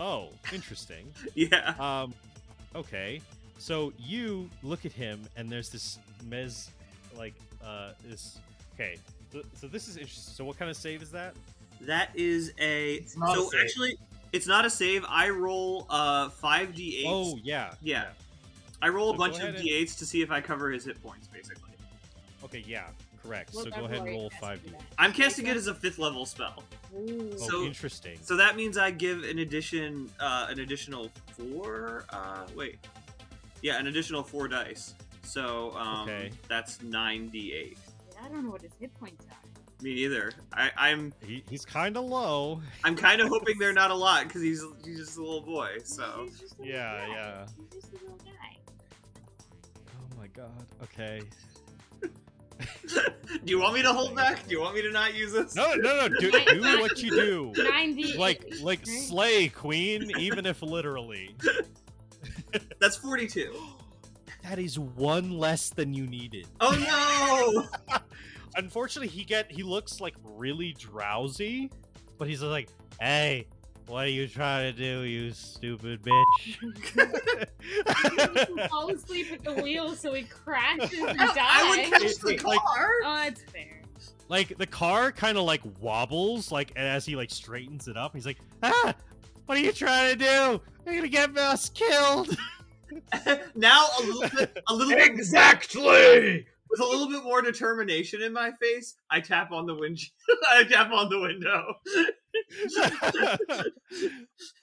oh, 0.00 0.28
interesting. 0.52 1.06
Yeah. 1.34 1.74
Um, 1.78 2.14
okay. 2.74 3.20
So 3.62 3.92
you 3.96 4.50
look 4.64 4.84
at 4.84 4.92
him, 4.92 5.22
and 5.36 5.48
there's 5.48 5.70
this 5.70 6.00
mez, 6.28 6.70
like, 7.16 7.34
uh, 7.64 7.92
this. 8.04 8.40
Okay. 8.74 8.96
So, 9.32 9.42
so 9.54 9.68
this 9.68 9.86
is 9.86 9.96
interesting. 9.96 10.34
So 10.34 10.44
what 10.44 10.58
kind 10.58 10.68
of 10.68 10.76
save 10.76 11.00
is 11.00 11.12
that? 11.12 11.36
That 11.82 12.10
is 12.16 12.52
a 12.58 12.94
It's 12.94 13.16
not 13.16 13.38
a 13.38 13.40
so 13.40 13.50
actually 13.60 13.96
It's 14.32 14.48
not 14.48 14.64
a 14.64 14.70
save. 14.70 15.04
I 15.08 15.28
roll 15.28 15.86
uh 15.90 16.30
five 16.30 16.70
d8. 16.70 17.04
Oh 17.06 17.38
yeah. 17.44 17.74
Yeah. 17.82 18.06
I 18.82 18.88
roll 18.88 19.10
So 19.10 19.14
a 19.14 19.18
bunch 19.18 19.38
of 19.38 19.54
d8s 19.54 19.96
to 19.98 20.06
see 20.06 20.22
if 20.22 20.32
I 20.32 20.40
cover 20.40 20.70
his 20.72 20.84
hit 20.84 21.00
points, 21.00 21.28
basically. 21.28 21.70
Okay, 22.42 22.64
yeah, 22.66 22.88
correct. 23.22 23.54
What 23.54 23.64
so 23.64 23.70
go 23.70 23.84
ahead 23.84 23.98
and 23.98 24.06
roll 24.06 24.30
five 24.40 24.60
d. 24.64 24.70
it 24.70 24.74
at? 24.74 24.80
I'm 24.98 25.12
casting 25.12 25.46
it 25.46 25.56
as 25.56 25.68
a 25.68 25.74
fifth 25.74 26.00
level 26.00 26.26
spell. 26.26 26.64
Ooh. 26.96 27.30
Oh, 27.34 27.36
So- 27.36 27.62
interesting. 27.62 28.18
So 28.22 28.36
that 28.36 28.56
means 28.56 28.76
I 28.76 28.90
give 28.90 29.22
an 29.22 29.38
addition, 29.38 30.10
uh, 30.18 30.48
an 30.50 30.58
additional 30.58 31.12
four. 31.36 32.04
Uh, 32.10 32.46
wait, 32.56 32.78
yeah, 33.62 33.78
an 33.78 33.86
additional 33.86 34.22
four 34.22 34.48
dice. 34.48 34.94
So 35.22 35.72
um, 35.76 36.08
Okay. 36.08 36.30
that's 36.48 36.82
nine 36.82 37.30
d8. 37.30 37.76
I 38.22 38.28
don't 38.28 38.44
know 38.44 38.50
what 38.50 38.62
his 38.62 38.72
hit 38.78 38.92
points 38.94 39.24
are. 39.30 39.36
Me 39.82 39.94
neither. 39.94 40.30
I, 40.52 40.70
I'm 40.76 41.12
He, 41.26 41.42
he's 41.50 41.64
kind 41.64 41.96
of 41.96 42.04
low. 42.04 42.60
I'm 42.84 42.94
kind 42.94 43.20
of 43.20 43.28
hoping 43.28 43.58
they're 43.58 43.72
not 43.72 43.90
a 43.90 43.94
lot 43.94 44.24
because 44.28 44.40
he's 44.42 44.62
he's 44.84 44.98
just 44.98 45.16
a 45.16 45.20
little 45.20 45.40
boy. 45.42 45.78
So 45.84 46.22
He's 46.24 46.38
just 46.38 46.58
a 46.58 46.62
little 46.62 46.74
Yeah, 46.74 46.98
guy. 47.06 47.08
yeah. 47.12 47.46
He's 47.56 47.82
just 47.82 47.92
a 47.92 47.96
little 47.96 48.18
guy. 48.18 48.58
Oh 49.88 50.16
my 50.20 50.28
god. 50.28 50.66
Okay. 50.84 51.22
do 52.88 53.00
you 53.46 53.58
want 53.60 53.74
me 53.74 53.82
to 53.82 53.92
hold 53.92 54.14
back? 54.14 54.46
Do 54.46 54.54
you 54.54 54.60
want 54.60 54.76
me 54.76 54.82
to 54.82 54.90
not 54.92 55.14
use 55.14 55.32
this? 55.32 55.54
No, 55.56 55.74
no, 55.74 56.06
no. 56.06 56.08
Do, 56.08 56.30
do 56.30 56.60
what 56.80 57.02
you 57.02 57.10
do. 57.10 57.52
90. 57.56 58.16
Like, 58.18 58.44
like 58.60 58.86
slay 58.86 59.48
queen, 59.48 60.12
even 60.16 60.46
if 60.46 60.62
literally. 60.62 61.34
That's 62.80 62.96
42. 62.96 63.54
That 64.42 64.58
is 64.58 64.76
one 64.76 65.30
less 65.38 65.70
than 65.70 65.94
you 65.94 66.04
needed. 66.04 66.48
Oh 66.60 67.64
no! 67.88 67.98
Unfortunately, 68.56 69.06
he 69.06 69.22
get 69.22 69.52
he 69.52 69.62
looks 69.62 70.00
like 70.00 70.14
really 70.24 70.72
drowsy, 70.76 71.70
but 72.18 72.26
he's 72.26 72.42
like, 72.42 72.68
"Hey, 73.00 73.46
what 73.86 74.06
are 74.06 74.08
you 74.10 74.26
trying 74.26 74.74
to 74.74 74.76
do, 74.76 75.02
you 75.02 75.30
stupid 75.30 76.02
bitch?" 76.02 77.46
He 78.56 78.66
fall 78.68 78.90
asleep 78.90 79.28
at 79.32 79.44
the 79.44 79.62
wheel, 79.62 79.94
so 79.94 80.12
he 80.12 80.24
crashes 80.24 80.92
and 80.98 81.20
I, 81.20 81.34
I 81.38 81.68
would 81.70 81.76
dies. 81.90 81.90
catch 81.90 82.16
the 82.16 82.28
It's 82.34 82.44
like- 82.44 82.58
car. 82.60 82.88
Oh, 83.04 83.14
that's 83.14 83.42
fair. 83.44 83.80
like 84.28 84.58
the 84.58 84.66
car 84.66 85.12
kind 85.12 85.38
of 85.38 85.44
like 85.44 85.60
wobbles, 85.80 86.50
like 86.50 86.72
as 86.76 87.06
he 87.06 87.14
like 87.14 87.30
straightens 87.30 87.86
it 87.86 87.96
up. 87.96 88.12
He's 88.12 88.26
like, 88.26 88.38
"Ah, 88.64 88.92
what 89.46 89.58
are 89.58 89.60
you 89.60 89.72
trying 89.72 90.12
to 90.12 90.16
do? 90.16 90.60
You're 90.86 90.94
gonna 90.96 91.08
get 91.08 91.36
us 91.36 91.68
killed." 91.68 92.36
now 93.54 93.86
a 93.98 94.02
little 94.02 94.28
bit, 94.36 94.62
a 94.68 94.74
little 94.74 94.94
bit, 94.94 95.10
Exactly. 95.10 96.46
with 96.70 96.80
a 96.80 96.84
little 96.84 97.08
bit 97.08 97.22
more 97.24 97.42
determination 97.42 98.22
in 98.22 98.32
my 98.32 98.50
face, 98.60 98.94
I 99.10 99.20
tap 99.20 99.52
on 99.52 99.66
the 99.66 99.74
windshield. 99.74 100.12
I 100.50 100.64
tap 100.64 100.90
on 100.92 101.08
the 101.08 101.20
window. 101.20 101.74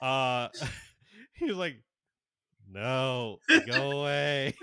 uh, 0.00 0.48
he 1.34 1.46
was 1.46 1.56
like, 1.56 1.82
"No, 2.70 3.38
go 3.66 3.90
away." 4.00 4.54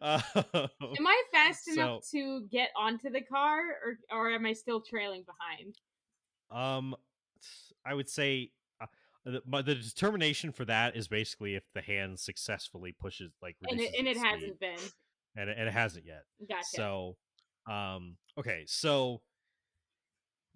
Um, 0.00 0.22
Am 0.34 1.06
I 1.06 1.22
fast 1.32 1.68
enough 1.68 2.02
to 2.12 2.46
get 2.50 2.70
onto 2.76 3.10
the 3.10 3.20
car, 3.20 3.60
or 3.84 3.98
or 4.10 4.30
am 4.30 4.46
I 4.46 4.52
still 4.52 4.80
trailing 4.80 5.24
behind? 5.24 5.76
Um, 6.50 6.94
I 7.84 7.94
would 7.94 8.08
say, 8.08 8.50
the, 8.50 8.50
but 9.46 9.64
the 9.64 9.74
determination 9.74 10.52
for 10.52 10.64
that 10.66 10.96
is 10.96 11.08
basically 11.08 11.54
if 11.54 11.64
the 11.74 11.80
hand 11.80 12.18
successfully 12.18 12.92
pushes, 12.92 13.32
like, 13.40 13.56
And 13.68 13.80
it 13.80 13.94
and 13.98 14.06
it 14.06 14.16
hasn't 14.16 14.60
been. 14.60 14.76
and 15.36 15.48
it, 15.50 15.56
and 15.58 15.68
it 15.68 15.72
hasn't 15.72 16.04
yet. 16.04 16.24
Gotcha. 16.48 16.64
So, 16.64 17.16
um, 17.66 18.16
okay, 18.38 18.64
so 18.66 19.22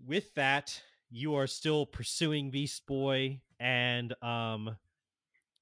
with 0.06 0.34
that, 0.34 0.82
you 1.10 1.34
are 1.34 1.46
still 1.46 1.86
pursuing 1.86 2.50
Beast 2.50 2.86
Boy, 2.86 3.40
and 3.58 4.14
um, 4.22 4.76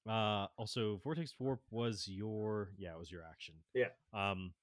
uh, 0.07 0.47
also 0.57 0.99
Vortex 1.03 1.33
Warp 1.39 1.61
was 1.71 2.07
your 2.07 2.71
yeah, 2.77 2.93
it 2.93 2.99
was 2.99 3.11
your 3.11 3.23
action. 3.23 3.55
Yeah. 3.73 3.87
Um. 4.13 4.53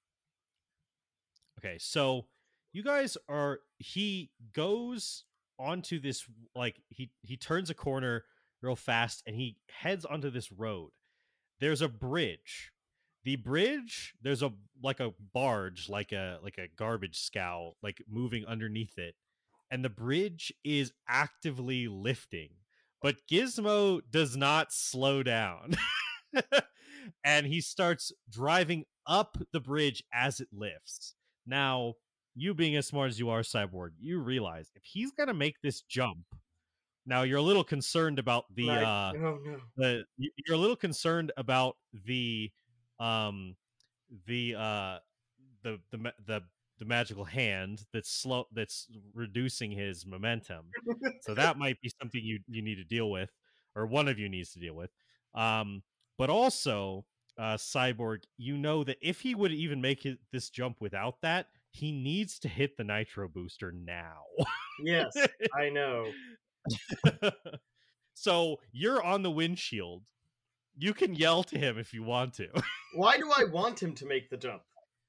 Okay, 1.58 1.78
so 1.78 2.26
you 2.72 2.82
guys 2.82 3.16
are. 3.28 3.60
He 3.78 4.30
goes 4.52 5.24
onto 5.58 6.00
this 6.00 6.26
like 6.54 6.82
he 6.90 7.10
he 7.22 7.36
turns 7.36 7.70
a 7.70 7.74
corner 7.74 8.24
real 8.64 8.76
fast, 8.76 9.22
and 9.26 9.36
he 9.36 9.56
heads 9.68 10.04
onto 10.04 10.30
this 10.30 10.50
road. 10.50 10.90
There's 11.60 11.82
a 11.82 11.88
bridge. 11.88 12.72
The 13.24 13.36
bridge 13.36 14.14
there's 14.20 14.42
a 14.42 14.52
like 14.82 15.00
a 15.00 15.14
barge 15.32 15.88
like 15.88 16.12
a 16.12 16.38
like 16.42 16.58
a 16.58 16.68
garbage 16.76 17.18
scow 17.18 17.72
like 17.82 18.02
moving 18.06 18.44
underneath 18.44 18.98
it 18.98 19.14
and 19.70 19.82
the 19.82 19.88
bridge 19.88 20.52
is 20.62 20.92
actively 21.08 21.88
lifting 21.88 22.50
but 23.00 23.26
gizmo 23.30 24.00
does 24.10 24.36
not 24.36 24.72
slow 24.72 25.22
down. 25.22 25.74
And 27.22 27.46
he 27.46 27.60
starts 27.60 28.12
driving 28.30 28.84
up 29.06 29.36
the 29.52 29.60
bridge 29.60 30.02
as 30.12 30.40
it 30.40 30.48
lifts. 30.52 31.14
Now 31.46 31.94
you 32.34 32.54
being 32.54 32.76
as 32.76 32.86
smart 32.86 33.10
as 33.10 33.18
you 33.18 33.28
are 33.30 33.42
cyborg 33.42 33.90
you 34.00 34.18
realize 34.18 34.70
if 34.74 34.82
he's 34.84 35.12
gonna 35.12 35.34
make 35.34 35.60
this 35.62 35.82
jump 35.82 36.24
now 37.06 37.22
you're 37.22 37.38
a 37.38 37.42
little 37.42 37.64
concerned 37.64 38.18
about 38.18 38.44
the 38.54 38.70
uh 38.70 39.12
oh 39.14 39.38
no. 39.44 39.56
the 39.76 40.04
you're 40.16 40.56
a 40.56 40.60
little 40.60 40.76
concerned 40.76 41.32
about 41.36 41.76
the 42.04 42.50
um 43.00 43.56
the 44.26 44.54
uh 44.54 44.98
the 45.62 45.78
the 45.90 46.12
the 46.26 46.42
the 46.78 46.84
magical 46.84 47.24
hand 47.24 47.82
that's 47.92 48.10
slow 48.10 48.46
that's 48.52 48.88
reducing 49.14 49.70
his 49.70 50.04
momentum 50.04 50.66
so 51.22 51.34
that 51.34 51.56
might 51.56 51.80
be 51.80 51.90
something 52.00 52.22
you 52.22 52.40
you 52.48 52.62
need 52.62 52.76
to 52.76 52.84
deal 52.84 53.10
with 53.10 53.30
or 53.76 53.86
one 53.86 54.08
of 54.08 54.18
you 54.18 54.28
needs 54.28 54.52
to 54.52 54.58
deal 54.58 54.74
with 54.74 54.90
um 55.34 55.82
but 56.18 56.30
also 56.30 57.04
uh 57.38 57.54
cyborg 57.54 58.24
you 58.36 58.56
know 58.56 58.82
that 58.84 58.96
if 59.00 59.20
he 59.20 59.34
would 59.34 59.52
even 59.52 59.80
make 59.80 60.04
it, 60.04 60.18
this 60.32 60.50
jump 60.50 60.80
without 60.80 61.20
that 61.22 61.46
he 61.70 61.90
needs 61.90 62.38
to 62.38 62.48
hit 62.48 62.76
the 62.76 62.84
nitro 62.84 63.28
booster 63.28 63.72
now 63.72 64.22
Yes, 64.82 65.16
I 65.54 65.68
know. 65.70 66.10
so 68.14 68.60
you're 68.72 69.02
on 69.02 69.22
the 69.22 69.30
windshield. 69.30 70.02
You 70.76 70.92
can 70.94 71.14
yell 71.14 71.44
to 71.44 71.58
him 71.58 71.78
if 71.78 71.92
you 71.94 72.02
want 72.02 72.34
to, 72.34 72.48
Why 72.94 73.16
do 73.16 73.30
I 73.36 73.44
want 73.52 73.80
him 73.80 73.94
to 73.94 74.06
make 74.06 74.28
the 74.30 74.36
jump? 74.36 74.62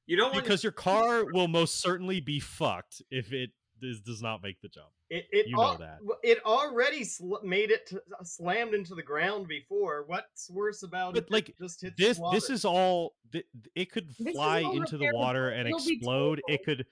You 0.06 0.17
don't 0.17 0.32
want 0.34 0.43
because 0.43 0.61
your 0.64 0.72
car 0.72 1.25
will 1.34 1.48
most 1.48 1.82
certainly 1.82 2.19
be 2.22 2.40
fucked 2.40 3.01
if 3.09 3.34
it 3.34 3.50
does, 3.82 4.00
does 4.01 4.22
not 4.22 4.43
make 4.43 4.61
the 4.61 4.67
jump. 4.69 4.90
It, 5.09 5.25
it 5.32 5.48
You 5.48 5.56
know 5.56 5.64
al- 5.64 5.77
that. 5.77 5.98
It 6.24 6.40
already 6.45 7.03
sl- 7.03 7.38
made 7.43 7.72
it 7.72 7.88
to, 7.88 7.98
uh, 7.98 8.24
slammed 8.24 8.75
into 8.75 8.93
the 8.93 9.01
ground 9.03 9.48
before. 9.48 10.03
What's 10.06 10.50
worse 10.51 10.84
about 10.84 11.16
But 11.16 11.24
it? 11.25 11.32
like 11.32 11.56
just 11.59 11.82
hits 11.82 11.95
this, 11.98 12.19
water? 12.19 12.35
this 12.38 12.50
is 12.51 12.64
all. 12.66 13.16
th- 13.32 13.45
It 13.74 13.92
could 13.92 14.09
fly 14.34 14.59
into 14.59 14.98
the 14.98 15.09
water 15.14 15.50
and 15.50 15.67
explode. 15.67 16.42
It 16.48 16.59
total. 16.59 16.66
could, 16.66 16.85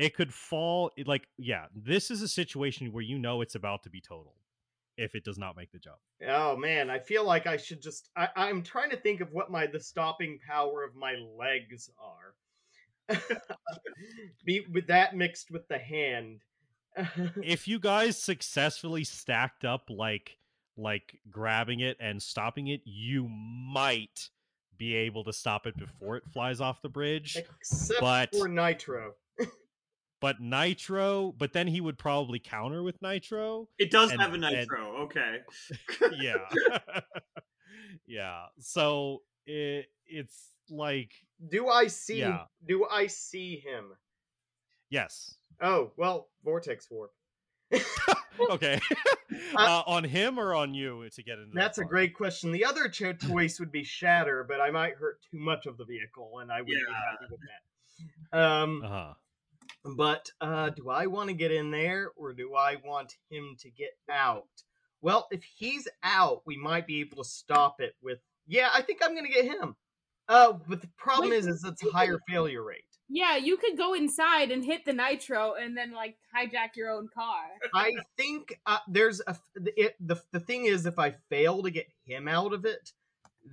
it 0.00 0.14
could 0.16 0.32
fall. 0.32 0.90
it- 0.96 1.06
Like 1.06 1.28
yeah, 1.38 1.66
this 1.74 2.10
is 2.10 2.22
a 2.22 2.28
situation 2.28 2.92
where 2.92 3.02
you 3.04 3.18
know 3.18 3.40
it's 3.42 3.54
about 3.54 3.82
to 3.84 3.90
be 3.90 4.00
total 4.00 4.34
if 4.96 5.14
it 5.14 5.24
does 5.24 5.38
not 5.38 5.56
make 5.56 5.70
the 5.72 5.78
jump. 5.78 5.98
Oh 6.28 6.56
man, 6.56 6.90
I 6.90 6.98
feel 6.98 7.24
like 7.24 7.46
I 7.46 7.56
should 7.56 7.80
just. 7.82 8.10
I, 8.16 8.28
I'm 8.36 8.62
trying 8.62 8.90
to 8.90 8.96
think 8.96 9.20
of 9.20 9.32
what 9.32 9.50
my 9.50 9.66
the 9.66 9.80
stopping 9.80 10.38
power 10.46 10.84
of 10.84 10.94
my 10.94 11.14
legs 11.38 11.90
are. 11.98 12.34
Be 14.44 14.64
with 14.72 14.86
that 14.86 15.16
mixed 15.16 15.50
with 15.50 15.66
the 15.68 15.78
hand. 15.78 16.40
if 17.42 17.68
you 17.68 17.78
guys 17.78 18.16
successfully 18.20 19.04
stacked 19.04 19.64
up 19.64 19.88
like 19.90 20.36
like 20.76 21.18
grabbing 21.30 21.80
it 21.80 21.96
and 22.00 22.22
stopping 22.22 22.68
it, 22.68 22.80
you 22.84 23.28
might 23.28 24.28
be 24.76 24.94
able 24.94 25.24
to 25.24 25.32
stop 25.32 25.66
it 25.66 25.76
before 25.76 26.16
it 26.16 26.22
flies 26.32 26.60
off 26.60 26.80
the 26.82 26.88
bridge. 26.88 27.36
Except 27.36 28.00
but- 28.00 28.30
for 28.34 28.48
Nitro. 28.48 29.14
But 30.20 30.40
Nitro, 30.40 31.32
but 31.38 31.52
then 31.54 31.66
he 31.66 31.80
would 31.80 31.98
probably 31.98 32.38
counter 32.38 32.82
with 32.82 33.00
Nitro. 33.00 33.68
It 33.78 33.90
does 33.90 34.12
and- 34.12 34.20
have 34.20 34.32
a 34.32 34.34
and- 34.34 34.42
nitro. 34.42 35.04
Okay. 35.04 35.38
Yeah. 36.20 36.34
yeah. 38.06 38.42
So 38.58 39.22
it 39.46 39.86
it's 40.06 40.50
like 40.68 41.10
Do 41.48 41.68
I 41.68 41.86
see? 41.86 42.18
Yeah. 42.18 42.44
Do 42.66 42.86
I 42.90 43.06
see 43.06 43.56
him? 43.56 43.92
yes. 44.90 45.36
Oh 45.62 45.92
well, 45.96 46.28
vortex 46.44 46.88
warp. 46.90 47.12
Okay. 48.48 48.80
uh, 49.56 49.82
on 49.86 50.04
him 50.04 50.38
or 50.38 50.54
on 50.54 50.72
you 50.72 51.06
to 51.10 51.22
get 51.22 51.38
into 51.38 51.50
the 51.52 51.60
That's 51.60 51.76
a 51.78 51.84
great 51.84 52.14
question. 52.14 52.52
The 52.52 52.64
other 52.64 52.88
choice 52.88 53.60
would 53.60 53.70
be 53.70 53.84
shatter, 53.84 54.46
but 54.48 54.60
I 54.62 54.70
might 54.70 54.94
hurt 54.94 55.20
too 55.30 55.38
much 55.38 55.66
of 55.66 55.76
the 55.76 55.84
vehicle, 55.84 56.38
and 56.40 56.50
I 56.50 56.62
wouldn't 56.62 56.86
be 56.86 56.92
happy 56.92 57.26
with 57.30 57.40
that. 58.32 58.38
Um, 58.38 58.82
Uh-huh. 58.82 59.12
But 59.84 60.30
uh, 60.40 60.70
do 60.70 60.90
I 60.90 61.06
want 61.06 61.28
to 61.28 61.34
get 61.34 61.52
in 61.52 61.70
there, 61.70 62.10
or 62.16 62.32
do 62.32 62.54
I 62.54 62.76
want 62.84 63.14
him 63.30 63.56
to 63.60 63.70
get 63.70 63.92
out? 64.10 64.48
Well, 65.02 65.28
if 65.30 65.42
he's 65.56 65.88
out, 66.02 66.42
we 66.46 66.56
might 66.56 66.86
be 66.86 67.00
able 67.00 67.22
to 67.22 67.28
stop 67.28 67.80
it 67.80 67.94
with. 68.02 68.18
Yeah, 68.46 68.68
I 68.74 68.82
think 68.82 69.00
I'm 69.02 69.14
gonna 69.14 69.28
get 69.28 69.46
him. 69.46 69.76
Uh, 70.28 70.52
but 70.68 70.80
the 70.80 70.90
problem 70.96 71.30
Wait, 71.30 71.38
is, 71.38 71.46
is 71.46 71.64
it's 71.64 71.84
a 71.84 71.90
higher 71.90 72.18
failure 72.28 72.62
rate. 72.62 72.84
Yeah, 73.08 73.36
you 73.36 73.56
could 73.56 73.76
go 73.76 73.94
inside 73.94 74.52
and 74.52 74.64
hit 74.64 74.84
the 74.84 74.92
nitro 74.92 75.54
and 75.60 75.76
then 75.76 75.92
like 75.92 76.16
hijack 76.36 76.76
your 76.76 76.90
own 76.90 77.08
car. 77.12 77.46
I 77.74 77.90
think 78.16 78.54
uh, 78.66 78.78
there's 78.86 79.20
a 79.26 79.36
it, 79.76 79.96
the 79.98 80.22
the 80.32 80.38
thing 80.38 80.66
is 80.66 80.86
if 80.86 80.98
I 80.98 81.16
fail 81.28 81.62
to 81.62 81.70
get 81.70 81.88
him 82.04 82.28
out 82.28 82.52
of 82.52 82.64
it, 82.64 82.92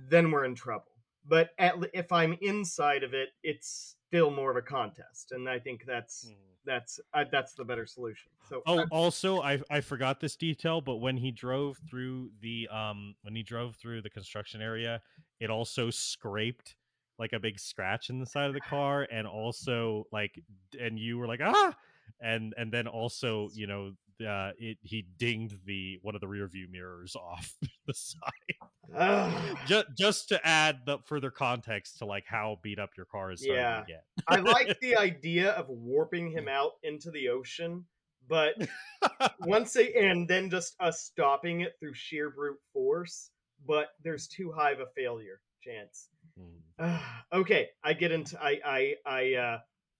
then 0.08 0.30
we're 0.30 0.44
in 0.44 0.54
trouble. 0.54 0.92
But 1.26 1.50
at, 1.58 1.74
if 1.92 2.12
I'm 2.12 2.36
inside 2.40 3.02
of 3.02 3.14
it, 3.14 3.30
it's 3.42 3.96
still 4.08 4.30
more 4.30 4.50
of 4.50 4.56
a 4.56 4.62
contest, 4.62 5.32
and 5.32 5.48
I 5.48 5.58
think 5.58 5.84
that's 5.86 6.30
that's 6.64 6.98
uh, 7.14 7.24
that's 7.30 7.54
the 7.54 7.64
better 7.64 7.86
solution. 7.86 8.30
So 8.48 8.62
Oh, 8.66 8.84
also, 8.90 9.40
I 9.40 9.60
I 9.70 9.80
forgot 9.80 10.20
this 10.20 10.36
detail, 10.36 10.80
but 10.80 10.96
when 10.96 11.16
he 11.16 11.30
drove 11.30 11.78
through 11.88 12.30
the 12.40 12.68
um 12.68 13.14
when 13.22 13.34
he 13.34 13.42
drove 13.42 13.76
through 13.76 14.02
the 14.02 14.10
construction 14.10 14.60
area, 14.62 15.00
it 15.40 15.50
also 15.50 15.90
scraped 15.90 16.76
like 17.18 17.32
a 17.32 17.40
big 17.40 17.58
scratch 17.58 18.10
in 18.10 18.20
the 18.20 18.26
side 18.26 18.46
of 18.46 18.54
the 18.54 18.60
car, 18.60 19.06
and 19.10 19.26
also 19.26 20.06
like, 20.12 20.40
and 20.80 20.98
you 20.98 21.18
were 21.18 21.26
like 21.26 21.40
ah, 21.42 21.74
and 22.20 22.54
and 22.56 22.72
then 22.72 22.86
also 22.86 23.50
you 23.54 23.66
know 23.66 23.92
uh 24.26 24.50
it 24.58 24.78
he 24.82 25.06
dinged 25.16 25.64
the 25.64 25.98
one 26.02 26.14
of 26.14 26.20
the 26.20 26.28
rear 26.28 26.48
view 26.48 26.66
mirrors 26.70 27.14
off 27.16 27.54
the 27.86 27.94
side. 27.94 29.57
Just 29.68 29.86
just 29.98 30.28
to 30.30 30.46
add 30.46 30.80
the 30.86 30.98
further 31.06 31.30
context 31.30 31.98
to 31.98 32.04
like 32.06 32.24
how 32.26 32.58
beat 32.62 32.78
up 32.78 32.90
your 32.96 33.06
car 33.06 33.30
is 33.32 33.44
Yeah. 33.46 33.80
to 33.80 33.84
get. 33.86 34.04
I 34.26 34.36
like 34.40 34.78
the 34.80 34.96
idea 34.96 35.50
of 35.52 35.66
warping 35.68 36.30
him 36.30 36.48
out 36.48 36.72
into 36.82 37.10
the 37.10 37.28
ocean, 37.28 37.84
but 38.28 38.54
once 39.40 39.72
they 39.72 39.92
and 39.94 40.26
then 40.28 40.50
just 40.50 40.74
us 40.80 41.02
stopping 41.02 41.60
it 41.62 41.72
through 41.80 41.94
sheer 41.94 42.30
brute 42.30 42.58
force. 42.72 43.30
But 43.66 43.88
there's 44.04 44.28
too 44.28 44.52
high 44.56 44.70
of 44.70 44.80
a 44.80 44.86
failure 44.96 45.40
chance. 45.62 46.08
Mm. 46.38 47.00
okay, 47.32 47.68
I 47.82 47.92
get 47.92 48.12
into 48.12 48.40
I 48.42 48.60
I 48.64 48.94
I 49.04 49.34
uh 49.34 49.58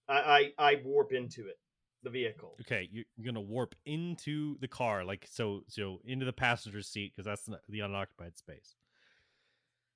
I 0.09 0.15
I, 0.59 0.71
I 0.71 0.75
warp 0.85 1.13
into 1.13 1.49
it, 1.49 1.57
the 2.05 2.11
vehicle. 2.11 2.55
Okay, 2.61 2.89
you- 2.93 3.05
you're 3.17 3.27
gonna 3.33 3.41
warp 3.45 3.75
into 3.85 4.57
the 4.61 4.69
car, 4.69 5.05
like 5.05 5.27
so, 5.29 5.63
so 5.69 6.01
into 6.05 6.25
the 6.25 6.33
passenger 6.33 6.83
seat 6.83 7.13
because 7.17 7.27
that's 7.27 7.49
the 7.69 7.81
unoccupied 7.81 8.39
space. 8.39 8.77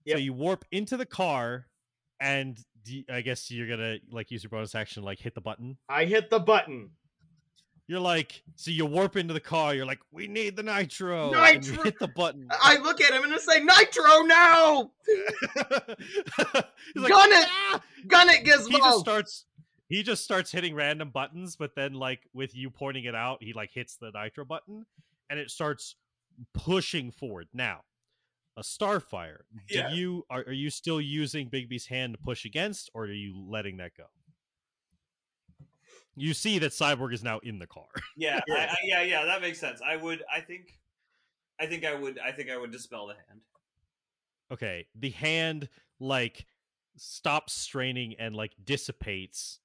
Yep. 0.04 0.16
So 0.16 0.20
you 0.20 0.32
warp 0.32 0.64
into 0.70 0.96
the 0.96 1.06
car, 1.06 1.66
and 2.20 2.58
I 3.10 3.20
guess 3.20 3.50
you're 3.50 3.68
gonna 3.68 3.98
like 4.10 4.30
use 4.30 4.42
your 4.42 4.50
bonus 4.50 4.74
action, 4.74 5.02
like 5.02 5.18
hit 5.18 5.34
the 5.34 5.40
button. 5.40 5.76
I 5.88 6.04
hit 6.04 6.30
the 6.30 6.40
button. 6.40 6.90
You're 7.88 8.00
like, 8.00 8.42
so 8.54 8.70
you 8.70 8.86
warp 8.86 9.16
into 9.16 9.34
the 9.34 9.40
car. 9.40 9.74
You're 9.74 9.84
like, 9.86 9.98
we 10.12 10.28
need 10.28 10.56
the 10.56 10.62
nitro. 10.62 11.30
you 11.34 11.40
Nitro- 11.40 11.82
hit 11.82 11.98
the 11.98 12.08
button. 12.08 12.46
I 12.50 12.78
look 12.78 13.00
at 13.00 13.12
him 13.12 13.24
and 13.24 13.34
I 13.34 13.38
say, 13.38 13.60
"Nitro 13.60 14.22
now! 14.22 14.92
He's 15.98 17.02
like, 17.02 17.10
Gun 17.12 17.32
it! 17.32 17.46
"Ah!" 17.50 17.82
Gun 18.06 18.28
it, 18.30 18.44
Gizmo. 18.44 18.68
He 18.68 18.78
just 18.78 19.00
starts. 19.00 19.46
He 19.88 20.02
just 20.02 20.24
starts 20.24 20.50
hitting 20.50 20.74
random 20.74 21.10
buttons, 21.10 21.56
but 21.56 21.74
then 21.74 21.92
like 21.94 22.20
with 22.32 22.54
you 22.56 22.70
pointing 22.70 23.04
it 23.04 23.14
out, 23.14 23.42
he 23.42 23.52
like 23.52 23.70
hits 23.72 23.96
the 23.96 24.10
nitro 24.14 24.44
button, 24.44 24.86
and 25.28 25.38
it 25.38 25.50
starts 25.50 25.96
pushing 26.54 27.10
forward. 27.10 27.48
Now, 27.52 27.80
a 28.56 28.62
starfire. 28.62 29.38
Do 29.68 29.78
Yeah. 29.78 29.92
you 29.92 30.24
are, 30.30 30.40
are 30.40 30.52
you 30.52 30.70
still 30.70 31.00
using 31.00 31.48
Bigby's 31.48 31.86
hand 31.86 32.14
to 32.14 32.18
push 32.22 32.44
against, 32.44 32.90
or 32.94 33.04
are 33.04 33.12
you 33.12 33.34
letting 33.48 33.78
that 33.78 33.92
go? 33.96 34.04
You 36.14 36.34
see 36.34 36.58
that 36.58 36.72
Cyborg 36.72 37.14
is 37.14 37.24
now 37.24 37.38
in 37.38 37.58
the 37.58 37.66
car. 37.66 37.86
Yeah, 38.16 38.38
I, 38.38 38.42
Yeah. 38.52 38.66
I, 38.70 38.76
yeah, 38.84 39.02
yeah. 39.02 39.24
That 39.24 39.40
makes 39.40 39.58
sense. 39.58 39.80
I 39.84 39.96
would. 39.96 40.22
I 40.32 40.40
think. 40.40 40.78
I 41.58 41.66
think 41.66 41.84
I 41.84 41.94
would. 41.94 42.18
I 42.18 42.32
think 42.32 42.50
I 42.50 42.56
would 42.58 42.70
dispel 42.70 43.06
the 43.06 43.14
hand. 43.14 43.40
Okay, 44.52 44.86
the 44.94 45.10
hand 45.10 45.68
like 45.98 46.44
stops 46.96 47.54
straining 47.54 48.14
and 48.18 48.34
like 48.36 48.52
dissipates. 48.62 49.60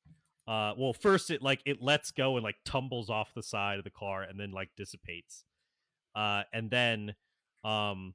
Uh, 0.47 0.73
well, 0.77 0.93
first 0.93 1.29
it 1.29 1.41
like 1.41 1.61
it 1.65 1.81
lets 1.81 2.11
go 2.11 2.37
and 2.37 2.43
like 2.43 2.55
tumbles 2.63 3.09
off 3.09 3.33
the 3.33 3.43
side 3.43 3.79
of 3.79 3.83
the 3.83 3.89
car 3.89 4.23
and 4.23 4.39
then 4.39 4.51
like 4.51 4.69
dissipates. 4.77 5.43
Uh, 6.15 6.43
and 6.53 6.71
then 6.71 7.13
um, 7.65 8.13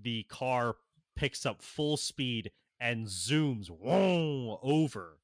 the 0.00 0.24
car 0.24 0.76
picks 1.16 1.44
up 1.44 1.62
full 1.62 1.96
speed 1.96 2.50
and 2.80 3.06
zooms 3.06 3.68
whoa, 3.68 4.58
over 4.62 5.18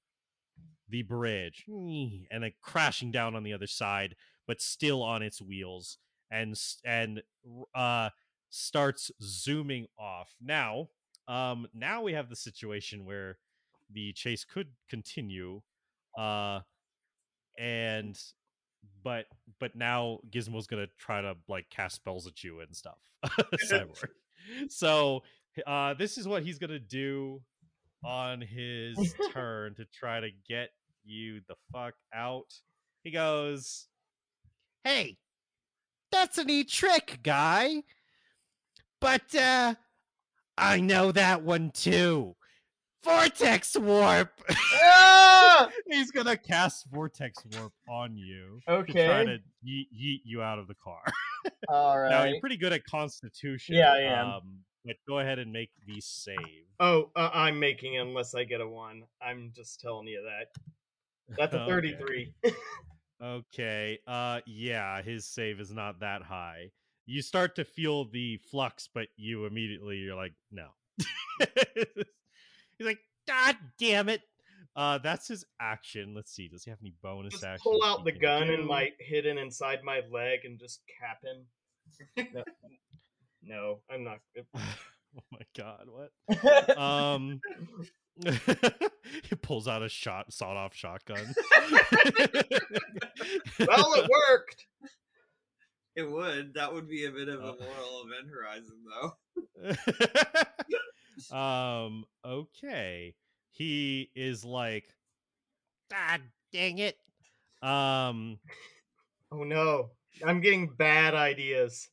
the 0.88 1.02
bridge 1.02 1.64
and 1.68 2.42
then 2.42 2.52
crashing 2.62 3.10
down 3.10 3.34
on 3.34 3.42
the 3.42 3.52
other 3.52 3.66
side, 3.66 4.14
but 4.47 4.60
still 4.60 5.02
on 5.02 5.22
its 5.22 5.42
wheels 5.42 5.98
and 6.30 6.58
and 6.84 7.22
uh 7.74 8.10
starts 8.50 9.10
zooming 9.22 9.86
off. 9.98 10.34
Now, 10.40 10.88
um, 11.26 11.68
now 11.74 12.02
we 12.02 12.12
have 12.14 12.28
the 12.28 12.36
situation 12.36 13.05
where 13.05 13.38
the 13.90 14.12
chase 14.12 14.44
could 14.44 14.68
continue, 14.88 15.60
uh, 16.16 16.60
and 17.58 18.18
but 19.02 19.26
but 19.58 19.76
now 19.76 20.20
Gizmo's 20.30 20.66
gonna 20.66 20.88
try 20.98 21.20
to 21.20 21.36
like 21.48 21.68
cast 21.70 21.97
spells 21.97 22.26
at 22.26 22.42
you 22.42 22.60
and 22.60 22.74
stuff, 22.74 22.98
Cyborg. 23.70 24.08
So, 24.68 25.22
uh, 25.66 25.94
this 25.94 26.18
is 26.18 26.26
what 26.28 26.42
he's 26.42 26.58
gonna 26.58 26.78
do 26.78 27.40
on 28.04 28.40
his 28.42 29.14
turn 29.32 29.74
to 29.76 29.84
try 29.86 30.20
to 30.20 30.30
get 30.48 30.70
you 31.04 31.40
the 31.48 31.54
fuck 31.72 31.94
out. 32.14 32.52
He 33.04 33.10
goes, 33.10 33.86
Hey, 34.84 35.16
that's 36.12 36.38
a 36.38 36.44
neat 36.44 36.68
trick, 36.68 37.18
guy. 37.22 37.82
But 39.00 39.34
uh 39.34 39.74
I 40.56 40.80
know 40.80 41.12
that 41.12 41.42
one 41.42 41.70
too. 41.70 42.34
Vortex 43.04 43.76
warp. 43.78 44.32
Ah! 44.90 45.68
He's 45.88 46.10
gonna 46.10 46.36
cast 46.36 46.86
vortex 46.90 47.44
warp 47.56 47.72
on 47.88 48.16
you 48.16 48.60
to 48.66 48.84
try 48.92 49.20
Okay. 49.22 49.24
to 49.24 49.38
yeet, 49.66 49.86
yeet 49.94 50.20
you 50.24 50.42
out 50.42 50.58
of 50.58 50.66
the 50.68 50.74
car. 50.74 51.02
All 51.68 51.99
Now 51.99 52.25
you're 52.25 52.41
pretty 52.41 52.57
good 52.57 52.73
at 52.73 52.84
Constitution. 52.84 53.76
Yeah, 53.76 53.92
I 53.92 54.00
am. 54.00 54.26
Um, 54.26 54.58
but 54.84 54.97
go 55.07 55.18
ahead 55.18 55.39
and 55.39 55.52
make 55.52 55.70
the 55.86 56.00
save. 56.00 56.36
Oh, 56.81 57.10
uh, 57.15 57.31
I'm 57.33 57.58
making 57.58 57.94
it 57.94 57.99
unless 57.99 58.34
I 58.34 58.44
get 58.44 58.60
a 58.60 58.68
one. 58.68 59.02
I'm 59.20 59.52
just 59.55 59.81
telling 59.81 60.07
you 60.07 60.23
that. 60.25 61.36
That's 61.36 61.55
a 61.55 61.60
Okay. 61.62 61.70
33. 61.70 62.34
Okay. 63.23 63.99
Uh, 64.07 64.41
yeah, 64.47 65.02
his 65.02 65.26
save 65.26 65.60
is 65.60 65.73
not 65.73 66.00
that 66.00 66.23
high. 66.23 66.70
You 67.07 67.20
start 67.23 67.57
to 67.57 67.65
feel 67.65 68.05
the 68.05 68.39
flux, 68.50 68.89
but 68.92 69.08
you 69.17 69.47
immediately 69.47 69.97
you're 69.97 70.15
like, 70.15 70.34
no. 70.52 70.68
He's 71.39 72.86
like, 72.86 73.00
God 73.26 73.57
damn 73.78 74.08
it. 74.08 74.23
Uh, 74.78 74.97
that's 74.98 75.26
his 75.26 75.44
action. 75.60 76.15
Let's 76.15 76.31
see. 76.32 76.47
Does 76.47 76.62
he 76.62 76.70
have 76.70 76.78
any 76.81 76.92
bonus 77.02 77.34
action? 77.34 77.40
just 77.40 77.44
actions? 77.44 77.62
pull 77.65 77.84
out 77.84 78.05
the 78.05 78.12
gun 78.12 78.47
do? 78.47 78.55
and 78.55 78.65
my 78.65 78.90
hidden 79.00 79.36
inside 79.36 79.81
my 79.82 80.02
leg 80.08 80.40
and 80.44 80.57
just 80.57 80.82
cap 81.00 81.18
him. 81.24 82.28
No, 82.32 82.44
no 83.42 83.81
I'm 83.90 84.05
not. 84.05 84.18
oh 84.55 85.23
my 85.32 85.40
god, 85.57 85.89
what? 85.89 86.78
Um, 86.78 87.40
he 89.28 89.34
pulls 89.42 89.66
out 89.66 89.82
a 89.82 89.89
shot, 89.89 90.32
sawed-off 90.32 90.76
shotgun. 90.76 91.34
well, 93.58 93.94
it 93.94 94.08
worked. 94.08 94.66
It 95.97 96.08
would. 96.08 96.55
That 96.55 96.73
would 96.73 96.89
be 96.89 97.07
a 97.07 97.10
bit 97.10 97.28
of 97.28 97.40
a 97.40 97.48
Uh. 97.48 97.55
moral 97.58 98.05
event 98.07 98.28
horizon, 98.32 98.84
though. 101.32 101.36
um. 101.36 102.05
Okay. 102.24 103.15
He 103.58 104.10
is 104.14 104.44
like, 104.44 104.84
God 105.90 106.22
dang 106.52 106.78
it. 106.78 106.96
um. 107.62 108.38
Oh 109.30 109.42
no, 109.44 109.90
I'm 110.24 110.40
getting 110.40 110.68
bad 110.68 111.14
ideas. 111.14 111.88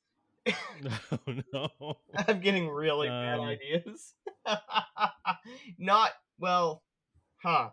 No, 0.81 0.91
no. 1.53 1.97
I'm 2.15 2.39
getting 2.39 2.69
really 2.69 3.09
bad 3.09 3.39
Um, 3.39 3.45
ideas. 3.45 4.13
Not 5.79 6.11
well, 6.39 6.83
huh? 7.43 7.71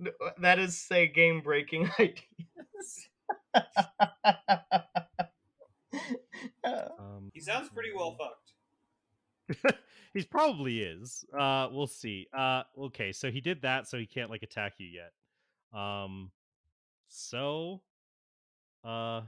Uh, 0.00 0.10
That 0.38 0.58
is 0.58 0.80
say 0.80 1.08
game 1.08 1.40
breaking 1.42 1.90
ideas. 1.98 3.08
Um, 6.64 7.30
He 7.32 7.40
sounds 7.40 7.68
pretty 7.70 7.90
well 7.94 8.16
fucked. 8.18 9.70
He 10.14 10.22
probably 10.24 10.80
is. 10.80 11.24
Uh, 11.36 11.68
we'll 11.72 11.86
see. 11.86 12.28
Uh, 12.32 12.62
okay, 12.78 13.12
so 13.12 13.30
he 13.30 13.40
did 13.40 13.62
that, 13.62 13.88
so 13.88 13.98
he 13.98 14.06
can't 14.06 14.30
like 14.30 14.42
attack 14.42 14.74
you 14.78 14.86
yet. 14.86 15.12
Um, 15.78 16.30
so, 17.08 17.82
uh, 18.84 19.22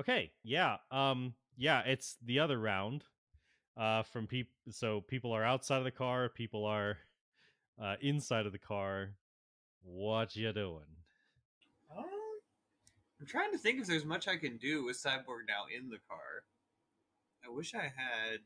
okay, 0.00 0.32
yeah, 0.42 0.78
um, 0.90 1.34
yeah, 1.56 1.82
it's 1.84 2.16
the 2.24 2.40
other 2.40 2.58
round. 2.58 3.04
Uh, 3.76 4.02
from 4.02 4.26
people, 4.26 4.52
so 4.70 5.00
people 5.02 5.30
are 5.30 5.44
outside 5.44 5.78
of 5.78 5.84
the 5.84 5.90
car, 5.92 6.28
people 6.28 6.64
are, 6.64 6.98
uh, 7.80 7.94
inside 8.00 8.44
of 8.44 8.50
the 8.50 8.58
car. 8.58 9.10
What 9.84 10.34
you 10.34 10.52
doing? 10.52 10.82
Um, 11.96 12.04
I'm 13.20 13.26
trying 13.26 13.52
to 13.52 13.58
think 13.58 13.80
if 13.80 13.86
there's 13.86 14.04
much 14.04 14.26
I 14.26 14.36
can 14.36 14.56
do 14.56 14.84
with 14.84 14.96
Cyborg 14.96 15.46
now 15.46 15.66
in 15.72 15.88
the 15.88 15.98
car. 16.08 16.42
I 17.48 17.54
wish 17.54 17.74
I 17.74 17.84
had 17.84 18.40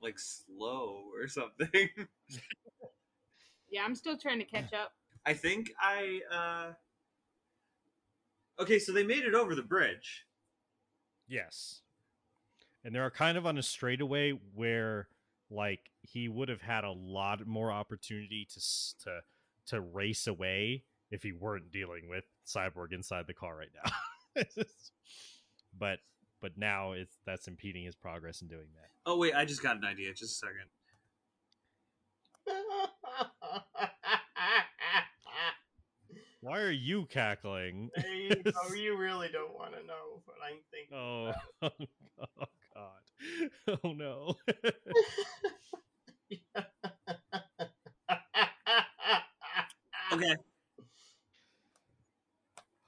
like 0.00 0.18
slow 0.18 1.04
or 1.18 1.28
something. 1.28 1.90
Yeah, 3.68 3.82
I'm 3.84 3.94
still 3.94 4.16
trying 4.16 4.38
to 4.38 4.44
catch 4.44 4.72
up. 4.72 4.92
I 5.24 5.34
think 5.34 5.70
I. 5.80 6.20
uh 6.32 6.72
Okay, 8.62 8.78
so 8.78 8.92
they 8.92 9.04
made 9.04 9.24
it 9.24 9.34
over 9.34 9.54
the 9.54 9.62
bridge. 9.62 10.24
Yes. 11.28 11.82
And 12.84 12.94
they're 12.94 13.10
kind 13.10 13.36
of 13.36 13.44
on 13.44 13.58
a 13.58 13.62
straightaway 13.62 14.30
where 14.54 15.08
like 15.50 15.90
he 16.02 16.28
would 16.28 16.48
have 16.48 16.62
had 16.62 16.84
a 16.84 16.92
lot 16.92 17.46
more 17.46 17.70
opportunity 17.70 18.46
to 18.54 18.60
to 19.04 19.20
to 19.66 19.80
race 19.80 20.26
away 20.26 20.84
if 21.10 21.22
he 21.22 21.32
weren't 21.32 21.70
dealing 21.70 22.08
with 22.08 22.24
Cyborg 22.46 22.92
inside 22.92 23.26
the 23.26 23.34
car 23.34 23.56
right 23.56 23.72
now. 23.84 24.42
but 25.78 25.98
but 26.40 26.56
now 26.56 26.92
it's 26.92 27.16
that's 27.26 27.48
impeding 27.48 27.84
his 27.84 27.94
progress 27.94 28.42
in 28.42 28.48
doing 28.48 28.68
that. 28.74 28.90
Oh 29.04 29.16
wait, 29.18 29.34
I 29.34 29.44
just 29.44 29.62
got 29.62 29.76
an 29.76 29.84
idea. 29.84 30.12
Just 30.12 30.42
a 30.42 30.46
second. 30.46 30.68
Why 36.46 36.60
are 36.60 36.70
you 36.70 37.06
cackling? 37.06 37.90
you, 37.96 38.30
oh, 38.46 38.50
know, 38.68 38.74
you 38.76 38.96
really 38.96 39.28
don't 39.32 39.52
want 39.52 39.72
to 39.72 39.84
know 39.84 40.22
what 40.26 40.36
I'm 40.46 40.58
thinking. 40.70 40.96
Oh, 40.96 41.32
oh 41.62 42.46
god. 42.72 43.78
Oh 43.82 43.92
no. 43.92 44.36
Okay, 50.12 50.36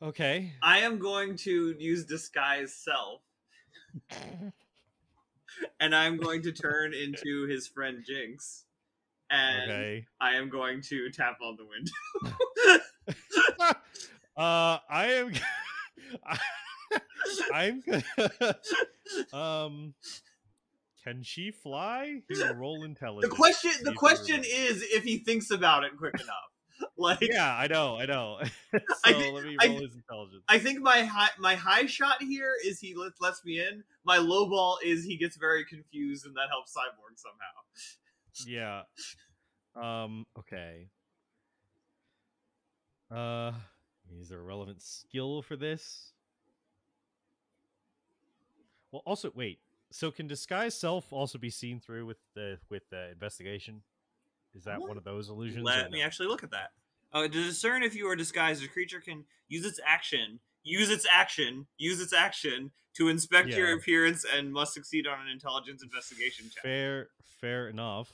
okay. 0.01 0.53
I 0.63 0.79
am 0.79 1.01
going 1.01 1.37
to 1.39 1.75
use 1.79 2.05
disguise 2.05 2.73
self, 2.73 3.23
and 5.81 5.95
I'm 5.95 6.17
going 6.17 6.43
to 6.43 6.53
turn 6.53 6.95
into 6.95 7.47
his 7.47 7.67
friend 7.67 8.05
Jinx, 8.07 8.65
and 9.31 9.71
Okay. 9.71 10.07
I 10.21 10.35
am 10.35 10.49
going 10.49 10.83
to 10.83 11.11
tap 11.11 11.39
on 11.43 11.57
the 11.57 11.67
window. 11.67 11.93
uh 14.37 14.79
I 14.91 15.07
am 15.13 15.33
I'm 17.53 17.83
um 19.33 19.95
can 21.05 21.23
she 21.23 21.51
fly? 21.51 22.21
He 22.29 22.35
will 22.35 22.55
roll 22.55 22.81
the 22.81 22.87
intelligence. 22.87 23.33
question, 23.33 23.71
the 23.83 23.91
if 23.91 23.95
he 23.95 23.99
question 23.99 24.45
is 24.45 24.83
if 24.83 25.05
he 25.05 25.19
thinks 25.19 25.51
about 25.51 25.85
it 25.85 25.97
quick 25.97 26.15
enough. 26.21 26.53
Like, 26.99 27.21
Yeah, 27.23 27.55
I 27.57 27.69
know, 27.69 27.97
I 27.97 28.07
know. 28.07 28.39
so 28.73 28.79
I 29.05 29.13
thi- 29.13 29.31
let 29.31 29.45
me 29.45 29.57
I- 29.61 29.69
roll 29.69 29.81
his 29.83 29.95
intelligence. 29.95 30.43
I 30.49 30.59
think 30.59 30.81
my 30.81 31.05
high 31.05 31.31
my 31.39 31.55
high 31.55 31.87
shot 31.87 32.21
here 32.21 32.55
is 32.65 32.81
he 32.81 32.95
lets, 32.95 33.21
lets 33.21 33.45
me 33.45 33.61
in. 33.61 33.85
My 34.05 34.19
low 34.19 34.49
ball 34.49 34.79
is 34.85 35.05
he 35.05 35.17
gets 35.17 35.37
very 35.37 35.65
confused, 35.65 36.27
and 36.27 36.35
that 36.35 36.49
helps 36.51 36.75
Cyborg 36.75 37.17
somehow. 37.17 38.83
yeah. 39.77 40.03
Um, 40.05 40.27
okay. 40.39 40.89
Uh 43.11 43.53
is 44.21 44.29
there 44.31 44.41
a 44.41 44.43
relevant 44.43 44.83
skill 44.83 45.43
for 45.43 45.57
this? 45.57 46.13
Well 48.91 49.03
also 49.07 49.31
wait, 49.35 49.61
so 49.93 50.11
can 50.11 50.27
disguise 50.27 50.75
self 50.75 51.13
also 51.13 51.39
be 51.39 51.51
seen 51.51 51.79
through 51.79 52.07
with 52.07 52.19
the 52.35 52.59
with 52.71 52.89
the 52.91 53.11
investigation? 53.11 53.83
Is 54.55 54.65
that 54.65 54.81
one 54.81 54.97
of 54.97 55.05
those 55.05 55.29
illusions? 55.29 55.65
Let 55.65 55.91
me 55.91 56.01
no? 56.01 56.05
actually 56.07 56.29
look 56.29 56.43
at 56.43 56.51
that. 56.51 56.71
Uh, 57.13 57.23
to 57.23 57.29
discern 57.29 57.83
if 57.83 57.95
you 57.95 58.09
are 58.09 58.17
disguised, 58.17 58.63
a 58.65 58.69
creature 58.69 59.01
can 59.01 59.25
use 59.49 59.65
its 59.65 59.81
action, 59.87 60.41
use 60.63 60.91
its 60.91 61.07
action, 61.11 61.67
use 61.79 62.01
its 62.01 62.13
action 62.13 62.71
to 62.97 63.09
inspect 63.09 63.49
your 63.57 63.73
appearance 63.79 64.25
and 64.37 64.53
must 64.53 64.75
succeed 64.75 65.07
on 65.07 65.21
an 65.21 65.29
intelligence 65.29 65.83
investigation 65.83 66.47
check. 66.53 66.63
Fair, 66.63 67.09
fair 67.41 67.69
enough. 67.69 68.13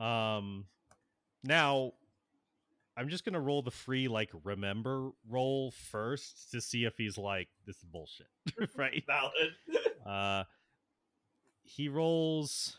Um, 0.00 0.66
now 1.44 1.92
I'm 2.96 3.08
just 3.08 3.24
gonna 3.24 3.40
roll 3.40 3.62
the 3.62 3.70
free 3.70 4.08
like 4.08 4.30
remember 4.44 5.10
roll 5.28 5.70
first 5.70 6.50
to 6.52 6.60
see 6.60 6.84
if 6.84 6.96
he's 6.98 7.16
like 7.16 7.48
this 7.66 7.76
is 7.76 7.84
bullshit, 7.84 8.28
right? 8.76 9.02
Valid. 9.06 9.32
Uh, 10.04 10.42
he 11.62 11.88
rolls. 11.88 12.76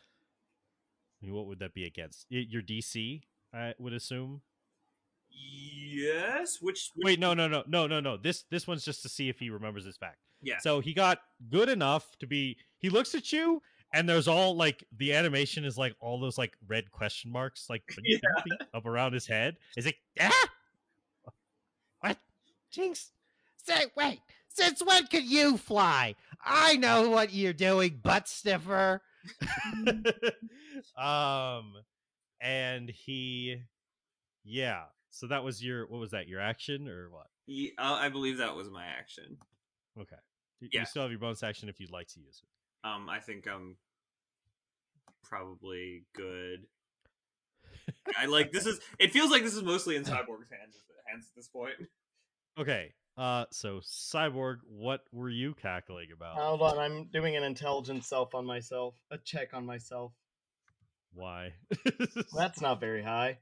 I 1.22 1.26
mean, 1.26 1.34
what 1.36 1.46
would 1.48 1.60
that 1.60 1.74
be 1.74 1.86
against? 1.86 2.28
Y- 2.30 2.46
Your 2.50 2.62
DC, 2.62 3.22
I 3.54 3.74
would 3.80 3.94
assume. 3.94 4.42
Yes. 5.34 6.58
Which, 6.62 6.92
which 6.96 7.06
Wait, 7.06 7.20
no, 7.20 7.34
no, 7.34 7.48
no, 7.48 7.64
no, 7.68 7.88
no, 7.88 8.00
no. 8.00 8.18
This 8.18 8.44
this 8.50 8.68
one's 8.68 8.86
just 8.86 9.02
to 9.04 9.10
see 9.10 9.30
if 9.30 9.40
he 9.40 9.50
remembers 9.50 9.86
this 9.86 9.98
fact. 9.98 10.18
Yeah. 10.42 10.58
So 10.60 10.80
he 10.80 10.94
got 10.94 11.20
good 11.50 11.70
enough 11.70 12.18
to 12.20 12.28
be. 12.28 12.58
He 12.80 12.90
looks 12.90 13.16
at 13.16 13.32
you, 13.32 13.62
and 13.94 14.08
there's 14.08 14.28
all 14.28 14.56
like 14.56 14.84
the 14.98 15.14
animation 15.14 15.66
is 15.66 15.78
like 15.78 15.96
all 16.00 16.20
those 16.20 16.38
like 16.38 16.54
red 16.68 16.92
question 16.92 17.32
marks 17.32 17.68
like 17.70 17.84
bing, 18.04 18.20
up 18.74 18.86
around 18.86 19.14
his 19.14 19.26
head. 19.26 19.58
Is 19.78 19.86
it? 19.86 19.96
Ah! 20.20 20.50
What? 22.00 22.18
Jinx? 22.72 23.12
Say, 23.58 23.86
wait. 23.96 24.20
Since 24.50 24.84
when 24.86 25.08
could 25.08 25.24
you 25.24 25.58
fly? 25.58 26.16
I 26.44 26.76
know 26.78 27.10
what 27.10 27.34
you're 27.34 27.54
doing, 27.54 28.00
butt 28.04 28.28
sniffer. 28.28 29.02
um, 30.98 31.74
and 32.40 32.90
he, 32.90 33.62
yeah. 34.44 34.84
So 35.16 35.28
that 35.28 35.44
was 35.44 35.64
your 35.64 35.86
what 35.88 36.00
was 36.00 36.10
that? 36.12 36.28
Your 36.28 36.42
action 36.42 36.88
or 36.88 37.10
what? 37.12 37.28
Ye- 37.46 37.74
uh, 37.78 37.94
I 37.94 38.10
believe 38.10 38.38
that 38.40 38.56
was 38.56 38.70
my 38.70 38.84
action. 38.86 39.38
Okay. 40.00 40.16
You- 40.60 40.70
Yeah. 40.72 40.80
You 40.82 40.86
still 40.88 41.04
have 41.04 41.12
your 41.12 41.20
bonus 41.20 41.44
action 41.44 41.70
if 41.70 41.80
you'd 41.80 41.92
like 41.92 42.08
to 42.10 42.20
use 42.20 42.42
it. 42.44 42.88
Um, 42.88 43.08
I 43.10 43.20
think 43.20 43.48
I'm 43.48 43.78
probably 45.24 46.06
good. 46.16 46.66
I 48.18 48.26
like 48.26 48.52
this 48.52 48.66
is. 48.66 48.80
It 49.00 49.12
feels 49.12 49.30
like 49.32 49.44
this 49.44 49.54
is 49.56 49.64
mostly 49.64 49.96
in 49.96 50.04
Cyborg's 50.04 50.50
hands 50.50 50.76
hands 51.08 51.26
at 51.30 51.36
this 51.36 51.48
point. 51.48 51.74
Okay. 52.58 52.94
Uh, 53.16 53.46
so 53.52 53.80
cyborg, 53.82 54.58
what 54.68 55.02
were 55.12 55.30
you 55.30 55.54
cackling 55.54 56.08
about? 56.12 56.36
Hold 56.36 56.64
on, 56.64 56.80
I'm 56.80 57.06
doing 57.14 57.36
an 57.36 57.44
intelligence 57.44 58.08
self 58.08 58.34
on 58.34 58.44
myself. 58.46 58.96
A 59.12 59.20
check 59.20 59.54
on 59.54 59.66
myself. 59.68 60.14
Why? 61.14 61.54
That's 62.36 62.60
not 62.60 62.80
very 62.80 63.04
high. 63.04 63.38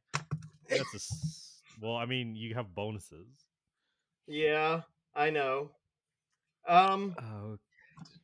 That's 0.67 0.93
a 0.93 0.97
s- 0.97 1.50
well. 1.81 1.95
I 1.95 2.05
mean, 2.05 2.35
you 2.35 2.53
have 2.55 2.73
bonuses. 2.73 3.27
Yeah, 4.27 4.81
I 5.15 5.29
know. 5.29 5.71
Um, 6.67 7.15
Oh, 7.19 7.57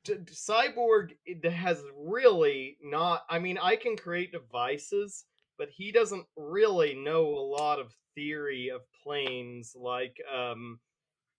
d- 0.04 0.16
d- 0.24 0.34
cyborg 0.34 1.12
has 1.44 1.84
really 1.96 2.78
not 2.82 3.24
i 3.30 3.40
mean 3.40 3.58
i 3.62 3.76
can 3.76 3.96
create 3.96 4.32
devices 4.32 5.26
but 5.58 5.70
he 5.70 5.92
doesn't 5.92 6.26
really 6.36 6.94
know 6.94 7.28
a 7.28 7.50
lot 7.58 7.80
of 7.80 7.94
theory 8.16 8.70
of 8.70 8.82
planes 9.04 9.76
like 9.76 10.18
um 10.34 10.80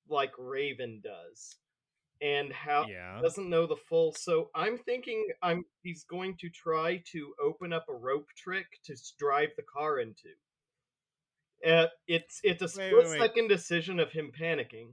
like 0.09 0.33
raven 0.39 1.01
does 1.03 1.57
and 2.21 2.53
how 2.53 2.85
yeah. 2.89 3.21
doesn't 3.23 3.49
know 3.49 3.67
the 3.67 3.77
full 3.77 4.13
so 4.13 4.51
i'm 4.55 4.79
thinking 4.79 5.27
i'm 5.43 5.65
he's 5.83 6.05
going 6.05 6.37
to 6.37 6.49
try 6.51 7.01
to 7.11 7.33
open 7.43 7.73
up 7.73 7.87
a 7.89 7.95
rope 7.95 8.29
trick 8.37 8.67
to 8.85 8.97
drive 9.19 9.51
the 9.57 9.63
car 9.63 10.01
into 10.01 10.29
uh, 11.67 11.87
it's 12.07 12.41
it's 12.45 12.63
a 12.63 12.67
Wait, 12.67 12.91
split 12.91 13.09
wait, 13.09 13.11
wait. 13.11 13.21
second 13.21 13.49
decision 13.49 13.99
of 14.01 14.11
him 14.13 14.31
panicking 14.39 14.93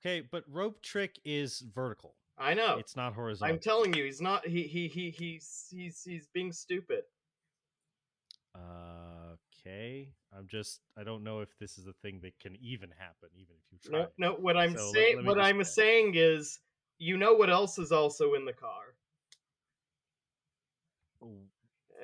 Okay, 0.00 0.26
but 0.30 0.44
rope 0.48 0.80
trick 0.82 1.18
is 1.24 1.64
vertical. 1.74 2.14
i 2.38 2.54
know 2.54 2.76
It's 2.78 2.96
not 2.96 3.14
horizontal. 3.14 3.54
I'm 3.54 3.60
telling 3.60 3.94
you, 3.94 4.04
he's 4.04 4.20
not. 4.20 4.46
He 4.46 4.62
he 4.62 4.86
he 4.88 5.10
he's 5.10 5.66
he's 5.70 6.02
he's 6.04 6.28
being 6.32 6.52
stupid. 6.52 7.02
Uh, 8.54 9.34
okay. 9.66 10.08
I'm 10.36 10.46
just. 10.46 10.80
I 10.96 11.04
don't 11.04 11.24
know 11.24 11.40
if 11.40 11.48
this 11.58 11.78
is 11.78 11.86
a 11.86 11.92
thing 12.02 12.20
that 12.22 12.38
can 12.38 12.56
even 12.60 12.90
happen, 12.96 13.28
even 13.34 13.54
if 13.56 13.72
you 13.72 13.78
try. 13.90 14.00
No, 14.00 14.08
no. 14.18 14.34
What 14.34 14.56
I'm 14.56 14.76
So 14.76 14.92
saying, 14.92 15.16
let 15.16 15.24
what 15.26 15.40
I'm 15.40 15.64
saying 15.64 16.12
is, 16.14 16.60
you 16.98 17.16
know 17.16 17.34
what 17.34 17.50
else 17.50 17.78
is 17.78 17.92
also 17.92 18.34
in 18.34 18.44
the 18.44 18.52
car? 18.52 18.94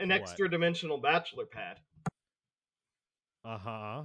An 0.01 0.09
What? 0.09 0.21
extra 0.21 0.51
dimensional 0.51 0.99
bachelor 0.99 1.47
pad. 1.47 1.79
Uh 3.45 3.59
huh. 3.59 4.03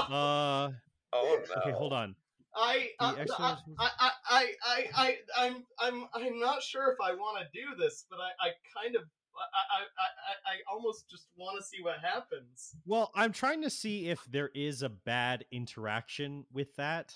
uh. 0.09 0.71
Oh 1.13 1.39
Okay, 1.57 1.73
hold 1.73 1.93
on. 1.93 2.15
I, 2.55 2.91
The 3.01 3.07
I, 3.07 3.15
extra 3.19 3.45
I, 3.45 3.57
I, 3.79 3.91
I, 3.99 4.11
I, 4.29 4.55
I, 4.65 4.89
I, 4.95 5.17
I'm, 5.39 5.65
I'm, 5.79 6.09
I'm 6.15 6.39
not 6.39 6.63
sure 6.63 6.93
if 6.93 6.99
I 7.03 7.15
want 7.15 7.39
to 7.43 7.59
do 7.59 7.75
this, 7.83 8.05
but 8.11 8.19
I, 8.19 8.49
I 8.49 8.51
kind 8.83 8.95
of, 8.95 9.03
I, 9.03 9.79
I, 9.79 9.81
I, 9.81 10.53
I 10.53 10.55
I 10.55 10.57
almost 10.71 11.09
just 11.11 11.29
want 11.37 11.59
to 11.59 11.67
see 11.67 11.83
what 11.83 11.97
happens. 12.01 12.75
Well, 12.85 13.11
I'm 13.15 13.33
trying 13.33 13.63
to 13.63 13.71
see 13.71 14.11
if 14.11 14.23
there 14.27 14.51
is 14.55 14.83
a 14.83 14.91
bad 14.91 15.47
interaction 15.51 16.45
with 16.53 16.77
that. 16.77 17.15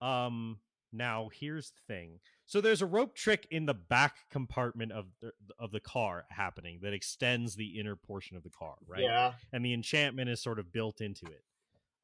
Um 0.00 0.58
now 0.92 1.30
here's 1.32 1.70
the 1.70 1.80
thing. 1.92 2.20
So 2.48 2.62
there's 2.62 2.80
a 2.80 2.86
rope 2.86 3.14
trick 3.14 3.46
in 3.50 3.66
the 3.66 3.74
back 3.74 4.16
compartment 4.30 4.90
of 4.90 5.08
the 5.20 5.32
of 5.58 5.70
the 5.70 5.80
car 5.80 6.24
happening 6.30 6.78
that 6.80 6.94
extends 6.94 7.54
the 7.54 7.78
inner 7.78 7.94
portion 7.94 8.38
of 8.38 8.42
the 8.42 8.48
car, 8.48 8.76
right? 8.86 9.02
Yeah. 9.02 9.34
And 9.52 9.62
the 9.62 9.74
enchantment 9.74 10.30
is 10.30 10.40
sort 10.40 10.58
of 10.58 10.72
built 10.72 11.02
into 11.02 11.26
it. 11.26 11.44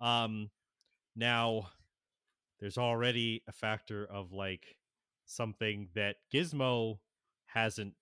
Um 0.07 0.51
now 1.17 1.71
there's 2.61 2.77
already 2.77 3.43
a 3.49 3.53
factor 3.53 4.05
of 4.05 4.33
like 4.33 4.77
something 5.25 5.89
that 5.95 6.17
Gizmo 6.31 6.99
hasn't 7.47 7.95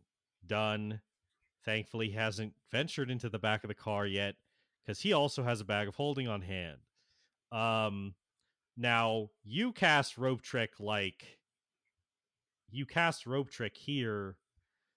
done. 0.45 1.01
Thankfully, 1.65 2.11
hasn't 2.11 2.55
ventured 2.73 3.09
into 3.09 3.29
the 3.29 3.39
back 3.39 3.63
of 3.63 3.69
the 3.69 3.75
car 3.75 4.05
yet 4.05 4.35
because 4.85 5.01
he 5.01 5.13
also 5.13 5.45
has 5.45 5.61
a 5.61 5.65
bag 5.65 5.87
of 5.87 5.95
holding 5.95 6.27
on 6.27 6.43
hand. 6.43 6.79
Um, 7.53 8.15
now 8.77 9.29
you 9.45 9.71
cast 9.71 10.19
rope 10.19 10.43
trick 10.43 10.81
like 10.81 11.39
you 12.73 12.87
cast 12.87 13.27
rope 13.27 13.51
trick 13.51 13.77
here. 13.77 14.37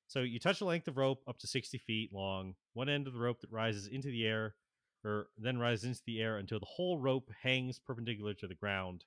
So 0.07 0.19
you 0.19 0.39
touch 0.39 0.61
a 0.61 0.65
length 0.65 0.87
of 0.87 0.97
rope 0.97 1.23
up 1.27 1.37
to 1.39 1.47
60 1.47 1.77
feet 1.79 2.13
long, 2.13 2.55
one 2.73 2.89
end 2.89 3.07
of 3.07 3.13
the 3.13 3.19
rope 3.19 3.41
that 3.41 3.51
rises 3.51 3.87
into 3.87 4.07
the 4.07 4.25
air, 4.25 4.55
or 5.03 5.27
then 5.37 5.57
rises 5.57 5.85
into 5.85 6.01
the 6.05 6.21
air 6.21 6.37
until 6.37 6.59
the 6.59 6.65
whole 6.65 6.99
rope 6.99 7.31
hangs 7.41 7.79
perpendicular 7.79 8.33
to 8.35 8.47
the 8.47 8.55
ground. 8.55 9.03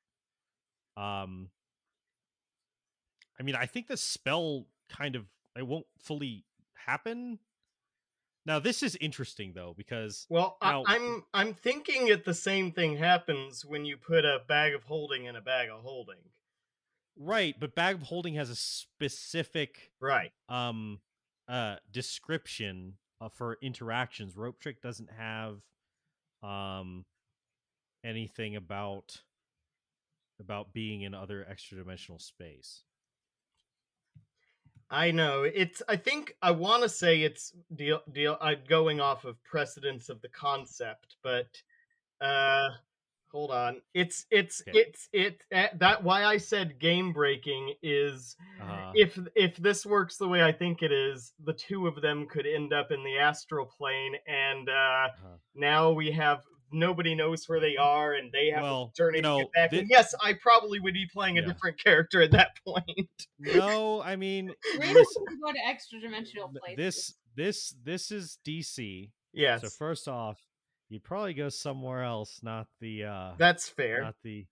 Um, 0.97 1.51
I 3.39 3.43
mean, 3.45 3.55
I 3.55 3.67
think 3.67 3.87
the 3.87 3.97
spell 3.97 4.67
kind 4.89 5.15
of 5.17 5.27
it 5.57 5.67
won't 5.67 5.87
fully 6.03 6.45
happen. 6.87 7.39
Now 8.45 8.59
this 8.59 8.83
is 8.83 8.97
interesting 9.01 9.53
though 9.55 9.75
because 9.77 10.27
Well, 10.29 10.57
I, 10.61 10.73
Now- 10.73 10.85
I'm 10.87 11.25
I'm 11.35 11.55
thinking 11.55 12.07
that 12.09 12.25
the 12.25 12.35
same 12.35 12.73
thing 12.73 12.97
happens 12.97 13.65
when 13.65 13.85
you 13.85 13.97
put 13.97 14.25
a 14.25 14.41
bag 14.49 14.75
of 14.75 14.85
holding 14.85 15.27
in 15.27 15.37
a 15.37 15.41
bag 15.41 15.69
of 15.69 15.83
holding. 15.83 16.31
Right, 17.19 17.55
but 17.59 17.75
bag 17.75 17.97
of 17.97 18.03
holding 18.03 18.35
has 18.35 18.51
a 18.51 18.57
specific 18.57 19.93
Right. 20.01 20.33
um 20.49 21.01
uh 21.49 21.77
description 21.91 22.95
uh, 23.21 23.29
for 23.29 23.59
interactions. 23.61 24.37
Rope 24.37 24.61
trick 24.61 24.81
doesn't 24.81 25.11
have 25.19 25.61
um 26.43 27.05
anything 28.05 28.57
about 28.57 29.23
about 30.41 30.73
being 30.73 31.03
in 31.03 31.15
other 31.15 31.45
extra 31.49 31.77
dimensional 31.79 32.19
space. 32.19 32.83
I 34.91 35.11
know. 35.11 35.43
It's 35.43 35.83
I 35.89 35.97
think 35.97 36.35
I 36.41 36.53
want 36.53 36.83
to 36.83 36.89
say 36.89 37.23
it's 37.23 37.53
deal 37.75 38.01
deal 38.11 38.39
uh, 38.41 38.55
going 38.69 39.01
off 39.01 39.25
of 39.25 39.43
precedence 39.45 40.09
of 40.09 40.21
the 40.23 40.29
concept, 40.29 41.17
but 41.23 41.49
uh 42.21 42.71
hold 43.31 43.51
on. 43.51 43.81
It's 43.95 44.27
it's 44.31 44.63
Okay. 44.69 44.79
it's 44.81 45.09
it 45.13 45.41
uh, 45.55 45.67
that 45.79 46.03
why 46.03 46.25
I 46.25 46.39
said 46.39 46.79
game 46.79 47.13
breaking 47.13 47.75
is 47.83 48.37
Uh, 48.61 48.93
if 48.95 49.19
if 49.37 49.57
this 49.57 49.85
works 49.87 50.17
the 50.17 50.29
way 50.29 50.43
I 50.43 50.53
think 50.53 50.83
it 50.83 50.93
is, 50.93 51.33
the 51.45 51.53
two 51.53 51.87
of 51.87 52.01
them 52.03 52.27
could 52.27 52.47
end 52.47 52.73
up 52.73 52.91
in 52.91 53.03
the 53.05 53.19
astral 53.19 53.67
plane 53.67 54.15
and 54.27 54.69
uh 54.69 54.73
uh, 54.73 55.09
now 55.55 55.91
we 55.93 56.11
have 56.13 56.43
nobody 56.71 57.15
knows 57.15 57.49
where 57.49 57.61
they 57.61 57.77
are 57.79 58.13
and 58.15 58.31
they 58.31 58.49
have 58.51 58.63
Well, 58.63 58.89
to 58.89 58.95
journey 59.03 59.19
you 59.19 59.23
to 59.23 59.29
know, 59.29 59.39
get 59.39 59.53
back. 59.53 59.71
thi- 59.71 59.79
and 59.79 59.89
yes, 59.91 60.15
I 60.23 60.35
probably 60.35 60.81
would 60.81 60.93
be 60.95 61.07
playing 61.11 61.39
a 61.39 61.41
Yeah. 61.41 61.47
different 61.49 61.83
character 61.83 62.21
at 62.21 62.31
that 62.33 62.51
point. 62.67 63.09
no, 63.39 64.03
I 64.03 64.17
mean 64.17 64.53
We're 64.79 64.93
listen, 64.93 65.25
going 65.27 65.37
to 65.39 65.43
go 65.47 65.53
to 65.53 65.67
extra 65.67 66.01
dimensional 66.01 66.49
places. 66.49 66.77
this 66.77 67.15
this 67.37 67.75
this 67.85 68.11
is 68.11 68.39
DC. 68.47 69.11
yes. 69.33 69.63
So 69.63 69.69
first 69.71 70.09
off, 70.09 70.39
you'd 70.89 71.05
probably 71.05 71.34
go 71.34 71.49
somewhere 71.49 72.02
else, 72.02 72.41
not 72.42 72.67
the 72.81 73.05
uh 73.05 73.33
that's 73.39 73.68
fair. 73.68 74.02
not 74.02 74.15
the 74.25 74.47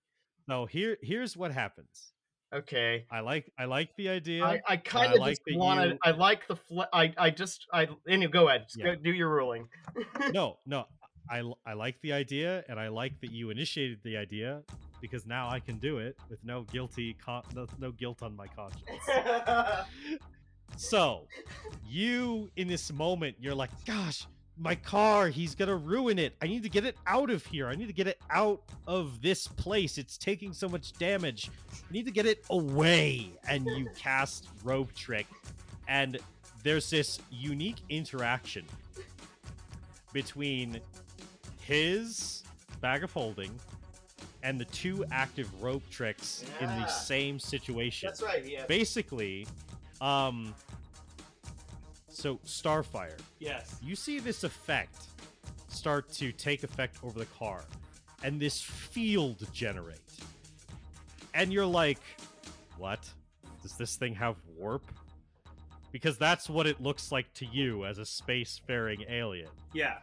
No, 0.47 0.65
here 0.65 0.97
here's 1.01 1.35
what 1.37 1.51
happens. 1.51 2.13
okay. 2.53 3.05
I 3.11 3.19
like 3.21 3.51
I 3.59 3.65
like 3.65 3.89
the 3.97 4.09
idea. 4.09 4.43
I, 4.45 4.61
I 4.67 4.77
kind 4.77 5.13
of 5.13 5.19
like 5.19 5.31
just 5.31 5.41
that 5.47 5.57
want 5.57 5.89
you- 5.89 5.97
I 6.03 6.11
like 6.11 6.47
the. 6.47 6.55
Fl- 6.55 6.81
I 6.93 7.13
I 7.17 7.29
just. 7.31 7.65
I 7.73 7.87
anyway. 8.07 8.31
Go 8.31 8.47
ahead. 8.47 8.67
Yeah. 8.75 8.95
go, 8.95 8.95
do 8.95 9.11
your 9.11 9.29
ruling. 9.29 9.67
no, 10.31 10.57
no. 10.65 10.85
I 11.29 11.41
I 11.65 11.73
like 11.73 11.99
the 12.01 12.13
idea 12.13 12.63
and 12.69 12.79
I 12.79 12.87
like 12.87 13.19
that 13.21 13.31
you 13.31 13.49
initiated 13.49 13.99
the 14.03 14.15
idea 14.15 14.63
because 15.01 15.25
now 15.25 15.49
I 15.49 15.59
can 15.59 15.77
do 15.77 15.97
it 15.97 16.15
with 16.29 16.39
no 16.43 16.63
guilty 16.63 17.13
con- 17.15 17.43
no, 17.53 17.67
no 17.79 17.91
guilt 17.91 18.23
on 18.23 18.33
my 18.35 18.47
conscience. 18.47 19.03
So, 20.75 21.27
you 21.87 22.49
in 22.55 22.67
this 22.67 22.91
moment, 22.91 23.37
you're 23.39 23.55
like, 23.55 23.71
gosh, 23.85 24.27
my 24.59 24.75
car, 24.75 25.29
he's 25.29 25.55
gonna 25.55 25.75
ruin 25.75 26.17
it. 26.19 26.35
I 26.41 26.47
need 26.47 26.63
to 26.63 26.69
get 26.69 26.85
it 26.85 26.95
out 27.05 27.29
of 27.29 27.45
here. 27.45 27.67
I 27.67 27.75
need 27.75 27.87
to 27.87 27.93
get 27.93 28.07
it 28.07 28.19
out 28.31 28.61
of 28.87 29.21
this 29.21 29.47
place. 29.47 29.97
It's 29.97 30.17
taking 30.17 30.53
so 30.53 30.67
much 30.67 30.93
damage. 30.93 31.49
I 31.73 31.93
need 31.93 32.05
to 32.05 32.11
get 32.11 32.25
it 32.25 32.43
away. 32.49 33.31
And 33.47 33.65
you 33.65 33.87
cast 33.97 34.47
Rope 34.63 34.93
Trick, 34.95 35.27
and 35.87 36.17
there's 36.63 36.89
this 36.89 37.19
unique 37.31 37.77
interaction 37.89 38.65
between 40.13 40.79
his 41.59 42.43
bag 42.81 43.03
of 43.03 43.11
holding 43.11 43.51
and 44.43 44.59
the 44.59 44.65
two 44.65 45.03
active 45.11 45.49
rope 45.61 45.83
tricks 45.89 46.43
in 46.61 46.67
the 46.67 46.87
same 46.87 47.39
situation 47.39 48.07
That's 48.07 48.21
right. 48.21 48.45
Yeah. 48.47 48.65
basically 48.67 49.47
um 49.99 50.53
so 52.17 52.37
starfire 52.45 53.17
Yes. 53.39 53.77
you 53.81 53.95
see 53.95 54.19
this 54.19 54.43
effect 54.43 54.95
start 55.69 56.11
to 56.13 56.31
take 56.31 56.63
effect 56.63 56.97
over 57.03 57.17
the 57.19 57.25
car 57.27 57.63
and 58.23 58.39
this 58.39 58.59
field 58.61 59.45
generate 59.53 59.99
and 61.35 61.53
you're 61.53 61.65
like 61.65 61.99
what 62.77 63.07
does 63.61 63.77
this 63.77 63.95
thing 63.95 64.15
have 64.15 64.35
warp 64.57 64.83
because 65.91 66.17
that's 66.17 66.49
what 66.49 66.65
it 66.65 66.81
looks 66.81 67.11
like 67.11 67.31
to 67.35 67.45
you 67.45 67.85
as 67.85 67.99
a 67.99 68.01
spacefaring 68.03 69.07
alien 69.09 69.49
Yeah. 69.73 69.97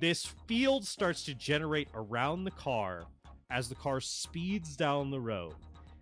this 0.00 0.24
field 0.46 0.86
starts 0.86 1.24
to 1.24 1.34
generate 1.34 1.88
around 1.94 2.44
the 2.44 2.50
car 2.52 3.04
as 3.50 3.68
the 3.68 3.74
car 3.74 4.00
speeds 4.00 4.74
down 4.76 5.10
the 5.10 5.20
road. 5.20 5.54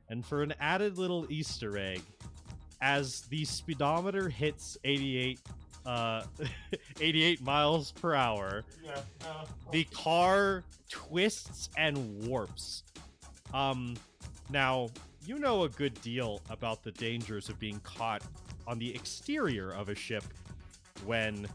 And 0.08 0.24
for 0.24 0.42
an 0.42 0.55
added 0.60 0.97
little 0.97 1.26
Easter 1.31 1.76
egg, 1.76 2.00
as 2.80 3.22
the 3.22 3.44
speedometer 3.44 4.28
hits 4.28 4.76
88 4.84 5.40
uh 5.86 6.22
88 7.00 7.42
miles 7.42 7.92
per 7.92 8.14
hour, 8.14 8.64
Yeah. 8.82 9.00
uh, 9.26 9.44
the 9.70 9.84
car 9.84 10.62
twists 10.88 11.68
and 11.76 12.26
warps. 12.26 12.84
Um 13.52 13.96
now, 14.50 14.88
you 15.26 15.38
know 15.38 15.64
a 15.64 15.68
good 15.70 15.98
deal 16.02 16.40
about 16.50 16.82
the 16.82 16.92
dangers 16.92 17.48
of 17.48 17.58
being 17.58 17.80
caught 17.80 18.22
on 18.66 18.78
the 18.78 18.94
exterior 18.94 19.70
of 19.72 19.88
a 19.88 19.94
ship 19.94 20.24
when 21.06 21.46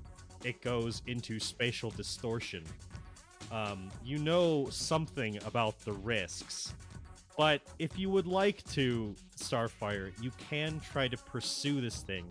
it 0.44 0.62
goes 0.62 1.02
into 1.08 1.40
spatial 1.40 1.90
distortion. 1.92 2.64
Um, 3.52 3.90
you 4.04 4.18
know 4.20 4.68
something 4.72 5.38
about 5.46 5.80
the 5.82 5.94
risks. 5.94 6.74
But 7.40 7.62
if 7.80 7.98
you 7.98 8.10
would 8.10 8.28
like 8.28 8.70
to, 8.72 9.16
Starfire, 9.38 10.12
you 10.22 10.30
can 10.50 10.82
try 10.82 11.08
to 11.08 11.16
pursue 11.16 11.80
this 11.80 12.02
thing 12.02 12.26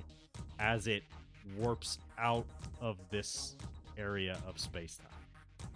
as 0.58 0.86
it 0.86 1.02
warps 1.56 1.96
out 2.18 2.44
of 2.82 2.98
this 3.08 3.56
area 3.96 4.38
of 4.46 4.60
space 4.60 4.98
time. 4.98 5.70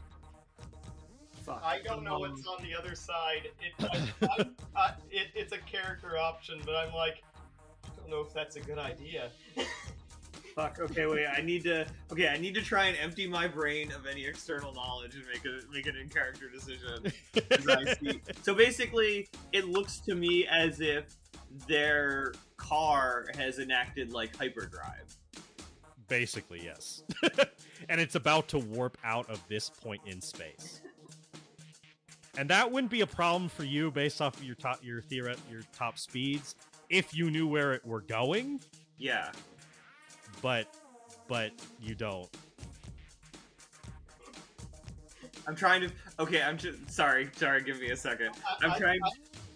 Fuck. 1.47 1.62
I 1.65 1.81
don't 1.83 2.05
know 2.05 2.19
what's 2.19 2.47
on 2.47 2.62
the 2.62 2.78
other 2.78 2.94
side. 2.94 3.49
It, 3.62 3.73
I, 4.20 4.27
I'm- 4.36 4.55
I, 4.77 4.93
it, 5.11 5.28
it's 5.35 5.52
a 5.52 5.59
character 5.61 6.19
option, 6.19 6.61
but 6.67 6.77
I'm 6.77 6.93
like, 6.93 7.23
I 7.86 7.89
don't 7.97 8.11
know 8.11 8.20
if 8.20 8.35
that's 8.35 8.57
a 8.57 8.61
good 8.61 8.78
idea. 8.78 9.31
Fuck. 10.55 10.78
Okay, 10.81 11.06
wait. 11.06 11.26
I 11.26 11.40
need 11.40 11.64
to. 11.64 11.86
Okay, 12.10 12.28
I 12.28 12.36
need 12.39 12.55
to 12.55 12.62
try 12.62 12.86
and 12.86 12.97
empty 12.98 13.26
my 13.26 13.48
brain 13.48 13.90
of 13.92 14.06
any 14.06 14.26
external 14.26 14.72
knowledge 14.72 15.14
and 15.14 15.24
make 15.26 15.44
a 15.44 15.60
make 15.72 15.86
an 15.86 15.97
in-character 15.97 16.48
decision. 16.50 17.12
So 18.42 18.55
basically, 18.55 19.28
it 19.52 19.68
looks 19.68 19.98
to 20.00 20.14
me 20.14 20.47
as 20.47 20.81
if 20.81 21.05
their 21.66 22.34
car 22.56 23.26
has 23.36 23.58
enacted 23.58 24.12
like 24.12 24.36
hyperdrive. 24.36 25.16
Basically, 26.08 26.60
yes. 26.62 27.05
and 27.89 28.00
it's 28.00 28.14
about 28.14 28.48
to 28.48 28.58
warp 28.58 28.98
out 29.05 29.28
of 29.31 29.42
this 29.48 29.70
point 29.70 30.02
in 30.06 30.20
space. 30.20 30.81
And 32.36 32.48
that 32.50 32.70
wouldn't 32.70 32.90
be 32.90 33.02
a 33.02 33.06
problem 33.06 33.48
for 33.48 33.64
you 33.64 33.90
based 33.90 34.20
off 34.20 34.36
of 34.36 34.44
your 34.44 34.56
top 34.56 34.81
your 34.82 35.02
theoret 35.02 35.39
your 35.50 35.62
top 35.72 35.98
speeds 35.98 36.55
if 36.89 37.14
you 37.14 37.31
knew 37.31 37.47
where 37.47 37.72
it 37.72 37.84
were 37.86 38.02
going, 38.02 38.60
Yeah. 38.98 39.32
But 40.43 40.67
but 41.29 41.53
you 41.81 41.95
don't. 41.95 42.29
I'm 45.47 45.57
trying 45.57 45.81
to. 45.81 45.91
Okay, 46.19 46.43
I'm 46.43 46.59
just 46.59 46.91
sorry. 46.91 47.31
Sorry. 47.37 47.62
Give 47.62 47.81
me 47.81 47.91
a 47.91 47.97
second. 47.97 48.31
I, 48.47 48.67
I'm 48.67 48.73
I- 48.73 48.79
trying. 48.79 49.01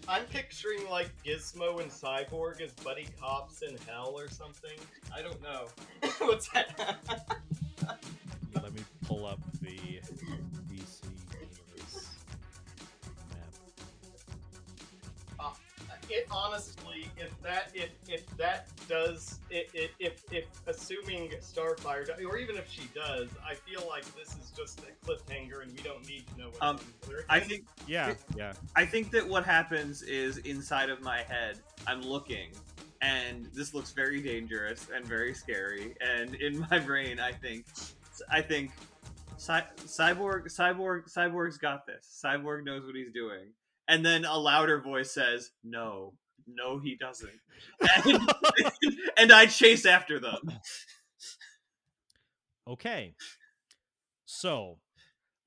I, 0.09 0.21
am 0.21 0.25
picturing 0.27 0.89
like 0.89 1.11
Gizmo 1.25 1.83
and 1.83 1.91
Cyborg 1.91 2.61
as 2.61 2.73
buddy 2.73 3.09
cops 3.21 3.63
in 3.63 3.77
hell 3.89 4.15
or 4.17 4.29
something. 4.29 4.79
I 5.15 5.21
don't 5.21 5.43
know. 5.43 5.67
What's 6.19 6.49
that? 6.51 6.99
Let 8.55 8.73
me 8.73 8.83
pull 9.05 9.27
up 9.27 9.41
the 9.61 10.01
it 16.11 16.27
honestly, 16.31 17.09
if 17.17 17.41
that 17.43 17.71
if 17.75 17.91
if 18.09 18.27
that 18.37 18.69
does 18.89 19.39
if 19.51 19.91
if, 19.99 20.23
if 20.31 20.45
assuming 20.67 21.31
Starfire 21.41 22.07
do- 22.07 22.29
or 22.29 22.39
even 22.39 22.57
if 22.57 22.71
she 22.71 22.83
does, 22.95 23.29
I 23.49 23.55
feel 23.55 23.87
like 23.89 24.05
this 24.17 24.29
is 24.37 24.53
just 24.57 24.81
a 24.81 25.07
cliffhanger 25.07 25.63
and 25.63 25.73
we 25.73 25.83
don't 25.83 26.07
need 26.07 26.25
to 26.29 26.39
know 26.39 26.49
what. 26.49 26.63
Um, 26.63 26.77
happens. 26.79 27.25
I 27.29 27.41
think 27.41 27.65
Yeah, 27.87 28.15
yeah. 28.37 28.53
I 28.75 28.85
think 28.85 29.11
that 29.13 29.27
what 29.27 29.45
happens 29.45 30.03
is 30.03 30.39
inside 30.39 30.91
of 30.91 31.03
my 31.03 31.23
head, 31.23 31.59
I'm 31.87 32.03
looking, 32.03 32.51
and 33.03 33.47
this 33.55 33.75
looks 33.75 33.93
very 33.93 34.21
dangerous 34.21 34.89
and 34.95 35.05
very 35.05 35.35
scary. 35.35 35.95
And 36.01 36.35
in 36.37 36.61
my 36.71 36.79
brain, 36.79 37.21
I 37.21 37.33
think, 37.33 37.67
I 38.31 38.43
think, 38.43 38.73
Cy- 39.39 39.67
cyborg, 39.85 40.47
cyborg, 40.47 41.13
cyborg's 41.13 41.59
got 41.59 41.87
this. 41.87 42.21
Cyborg 42.25 42.65
knows 42.65 42.87
what 42.87 42.95
he's 42.95 43.11
doing. 43.11 43.49
And 43.89 44.05
then 44.05 44.25
a 44.25 44.37
louder 44.37 44.81
voice 44.81 45.13
says, 45.13 45.51
"No, 45.63 46.15
no, 46.47 46.79
he 46.79 46.97
doesn't." 46.97 47.31
And, 48.07 48.31
and 49.17 49.33
I 49.33 49.47
chase 49.47 49.87
after 49.87 50.19
them 50.19 50.41
Okay. 52.69 53.15
So, 54.25 54.81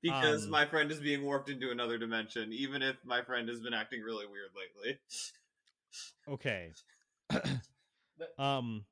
because 0.02 0.44
Um, 0.44 0.50
my 0.50 0.64
friend 0.66 0.90
is 0.90 1.00
being 1.00 1.22
warped 1.22 1.50
into 1.50 1.70
another 1.70 1.98
dimension, 1.98 2.52
even 2.52 2.82
if 2.82 2.96
my 3.04 3.22
friend 3.22 3.48
has 3.48 3.60
been 3.60 3.74
acting 3.74 4.00
really 4.00 4.26
weird 4.26 4.50
lately. 4.54 4.98
okay. 6.26 6.72
um, 8.38 8.86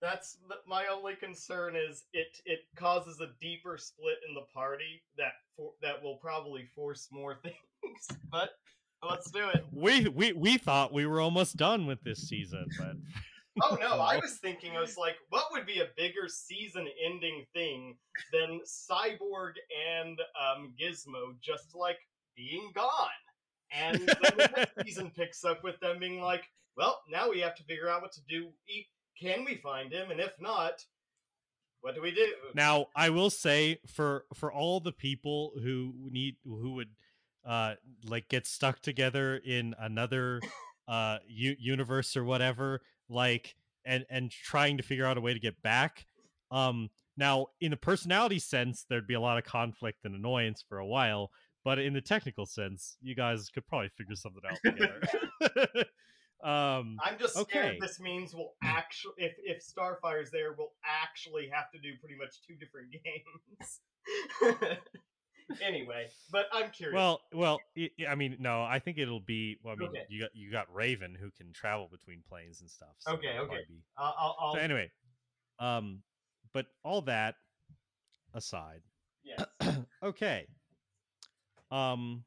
That's 0.00 0.38
my 0.66 0.86
only 0.86 1.16
concern 1.16 1.76
is 1.76 2.04
it 2.12 2.40
it 2.44 2.60
causes 2.76 3.20
a 3.20 3.32
deeper 3.40 3.76
split 3.76 4.18
in 4.28 4.34
the 4.34 4.46
party 4.52 5.02
that 5.16 5.32
for, 5.56 5.72
that 5.82 6.02
will 6.02 6.16
probably 6.18 6.66
force 6.74 7.08
more 7.10 7.34
things. 7.42 8.08
But 8.30 8.50
let's 9.08 9.30
do 9.30 9.48
it. 9.48 9.64
we 9.72 10.08
we 10.08 10.32
we 10.32 10.58
thought 10.58 10.92
we 10.92 11.06
were 11.06 11.20
almost 11.20 11.56
done 11.56 11.86
with 11.86 12.02
this 12.02 12.28
season, 12.28 12.66
but 12.78 12.96
Oh 13.62 13.76
no, 13.80 14.00
I 14.00 14.16
was 14.22 14.34
thinking 14.38 14.76
I 14.76 14.80
was 14.80 14.96
like, 14.96 15.14
what 15.28 15.44
would 15.52 15.66
be 15.66 15.80
a 15.80 15.88
bigger 15.96 16.26
season-ending 16.28 17.46
thing 17.54 17.96
than 18.32 18.60
Cyborg 18.66 19.52
and 19.96 20.18
um, 20.40 20.72
Gizmo 20.80 21.38
just 21.40 21.74
like 21.74 21.98
being 22.36 22.72
gone, 22.74 22.90
and 23.72 23.98
then 24.00 24.16
the 24.36 24.50
next 24.56 24.72
season 24.86 25.10
picks 25.16 25.44
up 25.44 25.62
with 25.62 25.78
them 25.80 25.98
being 26.00 26.20
like, 26.20 26.44
well, 26.76 27.00
now 27.08 27.30
we 27.30 27.38
have 27.40 27.54
to 27.56 27.62
figure 27.64 27.88
out 27.88 28.02
what 28.02 28.12
to 28.12 28.20
do. 28.28 28.48
E- 28.68 28.86
Can 29.20 29.44
we 29.44 29.54
find 29.56 29.92
him? 29.92 30.10
And 30.10 30.18
if 30.20 30.32
not, 30.40 30.82
what 31.80 31.94
do 31.94 32.02
we 32.02 32.10
do? 32.10 32.26
Now, 32.54 32.86
I 32.96 33.10
will 33.10 33.30
say 33.30 33.78
for 33.86 34.24
for 34.34 34.52
all 34.52 34.80
the 34.80 34.90
people 34.92 35.52
who 35.62 35.92
need 36.10 36.36
who 36.44 36.72
would 36.72 36.88
uh 37.46 37.74
like 38.08 38.28
get 38.28 38.46
stuck 38.46 38.80
together 38.80 39.36
in 39.36 39.74
another 39.78 40.40
uh 40.88 41.18
u- 41.26 41.56
universe 41.58 42.16
or 42.16 42.24
whatever, 42.24 42.80
like 43.08 43.54
and 43.84 44.04
and 44.10 44.30
trying 44.30 44.76
to 44.76 44.82
figure 44.82 45.06
out 45.06 45.18
a 45.18 45.20
way 45.20 45.34
to 45.34 45.40
get 45.40 45.60
back. 45.62 46.06
Um 46.50 46.90
now 47.16 47.46
in 47.60 47.70
the 47.70 47.76
personality 47.76 48.38
sense, 48.38 48.84
there'd 48.88 49.06
be 49.06 49.14
a 49.14 49.20
lot 49.20 49.38
of 49.38 49.44
conflict 49.44 49.98
and 50.04 50.14
annoyance 50.14 50.64
for 50.68 50.78
a 50.78 50.86
while, 50.86 51.30
but 51.64 51.78
in 51.78 51.92
the 51.94 52.00
technical 52.00 52.46
sense, 52.46 52.96
you 53.00 53.14
guys 53.14 53.50
could 53.50 53.66
probably 53.66 53.90
figure 53.96 54.16
something 54.16 54.42
out 54.48 54.58
together. 54.64 55.00
um 56.44 56.96
I'm 57.02 57.18
just 57.18 57.34
scared 57.38 57.66
okay. 57.66 57.78
this 57.80 58.00
means 58.00 58.34
we'll 58.34 58.54
actually, 58.62 59.14
if 59.18 59.34
if 59.38 59.62
Starfire's 59.62 60.30
there, 60.30 60.54
we'll 60.56 60.72
actually 60.84 61.48
have 61.52 61.70
to 61.72 61.78
do 61.78 61.90
pretty 62.00 62.16
much 62.16 62.40
two 62.46 62.54
different 62.54 62.90
games. 63.04 63.80
Anyway, 65.62 66.08
but 66.30 66.46
I'm 66.52 66.70
curious. 66.70 66.94
Well, 66.94 67.20
well, 67.32 67.60
i 68.08 68.14
mean, 68.14 68.36
no, 68.40 68.62
I 68.62 68.78
think 68.78 68.98
it'll 68.98 69.20
be. 69.20 69.58
Well, 69.62 69.74
I 69.74 69.76
mean, 69.76 69.88
Okay. 69.90 70.04
you 70.08 70.20
got 70.20 70.30
you 70.34 70.50
got 70.50 70.72
Raven 70.74 71.14
who 71.14 71.30
can 71.30 71.52
travel 71.52 71.88
between 71.90 72.22
planes 72.28 72.60
and 72.60 72.70
stuff. 72.70 72.94
So 72.98 73.12
Okay, 73.12 73.38
okay. 73.38 73.64
be- 73.68 73.82
I'll, 73.96 74.14
I'll, 74.18 74.36
I'll 74.40 74.54
So 74.54 74.60
anyway, 74.60 74.90
um, 75.58 76.02
but 76.52 76.66
all 76.82 77.02
that 77.02 77.36
aside, 78.34 78.82
yes. 79.24 79.44
okay, 80.02 80.46
um, 81.70 82.24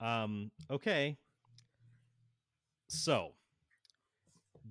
um, 0.00 0.50
okay, 0.70 1.18
so 2.88 3.32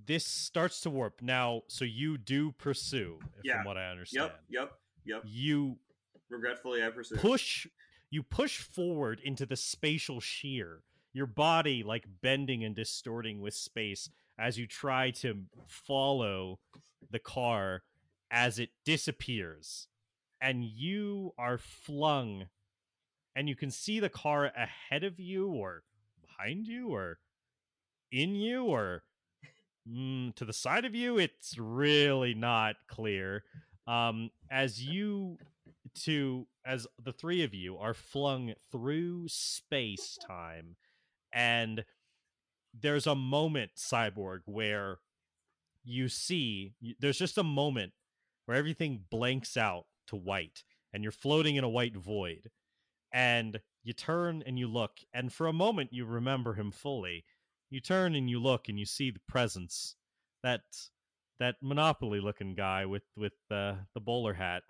this 0.06 0.26
starts 0.26 0.82
to 0.82 0.90
warp 0.90 1.22
now. 1.22 1.64
So 1.68 1.86
you 1.86 2.18
do 2.18 2.52
pursue, 2.54 3.20
Yeah. 3.44 3.58
from 3.58 3.66
what 3.66 3.78
I 3.78 3.90
understand. 3.90 4.32
Yep, 4.32 4.42
yep, 4.50 4.72
yep. 5.06 5.22
You 5.26 5.78
Regretfully, 6.30 6.84
I 6.84 6.90
pursue. 6.90 7.18
push 7.18 7.68
you 8.10 8.24
push 8.24 8.60
forward 8.60 9.20
into 9.24 9.46
the 9.46 9.56
spatial 9.56 10.20
shear 10.20 10.82
your 11.14 11.26
body 11.28 11.84
like 11.84 12.06
bending 12.22 12.64
and 12.64 12.76
distorting 12.76 13.40
with 13.40 13.54
space 13.54 14.10
as 14.40 14.58
you 14.58 14.66
try 14.66 15.12
to 15.12 15.44
follow 15.68 16.60
the 17.12 17.20
car 17.20 17.84
as 18.32 18.58
it 18.58 18.70
disappears 18.84 19.88
and 20.42 20.64
you 20.64 21.34
are 21.38 21.58
flung 21.60 22.46
and 23.36 23.48
you 23.48 23.56
can 23.56 23.70
see 23.70 24.00
the 24.00 24.10
car 24.10 24.46
ahead 24.58 25.04
of 25.04 25.20
you 25.20 25.48
or 25.50 25.84
behind 26.22 26.68
you 26.68 26.90
or 26.90 27.20
in 28.12 28.36
you 28.36 28.64
or 28.66 29.04
mm, 29.90 30.36
to 30.36 30.46
the 30.46 30.54
side 30.54 30.86
of 30.86 30.96
you 30.96 31.18
it's 31.18 31.58
really 31.58 32.34
not 32.34 32.76
clear. 32.88 33.44
Um 33.88 34.30
as 34.52 34.82
you 34.82 35.38
to 36.06 36.48
as 36.66 36.88
the 37.04 37.12
three 37.12 37.44
of 37.44 37.54
you 37.54 37.78
are 37.78 37.94
flung 37.94 38.54
through 38.72 39.28
space 39.28 40.18
time 40.28 40.76
and 41.34 41.84
there's 42.80 43.08
a 43.08 43.16
moment 43.16 43.72
cyborg 43.78 44.40
where 44.46 45.00
you 45.84 46.08
see 46.10 46.74
there's 47.00 47.20
just 47.20 47.38
a 47.38 47.44
moment 47.44 47.92
where 48.46 48.58
everything 48.58 49.04
blanks 49.10 49.58
out 49.58 49.86
to 50.08 50.16
white 50.16 50.64
and 50.94 51.04
you're 51.04 51.12
floating 51.12 51.56
in 51.56 51.64
a 51.64 51.70
white 51.70 51.96
void 51.96 52.50
and 53.14 53.60
you 53.84 53.94
turn 53.94 54.44
and 54.46 54.58
you 54.58 54.68
look 54.68 54.92
and 55.14 55.32
for 55.32 55.48
a 55.48 55.54
moment 55.54 55.92
you 55.92 56.06
remember 56.06 56.54
him 56.54 56.72
fully 56.72 57.26
you 57.74 57.82
turn 57.82 58.14
and 58.14 58.30
you 58.30 58.40
look 58.40 58.70
and 58.70 58.78
you 58.78 58.86
see 58.86 59.10
the 59.10 59.20
presence 59.28 59.96
that 60.44 60.62
that 61.40 61.56
monopoly 61.60 62.20
looking 62.20 62.54
guy 62.54 62.86
with 62.86 63.02
with 63.18 63.34
uh, 63.50 63.74
the 63.96 64.00
bowler 64.00 64.34
hat 64.34 64.62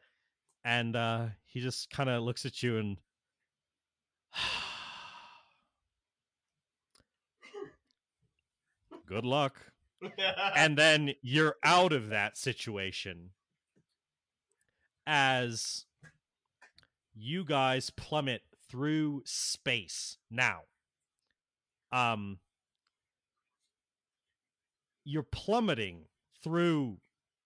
and 0.64 0.96
uh 0.96 1.26
he 1.46 1.60
just 1.60 1.90
kind 1.90 2.10
of 2.10 2.24
looks 2.24 2.46
at 2.46 2.64
you 2.64 2.78
and 2.78 2.96
good 9.06 9.26
luck. 9.26 9.60
And 10.56 10.78
then 10.78 11.14
you're 11.22 11.56
out 11.64 11.92
of 11.94 12.10
that 12.10 12.38
situation 12.38 13.30
as 15.08 15.86
you 17.16 17.46
guys 17.46 17.90
plummet 17.90 18.42
through 18.70 19.22
space. 19.26 20.18
Now 20.30 20.64
um 21.94 22.40
you're 25.06 25.24
plummeting 25.24 26.06
through 26.44 26.98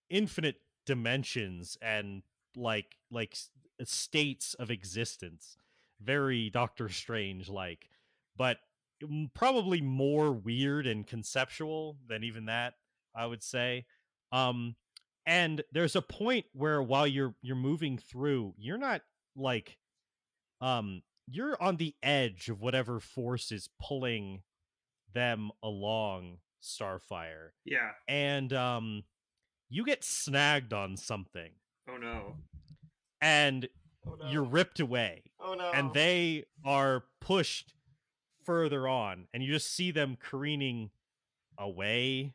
infinite 0.10 0.58
dimensions 0.86 1.78
and 1.82 2.24
like 2.56 2.98
like 3.12 3.36
states 3.84 4.54
of 4.56 4.72
existence. 4.72 5.58
Very 6.02 6.50
doctor 6.50 6.90
strange 6.90 7.50
like 7.50 7.90
but 8.38 8.58
probably 9.34 9.82
more 9.82 10.32
weird 10.32 10.88
and 10.88 11.06
conceptual 11.06 11.98
than 12.08 12.24
even 12.24 12.46
that 12.46 12.74
i 13.16 13.26
would 13.26 13.44
say. 13.44 13.86
Um 14.32 14.76
and 15.26 15.62
there's 15.72 15.96
a 15.96 16.02
point 16.02 16.46
where 16.54 16.82
while 16.82 17.06
you're 17.06 17.36
you're 17.42 17.56
moving 17.56 17.98
through 17.98 18.54
you're 18.58 18.78
not 18.78 19.02
like 19.36 19.78
um 20.62 21.02
you're 21.28 21.62
on 21.62 21.78
the 21.78 21.96
edge 22.02 22.50
of 22.50 22.62
whatever 22.62 23.00
force 23.00 23.52
is 23.52 23.70
pulling 23.82 24.42
them 25.14 25.52
along 25.62 26.38
starfire 26.62 27.50
Yeah. 27.66 27.92
and 28.08 28.52
um 28.54 29.04
you 29.70 29.86
get 29.86 30.04
snagged 30.04 30.74
on 30.74 30.98
something 30.98 31.52
Oh 31.90 31.98
no. 31.98 32.36
and 33.22 33.68
Oh, 34.06 34.16
no. 34.16 34.30
you're 34.30 34.44
ripped 34.44 34.80
away 34.80 35.24
Oh 35.40 35.54
no. 35.54 35.70
and 35.72 35.94
they 35.94 36.46
are 36.64 37.04
pushed 37.20 37.74
further 38.46 38.88
on 38.88 39.28
and 39.34 39.44
you 39.44 39.52
just 39.52 39.74
see 39.74 39.92
them 39.92 40.18
careening 40.18 40.92
away 41.58 42.34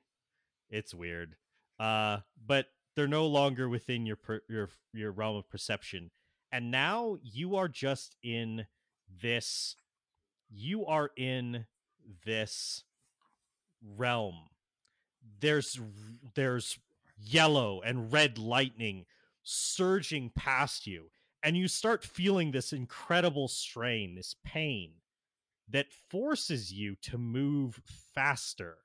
it's 0.69 0.93
weird 0.95 1.37
uh 1.81 2.19
but 2.47 2.67
they're 2.95 3.09
no 3.09 3.27
longer 3.27 3.69
within 3.71 4.05
your 4.05 4.17
per- 4.17 4.43
your 4.49 4.69
your 4.93 5.11
realm 5.13 5.37
of 5.37 5.49
perception 5.49 6.11
and 6.51 6.71
now 6.71 7.17
you 7.23 7.57
are 7.57 7.69
just 7.69 8.17
in 8.23 8.67
this 9.23 9.77
you 10.51 10.85
are 10.85 11.11
in 11.17 11.65
this 12.27 12.85
realm 13.97 14.35
there's 15.41 15.81
there's 16.35 16.79
yellow 17.19 17.81
and 17.85 18.13
red 18.13 18.39
lightning 18.39 19.05
surging 19.43 20.31
past 20.37 20.87
you 20.87 21.11
and 21.43 21.57
you 21.57 21.67
start 21.67 22.05
feeling 22.05 22.53
this 22.53 22.73
incredible 22.73 23.49
strain 23.49 24.15
this 24.15 24.35
pain 24.45 24.93
that 25.73 25.93
forces 26.11 26.73
you 26.73 26.95
to 27.03 27.19
move 27.19 27.81
faster, 28.15 28.79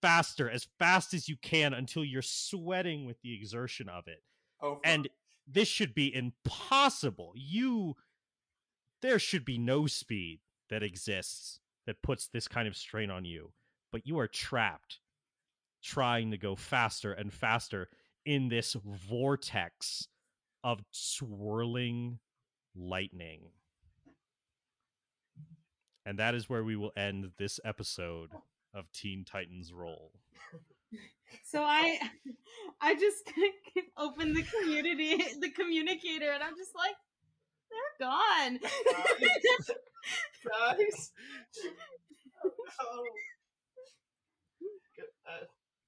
faster, 0.00 0.48
as 0.48 0.68
fast 0.78 1.12
as 1.12 1.28
you 1.28 1.36
can 1.36 1.74
until 1.74 2.04
you're 2.04 2.22
sweating 2.22 3.04
with 3.04 3.20
the 3.22 3.34
exertion 3.34 3.88
of 3.88 4.06
it. 4.06 4.22
Oh. 4.62 4.80
And 4.84 5.08
this 5.46 5.68
should 5.68 5.94
be 5.94 6.14
impossible. 6.14 7.32
You, 7.34 7.96
there 9.02 9.18
should 9.18 9.44
be 9.44 9.58
no 9.58 9.86
speed 9.86 10.40
that 10.70 10.82
exists 10.82 11.60
that 11.86 12.02
puts 12.02 12.28
this 12.28 12.46
kind 12.46 12.68
of 12.68 12.76
strain 12.76 13.10
on 13.10 13.24
you, 13.24 13.52
but 13.92 14.06
you 14.06 14.18
are 14.18 14.28
trapped 14.28 15.00
trying 15.82 16.30
to 16.30 16.38
go 16.38 16.56
faster 16.56 17.12
and 17.12 17.32
faster 17.32 17.88
in 18.24 18.48
this 18.48 18.76
vortex 18.84 20.08
of 20.64 20.80
swirling 20.90 22.18
lightning. 22.74 23.40
And 26.04 26.18
that 26.18 26.34
is 26.34 26.48
where 26.48 26.64
we 26.64 26.76
will 26.76 26.92
end 26.96 27.30
this 27.38 27.60
episode 27.64 28.30
of 28.74 28.90
Teen 28.92 29.24
Titans 29.24 29.72
Roll. 29.72 30.12
So 31.44 31.62
I, 31.62 31.98
I 32.80 32.94
just 32.94 33.30
opened 33.96 34.36
the 34.36 34.42
community, 34.42 35.16
the 35.40 35.50
communicator, 35.50 36.30
and 36.32 36.42
I'm 36.42 36.56
just 36.56 36.74
like, 36.74 36.96
they're 37.70 38.08
gone. 38.08 38.58
Guys. 40.78 41.12
Oh. 42.80 43.04
Good, 43.04 43.37
uh, 45.28 45.44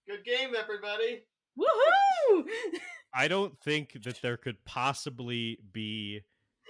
good 0.07 0.25
game, 0.25 0.55
everybody. 0.59 1.23
Woohoo! 1.59 2.45
I 3.15 3.29
don't 3.29 3.59
think 3.61 4.03
that 4.05 4.21
there 4.23 4.37
could 4.37 4.65
possibly 4.65 5.59
be 5.73 6.23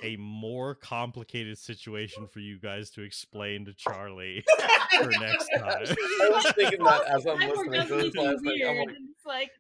a 0.03 0.17
more 0.17 0.75
complicated 0.75 1.59
situation 1.59 2.27
for 2.27 2.41
you 2.41 2.59
guys 2.59 2.89
to 2.91 3.03
explain 3.03 3.67
to 3.67 3.75
Charlie 3.75 4.43
for 4.99 5.11
next 5.21 5.49
time. 5.59 5.85
I 6.23 6.31
was 6.31 6.51
thinking 6.53 6.83
that 6.85 7.07
as 7.07 7.27
I'm 7.27 7.39
Cyborg 7.39 7.69
listening 7.69 7.89
to 7.89 7.97
this 7.97 8.17
last 8.17 8.43
night. 8.43 8.63
I'm 8.67 8.79
like, 8.79 8.89
it's 8.89 9.27
like, 9.27 9.51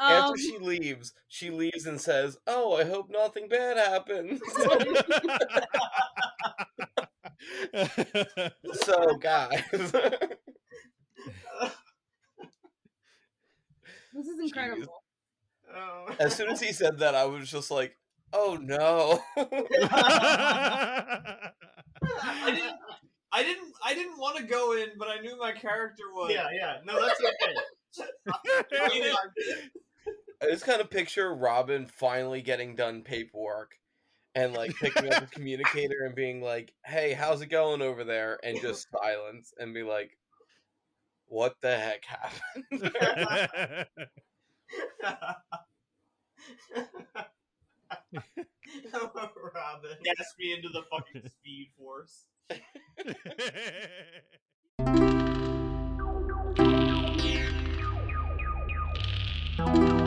um, 0.00 0.12
after 0.12 0.38
she 0.38 0.58
leaves, 0.58 1.12
she 1.28 1.50
leaves 1.50 1.86
and 1.86 2.00
says, 2.00 2.38
"Oh, 2.46 2.76
I 2.76 2.84
hope 2.84 3.10
nothing 3.10 3.48
bad 3.48 3.76
happens." 3.76 4.40
so, 8.84 9.16
guys, 9.16 9.92
this 14.18 14.26
is 14.26 14.40
incredible. 14.40 15.02
Oh. 15.74 16.06
as 16.18 16.34
soon 16.34 16.48
as 16.50 16.60
he 16.60 16.72
said 16.72 16.98
that, 17.00 17.14
I 17.14 17.26
was 17.26 17.50
just 17.50 17.70
like, 17.70 17.96
"Oh 18.32 18.58
no!" 18.60 19.20
I 19.36 21.50
didn't. 22.46 22.72
I 23.30 23.42
didn't. 23.42 23.72
I 23.84 23.94
didn't 23.94 24.18
want 24.18 24.38
to 24.38 24.44
go 24.44 24.72
in, 24.76 24.88
but 24.98 25.08
I 25.08 25.20
knew 25.20 25.36
my 25.38 25.52
character 25.52 26.04
would. 26.14 26.30
yeah, 26.30 26.46
yeah. 26.52 26.78
No, 26.84 26.98
that's 27.00 27.20
okay. 27.20 28.06
I 28.80 28.88
mean, 28.88 29.04
it- 29.04 29.70
I 30.40 30.46
just 30.46 30.64
kind 30.64 30.80
of 30.80 30.88
picture 30.88 31.34
Robin 31.34 31.86
finally 31.86 32.42
getting 32.42 32.76
done 32.76 33.02
paperwork 33.02 33.72
and 34.36 34.52
like 34.54 34.72
picking 34.76 35.12
up 35.12 35.24
a 35.24 35.26
communicator 35.26 36.04
and 36.04 36.14
being 36.14 36.40
like, 36.40 36.72
"Hey, 36.84 37.12
how's 37.12 37.42
it 37.42 37.48
going 37.48 37.82
over 37.82 38.04
there?" 38.04 38.38
and 38.42 38.60
just 38.60 38.86
silence 38.90 39.52
and 39.58 39.74
be 39.74 39.82
like, 39.82 40.16
what 41.28 41.54
the 41.60 41.76
heck 41.76 42.04
happened? 42.04 42.64
Robin. 49.54 49.90
Dash 50.04 50.26
me 50.38 50.52
into 50.52 50.68
the 50.68 50.82
fucking 50.90 51.28
speed 51.28 51.70
force. 51.76 52.26
Thank 52.48 52.64
you. 59.92 59.97